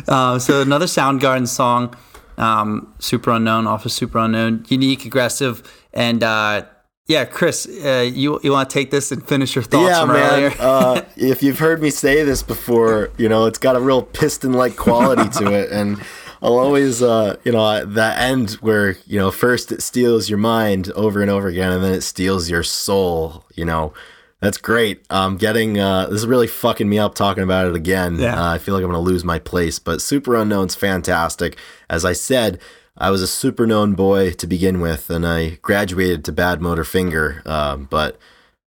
uh, 0.09 0.39
so 0.39 0.63
another 0.63 0.87
Soundgarden 0.87 1.49
song, 1.49 1.97
um, 2.39 2.95
Superunknown, 2.99 3.67
off 3.67 3.85
of 3.85 3.93
Superunknown, 3.93 4.71
unique, 4.71 5.05
aggressive, 5.05 5.63
and 5.93 6.23
uh, 6.23 6.65
yeah, 7.07 7.25
Chris, 7.25 7.67
uh, 7.67 8.09
you 8.13 8.39
you 8.43 8.53
want 8.53 8.69
to 8.69 8.75
take 8.75 8.91
this 8.91 9.11
and 9.11 9.27
finish 9.27 9.55
your 9.55 9.65
thoughts 9.65 9.89
yeah, 9.89 10.01
from 10.01 10.13
man. 10.13 10.33
earlier? 10.33 10.55
uh, 10.59 11.03
if 11.17 11.43
you've 11.43 11.59
heard 11.59 11.83
me 11.83 11.91
say 11.91 12.23
this 12.23 12.43
before, 12.43 13.11
you 13.17 13.29
know 13.29 13.47
it's 13.47 13.59
got 13.59 13.77
a 13.77 13.81
real 13.81 14.03
piston-like 14.03 14.77
quality 14.77 15.29
to 15.39 15.53
it, 15.53 15.73
and 15.73 16.01
I'll 16.43 16.59
always, 16.59 17.03
uh, 17.03 17.37
you 17.45 17.53
know, 17.53 17.85
that 17.85 18.21
end 18.21 18.53
where 18.61 18.97
you 19.07 19.19
know 19.19 19.31
first 19.31 19.73
it 19.73 19.83
steals 19.83 20.29
your 20.29 20.39
mind 20.39 20.93
over 20.93 21.21
and 21.23 21.31
over 21.31 21.49
again, 21.49 21.73
and 21.73 21.83
then 21.83 21.95
it 21.95 22.03
steals 22.03 22.49
your 22.51 22.63
soul. 22.63 23.45
You 23.55 23.65
know, 23.65 23.95
that's 24.41 24.59
great. 24.59 25.05
Um, 25.11 25.37
getting 25.37 25.79
uh, 25.79 26.07
this 26.07 26.21
is 26.21 26.27
really 26.27 26.47
fucking 26.47 26.89
me 26.89 26.99
up 26.99 27.15
talking 27.15 27.43
about 27.43 27.67
it 27.67 27.75
again. 27.75 28.19
Yeah. 28.19 28.41
Uh, 28.41 28.55
I 28.55 28.59
feel 28.59 28.75
like 28.75 28.85
I'm 28.85 28.91
gonna 28.91 29.01
lose 29.01 29.25
my 29.25 29.39
place, 29.39 29.79
but 29.79 29.99
Superunknown's 30.01 30.75
fantastic. 30.75 31.57
As 31.89 32.05
I 32.05 32.13
said. 32.13 32.61
I 33.01 33.11
was 33.11 33.23
a 33.23 33.29
super 33.29 33.65
known 33.65 33.95
boy 33.95 34.33
to 34.33 34.47
begin 34.49 34.81
with, 34.81 35.09
and 35.09 35.25
I 35.25 35.51
graduated 35.63 36.25
to 36.25 36.33
Badmotorfinger. 36.33 37.43
Uh, 37.47 37.77
but 37.77 38.19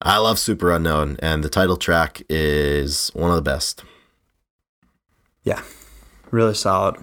I 0.02 0.18
love 0.18 0.38
Superunknown, 0.38 1.18
and 1.20 1.44
the 1.44 1.50
title 1.50 1.78
track 1.78 2.24
is 2.30 3.10
one 3.14 3.30
of 3.30 3.36
the 3.38 3.42
best. 3.42 3.84
Yeah, 5.44 5.62
really 6.32 6.54
solid. 6.54 6.98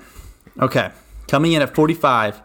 Okay, 0.61 0.91
coming 1.29 1.53
in 1.53 1.63
at 1.63 1.75
45, 1.75 2.41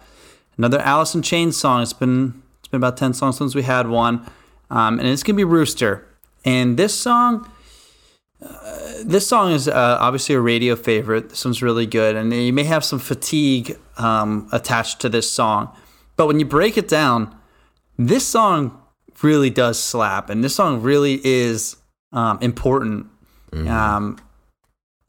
another 0.57 0.79
Alice 0.79 1.15
in 1.15 1.21
Chains 1.21 1.57
song. 1.57 1.81
It's 1.81 1.93
been 1.93 2.41
it's 2.59 2.67
been 2.67 2.77
about 2.77 2.97
10 2.97 3.13
songs 3.13 3.37
since 3.37 3.55
we 3.55 3.63
had 3.63 3.87
one, 3.87 4.29
um, 4.69 4.99
and 4.99 5.07
it's 5.07 5.23
gonna 5.23 5.37
be 5.37 5.43
Rooster. 5.43 6.05
And 6.45 6.77
this 6.77 6.93
song, 6.93 7.49
uh, 8.41 8.93
this 9.03 9.27
song 9.27 9.51
is 9.51 9.67
uh, 9.67 9.97
obviously 9.99 10.35
a 10.35 10.39
radio 10.39 10.76
favorite. 10.76 11.30
This 11.30 11.43
one's 11.43 11.61
really 11.61 11.88
good, 11.88 12.15
and 12.15 12.31
you 12.31 12.53
may 12.53 12.63
have 12.63 12.85
some 12.85 12.99
fatigue 12.99 13.77
um, 13.97 14.47
attached 14.51 15.01
to 15.01 15.09
this 15.09 15.30
song, 15.30 15.76
but 16.15 16.27
when 16.27 16.39
you 16.39 16.45
break 16.45 16.77
it 16.77 16.88
down, 16.88 17.35
this 17.97 18.27
song 18.27 18.80
really 19.23 19.49
does 19.49 19.81
slap, 19.81 20.30
and 20.30 20.43
this 20.43 20.55
song 20.55 20.81
really 20.81 21.19
is 21.23 21.77
um, 22.13 22.38
important. 22.41 23.07
Um, 23.69 24.17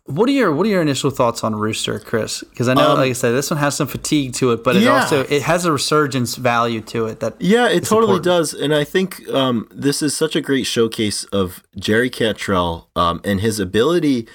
what 0.07 0.29
are 0.29 0.33
your 0.33 0.53
What 0.53 0.67
are 0.67 0.71
your 0.71 0.83
initial 0.83 1.11
thoughts 1.11 1.43
on 1.45 1.55
Rooster, 1.55 1.99
Chris? 1.99 2.43
Because 2.51 2.69
I 2.69 2.75
know, 2.75 2.93
Um, 2.93 2.99
like 2.99 3.11
I 3.11 3.13
said, 3.13 3.33
this 3.33 3.51
one 3.51 3.59
has 3.59 3.77
some 3.77 3.87
fatigue 3.89 4.33
to 4.35 4.53
it, 4.53 4.63
but 4.65 4.77
it 4.77 4.83
Yeah. 4.83 5.01
also 5.03 5.23
it 5.29 5.43
has 5.43 5.65
a 5.65 5.73
resurgence 5.73 6.37
value 6.37 6.81
to 6.83 7.07
it. 7.07 7.21
That 7.21 7.35
Yeah, 7.41 7.67
it 7.69 7.85
totally 7.85 8.17
important. 8.17 8.25
does, 8.25 8.55
and 8.55 8.75
I 8.75 8.85
think 8.85 9.29
um, 9.33 9.69
this 9.71 10.03
is 10.03 10.17
such 10.17 10.37
a 10.37 10.41
great 10.41 10.65
showcase 10.67 11.25
of 11.33 11.63
Jerry 11.79 12.11
Cantrell 12.11 12.89
um, 12.97 13.21
and 13.25 13.41
his 13.41 13.59
ability 13.61 14.27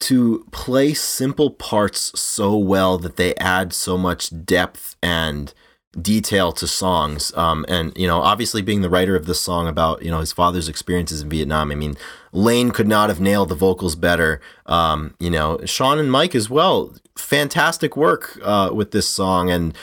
to 0.00 0.46
play 0.50 0.94
simple 0.94 1.50
parts 1.50 2.10
so 2.18 2.56
well 2.56 2.96
that 2.98 3.16
they 3.16 3.34
add 3.36 3.72
so 3.72 3.98
much 3.98 4.30
depth 4.44 4.96
and 5.02 5.52
detail 6.00 6.52
to 6.52 6.66
songs. 6.66 7.32
Um, 7.36 7.64
and 7.68 7.96
you 7.96 8.06
know, 8.06 8.20
obviously 8.20 8.62
being 8.62 8.82
the 8.82 8.90
writer 8.90 9.16
of 9.16 9.26
this 9.26 9.40
song 9.40 9.68
about 9.68 10.02
you 10.02 10.10
know 10.10 10.20
his 10.20 10.32
father's 10.32 10.68
experiences 10.68 11.22
in 11.22 11.28
Vietnam, 11.28 11.70
I 11.70 11.74
mean, 11.74 11.96
Layne 12.32 12.70
could 12.70 12.88
not 12.88 13.08
have 13.08 13.20
nailed 13.20 13.48
the 13.48 13.54
vocals 13.54 13.96
better. 13.96 14.40
Um, 14.66 15.14
you 15.18 15.30
know, 15.30 15.60
Sean 15.64 15.98
and 15.98 16.10
Mike 16.10 16.34
as 16.34 16.48
well, 16.48 16.94
fantastic 17.16 17.96
work 17.96 18.38
uh, 18.42 18.70
with 18.72 18.92
this 18.92 19.08
song. 19.08 19.50
And 19.50 19.76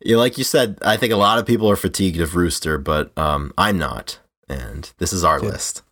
you 0.00 0.14
know, 0.14 0.18
like 0.18 0.38
you 0.38 0.44
said, 0.44 0.78
I 0.82 0.96
think 0.96 1.12
a 1.12 1.16
lot 1.16 1.38
of 1.38 1.46
people 1.46 1.70
are 1.70 1.76
fatigued 1.76 2.20
of 2.20 2.34
Rooster, 2.34 2.78
but 2.78 3.16
um, 3.16 3.52
I'm 3.56 3.78
not. 3.78 4.18
And 4.48 4.92
this 4.98 5.12
is 5.12 5.24
our 5.24 5.40
list. 5.40 5.82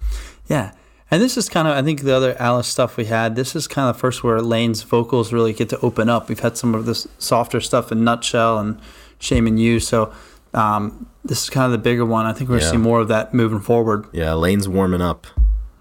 Yeah. 0.46 0.72
And 1.10 1.20
this 1.20 1.36
is 1.36 1.48
kind 1.48 1.66
of, 1.66 1.76
I 1.76 1.82
think, 1.82 2.02
the 2.02 2.14
other 2.14 2.36
Alice 2.38 2.68
stuff 2.68 2.96
we 2.96 3.06
had. 3.06 3.34
This 3.34 3.56
is 3.56 3.66
kind 3.66 3.88
of 3.88 3.96
the 3.96 4.00
first 4.00 4.22
where 4.22 4.40
Layne's 4.40 4.82
vocals 4.82 5.32
really 5.32 5.52
get 5.52 5.68
to 5.70 5.80
open 5.80 6.08
up. 6.08 6.28
We've 6.28 6.38
had 6.38 6.56
some 6.56 6.74
of 6.74 6.86
this 6.86 7.08
softer 7.18 7.60
stuff 7.60 7.90
in 7.90 8.04
Nutshell 8.04 8.58
and 8.58 8.80
Shame 9.20 9.46
and 9.46 9.60
You. 9.60 9.78
So 9.78 10.12
um, 10.52 11.08
this 11.24 11.44
is 11.44 11.50
kind 11.50 11.66
of 11.66 11.72
the 11.72 11.78
bigger 11.78 12.04
one. 12.04 12.26
I 12.26 12.32
think 12.32 12.50
we're 12.50 12.58
going 12.58 12.62
to 12.62 12.70
see 12.70 12.76
more 12.76 12.98
of 13.00 13.08
that 13.08 13.32
moving 13.32 13.60
forward. 13.60 14.06
Yeah, 14.12 14.32
Layne's 14.34 14.68
warming 14.68 15.00
up. 15.02 15.28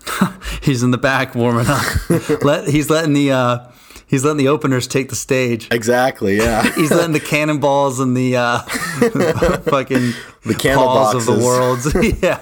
He's 0.62 0.84
in 0.84 0.92
the 0.92 0.98
back 0.98 1.34
warming 1.34 1.66
up. 1.68 1.84
Let, 2.44 2.68
he's 2.68 2.90
letting 2.90 3.14
the 3.14 3.32
uh, 3.32 3.68
he's 4.08 4.24
letting 4.24 4.38
the 4.38 4.48
openers 4.48 4.88
take 4.88 5.10
the 5.10 5.16
stage. 5.16 5.68
Exactly. 5.72 6.38
Yeah. 6.38 6.64
He's 6.76 6.90
letting 6.92 7.12
the 7.12 7.20
cannonballs 7.20 8.00
and 8.00 8.16
the 8.16 8.38
uh, 8.38 8.60
fucking 8.60 10.14
The 10.46 10.56
cannonballs 10.58 11.16
of 11.16 11.26
the 11.26 11.44
worlds. 11.44 11.94
yeah. 12.24 12.40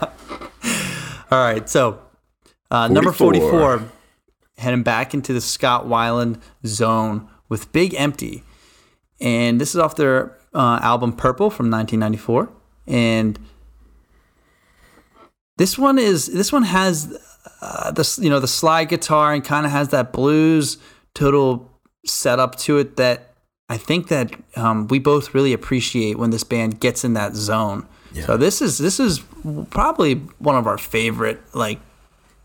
All 1.31 1.39
right. 1.43 1.67
So 1.67 1.99
uh, 2.71 2.87
number 2.87 3.11
44. 3.11 3.49
44, 3.51 3.91
heading 4.59 4.83
back 4.83 5.13
into 5.13 5.33
the 5.33 5.41
Scott 5.41 5.85
Weiland 5.87 6.39
zone 6.65 7.27
with 7.49 7.71
Big 7.73 7.93
Empty. 7.95 8.43
And 9.19 9.59
this 9.59 9.69
is 9.73 9.77
off 9.81 9.95
their 9.95 10.36
uh, 10.53 10.79
album 10.81 11.13
Purple 11.13 11.49
from 11.49 11.69
1994. 11.69 12.49
And 12.87 13.37
this 15.57 15.77
one 15.77 15.97
is 15.97 16.27
this 16.27 16.51
one 16.51 16.63
has 16.63 17.17
uh, 17.61 17.91
the 17.91 18.19
you 18.21 18.29
know 18.29 18.39
the 18.39 18.47
slide 18.47 18.85
guitar 18.89 19.33
and 19.33 19.43
kind 19.43 19.65
of 19.65 19.71
has 19.71 19.89
that 19.89 20.13
blues 20.13 20.77
total 21.13 21.71
setup 22.05 22.55
to 22.55 22.77
it 22.77 22.95
that 22.97 23.33
I 23.69 23.77
think 23.77 24.07
that 24.07 24.33
um, 24.55 24.87
we 24.87 24.99
both 24.99 25.33
really 25.33 25.51
appreciate 25.53 26.17
when 26.17 26.29
this 26.29 26.43
band 26.43 26.79
gets 26.79 27.03
in 27.03 27.13
that 27.13 27.35
zone. 27.35 27.87
So 28.25 28.35
this 28.35 28.63
is 28.63 28.79
this 28.79 28.99
is 28.99 29.19
probably 29.69 30.15
one 30.39 30.55
of 30.55 30.65
our 30.65 30.79
favorite 30.79 31.39
like 31.53 31.79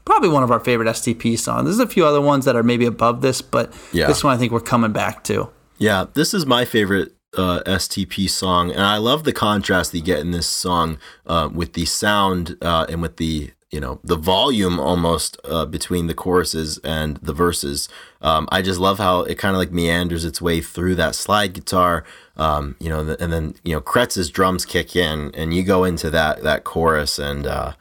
probably 0.04 0.28
one 0.28 0.42
of 0.42 0.50
our 0.50 0.60
favorite 0.60 0.86
STP 0.88 1.38
songs. 1.38 1.64
There's 1.64 1.78
a 1.78 1.86
few 1.86 2.04
other 2.04 2.20
ones 2.20 2.44
that 2.44 2.56
are 2.56 2.62
maybe 2.62 2.84
above 2.84 3.22
this, 3.22 3.40
but 3.40 3.72
Yeah. 3.92 4.06
this 4.06 4.22
one 4.22 4.34
I 4.34 4.38
think 4.38 4.52
we're 4.52 4.60
coming 4.60 4.92
back 4.92 5.24
to. 5.24 5.48
Yeah, 5.78 6.06
this 6.12 6.34
is 6.34 6.44
my 6.44 6.66
favorite 6.66 7.12
uh, 7.36 7.62
STP 7.66 8.28
song, 8.28 8.70
and 8.70 8.82
I 8.82 8.98
love 8.98 9.24
the 9.24 9.32
contrast 9.32 9.92
that 9.92 9.98
you 9.98 10.04
get 10.04 10.20
in 10.20 10.30
this 10.30 10.46
song 10.46 10.98
uh, 11.26 11.48
with 11.52 11.72
the 11.72 11.84
sound 11.84 12.56
uh, 12.60 12.86
and 12.88 13.02
with 13.02 13.16
the 13.16 13.52
you 13.70 13.80
know 13.80 14.00
the 14.04 14.16
volume 14.16 14.78
almost 14.78 15.38
uh, 15.44 15.64
between 15.64 16.06
the 16.06 16.14
choruses 16.14 16.78
and 16.84 17.16
the 17.18 17.32
verses. 17.32 17.88
Um, 18.20 18.48
I 18.52 18.60
just 18.60 18.78
love 18.78 18.98
how 18.98 19.22
it 19.22 19.38
kind 19.38 19.56
of 19.56 19.58
like 19.58 19.72
meanders 19.72 20.24
its 20.24 20.42
way 20.42 20.60
through 20.60 20.94
that 20.96 21.14
slide 21.14 21.54
guitar, 21.54 22.04
um, 22.36 22.76
you 22.78 22.90
know, 22.90 23.16
and 23.18 23.32
then 23.32 23.54
you 23.64 23.74
know 23.74 23.80
Kretz's 23.80 24.30
drums 24.30 24.66
kick 24.66 24.94
in, 24.94 25.34
and 25.34 25.54
you 25.54 25.62
go 25.62 25.84
into 25.84 26.10
that 26.10 26.42
that 26.42 26.64
chorus, 26.64 27.18
and 27.18 27.46
uh, 27.46 27.72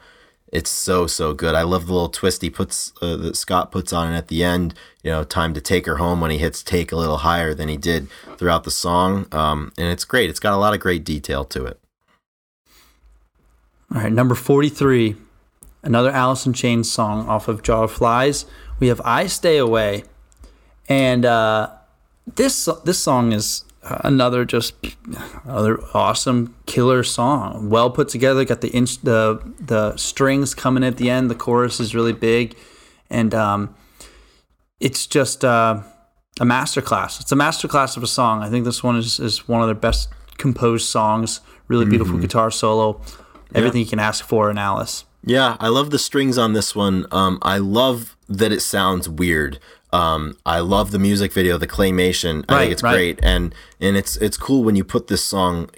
it's 0.52 0.70
so 0.70 1.06
so 1.06 1.32
good. 1.32 1.54
I 1.54 1.62
love 1.62 1.86
the 1.86 1.94
little 1.94 2.10
twist 2.10 2.42
he 2.42 2.50
puts 2.50 2.92
uh, 3.00 3.16
that 3.16 3.36
Scott 3.36 3.72
puts 3.72 3.92
on 3.92 4.12
it 4.12 4.16
at 4.16 4.28
the 4.28 4.44
end. 4.44 4.74
You 5.02 5.10
know, 5.10 5.24
time 5.24 5.54
to 5.54 5.60
take 5.60 5.86
her 5.86 5.96
home 5.96 6.20
when 6.20 6.30
he 6.30 6.38
hits 6.38 6.62
take 6.62 6.92
a 6.92 6.96
little 6.96 7.18
higher 7.18 7.54
than 7.54 7.68
he 7.68 7.78
did 7.78 8.08
throughout 8.36 8.64
the 8.64 8.70
song, 8.70 9.26
um, 9.32 9.72
and 9.78 9.88
it's 9.88 10.04
great. 10.04 10.30
It's 10.30 10.40
got 10.40 10.52
a 10.52 10.58
lot 10.58 10.74
of 10.74 10.80
great 10.80 11.04
detail 11.04 11.44
to 11.46 11.64
it. 11.64 11.80
All 13.94 14.02
right, 14.02 14.12
number 14.12 14.34
43, 14.34 15.16
another 15.82 16.10
Alice 16.10 16.46
in 16.46 16.52
Chains 16.52 16.90
song 16.90 17.26
off 17.28 17.48
of 17.48 17.62
Jar 17.62 17.84
of 17.84 17.92
Flies. 17.92 18.46
We 18.78 18.88
have 18.88 19.00
I 19.04 19.26
Stay 19.26 19.58
Away. 19.58 20.04
And 20.88 21.24
uh, 21.24 21.70
this 22.34 22.68
this 22.84 22.98
song 22.98 23.32
is 23.32 23.64
another 23.82 24.44
just 24.44 24.74
another 25.44 25.78
awesome 25.94 26.54
killer 26.66 27.02
song. 27.02 27.70
Well 27.70 27.90
put 27.90 28.08
together, 28.08 28.44
got 28.44 28.60
the 28.60 28.70
inch, 28.70 29.00
the 29.02 29.40
the 29.58 29.96
strings 29.96 30.54
coming 30.54 30.84
at 30.84 30.96
the 30.96 31.10
end, 31.10 31.30
the 31.30 31.34
chorus 31.34 31.80
is 31.80 31.94
really 31.94 32.12
big 32.12 32.56
and 33.12 33.34
um, 33.34 33.74
it's 34.80 35.06
just 35.06 35.44
uh, 35.44 35.82
a 36.40 36.44
masterclass. 36.44 37.20
It's 37.20 37.30
a 37.30 37.36
masterclass 37.36 37.96
of 37.96 38.02
a 38.02 38.08
song. 38.08 38.42
I 38.42 38.48
think 38.48 38.64
this 38.64 38.82
one 38.82 38.96
is, 38.96 39.20
is 39.20 39.46
one 39.46 39.60
of 39.60 39.68
their 39.68 39.74
best 39.74 40.08
composed 40.38 40.88
songs. 40.88 41.40
Really 41.68 41.84
beautiful 41.84 42.18
guitar 42.18 42.50
solo. 42.50 43.00
Everything 43.54 43.80
you 43.80 43.86
can 43.86 44.00
ask 44.00 44.24
for 44.24 44.50
in 44.50 44.58
Alice. 44.58 45.04
Yeah, 45.24 45.56
I 45.60 45.68
love 45.68 45.90
the 45.90 45.98
strings 45.98 46.36
on 46.36 46.52
this 46.52 46.74
one. 46.74 47.06
Um, 47.12 47.38
I 47.42 47.58
love 47.58 48.16
that 48.28 48.50
it 48.50 48.60
sounds 48.60 49.08
weird. 49.08 49.60
Um, 49.92 50.36
I 50.46 50.60
love 50.60 50.90
the 50.90 50.98
music 50.98 51.32
video, 51.32 51.58
the 51.58 51.66
claymation. 51.66 52.44
I 52.48 52.54
Right, 52.54 52.60
think 52.60 52.72
it's 52.72 52.82
right. 52.82 52.92
great, 52.94 53.20
and 53.22 53.54
and 53.80 53.96
it's 53.96 54.16
it's 54.18 54.36
cool 54.36 54.64
when 54.64 54.76
you 54.76 54.84
put 54.84 55.08
this 55.08 55.24
song, 55.24 55.68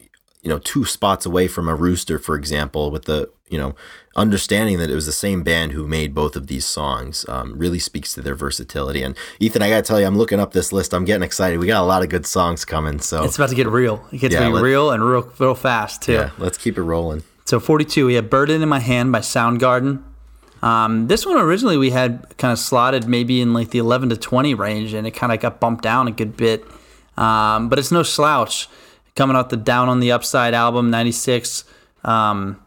you 0.42 0.48
know, 0.50 0.58
two 0.58 0.84
spots 0.84 1.26
away 1.26 1.48
from 1.48 1.68
a 1.68 1.74
rooster, 1.74 2.18
for 2.18 2.36
example, 2.36 2.90
with 2.90 3.04
the 3.06 3.30
you 3.48 3.58
know 3.58 3.74
understanding 4.16 4.78
that 4.78 4.88
it 4.88 4.94
was 4.94 5.06
the 5.06 5.12
same 5.12 5.42
band 5.42 5.72
who 5.72 5.88
made 5.88 6.14
both 6.14 6.36
of 6.36 6.46
these 6.46 6.64
songs. 6.64 7.26
Um, 7.28 7.58
really 7.58 7.80
speaks 7.80 8.14
to 8.14 8.22
their 8.22 8.36
versatility. 8.36 9.02
And 9.02 9.16
Ethan, 9.40 9.60
I 9.62 9.68
gotta 9.68 9.82
tell 9.82 9.98
you, 10.00 10.06
I'm 10.06 10.16
looking 10.16 10.38
up 10.38 10.52
this 10.52 10.72
list. 10.72 10.94
I'm 10.94 11.04
getting 11.04 11.24
excited. 11.24 11.58
We 11.58 11.66
got 11.66 11.82
a 11.82 11.86
lot 11.86 12.02
of 12.04 12.08
good 12.08 12.24
songs 12.24 12.64
coming. 12.64 13.00
So 13.00 13.24
It's 13.24 13.34
about 13.36 13.48
to 13.48 13.56
get 13.56 13.66
real. 13.66 14.06
It 14.12 14.18
gets 14.18 14.32
Yeah, 14.34 14.40
to 14.40 14.46
be 14.46 14.52
let- 14.52 14.62
real 14.62 14.90
and 14.92 15.04
real, 15.04 15.28
real 15.40 15.54
fast 15.56 16.02
too. 16.02 16.12
yeah, 16.12 16.30
let's 16.38 16.56
keep 16.56 16.78
it 16.78 16.82
rolling. 16.82 17.24
So 17.46 17.58
42, 17.58 18.06
we 18.06 18.14
have 18.14 18.30
Burden 18.30 18.62
in 18.62 18.68
My 18.68 18.78
Hand 18.78 19.10
by 19.10 19.18
Soundgarden. 19.18 20.02
Um, 20.64 21.08
this 21.08 21.26
one 21.26 21.36
originally 21.36 21.76
we 21.76 21.90
had 21.90 22.36
kind 22.38 22.50
of 22.52 22.58
slotted 22.58 23.06
maybe 23.06 23.40
in 23.42 23.52
like 23.52 23.68
the 23.70 23.78
11 23.78 24.08
to 24.08 24.16
20 24.16 24.54
range, 24.54 24.94
and 24.94 25.06
it 25.06 25.10
kind 25.10 25.32
of 25.32 25.40
got 25.40 25.60
bumped 25.60 25.82
down 25.82 26.08
a 26.08 26.10
good 26.10 26.36
bit. 26.36 26.64
Um, 27.16 27.68
but 27.68 27.78
it's 27.78 27.92
no 27.92 28.02
slouch. 28.02 28.68
Coming 29.14 29.36
out 29.36 29.50
the 29.50 29.56
Down 29.56 29.88
on 29.88 30.00
the 30.00 30.10
Upside 30.10 30.54
album, 30.54 30.90
96. 30.90 31.64
Um, 32.02 32.60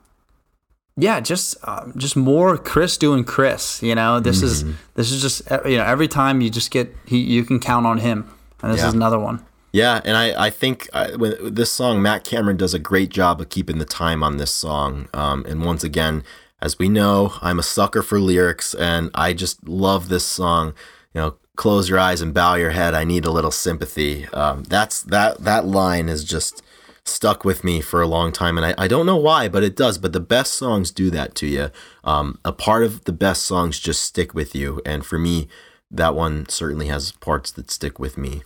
yeah, 0.96 1.20
just 1.20 1.58
um, 1.68 1.94
just 1.98 2.16
more 2.16 2.58
Chris 2.58 2.98
doing 2.98 3.24
Chris. 3.24 3.82
You 3.84 3.96
know, 3.96 4.20
this 4.20 4.42
is 4.42 4.64
this 4.96 5.12
is 5.12 5.22
just 5.22 5.52
uh, 5.52 5.60
you 5.66 5.78
know 5.78 5.84
every 5.84 6.08
time 6.08 6.40
you 6.42 6.50
just 6.50 6.72
get 6.72 6.96
he 7.06 7.18
you 7.20 7.44
can 7.44 7.60
count 7.60 7.86
on 7.86 7.98
him, 8.00 8.30
and 8.64 8.74
this 8.74 8.82
Yeah. 8.82 8.88
is 8.88 8.94
another 8.94 9.20
one. 9.20 9.44
Yeah, 9.74 10.02
and 10.06 10.16
I, 10.18 10.46
I 10.46 10.50
think 10.50 10.88
I, 10.94 11.16
with 11.16 11.56
this 11.56 11.72
song, 11.72 12.02
Matt 12.02 12.24
Cameron 12.24 12.58
does 12.58 12.74
a 12.74 12.80
great 12.80 13.10
job 13.10 13.42
of 13.42 13.50
keeping 13.50 13.78
the 13.78 13.86
time 13.86 14.24
on 14.24 14.38
this 14.38 14.50
song. 14.52 15.08
Um, 15.14 15.46
and 15.46 15.64
once 15.64 15.84
again, 15.84 16.24
as 16.62 16.80
we 16.80 16.90
know, 16.90 17.34
I'm 17.42 17.60
a 17.60 17.64
sucker 17.64 18.02
for 18.02 18.20
lyrics, 18.20 18.74
and 18.74 19.12
I 19.14 19.34
just 19.34 19.68
love 19.68 20.10
this 20.10 20.26
song. 20.26 20.74
You 21.14 21.22
know, 21.22 21.36
close 21.56 21.90
your 21.90 22.00
eyes 22.00 22.22
and 22.22 22.34
bow 22.34 22.56
your 22.56 22.72
head. 22.72 22.94
I 22.94 23.04
need 23.04 23.26
a 23.26 23.32
little 23.32 23.52
sympathy. 23.52 24.28
Um, 24.28 24.64
that's 24.64 25.04
that 25.04 25.40
that 25.44 25.66
line 25.66 26.10
is 26.10 26.24
just 26.24 26.64
stuck 27.04 27.46
with 27.46 27.64
me 27.64 27.80
for 27.82 28.02
a 28.02 28.08
long 28.08 28.32
time, 28.32 28.58
and 28.58 28.66
I, 28.66 28.76
I 28.78 28.88
don't 28.88 29.06
know 29.06 29.18
why, 29.18 29.48
but 29.48 29.64
it 29.64 29.76
does. 29.76 29.98
But 29.98 30.14
the 30.14 30.20
best 30.20 30.54
songs 30.54 30.92
do 30.92 31.10
that 31.12 31.36
to 31.36 31.48
you. 31.48 31.70
Um, 32.04 32.40
a 32.44 32.52
part 32.52 32.84
of 32.84 33.06
the 33.06 33.14
best 33.14 33.44
songs 33.44 33.80
just 33.80 34.04
stick 34.04 34.34
with 34.34 34.56
you, 34.56 34.82
and 34.86 35.06
for 35.06 35.20
me, 35.20 35.48
that 35.92 36.16
one 36.16 36.50
certainly 36.50 36.88
has 36.88 37.12
parts 37.12 37.52
that 37.52 37.72
stick 37.72 38.00
with 38.00 38.18
me. 38.18 38.44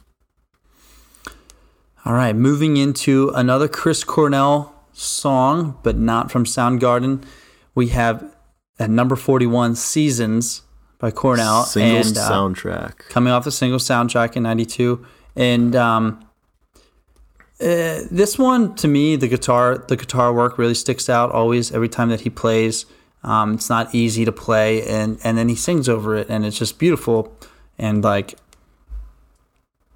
All 2.04 2.14
right, 2.14 2.36
moving 2.36 2.78
into 2.78 3.30
another 3.36 3.68
Chris 3.68 4.04
Cornell 4.04 4.76
song, 4.92 5.78
but 5.84 5.98
not 5.98 6.32
from 6.32 6.46
Soundgarden. 6.46 7.24
We 7.76 7.90
have 7.90 8.36
at 8.80 8.90
number 8.90 9.16
41, 9.16 9.76
Seasons 9.76 10.64
by 11.00 11.12
Cornell. 11.12 11.64
Single 11.64 12.08
and, 12.08 12.18
uh, 12.18 12.30
soundtrack. 12.30 12.98
coming 13.10 13.32
off 13.32 13.44
the 13.44 13.52
single 13.52 13.80
soundtrack 13.80 14.36
in 14.36 14.44
92. 14.44 15.06
And 15.36 15.76
um, 15.76 16.26
uh, 17.62 18.02
this 18.10 18.38
one, 18.40 18.76
to 18.76 18.88
me, 18.88 19.16
the 19.16 19.28
guitar 19.28 19.78
the 19.88 19.98
guitar 19.98 20.34
work 20.34 20.58
really 20.58 20.74
sticks 20.74 21.10
out 21.10 21.32
always 21.32 21.72
every 21.72 21.90
time 21.90 22.10
that 22.10 22.22
he 22.22 22.30
plays. 22.30 22.86
Um, 23.24 23.54
it's 23.54 23.70
not 23.70 23.94
easy 23.94 24.26
to 24.26 24.32
play, 24.32 24.82
and, 24.88 25.20
and 25.24 25.38
then 25.38 25.48
he 25.48 25.54
sings 25.54 25.88
over 25.88 26.16
it, 26.16 26.28
and 26.28 26.44
it's 26.44 26.58
just 26.58 26.80
beautiful. 26.80 27.38
And 27.78 28.04
like, 28.04 28.34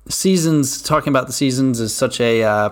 seasons 0.07 0.79
talking 0.81 1.09
about 1.09 1.25
the 1.25 1.33
seasons 1.33 1.79
is 1.79 1.91
such 1.93 2.21
a 2.21 2.43
uh, 2.43 2.69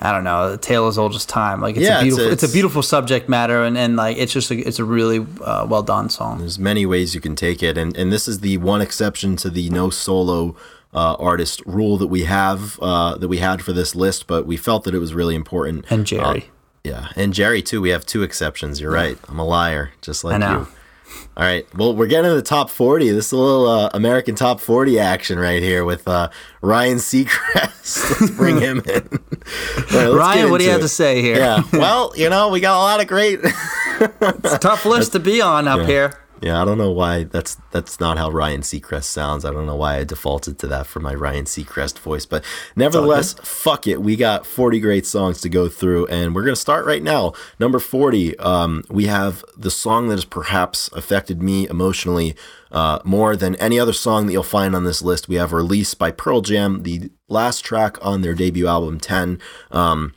I 0.00 0.12
don't 0.12 0.24
know, 0.24 0.52
a 0.54 0.56
tale 0.58 0.86
as 0.86 0.98
old 0.98 1.14
as 1.14 1.24
time. 1.24 1.60
Like 1.60 1.76
it's 1.76 1.84
Yeah, 1.86 2.00
a 2.02 2.04
it's 2.04 2.14
a- 2.14 2.16
beautiful, 2.16 2.32
it's, 2.32 2.42
a 2.42 2.48
beautiful 2.52 2.82
subject 2.82 3.28
matter, 3.28 3.62
and, 3.64 3.78
and 3.78 3.96
like 3.96 4.16
it's 4.18 4.32
just 4.32 4.50
a, 4.50 4.56
it's 4.56 4.78
a 4.78 4.84
really 4.84 5.26
uh, 5.42 5.66
well 5.68 5.82
done 5.82 6.10
song. 6.10 6.38
There's 6.40 6.58
many 6.58 6.84
ways 6.84 7.14
you 7.14 7.20
can 7.20 7.36
take 7.36 7.62
it, 7.62 7.78
and 7.78 7.96
and 7.96 8.12
this 8.12 8.28
is 8.28 8.40
the 8.40 8.58
one 8.58 8.80
exception 8.82 9.36
to 9.36 9.50
the 9.50 9.70
no 9.70 9.90
solo 9.90 10.56
uh, 10.92 11.14
artist 11.18 11.62
rule 11.64 11.96
that 11.98 12.08
we 12.08 12.24
have 12.24 12.78
uh, 12.82 13.16
that 13.16 13.28
we 13.28 13.38
had 13.38 13.62
for 13.62 13.72
this 13.72 13.94
list, 13.94 14.26
but 14.26 14.46
we 14.46 14.56
felt 14.56 14.84
that 14.84 14.94
it 14.94 14.98
was 14.98 15.14
really 15.14 15.34
important. 15.34 15.84
And 15.90 16.04
Jerry. 16.06 16.22
Uh, 16.42 16.46
yeah, 16.82 17.08
and 17.16 17.32
Jerry 17.32 17.62
too. 17.62 17.80
We 17.80 17.88
have 17.90 18.04
two 18.04 18.22
exceptions. 18.22 18.80
You're 18.80 18.92
right. 18.92 19.16
I'm 19.28 19.38
a 19.38 19.44
liar, 19.46 19.92
just 20.02 20.22
like 20.22 20.34
I 20.34 20.38
know. 20.38 20.58
you. 20.60 20.68
All 21.36 21.44
right. 21.44 21.66
Well, 21.74 21.96
we're 21.96 22.06
getting 22.06 22.30
to 22.30 22.34
the 22.36 22.42
top 22.42 22.70
40. 22.70 23.10
This 23.10 23.26
is 23.26 23.32
a 23.32 23.36
little 23.36 23.66
uh, 23.68 23.90
American 23.92 24.36
top 24.36 24.60
40 24.60 25.00
action 25.00 25.38
right 25.38 25.60
here 25.60 25.84
with 25.84 26.06
uh, 26.06 26.30
Ryan 26.62 26.98
Seacrest. 26.98 28.20
Let's 28.20 28.30
bring 28.30 28.60
him 28.60 28.82
in. 28.86 29.08
Right, 29.92 30.08
Ryan, 30.08 30.50
what 30.50 30.58
do 30.58 30.64
you 30.64 30.70
into 30.70 30.80
have 30.80 30.80
to 30.80 30.88
say 30.88 31.20
here? 31.20 31.36
Yeah. 31.36 31.62
Well, 31.72 32.14
you 32.16 32.30
know, 32.30 32.48
we 32.48 32.60
got 32.60 32.76
a 32.76 32.80
lot 32.80 33.00
of 33.02 33.06
great. 33.06 33.40
It's 33.42 34.52
a 34.54 34.58
tough 34.58 34.86
list 34.86 35.12
to 35.12 35.20
be 35.20 35.42
on 35.42 35.68
up 35.68 35.86
here. 35.86 36.23
Yeah, 36.44 36.60
I 36.60 36.66
don't 36.66 36.76
know 36.76 36.90
why 36.90 37.24
that's 37.24 37.54
that's 37.70 37.98
not 38.00 38.18
how 38.18 38.30
Ryan 38.30 38.60
Seacrest 38.60 39.04
sounds. 39.04 39.46
I 39.46 39.50
don't 39.50 39.64
know 39.64 39.76
why 39.76 39.96
I 39.96 40.04
defaulted 40.04 40.58
to 40.58 40.66
that 40.66 40.86
for 40.86 41.00
my 41.00 41.14
Ryan 41.14 41.46
Seacrest 41.46 41.98
voice, 41.98 42.26
but 42.26 42.44
nevertheless, 42.76 43.32
fuck 43.42 43.86
it. 43.86 44.02
We 44.02 44.14
got 44.14 44.44
40 44.44 44.78
great 44.80 45.06
songs 45.06 45.40
to 45.40 45.48
go 45.48 45.70
through, 45.70 46.04
and 46.08 46.34
we're 46.34 46.42
gonna 46.44 46.54
start 46.54 46.84
right 46.84 47.02
now. 47.02 47.32
Number 47.58 47.78
40, 47.78 48.38
um, 48.40 48.84
we 48.90 49.06
have 49.06 49.42
the 49.56 49.70
song 49.70 50.08
that 50.08 50.16
has 50.16 50.26
perhaps 50.26 50.88
affected 50.88 51.42
me 51.42 51.66
emotionally 51.66 52.36
uh, 52.70 52.98
more 53.04 53.36
than 53.36 53.54
any 53.54 53.80
other 53.80 53.94
song 53.94 54.26
that 54.26 54.34
you'll 54.34 54.42
find 54.42 54.76
on 54.76 54.84
this 54.84 55.00
list. 55.00 55.28
We 55.30 55.36
have 55.36 55.54
"Release" 55.54 55.94
by 55.94 56.10
Pearl 56.10 56.42
Jam, 56.42 56.82
the 56.82 57.10
last 57.26 57.64
track 57.64 57.96
on 58.04 58.20
their 58.20 58.34
debut 58.34 58.66
album 58.66 59.00
10. 59.00 59.40
Um, 59.70 60.12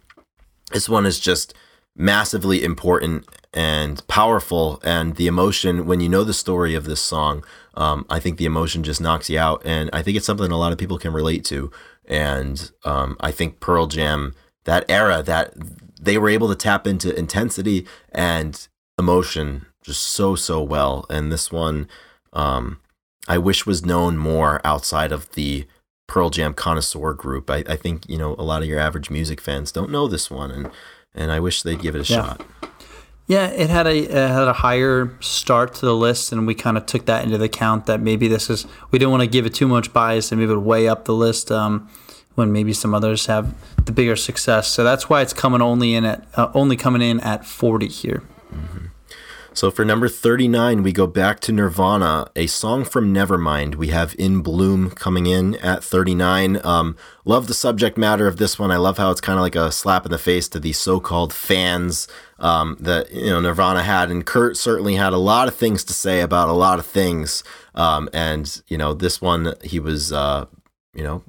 this 0.73 0.89
one 0.89 1.05
is 1.05 1.21
just 1.21 1.53
massively 1.95 2.65
important 2.65 3.25
and 3.57 4.05
powerful 4.07 4.79
and 4.83 5.15
the 5.15 5.25
emotion 5.25 5.85
when 5.87 5.99
you 5.99 6.07
know 6.07 6.23
the 6.23 6.33
story 6.45 6.75
of 6.75 6.85
this 6.85 7.01
song 7.01 7.43
um, 7.73 8.05
i 8.09 8.19
think 8.19 8.37
the 8.37 8.45
emotion 8.45 8.83
just 8.83 9.01
knocks 9.01 9.29
you 9.31 9.39
out 9.39 9.59
and 9.65 9.89
i 9.93 10.01
think 10.03 10.15
it's 10.15 10.25
something 10.27 10.51
a 10.51 10.57
lot 10.57 10.71
of 10.71 10.77
people 10.77 10.99
can 10.99 11.11
relate 11.11 11.43
to 11.43 11.71
and 12.05 12.71
um, 12.85 13.17
i 13.19 13.31
think 13.31 13.59
pearl 13.59 13.87
jam 13.87 14.33
that 14.65 14.85
era 14.89 15.23
that 15.23 15.53
they 15.99 16.17
were 16.19 16.29
able 16.29 16.47
to 16.47 16.55
tap 16.55 16.85
into 16.85 17.17
intensity 17.17 17.85
and 18.11 18.67
emotion 18.99 19.65
just 19.81 20.03
so 20.03 20.35
so 20.35 20.61
well 20.61 21.05
and 21.09 21.31
this 21.31 21.51
one 21.51 21.87
um, 22.33 22.79
i 23.27 23.37
wish 23.37 23.65
was 23.65 23.83
known 23.85 24.17
more 24.17 24.61
outside 24.63 25.11
of 25.11 25.29
the 25.31 25.65
Pearl 26.09 26.29
Jam 26.29 26.53
connoisseur 26.53 27.13
group. 27.13 27.49
I, 27.49 27.65
I 27.67 27.75
think 27.75 28.07
you 28.07 28.17
know 28.17 28.33
a 28.39 28.41
lot 28.51 28.61
of 28.61 28.67
your 28.69 28.79
average 28.79 29.09
music 29.09 29.41
fans 29.41 29.73
don't 29.73 29.91
know 29.91 30.07
this 30.07 30.31
one, 30.31 30.51
and 30.51 30.71
and 31.13 31.33
I 31.33 31.41
wish 31.41 31.63
they'd 31.63 31.81
give 31.81 31.95
it 31.97 32.09
a 32.09 32.13
Yeah. 32.13 32.21
shot. 32.23 32.45
Yeah, 33.27 33.47
it 33.47 33.69
had 33.69 33.87
a 33.87 33.97
it 33.97 34.11
had 34.11 34.47
a 34.47 34.53
higher 34.53 35.11
start 35.19 35.75
to 35.75 35.85
the 35.85 35.95
list, 35.95 36.31
and 36.31 36.47
we 36.47 36.55
kind 36.55 36.77
of 36.77 36.85
took 36.85 37.05
that 37.05 37.25
into 37.25 37.37
the 37.37 37.45
account 37.45 37.85
that 37.85 37.99
maybe 37.99 38.29
this 38.29 38.49
is 38.49 38.65
we 38.89 38.99
didn't 38.99 39.11
want 39.11 39.21
to 39.21 39.27
give 39.27 39.45
it 39.45 39.53
too 39.53 39.67
much 39.67 39.91
bias 39.91 40.31
and 40.31 40.39
maybe 40.39 40.53
it 40.53 40.57
weigh 40.57 40.87
up 40.87 41.03
the 41.03 41.13
list 41.13 41.51
um, 41.51 41.89
when 42.35 42.53
maybe 42.53 42.71
some 42.71 42.93
others 42.93 43.25
have 43.25 43.53
the 43.85 43.91
bigger 43.91 44.15
success. 44.15 44.69
So 44.69 44.85
that's 44.85 45.09
why 45.09 45.21
it's 45.21 45.33
coming 45.33 45.61
only 45.61 45.93
in 45.93 46.05
at 46.05 46.25
uh, 46.35 46.51
only 46.53 46.77
coming 46.77 47.01
in 47.01 47.19
at 47.19 47.45
forty 47.45 47.89
here. 47.89 48.23
So 49.57 49.71
for 49.71 49.83
number 49.83 50.07
39, 50.07 50.83
we 50.83 50.91
go 50.91 51.07
back 51.07 51.39
to 51.39 51.51
Nirvana, 51.51 52.29
a 52.35 52.45
song 52.45 52.85
from 52.85 53.11
Nevermind. 53.11 53.73
We 53.73 53.87
have 53.87 54.15
In 54.19 54.41
Bloom 54.41 54.91
coming 54.91 55.25
in 55.25 55.55
at 55.55 55.83
39. 55.83 56.63
Um, 56.63 56.95
love 57.25 57.47
the 57.47 57.55
subject 57.55 57.97
matter 57.97 58.27
of 58.27 58.37
this 58.37 58.59
one. 58.59 58.69
I 58.69 58.77
love 58.77 58.99
how 58.99 59.09
it's 59.09 59.19
kind 59.19 59.39
of 59.39 59.41
like 59.41 59.55
a 59.55 59.71
slap 59.71 60.05
in 60.05 60.11
the 60.11 60.19
face 60.19 60.47
to 60.49 60.59
the 60.59 60.73
so-called 60.73 61.33
fans 61.33 62.07
um, 62.37 62.77
that 62.79 63.11
you 63.11 63.31
know 63.31 63.41
Nirvana 63.41 63.81
had, 63.81 64.11
and 64.11 64.23
Kurt 64.23 64.57
certainly 64.57 64.93
had 64.93 65.11
a 65.11 65.17
lot 65.17 65.47
of 65.47 65.55
things 65.55 65.83
to 65.85 65.93
say 65.93 66.21
about 66.21 66.49
a 66.49 66.53
lot 66.53 66.77
of 66.77 66.85
things. 66.85 67.43
Um, 67.73 68.09
and 68.13 68.61
you 68.67 68.77
know 68.77 68.93
this 68.93 69.21
one, 69.21 69.55
he 69.63 69.79
was 69.79 70.13
uh, 70.13 70.45
you 70.93 71.01
know 71.01 71.23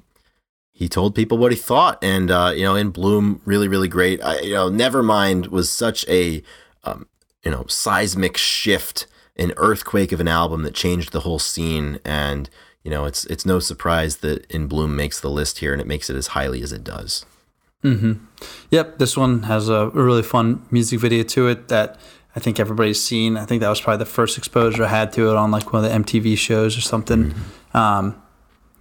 he 0.71 0.87
told 0.87 1.15
people 1.15 1.39
what 1.39 1.51
he 1.51 1.57
thought, 1.57 1.97
and 2.03 2.29
uh, 2.29 2.53
you 2.55 2.61
know, 2.61 2.75
in 2.75 2.91
Bloom, 2.91 3.41
really, 3.45 3.67
really 3.67 3.87
great. 3.87 4.23
I, 4.23 4.41
you 4.41 4.53
know, 4.53 4.69
Nevermind 4.69 5.47
was 5.47 5.71
such 5.71 6.07
a 6.07 6.43
um, 6.83 7.07
you 7.43 7.51
know 7.51 7.65
seismic 7.67 8.37
shift, 8.37 9.07
an 9.35 9.53
earthquake 9.57 10.11
of 10.11 10.19
an 10.19 10.27
album 10.27 10.63
that 10.63 10.73
changed 10.73 11.11
the 11.11 11.21
whole 11.21 11.39
scene, 11.39 11.99
and 12.03 12.49
you 12.83 12.91
know, 12.91 13.05
it's 13.05 13.25
it's 13.25 13.45
no 13.45 13.59
surprise 13.59 14.17
that 14.17 14.45
In 14.49 14.67
Bloom 14.67 14.95
makes 14.95 15.19
the 15.19 15.29
list 15.29 15.59
here, 15.59 15.73
and 15.73 15.81
it 15.81 15.87
makes 15.87 16.09
it 16.09 16.15
as 16.15 16.27
highly 16.27 16.61
as 16.61 16.71
it 16.71 16.83
does. 16.83 17.25
Yep, 18.71 18.99
this 18.99 19.15
one 19.15 19.43
has 19.43 19.69
a 19.69 19.89
really 19.89 20.23
fun 20.23 20.65
music 20.71 20.99
video 20.99 21.23
to 21.23 21.47
it 21.47 21.67
that 21.67 21.99
I 22.35 22.39
think 22.39 22.59
everybody's 22.59 23.01
seen. 23.01 23.37
I 23.37 23.45
think 23.45 23.61
that 23.61 23.69
was 23.69 23.81
probably 23.81 23.99
the 23.99 24.09
first 24.09 24.37
exposure 24.37 24.83
I 24.83 24.87
had 24.87 25.11
to 25.13 25.29
it 25.29 25.35
on 25.35 25.51
like 25.51 25.73
one 25.73 25.83
of 25.83 25.91
the 25.91 25.97
MTV 25.97 26.37
shows 26.37 26.77
or 26.77 26.81
something. 26.81 27.33
Um, 27.73 28.21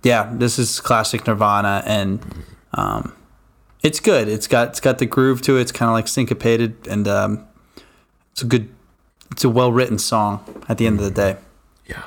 yeah, 0.05 0.31
this 0.33 0.59
is 0.59 0.81
classic 0.81 1.27
Nirvana, 1.27 1.83
and 1.85 2.45
um, 2.75 3.13
it's 3.83 3.99
good. 4.01 4.29
It's 4.29 4.47
got 4.47 4.69
it's 4.69 4.81
got 4.81 4.99
the 4.99 5.07
groove 5.07 5.43
to 5.43 5.59
it. 5.59 5.63
It's 5.63 5.73
kind 5.73 5.89
of 5.89 5.95
like 5.95 6.07
syncopated, 6.07 6.87
and 6.87 7.09
um, 7.09 7.48
it's 8.39 8.45
a 8.45 8.47
good, 8.47 8.69
it's 9.33 9.43
a 9.43 9.49
well 9.51 9.73
written 9.73 9.99
song. 9.99 10.45
At 10.69 10.79
the 10.79 10.87
end 10.87 11.01
of 11.01 11.05
the 11.05 11.11
day, 11.11 11.37
Yeah. 11.89 12.05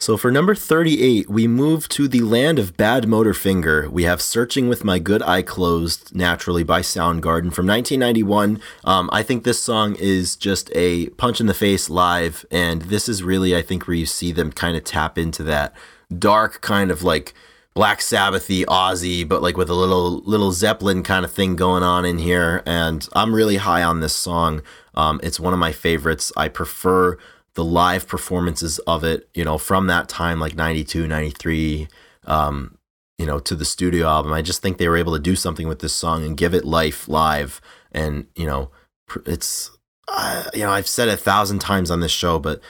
So 0.00 0.16
for 0.16 0.32
number 0.32 0.56
38, 0.56 1.30
we 1.30 1.46
move 1.46 1.88
to 1.90 2.08
the 2.08 2.22
land 2.22 2.58
of 2.58 2.76
Badmotorfinger. 2.76 3.88
We 3.88 4.02
have 4.02 4.20
Searching 4.20 4.68
with 4.68 4.82
My 4.82 4.98
Good 4.98 5.22
Eye 5.22 5.42
Closed, 5.42 6.12
naturally 6.12 6.64
by 6.64 6.80
Soundgarden 6.80 7.52
from 7.54 7.68
1991. 7.68 8.60
Um, 8.82 9.08
I 9.12 9.22
think 9.22 9.44
this 9.44 9.60
song 9.60 9.94
is 9.94 10.34
just 10.34 10.72
a 10.74 11.10
punch 11.10 11.40
in 11.40 11.46
the 11.46 11.54
face 11.54 11.88
live, 11.88 12.44
and 12.50 12.82
this 12.82 13.08
is 13.08 13.22
really, 13.22 13.54
I 13.54 13.62
think, 13.62 13.86
where 13.86 13.96
you 13.96 14.06
see 14.06 14.32
them 14.32 14.50
kind 14.50 14.76
of 14.76 14.82
tap 14.82 15.16
into 15.16 15.44
that 15.44 15.72
dark 16.18 16.62
kind 16.62 16.90
of 16.90 17.04
like 17.04 17.32
Black 17.74 17.98
Sabbathy 18.00 18.64
Ozzy, 18.66 19.26
but 19.26 19.42
like 19.42 19.56
with 19.56 19.68
a 19.68 19.74
little 19.74 20.18
little 20.20 20.52
Zeppelin 20.52 21.02
kind 21.02 21.24
of 21.24 21.32
thing 21.32 21.56
going 21.56 21.82
on 21.82 22.04
in 22.04 22.18
here. 22.18 22.62
And 22.66 23.08
I'm 23.14 23.34
really 23.34 23.56
high 23.56 23.82
on 23.82 24.00
this 24.00 24.14
song. 24.14 24.62
Um, 24.96 25.20
it's 25.22 25.40
one 25.40 25.52
of 25.52 25.58
my 25.58 25.72
favorites. 25.72 26.32
I 26.36 26.48
prefer 26.48 27.18
the 27.54 27.64
live 27.64 28.06
performances 28.08 28.78
of 28.80 29.04
it, 29.04 29.28
you 29.34 29.44
know, 29.44 29.58
from 29.58 29.86
that 29.86 30.08
time, 30.08 30.40
like 30.40 30.56
92, 30.56 31.06
93, 31.06 31.88
um, 32.26 32.78
you 33.18 33.26
know, 33.26 33.38
to 33.38 33.54
the 33.54 33.64
studio 33.64 34.08
album. 34.08 34.32
I 34.32 34.42
just 34.42 34.60
think 34.60 34.78
they 34.78 34.88
were 34.88 34.96
able 34.96 35.14
to 35.14 35.22
do 35.22 35.36
something 35.36 35.68
with 35.68 35.78
this 35.78 35.92
song 35.92 36.24
and 36.24 36.36
give 36.36 36.52
it 36.52 36.64
life 36.64 37.08
live. 37.08 37.60
And, 37.92 38.26
you 38.34 38.46
know, 38.46 38.70
it's, 39.24 39.70
uh, 40.08 40.44
you 40.52 40.60
know, 40.60 40.70
I've 40.70 40.88
said 40.88 41.08
a 41.08 41.16
thousand 41.16 41.60
times 41.60 41.90
on 41.90 42.00
this 42.00 42.12
show, 42.12 42.38
but 42.40 42.60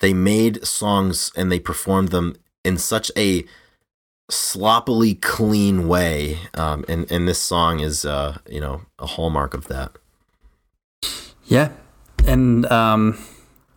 they 0.00 0.14
made 0.14 0.64
songs 0.64 1.30
and 1.36 1.52
they 1.52 1.60
performed 1.60 2.08
them 2.08 2.36
in 2.64 2.78
such 2.78 3.10
a 3.16 3.44
sloppily 4.30 5.14
clean 5.14 5.86
way. 5.86 6.38
Um, 6.54 6.84
and, 6.88 7.10
and 7.12 7.28
this 7.28 7.40
song 7.40 7.80
is, 7.80 8.06
uh, 8.06 8.38
you 8.48 8.60
know, 8.60 8.82
a 8.98 9.06
hallmark 9.06 9.52
of 9.52 9.68
that. 9.68 9.92
Yeah. 11.50 11.68
and 12.26 12.64
um, 12.70 13.18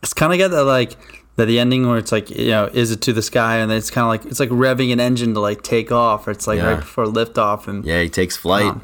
it's 0.01 0.13
kind 0.13 0.31
of 0.33 0.39
got 0.39 0.51
that 0.55 0.63
like 0.65 0.95
the, 1.35 1.45
the 1.45 1.59
ending 1.59 1.87
where 1.87 1.97
it's 1.97 2.11
like 2.11 2.29
you 2.29 2.47
know 2.51 2.69
is 2.73 2.91
it 2.91 3.01
to 3.01 3.13
the 3.13 3.21
sky 3.21 3.57
and 3.57 3.69
then 3.71 3.77
it's 3.77 3.89
kind 3.89 4.03
of 4.03 4.09
like 4.09 4.31
it's 4.31 4.39
like 4.39 4.49
revving 4.49 4.93
an 4.93 4.99
engine 4.99 5.33
to 5.33 5.39
like 5.39 5.63
take 5.63 5.91
off 5.91 6.27
or 6.27 6.31
it's 6.31 6.45
like 6.47 6.57
Yeah. 6.59 6.69
right 6.71 6.79
before 6.79 7.05
liftoff 7.05 7.67
and 7.67 7.83
Yeah, 7.85 8.01
he 8.01 8.09
takes 8.09 8.37
flight. 8.37 8.65
Um, 8.67 8.81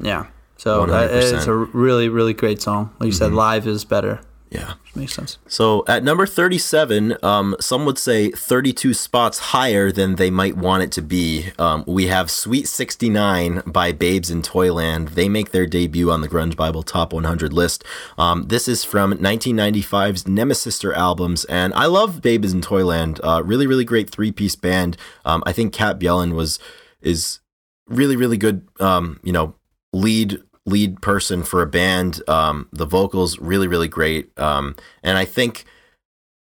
yeah 0.00 0.26
so 0.56 0.84
uh, 0.84 1.08
100%. 1.08 1.32
it's 1.36 1.46
a 1.46 1.54
really 1.54 2.08
really 2.08 2.32
great 2.34 2.60
song 2.62 2.90
like 2.98 3.06
you 3.08 3.12
said 3.12 3.32
live 3.32 3.66
is 3.66 3.84
better 3.84 4.20
yeah. 4.50 4.74
makes 4.96 5.14
sense 5.14 5.38
So 5.46 5.84
at 5.86 6.02
number 6.02 6.26
37, 6.26 7.16
um, 7.22 7.54
some 7.60 7.84
would 7.84 7.98
say 7.98 8.30
32 8.30 8.94
spots 8.94 9.38
higher 9.38 9.92
than 9.92 10.16
they 10.16 10.30
might 10.30 10.56
want 10.56 10.82
it 10.82 10.90
to 10.92 11.02
be. 11.02 11.50
Um, 11.58 11.84
we 11.86 12.08
have 12.08 12.30
Sweet 12.30 12.66
69 12.66 13.62
by 13.66 13.92
Babes 13.92 14.30
in 14.30 14.42
Toyland. 14.42 15.08
They 15.08 15.28
make 15.28 15.52
their 15.52 15.66
debut 15.66 16.10
on 16.10 16.20
the 16.20 16.28
Grunge 16.28 16.56
Bible 16.56 16.82
Top 16.82 17.12
100 17.12 17.52
list. 17.52 17.84
Um, 18.18 18.48
this 18.48 18.66
is 18.66 18.84
from 18.84 19.12
1995's 19.12 20.24
Nemesister 20.24 20.94
albums, 20.94 21.44
and 21.44 21.72
I 21.74 21.86
love 21.86 22.20
Babes 22.20 22.52
in 22.52 22.60
Toyland. 22.60 23.20
Uh, 23.22 23.42
really, 23.44 23.66
really 23.66 23.84
great 23.84 24.10
three 24.10 24.32
piece 24.32 24.56
band. 24.56 24.96
Um, 25.24 25.42
I 25.46 25.52
think 25.52 25.72
Kat 25.72 26.00
Bjelland 26.00 26.34
was 26.34 26.58
is 27.00 27.40
really, 27.86 28.16
really 28.16 28.36
good. 28.36 28.66
Um, 28.80 29.20
you 29.22 29.32
know, 29.32 29.54
lead 29.92 30.42
lead 30.70 31.02
person 31.02 31.42
for 31.42 31.60
a 31.60 31.66
band. 31.66 32.22
Um, 32.28 32.68
the 32.72 32.86
vocals 32.86 33.38
really, 33.38 33.68
really 33.68 33.88
great. 33.88 34.36
Um, 34.38 34.76
and 35.02 35.18
I 35.18 35.24
think 35.24 35.64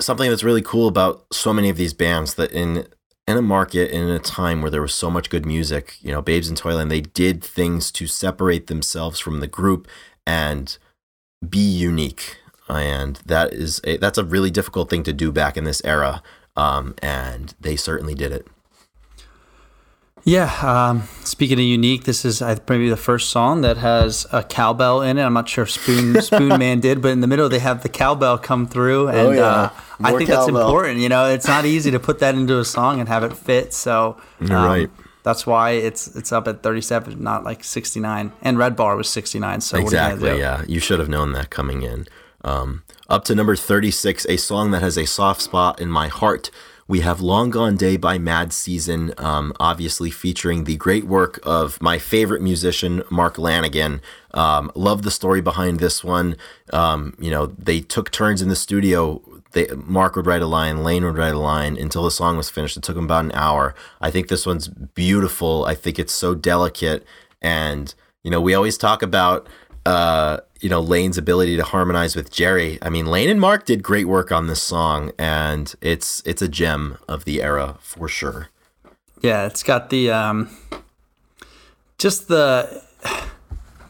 something 0.01 0.29
that's 0.29 0.45
really 0.45 0.63
cool 0.63 0.89
about 0.89 1.25
so 1.33 1.53
many 1.53 1.69
of 1.69 1.77
these 1.77 1.95
bands 1.95 2.35
that 2.35 2.51
in 2.53 2.87
in 3.27 3.37
a 3.37 3.43
market 3.43 3.91
in 3.91 4.11
a 4.11 4.19
time 4.19 4.61
where 4.61 4.71
there 4.71 4.83
was 4.83 4.95
so 4.95 5.11
much 5.11 5.31
good 5.31 5.47
music, 5.47 5.97
you 6.03 6.13
know, 6.13 6.21
Babes 6.21 6.51
in 6.51 6.57
Toyland, 6.57 6.91
they 6.91 7.01
did 7.01 7.43
things 7.43 7.91
to 7.93 8.07
separate 8.07 8.67
themselves 8.67 9.19
from 9.19 9.41
the 9.41 9.47
group 9.47 9.89
and 10.27 10.77
be 11.49 11.59
unique. 11.59 12.37
And 12.69 13.17
that 13.25 13.55
is 13.55 13.81
a, 13.85 13.97
that's 13.97 14.19
a 14.19 14.25
really 14.25 14.51
difficult 14.51 14.91
thing 14.91 15.05
to 15.05 15.13
do 15.13 15.33
back 15.33 15.57
in 15.57 15.65
this 15.65 15.83
era. 15.85 16.23
Um, 16.57 16.95
and 17.03 17.55
they 17.61 17.77
certainly 17.77 18.15
did 18.15 18.31
it. 18.31 18.47
Yeah. 20.25 20.51
Um, 20.63 21.03
speaking 21.23 21.59
of 21.59 21.65
unique, 21.65 22.05
this 22.05 22.25
is 22.25 22.41
I, 22.41 22.59
maybe 22.69 22.89
the 22.89 22.97
first 22.97 23.29
song 23.31 23.61
that 23.61 23.77
has 23.77 24.27
a 24.33 24.43
cowbell 24.43 25.03
in 25.03 25.19
it. 25.19 25.23
I'm 25.23 25.35
not 25.35 25.49
sure 25.49 25.65
if 25.65 25.71
Spoon 25.71 26.21
Spoon 26.23 26.59
Man 26.59 26.81
did, 26.81 27.03
but 27.03 27.09
in 27.13 27.21
the 27.21 27.27
middle 27.27 27.49
they 27.49 27.59
have 27.59 27.83
the 27.83 27.89
cowbell 27.91 28.39
come 28.39 28.67
through, 28.67 29.09
and 29.09 29.19
Oh, 29.19 29.31
yeah. 29.33 29.43
uh, 29.43 29.71
I 30.01 30.17
think 30.17 30.31
that's 30.31 30.49
important. 30.49 30.99
You 31.01 31.09
know, 31.11 31.27
it's 31.27 31.47
not 31.47 31.67
easy 31.67 31.91
to 31.91 32.01
put 32.01 32.21
that 32.21 32.35
into 32.35 32.59
a 32.59 32.65
song 32.65 33.01
and 33.01 33.09
have 33.09 33.23
it 33.23 33.37
fit. 33.37 33.75
So 33.75 34.17
You're 34.41 34.57
um, 34.57 34.65
right. 34.67 34.91
That's 35.25 35.47
why 35.47 35.71
it's 35.73 36.07
it's 36.17 36.33
up 36.33 36.49
at 36.49 36.63
37, 36.63 37.23
not 37.23 37.45
like 37.45 37.63
69. 37.65 38.33
And 38.43 38.59
Red 38.59 38.77
Bar 38.77 38.97
was 38.97 39.09
69. 39.09 39.61
So 39.63 39.77
you 39.79 39.83
Exactly. 39.85 40.31
do? 40.31 40.39
Yeah, 40.39 40.65
you 40.67 40.81
should 40.81 40.99
have 41.01 41.09
known 41.09 41.33
that 41.33 41.51
coming 41.51 41.83
in. 41.83 42.07
Um, 42.45 42.83
up 43.09 43.25
to 43.25 43.35
number 43.35 43.57
thirty-six, 43.57 44.27
a 44.29 44.37
song 44.37 44.71
that 44.73 44.83
has 44.83 44.99
a 44.99 45.07
soft 45.07 45.41
spot 45.41 45.81
in 45.81 45.89
my 45.91 46.09
heart. 46.09 46.51
We 46.87 47.01
have 47.01 47.21
"Long 47.21 47.51
Gone 47.51 47.77
Day" 47.77 47.97
by 47.97 48.19
Mad 48.19 48.53
Season, 48.53 49.15
um, 49.17 49.55
obviously 49.59 50.11
featuring 50.11 50.65
the 50.65 50.77
great 50.77 51.05
work 51.05 51.41
of 51.43 51.81
my 51.81 51.99
favorite 51.99 52.43
musician, 52.43 53.03
Mark 53.11 53.37
Lanegan. 53.37 54.01
Um, 54.33 54.71
love 54.75 55.03
the 55.03 55.11
story 55.11 55.41
behind 55.41 55.81
this 55.81 56.05
one. 56.05 56.37
Um, 56.73 57.15
you 57.19 57.31
know, 57.31 57.47
they 57.47 57.81
took 57.81 58.11
turns 58.11 58.43
in 58.43 58.49
the 58.49 58.57
studio. 58.57 59.23
They, 59.53 59.69
Mark 59.75 60.17
would 60.17 60.27
write 60.27 60.43
a 60.43 60.47
line, 60.47 60.83
Layne 60.83 61.05
would 61.05 61.17
write 61.17 61.35
a 61.35 61.39
line 61.39 61.77
until 61.79 62.03
the 62.03 62.11
song 62.11 62.37
was 62.37 62.51
finished. 62.51 62.77
It 62.77 62.83
took 62.83 62.97
them 62.97 63.05
about 63.05 63.25
an 63.25 63.33
hour. 63.33 63.75
I 64.01 64.11
think 64.11 64.29
this 64.29 64.45
one's 64.45 64.69
beautiful. 64.69 65.65
I 65.65 65.75
think 65.75 65.99
it's 65.99 66.13
so 66.13 66.35
delicate, 66.35 67.07
and 67.41 67.95
you 68.23 68.31
know, 68.31 68.41
we 68.41 68.55
always 68.55 68.77
talk 68.77 69.03
about 69.03 69.47
uh, 69.87 70.39
you 70.61 70.69
know, 70.69 70.81
Layne's 70.81 71.19
ability 71.19 71.57
to 71.57 71.63
harmonize 71.63 72.17
with 72.17 72.31
Jerry. 72.31 72.79
I 72.81 72.89
mean, 72.89 73.07
Lane 73.07 73.29
and 73.29 73.41
Mark 73.41 73.67
did 73.67 73.83
great 73.83 74.07
work 74.07 74.33
on 74.33 74.47
this 74.47 74.63
song, 74.63 75.13
and 75.19 75.75
it's 75.81 76.23
it's 76.25 76.41
a 76.43 76.49
gem 76.49 76.99
of 77.09 77.25
the 77.25 77.43
era 77.43 77.77
for 77.81 78.09
sure. 78.09 78.49
Yeah, 79.21 79.47
it's 79.47 79.63
got 79.63 79.91
the 79.91 80.11
um, 80.11 80.57
just 81.99 82.29
the 82.29 82.83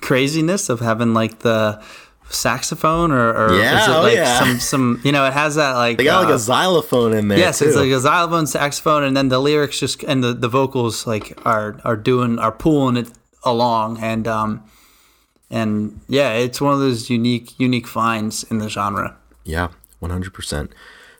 craziness 0.01 0.69
of 0.69 0.81
having 0.81 1.15
like 1.15 1.41
the 1.41 1.83
saxophone 2.29 3.12
or, 3.12 3.31
or 3.31 3.55
Yeah, 3.59 3.83
is 3.83 3.89
it 3.89 3.95
oh, 3.95 4.07
yeah. 4.07 4.39
some 4.39 4.59
some 4.59 5.01
you 5.05 5.12
know 5.12 5.25
it 5.27 5.33
has 5.33 5.55
that 5.55 5.73
like 5.73 5.99
They 5.99 6.05
got 6.05 6.25
like 6.25 6.33
uh, 6.33 6.37
a 6.37 6.39
xylophone 6.39 7.12
in 7.12 7.29
there. 7.29 7.39
Yes, 7.39 7.62
it's 7.62 7.77
like 7.77 7.91
a 7.91 8.01
xylophone, 8.01 8.47
saxophone, 8.47 9.05
and 9.05 9.16
then 9.16 9.29
the 9.29 9.39
lyrics 9.39 9.79
just 9.79 10.03
and 10.03 10.23
the, 10.25 10.35
the 10.35 10.49
vocals 10.49 11.07
like 11.07 11.39
are 11.47 11.81
are 11.85 11.97
doing 11.97 12.39
are 12.39 12.53
pulling 12.53 12.97
it 12.97 13.09
along, 13.45 13.99
and 13.99 14.27
um, 14.27 14.65
and 15.51 16.01
yeah, 16.09 16.33
it's 16.33 16.61
one 16.61 16.75
of 16.75 16.81
those 16.81 17.11
unique 17.11 17.59
unique 17.59 17.87
finds 17.87 18.45
in 18.45 18.59
the 18.59 18.69
genre. 18.69 19.16
Yeah, 19.45 19.69
100%. 20.03 20.71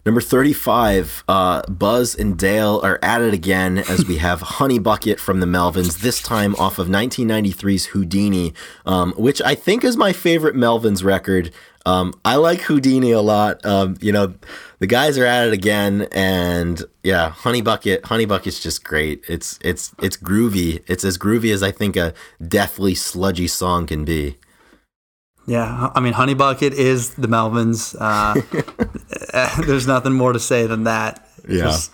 Number 0.07 0.21
35, 0.21 1.25
uh, 1.29 1.63
Buzz 1.63 2.15
and 2.15 2.37
Dale 2.37 2.79
are 2.85 2.99
at 3.03 3.23
it 3.23 3.33
again 3.33 3.79
as 3.79 4.07
we 4.07 4.19
have 4.19 4.41
Honey 4.43 4.79
Bucket 4.79 5.19
from 5.19 5.41
the 5.41 5.47
Melvins, 5.47 6.01
this 6.01 6.21
time 6.21 6.55
off 6.57 6.79
of 6.79 6.89
1993's 6.89 7.87
Houdini, 7.87 8.53
um, 8.85 9.13
which 9.13 9.41
I 9.41 9.55
think 9.55 9.83
is 9.83 9.97
my 9.97 10.13
favorite 10.13 10.57
Melvins 10.57 11.03
record. 11.03 11.53
Um, 11.87 12.13
I 12.23 12.37
like 12.37 12.61
Houdini 12.63 13.13
a 13.13 13.23
lot. 13.23 13.65
Um, 13.65 13.97
you 14.01 14.13
know, 14.13 14.35
the 14.85 14.89
guys 14.89 15.16
are 15.16 15.24
at 15.24 15.47
it 15.47 15.55
again, 15.55 16.09
and 16.12 16.82
yeah, 17.02 17.31
Honey 17.31 17.62
Bucket, 17.62 18.05
Honey 18.05 18.27
Bucket's 18.27 18.61
just 18.61 18.85
great. 18.85 19.24
It's 19.27 19.59
it's 19.62 19.94
it's 20.02 20.19
groovy. 20.19 20.82
It's 20.86 21.05
as 21.06 21.16
groovy 21.16 21.55
as 21.55 21.62
I 21.62 21.70
think 21.70 21.97
a 21.97 22.12
deathly 22.47 22.94
sludgy 22.94 23.47
song 23.47 23.86
can 23.86 24.05
be. 24.05 24.36
Yeah, 25.47 25.89
I 25.94 26.01
mean, 26.01 26.12
Honey 26.12 26.35
Bucket 26.35 26.74
is 26.74 27.15
the 27.15 27.28
Melvins. 27.28 27.97
Uh, 27.98 29.62
there's 29.66 29.86
nothing 29.86 30.12
more 30.12 30.35
to 30.35 30.39
say 30.39 30.66
than 30.66 30.85
that. 30.85 31.27
Yeah. 31.48 31.62
Just 31.62 31.90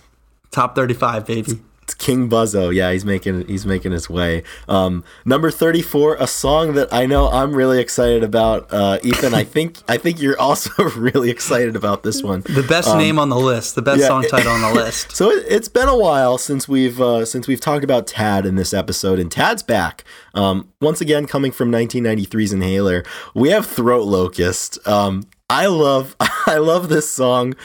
top 0.51 0.75
35, 0.75 1.25
baby. 1.25 1.61
King 1.93 2.29
Buzzo. 2.29 2.73
Yeah, 2.73 2.91
he's 2.91 3.05
making 3.05 3.47
he's 3.47 3.65
making 3.65 3.91
his 3.91 4.09
way. 4.09 4.43
Um, 4.67 5.03
number 5.25 5.51
thirty 5.51 5.81
four, 5.81 6.15
a 6.19 6.27
song 6.27 6.73
that 6.73 6.93
I 6.93 7.05
know 7.05 7.29
I'm 7.29 7.53
really 7.53 7.79
excited 7.79 8.23
about. 8.23 8.67
Uh, 8.71 8.99
Ethan, 9.03 9.33
I 9.33 9.43
think 9.43 9.77
I 9.87 9.97
think 9.97 10.21
you're 10.21 10.39
also 10.39 10.71
really 10.95 11.29
excited 11.29 11.75
about 11.75 12.03
this 12.03 12.21
one. 12.23 12.41
The 12.41 12.63
best 12.67 12.95
name 12.97 13.19
on 13.19 13.29
the 13.29 13.39
list, 13.39 13.75
the 13.75 13.81
best 13.81 13.95
Um, 13.95 14.01
yeah, 14.01 14.07
song 14.07 14.23
it- 14.25 14.29
title 14.29 14.51
on 14.51 14.61
the 14.61 14.73
list. 14.83 15.15
So 15.15 15.29
it, 15.31 15.45
it's 15.47 15.67
been 15.69 15.87
a 15.89 15.97
while 15.97 16.37
since 16.37 16.67
we've 16.67 16.99
uh, 17.01 17.25
since 17.25 17.47
we've 17.47 17.61
talked 17.61 17.83
about 17.83 18.07
Tad 18.07 18.45
in 18.45 18.55
this 18.55 18.73
episode, 18.73 19.19
and 19.19 19.31
Tad's 19.31 19.63
back. 19.63 20.03
Um, 20.33 20.69
once 20.79 21.01
again, 21.01 21.25
coming 21.27 21.51
from 21.51 21.71
1993's 21.71 22.53
Inhaler, 22.53 23.03
we 23.35 23.49
have 23.49 23.65
Throat 23.65 24.05
Locust. 24.07 24.79
Um, 24.87 25.23
I 25.49 25.65
love 25.65 26.15
I 26.47 26.57
love 26.57 26.87
this 26.89 27.09
song. 27.09 27.55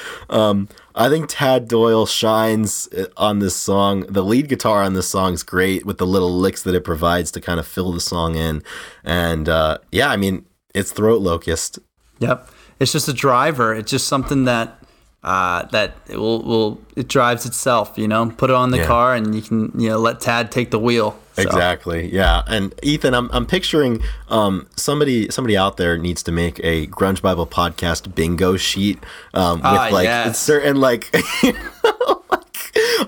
I 0.98 1.08
think 1.10 1.26
Tad 1.28 1.68
Doyle 1.68 2.06
shines 2.06 2.88
uh, 2.96 3.06
on 3.18 3.38
this 3.40 3.54
song. 3.54 4.00
The 4.08 4.24
lead 4.24 4.48
guitar 4.48 4.82
on 4.82 4.94
this 4.94 5.06
song 5.08 5.34
is 5.34 5.42
great 5.42 5.84
with 5.84 5.98
the 5.98 6.06
little 6.06 6.34
licks 6.38 6.62
that 6.62 6.74
it 6.74 6.84
provides 6.84 7.30
to 7.32 7.40
kind 7.40 7.60
of 7.60 7.66
fill 7.66 7.92
the 7.92 8.00
song 8.00 8.34
in. 8.34 8.62
And 9.04 9.48
uh, 9.48 9.78
yeah, 9.92 10.08
I 10.08 10.16
mean, 10.16 10.46
it's 10.74 10.92
Throat 10.92 11.20
Locust. 11.20 11.78
Yep. 12.20 12.48
It's 12.80 12.92
just 12.92 13.08
a 13.08 13.12
driver. 13.12 13.74
It's 13.74 13.90
just 13.90 14.08
something 14.08 14.44
that 14.44 14.78
uh, 15.22 15.64
that 15.66 15.96
it 16.08 16.16
will 16.18 16.42
will 16.42 16.80
it 16.96 17.08
drives 17.08 17.44
itself. 17.46 17.98
You 17.98 18.08
know, 18.08 18.30
put 18.30 18.48
it 18.50 18.56
on 18.56 18.70
the 18.70 18.78
Yeah. 18.78 18.86
car 18.86 19.14
and 19.14 19.34
you 19.34 19.42
can 19.42 19.72
you 19.78 19.88
know 19.90 19.98
let 19.98 20.20
Tad 20.20 20.50
take 20.50 20.70
the 20.70 20.78
wheel. 20.78 21.18
So, 21.36 21.42
Exactly. 21.42 22.12
Yeah. 22.12 22.42
And 22.46 22.74
Ethan, 22.82 23.14
I'm 23.14 23.28
I'm 23.32 23.46
picturing 23.46 24.02
um 24.28 24.66
somebody 24.76 25.30
somebody 25.30 25.56
out 25.56 25.76
there 25.76 25.96
needs 25.98 26.22
to 26.24 26.32
make 26.32 26.58
a 26.64 26.86
Grunge 26.88 27.20
Bible 27.22 27.46
podcast 27.46 28.14
bingo 28.14 28.56
sheet 28.56 28.98
um 29.34 29.58
with 29.58 29.66
Ah, 29.66 29.88
like 29.92 30.04
yes. 30.04 30.38
certain 30.40 30.76
like 30.80 31.14
you 31.42 31.52
know, 31.84 32.22
like 32.30 32.42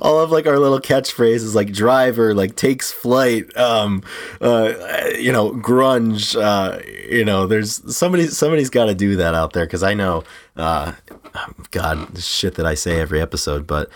all 0.01 0.21
of 0.21 0.31
like 0.31 0.47
our 0.47 0.59
little 0.59 0.81
catchphrases 0.81 1.55
like 1.55 1.73
driver 1.73 2.35
like 2.35 2.55
takes 2.57 2.93
flight 2.93 3.45
um 3.57 4.03
uh 4.41 4.73
you 5.19 5.33
know 5.33 5.51
grunge 5.53 6.35
uh 6.41 6.79
you 7.11 7.25
know 7.25 7.47
there's 7.47 7.81
somebody 7.95 8.27
somebody's 8.27 8.71
got 8.71 8.87
to 8.87 8.95
do 8.95 9.17
that 9.17 9.35
out 9.35 9.53
there 9.55 9.67
cuz 9.67 9.83
I 9.83 9.95
know 9.95 10.25
uh 10.57 10.93
god 11.71 12.15
the 12.15 12.21
shit 12.21 12.55
that 12.57 12.67
I 12.67 12.75
say 12.75 13.01
every 13.01 13.21
episode 13.21 13.67
but 13.67 13.89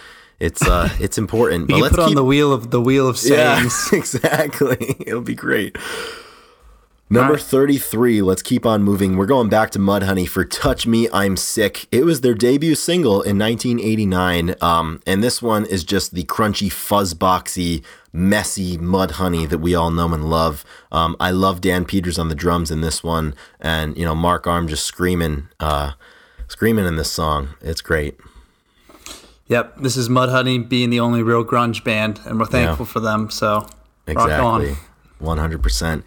it's 0.42 0.66
uh 0.66 0.88
it's 1.00 1.16
important 1.16 1.68
but 1.68 1.76
You 1.76 1.82
let's 1.82 1.94
put 1.94 2.02
on 2.02 2.08
keep 2.08 2.16
the 2.16 2.24
wheel 2.24 2.52
of 2.52 2.70
the 2.70 2.80
wheel 2.80 3.08
of 3.08 3.18
yeah, 3.22 3.62
exactly. 3.92 4.96
It'll 5.06 5.22
be 5.22 5.34
great. 5.34 5.76
Number 7.08 7.36
33, 7.36 8.22
let's 8.22 8.40
keep 8.40 8.64
on 8.64 8.82
moving. 8.82 9.18
We're 9.18 9.26
going 9.26 9.50
back 9.50 9.68
to 9.72 9.78
Mudhoney 9.78 10.26
for 10.26 10.46
Touch 10.46 10.86
Me, 10.86 11.10
I'm 11.12 11.36
Sick. 11.36 11.86
It 11.92 12.06
was 12.06 12.22
their 12.22 12.32
debut 12.32 12.74
single 12.74 13.20
in 13.20 13.38
1989. 13.38 14.54
Um, 14.62 15.02
and 15.06 15.22
this 15.22 15.42
one 15.42 15.66
is 15.66 15.84
just 15.84 16.14
the 16.14 16.24
crunchy, 16.24 16.68
fuzzboxy, 16.68 17.84
messy 18.14 18.78
Mudhoney 18.78 19.46
that 19.46 19.58
we 19.58 19.74
all 19.74 19.90
know 19.90 20.14
and 20.14 20.30
love. 20.30 20.64
Um, 20.90 21.14
I 21.20 21.32
love 21.32 21.60
Dan 21.60 21.84
Peters 21.84 22.18
on 22.18 22.30
the 22.30 22.34
drums 22.34 22.70
in 22.70 22.80
this 22.80 23.04
one. 23.04 23.34
And, 23.60 23.94
you 23.94 24.06
know, 24.06 24.14
Mark 24.14 24.46
Arm 24.46 24.66
just 24.66 24.86
screaming, 24.86 25.48
uh, 25.60 25.92
screaming 26.48 26.86
in 26.86 26.96
this 26.96 27.12
song. 27.12 27.50
It's 27.60 27.82
great. 27.82 28.18
Yep. 29.52 29.78
This 29.80 29.98
is 29.98 30.08
Mudhoney 30.08 30.66
being 30.66 30.88
the 30.88 31.00
only 31.00 31.22
real 31.22 31.44
grunge 31.44 31.84
band, 31.84 32.20
and 32.24 32.40
we're 32.40 32.46
thankful 32.46 32.86
for 32.86 33.00
them. 33.00 33.28
So 33.28 33.66
Exactly. 34.06 34.76
One 35.18 35.36
hundred 35.36 35.62
percent. 35.62 36.04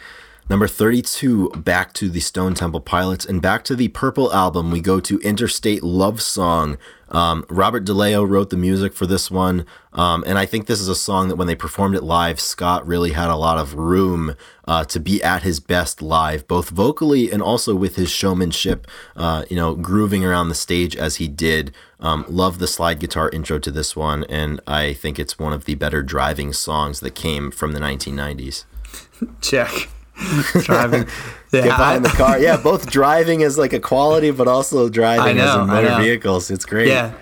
Number 0.47 0.67
32, 0.67 1.49
back 1.55 1.91
to 1.93 2.07
the 2.07 2.19
Stone 2.19 2.53
Temple 2.53 2.79
Pilots. 2.79 3.25
And 3.25 3.41
back 3.41 3.63
to 3.63 3.75
the 3.75 3.87
Purple 3.87 4.31
album, 4.31 4.69
we 4.69 4.79
go 4.79 4.99
to 4.99 5.17
Interstate 5.21 5.81
Love 5.81 6.21
Song. 6.21 6.77
Um, 7.09 7.45
Robert 7.49 7.83
DeLeo 7.83 8.29
wrote 8.29 8.51
the 8.51 8.57
music 8.57 8.93
for 8.93 9.07
this 9.07 9.31
one. 9.31 9.65
Um, 9.93 10.23
and 10.27 10.37
I 10.37 10.45
think 10.45 10.67
this 10.67 10.79
is 10.79 10.87
a 10.87 10.95
song 10.95 11.29
that 11.29 11.35
when 11.35 11.47
they 11.47 11.55
performed 11.55 11.95
it 11.95 12.03
live, 12.03 12.39
Scott 12.39 12.85
really 12.85 13.13
had 13.13 13.31
a 13.31 13.35
lot 13.35 13.57
of 13.57 13.73
room 13.73 14.35
uh, 14.67 14.85
to 14.85 14.99
be 14.99 15.23
at 15.23 15.41
his 15.41 15.59
best 15.59 15.99
live, 15.99 16.47
both 16.47 16.69
vocally 16.69 17.31
and 17.31 17.41
also 17.41 17.73
with 17.73 17.95
his 17.95 18.11
showmanship, 18.11 18.85
uh, 19.15 19.45
you 19.49 19.55
know, 19.55 19.73
grooving 19.73 20.23
around 20.23 20.49
the 20.49 20.55
stage 20.55 20.95
as 20.95 21.15
he 21.15 21.27
did. 21.27 21.73
Um, 21.99 22.25
love 22.27 22.59
the 22.59 22.67
slide 22.67 22.99
guitar 22.99 23.29
intro 23.29 23.59
to 23.59 23.71
this 23.71 23.95
one. 23.95 24.25
And 24.25 24.59
I 24.67 24.93
think 24.93 25.19
it's 25.19 25.39
one 25.39 25.53
of 25.53 25.65
the 25.65 25.75
better 25.75 26.03
driving 26.03 26.53
songs 26.53 26.99
that 26.99 27.15
came 27.15 27.51
from 27.51 27.73
the 27.73 27.79
1990s. 27.79 28.65
Check. 29.41 29.89
driving. 30.63 31.07
Yeah, 31.51 31.61
Get 31.61 31.63
behind 31.63 32.05
the 32.05 32.09
car. 32.09 32.39
Yeah, 32.39 32.57
both 32.57 32.89
driving 32.91 33.43
as 33.43 33.57
like 33.57 33.73
a 33.73 33.79
quality, 33.79 34.31
but 34.31 34.47
also 34.47 34.89
driving 34.89 35.37
know, 35.37 35.47
as 35.47 35.55
in 35.55 35.67
motor 35.67 36.01
vehicles. 36.01 36.49
It's 36.51 36.65
great. 36.65 36.87
Yeah. 36.87 37.13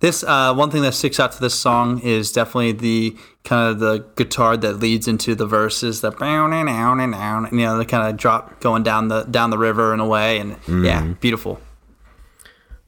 This 0.00 0.24
uh, 0.24 0.54
one 0.54 0.70
thing 0.70 0.80
that 0.82 0.94
sticks 0.94 1.20
out 1.20 1.32
to 1.32 1.40
this 1.40 1.54
song 1.54 2.00
is 2.00 2.32
definitely 2.32 2.72
the 2.72 3.16
kind 3.44 3.70
of 3.70 3.80
the 3.80 4.06
guitar 4.16 4.56
that 4.56 4.74
leads 4.78 5.06
into 5.06 5.34
the 5.34 5.46
verses, 5.46 6.00
the 6.00 6.10
down 6.10 6.54
and 6.54 6.68
down 6.68 7.00
and 7.00 7.12
down, 7.12 7.48
you 7.52 7.58
know, 7.58 7.76
the 7.76 7.84
kind 7.84 8.08
of 8.08 8.16
drop 8.16 8.60
going 8.60 8.82
down 8.82 9.08
the 9.08 9.24
down 9.24 9.50
the 9.50 9.58
river 9.58 9.92
in 9.92 10.00
a 10.00 10.06
way, 10.06 10.38
and 10.38 10.56
mm. 10.62 10.86
yeah, 10.86 11.02
beautiful. 11.20 11.60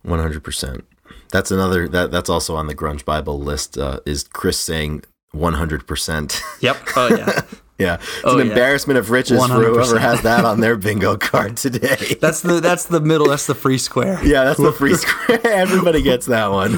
One 0.01 0.21
hundred 0.21 0.43
percent. 0.43 0.87
That's 1.33 1.51
another 1.51 1.89
that 1.89 2.11
that's 2.11 2.31
also 2.31 2.55
on 2.55 2.69
the 2.69 2.75
Grunge 2.75 3.05
Bible 3.05 3.41
list. 3.41 3.77
Uh, 3.77 4.01
is 4.07 4.25
Chris 4.25 4.59
saying 4.59 5.03
one 5.33 5.55
hundred 5.55 5.87
percent? 5.87 6.41
Yep. 6.61 6.77
Oh 6.95 7.09
yeah. 7.09 7.41
Yeah, 7.79 7.95
it's 7.95 8.21
oh, 8.23 8.39
an 8.39 8.47
yeah. 8.47 8.53
embarrassment 8.53 8.97
of 8.97 9.11
riches 9.11 9.41
100%. 9.41 9.49
for 9.49 9.65
whoever 9.65 9.99
has 9.99 10.23
that 10.23 10.45
on 10.45 10.61
their 10.61 10.77
bingo 10.77 11.17
card 11.17 11.57
today. 11.57 12.15
that's 12.21 12.41
the 12.41 12.61
that's 12.61 12.85
the 12.85 13.01
middle. 13.01 13.29
That's 13.29 13.47
the 13.49 13.57
free 13.57 13.79
square. 13.79 14.25
Yeah, 14.25 14.45
that's 14.45 14.61
the 14.61 14.71
free 14.71 14.95
square. 14.95 15.41
Everybody 15.45 16.01
gets 16.01 16.27
that 16.27 16.53
one. 16.53 16.75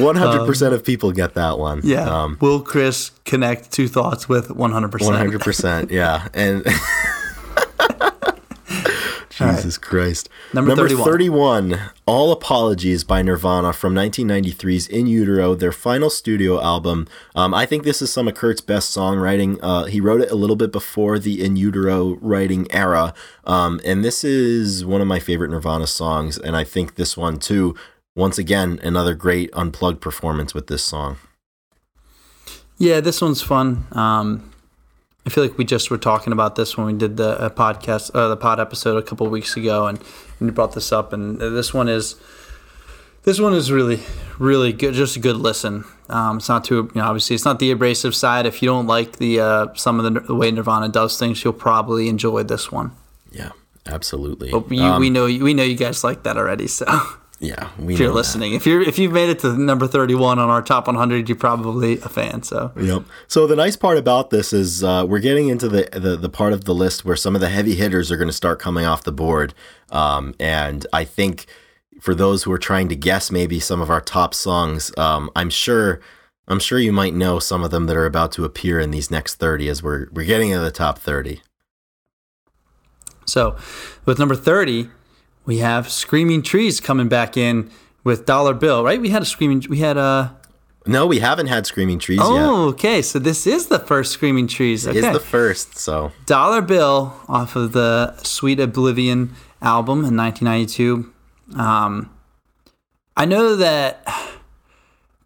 One 0.00 0.16
hundred 0.16 0.46
percent 0.46 0.74
of 0.74 0.84
people 0.84 1.10
get 1.10 1.34
that 1.34 1.58
one. 1.58 1.80
Yeah. 1.82 2.08
Um, 2.08 2.36
Will 2.40 2.60
Chris 2.60 3.10
connect 3.24 3.72
two 3.72 3.88
thoughts 3.88 4.28
with 4.28 4.50
one 4.50 4.70
hundred 4.70 4.92
percent? 4.92 5.12
One 5.12 5.18
hundred 5.18 5.40
percent. 5.40 5.90
Yeah, 5.90 6.28
and 6.34 6.64
Jesus 9.38 9.76
right. 9.76 9.82
Christ. 9.82 10.28
Number, 10.52 10.74
Number 10.74 10.88
31. 10.88 11.04
31. 11.70 11.90
All 12.06 12.32
Apologies 12.32 13.04
by 13.04 13.22
Nirvana 13.22 13.72
from 13.72 13.94
1993's 13.94 14.88
In 14.88 15.06
Utero, 15.06 15.54
their 15.54 15.72
final 15.72 16.10
studio 16.10 16.60
album. 16.62 17.06
Um, 17.34 17.54
I 17.54 17.66
think 17.66 17.84
this 17.84 18.02
is 18.02 18.12
some 18.12 18.28
of 18.28 18.34
Kurt's 18.34 18.60
best 18.60 18.94
songwriting. 18.96 19.58
Uh, 19.62 19.84
he 19.84 20.00
wrote 20.00 20.20
it 20.20 20.30
a 20.30 20.34
little 20.34 20.56
bit 20.56 20.72
before 20.72 21.18
the 21.18 21.44
In 21.44 21.56
Utero 21.56 22.16
writing 22.20 22.66
era. 22.70 23.14
Um, 23.44 23.80
and 23.84 24.04
this 24.04 24.24
is 24.24 24.84
one 24.84 25.00
of 25.00 25.06
my 25.06 25.18
favorite 25.18 25.50
Nirvana 25.50 25.86
songs. 25.86 26.38
And 26.38 26.56
I 26.56 26.64
think 26.64 26.96
this 26.96 27.16
one, 27.16 27.38
too, 27.38 27.74
once 28.16 28.38
again, 28.38 28.80
another 28.82 29.14
great 29.14 29.50
unplugged 29.52 30.00
performance 30.00 30.52
with 30.54 30.66
this 30.66 30.84
song. 30.84 31.18
Yeah, 32.78 33.00
this 33.00 33.20
one's 33.20 33.42
fun. 33.42 33.86
Um, 33.92 34.52
I 35.28 35.30
feel 35.30 35.44
like 35.44 35.58
we 35.58 35.66
just 35.66 35.90
were 35.90 35.98
talking 35.98 36.32
about 36.32 36.56
this 36.56 36.78
when 36.78 36.86
we 36.86 36.94
did 36.94 37.18
the 37.18 37.38
uh, 37.38 37.50
podcast, 37.50 38.12
uh, 38.14 38.28
the 38.28 38.36
pod 38.38 38.58
episode 38.58 38.96
a 38.96 39.02
couple 39.02 39.26
weeks 39.26 39.58
ago, 39.58 39.86
and, 39.86 39.98
and 39.98 40.48
you 40.48 40.52
brought 40.52 40.72
this 40.72 40.90
up. 40.90 41.12
And 41.12 41.38
this 41.38 41.74
one 41.74 41.86
is, 41.86 42.16
this 43.24 43.38
one 43.38 43.52
is 43.52 43.70
really, 43.70 44.00
really 44.38 44.72
good. 44.72 44.94
Just 44.94 45.16
a 45.16 45.20
good 45.20 45.36
listen. 45.36 45.84
Um, 46.08 46.38
it's 46.38 46.48
not 46.48 46.64
too, 46.64 46.90
you 46.94 47.02
know, 47.02 47.04
obviously 47.04 47.34
it's 47.34 47.44
not 47.44 47.58
the 47.58 47.70
abrasive 47.70 48.14
side. 48.14 48.46
If 48.46 48.62
you 48.62 48.70
don't 48.70 48.86
like 48.86 49.18
the 49.18 49.40
uh, 49.40 49.74
some 49.74 50.00
of 50.00 50.10
the, 50.10 50.20
the, 50.20 50.34
way 50.34 50.50
Nirvana 50.50 50.88
does 50.88 51.18
things, 51.18 51.44
you'll 51.44 51.52
probably 51.52 52.08
enjoy 52.08 52.44
this 52.44 52.72
one. 52.72 52.92
Yeah, 53.30 53.50
absolutely. 53.84 54.50
But 54.50 54.72
you, 54.72 54.82
um, 54.82 54.98
we 54.98 55.10
know 55.10 55.26
we 55.26 55.52
know 55.52 55.62
you 55.62 55.76
guys 55.76 56.02
like 56.02 56.22
that 56.22 56.38
already. 56.38 56.68
So 56.68 56.86
Yeah, 57.40 57.70
if 57.78 58.00
you're 58.00 58.12
listening, 58.12 58.50
that. 58.50 58.56
if 58.56 58.66
you're 58.66 58.82
if 58.82 58.98
you've 58.98 59.12
made 59.12 59.28
it 59.28 59.38
to 59.40 59.56
number 59.56 59.86
31 59.86 60.40
on 60.40 60.50
our 60.50 60.60
top 60.60 60.88
100, 60.88 61.28
you're 61.28 61.36
probably 61.36 61.98
a 62.00 62.08
fan. 62.08 62.42
So 62.42 62.72
yep. 62.76 63.04
So 63.28 63.46
the 63.46 63.54
nice 63.54 63.76
part 63.76 63.96
about 63.96 64.30
this 64.30 64.52
is 64.52 64.82
uh, 64.82 65.06
we're 65.08 65.20
getting 65.20 65.48
into 65.48 65.68
the, 65.68 65.88
the, 65.92 66.16
the 66.16 66.28
part 66.28 66.52
of 66.52 66.64
the 66.64 66.74
list 66.74 67.04
where 67.04 67.14
some 67.14 67.36
of 67.36 67.40
the 67.40 67.48
heavy 67.48 67.76
hitters 67.76 68.10
are 68.10 68.16
going 68.16 68.28
to 68.28 68.34
start 68.34 68.58
coming 68.58 68.84
off 68.84 69.04
the 69.04 69.12
board, 69.12 69.54
um, 69.90 70.34
and 70.40 70.84
I 70.92 71.04
think 71.04 71.46
for 72.00 72.12
those 72.12 72.42
who 72.42 72.50
are 72.50 72.58
trying 72.58 72.88
to 72.88 72.96
guess 72.96 73.30
maybe 73.30 73.60
some 73.60 73.80
of 73.80 73.88
our 73.88 74.00
top 74.00 74.34
songs, 74.34 74.96
um, 74.98 75.30
I'm 75.36 75.50
sure 75.50 76.00
I'm 76.48 76.58
sure 76.58 76.80
you 76.80 76.92
might 76.92 77.14
know 77.14 77.38
some 77.38 77.62
of 77.62 77.70
them 77.70 77.86
that 77.86 77.96
are 77.96 78.06
about 78.06 78.32
to 78.32 78.44
appear 78.44 78.80
in 78.80 78.90
these 78.90 79.12
next 79.12 79.36
30 79.36 79.68
as 79.68 79.80
we're 79.80 80.08
we're 80.12 80.26
getting 80.26 80.50
into 80.50 80.64
the 80.64 80.72
top 80.72 80.98
30. 80.98 81.40
So, 83.26 83.56
with 84.06 84.18
number 84.18 84.34
30, 84.34 84.88
we 85.48 85.58
have 85.58 85.90
Screaming 85.90 86.42
Trees 86.42 86.78
coming 86.78 87.08
back 87.08 87.34
in 87.38 87.70
with 88.04 88.26
Dollar 88.26 88.52
Bill, 88.52 88.84
right? 88.84 89.00
We 89.00 89.08
had 89.08 89.22
a 89.22 89.24
Screaming, 89.24 89.64
we 89.70 89.78
had 89.78 89.96
a. 89.96 90.36
No, 90.86 91.06
we 91.06 91.20
haven't 91.20 91.46
had 91.46 91.66
Screaming 91.66 91.98
Trees 91.98 92.20
oh, 92.22 92.34
yet. 92.34 92.44
Oh, 92.44 92.68
okay. 92.68 93.00
So 93.00 93.18
this 93.18 93.46
is 93.46 93.68
the 93.68 93.78
first 93.78 94.12
Screaming 94.12 94.46
Trees. 94.46 94.86
Okay. 94.86 94.98
It's 94.98 95.08
the 95.08 95.20
first, 95.20 95.78
so. 95.78 96.12
Dollar 96.26 96.60
Bill 96.60 97.18
off 97.28 97.56
of 97.56 97.72
the 97.72 98.14
Sweet 98.22 98.60
Oblivion 98.60 99.34
album 99.62 100.04
in 100.04 100.14
1992. 100.14 101.14
Um, 101.58 102.14
I 103.16 103.24
know 103.24 103.56
that 103.56 104.06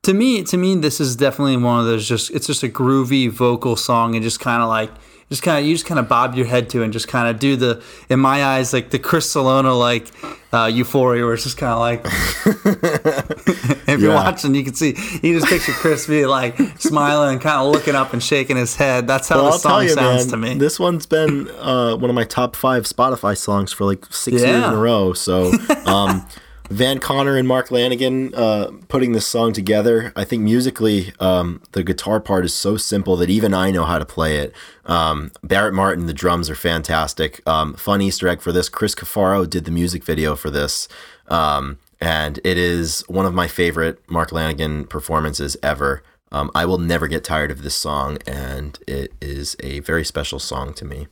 to 0.03 0.15
me, 0.15 0.45
to 0.45 0.57
me, 0.57 0.77
this 0.77 1.01
is 1.01 1.17
definitely 1.17 1.57
one 1.57 1.81
of 1.81 1.87
those 1.87 2.07
just, 2.07 2.31
it's 2.31 2.47
just 2.47 2.63
a 2.63 2.69
groovy 2.69 3.29
vocal 3.29 3.75
song 3.75 4.15
and 4.15 4.23
just 4.23 4.39
kind 4.39 4.63
of 4.63 4.69
like, 4.69 4.93
just 5.33 5.43
kind 5.43 5.59
of 5.59 5.65
you 5.65 5.75
just 5.75 5.87
kind 5.87 5.99
of 5.99 6.11
bob 6.11 6.35
your 6.35 6.45
head 6.45 6.69
to 6.69 6.83
and 6.83 6.93
just 6.93 7.09
kind 7.09 7.27
of 7.27 7.41
do 7.41 7.57
the 7.57 7.83
in 8.11 8.21
my 8.21 8.45
eyes 8.45 8.75
like 8.75 8.91
the 8.91 8.99
Chris 8.99 9.33
Salona 9.33 9.73
like 9.73 10.09
uh, 10.53 10.67
Euphoria 10.67 11.25
where 11.25 11.33
it's 11.33 11.45
just 11.45 11.57
kind 11.57 11.73
of 11.73 11.79
like 11.79 12.05
if 12.45 13.87
yeah. 13.89 13.97
you're 13.97 14.13
watching 14.13 14.55
you 14.55 14.63
can 14.63 14.75
see 14.75 14.89
you 15.23 15.41
just 15.41 15.47
picture 15.47 15.73
Chris 15.73 16.07
being 16.07 16.27
like 16.27 16.59
smiling 16.79 17.33
and 17.33 17.41
kind 17.41 17.63
of 17.63 17.73
looking 17.73 17.95
up 17.95 18.13
and 18.13 18.23
shaking 18.23 18.59
his 18.59 18.77
head 18.77 19.07
that's 19.07 19.27
how 19.27 19.37
well, 19.43 19.53
the 19.53 19.59
song 19.59 19.85
you, 19.85 19.89
sounds 19.89 20.27
man, 20.27 20.31
to 20.33 20.37
me 20.37 20.59
this 20.59 20.79
one's 20.79 21.07
been 21.07 21.49
uh, 21.53 21.97
one 21.97 22.11
of 22.11 22.15
my 22.15 22.25
top 22.25 22.55
five 22.55 22.83
Spotify 22.83 23.35
songs 23.35 23.73
for 23.73 23.87
like 23.87 24.05
six 24.13 24.43
yeah. 24.43 24.49
years 24.49 24.65
in 24.67 24.73
a 24.75 24.77
row 24.77 25.15
so 25.15 25.51
um, 25.87 26.27
Van 26.73 26.99
Conner 26.99 27.37
and 27.37 27.47
Mark 27.47 27.69
Lanegan 27.69 28.33
uh, 28.35 28.71
putting 28.89 29.13
this 29.13 29.27
song 29.27 29.53
together. 29.53 30.11
I 30.17 30.25
think 30.25 30.43
musically, 30.43 31.13
um, 31.21 31.63
the 31.73 31.85
guitar 31.85 32.19
part 32.19 32.47
is 32.47 32.55
so 32.55 32.79
simple 32.79 33.15
that 33.17 33.29
even 33.29 33.53
I 33.53 33.71
know 33.71 33.85
how 33.85 33.99
to 33.99 34.07
play 34.07 34.39
it. 34.39 34.55
Um, 34.87 35.33
Barrett 35.43 35.75
Martin, 35.75 36.07
the 36.07 36.15
drums 36.15 36.49
are 36.49 36.55
fantastic. 36.55 37.47
Um, 37.47 37.75
fun 37.75 38.01
Easter 38.01 38.27
egg 38.27 38.41
for 38.41 38.53
this: 38.53 38.71
Chris 38.71 38.95
Cafaro 38.95 39.49
did 39.49 39.67
the 39.67 39.71
music 39.71 40.03
video 40.03 40.35
for 40.35 40.49
this, 40.49 40.89
um, 41.29 41.79
and 42.01 42.41
it 42.43 42.57
is 42.57 43.05
one 43.07 43.27
of 43.27 43.35
my 43.35 43.49
favorite 43.49 44.01
Mark 44.09 44.31
Lanegan 44.31 44.89
performances 44.89 45.59
ever. 45.63 46.03
Um, 46.33 46.51
I 46.55 46.65
will 46.65 46.79
never 46.79 47.07
get 47.07 47.23
tired 47.23 47.51
of 47.51 47.63
this 47.63 47.75
song, 47.75 48.17
and 48.27 48.79
it 48.89 49.13
is 49.21 49.57
a 49.61 49.81
very 49.81 50.07
special 50.07 50.39
song 50.39 50.73
to 50.73 50.87
me. 50.87 51.09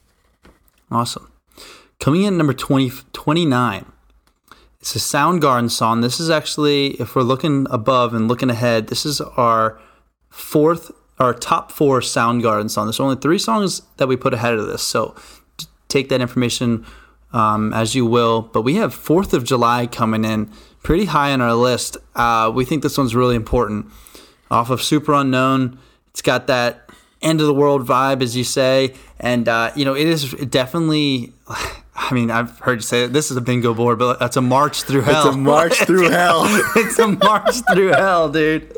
Awesome. 0.91 1.31
Coming 1.99 2.23
in 2.23 2.39
number 2.39 2.55
20, 2.55 2.91
29 3.13 3.90
it's 4.81 4.97
a 4.97 4.99
Soundgarden 4.99 5.71
song. 5.71 6.01
This 6.01 6.21
is 6.21 6.31
actually, 6.31 6.93
if 6.93 7.15
we're 7.15 7.23
looking 7.23 7.67
above 7.71 8.15
and 8.15 8.29
looking 8.29 8.49
ahead, 8.49 8.87
this 8.87 9.05
is 9.05 9.21
our 9.21 9.79
fourth, 10.31 10.91
our 11.19 11.35
top 11.35 11.71
four 11.71 12.01
Soundgarden 12.01 12.71
song. 12.71 12.87
There's 12.87 13.01
only 13.01 13.17
three 13.17 13.39
songs 13.39 13.83
that 13.99 14.09
we 14.09 14.17
put 14.17 14.33
ahead 14.33 14.55
of 14.55 14.67
this. 14.67 14.83
So 14.83 15.15
take 15.89 16.09
that 16.09 16.23
information 16.23 16.87
um, 17.33 17.75
as 17.75 17.95
you 17.95 18.07
will. 18.07 18.41
But 18.41 18.63
we 18.63 18.77
have 18.77 18.95
4th 18.95 19.35
of 19.35 19.45
July 19.45 19.87
coming 19.87 20.25
in 20.25 20.51
pretty 20.83 21.05
high 21.05 21.33
on 21.33 21.43
our 21.43 21.55
list. 21.55 21.99
Uh, 22.15 22.51
we 22.55 22.65
think 22.65 22.83
this 22.83 22.97
one's 22.97 23.15
really 23.15 23.37
important. 23.37 23.87
Off 24.51 24.71
of 24.71 24.81
Superunknown, 24.81 25.77
it's 26.09 26.23
got 26.23 26.47
that 26.47 26.89
end 27.21 27.43
of 27.43 27.47
the 27.47 27.55
world 27.55 27.87
vibe, 27.87 28.23
as 28.23 28.35
you 28.35 28.45
say. 28.45 28.95
And, 29.19 29.47
uh, 29.47 29.73
you 29.77 29.85
know, 29.85 29.95
it 29.95 30.07
is 30.07 30.33
definitely. 30.33 31.35
I 31.95 32.15
mean, 32.15 32.31
I've 32.31 32.59
heard 32.61 32.79
you 32.79 32.83
say 32.83 33.05
it, 33.05 33.13
this 33.13 33.31
is 33.31 33.37
a 33.37 33.41
bingo 33.41 33.75
board, 33.75 33.99
but 33.99 34.19
that's 34.19 34.37
a 34.37 34.41
march 34.41 34.83
through 34.83 35.03
hell. 35.03 35.27
It's 35.27 35.35
a 35.35 35.39
march 35.39 35.75
through 35.75 36.11
hell. 36.11 36.43
it's 36.77 36.99
a 36.99 37.09
march 37.09 37.57
through 37.73 37.89
hell, 37.89 38.29
dude. 38.29 38.73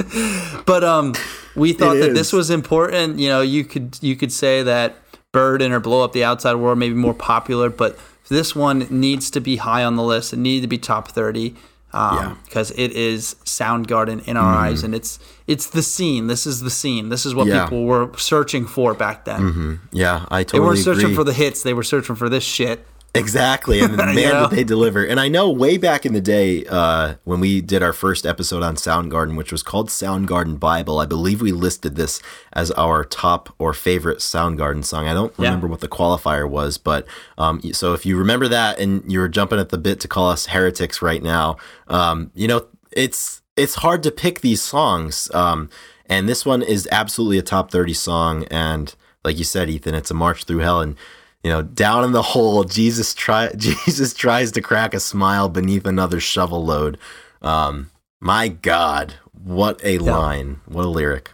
But 0.66 0.82
um, 0.82 1.14
we 1.54 1.72
thought 1.72 1.96
it 1.96 2.00
that 2.00 2.10
is. 2.10 2.18
this 2.18 2.32
was 2.32 2.50
important. 2.50 3.18
You 3.18 3.28
know, 3.28 3.40
you 3.42 3.64
could 3.64 3.98
you 4.00 4.16
could 4.16 4.32
say 4.32 4.62
that 4.62 4.96
Burden 5.30 5.72
or 5.72 5.80
Blow 5.80 6.04
Up 6.04 6.12
the 6.12 6.24
Outside 6.24 6.54
World 6.54 6.78
may 6.78 6.88
be 6.88 6.94
more 6.94 7.14
popular, 7.14 7.70
but 7.70 7.98
this 8.28 8.56
one 8.56 8.86
needs 8.90 9.30
to 9.32 9.40
be 9.40 9.56
high 9.56 9.84
on 9.84 9.96
the 9.96 10.02
list. 10.02 10.32
It 10.32 10.38
needed 10.38 10.62
to 10.62 10.68
be 10.68 10.78
top 10.78 11.08
thirty. 11.08 11.54
Um, 11.94 12.16
yeah. 12.16 12.36
because 12.46 12.70
it 12.70 12.92
is 12.92 13.36
Soundgarden 13.44 14.26
in 14.26 14.38
our 14.38 14.54
mm. 14.54 14.60
eyes, 14.60 14.82
and 14.82 14.94
it's 14.94 15.18
it's 15.46 15.68
the 15.68 15.82
scene. 15.82 16.26
This 16.26 16.46
is 16.46 16.62
the 16.62 16.70
scene. 16.70 17.10
This 17.10 17.26
is 17.26 17.34
what 17.34 17.48
yeah. 17.48 17.64
people 17.64 17.84
were 17.84 18.16
searching 18.16 18.64
for 18.64 18.94
back 18.94 19.26
then. 19.26 19.40
Mm-hmm. 19.40 19.74
Yeah, 19.90 20.24
I 20.30 20.42
totally. 20.42 20.58
They 20.58 20.66
weren't 20.66 20.78
searching 20.78 21.04
agree. 21.04 21.14
for 21.16 21.24
the 21.24 21.34
hits. 21.34 21.62
They 21.62 21.74
were 21.74 21.82
searching 21.82 22.16
for 22.16 22.30
this 22.30 22.44
shit. 22.44 22.86
Exactly, 23.14 23.80
and 23.80 23.92
the 23.98 23.98
man, 23.98 24.16
You 24.16 24.24
know? 24.24 24.48
did 24.48 24.56
they 24.58 24.64
deliver! 24.64 25.04
And 25.04 25.20
I 25.20 25.28
know 25.28 25.50
way 25.50 25.76
back 25.76 26.06
in 26.06 26.14
the 26.14 26.20
day 26.20 26.64
uh, 26.66 27.14
when 27.24 27.40
we 27.40 27.60
did 27.60 27.82
our 27.82 27.92
first 27.92 28.24
episode 28.24 28.62
on 28.62 28.76
Soundgarden, 28.76 29.36
which 29.36 29.52
was 29.52 29.62
called 29.62 29.90
Soundgarden 29.90 30.58
Bible, 30.58 30.98
I 30.98 31.04
believe 31.04 31.42
we 31.42 31.52
listed 31.52 31.96
this 31.96 32.22
as 32.54 32.70
our 32.72 33.04
top 33.04 33.54
or 33.58 33.74
favorite 33.74 34.18
Soundgarden 34.18 34.82
song. 34.84 35.08
I 35.08 35.12
don't 35.14 35.34
Yeah. 35.38 35.46
remember 35.46 35.66
what 35.66 35.80
the 35.80 35.88
qualifier 35.88 36.48
was, 36.48 36.78
but 36.78 37.06
um, 37.36 37.60
so 37.72 37.92
if 37.92 38.06
you 38.06 38.16
remember 38.16 38.48
that 38.48 38.78
and 38.78 39.02
you're 39.12 39.28
jumping 39.28 39.58
at 39.58 39.68
the 39.68 39.78
bit 39.78 40.00
to 40.00 40.08
call 40.08 40.30
us 40.30 40.46
heretics 40.46 41.02
right 41.02 41.22
now, 41.22 41.56
um, 41.88 42.30
you 42.34 42.48
know 42.48 42.66
it's 42.92 43.42
it's 43.56 43.74
hard 43.76 44.02
to 44.04 44.10
pick 44.10 44.40
these 44.40 44.62
songs, 44.62 45.30
um, 45.34 45.68
and 46.06 46.26
this 46.28 46.46
one 46.46 46.62
is 46.62 46.88
absolutely 46.90 47.36
a 47.36 47.42
top 47.42 47.70
thirty 47.70 47.92
song. 47.94 48.44
And 48.50 48.94
like 49.22 49.36
you 49.36 49.44
said, 49.44 49.68
Ethan, 49.68 49.94
it's 49.94 50.10
a 50.10 50.14
march 50.14 50.44
through 50.44 50.58
hell 50.60 50.80
and 50.80 50.96
you 51.42 51.50
know, 51.50 51.62
down 51.62 52.04
in 52.04 52.12
the 52.12 52.22
hole, 52.22 52.64
Jesus 52.64 53.14
try 53.14 53.52
Jesus 53.56 54.14
tries 54.14 54.52
to 54.52 54.60
crack 54.60 54.94
a 54.94 55.00
smile 55.00 55.48
beneath 55.48 55.86
another 55.86 56.20
shovel 56.20 56.64
load. 56.64 56.98
Um, 57.40 57.90
my 58.20 58.48
God, 58.48 59.14
what 59.32 59.80
a 59.82 59.98
line! 59.98 60.60
What 60.66 60.84
a 60.84 60.88
lyric! 60.88 61.32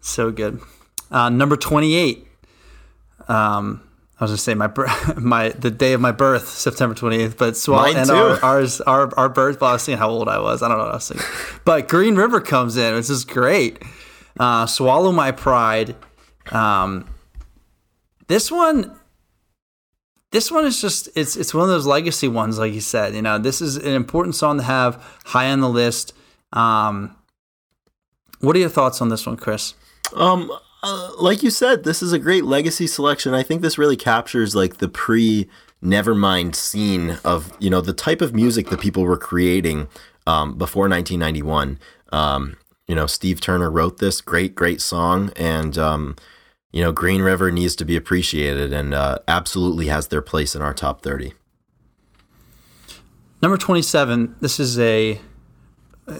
So 0.00 0.30
good. 0.30 0.60
Uh, 1.10 1.28
number 1.28 1.56
28. 1.56 2.26
Um, 3.28 3.82
I 4.18 4.24
was 4.24 4.30
gonna 4.30 4.38
say 4.38 4.54
my 4.54 4.72
my 5.16 5.50
the 5.50 5.70
day 5.70 5.92
of 5.92 6.00
my 6.00 6.12
birth, 6.12 6.48
September 6.48 6.94
28th, 6.94 7.36
but 7.36 7.56
Swallow 7.56 7.82
Mine 7.92 7.96
and 7.96 8.10
our, 8.10 8.44
ours 8.44 8.80
our 8.80 9.14
our 9.16 9.28
birth. 9.28 9.60
Well, 9.60 9.70
I 9.70 9.74
was 9.74 9.82
seeing 9.82 9.98
how 9.98 10.10
old 10.10 10.28
I 10.28 10.38
was. 10.38 10.62
I 10.62 10.68
don't 10.68 10.78
know 10.78 10.84
what 10.84 10.92
I 10.92 10.96
was 10.96 11.04
saying, 11.04 11.20
but 11.64 11.88
Green 11.88 12.16
River 12.16 12.40
comes 12.40 12.76
in, 12.76 12.94
which 12.94 13.10
is 13.10 13.24
great. 13.24 13.82
Uh, 14.40 14.66
Swallow 14.66 15.12
my 15.12 15.32
pride. 15.32 15.94
Um, 16.50 17.06
this 18.28 18.50
one, 18.50 18.96
this 20.32 20.50
one 20.50 20.66
is 20.66 20.80
just 20.80 21.08
it's 21.14 21.36
it's 21.36 21.54
one 21.54 21.64
of 21.64 21.68
those 21.68 21.86
legacy 21.86 22.28
ones, 22.28 22.58
like 22.58 22.72
you 22.72 22.80
said. 22.80 23.14
You 23.14 23.22
know, 23.22 23.38
this 23.38 23.60
is 23.60 23.76
an 23.76 23.92
important 23.92 24.34
song 24.34 24.58
to 24.58 24.62
have 24.62 25.02
high 25.24 25.50
on 25.50 25.60
the 25.60 25.68
list. 25.68 26.12
Um, 26.52 27.16
what 28.40 28.56
are 28.56 28.60
your 28.60 28.68
thoughts 28.68 29.00
on 29.00 29.08
this 29.08 29.26
one, 29.26 29.36
Chris? 29.36 29.74
Um, 30.14 30.50
uh, 30.82 31.10
like 31.18 31.42
you 31.42 31.50
said, 31.50 31.84
this 31.84 32.02
is 32.02 32.12
a 32.12 32.18
great 32.18 32.44
legacy 32.44 32.86
selection. 32.86 33.34
I 33.34 33.42
think 33.42 33.62
this 33.62 33.78
really 33.78 33.96
captures 33.96 34.54
like 34.54 34.76
the 34.76 34.88
pre 34.88 35.48
Nevermind 35.84 36.54
scene 36.54 37.18
of 37.24 37.52
you 37.60 37.68
know 37.68 37.80
the 37.80 37.92
type 37.92 38.22
of 38.22 38.34
music 38.34 38.70
that 38.70 38.80
people 38.80 39.04
were 39.04 39.18
creating 39.18 39.88
um, 40.26 40.56
before 40.56 40.88
1991. 40.88 41.78
Um, 42.12 42.56
you 42.88 42.94
know, 42.94 43.06
Steve 43.06 43.40
Turner 43.40 43.70
wrote 43.70 43.98
this 43.98 44.20
great, 44.20 44.54
great 44.54 44.80
song, 44.80 45.32
and 45.36 45.76
um, 45.76 46.16
you 46.76 46.82
know, 46.82 46.92
Green 46.92 47.22
River 47.22 47.50
needs 47.50 47.74
to 47.76 47.86
be 47.86 47.96
appreciated 47.96 48.70
and 48.70 48.92
uh, 48.92 49.20
absolutely 49.26 49.86
has 49.86 50.08
their 50.08 50.20
place 50.20 50.54
in 50.54 50.60
our 50.60 50.74
top 50.74 51.00
30. 51.00 51.32
Number 53.40 53.56
27, 53.56 54.36
this 54.42 54.60
is 54.60 54.78
a 54.78 55.18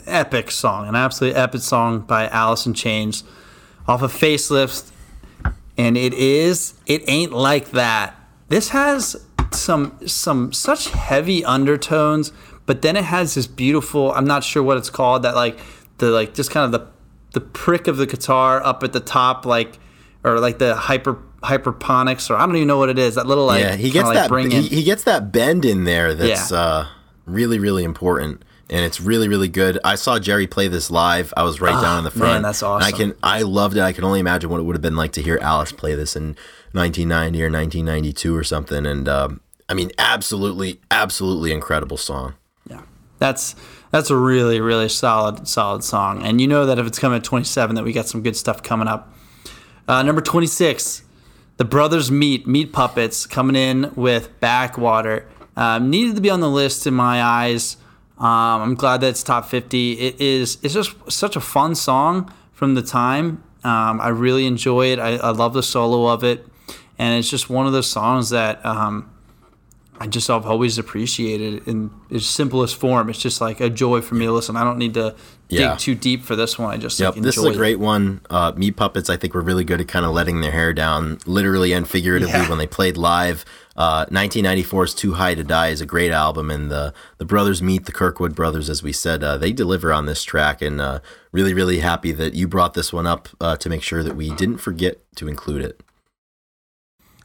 epic 0.07 0.51
song, 0.51 0.89
an 0.89 0.95
absolutely 0.95 1.39
epic 1.39 1.61
song 1.61 2.01
by 2.01 2.27
in 2.65 2.73
Chains 2.73 3.23
off 3.87 4.01
of 4.01 4.11
Facelift. 4.11 4.91
And 5.77 5.99
it 5.99 6.15
is 6.15 6.73
it 6.87 7.03
ain't 7.07 7.33
like 7.33 7.73
that. 7.73 8.15
This 8.49 8.71
has 8.71 9.27
some 9.53 9.99
some 10.07 10.55
such 10.55 10.89
heavy 10.89 11.45
undertones, 11.45 12.33
but 12.65 12.81
then 12.81 12.97
it 12.97 13.05
has 13.05 13.35
this 13.35 13.47
beautiful, 13.47 14.11
I'm 14.13 14.25
not 14.25 14.43
sure 14.43 14.63
what 14.63 14.79
it's 14.79 14.89
called, 14.89 15.23
that 15.25 15.35
like 15.35 15.59
the 15.99 16.11
like 16.11 16.33
just 16.33 16.51
kind 16.51 16.65
of 16.65 16.81
the 16.81 16.89
the 17.39 17.47
prick 17.47 17.89
of 17.89 17.99
the 17.99 18.07
guitar 18.07 18.65
up 18.65 18.83
at 18.83 18.95
the 18.95 19.01
top 19.01 19.45
like 19.45 19.79
or 20.25 20.41
like 20.41 20.59
the 20.59 20.75
hyper 20.75 21.19
hyperponics 21.43 22.29
or 22.31 22.35
I 22.37 22.47
don't 22.47 22.57
even 22.57 22.69
know 22.69 22.79
what 22.79 22.89
it 22.89 22.99
is. 22.99 23.15
That 23.15 23.27
little 23.27 23.47
like 23.47 23.63
yeah, 23.63 23.77
he 23.77 23.91
gets 23.91 24.09
like, 24.09 24.29
that. 24.29 24.53
He, 24.53 24.63
he 24.63 24.83
gets 24.83 25.05
that 25.05 25.33
bend 25.33 25.65
in 25.65 25.85
there. 25.85 26.15
That's 26.15 26.51
Yeah. 26.51 26.57
uh, 26.59 26.87
really, 27.25 27.59
really 27.59 27.85
important, 27.85 28.43
and 28.71 28.85
it's 28.85 29.01
really, 29.01 29.29
really 29.29 29.49
good. 29.49 29.79
I 29.85 29.95
saw 29.95 30.19
Jerry 30.19 30.47
play 30.47 30.69
this 30.69 30.91
live. 30.91 31.33
I 31.37 31.43
was 31.45 31.61
right 31.61 31.81
down 31.81 31.99
in 31.99 32.05
the 32.05 32.11
Ah, 32.11 32.19
man, 32.19 32.43
front. 32.43 32.43
that's 32.45 32.63
And 32.63 32.83
I 32.83 32.91
can, 32.93 33.15
I 33.23 33.43
loved 33.43 33.77
it. 33.77 33.81
I 33.83 33.93
can 33.93 34.05
only 34.05 34.21
imagine 34.21 34.51
what 34.51 34.61
it 34.61 34.65
would 34.65 34.75
have 34.77 34.83
been 34.83 34.97
like 34.97 35.13
to 35.13 35.23
hear 35.23 35.39
Alice 35.41 35.73
play 35.73 35.95
this 35.95 36.17
in 36.17 36.37
1990 36.73 37.43
or 37.43 37.51
1992 37.51 38.37
or 38.37 38.45
something. 38.45 38.87
And 38.87 39.09
um, 39.09 39.41
I 39.69 39.75
mean, 39.75 39.91
absolutely, 39.99 40.81
absolutely 40.91 41.53
incredible 41.53 41.97
song. 41.97 42.35
Yeah, 42.69 42.83
that's 43.19 43.55
that's 43.93 44.11
a 44.11 44.17
really 44.17 44.61
really 44.61 44.89
solid 44.89 45.47
solid 45.49 45.85
song, 45.85 46.23
and 46.25 46.41
you 46.41 46.49
know 46.49 46.67
that 46.67 46.79
if 46.79 46.87
it's 46.87 46.99
coming 46.99 47.17
at 47.19 47.25
27, 47.25 47.77
that 47.77 47.85
we 47.85 47.93
got 47.93 48.07
some 48.09 48.23
good 48.23 48.37
stuff 48.37 48.63
coming 48.63 48.89
up. 48.89 49.13
Uh, 49.89 50.03
number 50.03 50.21
26, 50.21 51.05
the 51.59 51.65
Brothers 51.65 52.11
Meat 52.11 52.47
Meat 52.47 52.73
Puppets 52.73 53.27
coming 53.27 53.55
in 53.55 53.93
with 53.95 54.39
Backwater. 54.41 55.29
Um, 55.57 55.91
needed 55.91 56.17
to 56.17 56.21
be 56.21 56.29
on 56.29 56.41
the 56.41 56.51
list 56.51 56.87
in 56.87 56.95
my 56.95 57.23
eyes. 57.23 57.77
Um, 58.19 58.63
I'm 58.63 58.75
glad 58.75 59.01
that 59.03 59.09
it's 59.09 59.23
top 59.23 59.47
50. 59.47 59.93
It 59.93 60.21
is 60.21 60.59
it's 60.63 60.75
just 60.75 60.95
such 61.11 61.37
a 61.37 61.41
fun 61.41 61.75
song 61.75 62.33
from 62.53 62.75
the 62.75 62.83
time. 62.83 63.45
Um, 63.63 64.01
I 64.01 64.09
really 64.09 64.47
enjoy 64.47 64.87
it. 64.87 64.99
I, 64.99 65.17
I 65.17 65.31
love 65.31 65.55
the 65.55 65.63
solo 65.63 66.09
of 66.09 66.25
it, 66.25 66.47
and 66.99 67.19
it's 67.19 67.31
just 67.31 67.49
one 67.49 67.67
of 67.67 67.73
those 67.73 67.89
songs 67.89 68.31
that. 68.31 68.65
Um, 68.67 69.11
I 69.99 70.07
just 70.07 70.29
I've 70.29 70.45
always 70.45 70.77
appreciated 70.79 71.55
it 71.55 71.67
in 71.67 71.91
its 72.11 72.27
simplest 72.27 72.77
form. 72.77 73.09
It's 73.09 73.19
just 73.19 73.41
like 73.41 73.61
a 73.61 73.71
joy 73.71 74.03
for 74.03 74.15
me 74.15 74.27
to 74.27 74.33
listen. 74.33 74.55
I 74.57 74.63
don't 74.63 74.77
need 74.79 74.93
to 74.95 75.15
Yeah. 75.49 75.71
dig 75.71 75.79
too 75.79 75.95
deep 75.95 76.23
for 76.23 76.37
this 76.37 76.59
one. 76.59 76.71
I 76.75 76.77
just 76.77 77.01
Yep, 77.01 77.15
like, 77.15 77.23
this 77.23 77.37
is 77.37 77.43
enjoy 77.45 77.51
a 77.51 77.55
it. 77.55 77.57
great 77.57 77.79
one. 77.79 78.21
Uh, 78.29 78.53
Meat 78.57 78.77
Puppets, 78.77 79.09
I 79.09 79.17
think, 79.17 79.33
were 79.33 79.41
really 79.41 79.65
good 79.65 79.81
at 79.81 79.89
kind 79.89 80.05
of 80.05 80.13
letting 80.13 80.41
their 80.43 80.51
hair 80.51 80.75
down, 80.75 81.19
literally 81.25 81.73
and 81.73 81.89
figuratively, 81.89 82.33
Yeah. 82.41 82.49
when 82.51 82.59
they 82.59 82.67
played 82.67 82.97
live. 82.99 83.45
Uh, 83.75 84.05
1994's 84.11 84.93
"Too 84.93 85.15
High 85.15 85.35
to 85.35 85.45
Die" 85.45 85.69
is 85.69 85.81
a 85.81 85.87
great 85.87 86.11
album, 86.13 86.51
and 86.51 86.71
the 86.71 86.93
the 87.19 87.25
brothers 87.25 87.63
meet 87.63 87.87
the 87.87 87.93
Kirkwood 87.93 88.35
brothers, 88.35 88.69
as 88.69 88.83
we 88.83 88.93
said. 88.93 89.25
Uh, 89.25 89.37
they 89.39 89.53
deliver 89.53 89.93
on 89.93 90.05
this 90.07 90.23
track, 90.25 90.61
and 90.61 90.79
uh, 90.81 90.99
really, 91.33 91.55
really 91.55 91.79
happy 91.79 92.13
that 92.13 92.35
you 92.35 92.47
brought 92.49 92.75
this 92.75 92.93
one 92.93 93.07
up 93.07 93.29
uh, 93.41 93.57
to 93.57 93.69
make 93.71 93.83
sure 93.83 94.03
that 94.03 94.15
we 94.17 94.31
didn't 94.33 94.59
forget 94.59 94.99
to 95.17 95.27
include 95.29 95.63
it. 95.63 95.81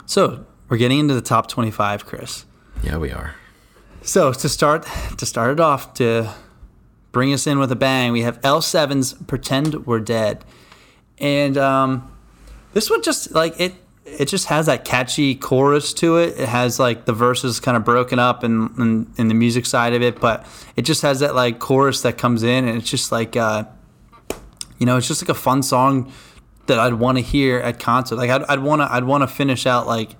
So 0.05 0.45
we're 0.69 0.77
getting 0.77 0.99
into 0.99 1.13
the 1.13 1.21
top 1.21 1.47
25, 1.47 2.05
Chris. 2.05 2.45
Yeah, 2.83 2.97
we 2.97 3.11
are. 3.11 3.35
So 4.01 4.33
to 4.33 4.49
start 4.49 4.87
to 5.17 5.25
start 5.25 5.51
it 5.51 5.59
off 5.59 5.93
to 5.95 6.33
bring 7.11 7.33
us 7.33 7.45
in 7.45 7.59
with 7.59 7.71
a 7.71 7.75
bang, 7.75 8.11
we 8.11 8.21
have 8.21 8.41
L7's 8.41 9.13
"Pretend 9.13 9.85
We're 9.85 9.99
Dead," 9.99 10.43
and 11.19 11.57
um, 11.57 12.11
this 12.73 12.89
one 12.89 13.03
just 13.03 13.31
like 13.31 13.59
it. 13.59 13.75
It 14.03 14.25
just 14.25 14.47
has 14.47 14.65
that 14.65 14.83
catchy 14.83 15.35
chorus 15.35 15.93
to 15.95 16.17
it. 16.17 16.39
It 16.39 16.49
has 16.49 16.79
like 16.79 17.05
the 17.05 17.13
verses 17.13 17.59
kind 17.59 17.77
of 17.77 17.85
broken 17.85 18.17
up 18.17 18.43
and 18.43 18.77
in, 18.79 19.13
in, 19.17 19.27
the 19.27 19.35
music 19.35 19.65
side 19.67 19.93
of 19.93 20.01
it, 20.01 20.19
but 20.19 20.45
it 20.75 20.81
just 20.81 21.03
has 21.03 21.19
that 21.19 21.35
like 21.35 21.59
chorus 21.59 22.01
that 22.01 22.17
comes 22.17 22.41
in, 22.41 22.67
and 22.67 22.77
it's 22.79 22.89
just 22.89 23.11
like 23.11 23.37
uh, 23.37 23.65
you 24.79 24.87
know, 24.87 24.97
it's 24.97 25.07
just 25.07 25.21
like 25.21 25.29
a 25.29 25.39
fun 25.39 25.61
song 25.61 26.11
that 26.65 26.79
I'd 26.79 26.95
want 26.95 27.19
to 27.19 27.23
hear 27.23 27.59
at 27.59 27.79
concert. 27.79 28.15
Like 28.15 28.31
I'd, 28.31 28.43
I'd 28.45 28.59
want 28.59 28.81
to 28.81 28.91
I'd 28.91 29.03
want 29.03 29.21
to 29.21 29.27
finish 29.27 29.67
out 29.67 29.85
like 29.85 30.15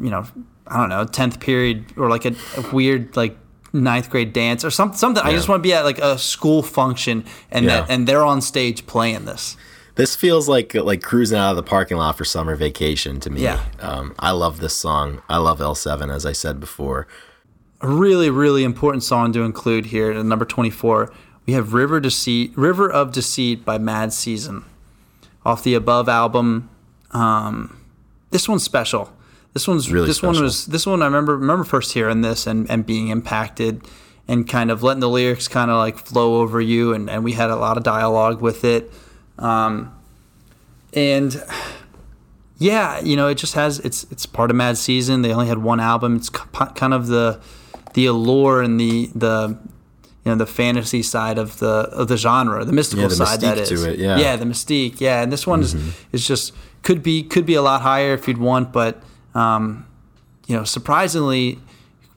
you 0.00 0.10
know, 0.10 0.26
I 0.66 0.78
don't 0.78 0.88
know, 0.88 1.04
tenth 1.04 1.40
period 1.40 1.92
or 1.96 2.10
like 2.10 2.24
a, 2.24 2.34
a 2.56 2.74
weird 2.74 3.16
like 3.16 3.36
ninth 3.72 4.10
grade 4.10 4.32
dance 4.32 4.64
or 4.64 4.70
some, 4.70 4.92
something. 4.94 5.22
I 5.24 5.32
just 5.32 5.48
want 5.48 5.60
to 5.60 5.62
be 5.62 5.72
at 5.72 5.84
like 5.84 5.98
a 5.98 6.18
school 6.18 6.62
function 6.62 7.24
and 7.50 7.68
that 7.68 7.90
and 7.90 8.06
they're 8.06 8.24
on 8.24 8.40
stage 8.40 8.86
playing 8.86 9.24
this. 9.24 9.56
This 9.96 10.14
feels 10.14 10.48
like 10.48 10.74
like 10.74 11.02
cruising 11.02 11.38
out 11.38 11.50
of 11.50 11.56
the 11.56 11.62
parking 11.62 11.96
lot 11.96 12.18
for 12.18 12.24
summer 12.24 12.54
vacation 12.54 13.18
to 13.20 13.30
me. 13.30 13.42
Yeah. 13.42 13.64
Um, 13.80 14.14
I 14.18 14.30
love 14.32 14.60
this 14.60 14.76
song. 14.76 15.22
I 15.28 15.38
love 15.38 15.58
L7, 15.58 16.14
as 16.14 16.26
I 16.26 16.32
said 16.32 16.60
before. 16.60 17.06
A 17.80 17.88
really 17.88 18.30
really 18.30 18.64
important 18.64 19.02
song 19.02 19.32
to 19.32 19.42
include 19.42 19.86
here 19.86 20.12
at 20.12 20.24
number 20.24 20.44
twenty 20.44 20.70
four. 20.70 21.12
We 21.46 21.52
have 21.52 21.72
River 21.72 22.00
Deceit, 22.00 22.52
River 22.56 22.90
of 22.90 23.12
Deceit 23.12 23.64
by 23.64 23.78
Mad 23.78 24.12
Season, 24.12 24.64
off 25.44 25.62
the 25.62 25.74
above 25.74 26.08
album. 26.08 26.68
Um, 27.12 27.80
this 28.30 28.48
one's 28.48 28.64
special. 28.64 29.15
This 29.56 29.66
one's 29.66 29.90
Really 29.90 30.06
this 30.06 30.22
one 30.22 30.38
was 30.38 30.66
this 30.66 30.84
one 30.84 31.00
I 31.00 31.06
remember 31.06 31.34
remember 31.34 31.64
first 31.64 31.94
hearing 31.94 32.20
this 32.20 32.46
and, 32.46 32.70
and 32.70 32.84
being 32.84 33.08
impacted 33.08 33.80
and 34.28 34.46
kind 34.46 34.70
of 34.70 34.82
letting 34.82 35.00
the 35.00 35.08
lyrics 35.08 35.48
kind 35.48 35.70
of 35.70 35.78
like 35.78 35.96
flow 35.96 36.42
over 36.42 36.60
you 36.60 36.92
and, 36.92 37.08
and 37.08 37.24
we 37.24 37.32
had 37.32 37.48
a 37.48 37.56
lot 37.56 37.78
of 37.78 37.82
dialogue 37.82 38.42
with 38.42 38.64
it. 38.64 38.92
Um, 39.38 39.98
and 40.92 41.42
yeah, 42.58 43.00
you 43.00 43.16
know, 43.16 43.28
it 43.28 43.36
just 43.36 43.54
has 43.54 43.78
it's 43.78 44.04
it's 44.10 44.26
part 44.26 44.50
of 44.50 44.58
Mad 44.58 44.76
Season. 44.76 45.22
They 45.22 45.32
only 45.32 45.46
had 45.46 45.56
one 45.56 45.80
album. 45.80 46.16
It's 46.16 46.28
kind 46.28 46.92
of 46.92 47.06
the 47.06 47.40
the 47.94 48.04
allure 48.04 48.60
and 48.60 48.78
the 48.78 49.10
the 49.14 49.58
you 50.22 50.32
know 50.32 50.34
the 50.34 50.44
fantasy 50.44 51.02
side 51.02 51.38
of 51.38 51.60
the 51.60 51.88
of 51.92 52.08
the 52.08 52.18
genre, 52.18 52.62
the 52.66 52.74
mystical 52.74 53.04
Yeah, 53.04 53.08
the 53.08 53.14
side 53.14 53.40
that 53.40 53.64
to 53.64 53.90
it, 53.90 53.98
yeah. 53.98 54.08
Mm-hmm. 54.08 54.20
yeah, 54.20 54.36
the 54.36 54.44
mystique. 54.44 55.00
Yeah, 55.00 55.22
and 55.22 55.32
this 55.32 55.46
one 55.46 55.62
is 55.62 55.74
is 56.12 56.26
just 56.26 56.52
could 56.82 57.02
be 57.02 57.22
could 57.22 57.46
be 57.46 57.54
a 57.54 57.62
lot 57.62 57.80
higher 57.80 58.12
if 58.12 58.28
you'd 58.28 58.36
want, 58.36 58.70
but 58.70 59.02
um, 59.36 59.86
you 60.46 60.56
know, 60.56 60.64
surprisingly, 60.64 61.58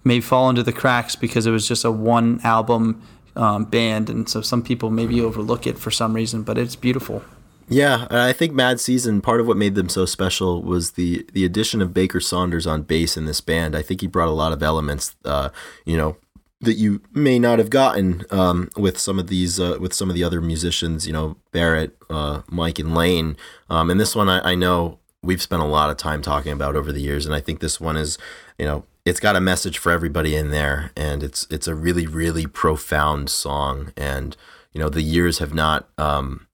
may 0.03 0.21
fall 0.21 0.49
into 0.49 0.63
the 0.63 0.71
cracks 0.71 1.15
because 1.15 1.45
it 1.45 1.51
was 1.51 1.67
just 1.67 1.83
a 1.83 1.91
one 1.91 2.39
album 2.43 3.01
um, 3.35 3.65
band, 3.65 4.09
and 4.09 4.27
so 4.29 4.41
some 4.41 4.63
people 4.63 4.89
maybe 4.89 5.21
overlook 5.21 5.67
it 5.67 5.77
for 5.77 5.91
some 5.91 6.13
reason, 6.13 6.43
but 6.43 6.57
it's 6.57 6.75
beautiful. 6.75 7.23
Yeah, 7.67 8.07
I 8.09 8.33
think 8.33 8.53
Mad 8.53 8.79
Season. 8.79 9.21
Part 9.21 9.39
of 9.39 9.47
what 9.47 9.57
made 9.57 9.75
them 9.75 9.89
so 9.89 10.05
special 10.05 10.63
was 10.63 10.91
the 10.91 11.25
the 11.33 11.45
addition 11.45 11.81
of 11.81 11.93
Baker 11.93 12.19
Saunders 12.19 12.65
on 12.65 12.81
bass 12.81 13.15
in 13.15 13.25
this 13.25 13.41
band. 13.41 13.75
I 13.75 13.83
think 13.83 14.01
he 14.01 14.07
brought 14.07 14.27
a 14.27 14.31
lot 14.31 14.51
of 14.51 14.63
elements, 14.63 15.15
uh, 15.23 15.49
you 15.85 15.95
know, 15.95 16.17
that 16.61 16.73
you 16.73 17.01
may 17.13 17.37
not 17.37 17.59
have 17.59 17.69
gotten 17.69 18.25
um, 18.31 18.69
with 18.75 18.97
some 18.97 19.19
of 19.19 19.27
these 19.27 19.59
uh, 19.59 19.77
with 19.79 19.93
some 19.93 20.09
of 20.09 20.15
the 20.15 20.23
other 20.23 20.41
musicians. 20.41 21.05
You 21.05 21.13
know, 21.13 21.37
Barrett, 21.51 21.95
uh, 22.09 22.41
Mike, 22.49 22.79
and 22.79 22.95
Layne. 22.95 23.37
Um, 23.69 23.91
and 23.91 23.99
this 23.99 24.15
one, 24.15 24.29
I, 24.29 24.51
I 24.51 24.55
know 24.55 24.98
we've 25.21 25.41
spent 25.41 25.61
a 25.61 25.65
lot 25.65 25.89
of 25.89 25.97
time 25.97 26.21
talking 26.21 26.51
about 26.51 26.75
over 26.75 26.91
the 26.91 27.01
years, 27.01 27.25
and 27.25 27.35
I 27.35 27.41
think 27.41 27.59
this 27.59 27.79
one 27.79 27.97
is, 27.97 28.17
you 28.57 28.65
know, 28.65 28.85
it's 29.05 29.19
got 29.19 29.35
a 29.35 29.41
message 29.41 29.77
for 29.77 29.91
everybody 29.91 30.35
in 30.35 30.51
there, 30.51 30.91
and 30.95 31.23
it's 31.23 31.47
it's 31.49 31.67
a 31.67 31.75
really 31.75 32.05
really 32.05 32.45
profound 32.45 33.29
song, 33.29 33.91
and 33.97 34.35
you 34.73 34.79
know 34.79 34.89
the 34.89 35.01
years 35.01 35.39
have 35.39 35.53
not. 35.53 35.89
Um, 35.97 36.47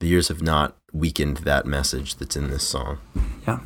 the 0.00 0.06
years 0.06 0.28
have 0.28 0.42
not 0.42 0.76
weakened 0.92 1.38
that 1.38 1.66
message 1.66 2.16
that's 2.16 2.36
in 2.36 2.50
this 2.50 2.62
song. 2.62 2.98
Yeah. 3.46 3.60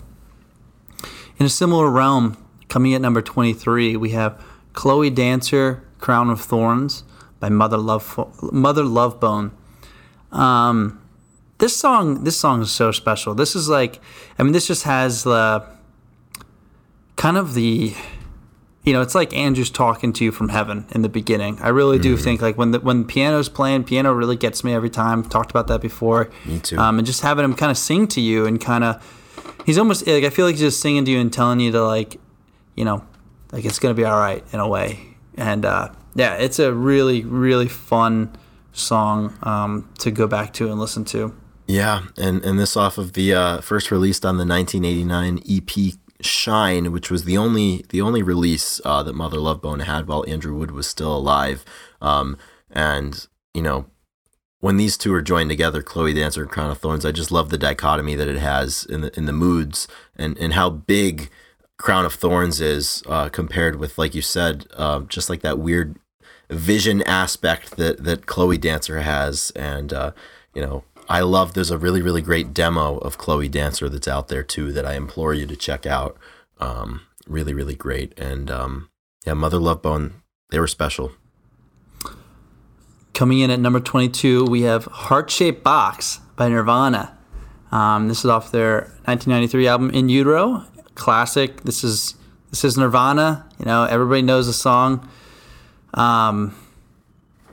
In 1.38 1.46
a 1.46 1.50
similar 1.50 1.90
realm, 1.90 2.36
coming 2.68 2.94
at 2.94 3.00
number 3.00 3.20
23, 3.20 3.96
we 3.96 4.10
have 4.10 4.42
Chloe 4.72 5.10
Dancer, 5.10 5.82
Crown 5.98 6.30
of 6.30 6.40
Thorns 6.40 7.04
by 7.38 7.48
Mother 7.48 7.76
Love 7.76 8.30
Mother 8.52 8.84
Love 8.84 9.20
Bone. 9.20 9.52
Um, 10.30 11.01
this 11.62 11.76
song, 11.76 12.24
this 12.24 12.36
song 12.36 12.60
is 12.60 12.72
so 12.72 12.90
special. 12.90 13.36
This 13.36 13.54
is 13.54 13.68
like, 13.68 14.00
I 14.36 14.42
mean, 14.42 14.52
this 14.52 14.66
just 14.66 14.82
has 14.82 15.22
the 15.22 15.64
kind 17.14 17.36
of 17.36 17.54
the 17.54 17.94
you 18.82 18.92
know, 18.92 19.00
it's 19.00 19.14
like 19.14 19.32
Andrew's 19.32 19.70
talking 19.70 20.12
to 20.14 20.24
you 20.24 20.32
from 20.32 20.48
heaven 20.48 20.86
in 20.90 21.02
the 21.02 21.08
beginning. 21.08 21.60
I 21.60 21.68
really 21.68 22.00
do 22.00 22.14
mm-hmm. 22.14 22.24
think 22.24 22.42
like 22.42 22.58
when 22.58 22.72
the 22.72 22.80
when 22.80 23.04
piano's 23.04 23.48
playing, 23.48 23.84
piano 23.84 24.12
really 24.12 24.34
gets 24.34 24.64
me 24.64 24.74
every 24.74 24.90
time. 24.90 25.22
Talked 25.22 25.52
about 25.52 25.68
that 25.68 25.80
before. 25.80 26.30
Me 26.44 26.58
too. 26.58 26.78
Um, 26.78 26.98
and 26.98 27.06
just 27.06 27.20
having 27.20 27.44
him 27.44 27.54
kind 27.54 27.70
of 27.70 27.78
sing 27.78 28.08
to 28.08 28.20
you 28.20 28.44
and 28.44 28.60
kind 28.60 28.82
of, 28.82 29.62
he's 29.64 29.78
almost 29.78 30.04
like 30.04 30.24
I 30.24 30.30
feel 30.30 30.46
like 30.46 30.56
he's 30.56 30.62
just 30.62 30.80
singing 30.80 31.04
to 31.04 31.12
you 31.12 31.20
and 31.20 31.32
telling 31.32 31.60
you 31.60 31.70
to 31.70 31.84
like, 31.84 32.16
you 32.74 32.84
know, 32.84 33.06
like 33.52 33.64
it's 33.64 33.78
gonna 33.78 33.94
be 33.94 34.04
all 34.04 34.18
right 34.18 34.44
in 34.52 34.58
a 34.58 34.66
way. 34.66 35.14
And 35.36 35.64
uh, 35.64 35.90
yeah, 36.16 36.34
it's 36.34 36.58
a 36.58 36.74
really 36.74 37.22
really 37.22 37.68
fun 37.68 38.34
song 38.72 39.38
um, 39.44 39.88
to 40.00 40.10
go 40.10 40.26
back 40.26 40.52
to 40.54 40.68
and 40.68 40.80
listen 40.80 41.04
to. 41.04 41.32
Yeah, 41.72 42.02
and 42.18 42.44
and 42.44 42.60
this 42.60 42.76
off 42.76 42.98
of 42.98 43.14
the 43.14 43.32
uh, 43.32 43.60
first 43.62 43.90
released 43.90 44.26
on 44.26 44.36
the 44.36 44.44
1989 44.44 45.40
EP 45.48 45.94
Shine, 46.20 46.92
which 46.92 47.10
was 47.10 47.24
the 47.24 47.38
only 47.38 47.86
the 47.88 48.02
only 48.02 48.22
release 48.22 48.78
uh, 48.84 49.02
that 49.02 49.14
Mother 49.14 49.38
Love 49.38 49.62
Bone 49.62 49.80
had 49.80 50.06
while 50.06 50.22
Andrew 50.28 50.54
Wood 50.54 50.72
was 50.72 50.86
still 50.86 51.16
alive. 51.16 51.64
Um, 52.02 52.36
and 52.70 53.26
you 53.54 53.62
know, 53.62 53.86
when 54.60 54.76
these 54.76 54.98
two 54.98 55.14
are 55.14 55.22
joined 55.22 55.48
together, 55.48 55.82
Chloe 55.82 56.12
Dancer 56.12 56.42
and 56.42 56.50
Crown 56.50 56.70
of 56.70 56.76
Thorns, 56.76 57.06
I 57.06 57.10
just 57.10 57.32
love 57.32 57.48
the 57.48 57.56
dichotomy 57.56 58.16
that 58.16 58.28
it 58.28 58.36
has 58.36 58.84
in 58.84 59.00
the 59.00 59.16
in 59.16 59.24
the 59.24 59.32
moods 59.32 59.88
and 60.14 60.36
and 60.36 60.52
how 60.52 60.68
big 60.68 61.30
Crown 61.78 62.04
of 62.04 62.12
Thorns 62.12 62.60
is 62.60 63.02
uh, 63.06 63.30
compared 63.30 63.76
with, 63.76 63.96
like 63.96 64.14
you 64.14 64.20
said, 64.20 64.66
uh, 64.76 65.00
just 65.00 65.30
like 65.30 65.40
that 65.40 65.58
weird 65.58 65.96
vision 66.50 67.00
aspect 67.04 67.78
that 67.78 68.04
that 68.04 68.26
Chloe 68.26 68.58
Dancer 68.58 69.00
has, 69.00 69.52
and 69.56 69.90
uh, 69.94 70.12
you 70.54 70.60
know, 70.60 70.84
I 71.12 71.20
love. 71.20 71.52
There's 71.52 71.70
a 71.70 71.76
really 71.76 72.00
really 72.00 72.22
great 72.22 72.54
demo 72.54 72.96
of 72.96 73.18
Chloe 73.18 73.46
Dancer 73.46 73.90
that's 73.90 74.08
out 74.08 74.28
there 74.28 74.42
too 74.42 74.72
that 74.72 74.86
I 74.86 74.94
implore 74.94 75.34
you 75.34 75.44
to 75.46 75.54
check 75.54 75.84
out. 75.84 76.16
Um, 76.58 77.02
really 77.26 77.52
really 77.52 77.74
great, 77.74 78.18
and 78.18 78.50
um, 78.50 78.88
yeah, 79.26 79.34
Mother 79.34 79.58
Love 79.58 79.82
Bone, 79.82 80.22
they 80.50 80.58
were 80.58 80.66
special. 80.66 81.12
Coming 83.12 83.40
in 83.40 83.50
at 83.50 83.60
number 83.60 83.78
22, 83.78 84.46
we 84.46 84.62
have 84.62 84.86
Heart 84.86 85.30
Shaped 85.30 85.62
Box 85.62 86.18
by 86.34 86.48
Nirvana. 86.48 87.14
Um, 87.70 88.08
this 88.08 88.20
is 88.20 88.30
off 88.30 88.50
their 88.50 88.84
1993 89.04 89.68
album 89.68 89.90
In 89.90 90.08
Utero, 90.08 90.64
classic. 90.94 91.60
This 91.64 91.84
is 91.84 92.14
this 92.48 92.64
is 92.64 92.78
Nirvana. 92.78 93.46
You 93.58 93.66
know, 93.66 93.84
everybody 93.84 94.22
knows 94.22 94.46
the 94.46 94.54
song. 94.54 95.06
Um, 95.92 96.56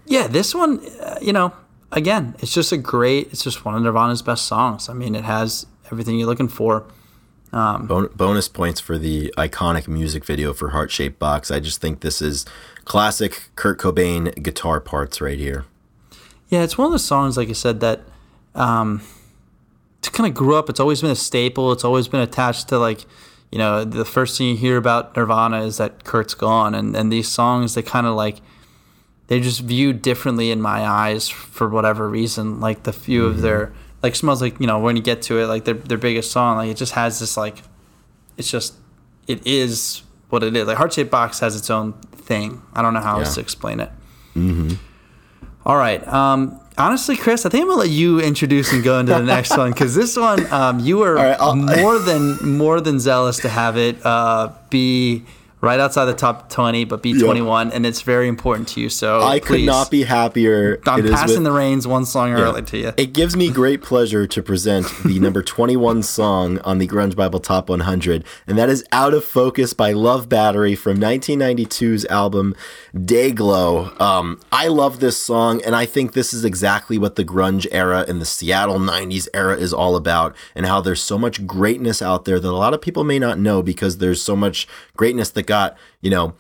yeah, 0.06 0.28
this 0.28 0.56
one, 0.56 0.80
uh, 1.02 1.18
you 1.22 1.34
know, 1.34 1.52
again, 1.92 2.36
it's 2.40 2.54
just 2.54 2.72
a 2.72 2.78
great. 2.78 3.28
It's 3.32 3.44
just 3.44 3.66
one 3.66 3.76
of 3.76 3.82
Nirvana's 3.82 4.22
best 4.22 4.46
songs. 4.46 4.90
I 4.90 4.94
mean, 4.94 5.16
it 5.16 5.24
has 5.24 5.66
everything 5.92 6.18
you're 6.18 6.28
looking 6.28 6.48
for. 6.48 6.86
Um, 7.52 7.88
bon- 7.88 8.10
bonus 8.16 8.48
points 8.48 8.80
for 8.80 8.98
the 8.98 9.34
iconic 9.38 9.88
music 9.88 10.24
video 10.24 10.54
for 10.54 10.70
Heart 10.70 10.92
Shaped 10.92 11.18
Box. 11.18 11.50
I 11.50 11.60
just 11.60 11.82
think 11.82 12.02
this 12.02 12.22
is 12.22 12.46
classic 12.86 13.50
Kurt 13.56 13.80
Cobain 13.80 14.42
guitar 14.42 14.80
parts 14.80 15.20
right 15.20 15.38
here. 15.38 15.66
Yeah, 16.50 16.64
it's 16.64 16.78
one 16.78 16.86
of 16.88 16.92
the 16.92 17.00
songs, 17.00 17.38
like 17.38 17.50
I 17.50 17.54
said, 17.54 17.80
that 17.80 18.02
um, 18.54 19.02
to 20.02 20.12
kind 20.12 20.28
of 20.28 20.36
grew 20.36 20.56
up. 20.56 20.70
It's 20.70 20.80
always 20.80 21.02
been 21.02 21.12
a 21.12 21.16
staple. 21.16 21.72
It's 21.72 21.84
always 21.84 22.08
been 22.08 22.22
attached 22.22 22.68
to 22.70 22.78
like, 22.78 23.06
you 23.52 23.58
know, 23.58 23.84
the 23.84 24.06
first 24.06 24.38
thing 24.38 24.50
you 24.50 24.58
hear 24.58 24.78
about 24.78 25.16
Nirvana 25.16 25.62
is 25.64 25.78
that 25.78 26.04
Kurt's 26.04 26.36
gone, 26.36 26.76
and 26.76 26.96
and 26.96 27.12
these 27.12 27.28
songs 27.28 27.74
they 27.74 27.82
kind 27.82 28.06
of 28.06 28.16
like 28.16 28.42
they 29.30 29.40
just 29.40 29.62
viewed 29.62 30.02
differently 30.02 30.50
in 30.50 30.60
my 30.60 30.86
eyes 30.86 31.30
for 31.30 31.70
whatever 31.70 32.10
reason. 32.10 32.60
Like 32.60 32.84
the 32.84 32.92
few 32.92 33.22
mm-hmm. 33.22 33.36
of 33.36 33.42
their 33.42 33.72
like 34.02 34.16
smells 34.16 34.42
like 34.42 34.60
you 34.60 34.66
know 34.66 34.80
when 34.80 34.96
you 34.96 35.04
get 35.04 35.22
to 35.24 35.38
it 35.38 35.46
like 35.46 35.66
their 35.66 35.76
their 35.76 35.98
biggest 35.98 36.32
song 36.32 36.58
like 36.58 36.70
it 36.70 36.78
just 36.78 36.94
has 36.94 37.20
this 37.20 37.38
like 37.38 37.62
it's 38.38 38.50
just 38.50 38.76
it 39.28 39.46
is 39.46 40.02
what 40.30 40.44
it 40.44 40.56
is. 40.56 40.68
Like 40.68 40.78
Heart 40.78 40.94
Shaped 40.94 41.12
Box 41.12 41.40
has 41.40 41.56
its 41.56 41.70
own 41.70 41.94
thing. 41.94 42.62
I 42.74 42.82
don't 42.82 42.94
know 42.94 43.02
how 43.02 43.18
yeah. 43.18 43.26
else 43.26 43.36
to 43.36 43.42
explain 43.42 43.80
it. 43.80 43.92
Mm-hmm. 44.36 44.74
All 45.64 45.78
right. 45.78 46.06
Um, 46.08 46.60
honestly, 46.80 47.16
Chris, 47.16 47.46
I 47.46 47.50
think 47.50 47.62
I'm 47.62 47.68
gonna 47.68 47.82
let 47.82 47.90
you 47.92 48.20
introduce 48.20 48.74
and 48.74 48.84
go 48.84 49.00
into 49.00 49.14
the 49.14 49.22
next 49.22 49.56
one 49.56 49.72
because 49.72 49.94
this 49.94 50.18
one 50.18 50.52
um, 50.52 50.80
you 50.80 50.98
were 50.98 51.14
right, 51.14 51.40
more 51.56 52.00
than 52.00 52.58
more 52.58 52.82
than 52.82 53.00
zealous 53.00 53.38
to 53.38 53.50
have 53.50 53.78
it 53.78 54.04
uh, 54.04 54.52
be 54.72 55.24
right 55.62 55.80
outside 55.80 56.06
the 56.06 56.14
top 56.14 56.50
20, 56.50 56.86
but 56.86 57.02
be 57.04 57.20
21, 57.20 57.68
yep. 57.68 57.76
and 57.76 57.86
it's 57.86 58.02
very 58.02 58.28
important 58.28 58.68
to 58.70 58.82
you. 58.82 58.90
So 58.90 59.22
I 59.22 59.40
please, 59.40 59.48
could 59.48 59.66
not 59.66 59.92
be 59.92 60.04
happier. 60.04 60.80
I'm 60.86 61.08
passing 61.10 61.38
with, 61.38 61.44
the 61.44 61.52
reins 61.52 61.86
one 61.86 62.06
song 62.06 62.30
yeah, 62.30 62.40
early 62.40 62.62
to 62.62 62.78
you. 62.78 62.94
It 62.98 63.14
gives 63.14 63.36
me 63.36 63.52
great 63.52 63.82
pleasure 63.82 64.26
to 64.26 64.44
present 64.44 64.88
the 65.04 65.20
number 65.20 65.44
21 65.44 66.04
song 66.04 66.60
on 66.60 66.78
the 66.78 66.88
Grunge 66.88 67.16
Bible 67.16 67.40
Top 67.40 67.70
100, 67.70 68.24
and 68.48 68.58
that 68.58 68.70
is 68.70 68.86
Out 68.92 69.14
of 69.14 69.26
Focus 69.26 69.74
by 69.74 69.92
Love 69.92 70.30
Battery 70.30 70.76
from 70.76 70.98
1992's 70.98 72.06
album 72.06 72.56
Dayglo. 72.96 74.00
Um, 74.00 74.40
I 74.52 74.68
love 74.68 75.00
this 75.00 75.18
song, 75.18 75.62
and 75.66 75.76
I 75.76 75.86
think 75.86 76.14
this 76.14 76.34
is 76.34 76.46
exactly 76.46 76.98
what 76.98 77.16
the 77.16 77.26
grunge 77.26 77.68
era 77.72 78.06
and 78.08 78.22
the 78.22 78.26
Seattle 78.26 78.80
90s 78.80 79.28
era 79.34 79.58
is 79.58 79.74
all 79.74 79.98
about, 79.98 80.36
and 80.56 80.66
how 80.66 80.80
there's 80.80 81.02
so 81.02 81.18
much 81.18 81.46
greatness 81.46 82.02
out 82.02 82.24
there 82.24 82.40
that 82.40 82.50
a 82.50 82.52
lot 82.52 82.74
of 82.74 82.82
people 82.82 83.04
may 83.04 83.20
not 83.20 83.38
know 83.38 83.62
because 83.62 83.98
there's 83.98 84.22
so 84.22 84.36
much 84.36 84.68
greatness 84.96 85.30
that 85.32 85.49
got, 85.50 85.78
you 86.02 86.10
know, 86.10 86.34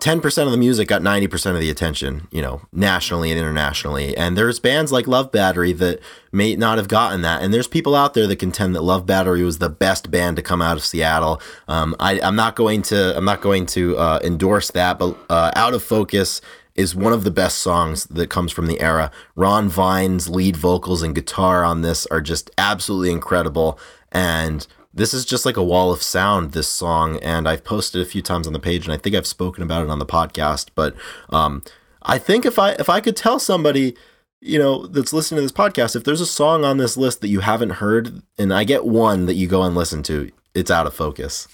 10% 0.00 0.46
of 0.46 0.50
the 0.50 0.56
music 0.56 0.88
got 0.88 1.02
90% 1.02 1.54
of 1.54 1.60
the 1.60 1.68
attention, 1.68 2.26
you 2.30 2.40
know, 2.40 2.62
nationally 2.72 3.30
and 3.30 3.38
internationally. 3.38 4.16
And 4.16 4.36
there's 4.36 4.58
bands 4.58 4.90
like 4.90 5.06
Love 5.06 5.30
Battery 5.30 5.72
that 5.74 6.00
may 6.32 6.56
not 6.56 6.78
have 6.78 6.88
gotten 6.88 7.20
that. 7.22 7.42
And 7.42 7.52
there's 7.52 7.68
people 7.68 7.94
out 7.94 8.14
there 8.14 8.26
that 8.26 8.36
contend 8.36 8.74
that 8.74 8.82
Love 8.82 9.04
Battery 9.04 9.42
was 9.42 9.58
the 9.58 9.68
best 9.68 10.10
band 10.10 10.36
to 10.36 10.42
come 10.42 10.62
out 10.62 10.76
of 10.76 10.84
Seattle. 10.84 11.40
Um, 11.68 11.94
I, 12.00 12.18
am 12.20 12.34
not 12.34 12.56
going 12.56 12.80
to, 12.82 13.16
I'm 13.16 13.26
not 13.26 13.42
going 13.42 13.66
to 13.66 13.98
uh, 13.98 14.20
endorse 14.24 14.70
that, 14.70 14.98
but 14.98 15.16
uh, 15.28 15.50
Out 15.54 15.74
of 15.74 15.82
Focus 15.82 16.40
is 16.74 16.94
one 16.94 17.12
of 17.12 17.24
the 17.24 17.30
best 17.30 17.58
songs 17.58 18.04
that 18.04 18.30
comes 18.30 18.52
from 18.52 18.68
the 18.68 18.80
era. 18.80 19.10
Ron 19.36 19.68
Vine's 19.68 20.30
lead 20.30 20.56
vocals 20.56 21.02
and 21.02 21.14
guitar 21.14 21.62
on 21.62 21.82
this 21.82 22.06
are 22.06 22.22
just 22.22 22.50
absolutely 22.56 23.10
incredible. 23.10 23.78
And 24.12 24.66
this 24.92 25.14
is 25.14 25.24
just 25.24 25.46
like 25.46 25.56
a 25.56 25.62
wall 25.62 25.92
of 25.92 26.02
sound 26.02 26.52
this 26.52 26.68
song 26.68 27.18
and 27.18 27.48
i've 27.48 27.64
posted 27.64 28.00
a 28.00 28.04
few 28.04 28.22
times 28.22 28.46
on 28.46 28.52
the 28.52 28.58
page 28.58 28.84
and 28.84 28.92
i 28.92 28.96
think 28.96 29.14
i've 29.14 29.26
spoken 29.26 29.62
about 29.62 29.82
it 29.82 29.90
on 29.90 29.98
the 29.98 30.06
podcast 30.06 30.68
but 30.74 30.94
um, 31.30 31.62
i 32.02 32.18
think 32.18 32.44
if 32.44 32.58
i 32.58 32.72
if 32.72 32.88
i 32.88 33.00
could 33.00 33.16
tell 33.16 33.38
somebody 33.38 33.94
you 34.40 34.58
know 34.58 34.86
that's 34.86 35.12
listening 35.12 35.38
to 35.38 35.42
this 35.42 35.52
podcast 35.52 35.94
if 35.94 36.04
there's 36.04 36.20
a 36.20 36.26
song 36.26 36.64
on 36.64 36.78
this 36.78 36.96
list 36.96 37.20
that 37.20 37.28
you 37.28 37.40
haven't 37.40 37.70
heard 37.70 38.22
and 38.38 38.52
i 38.52 38.64
get 38.64 38.84
one 38.84 39.26
that 39.26 39.34
you 39.34 39.46
go 39.46 39.62
and 39.62 39.74
listen 39.74 40.02
to 40.02 40.30
it's 40.54 40.70
out 40.70 40.86
of 40.86 40.94
focus 40.94 41.46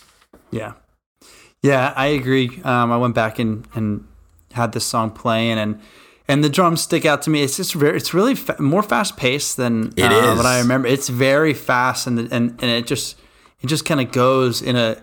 yeah 0.51 0.73
yeah 1.63 1.93
i 1.97 2.07
agree 2.07 2.61
um, 2.65 2.93
i 2.93 2.97
went 2.97 3.15
back 3.15 3.39
and 3.39 3.67
and 3.75 4.07
had 4.53 4.73
this 4.73 4.87
song 4.87 5.11
playing 5.11 5.59
and 5.59 5.81
and 6.29 6.43
the 6.43 6.49
drums 6.49 6.83
stick 6.83 7.05
out 7.05 7.23
to 7.23 7.31
me. 7.31 7.43
It's 7.43 7.57
just 7.57 7.75
very, 7.75 7.97
it's 7.97 8.13
really 8.13 8.35
fa- 8.35 8.61
more 8.61 8.83
fast 8.83 9.17
paced 9.17 9.57
than 9.57 9.93
it 9.97 10.11
uh, 10.11 10.33
is. 10.33 10.37
what 10.37 10.47
I 10.47 10.59
remember. 10.59 10.89
It's 10.89 11.09
very 11.09 11.55
fast, 11.55 12.07
and 12.07 12.19
and 12.19 12.51
and 12.61 12.63
it 12.63 12.87
just 12.87 13.17
it 13.61 13.67
just 13.67 13.85
kind 13.85 14.01
of 14.01 14.13
goes 14.13 14.63
in 14.63 14.77
a 14.77 14.97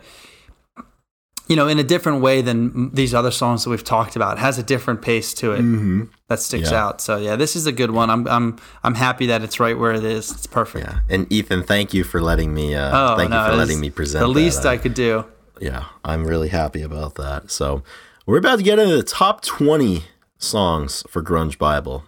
you 1.48 1.56
know 1.56 1.68
in 1.68 1.78
a 1.80 1.84
different 1.84 2.22
way 2.22 2.42
than 2.42 2.94
these 2.94 3.14
other 3.14 3.32
songs 3.32 3.64
that 3.64 3.70
we've 3.70 3.84
talked 3.84 4.16
about. 4.16 4.38
It 4.38 4.42
has 4.42 4.58
a 4.58 4.64
different 4.64 5.02
pace 5.02 5.34
to 5.36 5.52
it 5.52 5.60
mm-hmm. 5.60 6.04
that 6.28 6.40
sticks 6.40 6.72
yeah. 6.72 6.86
out. 6.86 7.02
So 7.02 7.18
yeah, 7.18 7.36
this 7.36 7.56
is 7.56 7.66
a 7.66 7.72
good 7.72 7.92
one. 7.92 8.10
I'm 8.10 8.28
I'm 8.28 8.58
I'm 8.84 8.96
happy 8.96 9.28
that 9.28 9.44
it's 9.44 9.60
right 9.60 9.78
where 9.78 9.94
it 9.94 10.04
is. 10.04 10.32
It's 10.32 10.48
perfect. 10.48 10.88
Yeah, 10.88 11.00
and 11.10 11.32
Ethan, 11.32 11.64
thank 11.64 11.94
you 11.94 12.04
for 12.04 12.22
letting 12.22 12.54
me. 12.54 12.76
Uh, 12.76 13.14
oh, 13.14 13.18
thank 13.18 13.30
no, 13.30 13.44
you 13.44 13.52
for 13.52 13.58
letting 13.58 13.80
me 13.80 13.90
present. 13.90 14.22
The 14.22 14.28
least 14.28 14.64
that. 14.64 14.70
I 14.70 14.78
could 14.78 14.94
do. 14.94 15.26
Yeah, 15.60 15.86
I'm 16.04 16.26
really 16.26 16.50
happy 16.50 16.82
about 16.82 17.16
that. 17.16 17.52
So 17.52 17.84
we're 18.26 18.40
about 18.40 18.58
to 18.58 18.64
get 18.64 18.80
into 18.80 18.96
the 18.96 19.04
top 19.04 19.42
20 19.44 20.04
songs 20.38 21.04
for 21.08 21.22
Grunge 21.22 21.58
Bible. 21.58 22.04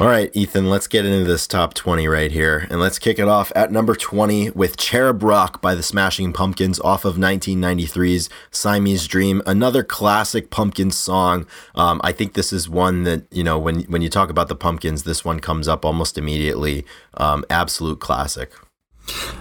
All 0.00 0.06
right, 0.06 0.30
Ethan, 0.32 0.70
let's 0.70 0.86
get 0.86 1.04
into 1.04 1.24
this 1.24 1.48
top 1.48 1.74
20 1.74 2.06
right 2.06 2.30
here. 2.30 2.68
And 2.70 2.78
let's 2.78 3.00
kick 3.00 3.18
it 3.18 3.26
off 3.26 3.50
at 3.56 3.72
number 3.72 3.96
20 3.96 4.50
with 4.50 4.76
Cherub 4.76 5.24
Rock 5.24 5.60
by 5.60 5.74
the 5.74 5.82
Smashing 5.82 6.32
Pumpkins 6.32 6.78
off 6.78 7.04
of 7.04 7.16
1993's 7.16 8.30
Siamese 8.52 9.08
Dream. 9.08 9.42
Another 9.44 9.82
classic 9.82 10.50
Pumpkins 10.50 10.94
song. 10.94 11.48
Um, 11.74 12.00
I 12.04 12.12
think 12.12 12.34
this 12.34 12.52
is 12.52 12.68
one 12.68 13.02
that, 13.02 13.24
you 13.32 13.42
know, 13.42 13.58
when, 13.58 13.80
when 13.82 14.00
you 14.00 14.08
talk 14.08 14.30
about 14.30 14.46
the 14.46 14.54
Pumpkins, 14.54 15.02
this 15.02 15.24
one 15.24 15.40
comes 15.40 15.66
up 15.66 15.84
almost 15.84 16.16
immediately. 16.16 16.86
Um, 17.14 17.44
absolute 17.50 17.98
classic. 17.98 18.52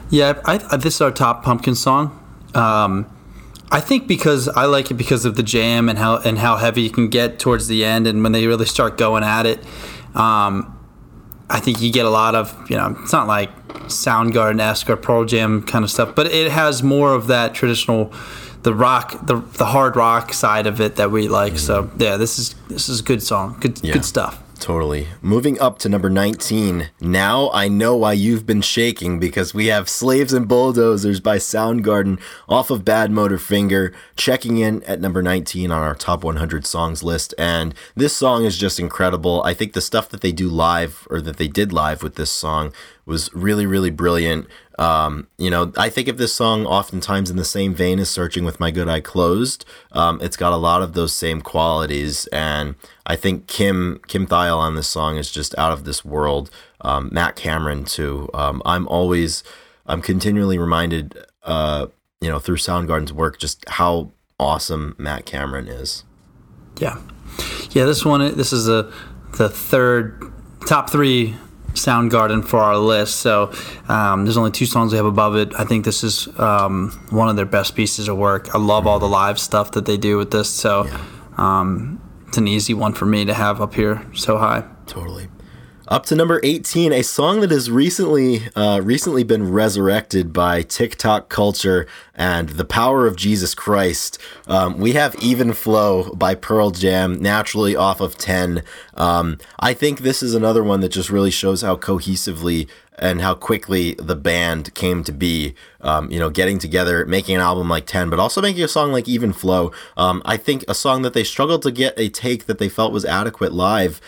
Yeah, 0.10 0.42
I, 0.44 0.60
I, 0.72 0.78
this 0.78 0.96
is 0.96 1.02
our 1.02 1.12
top 1.12 1.44
Pumpkin 1.44 1.76
song. 1.76 2.20
Um, 2.56 3.06
I 3.72 3.80
think 3.80 4.08
because 4.08 4.48
I 4.48 4.66
like 4.66 4.90
it 4.90 4.96
because 4.96 5.24
of 5.24 5.36
the 5.36 5.44
jam 5.44 5.88
and 5.88 6.00
how 6.00 6.18
and 6.18 6.40
how 6.40 6.56
heavy 6.56 6.82
you 6.82 6.90
can 6.90 7.10
get 7.10 7.38
towards 7.38 7.68
the 7.68 7.84
end, 7.84 8.08
and 8.08 8.24
when 8.24 8.32
they 8.32 8.48
really 8.48 8.66
start 8.66 8.98
going 8.98 9.24
at 9.24 9.46
it. 9.46 9.64
Um, 10.18 10.74
I 11.50 11.60
think 11.60 11.82
you 11.82 11.92
get 11.92 12.06
a 12.06 12.10
lot 12.10 12.36
of, 12.36 12.70
you 12.70 12.76
know, 12.76 12.98
it's 13.02 13.14
not 13.14 13.28
like 13.28 13.50
Soundgarden 13.86 14.60
esque 14.60 14.90
or 14.90 14.98
Pearl 14.98 15.24
Jam 15.24 15.64
kind 15.64 15.86
of 15.86 15.92
stuff, 15.92 16.14
but 16.16 16.28
it 16.28 16.52
has 16.52 16.84
more 16.84 17.14
of 17.14 17.28
that 17.28 17.54
traditional, 17.54 18.12
the 18.64 18.74
rock, 18.74 19.26
the 19.28 19.36
the 19.36 19.66
hard 19.66 19.96
rock 19.96 20.34
side 20.34 20.68
of 20.68 20.82
it 20.82 20.98
that 20.98 21.12
we 21.12 21.28
like. 21.30 21.54
Mm-hmm. 21.54 21.60
So 21.60 21.92
yeah, 21.98 22.18
this 22.18 22.38
is 22.38 22.56
this 22.68 22.90
is 22.90 23.00
a 23.00 23.04
good 23.04 23.24
song, 23.24 23.58
good 23.62 23.80
yeah. 23.82 23.94
good 23.94 24.04
stuff. 24.04 24.44
Totally. 24.58 25.08
Moving 25.22 25.60
up 25.60 25.80
to 25.80 25.90
number 25.90 26.10
19. 26.10 26.90
Now 27.00 27.50
I 27.54 27.68
know 27.68 27.96
why 27.96 28.14
you've 28.14 28.46
been 28.46 28.62
shaking 28.62 29.20
because 29.20 29.54
we 29.54 29.68
have 29.68 29.88
Slaves 29.88 30.34
and 30.34 30.48
Bulldozers 30.48 31.20
by 31.20 31.38
Soundgarden 31.38 32.20
off 32.50 32.70
of 32.70 32.84
Badmotorfinger 32.84 33.94
checking 34.16 34.58
in 34.58 34.84
at 34.84 35.00
number 35.00 35.22
19 35.22 35.72
on 35.72 35.82
our 35.82 35.96
top 35.96 36.24
100 36.24 36.66
songs 36.66 37.04
list. 37.04 37.34
And 37.38 37.74
this 37.96 38.16
song 38.16 38.46
is 38.46 38.58
just 38.58 38.80
incredible. 38.80 39.42
I 39.44 39.54
think 39.54 39.74
the 39.74 39.82
stuff 39.82 40.10
that 40.10 40.22
they 40.22 40.32
do 40.32 40.50
live 40.50 41.08
or 41.10 41.22
that 41.22 41.38
they 41.38 41.48
did 41.48 41.72
live 41.72 42.04
with 42.04 42.16
this 42.16 42.32
song 42.32 42.74
was 43.06 43.34
really, 43.34 43.66
really 43.66 43.92
brilliant. 43.92 44.48
Um, 44.78 45.28
you 45.38 45.50
know, 45.50 45.72
I 45.76 45.90
think 45.90 46.08
of 46.08 46.18
this 46.18 46.34
song 46.34 46.66
oftentimes 46.66 47.30
in 47.32 47.38
the 47.38 47.46
same 47.46 47.74
vein 47.74 48.00
as 48.00 48.10
Searching 48.10 48.46
with 48.46 48.60
My 48.60 48.70
Good 48.70 48.88
Eye 48.88 49.00
Closed. 49.02 49.66
Um, 49.92 50.20
it's 50.22 50.38
got 50.38 50.54
a 50.54 50.58
lot 50.58 50.84
of 50.84 50.94
those 50.94 51.14
same 51.14 51.42
qualities, 51.42 52.28
and 52.28 52.76
I 53.06 53.16
think 53.16 53.48
Kim 53.48 54.00
Kim 54.08 54.28
Thayil 54.28 54.58
on 54.58 54.76
this 54.76 54.88
song 54.88 55.18
is 55.18 55.32
just 55.32 55.58
out 55.58 55.72
of 55.72 55.84
this 55.84 56.06
world. 56.06 56.52
Um, 56.82 57.10
Matt 57.12 57.36
Cameron 57.36 57.86
too. 57.86 58.30
Um, 58.34 58.62
I'm 58.66 58.88
always, 58.88 59.44
I'm 59.88 60.02
continually 60.02 60.60
reminded, 60.60 61.18
uh, 61.44 61.88
you 62.22 62.30
know, 62.30 62.38
through 62.38 62.58
Soundgarden's 62.58 63.14
work, 63.14 63.40
just 63.40 63.68
how 63.68 64.12
awesome 64.40 64.96
Matt 65.00 65.26
Cameron 65.26 65.68
is. 65.68 66.04
Yeah, 66.80 67.02
yeah. 67.72 67.86
This 67.86 68.06
one, 68.06 68.38
this 68.38 68.54
is 68.54 68.70
a 68.70 68.94
the 69.38 69.50
third 69.50 70.32
top 70.68 70.90
three 70.90 71.36
Soundgarden 71.78 72.46
for 72.46 72.60
our 72.60 72.78
list. 72.78 73.18
So 73.18 73.52
um, 73.88 74.26
there's 74.26 74.38
only 74.38 74.52
two 74.52 74.66
songs 74.66 74.92
we 74.92 74.98
have 74.98 75.06
above 75.06 75.36
it. 75.36 75.54
I 75.58 75.64
think 75.64 75.86
this 75.86 76.04
is 76.04 76.28
um, 76.40 76.92
one 77.10 77.30
of 77.30 77.36
their 77.36 77.46
best 77.46 77.76
pieces 77.76 78.08
of 78.08 78.18
work. 78.18 78.54
I 78.54 78.58
love 78.58 78.86
all 78.88 79.00
the 79.00 79.08
live 79.08 79.40
stuff 79.40 79.72
that 79.72 79.86
they 79.86 79.98
do 79.98 80.18
with 80.18 80.32
this. 80.32 80.50
So 80.50 80.86
yeah. 80.86 81.04
um, 81.38 82.02
it's 82.28 82.38
an 82.38 82.48
easy 82.48 82.74
one 82.74 82.94
for 82.94 83.06
me 83.06 83.26
to 83.26 83.34
have 83.34 83.62
up 83.62 83.74
here 83.74 84.06
so 84.14 84.38
high. 84.38 84.64
Totally. 84.86 85.28
Up 85.90 86.06
to 86.08 86.16
number 86.16 86.42
18, 86.44 86.92
a 86.92 87.02
song 87.02 87.40
that 87.40 87.50
has 87.50 87.72
recently 87.72 88.42
uh, 88.58 88.82
recently 88.84 89.24
been 89.24 89.50
resurrected 89.50 90.34
by 90.34 90.62
TikTok 90.62 91.30
culture 91.30 91.88
and 92.14 92.50
the 92.50 92.66
power 92.66 93.08
of 93.08 93.16
Jesus 93.16 93.56
Christ. 93.56 94.18
Um, 94.48 94.80
we 94.80 94.94
have 94.94 95.16
Even 95.22 95.54
Flow 95.54 96.14
by 96.14 96.36
Pearl 96.36 96.72
Jam, 96.72 97.22
naturally 97.22 97.74
off 97.74 98.02
of 98.02 98.18
10. 98.18 98.64
Um, 98.96 99.38
I 99.62 99.74
think 99.74 100.00
this 100.00 100.22
is 100.22 100.34
another 100.36 100.62
one 100.62 100.82
that 100.82 100.90
just 100.90 101.10
really 101.10 101.32
shows 101.32 101.62
how 101.62 101.78
cohesively 101.78 102.68
and 103.00 103.22
how 103.22 103.34
quickly 103.34 103.94
the 103.94 104.16
band 104.16 104.74
came 104.74 105.06
to 105.06 105.14
be. 105.14 105.56
Um, 105.80 106.12
you 106.12 106.20
know, 106.20 106.30
getting 106.30 106.60
together, 106.60 107.06
making 107.06 107.36
an 107.36 107.42
album 107.42 107.70
like 107.70 107.86
10, 107.86 108.10
but 108.10 108.20
also 108.20 108.42
making 108.42 108.64
a 108.64 108.68
song 108.68 108.92
like 108.92 109.08
Even 109.08 109.32
Flow. 109.32 109.72
Um, 109.96 110.22
I 110.26 110.36
think 110.36 110.66
a 110.68 110.76
song 110.76 111.04
that 111.04 111.14
they 111.14 111.24
struggled 111.24 111.62
to 111.62 111.72
get 111.72 111.94
a 111.98 112.10
take 112.10 112.46
that 112.48 112.58
they 112.58 112.68
felt 112.68 112.92
was 112.92 113.06
adequate 113.06 113.54
live. 113.54 114.02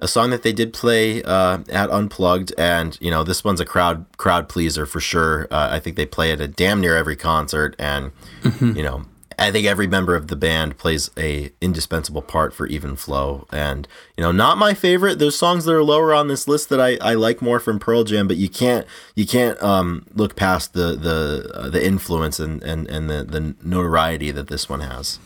A 0.00 0.06
song 0.06 0.30
that 0.30 0.42
they 0.42 0.52
did 0.52 0.72
play 0.72 1.22
uh, 1.24 1.58
at 1.68 1.90
Unplugged, 1.90 2.52
and 2.56 2.96
you 3.00 3.10
know 3.10 3.24
this 3.24 3.42
one's 3.42 3.60
a 3.60 3.64
crowd 3.64 4.06
crowd 4.16 4.48
pleaser 4.48 4.86
for 4.86 5.00
sure. 5.00 5.48
Uh, 5.50 5.68
I 5.72 5.80
think 5.80 5.96
they 5.96 6.06
play 6.06 6.30
it 6.30 6.40
at 6.40 6.54
damn 6.54 6.80
near 6.80 6.96
every 6.96 7.16
concert, 7.16 7.74
and 7.78 8.12
mm-hmm. 8.42 8.76
you 8.76 8.82
know 8.82 9.06
I 9.38 9.52
think 9.52 9.66
every 9.66 9.86
member 9.86 10.16
of 10.16 10.26
the 10.26 10.36
band 10.36 10.78
plays 10.78 11.10
a 11.16 11.52
indispensable 11.60 12.22
part 12.22 12.52
for 12.52 12.66
even 12.66 12.96
flow. 12.96 13.46
And 13.52 13.86
you 14.16 14.22
know, 14.22 14.32
not 14.32 14.58
my 14.58 14.74
favorite. 14.74 15.18
There's 15.18 15.36
songs 15.36 15.64
that 15.64 15.74
are 15.74 15.84
lower 15.84 16.12
on 16.12 16.26
this 16.26 16.48
list 16.48 16.68
that 16.70 16.80
I, 16.80 16.98
I 17.00 17.14
like 17.14 17.40
more 17.40 17.60
from 17.60 17.78
Pearl 17.78 18.02
Jam, 18.02 18.26
but 18.26 18.36
you 18.36 18.48
can't 18.48 18.84
you 19.14 19.26
can't 19.26 19.60
um, 19.62 20.06
look 20.14 20.34
past 20.34 20.72
the 20.72 20.96
the 20.96 21.50
uh, 21.54 21.68
the 21.70 21.84
influence 21.84 22.40
and 22.40 22.62
and 22.64 22.88
and 22.88 23.08
the 23.08 23.22
the 23.22 23.54
notoriety 23.62 24.32
that 24.32 24.48
this 24.48 24.68
one 24.68 24.80
has. 24.80 25.20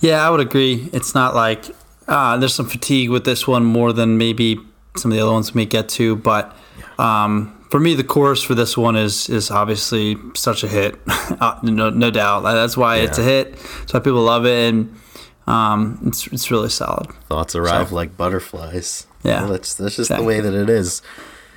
Yeah, 0.00 0.26
I 0.26 0.30
would 0.30 0.40
agree. 0.40 0.88
It's 0.92 1.14
not 1.14 1.34
like 1.34 1.66
uh, 2.10 2.36
there's 2.36 2.54
some 2.54 2.66
fatigue 2.66 3.08
with 3.08 3.24
this 3.24 3.46
one 3.46 3.64
more 3.64 3.92
than 3.92 4.18
maybe 4.18 4.60
some 4.96 5.10
of 5.10 5.16
the 5.16 5.22
other 5.22 5.32
ones 5.32 5.54
we 5.54 5.62
may 5.62 5.66
get 5.66 5.88
to, 5.88 6.16
but 6.16 6.54
um, 6.98 7.56
for 7.70 7.78
me, 7.78 7.94
the 7.94 8.04
chorus 8.04 8.42
for 8.42 8.54
this 8.54 8.76
one 8.76 8.96
is 8.96 9.30
is 9.30 9.50
obviously 9.50 10.16
such 10.34 10.64
a 10.64 10.68
hit, 10.68 10.98
uh, 11.06 11.58
no, 11.62 11.88
no 11.88 12.10
doubt. 12.10 12.40
That's 12.40 12.76
why 12.76 12.96
yeah. 12.96 13.04
it's 13.04 13.18
a 13.18 13.22
hit. 13.22 13.52
That's 13.52 13.94
why 13.94 14.00
people 14.00 14.22
love 14.22 14.44
it, 14.44 14.68
and 14.68 14.94
um, 15.46 16.00
it's 16.06 16.26
it's 16.26 16.50
really 16.50 16.68
solid. 16.68 17.12
Thoughts 17.28 17.54
arrive 17.54 17.88
so, 17.88 17.94
like 17.94 18.16
butterflies. 18.16 19.06
Yeah, 19.22 19.42
well, 19.42 19.52
that's 19.52 19.74
that's 19.74 19.96
just 19.96 20.10
exactly. 20.10 20.24
the 20.24 20.28
way 20.28 20.40
that 20.40 20.54
it 20.54 20.68
is. 20.68 21.00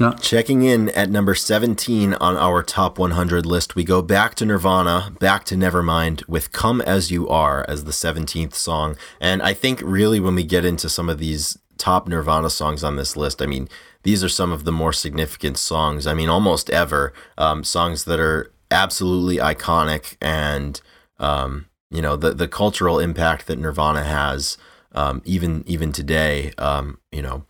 No. 0.03 0.11
Checking 0.11 0.63
in 0.63 0.89
at 0.89 1.09
number 1.09 1.33
17 1.33 2.15
on 2.15 2.35
our 2.35 2.61
top 2.61 2.99
100 2.99 3.45
list, 3.45 3.73
we 3.73 3.85
go 3.85 4.01
back 4.01 4.35
to 4.35 4.45
Nirvana, 4.45 5.15
back 5.21 5.45
to 5.45 5.55
Nevermind 5.55 6.27
with 6.27 6.51
Come 6.51 6.81
As 6.81 7.09
You 7.09 7.29
Are 7.29 7.65
as 7.69 7.85
the 7.85 7.93
17th 7.93 8.53
song. 8.53 8.97
And 9.21 9.41
I 9.41 9.53
think 9.53 9.81
really 9.81 10.19
when 10.19 10.35
we 10.35 10.43
get 10.43 10.65
into 10.65 10.89
some 10.89 11.07
of 11.07 11.19
these 11.19 11.57
top 11.77 12.05
Nirvana 12.05 12.49
songs 12.49 12.83
on 12.83 12.97
this 12.97 13.15
list, 13.15 13.41
I 13.41 13.45
mean, 13.45 13.69
these 14.01 14.25
are 14.25 14.29
some 14.29 14.51
of 14.51 14.65
the 14.65 14.73
more 14.73 14.91
significant 14.91 15.57
songs. 15.57 16.05
I 16.05 16.13
mean, 16.13 16.27
almost 16.27 16.69
ever 16.69 17.13
um, 17.37 17.63
songs 17.63 18.03
that 18.03 18.19
are 18.19 18.51
absolutely 18.71 19.37
iconic 19.37 20.17
and, 20.19 20.81
um, 21.17 21.67
you 21.89 22.01
know, 22.01 22.17
the, 22.17 22.33
the 22.33 22.49
cultural 22.49 22.99
impact 22.99 23.47
that 23.47 23.57
Nirvana 23.57 24.03
has. 24.03 24.57
Um, 24.95 25.23
even 25.25 25.63
even 25.65 25.91
today, 25.91 26.51
um, 26.59 26.99
you 27.11 27.23
know, 27.23 27.45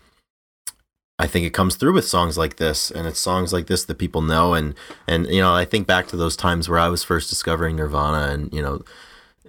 I 1.23 1.27
think 1.27 1.45
it 1.45 1.53
comes 1.53 1.75
through 1.75 1.93
with 1.93 2.05
songs 2.05 2.37
like 2.37 2.57
this, 2.57 2.91
and 2.91 3.07
it's 3.07 3.17
songs 3.17 3.53
like 3.53 3.67
this 3.67 3.85
that 3.85 3.97
people 3.97 4.21
know. 4.21 4.53
And 4.53 4.75
and 5.07 5.25
you 5.27 5.39
know, 5.39 5.55
I 5.55 5.63
think 5.63 5.87
back 5.87 6.05
to 6.07 6.17
those 6.17 6.35
times 6.35 6.67
where 6.67 6.79
I 6.79 6.89
was 6.89 7.01
first 7.05 7.29
discovering 7.29 7.77
Nirvana, 7.77 8.33
and 8.33 8.53
you 8.53 8.61
know, 8.61 8.83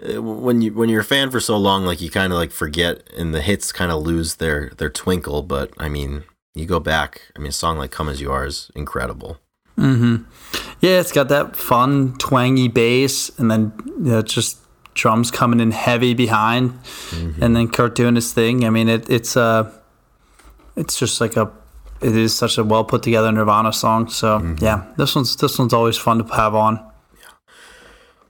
eh, 0.01 0.19
when 0.19 0.63
you 0.63 0.73
when 0.73 0.89
you're 0.89 1.01
a 1.01 1.05
fan 1.05 1.33
for 1.33 1.41
so 1.41 1.57
long, 1.57 1.85
like 1.85 2.01
you 2.01 2.13
kind 2.13 2.33
of 2.33 2.39
like 2.39 2.53
forget, 2.53 3.03
and 3.17 3.35
the 3.35 3.41
hits 3.41 3.73
kind 3.73 3.91
of 3.91 4.01
lose 4.05 4.37
their 4.37 4.71
their 4.79 4.89
twinkle. 4.89 5.43
But 5.43 5.73
I 5.77 5.89
mean, 5.89 6.23
you 6.55 6.65
go 6.65 6.79
back. 6.79 7.23
I 7.35 7.41
mean, 7.41 7.49
a 7.49 7.53
song 7.53 7.77
like 7.77 7.91
"Come 7.91 8.09
as 8.09 8.21
You 8.21 8.31
Are" 8.31 8.47
is 8.47 8.71
incredible. 8.77 9.39
Hmm. 9.75 10.19
Yeah, 10.81 11.01
it's 11.01 11.11
got 11.11 11.29
that 11.31 11.57
fun 11.57 12.17
twangy 12.19 12.69
bass, 12.69 13.37
and 13.37 13.51
then 13.51 13.73
you 13.85 14.13
know, 14.13 14.23
just 14.23 14.59
drums 14.95 15.33
coming 15.33 15.59
in 15.59 15.73
heavy 15.73 16.15
behind, 16.15 16.71
mm-hmm. 16.71 17.43
and 17.43 17.57
then 17.57 17.67
Kurt 17.67 17.97
doing 17.97 18.15
his 18.15 18.33
thing. 18.33 18.65
I 18.65 18.71
mean, 18.71 18.89
it, 18.89 19.11
it's 19.11 19.37
uh 19.37 19.73
it's 20.77 20.97
just 20.97 21.21
like 21.21 21.37
a 21.37 21.51
it 22.05 22.17
is 22.17 22.37
such 22.37 22.59
a 22.59 22.65
well 22.65 22.85
put 22.85 23.03
together 23.03 23.33
Nirvana 23.33 23.73
song. 23.73 24.09
So 24.09 24.39
mm-hmm. 24.39 24.65
yeah, 24.65 24.87
this 24.97 25.15
one's 25.15 25.37
this 25.37 25.59
one's 25.59 25.73
always 25.73 25.97
fun 25.97 26.19
to 26.19 26.35
have 26.35 26.55
on. 26.55 26.81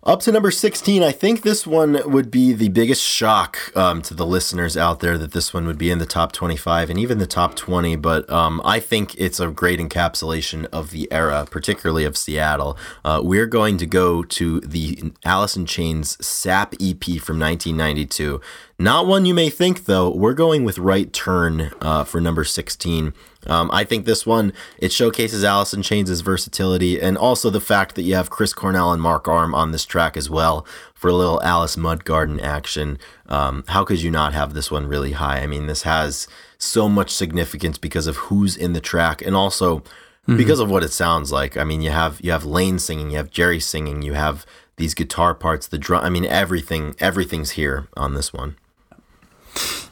Up 0.06 0.20
to 0.20 0.32
number 0.32 0.50
16, 0.50 1.02
I 1.02 1.12
think 1.12 1.40
this 1.40 1.66
one 1.66 1.98
would 2.04 2.30
be 2.30 2.52
the 2.52 2.68
biggest 2.68 3.02
shock 3.02 3.74
um, 3.74 4.02
to 4.02 4.12
the 4.12 4.26
listeners 4.26 4.76
out 4.76 5.00
there 5.00 5.16
that 5.16 5.32
this 5.32 5.54
one 5.54 5.66
would 5.66 5.78
be 5.78 5.90
in 5.90 5.96
the 5.98 6.04
top 6.04 6.30
25 6.32 6.90
and 6.90 6.98
even 6.98 7.16
the 7.16 7.26
top 7.26 7.54
20. 7.54 7.96
But 7.96 8.28
um, 8.28 8.60
I 8.66 8.80
think 8.80 9.14
it's 9.14 9.40
a 9.40 9.48
great 9.48 9.80
encapsulation 9.80 10.66
of 10.66 10.90
the 10.90 11.10
era, 11.10 11.46
particularly 11.50 12.04
of 12.04 12.18
Seattle. 12.18 12.76
Uh, 13.02 13.22
we're 13.24 13.46
going 13.46 13.78
to 13.78 13.86
go 13.86 14.22
to 14.22 14.60
the 14.60 15.14
Alice 15.24 15.56
in 15.56 15.64
Chains 15.64 16.22
Sap 16.22 16.74
EP 16.74 17.02
from 17.02 17.40
1992. 17.40 18.42
Not 18.78 19.06
one 19.06 19.24
you 19.24 19.32
may 19.32 19.48
think, 19.48 19.86
though. 19.86 20.10
We're 20.10 20.34
going 20.34 20.64
with 20.64 20.76
Right 20.76 21.14
Turn 21.14 21.70
uh, 21.80 22.04
for 22.04 22.20
number 22.20 22.44
16. 22.44 23.14
Um, 23.46 23.70
I 23.72 23.84
think 23.84 24.04
this 24.04 24.26
one 24.26 24.52
it 24.78 24.92
showcases 24.92 25.44
in 25.74 25.82
Chains' 25.82 26.20
versatility 26.20 27.00
and 27.00 27.16
also 27.18 27.50
the 27.50 27.60
fact 27.60 27.94
that 27.94 28.02
you 28.02 28.14
have 28.14 28.30
Chris 28.30 28.52
Cornell 28.52 28.92
and 28.92 29.02
Mark 29.02 29.28
Arm 29.28 29.54
on 29.54 29.72
this 29.72 29.84
track 29.84 30.16
as 30.16 30.30
well 30.30 30.66
for 30.94 31.08
a 31.08 31.14
little 31.14 31.42
Alice 31.42 31.76
Mudgarden 31.76 32.42
action. 32.42 32.98
Um, 33.28 33.64
how 33.68 33.84
could 33.84 34.02
you 34.02 34.10
not 34.10 34.32
have 34.32 34.54
this 34.54 34.70
one 34.70 34.86
really 34.86 35.12
high? 35.12 35.40
I 35.40 35.46
mean, 35.46 35.66
this 35.66 35.82
has 35.82 36.26
so 36.58 36.88
much 36.88 37.10
significance 37.10 37.78
because 37.78 38.06
of 38.06 38.16
who's 38.16 38.56
in 38.56 38.72
the 38.72 38.80
track 38.80 39.20
and 39.22 39.36
also 39.36 39.80
mm-hmm. 39.80 40.36
because 40.36 40.60
of 40.60 40.70
what 40.70 40.82
it 40.82 40.92
sounds 40.92 41.30
like. 41.30 41.56
I 41.56 41.64
mean, 41.64 41.82
you 41.82 41.90
have 41.90 42.20
you 42.22 42.30
have 42.30 42.44
Layne 42.44 42.78
singing, 42.78 43.10
you 43.10 43.16
have 43.18 43.30
Jerry 43.30 43.60
singing, 43.60 44.02
you 44.02 44.14
have 44.14 44.46
these 44.76 44.94
guitar 44.94 45.34
parts, 45.34 45.66
the 45.66 45.78
drum. 45.78 46.04
I 46.04 46.10
mean, 46.10 46.24
everything 46.24 46.94
everything's 46.98 47.52
here 47.52 47.88
on 47.96 48.14
this 48.14 48.32
one. 48.32 48.56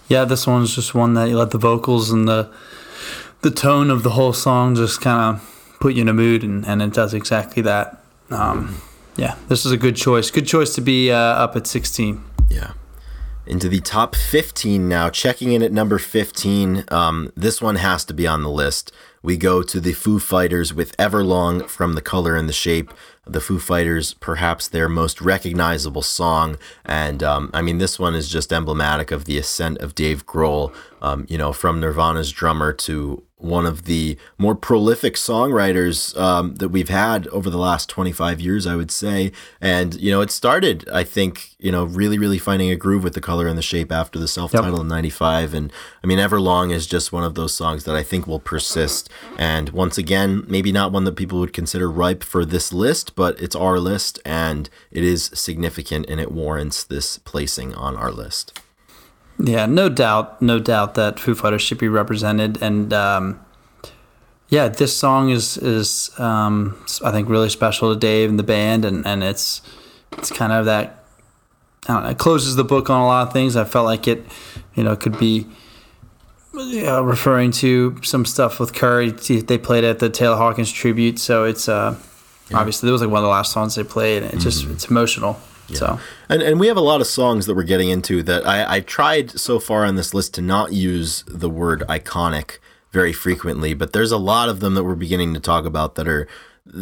Yeah, 0.09 0.24
this 0.24 0.47
one's 0.47 0.74
just 0.74 0.95
one 0.95 1.15
that 1.15 1.29
you 1.29 1.39
let 1.39 1.53
the 1.53 1.59
vocals 1.59 2.11
and 2.11 2.29
the 2.29 2.53
the 3.43 3.51
tone 3.51 3.90
of 3.90 4.02
the 4.02 4.10
whole 4.10 4.32
song 4.32 4.74
just 4.74 5.01
kind 5.01 5.36
of 5.36 5.77
put 5.81 5.94
you 5.94 6.02
in 6.02 6.09
a 6.09 6.14
mood, 6.14 6.43
and, 6.43 6.64
and 6.66 6.81
it 6.81 6.93
does 6.93 7.12
exactly 7.12 7.62
that. 7.62 8.02
Um, 8.31 8.81
yeah, 9.16 9.36
this 9.48 9.66
is 9.66 9.73
a 9.73 9.77
good 9.77 9.97
choice. 9.97 10.31
Good 10.31 10.47
choice 10.47 10.74
to 10.77 10.81
be 10.81 11.10
uh, 11.10 11.16
up 11.16 11.56
at 11.56 11.66
16. 11.66 12.23
Yeah. 12.48 12.73
Into 13.44 13.69
the 13.69 13.81
top 13.81 14.14
15 14.14 14.89
now. 14.89 15.10
Checking 15.10 15.52
in 15.52 15.62
at 15.62 15.73
number 15.73 15.98
15. 15.98 16.85
Um, 16.89 17.32
this 17.36 17.60
one 17.60 17.77
has 17.77 18.05
to 18.06 18.14
be 18.14 18.27
on 18.27 18.43
the 18.43 18.51
list. 18.51 18.93
We 19.23 19.36
go 19.36 19.62
to 19.62 19.81
the 19.81 19.93
Foo 19.93 20.19
Fighters 20.19 20.73
with 20.73 20.97
Everlong 20.97 21.69
from 21.69 21.94
The 21.94 22.01
Color 22.01 22.36
and 22.36 22.48
the 22.48 22.52
Shape. 22.52 22.93
The 23.27 23.40
Foo 23.40 23.59
Fighters, 23.59 24.14
perhaps 24.14 24.69
their 24.69 24.89
most 24.89 25.20
recognizable 25.20 26.02
song. 26.02 26.56
And 26.85 27.23
um, 27.23 27.51
I 27.52 27.62
mean, 27.62 27.78
this 27.78 27.98
one 27.98 28.14
is 28.14 28.28
just 28.28 28.52
emblematic 28.52 29.10
of 29.10 29.24
the 29.24 29.39
ascent 29.39 29.78
of 29.78 29.94
Dave 29.94 30.27
Grohl, 30.27 30.74
um, 31.01 31.27
you 31.28 31.39
know, 31.39 31.52
from 31.52 31.81
Nirvana's 31.81 32.32
drummer 32.32 32.73
to 32.73 33.23
one 33.43 33.66
of 33.66 33.85
the 33.85 34.16
more 34.39 34.55
prolific 34.55 35.14
songwriters 35.14 36.16
um, 36.19 36.55
that 36.56 36.69
we've 36.69 36.89
had 36.89 37.27
over 37.28 37.51
the 37.51 37.59
last 37.59 37.89
25 37.89 38.40
years, 38.40 38.66
I 38.66 38.77
would 38.77 38.90
say. 38.90 39.32
And, 39.60 39.94
you 40.01 40.10
know, 40.10 40.20
it 40.20 40.31
started, 40.31 40.89
I 40.90 41.05
think, 41.05 41.51
you 41.59 41.73
know, 41.73 41.85
really, 41.85 42.19
really 42.19 42.39
finding 42.39 42.70
a 42.70 42.77
groove 42.77 43.05
with 43.05 43.14
the 43.14 43.20
color 43.20 43.47
and 43.47 43.59
the 43.59 43.62
shape 43.62 43.90
after 43.93 44.19
the 44.19 44.28
self 44.28 44.52
title 44.52 44.73
yep. 44.73 44.81
in 44.81 44.89
95. 44.89 45.55
And 45.55 45.73
I 46.02 46.06
mean, 46.06 46.19
Everlong 46.19 46.73
is 46.73 46.86
just 46.86 47.12
one 47.12 47.24
of 47.24 47.35
those 47.35 47.55
songs 47.55 47.85
that 47.85 47.97
I 47.97 48.02
think 48.02 48.27
will 48.27 48.40
persist. 48.40 49.10
And 49.39 49.70
once 49.70 49.98
again, 49.98 50.44
maybe 50.48 50.73
not 50.73 50.93
one 50.93 51.05
that 51.05 51.16
people 51.16 51.40
would 51.40 51.52
consider 51.52 51.90
ripe 51.90 52.23
for 52.23 52.44
this 52.44 52.73
list, 52.73 53.14
but 53.14 53.40
it's 53.40 53.56
our 53.56 53.78
list 53.78 54.20
and 54.24 54.70
it 54.90 55.05
is 55.05 55.31
significant 55.35 56.06
and 56.09 56.20
it 56.20 56.32
warrants 56.32 56.85
this 56.85 57.19
placing 57.19 57.74
on 57.74 57.97
our 57.97 58.10
list. 58.10 58.61
Yeah, 59.38 59.66
no 59.66 59.88
doubt, 59.88 60.40
no 60.40 60.59
doubt 60.59 60.94
that 60.94 61.18
Foo 61.18 61.34
Fighters 61.34 61.62
should 61.62 61.78
be 61.78 61.88
represented, 61.88 62.62
and 62.62 62.92
um, 62.92 63.40
yeah, 64.48 64.68
this 64.68 64.96
song 64.96 65.30
is 65.30 65.56
is 65.56 66.10
um, 66.20 66.84
I 67.02 67.10
think 67.10 67.28
really 67.28 67.48
special 67.48 67.92
to 67.92 67.98
Dave 67.98 68.28
and 68.28 68.38
the 68.38 68.44
band, 68.44 68.84
and, 68.84 69.06
and 69.06 69.24
it's 69.24 69.62
it's 70.12 70.30
kind 70.30 70.52
of 70.52 70.66
that 70.66 71.02
I 71.88 71.94
don't 71.94 72.02
know, 72.04 72.10
it 72.10 72.18
closes 72.18 72.54
the 72.54 72.64
book 72.64 72.90
on 72.90 73.00
a 73.00 73.06
lot 73.06 73.26
of 73.26 73.32
things. 73.32 73.56
I 73.56 73.64
felt 73.64 73.86
like 73.86 74.06
it, 74.06 74.24
you 74.74 74.84
know, 74.84 74.94
could 74.94 75.18
be 75.18 75.46
uh, 76.54 77.02
referring 77.02 77.50
to 77.52 77.98
some 78.02 78.24
stuff 78.24 78.60
with 78.60 78.72
Curry. 78.72 79.10
They 79.10 79.59
played 79.59 79.82
at 79.82 79.98
the 79.98 80.09
Taylor 80.09 80.36
Hawkins 80.36 80.70
tribute, 80.70 81.18
so 81.18 81.44
it's 81.44 81.68
uh, 81.68 81.96
yeah. 82.50 82.59
obviously 82.59 82.88
it 82.88 82.92
was 82.92 83.00
like 83.00 83.10
one 83.10 83.18
of 83.18 83.24
the 83.24 83.30
last 83.30 83.52
songs 83.52 83.74
they 83.74 83.84
played. 83.84 84.22
And 84.22 84.34
it 84.34 84.38
just 84.38 84.62
mm-hmm. 84.62 84.72
it's 84.72 84.84
emotional. 84.84 85.40
Yeah. 85.73 85.78
So 85.78 86.01
and 86.28 86.43
and 86.43 86.61
we 86.61 86.69
have 86.69 86.77
a 86.77 86.82
lot 86.82 87.01
of 87.01 87.07
songs 87.07 87.47
that 87.47 87.55
we're 87.55 87.62
getting 87.65 87.89
into 87.89 88.23
that 88.23 88.47
I 88.47 88.77
I 88.77 88.81
tried 88.81 89.39
so 89.39 89.59
far 89.59 89.85
on 89.85 89.97
this 89.97 90.15
list 90.15 90.35
to 90.35 90.43
not 90.43 90.73
use 90.73 91.24
the 91.27 91.51
word 91.51 91.82
iconic 91.89 92.59
very 92.93 93.12
frequently, 93.12 93.74
but 93.74 93.93
there's 93.93 94.12
a 94.12 94.19
lot 94.19 94.49
of 94.49 94.61
them 94.61 94.74
that 94.74 94.85
we're 94.85 94.94
beginning 94.94 95.35
to 95.35 95.40
talk 95.40 95.65
about 95.65 95.94
that 95.97 96.07
are. 96.07 96.28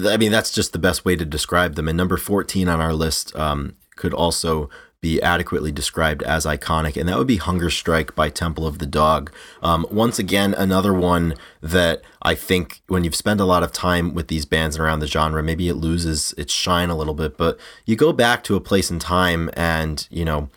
I 0.07 0.19
mean, 0.19 0.31
that's 0.31 0.51
just 0.51 0.75
the 0.75 0.79
best 0.79 1.07
way 1.07 1.17
to 1.17 1.25
describe 1.25 1.75
them. 1.75 1.89
And 1.89 1.97
number 1.97 2.19
14 2.19 2.69
on 2.69 2.83
our 2.83 2.93
list 2.93 3.35
um, 3.35 3.77
could 3.97 4.13
also 4.13 4.69
be 5.01 5.21
adequately 5.23 5.73
described 5.73 6.23
as 6.25 6.45
iconic, 6.45 6.97
and 6.97 7.09
that 7.09 7.17
would 7.17 7.27
be 7.27 7.37
Hunger 7.37 7.71
Strike 7.71 8.15
by 8.15 8.29
Temple 8.29 8.67
of 8.67 8.79
the 8.79 8.87
Dog. 8.87 9.33
Um, 9.63 9.87
once 9.91 10.19
again, 10.19 10.55
another 10.55 10.93
one 10.93 11.35
that 11.63 12.03
I 12.23 12.35
think 12.35 12.83
when 12.87 13.05
you've 13.05 13.15
spent 13.15 13.41
a 13.41 13.47
lot 13.47 13.63
of 13.63 13.73
time 13.73 14.13
with 14.13 14.29
these 14.29 14.45
bands 14.45 14.77
and 14.77 14.85
around 14.85 15.01
the 15.01 15.07
genre, 15.07 15.43
maybe 15.43 15.69
it 15.69 15.75
loses 15.75 16.35
its 16.37 16.53
shine 16.53 16.91
a 16.91 16.97
little 16.97 17.15
bit. 17.15 17.39
But 17.39 17.59
you 17.87 17.97
go 17.97 18.13
back 18.13 18.45
to 18.45 18.57
a 18.57 18.61
place 18.61 18.91
in 18.91 18.99
time, 18.99 19.49
and 19.55 20.07
you 20.11 20.25
know, 20.25 20.51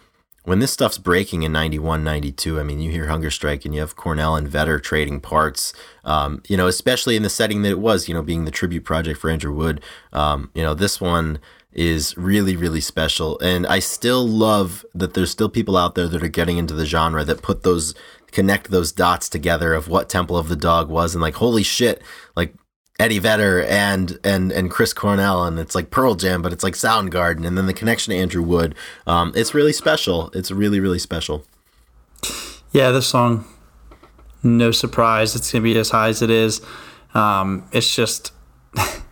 when 0.43 0.59
this 0.59 0.73
stuff's 0.73 0.97
breaking 0.97 1.43
in 1.43 1.53
91, 1.53 2.03
92, 2.03 2.59
I 2.59 2.63
mean, 2.63 2.81
you 2.81 2.91
hear 2.91 3.07
Hunger 3.07 3.31
Strike 3.31 3.63
and 3.63 3.73
you 3.73 3.79
have 3.79 3.95
Cornell 3.95 4.35
and 4.35 4.45
Vedder 4.45 4.77
trading 4.77 5.21
parts, 5.21 5.73
um, 6.03 6.43
you 6.49 6.57
know, 6.57 6.67
especially 6.67 7.15
in 7.15 7.23
the 7.23 7.29
setting 7.29 7.61
that 7.61 7.69
it 7.69 7.79
was, 7.79 8.09
you 8.09 8.13
know, 8.13 8.21
being 8.21 8.43
the 8.43 8.51
tribute 8.51 8.83
project 8.83 9.21
for 9.21 9.29
Andrew 9.29 9.53
Wood. 9.53 9.79
Um, 10.11 10.51
you 10.53 10.61
know, 10.61 10.73
this 10.73 10.99
one 10.99 11.39
is 11.75 12.15
really 12.17 12.55
really 12.55 12.81
special. 12.81 13.39
And 13.39 13.65
i 13.67 13.79
still 13.79 14.27
love 14.27 14.85
that 14.93 15.13
there's 15.13 15.31
still 15.31 15.49
people 15.49 15.77
out 15.77 15.95
there 15.95 16.07
that 16.07 16.23
are 16.23 16.27
getting 16.27 16.57
into 16.57 16.73
the 16.73 16.85
genre 16.85 17.23
that 17.23 17.41
put 17.41 17.63
those 17.63 17.93
connect 18.31 18.71
those 18.71 18.91
dots 18.91 19.29
together 19.29 19.73
of 19.73 19.87
what 19.87 20.09
temple 20.09 20.37
of 20.37 20.49
the 20.49 20.55
dog 20.55 20.89
was 20.89 21.13
and 21.13 21.21
like 21.21 21.35
holy 21.35 21.61
shit 21.63 22.01
like 22.35 22.55
eddie 22.99 23.19
vedder 23.19 23.63
and 23.63 24.19
and 24.23 24.51
and 24.51 24.71
chris 24.71 24.93
cornell 24.93 25.43
and 25.43 25.59
it's 25.59 25.75
like 25.75 25.91
pearl 25.91 26.15
jam 26.15 26.41
but 26.41 26.51
it's 26.51 26.63
like 26.63 26.73
soundgarden 26.73 27.45
and 27.45 27.57
then 27.57 27.67
the 27.67 27.73
connection 27.73 28.11
to 28.11 28.17
andrew 28.19 28.41
wood. 28.41 28.75
Um, 29.07 29.31
it's 29.35 29.53
really 29.53 29.73
special. 29.73 30.29
It's 30.33 30.51
really 30.51 30.79
really 30.79 30.99
special. 30.99 31.45
Yeah 32.71 32.91
this 32.91 33.07
song 33.07 33.45
no 34.41 34.71
surprise 34.71 35.35
it's 35.35 35.51
gonna 35.51 35.63
be 35.63 35.77
as 35.77 35.89
high 35.91 36.09
as 36.09 36.21
it 36.21 36.29
is. 36.29 36.61
Um, 37.13 37.67
it's 37.71 37.95
just 37.95 38.31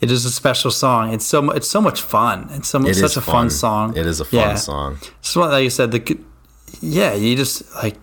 It 0.00 0.10
is 0.10 0.24
a 0.24 0.30
special 0.30 0.70
song. 0.70 1.12
It's 1.12 1.24
so 1.24 1.50
it's 1.50 1.68
so 1.68 1.80
much 1.80 2.02
fun. 2.02 2.48
It's 2.52 2.68
so 2.68 2.84
it 2.86 2.94
such 2.94 3.16
a 3.16 3.20
fun. 3.20 3.34
fun. 3.34 3.50
song. 3.50 3.96
It 3.96 4.06
is 4.06 4.20
a 4.20 4.24
fun 4.24 4.38
yeah. 4.38 4.54
song. 4.54 4.98
So 5.22 5.40
like 5.40 5.64
you 5.64 5.70
said, 5.70 5.90
the 5.90 6.18
yeah, 6.80 7.14
you 7.14 7.34
just 7.36 7.74
like 7.74 7.96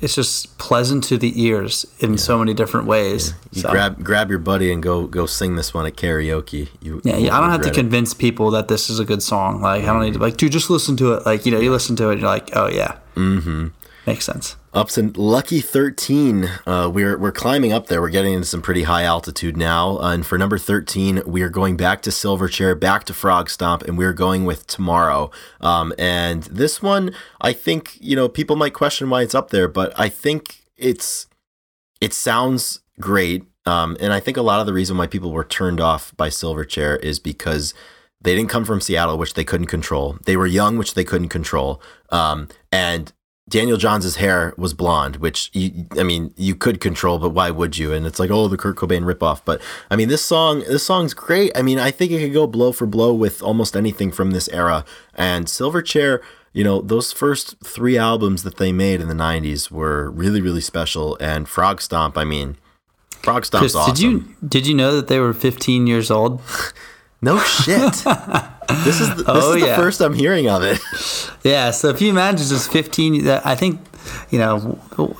it's 0.00 0.14
just 0.14 0.56
pleasant 0.58 1.02
to 1.04 1.18
the 1.18 1.42
ears 1.42 1.84
in 1.98 2.12
yeah. 2.12 2.16
so 2.18 2.38
many 2.38 2.54
different 2.54 2.86
ways. 2.86 3.30
Yeah. 3.30 3.36
You 3.50 3.62
so. 3.62 3.70
grab 3.70 4.04
grab 4.04 4.30
your 4.30 4.38
buddy 4.38 4.72
and 4.72 4.80
go 4.80 5.08
go 5.08 5.26
sing 5.26 5.56
this 5.56 5.74
one 5.74 5.86
at 5.86 5.96
karaoke. 5.96 6.68
You, 6.80 7.00
yeah, 7.04 7.16
yeah 7.16 7.36
I 7.36 7.40
don't 7.40 7.50
have 7.50 7.62
to 7.62 7.72
convince 7.72 8.14
people 8.14 8.52
that 8.52 8.68
this 8.68 8.88
is 8.88 9.00
a 9.00 9.04
good 9.04 9.22
song. 9.22 9.60
Like 9.60 9.82
I 9.82 9.86
don't 9.86 10.02
need 10.02 10.12
to 10.12 10.20
be 10.20 10.26
like, 10.26 10.36
dude, 10.36 10.52
just 10.52 10.70
listen 10.70 10.96
to 10.98 11.14
it. 11.14 11.26
Like 11.26 11.44
you 11.46 11.52
know, 11.52 11.58
you 11.58 11.72
listen 11.72 11.96
to 11.96 12.10
it, 12.10 12.12
and 12.12 12.20
you're 12.20 12.30
like, 12.30 12.50
oh 12.54 12.68
yeah, 12.68 12.98
mm-hmm. 13.16 13.68
makes 14.06 14.24
sense. 14.24 14.54
Up 14.78 14.90
to 14.90 15.10
lucky 15.16 15.60
13. 15.60 16.48
Uh, 16.64 16.88
we're, 16.88 17.18
we're 17.18 17.32
climbing 17.32 17.72
up 17.72 17.88
there. 17.88 18.00
We're 18.00 18.10
getting 18.10 18.34
into 18.34 18.46
some 18.46 18.62
pretty 18.62 18.84
high 18.84 19.02
altitude 19.02 19.56
now. 19.56 19.98
Uh, 19.98 20.12
and 20.12 20.24
for 20.24 20.38
number 20.38 20.56
13, 20.56 21.22
we 21.26 21.42
are 21.42 21.48
going 21.48 21.76
back 21.76 22.00
to 22.02 22.10
Silverchair, 22.10 22.78
back 22.78 23.02
to 23.06 23.12
Frogstomp, 23.12 23.82
and 23.82 23.98
we're 23.98 24.12
going 24.12 24.44
with 24.44 24.68
Tomorrow. 24.68 25.32
Um, 25.60 25.92
and 25.98 26.44
this 26.44 26.80
one, 26.80 27.12
I 27.40 27.54
think, 27.54 27.98
you 28.00 28.14
know, 28.14 28.28
people 28.28 28.54
might 28.54 28.72
question 28.72 29.10
why 29.10 29.22
it's 29.22 29.34
up 29.34 29.50
there, 29.50 29.66
but 29.66 29.92
I 29.98 30.08
think 30.08 30.62
it's, 30.76 31.26
it 32.00 32.14
sounds 32.14 32.78
great. 33.00 33.46
Um, 33.66 33.96
and 33.98 34.12
I 34.12 34.20
think 34.20 34.36
a 34.36 34.42
lot 34.42 34.60
of 34.60 34.66
the 34.66 34.72
reason 34.72 34.96
why 34.96 35.08
people 35.08 35.32
were 35.32 35.42
turned 35.42 35.80
off 35.80 36.16
by 36.16 36.28
Silverchair 36.28 37.02
is 37.02 37.18
because 37.18 37.74
they 38.20 38.36
didn't 38.36 38.50
come 38.50 38.64
from 38.64 38.80
Seattle, 38.80 39.18
which 39.18 39.34
they 39.34 39.42
couldn't 39.42 39.66
control. 39.66 40.18
They 40.24 40.36
were 40.36 40.46
young, 40.46 40.78
which 40.78 40.94
they 40.94 41.04
couldn't 41.04 41.30
control. 41.30 41.82
Um, 42.10 42.46
and 42.70 43.12
Daniel 43.48 43.76
Johns' 43.78 44.16
hair 44.16 44.54
was 44.56 44.74
blonde, 44.74 45.16
which 45.16 45.50
you, 45.52 45.86
I 45.98 46.02
mean, 46.02 46.32
you 46.36 46.54
could 46.54 46.80
control, 46.80 47.18
but 47.18 47.30
why 47.30 47.50
would 47.50 47.78
you? 47.78 47.92
And 47.92 48.06
it's 48.06 48.18
like, 48.18 48.30
oh, 48.30 48.48
the 48.48 48.56
Kurt 48.56 48.76
Cobain 48.76 49.10
ripoff. 49.10 49.40
But 49.44 49.60
I 49.90 49.96
mean, 49.96 50.08
this 50.08 50.24
song, 50.24 50.60
this 50.60 50.84
song's 50.84 51.14
great. 51.14 51.52
I 51.56 51.62
mean, 51.62 51.78
I 51.78 51.90
think 51.90 52.12
it 52.12 52.20
could 52.20 52.32
go 52.32 52.46
blow 52.46 52.72
for 52.72 52.86
blow 52.86 53.14
with 53.14 53.42
almost 53.42 53.76
anything 53.76 54.12
from 54.12 54.32
this 54.32 54.48
era. 54.48 54.84
And 55.14 55.46
Silverchair, 55.46 56.20
you 56.52 56.64
know, 56.64 56.80
those 56.82 57.12
first 57.12 57.56
three 57.64 57.96
albums 57.96 58.42
that 58.42 58.56
they 58.56 58.72
made 58.72 59.00
in 59.00 59.08
the 59.08 59.14
'90s 59.14 59.70
were 59.70 60.10
really, 60.10 60.40
really 60.40 60.60
special. 60.60 61.16
And 61.20 61.46
Frogstomp, 61.46 62.16
I 62.16 62.24
mean, 62.24 62.56
Frogstomp's 63.22 63.58
Chris, 63.58 63.74
awesome. 63.74 63.94
Did 63.94 64.02
you 64.02 64.34
did 64.46 64.66
you 64.66 64.74
know 64.74 64.94
that 64.96 65.08
they 65.08 65.18
were 65.18 65.32
15 65.32 65.86
years 65.86 66.10
old? 66.10 66.42
No 67.20 67.40
shit. 67.40 68.04
this 68.68 69.00
is 69.00 69.08
the, 69.10 69.16
this 69.16 69.24
oh, 69.28 69.54
is 69.54 69.62
the 69.62 69.68
yeah. 69.68 69.76
first 69.76 70.00
I'm 70.00 70.14
hearing 70.14 70.48
of 70.48 70.62
it. 70.62 70.78
Yeah. 71.44 71.70
So 71.70 71.88
if 71.88 72.02
you 72.02 72.10
imagine 72.10 72.46
just 72.46 72.70
15, 72.70 73.26
I 73.28 73.54
think 73.54 73.80
you 74.30 74.38
know 74.38 74.58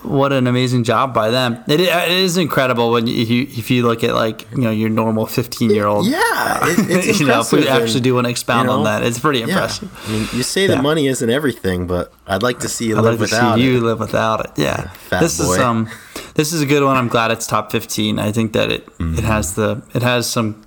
what 0.02 0.32
an 0.32 0.46
amazing 0.46 0.84
job 0.84 1.14
by 1.14 1.30
them. 1.30 1.62
It, 1.68 1.80
it 1.80 2.10
is 2.10 2.36
incredible 2.36 2.90
when 2.90 3.06
you, 3.06 3.22
if 3.22 3.30
you 3.30 3.42
if 3.42 3.70
you 3.70 3.86
look 3.86 4.04
at 4.04 4.14
like 4.14 4.50
you 4.52 4.62
know 4.62 4.70
your 4.70 4.90
normal 4.90 5.26
15 5.26 5.70
year 5.70 5.86
old. 5.86 6.06
Yeah, 6.06 6.58
it, 6.62 7.20
you 7.20 7.26
know 7.26 7.40
if 7.40 7.52
we 7.52 7.68
actually 7.68 8.00
do 8.00 8.14
want 8.14 8.26
to 8.26 8.30
expound 8.30 8.66
you 8.66 8.72
know, 8.72 8.78
on 8.78 8.84
that, 8.84 9.02
it's 9.02 9.18
pretty 9.18 9.42
impressive. 9.42 9.90
Yeah. 9.90 10.08
I 10.08 10.12
mean, 10.12 10.28
you 10.32 10.42
say 10.42 10.66
yeah. 10.66 10.76
the 10.76 10.82
money 10.82 11.06
isn't 11.06 11.30
everything, 11.30 11.86
but 11.86 12.12
I'd 12.26 12.42
like 12.42 12.60
to 12.60 12.68
see 12.68 12.88
you 12.88 12.98
I'd 12.98 13.02
live 13.02 13.20
like 13.20 13.20
without 13.20 13.58
it. 13.58 13.62
You 13.62 13.80
live 13.80 14.00
without 14.00 14.44
it. 14.44 14.50
Yeah. 14.56 14.88
Fat 14.88 15.20
this 15.20 15.38
boy. 15.38 15.54
is 15.54 15.58
um 15.58 15.90
this 16.34 16.52
is 16.52 16.60
a 16.60 16.66
good 16.66 16.84
one. 16.84 16.96
I'm 16.96 17.08
glad 17.08 17.30
it's 17.30 17.46
top 17.46 17.72
15. 17.72 18.18
I 18.18 18.32
think 18.32 18.52
that 18.52 18.70
it 18.70 18.86
mm-hmm. 18.98 19.18
it 19.18 19.24
has 19.24 19.54
the 19.54 19.82
it 19.94 20.02
has 20.02 20.28
some 20.28 20.64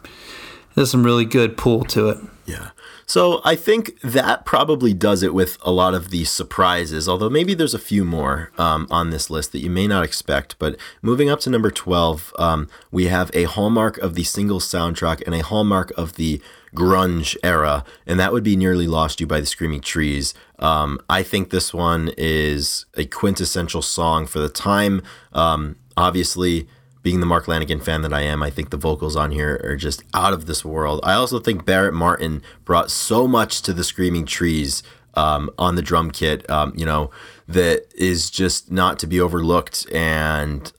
there's 0.76 0.92
some 0.92 1.04
really 1.04 1.26
good 1.26 1.58
pull 1.58 1.84
to 1.86 2.10
it. 2.10 2.18
Yeah. 2.46 2.70
So 3.06 3.42
I 3.44 3.56
think 3.56 4.00
that 4.02 4.46
probably 4.46 4.94
does 4.94 5.22
it 5.22 5.34
with 5.34 5.58
a 5.62 5.72
lot 5.72 5.94
of 5.94 6.10
the 6.10 6.24
surprises, 6.26 7.08
although 7.08 7.30
maybe 7.30 7.54
there's 7.54 7.74
a 7.74 7.80
few 7.80 8.04
more 8.04 8.52
um, 8.58 8.88
on 8.90 9.10
this 9.10 9.30
list 9.30 9.52
that 9.52 9.60
you 9.60 9.70
may 9.70 9.88
not 9.88 10.04
expect. 10.04 10.58
But 10.58 10.78
moving 11.02 11.30
up 11.30 11.40
to 11.42 11.50
number 11.50 11.70
12, 11.70 12.34
um, 12.40 12.68
we 12.92 13.06
have 13.08 13.30
a 13.34 13.44
hallmark 13.44 13.98
of 14.00 14.16
the 14.16 14.24
Singles 14.24 14.66
soundtrack 14.66 15.22
and 15.26 15.36
a 15.36 15.44
hallmark 15.44 15.92
of 15.98 16.14
the 16.16 16.42
grunge 16.76 17.36
era, 17.44 17.84
and 18.08 18.20
that 18.20 18.32
would 18.32 18.44
be 18.44 18.56
Nearly 18.56 18.88
Lost 18.88 19.20
You 19.20 19.28
by 19.28 19.40
the 19.40 19.46
Screaming 19.46 19.82
Trees. 19.82 20.34
Um, 20.58 21.00
I 21.10 21.22
think 21.22 21.50
this 21.50 21.74
one 21.74 22.12
is 22.18 22.86
a 22.96 23.06
quintessential 23.06 23.82
song 23.82 24.26
for 24.26 24.40
the 24.40 24.50
time. 24.50 25.04
Um, 25.34 25.76
obviously, 25.98 26.68
being 27.04 27.20
the 27.20 27.26
Mark 27.26 27.46
Lanegan 27.46 27.84
fan 27.84 28.02
that 28.04 28.14
I 28.14 28.22
am, 28.22 28.44
I 28.44 28.50
think 28.50 28.70
the 28.70 28.78
vocals 28.78 29.16
on 29.16 29.32
here 29.32 29.60
are 29.64 29.76
just 29.76 30.04
out 30.14 30.34
of 30.34 30.46
this 30.46 30.64
world. 30.64 31.00
I 31.04 31.14
also 31.14 31.40
think 31.40 31.66
Barrett 31.66 31.94
Martin 31.94 32.42
brought 32.64 32.92
so 32.92 33.28
much 33.28 33.62
to 33.64 33.74
the 33.74 33.84
Screaming 33.84 34.26
Trees 34.26 34.84
um, 35.16 35.50
on 35.58 35.76
the 35.76 35.82
drum 35.82 36.12
kit, 36.12 36.48
um, 36.50 36.74
you 36.76 36.86
know, 36.86 37.10
that 37.48 37.86
is 37.96 38.30
just 38.30 38.72
not 38.72 39.00
to 39.00 39.08
be 39.08 39.20
overlooked. 39.20 39.92
And 39.92 40.72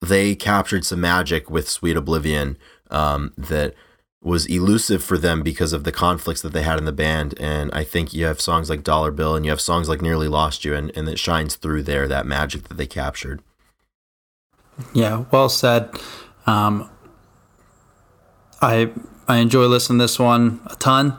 they 0.00 0.34
captured 0.34 0.84
some 0.84 1.00
magic 1.00 1.50
with 1.50 1.68
Sweet 1.68 1.96
Oblivion 1.96 2.58
um, 2.90 3.32
that 3.36 3.74
was 4.20 4.46
elusive 4.46 5.02
for 5.02 5.18
them 5.18 5.42
because 5.42 5.72
of 5.72 5.82
the 5.82 5.90
conflicts 5.90 6.42
that 6.42 6.52
they 6.52 6.62
had 6.62 6.78
in 6.78 6.84
the 6.84 6.92
band. 6.92 7.34
And 7.40 7.72
I 7.72 7.82
think 7.82 8.14
you 8.14 8.24
have 8.26 8.40
songs 8.40 8.70
like 8.70 8.84
Dollar 8.84 9.10
Bill 9.10 9.34
and 9.34 9.44
you 9.44 9.50
have 9.50 9.60
songs 9.60 9.88
like 9.88 10.00
Nearly 10.00 10.28
Lost 10.28 10.64
You, 10.64 10.74
and, 10.74 10.96
and 10.96 11.08
it 11.08 11.18
shines 11.18 11.56
through 11.56 11.82
there, 11.82 12.06
that 12.06 12.26
magic 12.26 12.68
that 12.68 12.76
they 12.76 12.86
captured. 12.86 13.42
Yeah, 14.94 15.24
well 15.30 15.48
said. 15.48 15.90
Um, 16.46 16.90
I 18.60 18.90
I 19.28 19.38
enjoy 19.38 19.66
listening 19.66 19.98
to 19.98 20.04
this 20.04 20.18
one 20.18 20.60
a 20.66 20.76
ton. 20.76 21.18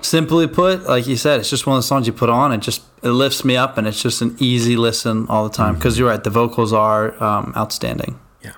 Simply 0.00 0.46
put, 0.46 0.84
like 0.84 1.06
you 1.06 1.16
said, 1.16 1.40
it's 1.40 1.50
just 1.50 1.66
one 1.66 1.76
of 1.76 1.82
the 1.82 1.86
songs 1.86 2.06
you 2.06 2.12
put 2.12 2.30
on. 2.30 2.52
It 2.52 2.58
just 2.58 2.82
it 3.02 3.10
lifts 3.10 3.44
me 3.44 3.56
up, 3.56 3.78
and 3.78 3.86
it's 3.86 4.02
just 4.02 4.22
an 4.22 4.36
easy 4.38 4.76
listen 4.76 5.26
all 5.28 5.48
the 5.48 5.54
time. 5.54 5.74
Because 5.74 5.98
you're 5.98 6.08
right, 6.08 6.22
the 6.22 6.30
vocals 6.30 6.72
are 6.72 7.20
um, 7.22 7.52
outstanding. 7.56 8.18
Yeah. 8.42 8.52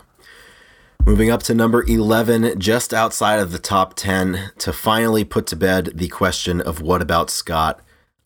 Moving 1.07 1.31
up 1.31 1.43
to 1.45 1.55
number 1.55 1.83
11, 1.87 2.59
just 2.61 2.93
outside 2.93 3.41
of 3.41 3.53
the 3.53 3.59
top 3.59 3.95
10, 3.95 4.53
to 4.59 4.73
finally 4.73 5.25
put 5.25 5.47
to 5.49 5.57
bed 5.57 5.93
the 5.95 6.09
question 6.09 6.61
of 6.61 6.83
what 6.83 7.01
about 7.01 7.31
Scott? 7.31 7.81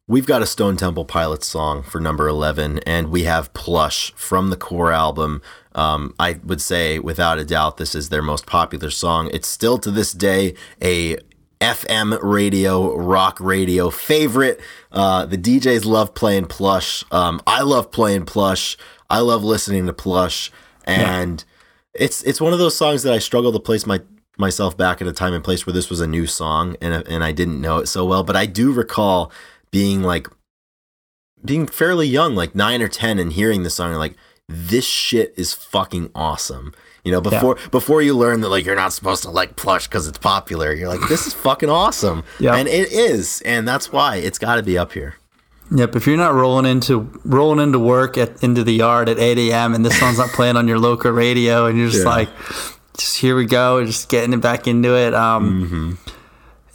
We've 0.07 0.27
got 0.27 0.43
a 0.43 0.47
Stone 0.47 0.77
Temple 0.77 1.05
Pilots 1.05 1.47
song 1.47 1.83
for 1.83 2.01
number 2.01 2.29
11, 2.29 2.81
and 2.81 3.09
we 3.09 3.25
have 3.25 3.55
Plush 3.55 4.13
from 4.15 4.51
the 4.51 4.57
core 4.57 4.93
album. 4.93 5.41
Um, 5.75 6.15
I 6.19 6.39
would 6.45 6.61
say, 6.61 6.99
without 6.99 7.39
a 7.39 7.45
doubt, 7.45 7.79
this 7.79 7.95
is 7.95 8.09
their 8.09 8.23
most 8.23 8.47
popular 8.47 8.91
song. 8.91 9.29
It's 9.33 9.49
still 9.49 9.79
to 9.79 9.91
this 9.91 10.13
day 10.13 10.55
a 10.81 11.17
FM 11.61 12.19
radio, 12.23 12.97
rock 12.97 13.39
radio 13.41 13.91
favorite. 13.91 14.61
Uh, 14.93 15.25
the 15.25 15.39
DJs 15.39 15.85
love 15.85 16.15
playing 16.15 16.47
Plush. 16.47 17.05
Um, 17.11 17.41
I 17.47 17.63
love 17.63 17.91
playing 17.91 18.27
Plush. 18.27 18.77
I 19.09 19.21
love 19.21 19.43
listening 19.43 19.87
to 19.87 19.93
Plush, 19.93 20.51
and 20.85 21.45
yeah. 21.95 22.05
it's 22.05 22.23
it's 22.23 22.41
one 22.41 22.53
of 22.53 22.59
those 22.59 22.77
songs 22.77 23.03
that 23.03 23.13
I 23.13 23.19
struggle 23.19 23.53
to 23.53 23.61
place 23.61 23.87
my 23.87 24.01
myself 24.37 24.77
back 24.77 25.01
at 25.01 25.09
a 25.09 25.13
time 25.13 25.33
and 25.33 25.45
place 25.45 25.67
where 25.67 25.73
this 25.73 25.89
was 25.89 26.01
a 26.01 26.07
new 26.07 26.27
song 26.27 26.77
and 26.81 27.07
and 27.07 27.23
I 27.23 27.33
didn't 27.33 27.61
know 27.61 27.79
it 27.79 27.87
so 27.87 28.05
well. 28.05 28.25
But 28.25 28.37
I 28.37 28.47
do 28.47 28.73
recall 28.73 29.31
being 29.71 30.03
like 30.03 30.29
being 31.45 31.67
fairly 31.67 32.07
young, 32.07 32.35
like 32.35 32.55
nine 32.55 32.83
or 32.83 32.89
ten, 32.89 33.19
and 33.19 33.33
hearing 33.33 33.63
the 33.63 33.71
song, 33.71 33.91
and 33.91 33.99
like 33.99 34.17
this 34.49 34.85
shit 34.85 35.35
is 35.37 35.53
fucking 35.53 36.11
awesome. 36.15 36.75
You 37.05 37.13
know, 37.13 37.21
before 37.21 37.57
yeah. 37.59 37.69
before 37.69 38.03
you 38.03 38.17
learn 38.17 38.41
that 38.41 38.49
like 38.49 38.65
you're 38.65 38.77
not 38.77 38.93
supposed 38.93 39.23
to 39.25 39.31
like 39.31 39.57
plush 39.57 39.87
because 39.87 40.09
it's 40.09 40.19
popular, 40.19 40.73
you're 40.73 40.89
like, 40.89 41.07
this 41.09 41.27
is 41.27 41.35
fucking 41.45 41.69
awesome. 41.69 42.25
Yeah. 42.41 42.57
And 42.57 42.67
it 42.69 42.93
is, 42.93 43.43
and 43.43 43.69
that's 43.69 43.93
why 43.93 44.17
it's 44.17 44.39
gotta 44.39 44.63
be 44.63 44.79
up 44.79 44.93
here. 44.93 45.17
Yep. 45.71 45.97
If 45.97 46.07
you're 46.07 46.17
not 46.17 46.35
rolling 46.35 46.67
into 46.67 47.11
rolling 47.25 47.61
into 47.61 47.79
work 47.79 48.17
at 48.19 48.43
into 48.43 48.65
the 48.65 48.73
yard 48.73 49.09
at 49.09 49.19
8 49.19 49.39
a.m. 49.51 49.75
and 49.75 49.85
this 49.85 49.99
song's 49.99 50.19
not 50.19 50.29
playing 50.35 50.57
on 50.57 50.69
your 50.69 50.79
local 50.79 51.11
radio, 51.11 51.67
and 51.67 51.79
you're 51.79 51.91
just 51.91 52.05
yeah. 52.05 52.11
like, 52.11 52.29
just 52.97 53.19
here 53.19 53.37
we 53.37 53.47
go, 53.47 53.85
just 53.85 54.09
getting 54.09 54.33
it 54.33 54.41
back 54.41 54.67
into 54.67 54.97
it. 54.97 55.15
Um, 55.15 55.65
mm-hmm. 55.65 56.11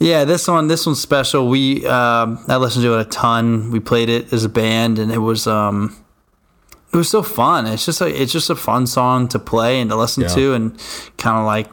Yeah, 0.00 0.24
this 0.24 0.48
one, 0.48 0.66
this 0.66 0.86
one's 0.86 1.00
special. 1.00 1.48
We 1.48 1.86
um, 1.86 2.42
I 2.48 2.56
listened 2.56 2.84
to 2.84 2.98
it 2.98 3.06
a 3.06 3.10
ton. 3.10 3.70
We 3.70 3.80
played 3.80 4.08
it 4.08 4.32
as 4.32 4.44
a 4.44 4.48
band, 4.48 4.98
and 4.98 5.12
it 5.12 5.18
was 5.18 5.46
um, 5.46 5.96
it 6.92 6.96
was 6.96 7.08
so 7.08 7.22
fun. 7.22 7.66
It's 7.66 7.84
just 7.84 8.00
a, 8.00 8.06
it's 8.06 8.32
just 8.32 8.50
a 8.50 8.56
fun 8.56 8.86
song 8.86 9.28
to 9.28 9.38
play 9.38 9.80
and 9.80 9.90
to 9.90 9.96
listen 9.96 10.24
yeah. 10.24 10.28
to, 10.28 10.54
and 10.54 10.78
kind 11.16 11.38
of 11.38 11.46
like 11.46 11.70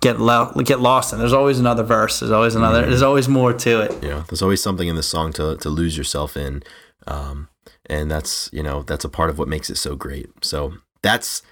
get 0.00 0.20
lo- 0.20 0.52
get 0.64 0.80
lost 0.80 1.12
in. 1.12 1.18
There's 1.18 1.32
always 1.32 1.58
another 1.58 1.82
verse. 1.82 2.20
There's 2.20 2.32
always 2.32 2.54
another. 2.54 2.80
Mm-hmm. 2.80 2.90
There's 2.90 3.02
always 3.02 3.28
more 3.28 3.52
to 3.52 3.80
it. 3.82 4.02
Yeah, 4.02 4.24
there's 4.28 4.42
always 4.42 4.62
something 4.62 4.88
in 4.88 4.96
the 4.96 5.02
song 5.02 5.32
to 5.34 5.56
to 5.56 5.68
lose 5.68 5.96
yourself 5.96 6.36
in, 6.36 6.62
um, 7.06 7.48
and 7.86 8.10
that's 8.10 8.48
you 8.52 8.62
know 8.62 8.82
that's 8.82 9.04
a 9.04 9.08
part 9.08 9.30
of 9.30 9.38
what 9.38 9.48
makes 9.48 9.70
it 9.70 9.76
so 9.76 9.96
great. 9.96 10.28
So 10.42 10.74
that's 11.02 11.42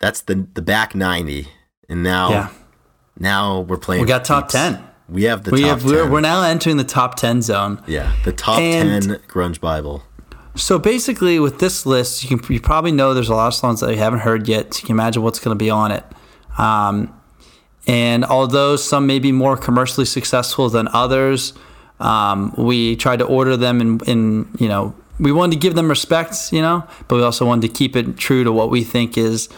that's 0.00 0.22
the 0.22 0.46
the 0.54 0.62
back 0.62 0.94
ninety, 0.94 1.48
and 1.88 2.02
now 2.02 2.30
yeah. 2.30 2.50
now 3.18 3.60
we're 3.60 3.76
playing. 3.76 4.02
We 4.02 4.08
got 4.08 4.24
top 4.24 4.48
ten. 4.48 4.84
We 5.08 5.24
have 5.24 5.42
the 5.42 5.50
we 5.50 5.62
have 5.62 5.80
10. 5.80 5.90
We're, 5.90 6.08
we're 6.08 6.20
now 6.20 6.44
entering 6.44 6.76
the 6.76 6.84
top 6.84 7.16
ten 7.16 7.42
zone. 7.42 7.82
Yeah, 7.86 8.14
the 8.24 8.32
top 8.32 8.60
and 8.60 9.02
ten 9.02 9.18
grunge 9.28 9.60
Bible. 9.60 10.04
So 10.60 10.78
basically, 10.78 11.38
with 11.40 11.58
this 11.58 11.86
list, 11.86 12.22
you 12.22 12.28
can 12.36 12.52
you 12.52 12.60
probably 12.60 12.92
know 12.92 13.14
there's 13.14 13.30
a 13.30 13.34
lot 13.34 13.48
of 13.48 13.54
songs 13.54 13.80
that 13.80 13.90
you 13.90 13.96
haven't 13.96 14.20
heard 14.20 14.46
yet. 14.46 14.74
So 14.74 14.82
you 14.82 14.86
can 14.86 14.94
imagine 14.94 15.22
what's 15.22 15.38
going 15.38 15.56
to 15.56 15.58
be 15.58 15.70
on 15.70 15.90
it. 15.90 16.04
Um, 16.58 17.14
and 17.86 18.24
although 18.24 18.76
some 18.76 19.06
may 19.06 19.18
be 19.18 19.32
more 19.32 19.56
commercially 19.56 20.04
successful 20.04 20.68
than 20.68 20.86
others, 20.88 21.54
um, 21.98 22.54
we 22.56 22.96
tried 22.96 23.20
to 23.20 23.24
order 23.24 23.56
them 23.56 23.80
in, 23.80 24.00
in, 24.06 24.48
you 24.58 24.68
know, 24.68 24.94
we 25.18 25.32
wanted 25.32 25.54
to 25.54 25.58
give 25.58 25.74
them 25.74 25.88
respect, 25.88 26.52
you 26.52 26.62
know, 26.62 26.86
but 27.08 27.16
we 27.16 27.22
also 27.22 27.46
wanted 27.46 27.68
to 27.68 27.74
keep 27.74 27.96
it 27.96 28.16
true 28.16 28.44
to 28.44 28.52
what 28.52 28.70
we 28.70 28.84
think 28.84 29.18
is 29.18 29.48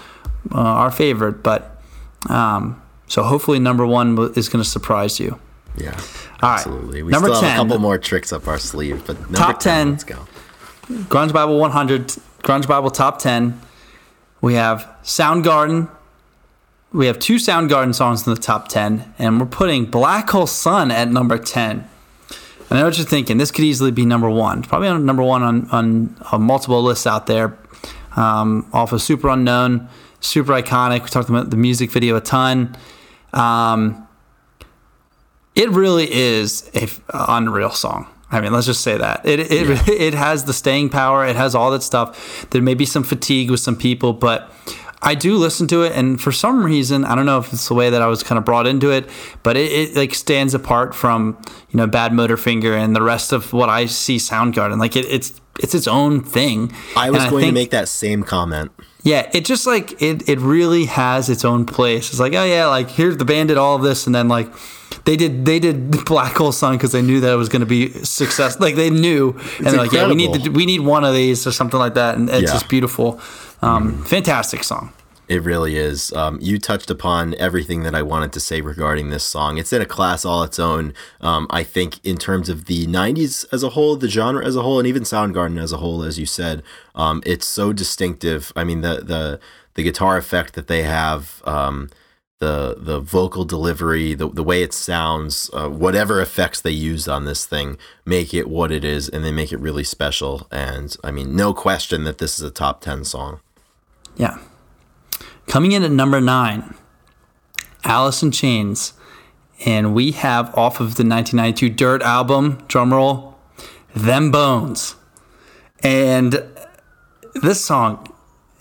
uh, 0.53 0.59
our 0.59 0.91
favorite. 0.91 1.43
But 1.43 1.83
um, 2.29 2.81
so 3.07 3.23
hopefully, 3.23 3.59
number 3.59 3.87
one 3.87 4.17
is 4.37 4.49
going 4.49 4.63
to 4.63 4.69
surprise 4.69 5.21
you. 5.21 5.39
Yeah, 5.77 5.99
All 6.43 6.51
absolutely. 6.51 7.03
Right. 7.03 7.07
We 7.07 7.13
number 7.13 7.29
still 7.29 7.43
have 7.43 7.57
10, 7.57 7.61
a 7.61 7.63
couple 7.65 7.79
more 7.79 7.99
tricks 7.99 8.33
up 8.33 8.47
our 8.47 8.59
sleeve, 8.59 9.05
but 9.07 9.19
number 9.21 9.39
top 9.39 9.61
10, 9.61 9.87
10 9.87 9.91
let's 9.91 10.05
go. 10.05 10.27
Grunge 10.89 11.33
Bible 11.33 11.59
100, 11.59 12.09
Grunge 12.43 12.67
Bible 12.67 12.91
Top 12.91 13.19
10. 13.19 13.61
We 14.41 14.55
have 14.55 14.89
Soundgarden. 15.05 15.89
We 16.93 17.07
have 17.07 17.19
two 17.19 17.37
Soundgarden 17.37 17.95
songs 17.95 18.27
in 18.27 18.35
the 18.35 18.41
top 18.41 18.69
10, 18.69 19.15
and 19.19 19.41
we're 19.41 19.47
putting 19.47 19.87
Black 19.87 20.29
Hole 20.31 20.47
Sun 20.47 20.91
at 20.91 21.09
number 21.09 21.39
10. 21.39 21.71
And 21.71 22.79
I 22.79 22.81
know 22.81 22.87
what 22.87 22.99
you're 22.99 23.07
thinking. 23.07 23.39
This 23.39 23.51
could 23.51 23.65
easily 23.65 23.91
be 23.91 24.05
number 24.05 24.29
one. 24.29 24.63
Probably 24.63 24.89
number 24.99 25.23
one 25.23 25.43
on, 25.43 25.71
on, 25.71 26.17
on 26.33 26.43
multiple 26.43 26.83
lists 26.83 27.07
out 27.07 27.27
there. 27.27 27.57
Um, 28.17 28.69
off 28.73 28.93
of 28.93 29.01
Superunknown, 29.01 29.89
super 30.21 30.53
iconic. 30.53 31.03
We 31.03 31.09
talked 31.09 31.29
about 31.29 31.51
the 31.51 31.57
music 31.57 31.91
video 31.91 32.17
a 32.17 32.21
ton. 32.21 32.77
Um, 33.33 34.07
it 35.55 35.71
really 35.71 36.13
is 36.13 36.71
a 36.75 36.89
unreal 37.29 37.71
song. 37.71 38.12
I 38.33 38.41
mean, 38.41 38.53
let's 38.53 38.67
just 38.67 38.81
say 38.81 38.97
that 38.97 39.25
it 39.25 39.39
it, 39.41 39.69
yeah. 39.69 39.85
it 39.95 40.15
has 40.15 40.45
the 40.45 40.53
staying 40.53 40.89
power. 40.89 41.25
It 41.25 41.37
has 41.37 41.55
all 41.55 41.71
that 41.71 41.83
stuff. 41.83 42.47
There 42.51 42.63
may 42.63 42.75
be 42.75 42.87
some 42.87 43.03
fatigue 43.03 43.51
with 43.51 43.61
some 43.61 43.77
people, 43.77 44.13
but 44.13 44.51
I 45.03 45.15
do 45.17 45.37
listen 45.37 45.67
to 45.69 45.83
it, 45.83 45.93
and 45.93 46.21
for 46.21 46.31
some 46.31 46.65
reason, 46.65 47.05
I 47.05 47.17
don't 47.17 47.27
know 47.27 47.39
if 47.39 47.53
it's 47.53 47.69
the 47.69 47.75
way 47.75 47.91
that 47.91 48.01
I 48.01 48.07
was 48.07 48.23
kind 48.23 48.39
of 48.39 48.45
brought 48.45 48.69
into 48.69 48.91
it, 48.91 49.11
but 49.43 49.57
it, 49.57 49.73
it 49.73 49.97
like 49.97 50.15
stands 50.15 50.55
apart 50.55 50.95
from 50.95 51.37
you 51.71 51.77
know 51.77 51.87
Badmotorfinger 51.87 52.73
and 52.77 52.95
the 52.95 53.03
rest 53.03 53.33
of 53.33 53.53
what 53.53 53.69
I 53.69 53.87
see 53.87 54.17
Soundgarden. 54.17 54.79
Like 54.79 54.97
it, 54.97 55.05
it's 55.07 55.41
it's 55.61 55.75
its 55.75 55.89
own 55.89 56.23
thing. 56.23 56.73
I 56.97 57.11
was 57.11 57.23
and 57.23 57.31
going 57.31 57.43
I 57.43 57.47
think, 57.47 57.51
to 57.51 57.61
make 57.61 57.71
that 57.71 57.89
same 57.89 58.23
comment. 58.23 58.71
Yeah, 59.05 59.29
it 59.33 59.45
just 59.45 59.67
like 59.67 60.01
it 60.01 60.29
it 60.29 60.39
really 60.39 60.85
has 60.85 61.29
its 61.29 61.45
own 61.45 61.67
place. 61.67 62.11
It's 62.11 62.21
like 62.21 62.35
oh 62.35 62.45
yeah, 62.45 62.67
like 62.67 62.89
here's 62.89 63.17
the 63.17 63.25
band 63.25 63.49
did 63.49 63.59
all 63.59 63.75
of 63.75 63.83
this, 63.83 64.07
and 64.07 64.15
then 64.15 64.29
like 64.29 64.49
they 65.05 65.17
did 65.17 65.45
they 65.45 65.59
did 65.59 66.05
Black 66.05 66.37
Hole 66.37 66.53
Sun 66.53 66.77
because 66.77 66.93
they 66.93 67.03
knew 67.03 67.21
that 67.21 67.33
it 67.33 67.37
was 67.37 67.49
going 67.49 67.61
to 67.61 67.67
be 67.67 67.91
success. 68.05 68.61
Like 68.61 68.77
they 68.77 68.91
knew, 68.91 69.31
it's 69.31 69.59
and 69.59 69.67
they're 69.67 69.77
like, 69.77 69.93
yeah, 69.93 70.07
we 70.07 70.15
need 70.15 70.45
to, 70.45 70.51
we 70.51 70.67
need 70.67 70.81
one 70.81 71.05
of 71.05 71.15
these 71.15 71.47
or 71.47 71.53
something 71.53 71.81
like 71.81 71.95
that, 71.95 72.17
and 72.17 72.29
it's 72.29 72.43
yeah. 72.43 72.53
just 72.53 72.69
beautiful, 72.69 73.21
um, 73.61 73.95
mm. 73.95 74.07
fantastic 74.07 74.63
song. 74.63 74.93
It 75.33 75.45
really 75.45 75.77
is. 75.77 76.13
Um, 76.13 76.39
you 76.43 76.59
touched 76.59 76.91
upon 76.91 77.35
everything 77.37 77.85
that 77.85 77.95
I 77.95 78.03
wanted 78.03 78.35
to 78.35 78.41
say 78.41 78.61
regarding 78.61 79.09
this 79.09 79.25
song. 79.25 79.57
It's 79.57 79.73
in 79.73 79.81
a 79.81 79.87
class 79.87 80.27
all 80.27 80.43
its 80.43 80.59
own. 80.59 80.93
Um, 81.23 81.47
I 81.49 81.63
think 81.63 82.05
in 82.05 82.19
terms 82.19 82.51
of 82.51 82.67
the 82.67 82.87
'90s 82.87 83.47
as 83.51 83.63
a 83.63 83.71
whole, 83.71 83.97
the 83.97 84.11
genre 84.11 84.45
as 84.45 84.57
a 84.57 84.63
whole, 84.63 84.79
and 84.79 84.87
even 84.87 85.05
Soundgarden 85.05 85.59
as 85.59 85.73
a 85.73 85.79
whole, 85.79 86.03
as 86.03 86.19
you 86.19 86.27
said, 86.27 86.63
um, 86.95 87.23
it's 87.25 87.47
so 87.47 87.73
distinctive. 87.73 88.53
I 88.55 88.63
mean, 88.65 88.83
the 88.83 88.97
the 88.97 89.41
the 89.73 89.83
guitar 89.83 90.19
effect 90.19 90.53
that 90.53 90.67
they 90.67 90.83
have. 90.83 91.41
Um, 91.47 91.89
the 92.39 92.75
the 92.77 93.01
vocal 93.01 93.45
delivery, 93.47 94.13
the 94.13 94.29
the 94.29 94.43
way 94.43 94.63
it 94.63 94.75
sounds, 94.75 95.49
uh, 95.55 95.71
whatever 95.71 96.21
effects 96.21 96.61
they 96.61 96.73
used 96.73 97.09
on 97.09 97.25
this 97.25 97.47
thing 97.47 97.79
make 98.05 98.35
it 98.35 98.51
what 98.51 98.71
it 98.71 98.85
is, 98.85 99.09
and 99.09 99.25
they 99.25 99.33
make 99.33 99.53
it 99.53 99.61
really 99.61 99.85
special. 99.85 100.47
And 100.51 100.95
I 101.03 101.11
mean, 101.11 101.35
no 101.37 101.55
question 101.55 102.05
that 102.05 102.19
this 102.19 102.39
is 102.39 102.45
a 102.45 102.51
top 102.51 102.83
ten 102.83 103.05
song. 103.05 103.41
Yeah, 104.17 104.39
coming 105.47 105.73
in 105.73 105.83
at 105.83 105.91
number 105.91 106.21
nine, 106.21 106.75
Alice 107.85 108.23
in 108.23 108.31
Chains, 108.31 108.93
and 109.65 109.95
we 109.95 110.13
have 110.13 110.55
off 110.57 110.81
of 110.81 110.97
the 110.97 111.05
1992 111.05 111.69
Dirt 111.71 112.03
album, 112.03 112.59
drumroll, 112.69 113.35
"Them 113.95 114.31
Bones," 114.31 114.97
and 115.83 116.43
this 117.35 117.65
song 117.65 118.07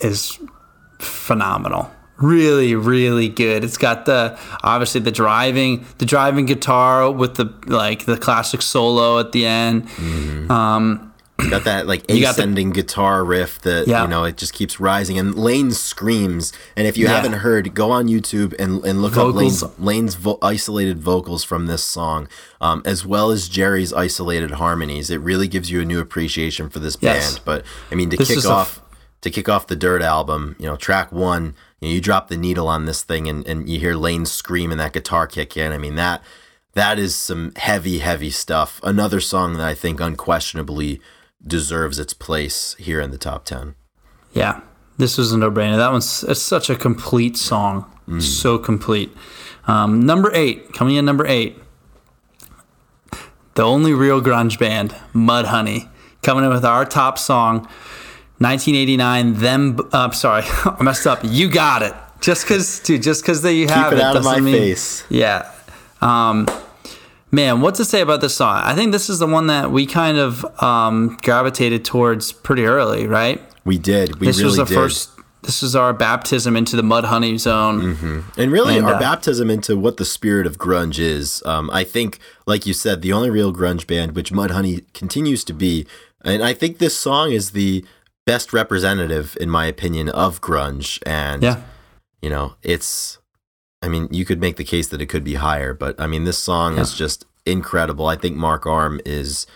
is 0.00 0.38
phenomenal. 0.98 1.90
Really 2.18 2.74
really 2.76 3.28
good. 3.28 3.64
It's 3.64 3.76
got 3.76 4.06
the 4.06 4.38
obviously 4.62 5.00
the 5.00 5.10
driving 5.10 5.84
the 5.98 6.04
driving 6.04 6.46
guitar 6.46 7.10
with 7.10 7.34
the 7.34 7.52
like 7.66 8.04
the 8.04 8.16
classic 8.16 8.62
solo 8.62 9.18
at 9.18 9.32
the 9.32 9.44
end. 9.44 9.88
Mm-hmm. 9.88 10.50
um 10.50 11.11
got 11.50 11.64
that 11.64 11.86
like 11.86 12.06
got 12.06 12.14
the- 12.14 12.24
ascending 12.24 12.70
guitar 12.70 13.24
riff 13.24 13.60
that 13.62 13.88
Yeah. 13.88 14.02
you 14.02 14.08
know 14.08 14.24
it 14.24 14.36
just 14.36 14.52
keeps 14.52 14.78
rising 14.78 15.18
and 15.18 15.34
Layne 15.34 15.72
screams 15.72 16.52
and 16.76 16.86
if 16.86 16.96
you 16.96 17.06
Yeah. 17.06 17.14
haven't 17.16 17.32
heard 17.40 17.74
go 17.74 17.90
on 17.90 18.06
YouTube 18.06 18.54
and, 18.58 18.84
and 18.84 19.02
look 19.02 19.12
Vocals. 19.14 19.62
up 19.62 19.72
Layne's, 19.78 19.78
Layne's 19.78 20.14
vo- 20.14 20.38
isolated 20.42 21.00
vocals 21.00 21.42
from 21.42 21.66
this 21.66 21.82
song 21.82 22.28
um, 22.60 22.82
as 22.84 23.04
well 23.04 23.30
as 23.30 23.48
Jerry's 23.48 23.92
isolated 23.92 24.52
harmonies 24.52 25.10
it 25.10 25.20
really 25.20 25.48
gives 25.48 25.70
you 25.70 25.80
a 25.80 25.84
new 25.84 26.00
appreciation 26.00 26.68
for 26.68 26.78
this 26.78 26.96
Yes. 27.00 27.32
band 27.38 27.40
but 27.44 27.64
I 27.90 27.94
mean 27.96 28.10
to 28.10 28.16
This 28.16 28.28
kick 28.28 28.36
a 28.38 28.40
f- 28.40 28.46
off 28.46 28.82
to 29.22 29.30
kick 29.30 29.48
off 29.48 29.66
the 29.66 29.76
Dirt 29.76 30.02
album 30.02 30.54
you 30.58 30.66
know 30.66 30.76
track 30.76 31.10
one 31.12 31.54
you, 31.80 31.88
know, 31.88 31.94
you 31.94 32.00
drop 32.00 32.28
the 32.28 32.36
needle 32.36 32.68
on 32.68 32.84
this 32.86 33.02
thing 33.02 33.28
and, 33.28 33.44
and 33.48 33.68
you 33.68 33.80
hear 33.80 33.94
Layne 33.94 34.26
scream 34.26 34.70
and 34.70 34.78
that 34.80 34.92
guitar 34.92 35.26
kick 35.26 35.56
in 35.56 35.72
I 35.72 35.78
mean 35.78 35.96
that 35.96 36.22
that 36.74 36.98
is 36.98 37.14
some 37.14 37.52
heavy, 37.56 37.98
heavy 37.98 38.30
stuff. 38.30 38.80
Another 38.82 39.20
song 39.20 39.58
that 39.58 39.66
I 39.66 39.74
think 39.74 40.00
unquestionably 40.00 41.02
deserves 41.46 41.98
its 41.98 42.14
place 42.14 42.74
here 42.78 43.00
in 43.00 43.10
the 43.10 43.18
top 43.18 43.44
10. 43.44 43.74
Yeah, 44.32 44.60
this 44.98 45.18
was 45.18 45.32
a 45.32 45.38
no-brainer. 45.38 45.76
That 45.76 45.92
one's 45.92 46.22
it's 46.24 46.40
such 46.40 46.70
a 46.70 46.76
complete 46.76 47.36
song, 47.36 47.84
so 48.20 48.58
complete. 48.58 49.10
Um, 49.66 50.00
number 50.00 50.30
eight, 50.34 50.72
coming 50.72 50.96
in 50.96 51.04
number 51.04 51.26
eight, 51.26 51.58
the 53.54 53.62
only 53.62 53.92
real 53.92 54.20
grunge 54.22 54.58
band, 54.58 54.92
Mudhoney, 55.14 55.88
coming 56.22 56.44
in 56.44 56.50
with 56.50 56.64
our 56.64 56.84
top 56.84 57.18
song, 57.18 57.60
1989. 58.38 59.34
Them, 59.34 59.78
uh, 59.92 60.10
sorry, 60.12 60.42
I 60.64 60.82
messed 60.82 61.06
up. 61.06 61.20
You 61.22 61.50
got 61.50 61.82
it. 61.82 61.94
Just 62.20 62.44
because, 62.44 62.78
dude, 62.80 63.02
just 63.02 63.22
because 63.22 63.42
that 63.42 63.52
you 63.54 63.68
have 63.68 63.92
it 63.92 64.00
out 64.00 64.14
doesn't 64.14 64.30
my 64.32 64.40
mean- 64.40 64.54
face. 64.54 65.04
Yeah. 65.10 65.50
Um, 66.00 66.48
man, 67.32 67.60
what 67.60 67.74
to 67.76 67.84
say 67.84 68.00
about 68.00 68.20
this 68.20 68.36
song? 68.36 68.60
I 68.62 68.74
think 68.74 68.92
this 68.92 69.10
is 69.10 69.18
the 69.18 69.26
one 69.26 69.48
that 69.48 69.72
we 69.72 69.86
kind 69.86 70.18
of 70.18 70.44
um, 70.62 71.18
gravitated 71.22 71.84
towards 71.84 72.30
pretty 72.32 72.64
early, 72.64 73.06
right? 73.06 73.42
We 73.64 73.78
did. 73.78 74.20
We 74.20 74.28
this 74.28 74.38
really 74.38 74.48
was 74.48 74.56
the 74.58 74.64
did. 74.66 74.74
first 74.74 75.10
this 75.42 75.60
is 75.60 75.74
our 75.74 75.92
baptism 75.92 76.56
into 76.56 76.76
the 76.76 76.82
Mudhoney 76.82 77.36
zone 77.36 78.22
and 78.36 78.52
really, 78.52 78.78
and, 78.78 78.86
our 78.86 78.94
uh, 78.94 79.00
baptism 79.00 79.50
into 79.50 79.76
what 79.76 79.96
the 79.96 80.04
spirit 80.04 80.46
of 80.46 80.56
grunge 80.56 81.00
is. 81.00 81.42
Um, 81.44 81.68
I 81.72 81.82
think, 81.82 82.20
like 82.46 82.64
you 82.64 82.72
said, 82.72 83.02
the 83.02 83.12
only 83.12 83.28
real 83.28 83.52
grunge 83.52 83.88
band, 83.88 84.14
which 84.14 84.30
Mudhoney 84.30 84.84
continues 84.94 85.42
to 85.44 85.52
be, 85.52 85.84
and 86.24 86.44
I 86.44 86.54
think 86.54 86.78
this 86.78 86.96
song 86.96 87.32
is 87.32 87.50
the 87.50 87.84
best 88.24 88.52
representative, 88.52 89.36
in 89.40 89.50
my 89.50 89.66
opinion, 89.66 90.10
of 90.10 90.40
grunge. 90.40 91.02
And 91.04 91.42
yeah 91.42 91.62
you 92.22 92.30
know, 92.30 92.54
it's. 92.62 93.18
I 93.82 93.88
mean, 93.88 94.08
you 94.10 94.24
could 94.24 94.40
make 94.40 94.56
the 94.56 94.64
case 94.64 94.88
that 94.88 95.00
it 95.02 95.06
could 95.06 95.24
be 95.24 95.34
higher, 95.34 95.74
but 95.74 96.00
I 96.00 96.06
mean, 96.06 96.24
this 96.24 96.38
song 96.38 96.78
is 96.78 96.94
just 96.94 97.24
incredible. 97.44 98.06
I 98.06 98.16
think 98.16 98.36
Mark 98.36 98.66
Arm 98.66 99.00
is 99.04 99.46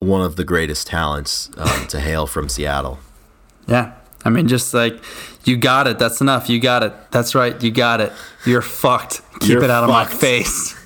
one 0.00 0.20
of 0.20 0.36
the 0.36 0.44
greatest 0.44 0.86
talents 0.86 1.50
um, 1.56 1.86
to 1.88 2.00
hail 2.00 2.26
from 2.26 2.48
Seattle. 2.48 2.98
yeah. 3.66 3.92
I 4.24 4.28
mean 4.28 4.48
just 4.48 4.74
like 4.74 5.00
you 5.44 5.56
got 5.56 5.86
it. 5.86 6.00
That's 6.00 6.20
enough. 6.20 6.50
You 6.50 6.58
got 6.58 6.82
it. 6.82 6.92
That's 7.12 7.36
right. 7.36 7.62
You 7.62 7.70
got 7.70 8.00
it. 8.00 8.12
You're 8.44 8.60
fucked. 8.60 9.22
Keep 9.38 9.50
You're 9.50 9.64
it 9.64 9.70
out 9.70 9.84
of 9.84 9.90
my 9.90 10.04
face 10.04 10.74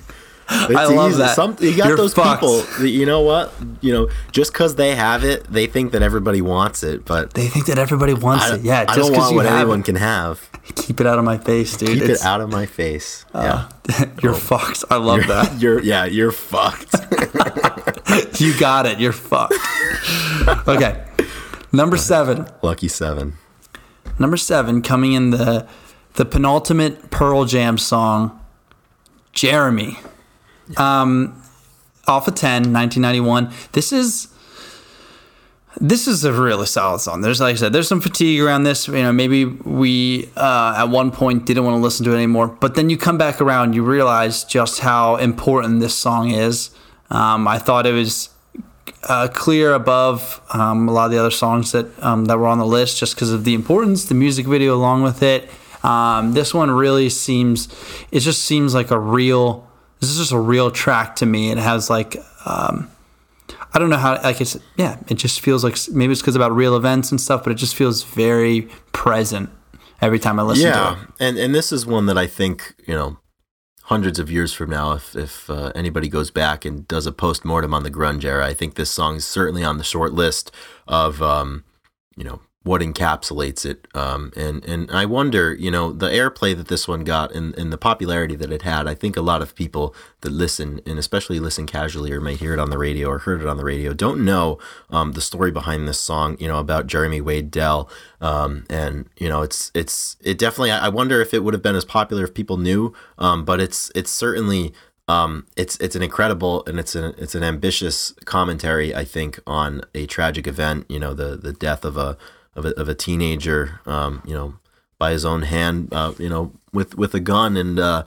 It's 0.53 0.75
I 0.75 0.85
love 0.85 1.15
that. 1.17 1.35
Some, 1.35 1.55
you 1.59 1.75
got 1.77 1.87
You're 1.87 1.97
those 1.97 2.13
fucked. 2.13 2.41
people. 2.41 2.61
That, 2.79 2.89
you 2.89 3.05
know 3.05 3.21
what? 3.21 3.53
You 3.79 3.93
know, 3.93 4.09
just 4.31 4.51
because 4.51 4.75
they 4.75 4.95
have 4.95 5.23
it, 5.23 5.45
they 5.45 5.65
think 5.65 5.93
that 5.93 6.01
everybody 6.01 6.41
wants 6.41 6.83
it. 6.83 7.05
But 7.05 7.33
they 7.33 7.47
think 7.47 7.67
that 7.67 7.77
everybody 7.79 8.13
wants 8.13 8.49
it 8.49 8.61
yeah 8.61 8.81
I 8.87 8.95
just 8.95 8.97
don't 8.97 9.11
because 9.11 9.17
want 9.19 9.31
you 9.31 9.35
what 9.37 9.45
have 9.45 9.59
anyone 9.61 9.79
it, 9.79 9.85
can 9.85 9.95
have. 9.95 10.49
keep 10.75 10.99
it 10.99 11.07
out 11.07 11.17
of 11.19 11.25
my 11.25 11.37
face 11.37 11.75
dude 11.77 11.89
Keep 11.89 12.03
It's- 12.03 12.21
it 12.21 12.25
out 12.25 12.41
of 12.41 12.49
my 12.51 12.65
face. 12.65 13.25
Uh, 13.33 13.69
yeah, 13.89 14.05
you're 14.21 14.33
fucked 14.33 14.83
i 14.91 14.97
love 14.97 15.25
that 15.27 15.57
you're 15.61 15.81
yeah, 15.81 16.03
you're 16.05 16.31
fucked. 16.33 16.93
you 18.41 18.57
got 18.59 18.85
it 18.85 18.99
you're 18.99 19.13
fucked 19.13 19.55
okay 20.67 21.03
number 21.71 21.95
seven 21.97 22.45
Lucky 22.61 22.87
seven. 22.89 23.33
Number 24.19 24.37
seven, 24.37 24.81
coming 24.81 25.13
in 25.13 25.29
the 25.31 25.65
the 26.13 26.25
penultimate 26.25 27.09
Pearl 27.09 27.45
Jam 27.45 27.77
song, 27.77 28.39
Jeremy. 29.33 29.97
Um, 30.77 31.41
off 32.07 32.27
of 32.27 32.35
10, 32.35 32.73
1991. 32.73 33.51
This 33.73 33.91
is 33.91 34.27
this 35.79 36.05
is 36.05 36.25
a 36.25 36.33
really 36.33 36.65
solid 36.65 36.99
song. 36.99 37.21
There's 37.21 37.39
like 37.39 37.53
I 37.53 37.57
said, 37.57 37.73
there's 37.73 37.87
some 37.87 38.01
fatigue 38.01 38.41
around 38.41 38.63
this. 38.63 38.87
You 38.87 38.95
know, 38.95 39.13
maybe 39.13 39.45
we 39.45 40.29
uh, 40.35 40.75
at 40.77 40.89
one 40.89 41.11
point 41.11 41.45
didn't 41.45 41.63
want 41.63 41.75
to 41.75 41.81
listen 41.81 42.05
to 42.05 42.11
it 42.11 42.15
anymore, 42.15 42.47
but 42.47 42.75
then 42.75 42.89
you 42.89 42.97
come 42.97 43.17
back 43.17 43.39
around, 43.39 43.73
you 43.73 43.83
realize 43.83 44.43
just 44.43 44.79
how 44.79 45.15
important 45.15 45.79
this 45.79 45.95
song 45.95 46.31
is. 46.31 46.71
Um, 47.09 47.47
I 47.47 47.57
thought 47.57 47.85
it 47.85 47.93
was 47.93 48.29
uh, 49.03 49.29
clear 49.33 49.73
above 49.73 50.41
um, 50.53 50.87
a 50.87 50.91
lot 50.91 51.05
of 51.05 51.11
the 51.11 51.17
other 51.17 51.31
songs 51.31 51.71
that 51.71 51.87
um, 52.03 52.25
that 52.25 52.37
were 52.37 52.47
on 52.47 52.57
the 52.57 52.65
list 52.65 52.99
just 52.99 53.15
because 53.15 53.31
of 53.31 53.45
the 53.45 53.53
importance, 53.53 54.05
the 54.05 54.15
music 54.15 54.45
video 54.45 54.75
along 54.75 55.03
with 55.03 55.23
it. 55.23 55.49
Um, 55.83 56.33
this 56.33 56.53
one 56.53 56.69
really 56.69 57.09
seems, 57.09 57.67
it 58.11 58.19
just 58.19 58.43
seems 58.43 58.73
like 58.73 58.91
a 58.91 58.99
real. 58.99 59.67
This 60.01 60.09
is 60.09 60.17
just 60.17 60.31
a 60.31 60.39
real 60.39 60.69
track 60.71 61.15
to 61.17 61.25
me. 61.25 61.51
It 61.51 61.57
has 61.57 61.89
like, 61.89 62.17
um, 62.45 62.89
I 63.73 63.79
don't 63.79 63.89
know 63.89 63.97
how. 63.97 64.21
Like 64.21 64.41
it's 64.41 64.57
yeah, 64.75 64.97
it 65.07 65.13
just 65.15 65.39
feels 65.39 65.63
like 65.63 65.77
maybe 65.91 66.11
it's 66.11 66.21
because 66.21 66.35
about 66.35 66.51
real 66.53 66.75
events 66.75 67.11
and 67.11 67.21
stuff, 67.21 67.43
but 67.43 67.51
it 67.51 67.55
just 67.55 67.75
feels 67.75 68.03
very 68.03 68.67
present 68.91 69.49
every 70.01 70.19
time 70.19 70.39
I 70.39 70.43
listen 70.43 70.65
to 70.65 70.69
Yeah, 70.77 71.01
it. 71.01 71.07
and 71.19 71.37
and 71.37 71.55
this 71.55 71.71
is 71.71 71.85
one 71.85 72.07
that 72.07 72.17
I 72.17 72.27
think 72.27 72.73
you 72.87 72.93
know, 72.95 73.17
hundreds 73.83 74.17
of 74.19 74.31
years 74.31 74.51
from 74.53 74.71
now, 74.71 74.93
if 74.93 75.15
if 75.15 75.49
uh, 75.49 75.71
anybody 75.75 76.09
goes 76.09 76.31
back 76.31 76.65
and 76.65 76.87
does 76.87 77.05
a 77.05 77.11
post 77.11 77.45
mortem 77.45 77.73
on 77.73 77.83
the 77.83 77.91
grunge 77.91 78.25
era, 78.25 78.45
I 78.45 78.53
think 78.53 78.75
this 78.75 78.89
song 78.91 79.17
is 79.17 79.25
certainly 79.25 79.63
on 79.63 79.77
the 79.77 79.83
short 79.83 80.13
list 80.13 80.51
of 80.87 81.21
um, 81.21 81.63
you 82.17 82.23
know 82.23 82.41
what 82.63 82.81
encapsulates 82.81 83.65
it. 83.65 83.87
Um, 83.95 84.31
and 84.35 84.63
and 84.65 84.91
I 84.91 85.05
wonder, 85.05 85.53
you 85.53 85.71
know, 85.71 85.91
the 85.91 86.09
airplay 86.09 86.55
that 86.55 86.67
this 86.67 86.87
one 86.87 87.03
got 87.03 87.31
and 87.31 87.57
and 87.57 87.73
the 87.73 87.77
popularity 87.77 88.35
that 88.35 88.51
it 88.51 88.61
had. 88.61 88.87
I 88.87 88.93
think 88.93 89.17
a 89.17 89.21
lot 89.21 89.41
of 89.41 89.55
people 89.55 89.95
that 90.21 90.31
listen 90.31 90.79
and 90.85 90.99
especially 90.99 91.39
listen 91.39 91.65
casually 91.65 92.11
or 92.11 92.21
may 92.21 92.35
hear 92.35 92.53
it 92.53 92.59
on 92.59 92.69
the 92.69 92.77
radio 92.77 93.07
or 93.09 93.19
heard 93.19 93.41
it 93.41 93.47
on 93.47 93.57
the 93.57 93.65
radio 93.65 93.93
don't 93.93 94.23
know 94.23 94.59
um, 94.91 95.13
the 95.13 95.21
story 95.21 95.51
behind 95.51 95.87
this 95.87 95.99
song. 95.99 96.37
You 96.39 96.47
know 96.47 96.59
about 96.59 96.87
Jeremy 96.87 97.19
Wade 97.19 97.49
Delle. 97.49 97.89
Um, 98.19 98.65
and 98.69 99.09
you 99.17 99.27
know 99.27 99.41
it's 99.41 99.71
it's 99.73 100.17
it 100.21 100.37
definitely. 100.37 100.71
I 100.71 100.89
wonder 100.89 101.19
if 101.19 101.33
it 101.33 101.43
would 101.43 101.55
have 101.55 101.63
been 101.63 101.75
as 101.75 101.85
popular 101.85 102.25
if 102.25 102.33
people 102.33 102.57
knew. 102.57 102.93
Um, 103.17 103.43
but 103.43 103.59
it's 103.59 103.91
it's 103.95 104.11
certainly 104.11 104.71
um, 105.07 105.47
it's 105.57 105.77
it's 105.77 105.95
an 105.95 106.03
incredible 106.03 106.63
and 106.67 106.79
it's 106.79 106.93
an 106.93 107.15
it's 107.17 107.33
an 107.33 107.43
ambitious 107.43 108.13
commentary. 108.25 108.93
I 108.93 109.03
think 109.03 109.39
on 109.47 109.81
a 109.95 110.05
tragic 110.05 110.45
event. 110.45 110.85
You 110.89 110.99
know 110.99 111.15
the 111.15 111.35
the 111.35 111.53
death 111.53 111.83
of 111.83 111.97
a 111.97 112.19
of 112.55 112.65
a, 112.65 112.79
of 112.79 112.89
a 112.89 112.95
teenager. 112.95 113.81
Um, 113.85 114.21
you 114.25 114.33
know 114.33 114.55
by 114.97 115.11
his 115.11 115.25
own 115.25 115.41
hand. 115.41 115.89
Uh, 115.91 116.13
you 116.17 116.29
know 116.29 116.53
with 116.73 116.95
with 116.97 117.13
a 117.13 117.19
gun 117.19 117.57
and. 117.57 117.79
Uh, 117.79 118.03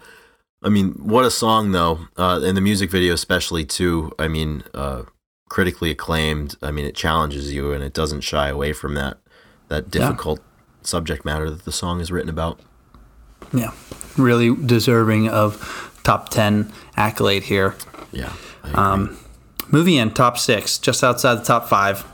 I 0.63 0.71
mean, 0.71 0.93
what 0.93 1.27
a 1.27 1.31
song 1.31 1.73
though, 1.73 2.09
uh, 2.17 2.41
and 2.43 2.57
the 2.57 2.63
music 2.63 2.91
video 2.91 3.13
especially 3.13 3.67
too. 3.67 4.13
I 4.19 4.29
mean, 4.29 4.65
uh, 4.73 5.03
critically 5.51 5.91
acclaimed. 5.91 6.57
I 6.63 6.71
mean, 6.71 6.87
it 6.87 6.95
challenges 6.95 7.53
you 7.53 7.73
and 7.73 7.85
it 7.85 7.93
doesn't 7.93 8.23
shy 8.23 8.49
away 8.49 8.73
from 8.73 8.95
that 8.95 9.19
that 9.69 9.91
difficult 9.91 10.41
subject 10.83 11.25
matter 11.25 11.51
that 11.51 11.65
the 11.65 11.73
song 11.73 12.01
is 12.01 12.11
written 12.11 12.31
about. 12.31 12.61
Yeah, 13.53 13.73
really 14.17 14.55
deserving 14.55 15.29
of 15.29 16.01
top 16.03 16.31
ten 16.31 16.73
accolade 16.97 17.45
here. 17.45 17.75
Yeah. 18.11 18.33
Um, 18.73 19.19
moving 19.71 19.95
in 19.95 20.13
top 20.13 20.39
six, 20.39 20.79
just 20.79 21.05
outside 21.05 21.37
the 21.37 21.45
top 21.45 21.69
five, 21.69 22.05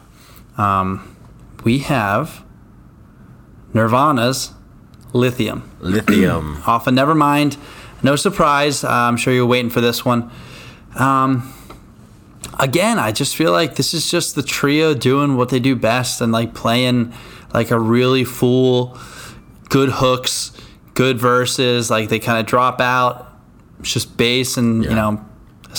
um, 0.58 1.16
we 1.64 1.78
have 1.80 2.44
Nirvana's 3.72 4.52
Lithium. 5.12 5.70
Lithium. 5.80 6.62
Off 6.66 6.86
of 6.86 6.94
Nevermind. 6.94 7.56
No 8.02 8.16
surprise. 8.16 8.84
Uh, 8.84 8.88
I'm 8.90 9.16
sure 9.16 9.32
you're 9.32 9.46
waiting 9.46 9.70
for 9.70 9.80
this 9.80 10.04
one. 10.04 10.30
Um, 10.94 11.52
again, 12.58 12.98
I 12.98 13.12
just 13.12 13.36
feel 13.36 13.52
like 13.52 13.76
this 13.76 13.94
is 13.94 14.10
just 14.10 14.34
the 14.34 14.42
trio 14.42 14.94
doing 14.94 15.36
what 15.36 15.48
they 15.50 15.60
do 15.60 15.76
best 15.76 16.20
and 16.20 16.32
like 16.32 16.54
playing 16.54 17.12
like 17.52 17.70
a 17.70 17.78
really 17.78 18.24
full, 18.24 18.98
good 19.68 19.90
hooks, 19.90 20.52
good 20.94 21.18
verses. 21.18 21.90
Like 21.90 22.08
they 22.08 22.18
kind 22.18 22.38
of 22.38 22.46
drop 22.46 22.80
out. 22.80 23.26
It's 23.80 23.92
just 23.92 24.16
bass 24.16 24.56
and, 24.56 24.84
you 24.84 24.90
know, 24.90 25.24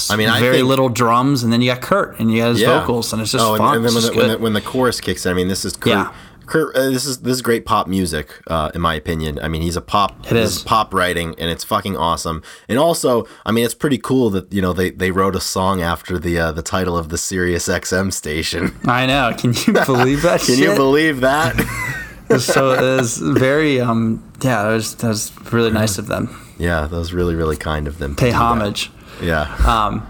I 0.09 0.15
mean, 0.15 0.30
I 0.30 0.39
very 0.39 0.57
think- 0.57 0.68
little 0.68 0.89
drums, 0.89 1.43
and 1.43 1.51
then 1.51 1.61
you 1.61 1.72
got 1.72 1.81
Kurt, 1.81 2.19
and 2.19 2.31
you 2.31 2.41
got 2.41 2.49
his 2.49 2.61
yeah. 2.61 2.80
vocals, 2.80 3.13
and 3.13 3.22
it's 3.22 3.31
just 3.31 3.43
oh, 3.43 3.57
fun. 3.57 3.77
And, 3.77 3.85
and 3.85 3.95
then 3.95 4.03
when 4.03 4.03
the, 4.03 4.18
when, 4.18 4.30
the, 4.30 4.38
when 4.38 4.53
the 4.53 4.61
chorus 4.61 5.01
kicks 5.01 5.26
in, 5.26 5.31
I 5.31 5.35
mean, 5.35 5.47
this 5.47 5.65
is 5.65 5.76
Kurt. 5.76 5.93
Yeah. 5.93 6.13
Kurt, 6.47 6.76
uh, 6.76 6.89
this 6.89 7.05
is 7.05 7.22
this 7.22 7.35
is 7.35 7.41
great 7.41 7.65
pop 7.65 7.88
music, 7.88 8.41
uh, 8.47 8.72
in 8.76 8.81
my 8.81 8.93
opinion. 8.95 9.39
I 9.39 9.47
mean, 9.47 9.61
he's 9.61 9.77
a 9.77 9.81
pop. 9.81 10.26
It 10.26 10.34
this 10.34 10.57
is. 10.57 10.63
pop 10.63 10.93
writing, 10.93 11.34
and 11.38 11.49
it's 11.49 11.63
fucking 11.63 11.95
awesome. 11.95 12.43
And 12.68 12.77
also, 12.77 13.26
I 13.45 13.51
mean, 13.53 13.63
it's 13.63 13.73
pretty 13.73 13.97
cool 13.97 14.30
that 14.31 14.51
you 14.51 14.61
know 14.61 14.73
they, 14.73 14.91
they 14.91 15.11
wrote 15.11 15.35
a 15.35 15.39
song 15.39 15.81
after 15.81 16.19
the 16.19 16.38
uh, 16.38 16.51
the 16.51 16.61
title 16.61 16.97
of 16.97 17.07
the 17.07 17.18
Sirius 17.18 17.69
XM 17.69 18.11
station. 18.11 18.76
I 18.85 19.05
know. 19.05 19.34
Can 19.38 19.53
you 19.53 19.73
believe 19.85 20.23
that? 20.23 20.41
Can 20.41 20.55
shit? 20.55 20.59
you 20.59 20.76
believe 20.76 21.22
that? 21.22 21.55
so 22.39 22.72
it 22.72 22.81
was 22.81 23.18
very 23.18 23.81
um 23.81 24.23
yeah 24.41 24.63
that 24.63 24.72
was, 24.72 24.95
that 24.95 25.07
was 25.09 25.34
really 25.51 25.69
nice 25.69 25.97
of 25.97 26.07
them 26.07 26.30
yeah, 26.61 26.85
that 26.85 26.95
was 26.95 27.11
really 27.11 27.34
really 27.34 27.57
kind 27.57 27.88
of 27.88 27.97
them. 27.97 28.15
pay 28.15 28.30
homage. 28.30 28.91
that. 28.91 29.01
Yeah. 29.22 29.43
um 29.65 30.07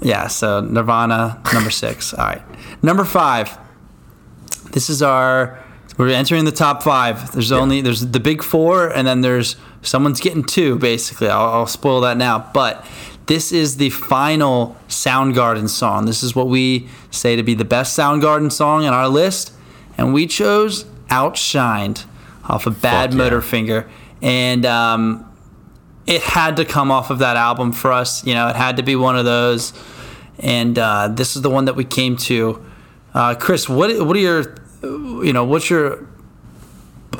Yeah, 0.00 0.28
so 0.28 0.60
Nirvana, 0.60 1.42
number 1.52 1.70
six. 1.70 2.14
All 2.14 2.26
right. 2.26 2.42
Number 2.82 3.04
five. 3.04 3.58
This 4.72 4.90
is 4.90 5.02
our 5.02 5.58
we're 5.98 6.10
entering 6.10 6.44
the 6.44 6.52
top 6.52 6.84
five. 6.84 7.32
There's 7.32 7.50
only 7.50 7.80
there's 7.80 8.06
the 8.06 8.20
big 8.20 8.42
four, 8.42 8.88
and 8.88 9.06
then 9.06 9.20
there's 9.20 9.56
someone's 9.82 10.20
getting 10.20 10.44
two. 10.44 10.78
Basically, 10.78 11.28
I'll, 11.28 11.48
I'll 11.48 11.66
spoil 11.66 12.00
that 12.02 12.16
now. 12.16 12.50
But 12.54 12.86
this 13.26 13.50
is 13.50 13.78
the 13.78 13.90
final 13.90 14.76
Soundgarden 14.88 15.68
song. 15.68 16.06
This 16.06 16.22
is 16.22 16.36
what 16.36 16.46
we 16.46 16.88
say 17.10 17.34
to 17.34 17.42
be 17.42 17.54
the 17.54 17.64
best 17.64 17.98
Soundgarden 17.98 18.52
song 18.52 18.86
on 18.86 18.94
our 18.94 19.08
list, 19.08 19.52
and 19.98 20.14
we 20.14 20.28
chose 20.28 20.84
"Outshined" 21.08 22.04
off 22.44 22.66
of 22.66 22.80
Bad 22.80 23.10
Fuck 23.10 23.18
yeah. 23.18 23.30
Motorfinger, 23.30 23.88
and 24.22 24.64
um, 24.64 25.27
it 26.08 26.22
had 26.22 26.56
to 26.56 26.64
come 26.64 26.90
off 26.90 27.10
of 27.10 27.18
that 27.18 27.36
album 27.36 27.70
for 27.70 27.92
us. 27.92 28.26
You 28.26 28.34
know, 28.34 28.48
it 28.48 28.56
had 28.56 28.78
to 28.78 28.82
be 28.82 28.96
one 28.96 29.16
of 29.16 29.26
those, 29.26 29.74
and 30.38 30.76
uh, 30.78 31.08
this 31.08 31.36
is 31.36 31.42
the 31.42 31.50
one 31.50 31.66
that 31.66 31.76
we 31.76 31.84
came 31.84 32.16
to. 32.16 32.64
Uh, 33.12 33.34
Chris, 33.34 33.68
what 33.68 34.04
what 34.04 34.16
are 34.16 34.20
your, 34.20 34.54
you 34.82 35.32
know, 35.34 35.44
what's 35.44 35.68
your? 35.68 36.08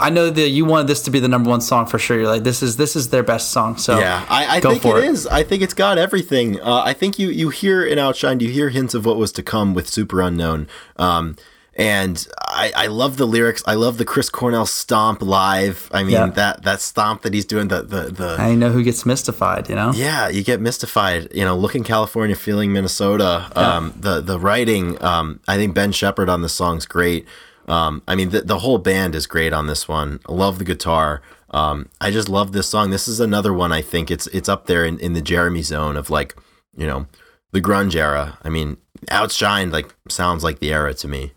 I 0.01 0.11
know 0.11 0.31
that 0.31 0.49
you 0.49 0.65
wanted 0.65 0.87
this 0.87 1.03
to 1.03 1.11
be 1.11 1.19
the 1.19 1.29
number 1.29 1.51
one 1.51 1.61
song 1.61 1.85
for 1.85 1.99
sure. 1.99 2.19
You're 2.19 2.29
like, 2.29 2.45
this 2.45 2.63
is 2.63 2.79
this 2.79 2.97
is 2.97 3.11
their 3.11 3.23
best 3.23 3.51
song. 3.51 3.77
So 3.77 3.99
Yeah, 3.99 4.25
I, 4.29 4.57
I 4.57 4.61
think 4.61 4.81
for 4.81 4.99
it 4.99 5.05
is. 5.05 5.27
I 5.27 5.43
think 5.43 5.63
it's 5.63 5.75
got 5.75 5.99
everything. 5.99 6.59
Uh, 6.61 6.83
I 6.83 6.95
think 6.95 7.19
you 7.19 7.29
you 7.29 7.51
hear 7.51 7.85
in 7.85 7.99
Outshined, 7.99 8.41
you 8.41 8.49
hear 8.49 8.71
hints 8.71 8.95
of 8.95 9.05
what 9.05 9.19
was 9.19 9.33
to 9.33 9.43
come 9.43 9.75
with 9.75 9.87
Superunknown. 9.87 10.67
Um, 10.97 11.37
and 11.79 12.27
I, 12.41 12.73
I 12.75 12.87
love 12.89 13.17
the 13.17 13.27
lyrics. 13.27 13.63
I 13.67 13.75
love 13.75 13.97
the 13.99 14.05
Chris 14.05 14.29
Cornell 14.29 14.67
stomp 14.67 15.23
live. 15.23 15.89
I 15.93 16.03
mean 16.03 16.13
Yeah. 16.13 16.27
that 16.27 16.65
that 16.65 16.81
stomp 16.81 17.23
that 17.23 17.33
he's 17.33 17.45
doing. 17.45 17.69
The 17.69 17.83
the 17.83 18.03
the 18.11 18.37
I 18.39 18.55
know 18.57 18.71
who 18.71 18.83
gets 18.83 19.07
mystified. 19.07 19.69
You 19.69 19.77
know. 19.77 19.93
yeah, 19.95 20.29
you 20.29 20.43
get 20.43 20.61
mystified. 20.61 21.29
You 21.33 21.45
know, 21.45 21.57
looking 21.57 21.85
California, 21.85 22.35
feeling 22.37 22.73
Minnesota. 22.73 23.51
Um, 23.55 23.95
the 23.99 24.21
the 24.21 24.39
writing. 24.39 25.01
Um, 25.03 25.41
I 25.47 25.57
think 25.57 25.75
Ben 25.75 25.93
Shepherd 25.93 26.29
on 26.29 26.43
the 26.43 26.49
song's 26.49 26.85
great. 26.85 27.27
Um, 27.69 28.03
I 28.09 28.15
mean, 28.17 28.31
the 28.31 28.41
the 28.43 28.59
whole 28.59 28.79
band 28.79 29.15
is 29.15 29.27
great 29.27 29.53
on 29.53 29.67
this 29.69 29.87
one. 29.87 30.19
I 30.29 30.33
love 30.33 30.59
the 30.59 30.65
guitar. 30.65 31.23
Um, 31.51 31.89
I 32.01 32.11
just 32.11 32.29
love 32.29 32.53
this 32.53 32.67
song. 32.69 32.91
This 32.91 33.09
is 33.09 33.21
another 33.21 33.53
one. 33.55 33.73
I 33.73 33.83
think 33.83 34.11
it's 34.11 34.27
it's 34.29 34.49
up 34.49 34.67
there 34.67 34.85
in, 34.85 34.99
in 34.99 35.13
the 35.13 35.23
Jeremy 35.23 35.63
zone 35.63 35.97
of 35.97 36.11
like, 36.11 36.35
you 36.77 36.87
know, 36.87 37.07
the 37.53 37.61
grunge 37.61 37.95
era. 37.95 38.37
I 38.43 38.49
mean, 38.49 38.77
outshined 39.11 39.73
like 39.73 39.95
sounds 40.09 40.43
like 40.45 40.59
the 40.59 40.73
era 40.73 40.93
to 40.95 41.09
me. 41.09 41.33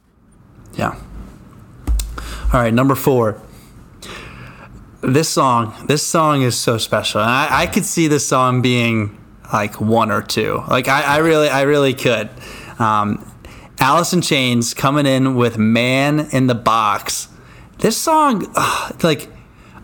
Yeah. 0.74 0.96
All 2.54 2.60
right, 2.60 2.74
number 2.74 2.96
four. 2.96 3.42
This 5.02 5.30
song, 5.30 5.74
this 5.88 6.06
song 6.06 6.42
is 6.42 6.56
so 6.56 6.78
special. 6.78 7.22
I, 7.22 7.48
I 7.50 7.68
could 7.68 7.86
see 7.86 8.08
this 8.08 8.28
song 8.28 8.62
being 8.62 9.18
like 9.52 9.82
one 9.82 10.12
or 10.12 10.22
two. 10.22 10.64
Like 10.68 10.88
I, 10.88 11.02
I 11.02 11.18
really, 11.18 11.50
I 11.50 11.62
really 11.62 11.94
could. 11.94 12.30
Um, 12.78 13.26
Alice 13.80 14.14
in 14.14 14.22
Chains 14.22 14.74
coming 14.76 15.08
in 15.08 15.34
with 15.36 15.58
"Man 15.58 16.28
in 16.32 16.48
the 16.48 16.56
Box." 16.56 17.30
This 17.80 17.98
song, 17.98 18.46
ugh, 18.56 19.04
like, 19.04 19.28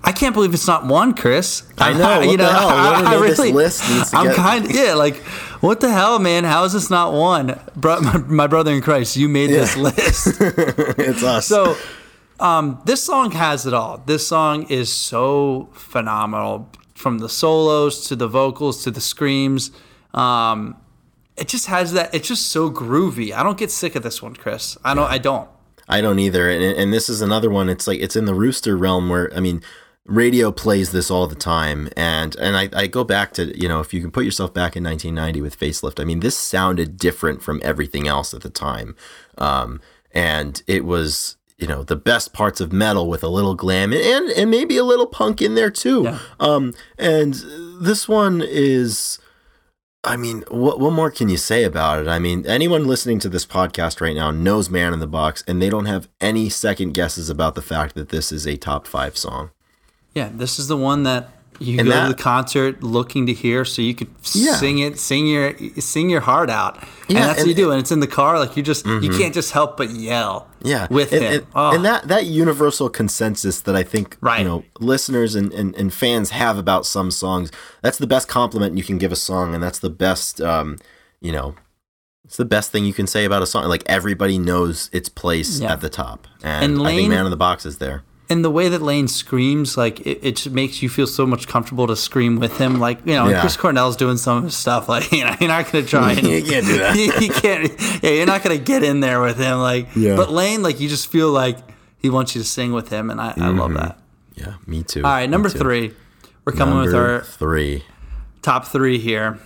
I 0.07 0.13
can't 0.13 0.33
believe 0.33 0.53
it's 0.53 0.67
not 0.67 0.85
one, 0.85 1.13
Chris. 1.13 1.63
I 1.77 1.91
know, 1.91 2.21
hell? 2.21 3.03
Literally, 3.03 3.27
this 3.27 3.39
list 3.51 3.89
needs 3.89 4.11
to 4.11 4.17
I'm 4.17 4.33
kind 4.33 4.63
of 4.63 4.71
yeah, 4.73 4.93
like, 4.93 5.17
what 5.59 5.81
the 5.81 5.91
hell, 5.91 6.17
man? 6.17 6.45
How 6.45 6.63
is 6.63 6.71
this 6.71 6.89
not 6.89 7.11
one? 7.11 7.59
Bro, 7.75 7.99
my, 7.99 8.17
my 8.27 8.47
brother 8.47 8.71
in 8.71 8.81
Christ, 8.81 9.17
you 9.17 9.27
made 9.27 9.49
this 9.49 9.75
list. 9.75 10.37
it's 10.39 11.23
us. 11.23 11.45
So, 11.45 11.75
um, 12.39 12.81
this 12.85 13.03
song 13.03 13.31
has 13.31 13.65
it 13.65 13.73
all. 13.73 13.97
This 13.97 14.25
song 14.25 14.63
is 14.69 14.93
so 14.93 15.67
phenomenal 15.73 16.69
from 16.95 17.17
the 17.17 17.27
solos 17.27 18.07
to 18.07 18.15
the 18.15 18.29
vocals 18.29 18.85
to 18.85 18.91
the 18.91 19.01
screams. 19.01 19.71
Um, 20.13 20.77
it 21.35 21.49
just 21.49 21.65
has 21.65 21.91
that. 21.91 22.15
It's 22.15 22.29
just 22.29 22.45
so 22.45 22.71
groovy. 22.71 23.33
I 23.33 23.43
don't 23.43 23.57
get 23.57 23.71
sick 23.71 23.93
of 23.97 24.03
this 24.03 24.21
one, 24.21 24.37
Chris. 24.37 24.77
I 24.85 24.93
don't. 24.93 25.11
I 25.11 25.17
don't. 25.17 25.49
I 25.89 25.99
don't 25.99 26.19
either. 26.19 26.49
And, 26.49 26.63
and 26.63 26.93
this 26.93 27.09
is 27.09 27.21
another 27.21 27.49
one. 27.49 27.67
It's 27.67 27.87
like 27.87 27.99
it's 27.99 28.15
in 28.15 28.23
the 28.23 28.33
rooster 28.33 28.77
realm 28.77 29.09
where 29.09 29.33
I 29.35 29.41
mean, 29.41 29.61
radio 30.07 30.51
plays 30.51 30.91
this 30.91 31.11
all 31.11 31.27
the 31.27 31.35
time. 31.35 31.89
And 31.95 32.35
and 32.37 32.57
I, 32.57 32.69
I 32.73 32.87
go 32.87 33.03
back 33.03 33.33
to 33.33 33.57
you 33.59 33.67
know 33.67 33.79
if 33.79 33.93
you 33.93 34.01
can 34.01 34.11
put 34.11 34.25
yourself 34.25 34.53
back 34.53 34.75
in 34.75 34.83
1990 34.83 35.41
with 35.41 35.59
Facelift. 35.59 35.99
I 35.99 36.05
mean, 36.05 36.21
this 36.21 36.37
sounded 36.37 36.97
different 36.97 37.41
from 37.41 37.61
everything 37.63 38.07
else 38.07 38.33
at 38.33 38.41
the 38.41 38.49
time, 38.49 38.95
um, 39.37 39.81
and 40.11 40.63
it 40.67 40.85
was 40.85 41.37
you 41.57 41.67
know 41.67 41.83
the 41.83 41.95
best 41.95 42.33
parts 42.33 42.61
of 42.61 42.71
metal 42.71 43.07
with 43.09 43.23
a 43.23 43.29
little 43.29 43.55
glam 43.55 43.93
and 43.93 44.29
and 44.29 44.49
maybe 44.49 44.77
a 44.77 44.83
little 44.83 45.07
punk 45.07 45.41
in 45.41 45.55
there 45.55 45.71
too. 45.71 46.03
Yeah. 46.03 46.19
Um, 46.39 46.73
and 46.97 47.35
this 47.81 48.07
one 48.07 48.41
is. 48.45 49.19
I 50.03 50.15
mean, 50.15 50.45
what 50.49 50.79
what 50.79 50.93
more 50.93 51.11
can 51.11 51.27
you 51.27 51.35
say 51.35 51.65
about 51.65 51.99
it? 51.99 52.07
I 52.07 52.17
mean, 52.17 52.45
anyone 52.45 52.87
listening 52.87 53.19
to 53.19 53.29
this 53.29 53.45
podcast 53.45 53.99
right 53.99 54.15
now 54.15 54.31
knows 54.31 54.69
Man 54.69 54.93
in 54.93 54.99
the 54.99 55.07
Box, 55.07 55.43
and 55.47 55.61
they 55.61 55.69
don't 55.69 55.85
have 55.85 56.07
any 56.21 56.47
second 56.47 56.93
guesses 56.93 57.29
about 57.29 57.55
the 57.55 57.61
fact 57.61 57.93
that 57.95 58.07
this 58.07 58.31
is 58.31 58.47
a 58.47 58.55
top 58.55 58.87
five 58.87 59.17
song. 59.17 59.49
Yeah, 60.17 60.29
this 60.33 60.57
is 60.59 60.67
the 60.67 60.77
one 60.77 61.03
that 61.03 61.29
you 61.59 61.79
And 61.79 61.87
go 61.87 61.93
that- 61.93 62.03
to 62.03 62.13
the 62.15 62.21
concert 62.21 62.83
looking 62.83 63.25
to 63.27 63.33
hear, 63.33 63.65
so 63.65 63.81
you 63.81 63.95
could 63.95 64.09
Yeah. 64.33 64.55
sing 64.55 64.77
it, 64.79 64.99
sing 64.99 65.25
your 65.27 65.53
sing 65.79 66.09
your 66.09 66.21
heart 66.21 66.49
out, 66.49 66.73
and 67.07 67.17
Yeah, 67.17 67.27
that's 67.27 67.39
what 67.39 67.47
you 67.47 67.53
do. 67.55 67.71
And 67.71 67.79
it's 67.79 67.91
in 67.91 67.99
the 67.99 68.07
car, 68.07 68.37
like 68.39 68.55
you 68.57 68.63
just 68.63 68.85
you 68.85 69.09
can't 69.19 69.33
just 69.33 69.51
help 69.51 69.77
but 69.77 69.89
yell. 69.89 70.47
Yeah, 70.63 70.87
with 70.89 71.11
and, 71.13 71.21
him. 71.23 71.33
and, 71.33 71.43
Oh. 71.55 71.71
and 71.75 71.83
that 71.85 72.07
that 72.07 72.25
universal 72.25 72.89
consensus 72.89 73.59
that 73.61 73.75
I 73.75 73.83
think 73.83 74.17
Right. 74.21 74.39
you 74.39 74.45
know 74.45 74.63
listeners 74.79 75.35
and, 75.35 75.51
and, 75.53 75.75
and 75.75 75.93
fans 75.93 76.29
have 76.31 76.57
about 76.59 76.85
some 76.85 77.09
songs. 77.11 77.51
That's 77.83 77.97
the 77.99 78.07
best 78.07 78.27
compliment 78.27 78.77
you 78.77 78.83
can 78.83 78.97
give 78.99 79.11
a 79.11 79.15
song, 79.15 79.53
and 79.55 79.61
that's 79.63 79.79
the 79.79 79.89
best 79.91 80.41
um, 80.41 80.77
you 81.21 81.31
know. 81.31 81.55
It's 82.25 82.37
the 82.37 82.45
best 82.57 82.71
thing 82.73 82.83
you 82.85 82.93
can 82.93 83.07
say 83.07 83.23
about 83.25 83.41
a 83.41 83.45
song. 83.47 83.63
Like 83.69 83.83
everybody 83.87 84.37
knows 84.37 84.89
its 84.91 85.09
place 85.09 85.59
Yeah. 85.61 85.71
at 85.73 85.81
the 85.81 85.89
top, 85.89 86.27
and, 86.43 86.77
And 86.77 86.87
I 86.87 86.95
think 86.95 87.09
"Man 87.09 87.25
in 87.25 87.31
the 87.31 87.37
Box" 87.47 87.65
is 87.65 87.77
there. 87.77 88.03
And 88.29 88.43
the 88.43 88.49
way 88.51 88.67
that 88.67 88.81
Layne 88.81 89.07
screams, 89.07 89.77
like 89.77 90.01
it, 90.01 90.19
it 90.21 90.35
just 90.35 90.51
makes 90.51 90.81
you 90.81 90.89
feel 90.89 91.07
so 91.07 91.25
much 91.25 91.47
comfortable 91.47 91.87
to 91.87 91.95
scream 91.95 92.39
with 92.39 92.57
him. 92.57 92.77
Like 92.77 92.99
you 93.05 93.13
know, 93.13 93.29
Yeah. 93.29 93.39
Chris 93.39 93.55
Cornell's 93.55 93.95
doing 93.95 94.17
some 94.17 94.39
of 94.39 94.43
his 94.43 94.57
stuff. 94.57 94.89
Like 94.89 95.09
you 95.13 95.23
know, 95.23 95.33
you're 95.39 95.47
not 95.47 95.71
gonna 95.71 95.85
try 95.85 96.11
and 96.11 96.27
You 96.27 96.43
can't 96.43 96.65
do 96.65 96.77
that. 96.79 96.95
you, 96.97 97.03
you 97.21 97.31
can't. 97.31 98.03
Yeah, 98.03 98.09
you're 98.11 98.25
not 98.25 98.43
gonna 98.43 98.57
get 98.57 98.83
in 98.83 98.99
there 98.99 99.21
with 99.21 99.37
him. 99.37 99.59
Like, 99.59 99.87
Yeah. 99.95 100.17
but 100.17 100.29
Layne, 100.29 100.61
like 100.61 100.81
you 100.81 100.89
just 100.89 101.07
feel 101.09 101.31
like 101.31 101.57
he 101.99 102.09
wants 102.09 102.35
you 102.35 102.41
to 102.41 102.47
sing 102.47 102.73
with 102.73 102.89
him, 102.89 103.09
and 103.09 103.21
I, 103.21 103.33
I 103.37 103.47
love 103.49 103.73
that. 103.75 103.97
Yeah, 104.35 104.55
me 104.67 104.83
too. 104.83 105.03
All 105.05 105.11
right, 105.11 105.29
number 105.29 105.49
three, 105.49 105.93
we're 106.43 106.51
coming 106.53 106.77
with 106.79 106.93
our 106.93 107.21
three. 107.23 107.85
top 108.41 108.65
three 108.67 108.99
here, 108.99 109.39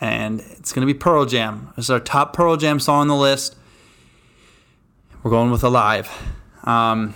and 0.00 0.40
it's 0.40 0.72
gonna 0.72 0.86
be 0.86 0.94
Pearl 0.94 1.26
Jam. 1.26 1.70
This 1.76 1.84
is 1.84 1.90
our 1.90 2.00
top 2.00 2.32
Pearl 2.32 2.56
Jam 2.56 2.80
song 2.80 3.02
on 3.02 3.08
the 3.08 3.14
list. 3.14 3.56
We're 5.22 5.30
going 5.30 5.50
with 5.50 5.62
Alive. 5.64 6.10
Um, 6.64 7.14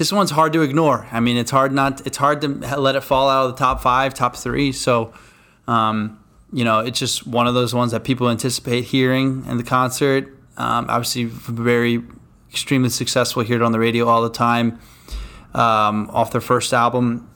this 0.00 0.10
one's 0.10 0.30
hard 0.30 0.54
to 0.54 0.62
ignore. 0.62 1.06
I 1.12 1.20
mean, 1.20 1.36
it's 1.36 1.50
hard 1.50 1.72
not. 1.72 2.06
It's 2.06 2.16
hard 2.16 2.40
to 2.40 2.48
let 2.48 2.96
it 2.96 3.02
fall 3.02 3.28
out 3.28 3.44
of 3.44 3.52
the 3.54 3.58
top 3.58 3.82
five, 3.82 4.14
top 4.14 4.34
three. 4.34 4.72
So, 4.72 5.12
um, 5.68 6.18
you 6.54 6.64
know, 6.64 6.78
it's 6.78 6.98
just 6.98 7.26
one 7.26 7.46
of 7.46 7.52
those 7.52 7.74
ones 7.74 7.92
that 7.92 8.02
people 8.02 8.30
anticipate 8.30 8.84
hearing 8.84 9.44
in 9.44 9.58
the 9.58 9.62
concert. 9.62 10.24
Um, 10.56 10.86
obviously, 10.88 11.24
very 11.24 12.02
extremely 12.48 12.88
successful. 12.88 13.42
Hear 13.42 13.56
it 13.56 13.62
on 13.62 13.72
the 13.72 13.78
radio 13.78 14.08
all 14.08 14.22
the 14.22 14.30
time. 14.30 14.78
Um, 15.52 16.08
off 16.14 16.32
their 16.32 16.40
first 16.40 16.72
album, 16.72 17.30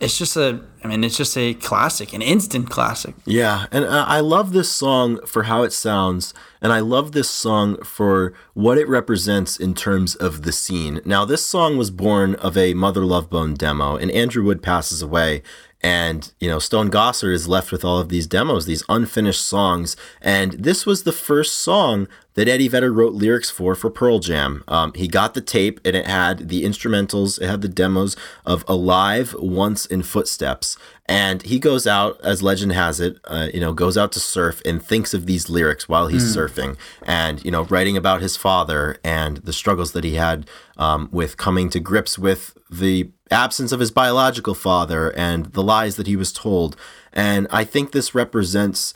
it's 0.00 0.16
just 0.16 0.36
a. 0.36 0.60
I 0.84 0.86
mean, 0.86 1.02
it's 1.02 1.16
just 1.16 1.36
a 1.36 1.54
classic, 1.54 2.12
an 2.12 2.22
instant 2.22 2.70
classic. 2.70 3.16
Yeah, 3.24 3.66
and 3.72 3.84
uh, 3.84 4.04
I 4.06 4.20
love 4.20 4.52
this 4.52 4.70
song 4.70 5.18
for 5.26 5.44
how 5.44 5.64
it 5.64 5.72
sounds, 5.72 6.32
and 6.60 6.72
I 6.72 6.78
love 6.78 7.10
this 7.12 7.28
song 7.28 7.82
for 7.82 8.32
what 8.54 8.78
it 8.78 8.88
represents 8.88 9.58
in 9.58 9.74
terms 9.74 10.14
of 10.14 10.42
the 10.42 10.52
scene. 10.52 11.00
Now, 11.04 11.24
this 11.24 11.44
song 11.44 11.76
was 11.76 11.90
born 11.90 12.36
of 12.36 12.56
a 12.56 12.74
Mother 12.74 13.04
Love 13.04 13.28
Bone 13.28 13.54
demo, 13.54 13.96
and 13.96 14.10
Andrew 14.12 14.44
Wood 14.44 14.62
passes 14.62 15.02
away, 15.02 15.42
and 15.80 16.32
you 16.40 16.48
know 16.48 16.58
Stone 16.58 16.90
Gossard 16.90 17.32
is 17.32 17.48
left 17.48 17.70
with 17.70 17.84
all 17.84 17.98
of 17.98 18.08
these 18.08 18.26
demos, 18.26 18.66
these 18.66 18.84
unfinished 18.88 19.44
songs, 19.44 19.96
and 20.20 20.52
this 20.52 20.84
was 20.86 21.02
the 21.02 21.12
first 21.12 21.54
song 21.56 22.08
that 22.34 22.48
Eddie 22.48 22.68
Vedder 22.68 22.92
wrote 22.92 23.14
lyrics 23.14 23.50
for 23.50 23.74
for 23.74 23.90
Pearl 23.90 24.18
Jam. 24.18 24.64
Um, 24.68 24.92
he 24.94 25.08
got 25.08 25.34
the 25.34 25.40
tape, 25.40 25.80
and 25.84 25.96
it 25.96 26.06
had 26.06 26.48
the 26.48 26.64
instrumentals, 26.64 27.40
it 27.40 27.48
had 27.48 27.62
the 27.62 27.68
demos 27.68 28.16
of 28.44 28.64
Alive, 28.68 29.34
Once, 29.38 29.86
in 29.86 30.02
Footsteps. 30.02 30.76
And 31.06 31.42
he 31.42 31.58
goes 31.58 31.86
out, 31.86 32.20
as 32.22 32.42
legend 32.42 32.72
has 32.72 33.00
it, 33.00 33.18
uh, 33.24 33.48
you 33.54 33.60
know, 33.60 33.72
goes 33.72 33.96
out 33.96 34.12
to 34.12 34.20
surf 34.20 34.60
and 34.64 34.82
thinks 34.82 35.14
of 35.14 35.24
these 35.24 35.48
lyrics 35.48 35.88
while 35.88 36.08
he's 36.08 36.36
surfing, 36.36 36.76
and 37.02 37.44
you 37.44 37.50
know, 37.50 37.62
writing 37.64 37.96
about 37.96 38.20
his 38.20 38.36
father 38.36 38.98
and 39.02 39.38
the 39.38 39.52
struggles 39.52 39.92
that 39.92 40.04
he 40.04 40.16
had 40.16 40.48
um, 40.76 41.08
with 41.12 41.36
coming 41.36 41.70
to 41.70 41.80
grips 41.80 42.18
with 42.18 42.57
the 42.70 43.10
absence 43.30 43.72
of 43.72 43.80
his 43.80 43.90
biological 43.90 44.54
father 44.54 45.10
and 45.16 45.46
the 45.46 45.62
lies 45.62 45.96
that 45.96 46.06
he 46.06 46.16
was 46.16 46.32
told. 46.32 46.76
And 47.12 47.46
I 47.50 47.64
think 47.64 47.92
this 47.92 48.14
represents 48.14 48.94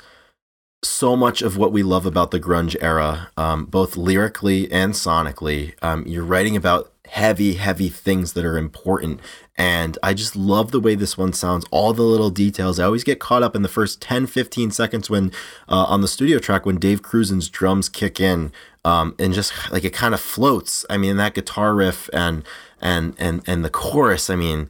so 0.85 1.17
much 1.17 1.43
of 1.43 1.57
what 1.57 1.73
we 1.73 1.83
love 1.83 2.07
about 2.07 2.33
the 2.33 2.41
grunge 2.41 2.77
era, 2.81 3.31
um, 3.37 3.67
both 3.67 3.97
lyrically 3.97 4.71
and 4.73 4.95
sonically. 4.95 5.75
Um, 5.83 6.05
you're 6.07 6.25
writing 6.25 6.57
about 6.57 6.93
heavy, 7.07 7.55
heavy 7.55 7.89
things 7.89 8.33
that 8.33 8.45
are 8.45 8.57
important. 8.57 9.21
And 9.57 9.99
I 10.03 10.15
just 10.15 10.35
love 10.35 10.73
the 10.73 10.81
way 10.81 10.95
this 10.95 11.19
one 11.19 11.35
sounds, 11.35 11.67
all 11.71 11.93
the 11.93 12.03
little 12.03 12.31
details. 12.31 12.79
I 12.79 12.85
always 12.85 13.05
get 13.05 13.21
caught 13.21 13.43
up 13.43 13.55
in 13.55 13.63
the 13.63 13.69
first 13.69 14.01
10, 14.01 14.27
15 14.27 14.71
seconds 14.71 15.11
when 15.11 15.31
uh, 15.69 15.85
on 15.85 16.01
the 16.01 16.09
studio 16.09 16.39
track 16.39 16.65
when 16.65 16.79
Dave 16.79 17.03
Krusen's 17.03 17.49
drums 17.49 17.89
kick 17.89 18.19
in 18.19 18.51
um, 18.85 19.15
and 19.19 19.35
just 19.35 19.53
like 19.71 19.85
it 19.85 19.93
kind 19.93 20.15
of 20.15 20.21
floats. 20.21 20.87
I 20.89 20.97
mean, 20.97 21.17
that 21.19 21.35
guitar 21.35 21.75
riff 21.75 22.09
and 22.13 22.45
and 22.83 23.15
and 23.19 23.43
and 23.47 23.65
the 23.65 23.71
chorus. 23.71 24.29
I 24.29 24.37
mean, 24.37 24.69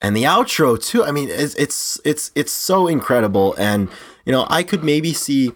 and 0.00 0.16
the 0.16 0.24
outro 0.24 0.82
too. 0.82 1.04
I 1.04 1.10
mean, 1.12 1.28
it's 1.30 1.54
it's 1.54 2.00
it's 2.04 2.30
it's 2.34 2.52
so 2.52 2.86
incredible. 2.86 3.54
And 3.58 3.88
you 4.26 4.32
know, 4.32 4.46
I 4.50 4.62
could 4.62 4.84
maybe 4.84 5.12
see 5.12 5.52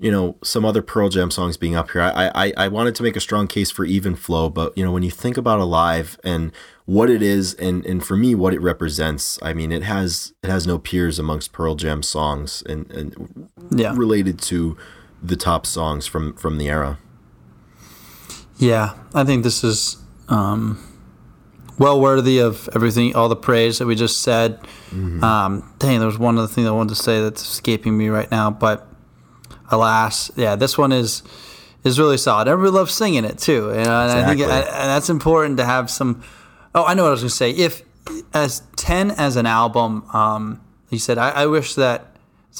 you 0.00 0.10
know 0.10 0.36
some 0.42 0.64
other 0.64 0.82
Pearl 0.82 1.08
Jam 1.08 1.30
songs 1.30 1.56
being 1.56 1.76
up 1.76 1.90
here. 1.92 2.02
I 2.02 2.30
I 2.34 2.52
I 2.56 2.68
wanted 2.68 2.94
to 2.96 3.02
make 3.02 3.16
a 3.16 3.20
strong 3.20 3.46
case 3.46 3.70
for 3.70 3.84
Even 3.84 4.14
Flow, 4.16 4.50
but 4.50 4.76
you 4.76 4.84
know, 4.84 4.92
when 4.92 5.02
you 5.02 5.10
think 5.10 5.36
about 5.36 5.60
Alive 5.60 6.18
and 6.24 6.52
what 6.86 7.08
it 7.08 7.22
is 7.22 7.54
and 7.54 7.86
and 7.86 8.04
for 8.04 8.14
me 8.14 8.34
what 8.34 8.52
it 8.52 8.60
represents 8.60 9.38
i 9.40 9.54
mean 9.54 9.72
it 9.72 9.82
has 9.82 10.34
it 10.42 10.50
has 10.50 10.66
no 10.66 10.78
peers 10.78 11.18
amongst 11.18 11.50
pearl 11.50 11.74
jam 11.76 12.02
songs 12.02 12.62
and 12.66 12.90
and 12.92 13.48
Yeah. 13.70 13.94
related 13.96 14.38
to 14.52 14.76
the 15.22 15.34
top 15.34 15.64
songs 15.64 16.06
from 16.06 16.34
from 16.34 16.58
the 16.58 16.68
era 16.68 16.98
Yeah, 18.58 18.94
I 19.14 19.24
think 19.24 19.44
this 19.44 19.64
is 19.64 19.96
um, 20.28 20.78
well 21.78 22.00
worthy 22.00 22.38
of 22.38 22.68
everything, 22.74 23.14
all 23.16 23.28
the 23.28 23.36
praise 23.36 23.78
that 23.78 23.86
we 23.86 23.94
just 23.94 24.22
said. 24.22 24.58
Um, 24.92 25.74
dang, 25.78 25.98
there 25.98 26.06
was 26.06 26.18
one 26.18 26.38
other 26.38 26.46
thing 26.46 26.66
I 26.68 26.70
wanted 26.70 26.94
to 26.94 27.02
say 27.02 27.20
that's 27.20 27.42
escaping 27.42 27.96
me 27.96 28.08
right 28.08 28.30
now, 28.30 28.50
but 28.50 28.86
alas, 29.70 30.30
yeah, 30.36 30.56
this 30.56 30.76
one 30.78 30.92
is 30.92 31.22
is 31.82 31.98
really 31.98 32.16
solid. 32.16 32.48
Everybody 32.48 32.72
loves 32.74 32.94
singing 32.94 33.24
it 33.24 33.38
too, 33.38 33.70
and, 33.70 33.86
I 33.88 34.24
think 34.26 34.40
Exactly. 34.40 34.72
and 34.72 34.88
that's 34.88 35.10
important 35.10 35.58
to 35.58 35.64
have 35.64 35.90
some. 35.90 36.22
Oh, 36.74 36.84
I 36.84 36.94
know 36.94 37.02
what 37.02 37.08
I 37.08 37.12
was 37.12 37.20
going 37.20 37.28
to 37.30 37.34
say. 37.36 37.50
If 37.50 37.82
as 38.32 38.62
ten 38.76 39.10
as 39.12 39.36
an 39.36 39.46
album, 39.46 40.04
um, 40.12 40.60
he 40.90 40.98
said, 40.98 41.18
I, 41.18 41.30
I 41.30 41.46
wish 41.46 41.74
that 41.74 42.16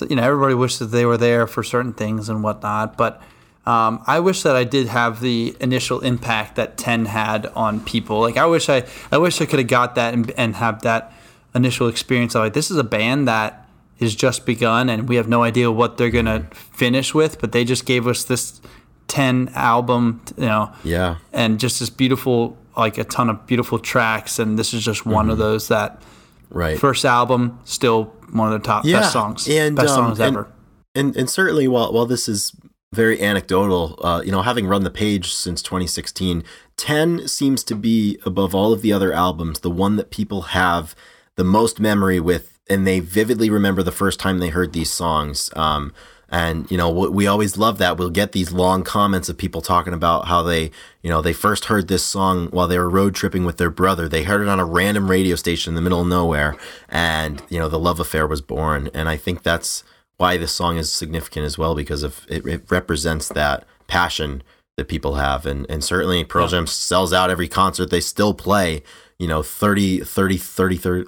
you 0.08 0.16
know 0.16 0.22
everybody 0.24 0.54
wishes 0.54 0.78
that 0.80 0.86
they 0.86 1.06
were 1.06 1.16
there 1.16 1.46
for 1.46 1.62
certain 1.62 1.92
things 1.92 2.28
and 2.28 2.42
whatnot, 2.42 2.96
but 2.96 3.22
um, 3.66 4.02
I 4.06 4.20
wish 4.20 4.42
that 4.42 4.56
I 4.56 4.64
did 4.64 4.88
have 4.88 5.20
the 5.20 5.56
initial 5.60 6.00
impact 6.00 6.56
that 6.56 6.76
Ten 6.76 7.06
had 7.06 7.46
on 7.54 7.80
people. 7.80 8.20
Like 8.20 8.36
I 8.36 8.46
wish 8.46 8.68
I, 8.68 8.84
I 9.10 9.18
wish 9.18 9.40
I 9.40 9.46
could 9.46 9.58
have 9.58 9.68
got 9.68 9.94
that 9.94 10.12
and, 10.14 10.30
and 10.32 10.54
have 10.56 10.82
that 10.82 11.12
initial 11.54 11.88
experience 11.88 12.34
of 12.34 12.42
like 12.42 12.52
this 12.52 12.70
is 12.70 12.76
a 12.76 12.84
band 12.84 13.26
that 13.28 13.66
is 14.00 14.14
just 14.14 14.44
begun 14.44 14.88
and 14.90 15.08
we 15.08 15.16
have 15.16 15.28
no 15.28 15.42
idea 15.44 15.70
what 15.70 15.96
they're 15.96 16.10
gonna 16.10 16.46
finish 16.52 17.14
with, 17.14 17.40
but 17.40 17.52
they 17.52 17.64
just 17.64 17.86
gave 17.86 18.06
us 18.06 18.24
this 18.24 18.60
ten 19.06 19.50
album, 19.54 20.20
you 20.36 20.46
know, 20.46 20.72
yeah 20.82 21.16
and 21.32 21.58
just 21.60 21.80
this 21.80 21.90
beautiful, 21.90 22.56
like 22.76 22.98
a 22.98 23.04
ton 23.04 23.30
of 23.30 23.46
beautiful 23.46 23.78
tracks, 23.78 24.38
and 24.38 24.58
this 24.58 24.74
is 24.74 24.84
just 24.84 25.06
one 25.06 25.30
of 25.30 25.38
those 25.38 25.68
that 25.68 26.02
right 26.50 26.78
first 26.78 27.04
album 27.04 27.58
still 27.64 28.04
one 28.32 28.52
of 28.52 28.60
the 28.60 28.66
top 28.66 28.84
Yeah, 28.84 29.00
best 29.00 29.12
songs, 29.12 29.48
and, 29.48 29.74
best 29.76 29.90
um, 29.90 30.06
songs 30.08 30.20
and- 30.20 30.36
ever. 30.36 30.48
and 30.94 31.16
and 31.16 31.30
certainly 31.30 31.68
while 31.68 31.92
while 31.92 32.06
this 32.06 32.28
is 32.28 32.52
very 32.94 33.20
anecdotal, 33.20 33.98
uh, 34.02 34.22
you 34.24 34.32
know, 34.32 34.42
having 34.42 34.66
run 34.66 34.84
the 34.84 34.90
page 34.90 35.32
since 35.32 35.62
2016, 35.62 36.44
10 36.76 37.28
seems 37.28 37.62
to 37.64 37.74
be 37.74 38.18
above 38.24 38.54
all 38.54 38.72
of 38.72 38.82
the 38.82 38.92
other 38.92 39.12
albums 39.12 39.60
the 39.60 39.70
one 39.70 39.96
that 39.96 40.10
people 40.10 40.42
have 40.42 40.94
the 41.36 41.44
most 41.44 41.80
memory 41.80 42.20
with, 42.20 42.58
and 42.68 42.86
they 42.86 43.00
vividly 43.00 43.50
remember 43.50 43.82
the 43.82 43.92
first 43.92 44.20
time 44.20 44.38
they 44.38 44.48
heard 44.48 44.72
these 44.72 44.90
songs. 44.90 45.50
Um, 45.54 45.92
and 46.30 46.68
you 46.70 46.76
know, 46.76 46.90
we 46.90 47.08
we 47.08 47.26
always 47.26 47.56
love 47.56 47.78
that. 47.78 47.96
We'll 47.96 48.10
get 48.10 48.32
these 48.32 48.50
long 48.50 48.82
comments 48.82 49.28
of 49.28 49.38
people 49.38 49.60
talking 49.60 49.92
about 49.92 50.26
how 50.26 50.42
they, 50.42 50.70
you 51.02 51.10
know, 51.10 51.22
they 51.22 51.32
first 51.32 51.66
heard 51.66 51.86
this 51.86 52.02
song 52.02 52.48
while 52.48 52.66
they 52.66 52.78
were 52.78 52.90
road 52.90 53.14
tripping 53.14 53.44
with 53.44 53.56
their 53.56 53.70
brother. 53.70 54.08
They 54.08 54.24
heard 54.24 54.40
it 54.42 54.48
on 54.48 54.58
a 54.58 54.64
random 54.64 55.10
radio 55.10 55.36
station 55.36 55.70
in 55.70 55.74
the 55.76 55.80
middle 55.80 56.00
of 56.00 56.08
nowhere, 56.08 56.56
and 56.88 57.42
you 57.48 57.58
know, 57.58 57.68
the 57.68 57.78
love 57.78 58.00
affair 58.00 58.26
was 58.26 58.40
born. 58.40 58.90
And 58.94 59.08
I 59.08 59.16
think 59.16 59.42
that's 59.42 59.84
why 60.16 60.36
this 60.36 60.52
song 60.52 60.76
is 60.76 60.92
significant 60.92 61.44
as 61.44 61.58
well 61.58 61.74
because 61.74 62.02
of 62.02 62.26
it, 62.28 62.46
it 62.46 62.70
represents 62.70 63.28
that 63.28 63.64
passion 63.86 64.42
that 64.76 64.88
people 64.88 65.16
have 65.16 65.46
and 65.46 65.66
and 65.68 65.84
certainly 65.84 66.24
Pearl 66.24 66.48
Jam 66.48 66.66
sells 66.66 67.12
out 67.12 67.30
every 67.30 67.48
concert 67.48 67.90
they 67.90 68.00
still 68.00 68.34
play 68.34 68.82
you 69.18 69.28
know 69.28 69.42
30 69.42 70.00
30 70.00 70.36
30, 70.36 70.76
30 70.76 71.04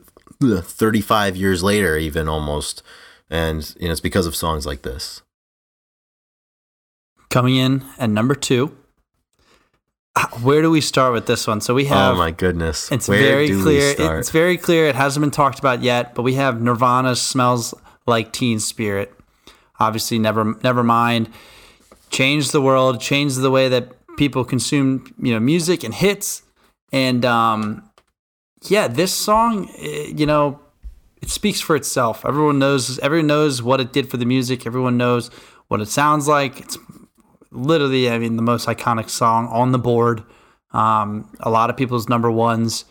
35 0.61 1.37
years 1.37 1.63
later 1.63 1.97
even 1.97 2.29
almost 2.29 2.83
and 3.31 3.75
you 3.81 3.87
know 3.87 3.93
it's 3.93 4.01
because 4.01 4.27
of 4.27 4.37
songs 4.37 4.67
like 4.67 4.83
this 4.83 5.23
Coming 7.29 7.57
in 7.57 7.85
at 7.99 8.09
number 8.09 8.35
two. 8.35 8.77
Ah, 10.15 10.31
Where 10.43 10.63
do 10.63 10.71
we 10.71 10.81
start 10.81 11.13
with 11.13 11.27
this 11.27 11.47
one? 11.47 11.61
So 11.61 11.75
we 11.75 11.85
have 11.87 12.15
oh 12.15 12.17
my 12.17 12.31
goodness 12.31 12.91
It's 12.91 13.09
Where 13.09 13.19
very 13.19 13.49
clear. 13.49 13.95
It's 14.19 14.31
very 14.31 14.57
clear. 14.57 14.87
It 14.87 14.95
hasn't 14.95 15.23
been 15.23 15.31
talked 15.31 15.59
about 15.59 15.83
yet, 15.83 16.15
but 16.15 16.23
we 16.23 16.35
have 16.35 16.63
Nirvana 16.63 17.17
smells 17.17 17.75
like 18.07 18.33
Teen 18.33 18.59
Spirit. 18.61 19.13
Obviously, 19.79 20.19
never 20.19 20.55
never 20.63 20.83
mind. 20.83 21.29
Changed 22.11 22.53
the 22.53 22.61
world. 22.61 23.01
Changed 23.01 23.41
the 23.41 23.51
way 23.51 23.69
that 23.69 23.93
people 24.17 24.45
consume 24.45 25.13
you 25.21 25.33
know 25.33 25.41
music 25.41 25.85
and 25.85 25.95
hits. 25.95 26.43
And 26.93 27.25
um, 27.25 27.89
yeah, 28.63 28.89
this 28.89 29.13
song, 29.13 29.69
eh, 29.79 30.13
you 30.17 30.27
know, 30.27 30.61
it 31.21 31.29
speaks 31.29 31.61
for 31.61 31.77
itself. 31.77 32.25
Everyone 32.25 32.59
knows. 32.59 32.99
Everyone 33.01 33.27
knows 33.27 33.63
what 33.63 33.81
it 33.81 33.93
did 33.93 34.11
for 34.11 34.17
the 34.17 34.27
music. 34.27 34.67
Everyone 34.67 34.97
knows 34.97 35.31
what 35.69 35.81
it 35.81 35.89
sounds 35.89 36.29
like. 36.29 36.61
It's 36.61 36.79
literally, 37.51 38.11
I 38.11 38.19
mean, 38.19 38.37
the 38.37 38.43
most 38.43 38.67
iconic 38.69 39.11
song 39.11 39.49
on 39.49 39.73
the 39.73 39.79
board. 39.79 40.23
Um, 40.73 41.31
a 41.41 41.51
lot 41.51 41.71
of 41.71 41.77
people's 41.77 42.09
number 42.09 42.31
ones. 42.31 42.85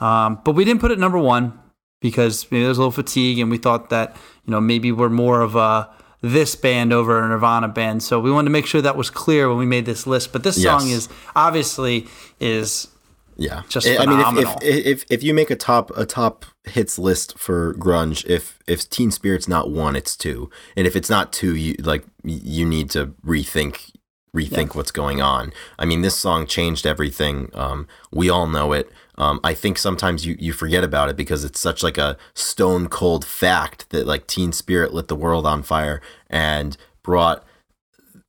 Um, 0.00 0.40
but 0.44 0.54
we 0.54 0.64
didn't 0.64 0.80
put 0.80 0.90
it 0.90 0.98
number 0.98 1.18
one 1.18 1.58
because 2.02 2.50
maybe 2.50 2.60
there 2.62 2.68
was 2.68 2.78
a 2.78 2.80
little 2.82 2.92
fatigue, 2.92 3.38
and 3.38 3.50
we 3.50 3.56
thought 3.58 3.88
that 3.90 4.16
you 4.44 4.50
know 4.50 4.60
maybe 4.60 4.92
we're 4.92 5.08
more 5.08 5.40
of 5.40 5.56
a 5.56 5.88
this 6.20 6.54
band 6.54 6.92
over 6.92 7.20
a 7.22 7.28
Nirvana 7.28 7.68
band. 7.68 8.02
So 8.02 8.20
we 8.20 8.30
wanted 8.30 8.46
to 8.46 8.52
make 8.52 8.66
sure 8.66 8.80
that 8.82 8.96
was 8.96 9.10
clear 9.10 9.48
when 9.48 9.58
we 9.58 9.66
made 9.66 9.86
this 9.86 10.06
list. 10.06 10.32
But 10.32 10.44
this 10.44 10.56
Yes. 10.58 10.80
song 10.82 10.90
is 10.90 11.08
obviously 11.34 12.06
is 12.38 12.88
Yeah, 13.36 13.62
Just 13.68 13.88
I 13.88 13.96
I 13.96 14.06
mean, 14.06 14.20
if, 14.38 14.48
if 14.62 14.86
if 14.86 15.04
if 15.10 15.22
you 15.22 15.32
make 15.34 15.50
a 15.50 15.56
top 15.56 15.90
a 15.96 16.04
top 16.04 16.44
hits 16.64 16.98
list 16.98 17.38
for 17.38 17.74
grunge, 17.74 18.24
if 18.26 18.58
if 18.68 18.88
Teen 18.90 19.10
Spirit's 19.10 19.48
not 19.48 19.70
one, 19.70 19.96
it's 19.96 20.16
two, 20.16 20.50
and 20.76 20.86
if 20.86 20.94
it's 20.94 21.08
not 21.10 21.32
two, 21.32 21.56
you 21.56 21.74
like 21.82 22.04
you 22.24 22.66
need 22.66 22.90
to 22.90 23.06
rethink 23.26 23.90
rethink 24.34 24.74
what's 24.74 24.90
going 24.90 25.20
on. 25.20 25.52
I 25.78 25.84
mean, 25.84 26.02
this 26.02 26.16
song 26.16 26.46
changed 26.46 26.86
everything. 26.86 27.50
Um, 27.54 27.86
we 28.10 28.30
all 28.30 28.46
know 28.46 28.72
it. 28.72 28.90
Um, 29.18 29.40
I 29.44 29.52
think 29.52 29.76
sometimes 29.76 30.24
you 30.24 30.36
you 30.38 30.52
forget 30.52 30.82
about 30.82 31.10
it 31.10 31.16
because 31.16 31.44
it's 31.44 31.60
such 31.60 31.82
like 31.82 31.98
a 31.98 32.16
stone 32.34 32.88
cold 32.88 33.24
fact 33.24 33.90
that 33.90 34.06
like 34.06 34.26
Teen 34.26 34.52
Spirit 34.52 34.94
lit 34.94 35.08
the 35.08 35.16
world 35.16 35.46
on 35.46 35.62
fire 35.62 36.00
and 36.30 36.76
brought 37.02 37.44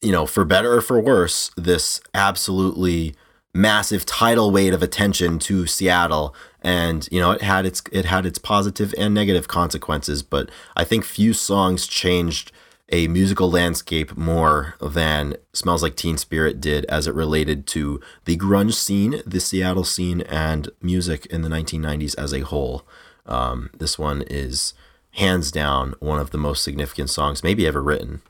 you 0.04 0.12
know, 0.12 0.26
for 0.26 0.44
better 0.44 0.76
or 0.76 0.82
for 0.82 1.00
worse, 1.00 1.50
this 1.56 2.02
absolutely 2.14 3.16
massive 3.54 4.06
tidal 4.06 4.52
weight 4.52 4.74
of 4.74 4.84
attention 4.84 5.40
to 5.40 5.66
Seattle, 5.66 6.36
and 6.62 7.08
you 7.12 7.20
know, 7.20 7.32
it 7.32 7.42
had 7.42 7.66
its 7.66 7.82
it 7.92 8.06
had 8.06 8.26
its 8.26 8.38
positive 8.38 8.94
and 8.98 9.14
negative 9.14 9.48
consequences. 9.48 10.22
But 10.22 10.52
I 10.76 10.84
think 10.84 11.06
few 11.06 11.34
songs 11.34 11.88
changed 11.88 12.52
a 12.92 13.08
musical 13.08 13.50
landscape 13.50 14.16
more 14.18 14.76
than 14.82 15.36
"Smells 15.54 15.82
Like 15.82 15.96
Teen 15.96 16.18
Spirit" 16.18 16.60
did, 16.62 16.86
as 16.86 17.08
it 17.08 17.14
related 17.16 17.66
to 17.68 18.00
the 18.26 18.38
grunge 18.38 18.74
scene, 18.74 19.22
the 19.26 19.40
Seattle 19.40 19.84
scene, 19.84 20.22
and 20.22 20.70
music 20.82 21.26
in 21.28 21.42
the 21.42 21.50
1990s 21.50 22.16
as 22.18 22.34
a 22.34 22.42
whole. 22.42 22.86
Um, 23.26 23.70
this 23.78 23.98
one 23.98 24.22
is 24.24 24.74
hands 25.12 25.52
down 25.52 25.94
one 26.00 26.20
of 26.20 26.32
the 26.32 26.38
most 26.38 26.64
significant 26.64 27.10
songs 27.10 27.44
maybe 27.44 27.66
ever 27.68 27.82
written. 27.82 28.22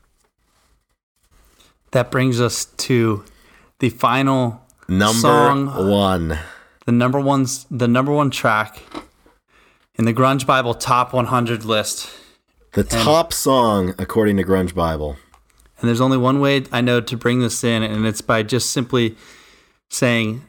that 1.92 2.10
brings 2.10 2.40
us 2.40 2.64
to 2.76 3.24
the 3.78 3.88
final 3.90 4.60
Number 4.88 5.18
song 5.20 5.88
one. 5.88 6.38
the 6.86 6.92
number 6.92 7.18
one's 7.20 7.64
the 7.70 7.88
number 7.88 8.12
one 8.12 8.30
track 8.30 8.82
in 9.94 10.04
the 10.04 10.12
Grunge 10.12 10.44
Bible 10.46 10.74
Top 10.74 11.12
100 11.12 11.64
list. 11.64 12.10
The 12.74 12.84
top 12.84 13.32
song, 13.32 13.94
according 13.98 14.36
to 14.38 14.44
Grunge 14.44 14.74
Bible. 14.74 15.16
And 15.78 15.88
there's 15.88 16.00
only 16.00 16.16
one 16.18 16.40
way 16.40 16.64
I 16.72 16.80
know 16.80 17.00
to 17.00 17.16
bring 17.16 17.40
this 17.40 17.62
in, 17.62 17.82
and 17.82 18.04
it's 18.06 18.20
by 18.20 18.42
just 18.42 18.70
simply 18.70 19.16
saying, 19.90 20.42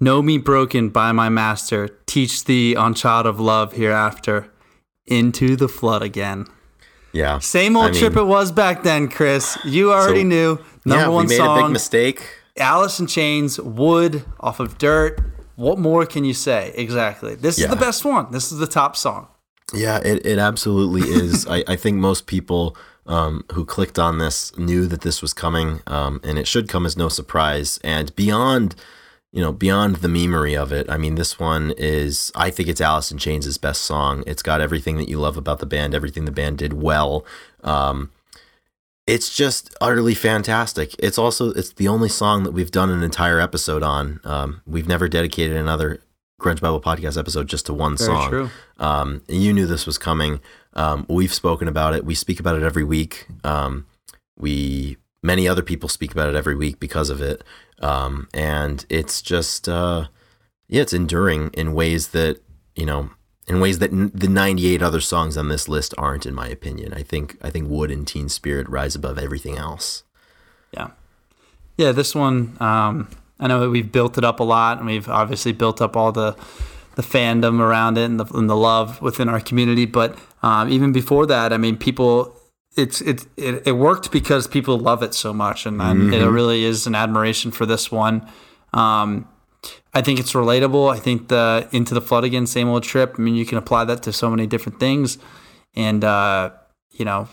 Know 0.00 0.20
me 0.22 0.38
broken 0.38 0.88
by 0.88 1.12
my 1.12 1.28
master, 1.28 1.88
teach 2.06 2.44
thee 2.44 2.74
on 2.74 2.94
child 2.94 3.26
of 3.26 3.38
love 3.38 3.74
hereafter, 3.74 4.50
into 5.06 5.54
the 5.56 5.68
flood 5.68 6.02
again. 6.02 6.46
Yeah. 7.12 7.38
Same 7.40 7.76
old 7.76 7.86
I 7.86 7.90
mean, 7.90 8.00
trip 8.00 8.16
it 8.16 8.24
was 8.24 8.50
back 8.50 8.82
then, 8.82 9.08
Chris. 9.08 9.58
You 9.64 9.92
already 9.92 10.22
So- 10.22 10.26
knew. 10.26 10.58
Number 10.84 11.04
yeah, 11.04 11.08
one 11.08 11.26
we 11.26 11.30
made 11.30 11.40
a 11.40 11.44
song. 11.44 11.62
big 11.64 11.72
mistake. 11.72 12.26
Alice 12.56 12.98
in 12.98 13.06
Chains, 13.06 13.60
Would 13.60 14.24
off 14.40 14.58
of 14.60 14.78
Dirt. 14.78 15.20
What 15.56 15.78
more 15.78 16.06
can 16.06 16.24
you 16.24 16.32
say? 16.34 16.72
Exactly. 16.74 17.34
This 17.34 17.58
is 17.58 17.68
the 17.68 17.76
best 17.76 18.04
one. 18.04 18.32
This 18.32 18.50
is 18.50 18.58
the 18.58 18.66
top 18.66 18.96
song. 18.96 19.28
Yeah, 19.72 19.98
it, 20.04 20.24
it 20.26 20.38
absolutely 20.38 21.02
is. 21.02 21.46
I, 21.48 21.64
I 21.68 21.76
think 21.76 21.98
most 21.98 22.26
people 22.26 22.76
um, 23.06 23.44
who 23.52 23.64
clicked 23.64 23.98
on 23.98 24.18
this 24.18 24.56
knew 24.58 24.86
that 24.86 25.02
this 25.02 25.22
was 25.22 25.32
coming, 25.32 25.80
um, 25.86 26.20
and 26.22 26.38
it 26.38 26.46
should 26.46 26.68
come 26.68 26.86
as 26.86 26.96
no 26.96 27.08
surprise. 27.08 27.78
And 27.82 28.14
beyond, 28.14 28.74
you 29.32 29.42
know, 29.42 29.52
beyond 29.52 29.96
the 29.96 30.08
memery 30.08 30.60
of 30.60 30.72
it, 30.72 30.88
I 30.90 30.96
mean, 30.96 31.14
this 31.16 31.38
one 31.38 31.72
is, 31.76 32.30
I 32.34 32.50
think 32.50 32.68
it's 32.68 32.80
Alice 32.80 33.10
in 33.10 33.18
Chains' 33.18 33.58
best 33.58 33.82
song. 33.82 34.22
It's 34.26 34.42
got 34.42 34.60
everything 34.60 34.96
that 34.98 35.08
you 35.08 35.18
love 35.18 35.36
about 35.36 35.58
the 35.58 35.66
band, 35.66 35.94
everything 35.94 36.24
the 36.24 36.32
band 36.32 36.58
did 36.58 36.72
well. 36.72 37.24
Um, 37.62 38.10
it's 39.06 39.34
just 39.34 39.74
utterly 39.80 40.14
fantastic. 40.14 40.94
It's 41.00 41.18
also, 41.18 41.50
it's 41.52 41.72
the 41.72 41.88
only 41.88 42.08
song 42.08 42.44
that 42.44 42.52
we've 42.52 42.70
done 42.70 42.90
an 42.90 43.02
entire 43.02 43.40
episode 43.40 43.82
on. 43.82 44.20
Um, 44.22 44.62
we've 44.66 44.86
never 44.86 45.08
dedicated 45.08 45.56
another 45.56 46.00
Grunge 46.40 46.60
Bible 46.60 46.80
podcast 46.80 47.18
episode 47.18 47.46
just 47.48 47.66
to 47.66 47.74
one 47.74 47.96
Very 47.96 48.06
song. 48.06 48.28
true. 48.30 48.50
Um, 48.78 49.22
and 49.28 49.42
you 49.42 49.52
knew 49.52 49.66
this 49.66 49.86
was 49.86 49.98
coming. 49.98 50.40
Um, 50.74 51.06
we've 51.08 51.32
spoken 51.34 51.68
about 51.68 51.94
it. 51.94 52.04
We 52.04 52.14
speak 52.14 52.40
about 52.40 52.56
it 52.56 52.62
every 52.62 52.84
week. 52.84 53.26
Um, 53.44 53.86
we 54.38 54.96
many 55.22 55.46
other 55.46 55.62
people 55.62 55.88
speak 55.88 56.12
about 56.12 56.28
it 56.28 56.34
every 56.34 56.54
week 56.56 56.80
because 56.80 57.10
of 57.10 57.20
it. 57.20 57.44
Um, 57.80 58.28
and 58.34 58.84
it's 58.88 59.20
just 59.22 59.68
uh, 59.68 60.06
yeah, 60.68 60.82
it's 60.82 60.92
enduring 60.92 61.50
in 61.54 61.74
ways 61.74 62.08
that 62.08 62.40
you 62.76 62.86
know, 62.86 63.10
in 63.46 63.60
ways 63.60 63.78
that 63.80 63.92
n- 63.92 64.12
the 64.14 64.28
98 64.28 64.80
other 64.82 65.00
songs 65.00 65.36
on 65.36 65.48
this 65.48 65.68
list 65.68 65.92
aren't, 65.98 66.24
in 66.24 66.34
my 66.34 66.48
opinion. 66.48 66.94
I 66.94 67.02
think 67.02 67.36
I 67.42 67.50
think 67.50 67.68
Would 67.68 67.90
and 67.90 68.06
Teen 68.06 68.28
Spirit 68.28 68.68
rise 68.68 68.94
above 68.94 69.18
everything 69.18 69.56
else. 69.58 70.04
Yeah. 70.72 70.90
Yeah, 71.76 71.92
this 71.92 72.14
one, 72.14 72.56
um, 72.60 73.08
I 73.40 73.48
know 73.48 73.60
that 73.60 73.70
we've 73.70 73.90
built 73.90 74.18
it 74.18 74.24
up 74.24 74.38
a 74.38 74.44
lot, 74.44 74.78
and 74.78 74.86
we've 74.86 75.08
obviously 75.08 75.52
built 75.52 75.80
up 75.80 75.96
all 75.96 76.12
the 76.12 76.36
the 76.96 77.02
fandom 77.02 77.60
around 77.60 77.96
it 77.96 78.04
and 78.04 78.20
the, 78.20 78.26
and 78.36 78.50
the 78.50 78.56
love 78.56 79.00
within 79.00 79.28
our 79.28 79.40
community. 79.40 79.86
But 79.86 80.18
um, 80.42 80.68
even 80.68 80.92
before 80.92 81.24
that, 81.26 81.52
I 81.52 81.56
mean, 81.56 81.76
people, 81.76 82.36
it's 82.76 83.00
it, 83.00 83.26
it 83.36 83.66
it 83.66 83.72
worked 83.72 84.12
because 84.12 84.46
people 84.46 84.78
love 84.78 85.02
it 85.02 85.14
so 85.14 85.32
much, 85.32 85.66
and, 85.66 85.80
and 85.80 86.14
it 86.14 86.28
really 86.28 86.64
is 86.64 86.86
an 86.86 86.94
admiration 86.94 87.50
for 87.50 87.64
this 87.66 87.90
one. 87.90 88.28
Um, 88.72 89.28
I 89.92 90.02
think 90.02 90.20
it's 90.20 90.32
relatable. 90.32 90.92
I 90.92 90.98
think 90.98 91.28
the 91.28 91.68
into 91.72 91.94
the 91.94 92.00
flood 92.00 92.24
again, 92.24 92.46
same 92.46 92.68
old 92.68 92.82
trip. 92.82 93.16
I 93.18 93.22
mean, 93.22 93.34
you 93.34 93.46
can 93.46 93.58
apply 93.58 93.84
that 93.84 94.02
to 94.04 94.12
so 94.12 94.30
many 94.30 94.46
different 94.46 94.78
things, 94.78 95.18
and 95.74 96.04
uh, 96.04 96.50
you 96.92 97.04
know, 97.04 97.28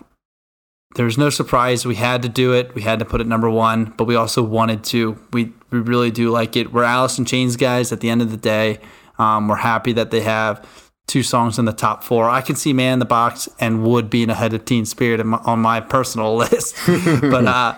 there's 0.97 1.17
no 1.17 1.29
surprise. 1.29 1.85
We 1.85 1.95
had 1.95 2.23
to 2.23 2.29
do 2.29 2.53
it. 2.53 2.73
We 2.73 2.81
had 2.81 2.97
to 2.99 3.05
put 3.05 3.21
it 3.21 3.27
number 3.27 3.49
one, 3.49 3.93
but 3.97 4.05
we 4.05 4.15
also 4.15 4.41
wanted 4.41 4.83
to. 4.85 5.17
We 5.31 5.53
we 5.69 5.79
really 5.79 6.09
do 6.09 6.31
like 6.31 6.55
it. 6.55 6.73
We're 6.73 6.83
Alice 6.83 7.19
in 7.19 7.25
Chains 7.25 7.55
guys. 7.55 7.91
At 7.91 7.99
the 7.99 8.09
end 8.09 8.23
of 8.23 8.31
the 8.31 8.37
day, 8.37 8.79
um, 9.19 9.47
we're 9.47 9.57
happy 9.57 9.93
that 9.93 10.09
they 10.09 10.21
have 10.21 10.67
two 11.05 11.21
songs 11.21 11.59
in 11.59 11.65
the 11.65 11.71
top 11.71 12.03
four. 12.03 12.27
I 12.27 12.41
can 12.41 12.55
see 12.55 12.73
Man 12.73 12.93
in 12.93 12.99
the 12.99 13.05
Box 13.05 13.47
and 13.59 13.83
Would 13.83 14.09
being 14.09 14.31
ahead 14.31 14.53
of 14.53 14.65
Teen 14.65 14.85
Spirit 14.85 15.23
my, 15.23 15.37
on 15.45 15.59
my 15.59 15.79
personal 15.81 16.35
list. 16.43 16.75
but 16.85 17.45
uh, 17.45 17.75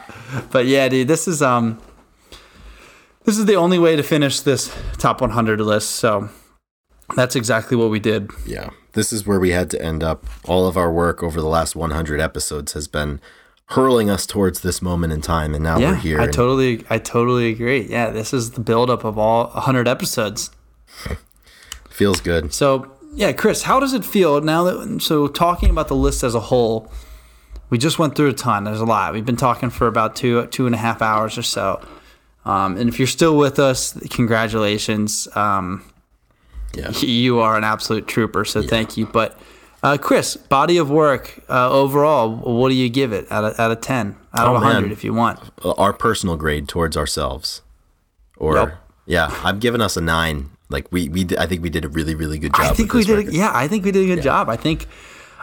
but 0.50 0.66
yeah, 0.66 0.88
dude, 0.88 1.10
this 1.10 1.28
is 1.28 1.42
um 1.42 1.78
this 3.26 3.38
is 3.38 3.46
the 3.46 3.56
only 3.56 3.80
way 3.80 3.98
to 3.98 4.02
finish 4.02 4.40
this 4.40 4.74
top 4.98 5.20
100 5.20 5.60
list. 5.60 5.92
So 5.92 6.30
that's 7.18 7.36
exactly 7.36 7.76
what 7.76 7.90
we 7.90 8.00
did. 8.00 8.32
Yeah, 8.46 8.70
this 9.00 9.14
is 9.14 9.26
where 9.26 9.40
we 9.40 9.52
had 9.52 9.70
to 9.72 9.82
end 9.82 10.04
up. 10.04 10.26
All 10.44 10.68
of 10.68 10.76
our 10.76 10.92
work 10.92 11.24
over 11.24 11.40
the 11.40 11.48
last 11.48 11.74
100 11.74 12.20
episodes 12.20 12.74
has 12.74 12.90
been 12.90 13.22
hurling 13.68 14.10
us 14.10 14.26
towards 14.26 14.60
this 14.60 14.82
moment 14.82 15.14
in 15.14 15.22
time, 15.22 15.56
and 15.56 15.64
now 15.64 15.78
Yeah, 15.80 15.92
we're 15.92 15.96
here. 15.96 16.20
I 16.20 16.26
and- 16.26 16.34
totally, 16.34 16.84
I 16.90 16.98
totally 16.98 17.50
agree. 17.50 17.88
Yeah, 17.90 18.10
this 18.10 18.34
is 18.34 18.52
the 18.52 18.60
buildup 18.60 19.06
of 19.06 19.18
all 19.18 19.48
100 19.54 19.88
episodes. 19.88 20.50
feels 21.90 22.20
good. 22.20 22.54
So, 22.54 22.92
yeah, 23.14 23.32
Chris, 23.32 23.64
how 23.64 23.80
does 23.80 23.94
it 23.94 24.04
feel 24.04 24.42
now 24.42 24.64
that 24.66 25.02
so 25.02 25.28
talking 25.28 25.70
about 25.70 25.88
the 25.88 25.96
list 25.96 26.24
as 26.24 26.36
a 26.36 26.40
whole? 26.40 26.92
We 27.70 27.78
just 27.78 28.00
went 28.00 28.16
through 28.16 28.30
a 28.30 28.34
ton. 28.34 28.64
There's 28.66 28.82
a 28.82 28.86
lot. 28.86 29.14
We've 29.14 29.26
been 29.26 29.38
talking 29.38 29.70
for 29.70 29.88
about 29.88 30.16
two 30.16 30.46
two 30.48 30.66
and 30.66 30.74
a 30.76 30.78
half 30.78 31.02
hours 31.02 31.38
or 31.38 31.44
so. 31.44 31.80
Um, 32.46 32.78
and 32.78 32.90
if 32.90 32.98
you're 33.00 33.08
still 33.08 33.38
with 33.38 33.60
us, 33.60 33.94
congratulations. 34.10 35.28
Um, 35.36 35.84
Yeah. 36.74 36.92
you 36.92 37.40
are 37.40 37.58
an 37.58 37.64
absolute 37.64 38.08
trooper. 38.08 38.46
So 38.46 38.62
thank 38.62 38.96
you. 38.98 39.06
But 39.06 39.40
uh, 39.82 39.98
Chris, 39.98 40.36
body 40.38 40.78
of 40.78 40.90
work 40.90 41.40
uh, 41.50 41.70
overall, 41.72 42.36
what 42.36 42.70
do 42.70 42.76
you 42.76 42.90
give 42.90 43.12
it 43.14 43.32
out 43.32 43.44
of, 43.44 43.60
out 43.60 43.72
of 43.72 43.82
ten, 43.82 44.16
out 44.34 44.48
Oh, 44.48 44.56
of 44.56 44.62
man. 44.62 44.72
hundred, 44.74 44.92
if 44.92 45.04
you 45.04 45.14
want? 45.14 45.40
our 45.64 45.94
personal 45.94 46.36
grade 46.38 46.68
towards 46.68 46.96
ourselves 46.98 47.62
or 48.38 48.56
Yep. 48.56 48.78
yeah 49.06 49.42
I've 49.44 49.60
given 49.60 49.82
us 49.82 49.98
a 49.98 50.02
nine 50.02 50.50
like 50.70 50.88
we 50.92 51.10
we 51.10 51.26
i 51.38 51.46
think 51.48 51.62
we 51.64 51.70
did 51.72 51.84
a 51.84 51.90
really 51.90 52.14
really 52.14 52.38
good 52.40 52.54
job 52.54 52.72
I 52.72 52.74
think 52.74 52.94
we 52.94 53.04
did. 53.04 53.18
Record. 53.18 53.34
yeah, 53.34 53.52
I 53.54 53.68
think 53.68 53.84
we 53.84 53.92
did 53.92 54.04
a 54.10 54.16
good 54.16 54.24
job. 54.24 54.50
I 54.50 54.56
think. 54.56 54.88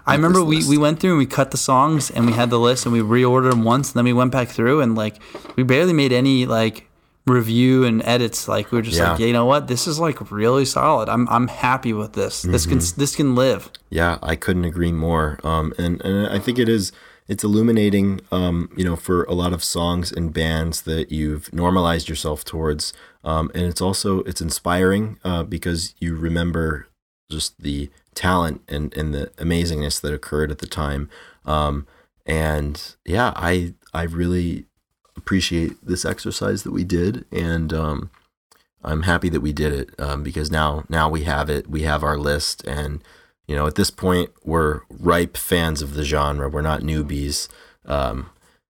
I 0.09 0.15
remember 0.15 0.45
we, 0.45 0.65
we 0.69 0.79
went 0.79 1.01
through 1.01 1.11
and 1.11 1.19
we 1.19 1.27
cut 1.27 1.51
the 1.51 1.57
songs 1.57 2.11
and 2.13 2.27
we 2.27 2.33
had 2.33 2.49
the 2.49 2.61
list 2.61 2.87
and 2.87 2.93
we 2.93 3.01
reordered 3.01 3.51
them 3.51 3.65
once 3.65 3.89
and 3.91 3.95
then 3.99 4.05
we 4.05 4.13
went 4.13 4.31
back 4.31 4.47
through 4.49 4.81
and 4.81 4.95
like 4.95 5.17
we 5.57 5.65
barely 5.65 5.93
made 5.93 6.13
any 6.13 6.47
like 6.47 6.87
review 7.27 7.85
and 7.85 8.03
edits. 8.05 8.47
Like 8.49 8.71
we 8.73 8.79
are 8.79 8.83
just 8.83 8.99
like, 8.99 9.19
Yeah. 9.19 9.25
yeah, 9.25 9.27
you 9.27 9.33
know 9.33 9.47
what, 9.47 9.67
this 9.69 9.87
is 9.87 9.99
like 9.99 10.31
really 10.31 10.65
solid. 10.65 11.09
I'm 11.09 11.29
I'm 11.29 11.49
happy 11.49 11.93
with 11.93 12.13
this. 12.15 12.43
This 12.43 12.67
can 12.67 12.79
Mm-hmm. 12.79 13.01
this 13.01 13.17
can 13.17 13.35
live. 13.35 13.71
yeah 13.91 14.19
i 14.23 14.35
couldn't 14.37 14.65
agree 14.65 14.93
more 14.93 15.39
um 15.45 15.73
and 15.79 16.01
and 16.03 16.27
i 16.29 16.39
think 16.41 16.59
it 16.59 16.69
is 16.69 16.91
it's 17.29 17.45
illuminating 17.45 18.21
um 18.33 18.69
you 18.77 18.85
know 18.85 18.97
for 18.97 19.23
a 19.25 19.33
lot 19.33 19.53
of 19.53 19.63
songs 19.63 20.11
and 20.13 20.33
bands 20.33 20.83
that 20.83 21.11
you've 21.13 21.53
normalized 21.53 22.09
yourself 22.09 22.45
towards 22.45 22.93
um 23.25 23.51
and 23.55 23.65
it's 23.65 23.81
also 23.81 24.21
it's 24.25 24.41
inspiring 24.41 25.19
uh 25.25 25.43
because 25.45 25.95
you 26.01 26.15
remember 26.17 26.89
just 27.31 27.61
the 27.63 27.89
talent 28.15 28.61
and 28.69 28.97
and 28.97 29.15
the 29.15 29.27
amazingness 29.45 30.01
that 30.01 30.13
occurred 30.13 30.51
at 30.51 30.59
the 30.59 30.67
time 30.85 31.09
um 31.45 31.87
and 32.27 32.97
yeah 33.05 33.33
i 33.37 33.73
i 33.95 34.03
really 34.03 34.67
appreciate 35.17 35.85
this 35.85 36.05
exercise 36.05 36.63
that 36.63 36.73
we 36.73 36.85
did 36.85 37.25
and 37.33 37.73
um 37.73 38.11
i'm 38.85 39.03
happy 39.03 39.29
that 39.29 39.41
we 39.41 39.53
did 39.53 39.73
it 39.73 40.01
um, 40.01 40.23
because 40.23 40.51
now 40.51 40.85
now 40.89 41.09
we 41.09 41.25
have 41.25 41.49
it 41.51 41.69
we 41.69 41.83
have 41.83 42.03
our 42.03 42.19
list 42.19 42.65
and 42.67 43.03
you 43.47 43.55
know 43.55 43.67
at 43.67 43.75
this 43.75 43.91
point 43.91 44.31
we're 44.45 44.81
ripe 44.89 45.37
fans 45.37 45.83
of 45.83 45.95
the 45.95 46.05
genre. 46.05 46.49
We're 46.49 46.63
not 46.63 46.83
newbies 46.83 47.49
um, 47.85 48.31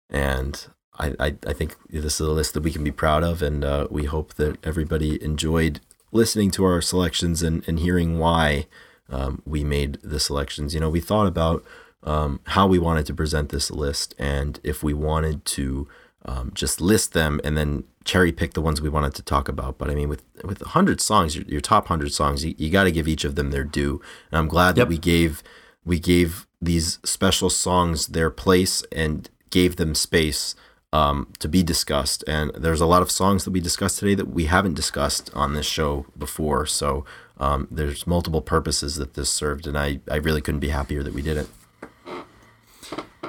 and 0.10 0.68
I, 0.98 1.14
I, 1.20 1.36
I 1.48 1.54
think 1.54 1.76
this 1.90 2.22
is 2.22 2.28
a 2.28 2.32
list 2.32 2.54
that 2.54 2.64
we 2.64 2.72
can 2.72 2.84
be 2.84 2.92
proud 2.92 3.24
of 3.24 3.42
and 3.42 3.64
uh, 3.64 3.88
we 3.90 4.06
hope 4.06 4.36
that 4.36 4.58
everybody 4.66 5.22
enjoyed 5.24 5.80
listening 6.12 6.52
to 6.52 6.64
our 6.66 6.82
selections 6.82 7.44
and, 7.44 7.68
and 7.68 7.80
hearing 7.80 8.20
why 8.20 8.68
um, 9.10 9.42
we 9.46 9.64
made 9.64 9.98
the 10.04 10.20
selections. 10.20 10.74
You 10.74 10.80
know 10.80 10.90
we 10.90 11.02
thought 11.02 11.28
about 11.28 11.64
um, 12.04 12.40
how 12.48 12.68
we 12.68 12.80
wanted 12.80 13.06
to 13.08 13.14
present 13.14 13.50
this 13.50 13.72
list 13.72 14.14
and 14.20 14.60
if 14.64 14.84
we 14.84 14.94
wanted 14.94 15.44
to 15.46 15.88
um, 16.26 16.52
just 16.54 16.82
list 16.82 17.14
them 17.14 17.40
and 17.44 17.56
then 17.58 17.84
cherry 18.04 18.32
pick 18.32 18.54
the 18.54 18.62
ones 18.62 18.82
we 18.82 18.90
wanted 18.90 19.14
to 19.16 19.24
talk 19.24 19.48
about. 19.48 19.78
But 19.78 19.90
I 19.90 19.96
mean, 19.96 20.10
with 20.10 20.24
with 20.44 20.62
100 20.62 21.00
songs, 21.02 21.36
your, 21.36 21.46
your 21.46 21.62
top 21.62 21.86
100 21.86 22.12
songs, 22.14 22.44
you, 22.44 22.56
you 22.58 22.70
got 22.70 22.84
to 22.86 22.92
give 22.92 23.08
each 23.08 23.24
of 23.26 23.36
them 23.36 23.52
their 23.52 23.64
due. 23.64 24.02
And 24.32 24.40
I'm 24.40 24.48
glad 24.48 24.78
Yep. 24.78 24.86
that 24.86 24.90
we 24.90 24.98
gave 24.98 25.44
we 25.86 26.00
gave 26.00 26.48
these 26.62 27.00
special 27.04 27.50
songs 27.50 28.08
their 28.08 28.32
place 28.32 28.84
and 28.92 29.30
gave 29.52 29.76
them 29.76 29.94
space 29.94 30.56
um, 30.92 31.28
to 31.40 31.48
be 31.48 31.62
discussed. 31.62 32.24
And 32.28 32.52
there's 32.56 32.82
a 32.82 32.86
lot 32.86 33.02
of 33.02 33.12
songs 33.12 33.44
that 33.44 33.52
we 33.52 33.60
discussed 33.60 34.00
today 34.00 34.16
that 34.16 34.30
we 34.30 34.46
haven't 34.46 34.74
discussed 34.74 35.30
on 35.36 35.54
this 35.54 35.66
show 35.66 36.06
before. 36.18 36.66
So 36.66 37.06
um, 37.38 37.68
there's 37.70 38.08
multiple 38.08 38.42
purposes 38.42 38.96
that 38.96 39.14
this 39.14 39.30
served, 39.30 39.68
and 39.68 39.78
I, 39.78 40.00
I 40.10 40.16
really 40.16 40.42
couldn't 40.42 40.62
be 40.62 40.70
happier 40.70 41.04
that 41.04 41.14
we 41.14 41.22
did 41.22 41.38
it. 41.38 41.48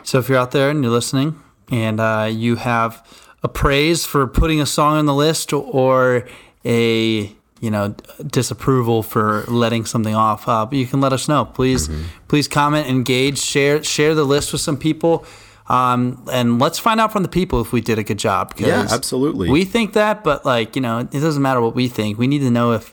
So 0.05 0.19
if 0.21 0.29
you're 0.29 0.39
out 0.39 0.53
there 0.53 0.71
and 0.71 0.83
you're 0.83 0.93
listening 0.93 1.43
and 1.71 2.01
uh, 2.01 2.29
you 2.31 2.57
have 2.57 3.05
a 3.43 3.49
praise 3.49 4.05
for 4.05 4.27
putting 4.27 4.61
a 4.61 4.67
song 4.67 4.97
on 4.99 5.07
the 5.07 5.15
list 5.15 5.53
or 5.53 6.27
a 6.65 7.33
you 7.61 7.71
know 7.71 7.95
disapproval 8.27 9.03
for 9.03 9.45
letting 9.49 9.85
something 9.85 10.15
off, 10.15 10.49
uh, 10.49 10.67
you 10.71 10.87
can 10.87 11.01
let 11.01 11.13
us 11.13 11.29
know. 11.29 11.45
Please, 11.45 11.89
please 12.29 12.49
comment, 12.49 12.87
engage, 12.89 13.39
share, 13.39 13.83
share 13.83 14.15
the 14.15 14.25
list 14.25 14.53
with 14.53 14.61
some 14.61 14.77
people. 14.77 15.25
Um, 15.69 16.25
and 16.31 16.61
let's 16.61 16.79
find 16.79 17.01
out 17.01 17.11
from 17.11 17.25
the 17.25 17.29
people 17.29 17.61
if 17.61 17.73
we 17.73 17.81
did 17.81 17.99
a 17.99 18.05
good 18.05 18.19
job 18.19 18.55
Yeah, 18.57 18.87
absolutely. 18.89 19.51
We 19.51 19.65
think 19.65 19.95
that, 19.95 20.23
but 20.23 20.45
like 20.45 20.77
you 20.77 20.83
know, 20.83 20.99
it 21.01 21.11
doesn't 21.11 21.43
matter 21.43 21.61
what 21.61 21.75
we 21.75 21.89
think. 21.89 22.19
We 22.19 22.27
need 22.29 22.41
to 22.41 22.51
know 22.51 22.73
if 22.73 22.93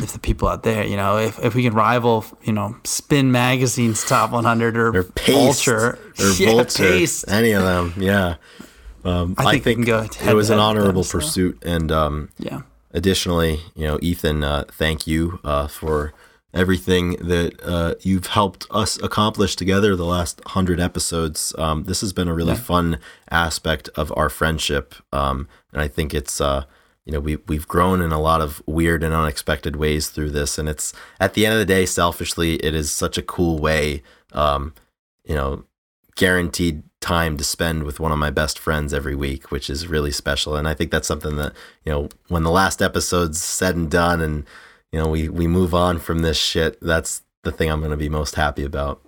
if 0.00 0.12
the 0.12 0.18
people 0.18 0.48
out 0.48 0.62
there, 0.62 0.86
you 0.86 0.96
know, 0.96 1.18
if, 1.18 1.38
if 1.42 1.54
we 1.54 1.62
can 1.62 1.74
rival, 1.74 2.24
you 2.42 2.52
know, 2.52 2.76
Spin 2.84 3.32
Magazine's 3.32 4.04
top 4.04 4.30
100 4.30 4.76
or, 4.76 4.96
Or 4.96 5.02
Vulture 5.26 5.98
or 6.18 6.30
yeah, 6.38 6.50
Vulture, 6.52 7.08
any 7.28 7.52
of 7.52 7.62
them. 7.62 7.94
Yeah. 7.96 8.36
Um, 9.04 9.34
I 9.38 9.58
think 9.58 9.78
can 9.78 9.84
go 9.84 10.00
it 10.02 10.14
head 10.16 10.34
was 10.34 10.50
an 10.50 10.58
honorable 10.58 11.02
them, 11.02 11.04
so. 11.04 11.18
pursuit, 11.18 11.62
and 11.64 11.92
um, 11.92 12.28
Yeah. 12.38 12.62
additionally, 12.92 13.60
you 13.74 13.86
know, 13.86 13.98
Ethan, 14.02 14.42
uh, 14.42 14.64
thank 14.70 15.06
you 15.06 15.38
uh, 15.44 15.68
for 15.68 16.12
everything 16.52 17.10
that 17.20 17.52
uh, 17.62 17.94
you've 18.00 18.26
helped 18.28 18.66
us 18.70 19.00
accomplish 19.02 19.54
together 19.56 19.94
the 19.94 20.04
last 20.06 20.40
hundred 20.46 20.80
episodes. 20.80 21.54
Um, 21.58 21.84
this 21.84 22.00
has 22.00 22.12
been 22.12 22.28
a 22.28 22.34
really 22.34 22.56
fun 22.56 22.98
aspect 23.30 23.88
of 23.94 24.12
our 24.16 24.28
friendship, 24.28 24.94
um, 25.12 25.48
and 25.72 25.80
I 25.82 25.88
think 25.88 26.12
it's 26.12 26.40
uh, 26.40 26.64
you 27.06 27.12
know 27.12 27.20
we 27.20 27.36
we've 27.46 27.66
grown 27.66 28.02
in 28.02 28.12
a 28.12 28.20
lot 28.20 28.42
of 28.42 28.62
weird 28.66 29.02
and 29.02 29.14
unexpected 29.14 29.76
ways 29.76 30.10
through 30.10 30.30
this, 30.30 30.58
and 30.58 30.68
it's 30.68 30.92
at 31.18 31.32
the 31.32 31.46
end 31.46 31.54
of 31.54 31.58
the 31.58 31.64
day, 31.64 31.86
selfishly, 31.86 32.56
it 32.56 32.74
is 32.74 32.92
such 32.92 33.16
a 33.16 33.22
cool 33.22 33.58
way, 33.58 34.02
um, 34.32 34.74
you 35.24 35.34
know, 35.34 35.64
guaranteed 36.16 36.82
time 37.00 37.36
to 37.36 37.44
spend 37.44 37.84
with 37.84 38.00
one 38.00 38.10
of 38.10 38.18
my 38.18 38.30
best 38.30 38.58
friends 38.58 38.92
every 38.92 39.14
week, 39.14 39.52
which 39.52 39.70
is 39.70 39.86
really 39.86 40.10
special. 40.10 40.56
And 40.56 40.66
I 40.66 40.74
think 40.74 40.90
that's 40.90 41.06
something 41.06 41.36
that, 41.36 41.52
you 41.84 41.92
know, 41.92 42.08
when 42.28 42.42
the 42.42 42.50
last 42.50 42.82
episode's 42.82 43.40
said 43.40 43.76
and 43.76 43.90
done 43.90 44.20
and, 44.20 44.44
you 44.90 44.98
know, 44.98 45.08
we, 45.08 45.28
we 45.28 45.46
move 45.46 45.72
on 45.72 46.00
from 46.00 46.20
this 46.20 46.36
shit, 46.36 46.80
that's 46.80 47.22
the 47.44 47.52
thing 47.52 47.70
I'm 47.70 47.78
going 47.80 47.92
to 47.92 47.96
be 47.96 48.08
most 48.08 48.34
happy 48.34 48.64
about. 48.64 49.02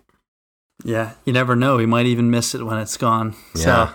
Yeah, 0.84 1.14
you 1.24 1.32
never 1.32 1.56
know. 1.56 1.76
We 1.76 1.86
might 1.86 2.06
even 2.06 2.30
miss 2.30 2.54
it 2.54 2.62
when 2.62 2.78
it's 2.78 2.96
gone. 2.96 3.34
Yeah. 3.56 3.62
So, 3.88 3.94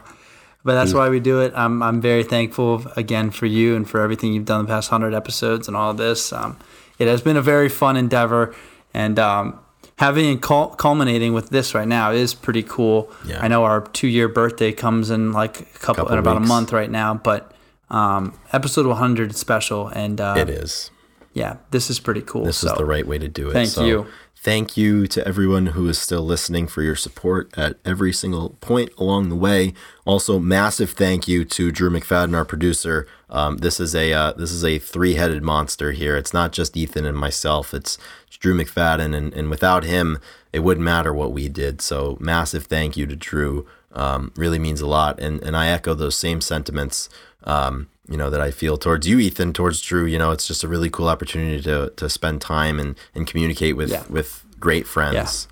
but 0.64 0.74
that's 0.76 0.94
why 0.94 1.10
we 1.10 1.20
do 1.20 1.42
it. 1.42 1.54
I'm 1.56 1.82
I'm 1.84 2.02
very 2.02 2.24
thankful 2.24 2.86
again 2.96 3.32
for 3.32 3.46
you 3.46 3.76
and 3.76 3.90
for 3.90 4.02
everything 4.02 4.34
you've 4.34 4.46
done 4.46 4.66
the 4.66 4.68
past 4.70 4.90
hundred 4.90 5.14
episodes 5.14 5.68
and 5.68 5.76
all 5.78 5.92
of 5.92 5.98
this. 5.98 6.32
Um, 6.34 6.58
it 7.00 7.08
has 7.08 7.22
been 7.22 7.38
a 7.38 7.42
very 7.42 7.70
fun 7.70 7.98
endeavor, 7.98 8.54
and 8.94 9.18
um, 9.20 9.60
having 9.98 10.30
it 10.32 10.42
cul- 10.42 10.70
culminating 10.70 11.34
with 11.34 11.50
this 11.50 11.74
right 11.76 11.88
now 11.88 12.12
is 12.12 12.34
pretty 12.34 12.64
cool. 12.64 13.12
Yeah. 13.26 13.40
I 13.44 13.48
know 13.48 13.64
our 13.64 13.82
two 13.82 14.08
year 14.08 14.28
birthday 14.30 14.72
comes 14.72 15.10
in 15.10 15.32
like 15.34 15.60
a 15.62 15.64
couple, 15.80 15.96
Couple 16.06 16.14
in 16.14 16.20
about 16.20 16.38
weeks. 16.40 16.46
a 16.50 16.54
month 16.54 16.72
right 16.74 16.90
now, 16.92 17.14
but 17.16 17.52
um, 17.90 18.38
episode 18.52 18.86
100 18.86 19.32
is 19.32 19.38
special, 19.38 19.88
and 19.90 20.20
uh, 20.22 20.36
It 20.38 20.50
is. 20.50 20.90
yeah, 21.34 21.58
this 21.72 21.90
is 21.90 22.00
pretty 22.00 22.22
cool. 22.22 22.46
This 22.46 22.58
so. 22.58 22.72
is 22.72 22.78
the 22.78 22.86
right 22.86 23.06
way 23.06 23.18
to 23.18 23.28
do 23.28 23.50
it. 23.50 23.54
thank 23.54 23.70
So, 23.70 23.86
you. 23.86 24.08
Thank 24.44 24.76
you 24.76 25.08
to 25.08 25.26
everyone 25.26 25.68
who 25.68 25.88
is 25.88 25.98
still 25.98 26.22
listening 26.22 26.68
for 26.68 26.82
your 26.82 26.98
support 26.98 27.58
at 27.58 27.78
every 27.86 28.12
single 28.12 28.58
point 28.60 28.92
along 28.98 29.30
the 29.30 29.38
way. 29.38 29.74
Also, 30.04 30.38
massive 30.38 30.92
thank 30.92 31.30
you 31.30 31.46
to 31.46 31.72
Drew 31.72 31.90
McFadden, 31.90 32.36
our 32.36 32.44
producer. 32.44 33.08
Um, 33.30 33.60
this 33.60 33.80
is 33.80 33.96
a 33.96 34.12
uh, 34.12 34.34
this 34.34 34.52
is 34.52 34.66
a 34.66 34.80
three 34.80 35.14
headed 35.14 35.44
monster 35.44 35.94
here. 35.94 36.18
It's 36.18 36.34
not 36.34 36.52
just 36.52 36.76
Ethan 36.76 37.06
and 37.06 37.18
myself. 37.18 37.74
It's 37.74 37.98
Drew 38.32 38.54
McFadden, 38.54 39.16
and, 39.16 39.34
and 39.34 39.50
without 39.50 39.86
him, 39.86 40.20
it 40.52 40.60
wouldn't 40.60 40.84
matter 40.84 41.14
what 41.14 41.32
we 41.32 41.48
did. 41.48 41.80
So, 41.80 42.18
massive 42.20 42.66
thank 42.66 42.98
you 42.98 43.08
to 43.08 43.16
Drew. 43.16 43.66
Um, 43.94 44.34
really 44.36 44.60
means 44.60 44.82
a 44.82 44.88
lot, 44.88 45.22
and 45.22 45.42
and 45.42 45.56
I 45.56 45.68
echo 45.68 45.94
those 45.94 46.18
same 46.18 46.42
sentiments. 46.42 47.08
Um, 47.46 47.88
you 48.08 48.18
know 48.18 48.30
that 48.30 48.42
I 48.42 48.52
feel 48.52 48.78
towards 48.78 49.08
you, 49.08 49.20
Ethan, 49.20 49.54
towards 49.54 49.82
Drew. 49.82 50.06
You 50.06 50.18
know, 50.18 50.32
it's 50.32 50.48
just 50.48 50.64
a 50.64 50.68
really 50.68 50.90
cool 50.90 51.08
opportunity 51.08 51.62
to 51.64 51.92
to 51.96 52.10
spend 52.10 52.42
time 52.42 52.80
and 52.80 52.96
and 53.16 53.26
communicate 53.26 53.76
with 53.76 53.92
Yeah. 53.92 54.04
with 54.10 54.44
great 54.60 54.88
friends. 54.88 55.48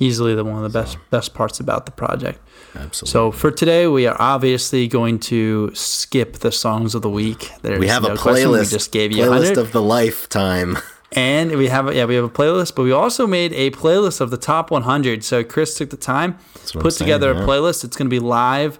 Easily 0.00 0.34
the 0.36 0.44
one 0.44 0.62
of 0.62 0.72
the 0.72 0.78
best 0.78 0.96
best 1.10 1.34
parts 1.34 1.58
about 1.58 1.86
the 1.86 1.92
project. 1.92 2.38
Absolutely. 2.76 3.10
So 3.10 3.32
for 3.32 3.50
today, 3.50 3.88
we 3.88 4.06
are 4.06 4.16
obviously 4.20 4.86
going 4.86 5.18
to 5.20 5.72
skip 5.74 6.34
the 6.34 6.52
songs 6.52 6.94
of 6.94 7.02
the 7.02 7.10
week. 7.10 7.50
There's 7.62 7.80
we 7.80 7.88
have 7.88 8.04
no 8.04 8.10
a 8.10 8.16
playlist. 8.16 8.60
We 8.60 8.66
just 8.66 8.92
gave 8.92 9.10
you 9.10 9.24
playlist 9.24 9.56
100. 9.56 9.58
of 9.58 9.72
the 9.72 9.82
lifetime. 9.82 10.78
and 11.12 11.56
we 11.56 11.66
have 11.66 11.88
a, 11.88 11.94
yeah 11.94 12.04
we 12.04 12.14
have 12.14 12.24
a 12.24 12.30
playlist, 12.30 12.76
but 12.76 12.84
we 12.84 12.92
also 12.92 13.26
made 13.26 13.52
a 13.54 13.70
playlist 13.72 14.20
of 14.20 14.30
the 14.30 14.36
top 14.36 14.70
100. 14.70 15.24
So 15.24 15.42
Chris 15.42 15.74
took 15.74 15.90
the 15.90 15.96
time, 15.96 16.38
put 16.54 16.92
saying, 16.92 17.06
together 17.06 17.32
yeah. 17.32 17.42
a 17.42 17.46
playlist. 17.46 17.82
It's 17.82 17.96
going 17.96 18.08
to 18.08 18.14
be 18.14 18.20
live, 18.20 18.78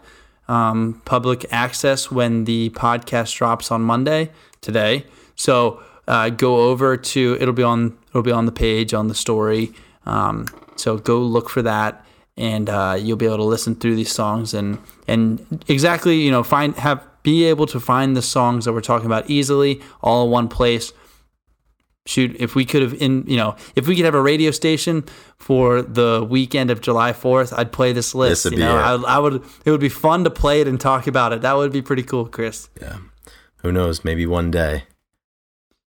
um, 0.49 1.01
public 1.05 1.47
access 1.51 2.11
when 2.11 2.45
the 2.45 2.71
podcast 2.71 3.37
drops 3.37 3.71
on 3.71 3.83
Monday 3.83 4.31
today. 4.61 5.05
So 5.37 5.83
uh, 6.07 6.31
go 6.31 6.69
over 6.71 6.97
to 6.97 7.37
it'll 7.41 7.55
be 7.55 7.63
on 7.63 7.97
it'll 8.09 8.23
be 8.23 8.33
on 8.33 8.47
the 8.47 8.53
page 8.53 8.95
on 8.95 9.09
the 9.09 9.15
story. 9.15 9.73
Um, 10.07 10.47
so 10.77 10.97
go 10.97 11.21
look 11.21 11.51
for 11.51 11.63
that, 11.63 12.05
and 12.37 12.71
uh, 12.71 12.97
you'll 12.99 13.17
be 13.17 13.27
able 13.27 13.37
to 13.39 13.45
listen 13.45 13.75
through 13.75 13.97
these 13.97 14.13
songs 14.13 14.55
and 14.55 14.79
and 15.07 15.65
exactly 15.69 16.17
you 16.21 16.31
know 16.31 16.43
find 16.43 16.75
have 16.77 17.05
be 17.23 17.45
able 17.45 17.67
to 17.67 17.79
find 17.79 18.17
the 18.17 18.23
songs 18.23 18.65
that 18.65 18.73
we're 18.73 18.81
talking 18.81 19.07
about 19.07 19.29
easily 19.29 19.83
all 20.03 20.25
in 20.25 20.31
one 20.31 20.49
place 20.49 20.93
shoot 22.09 22.35
if 22.39 22.55
we 22.55 22.65
could 22.65 22.81
have 22.83 22.95
in 23.03 23.23
you 23.27 23.37
know 23.37 23.55
if 23.77 23.87
we 23.87 23.95
could 23.95 24.05
have 24.05 24.15
a 24.15 24.21
radio 24.23 24.51
station 24.51 25.05
for 25.37 25.83
the 25.83 26.27
weekend 26.29 26.71
of 26.71 26.81
july 26.81 27.13
4th 27.13 27.53
i'd 27.59 27.71
play 27.71 27.93
this 27.93 28.15
list 28.15 28.45
would 28.45 28.53
you 28.53 28.57
be 28.59 28.63
know 28.65 28.79
it. 28.79 29.05
I, 29.07 29.17
I 29.17 29.19
would 29.19 29.43
it 29.65 29.71
would 29.71 29.81
be 29.81 29.91
fun 29.91 30.25
to 30.25 30.31
play 30.31 30.61
it 30.63 30.67
and 30.69 30.81
talk 30.81 31.07
about 31.07 31.33
it 31.35 31.43
that 31.43 31.55
would 31.57 31.73
be 31.73 31.83
pretty 31.83 32.03
cool 32.03 32.27
chris 32.27 32.69
yeah. 32.81 32.97
Who 33.63 33.73
knows? 33.73 34.05
Maybe 34.05 34.25
one 34.25 34.51
day. 34.53 34.85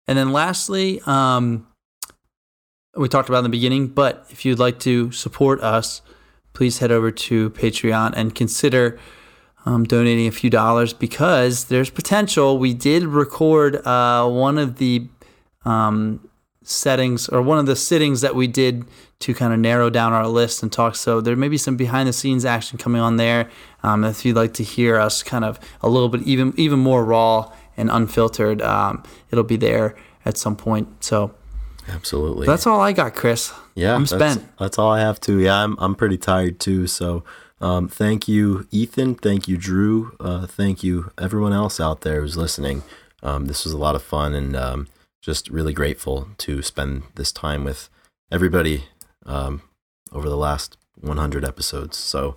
and 0.06 0.16
then 0.16 0.32
lastly 0.32 1.00
um 1.06 1.66
we 2.96 3.08
talked 3.08 3.28
about 3.28 3.38
in 3.38 3.44
the 3.44 3.50
beginning 3.50 3.88
but 3.88 4.24
if 4.30 4.44
you'd 4.44 4.58
like 4.58 4.78
to 4.80 5.10
support 5.12 5.60
us 5.60 6.00
please 6.54 6.78
head 6.78 6.90
over 6.90 7.10
to 7.10 7.50
patreon 7.50 8.14
and 8.16 8.34
consider 8.34 8.98
um, 9.66 9.82
donating 9.84 10.28
a 10.28 10.30
few 10.30 10.48
dollars 10.48 10.92
because 10.92 11.64
there's 11.64 11.90
potential 11.90 12.56
we 12.56 12.72
did 12.72 13.02
record 13.04 13.84
uh, 13.86 14.26
one 14.28 14.58
of 14.58 14.76
the 14.78 15.08
um, 15.66 16.26
settings 16.62 17.28
or 17.28 17.42
one 17.42 17.58
of 17.58 17.66
the 17.66 17.76
sittings 17.76 18.20
that 18.22 18.34
we 18.34 18.46
did 18.46 18.84
to 19.18 19.34
kind 19.34 19.52
of 19.52 19.58
narrow 19.58 19.88
down 19.88 20.12
our 20.12 20.26
list 20.26 20.62
and 20.62 20.72
talk. 20.72 20.96
So 20.96 21.20
there 21.20 21.36
may 21.36 21.48
be 21.48 21.58
some 21.58 21.76
behind 21.76 22.08
the 22.08 22.12
scenes 22.12 22.44
action 22.44 22.78
coming 22.78 23.00
on 23.00 23.16
there. 23.16 23.48
Um, 23.82 24.04
if 24.04 24.24
you'd 24.24 24.36
like 24.36 24.54
to 24.54 24.62
hear 24.62 24.98
us 24.98 25.22
kind 25.22 25.44
of 25.44 25.58
a 25.80 25.88
little 25.88 26.08
bit 26.08 26.22
even 26.22 26.52
even 26.56 26.78
more 26.78 27.04
raw 27.04 27.52
and 27.76 27.90
unfiltered, 27.90 28.62
um, 28.62 29.02
it'll 29.30 29.44
be 29.44 29.56
there 29.56 29.94
at 30.24 30.36
some 30.36 30.56
point. 30.56 31.04
So 31.04 31.34
Absolutely. 31.88 32.46
that's 32.46 32.66
all 32.66 32.80
I 32.80 32.92
got, 32.92 33.14
Chris. 33.14 33.52
yeah. 33.74 33.94
I'm 33.94 34.04
that's- 34.04 34.34
spent. 34.34 34.58
That's, 34.58 34.78
all 34.78 34.90
I 34.90 35.00
have 35.00 35.20
too. 35.20 35.38
Yeah, 35.38 35.62
I'm 35.62 35.76
I'm 35.78 35.94
pretty 35.94 36.18
tired 36.18 36.58
too. 36.58 36.86
So 36.86 37.22
um, 37.60 37.88
thank 37.88 38.28
you, 38.28 38.66
Ethan. 38.70 39.14
Thank 39.14 39.48
you, 39.48 39.56
Drew. 39.56 40.16
Uh, 40.20 40.46
thank 40.46 40.82
you, 40.82 41.10
everyone 41.16 41.52
else 41.52 41.80
out 41.80 42.02
there 42.02 42.20
who's 42.20 42.36
listening. 42.36 42.82
Um, 43.22 43.46
this 43.46 43.64
was 43.64 43.72
a 43.72 43.78
lot 43.78 43.94
of 43.94 44.02
fun 44.02 44.34
and 44.34 44.54
um, 44.54 44.88
just 45.26 45.50
really 45.50 45.72
grateful 45.72 46.28
to 46.38 46.62
spend 46.62 47.02
this 47.16 47.32
time 47.32 47.64
with 47.64 47.90
everybody 48.30 48.84
um, 49.26 49.60
over 50.12 50.28
the 50.28 50.36
last 50.36 50.76
100 51.00 51.44
episodes. 51.44 51.96
So, 51.96 52.36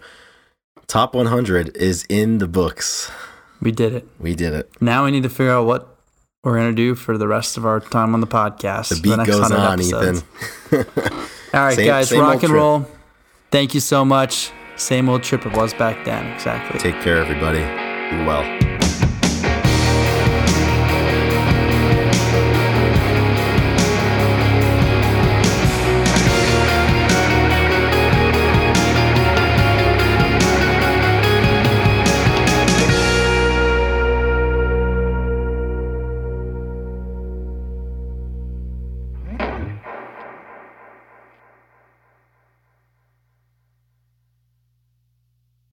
top 0.87 1.13
100 1.13 1.77
is 1.77 2.03
in 2.09 2.39
the 2.39 2.47
books. 2.47 3.11
We 3.61 3.71
did 3.71 3.93
it. 3.93 4.07
We 4.17 4.33
did 4.33 4.55
it. 4.55 4.71
Now 4.81 5.05
we 5.05 5.11
need 5.11 5.21
to 5.21 5.29
figure 5.29 5.51
out 5.51 5.67
what 5.67 5.97
we're 6.43 6.57
gonna 6.57 6.73
do 6.73 6.95
for 6.95 7.15
the 7.15 7.27
rest 7.27 7.57
of 7.57 7.65
our 7.65 7.79
time 7.79 8.15
on 8.15 8.21
the 8.21 8.27
podcast. 8.27 8.89
The 8.89 8.99
beat 8.99 9.15
next 9.17 9.29
goes 9.29 9.41
100 9.41 9.57
on, 9.59 9.73
episodes. 9.73 10.23
Ethan. 10.71 10.85
All 11.53 11.61
right, 11.61 11.75
Same- 11.75 11.85
guys, 11.85 12.09
same 12.09 12.21
rock 12.21 12.41
and 12.41 12.51
roll. 12.53 12.87
Thank 13.51 13.75
you 13.75 13.81
so 13.81 14.03
much. 14.03 14.51
Same 14.77 15.09
old 15.09 15.21
trip 15.21 15.45
it 15.45 15.55
was 15.55 15.75
back 15.75 16.05
then. 16.05 16.25
Exactly. 16.33 16.79
Take 16.79 17.01
care, 17.01 17.17
everybody. 17.17 17.59
Be 17.59 18.25
well. 18.25 18.58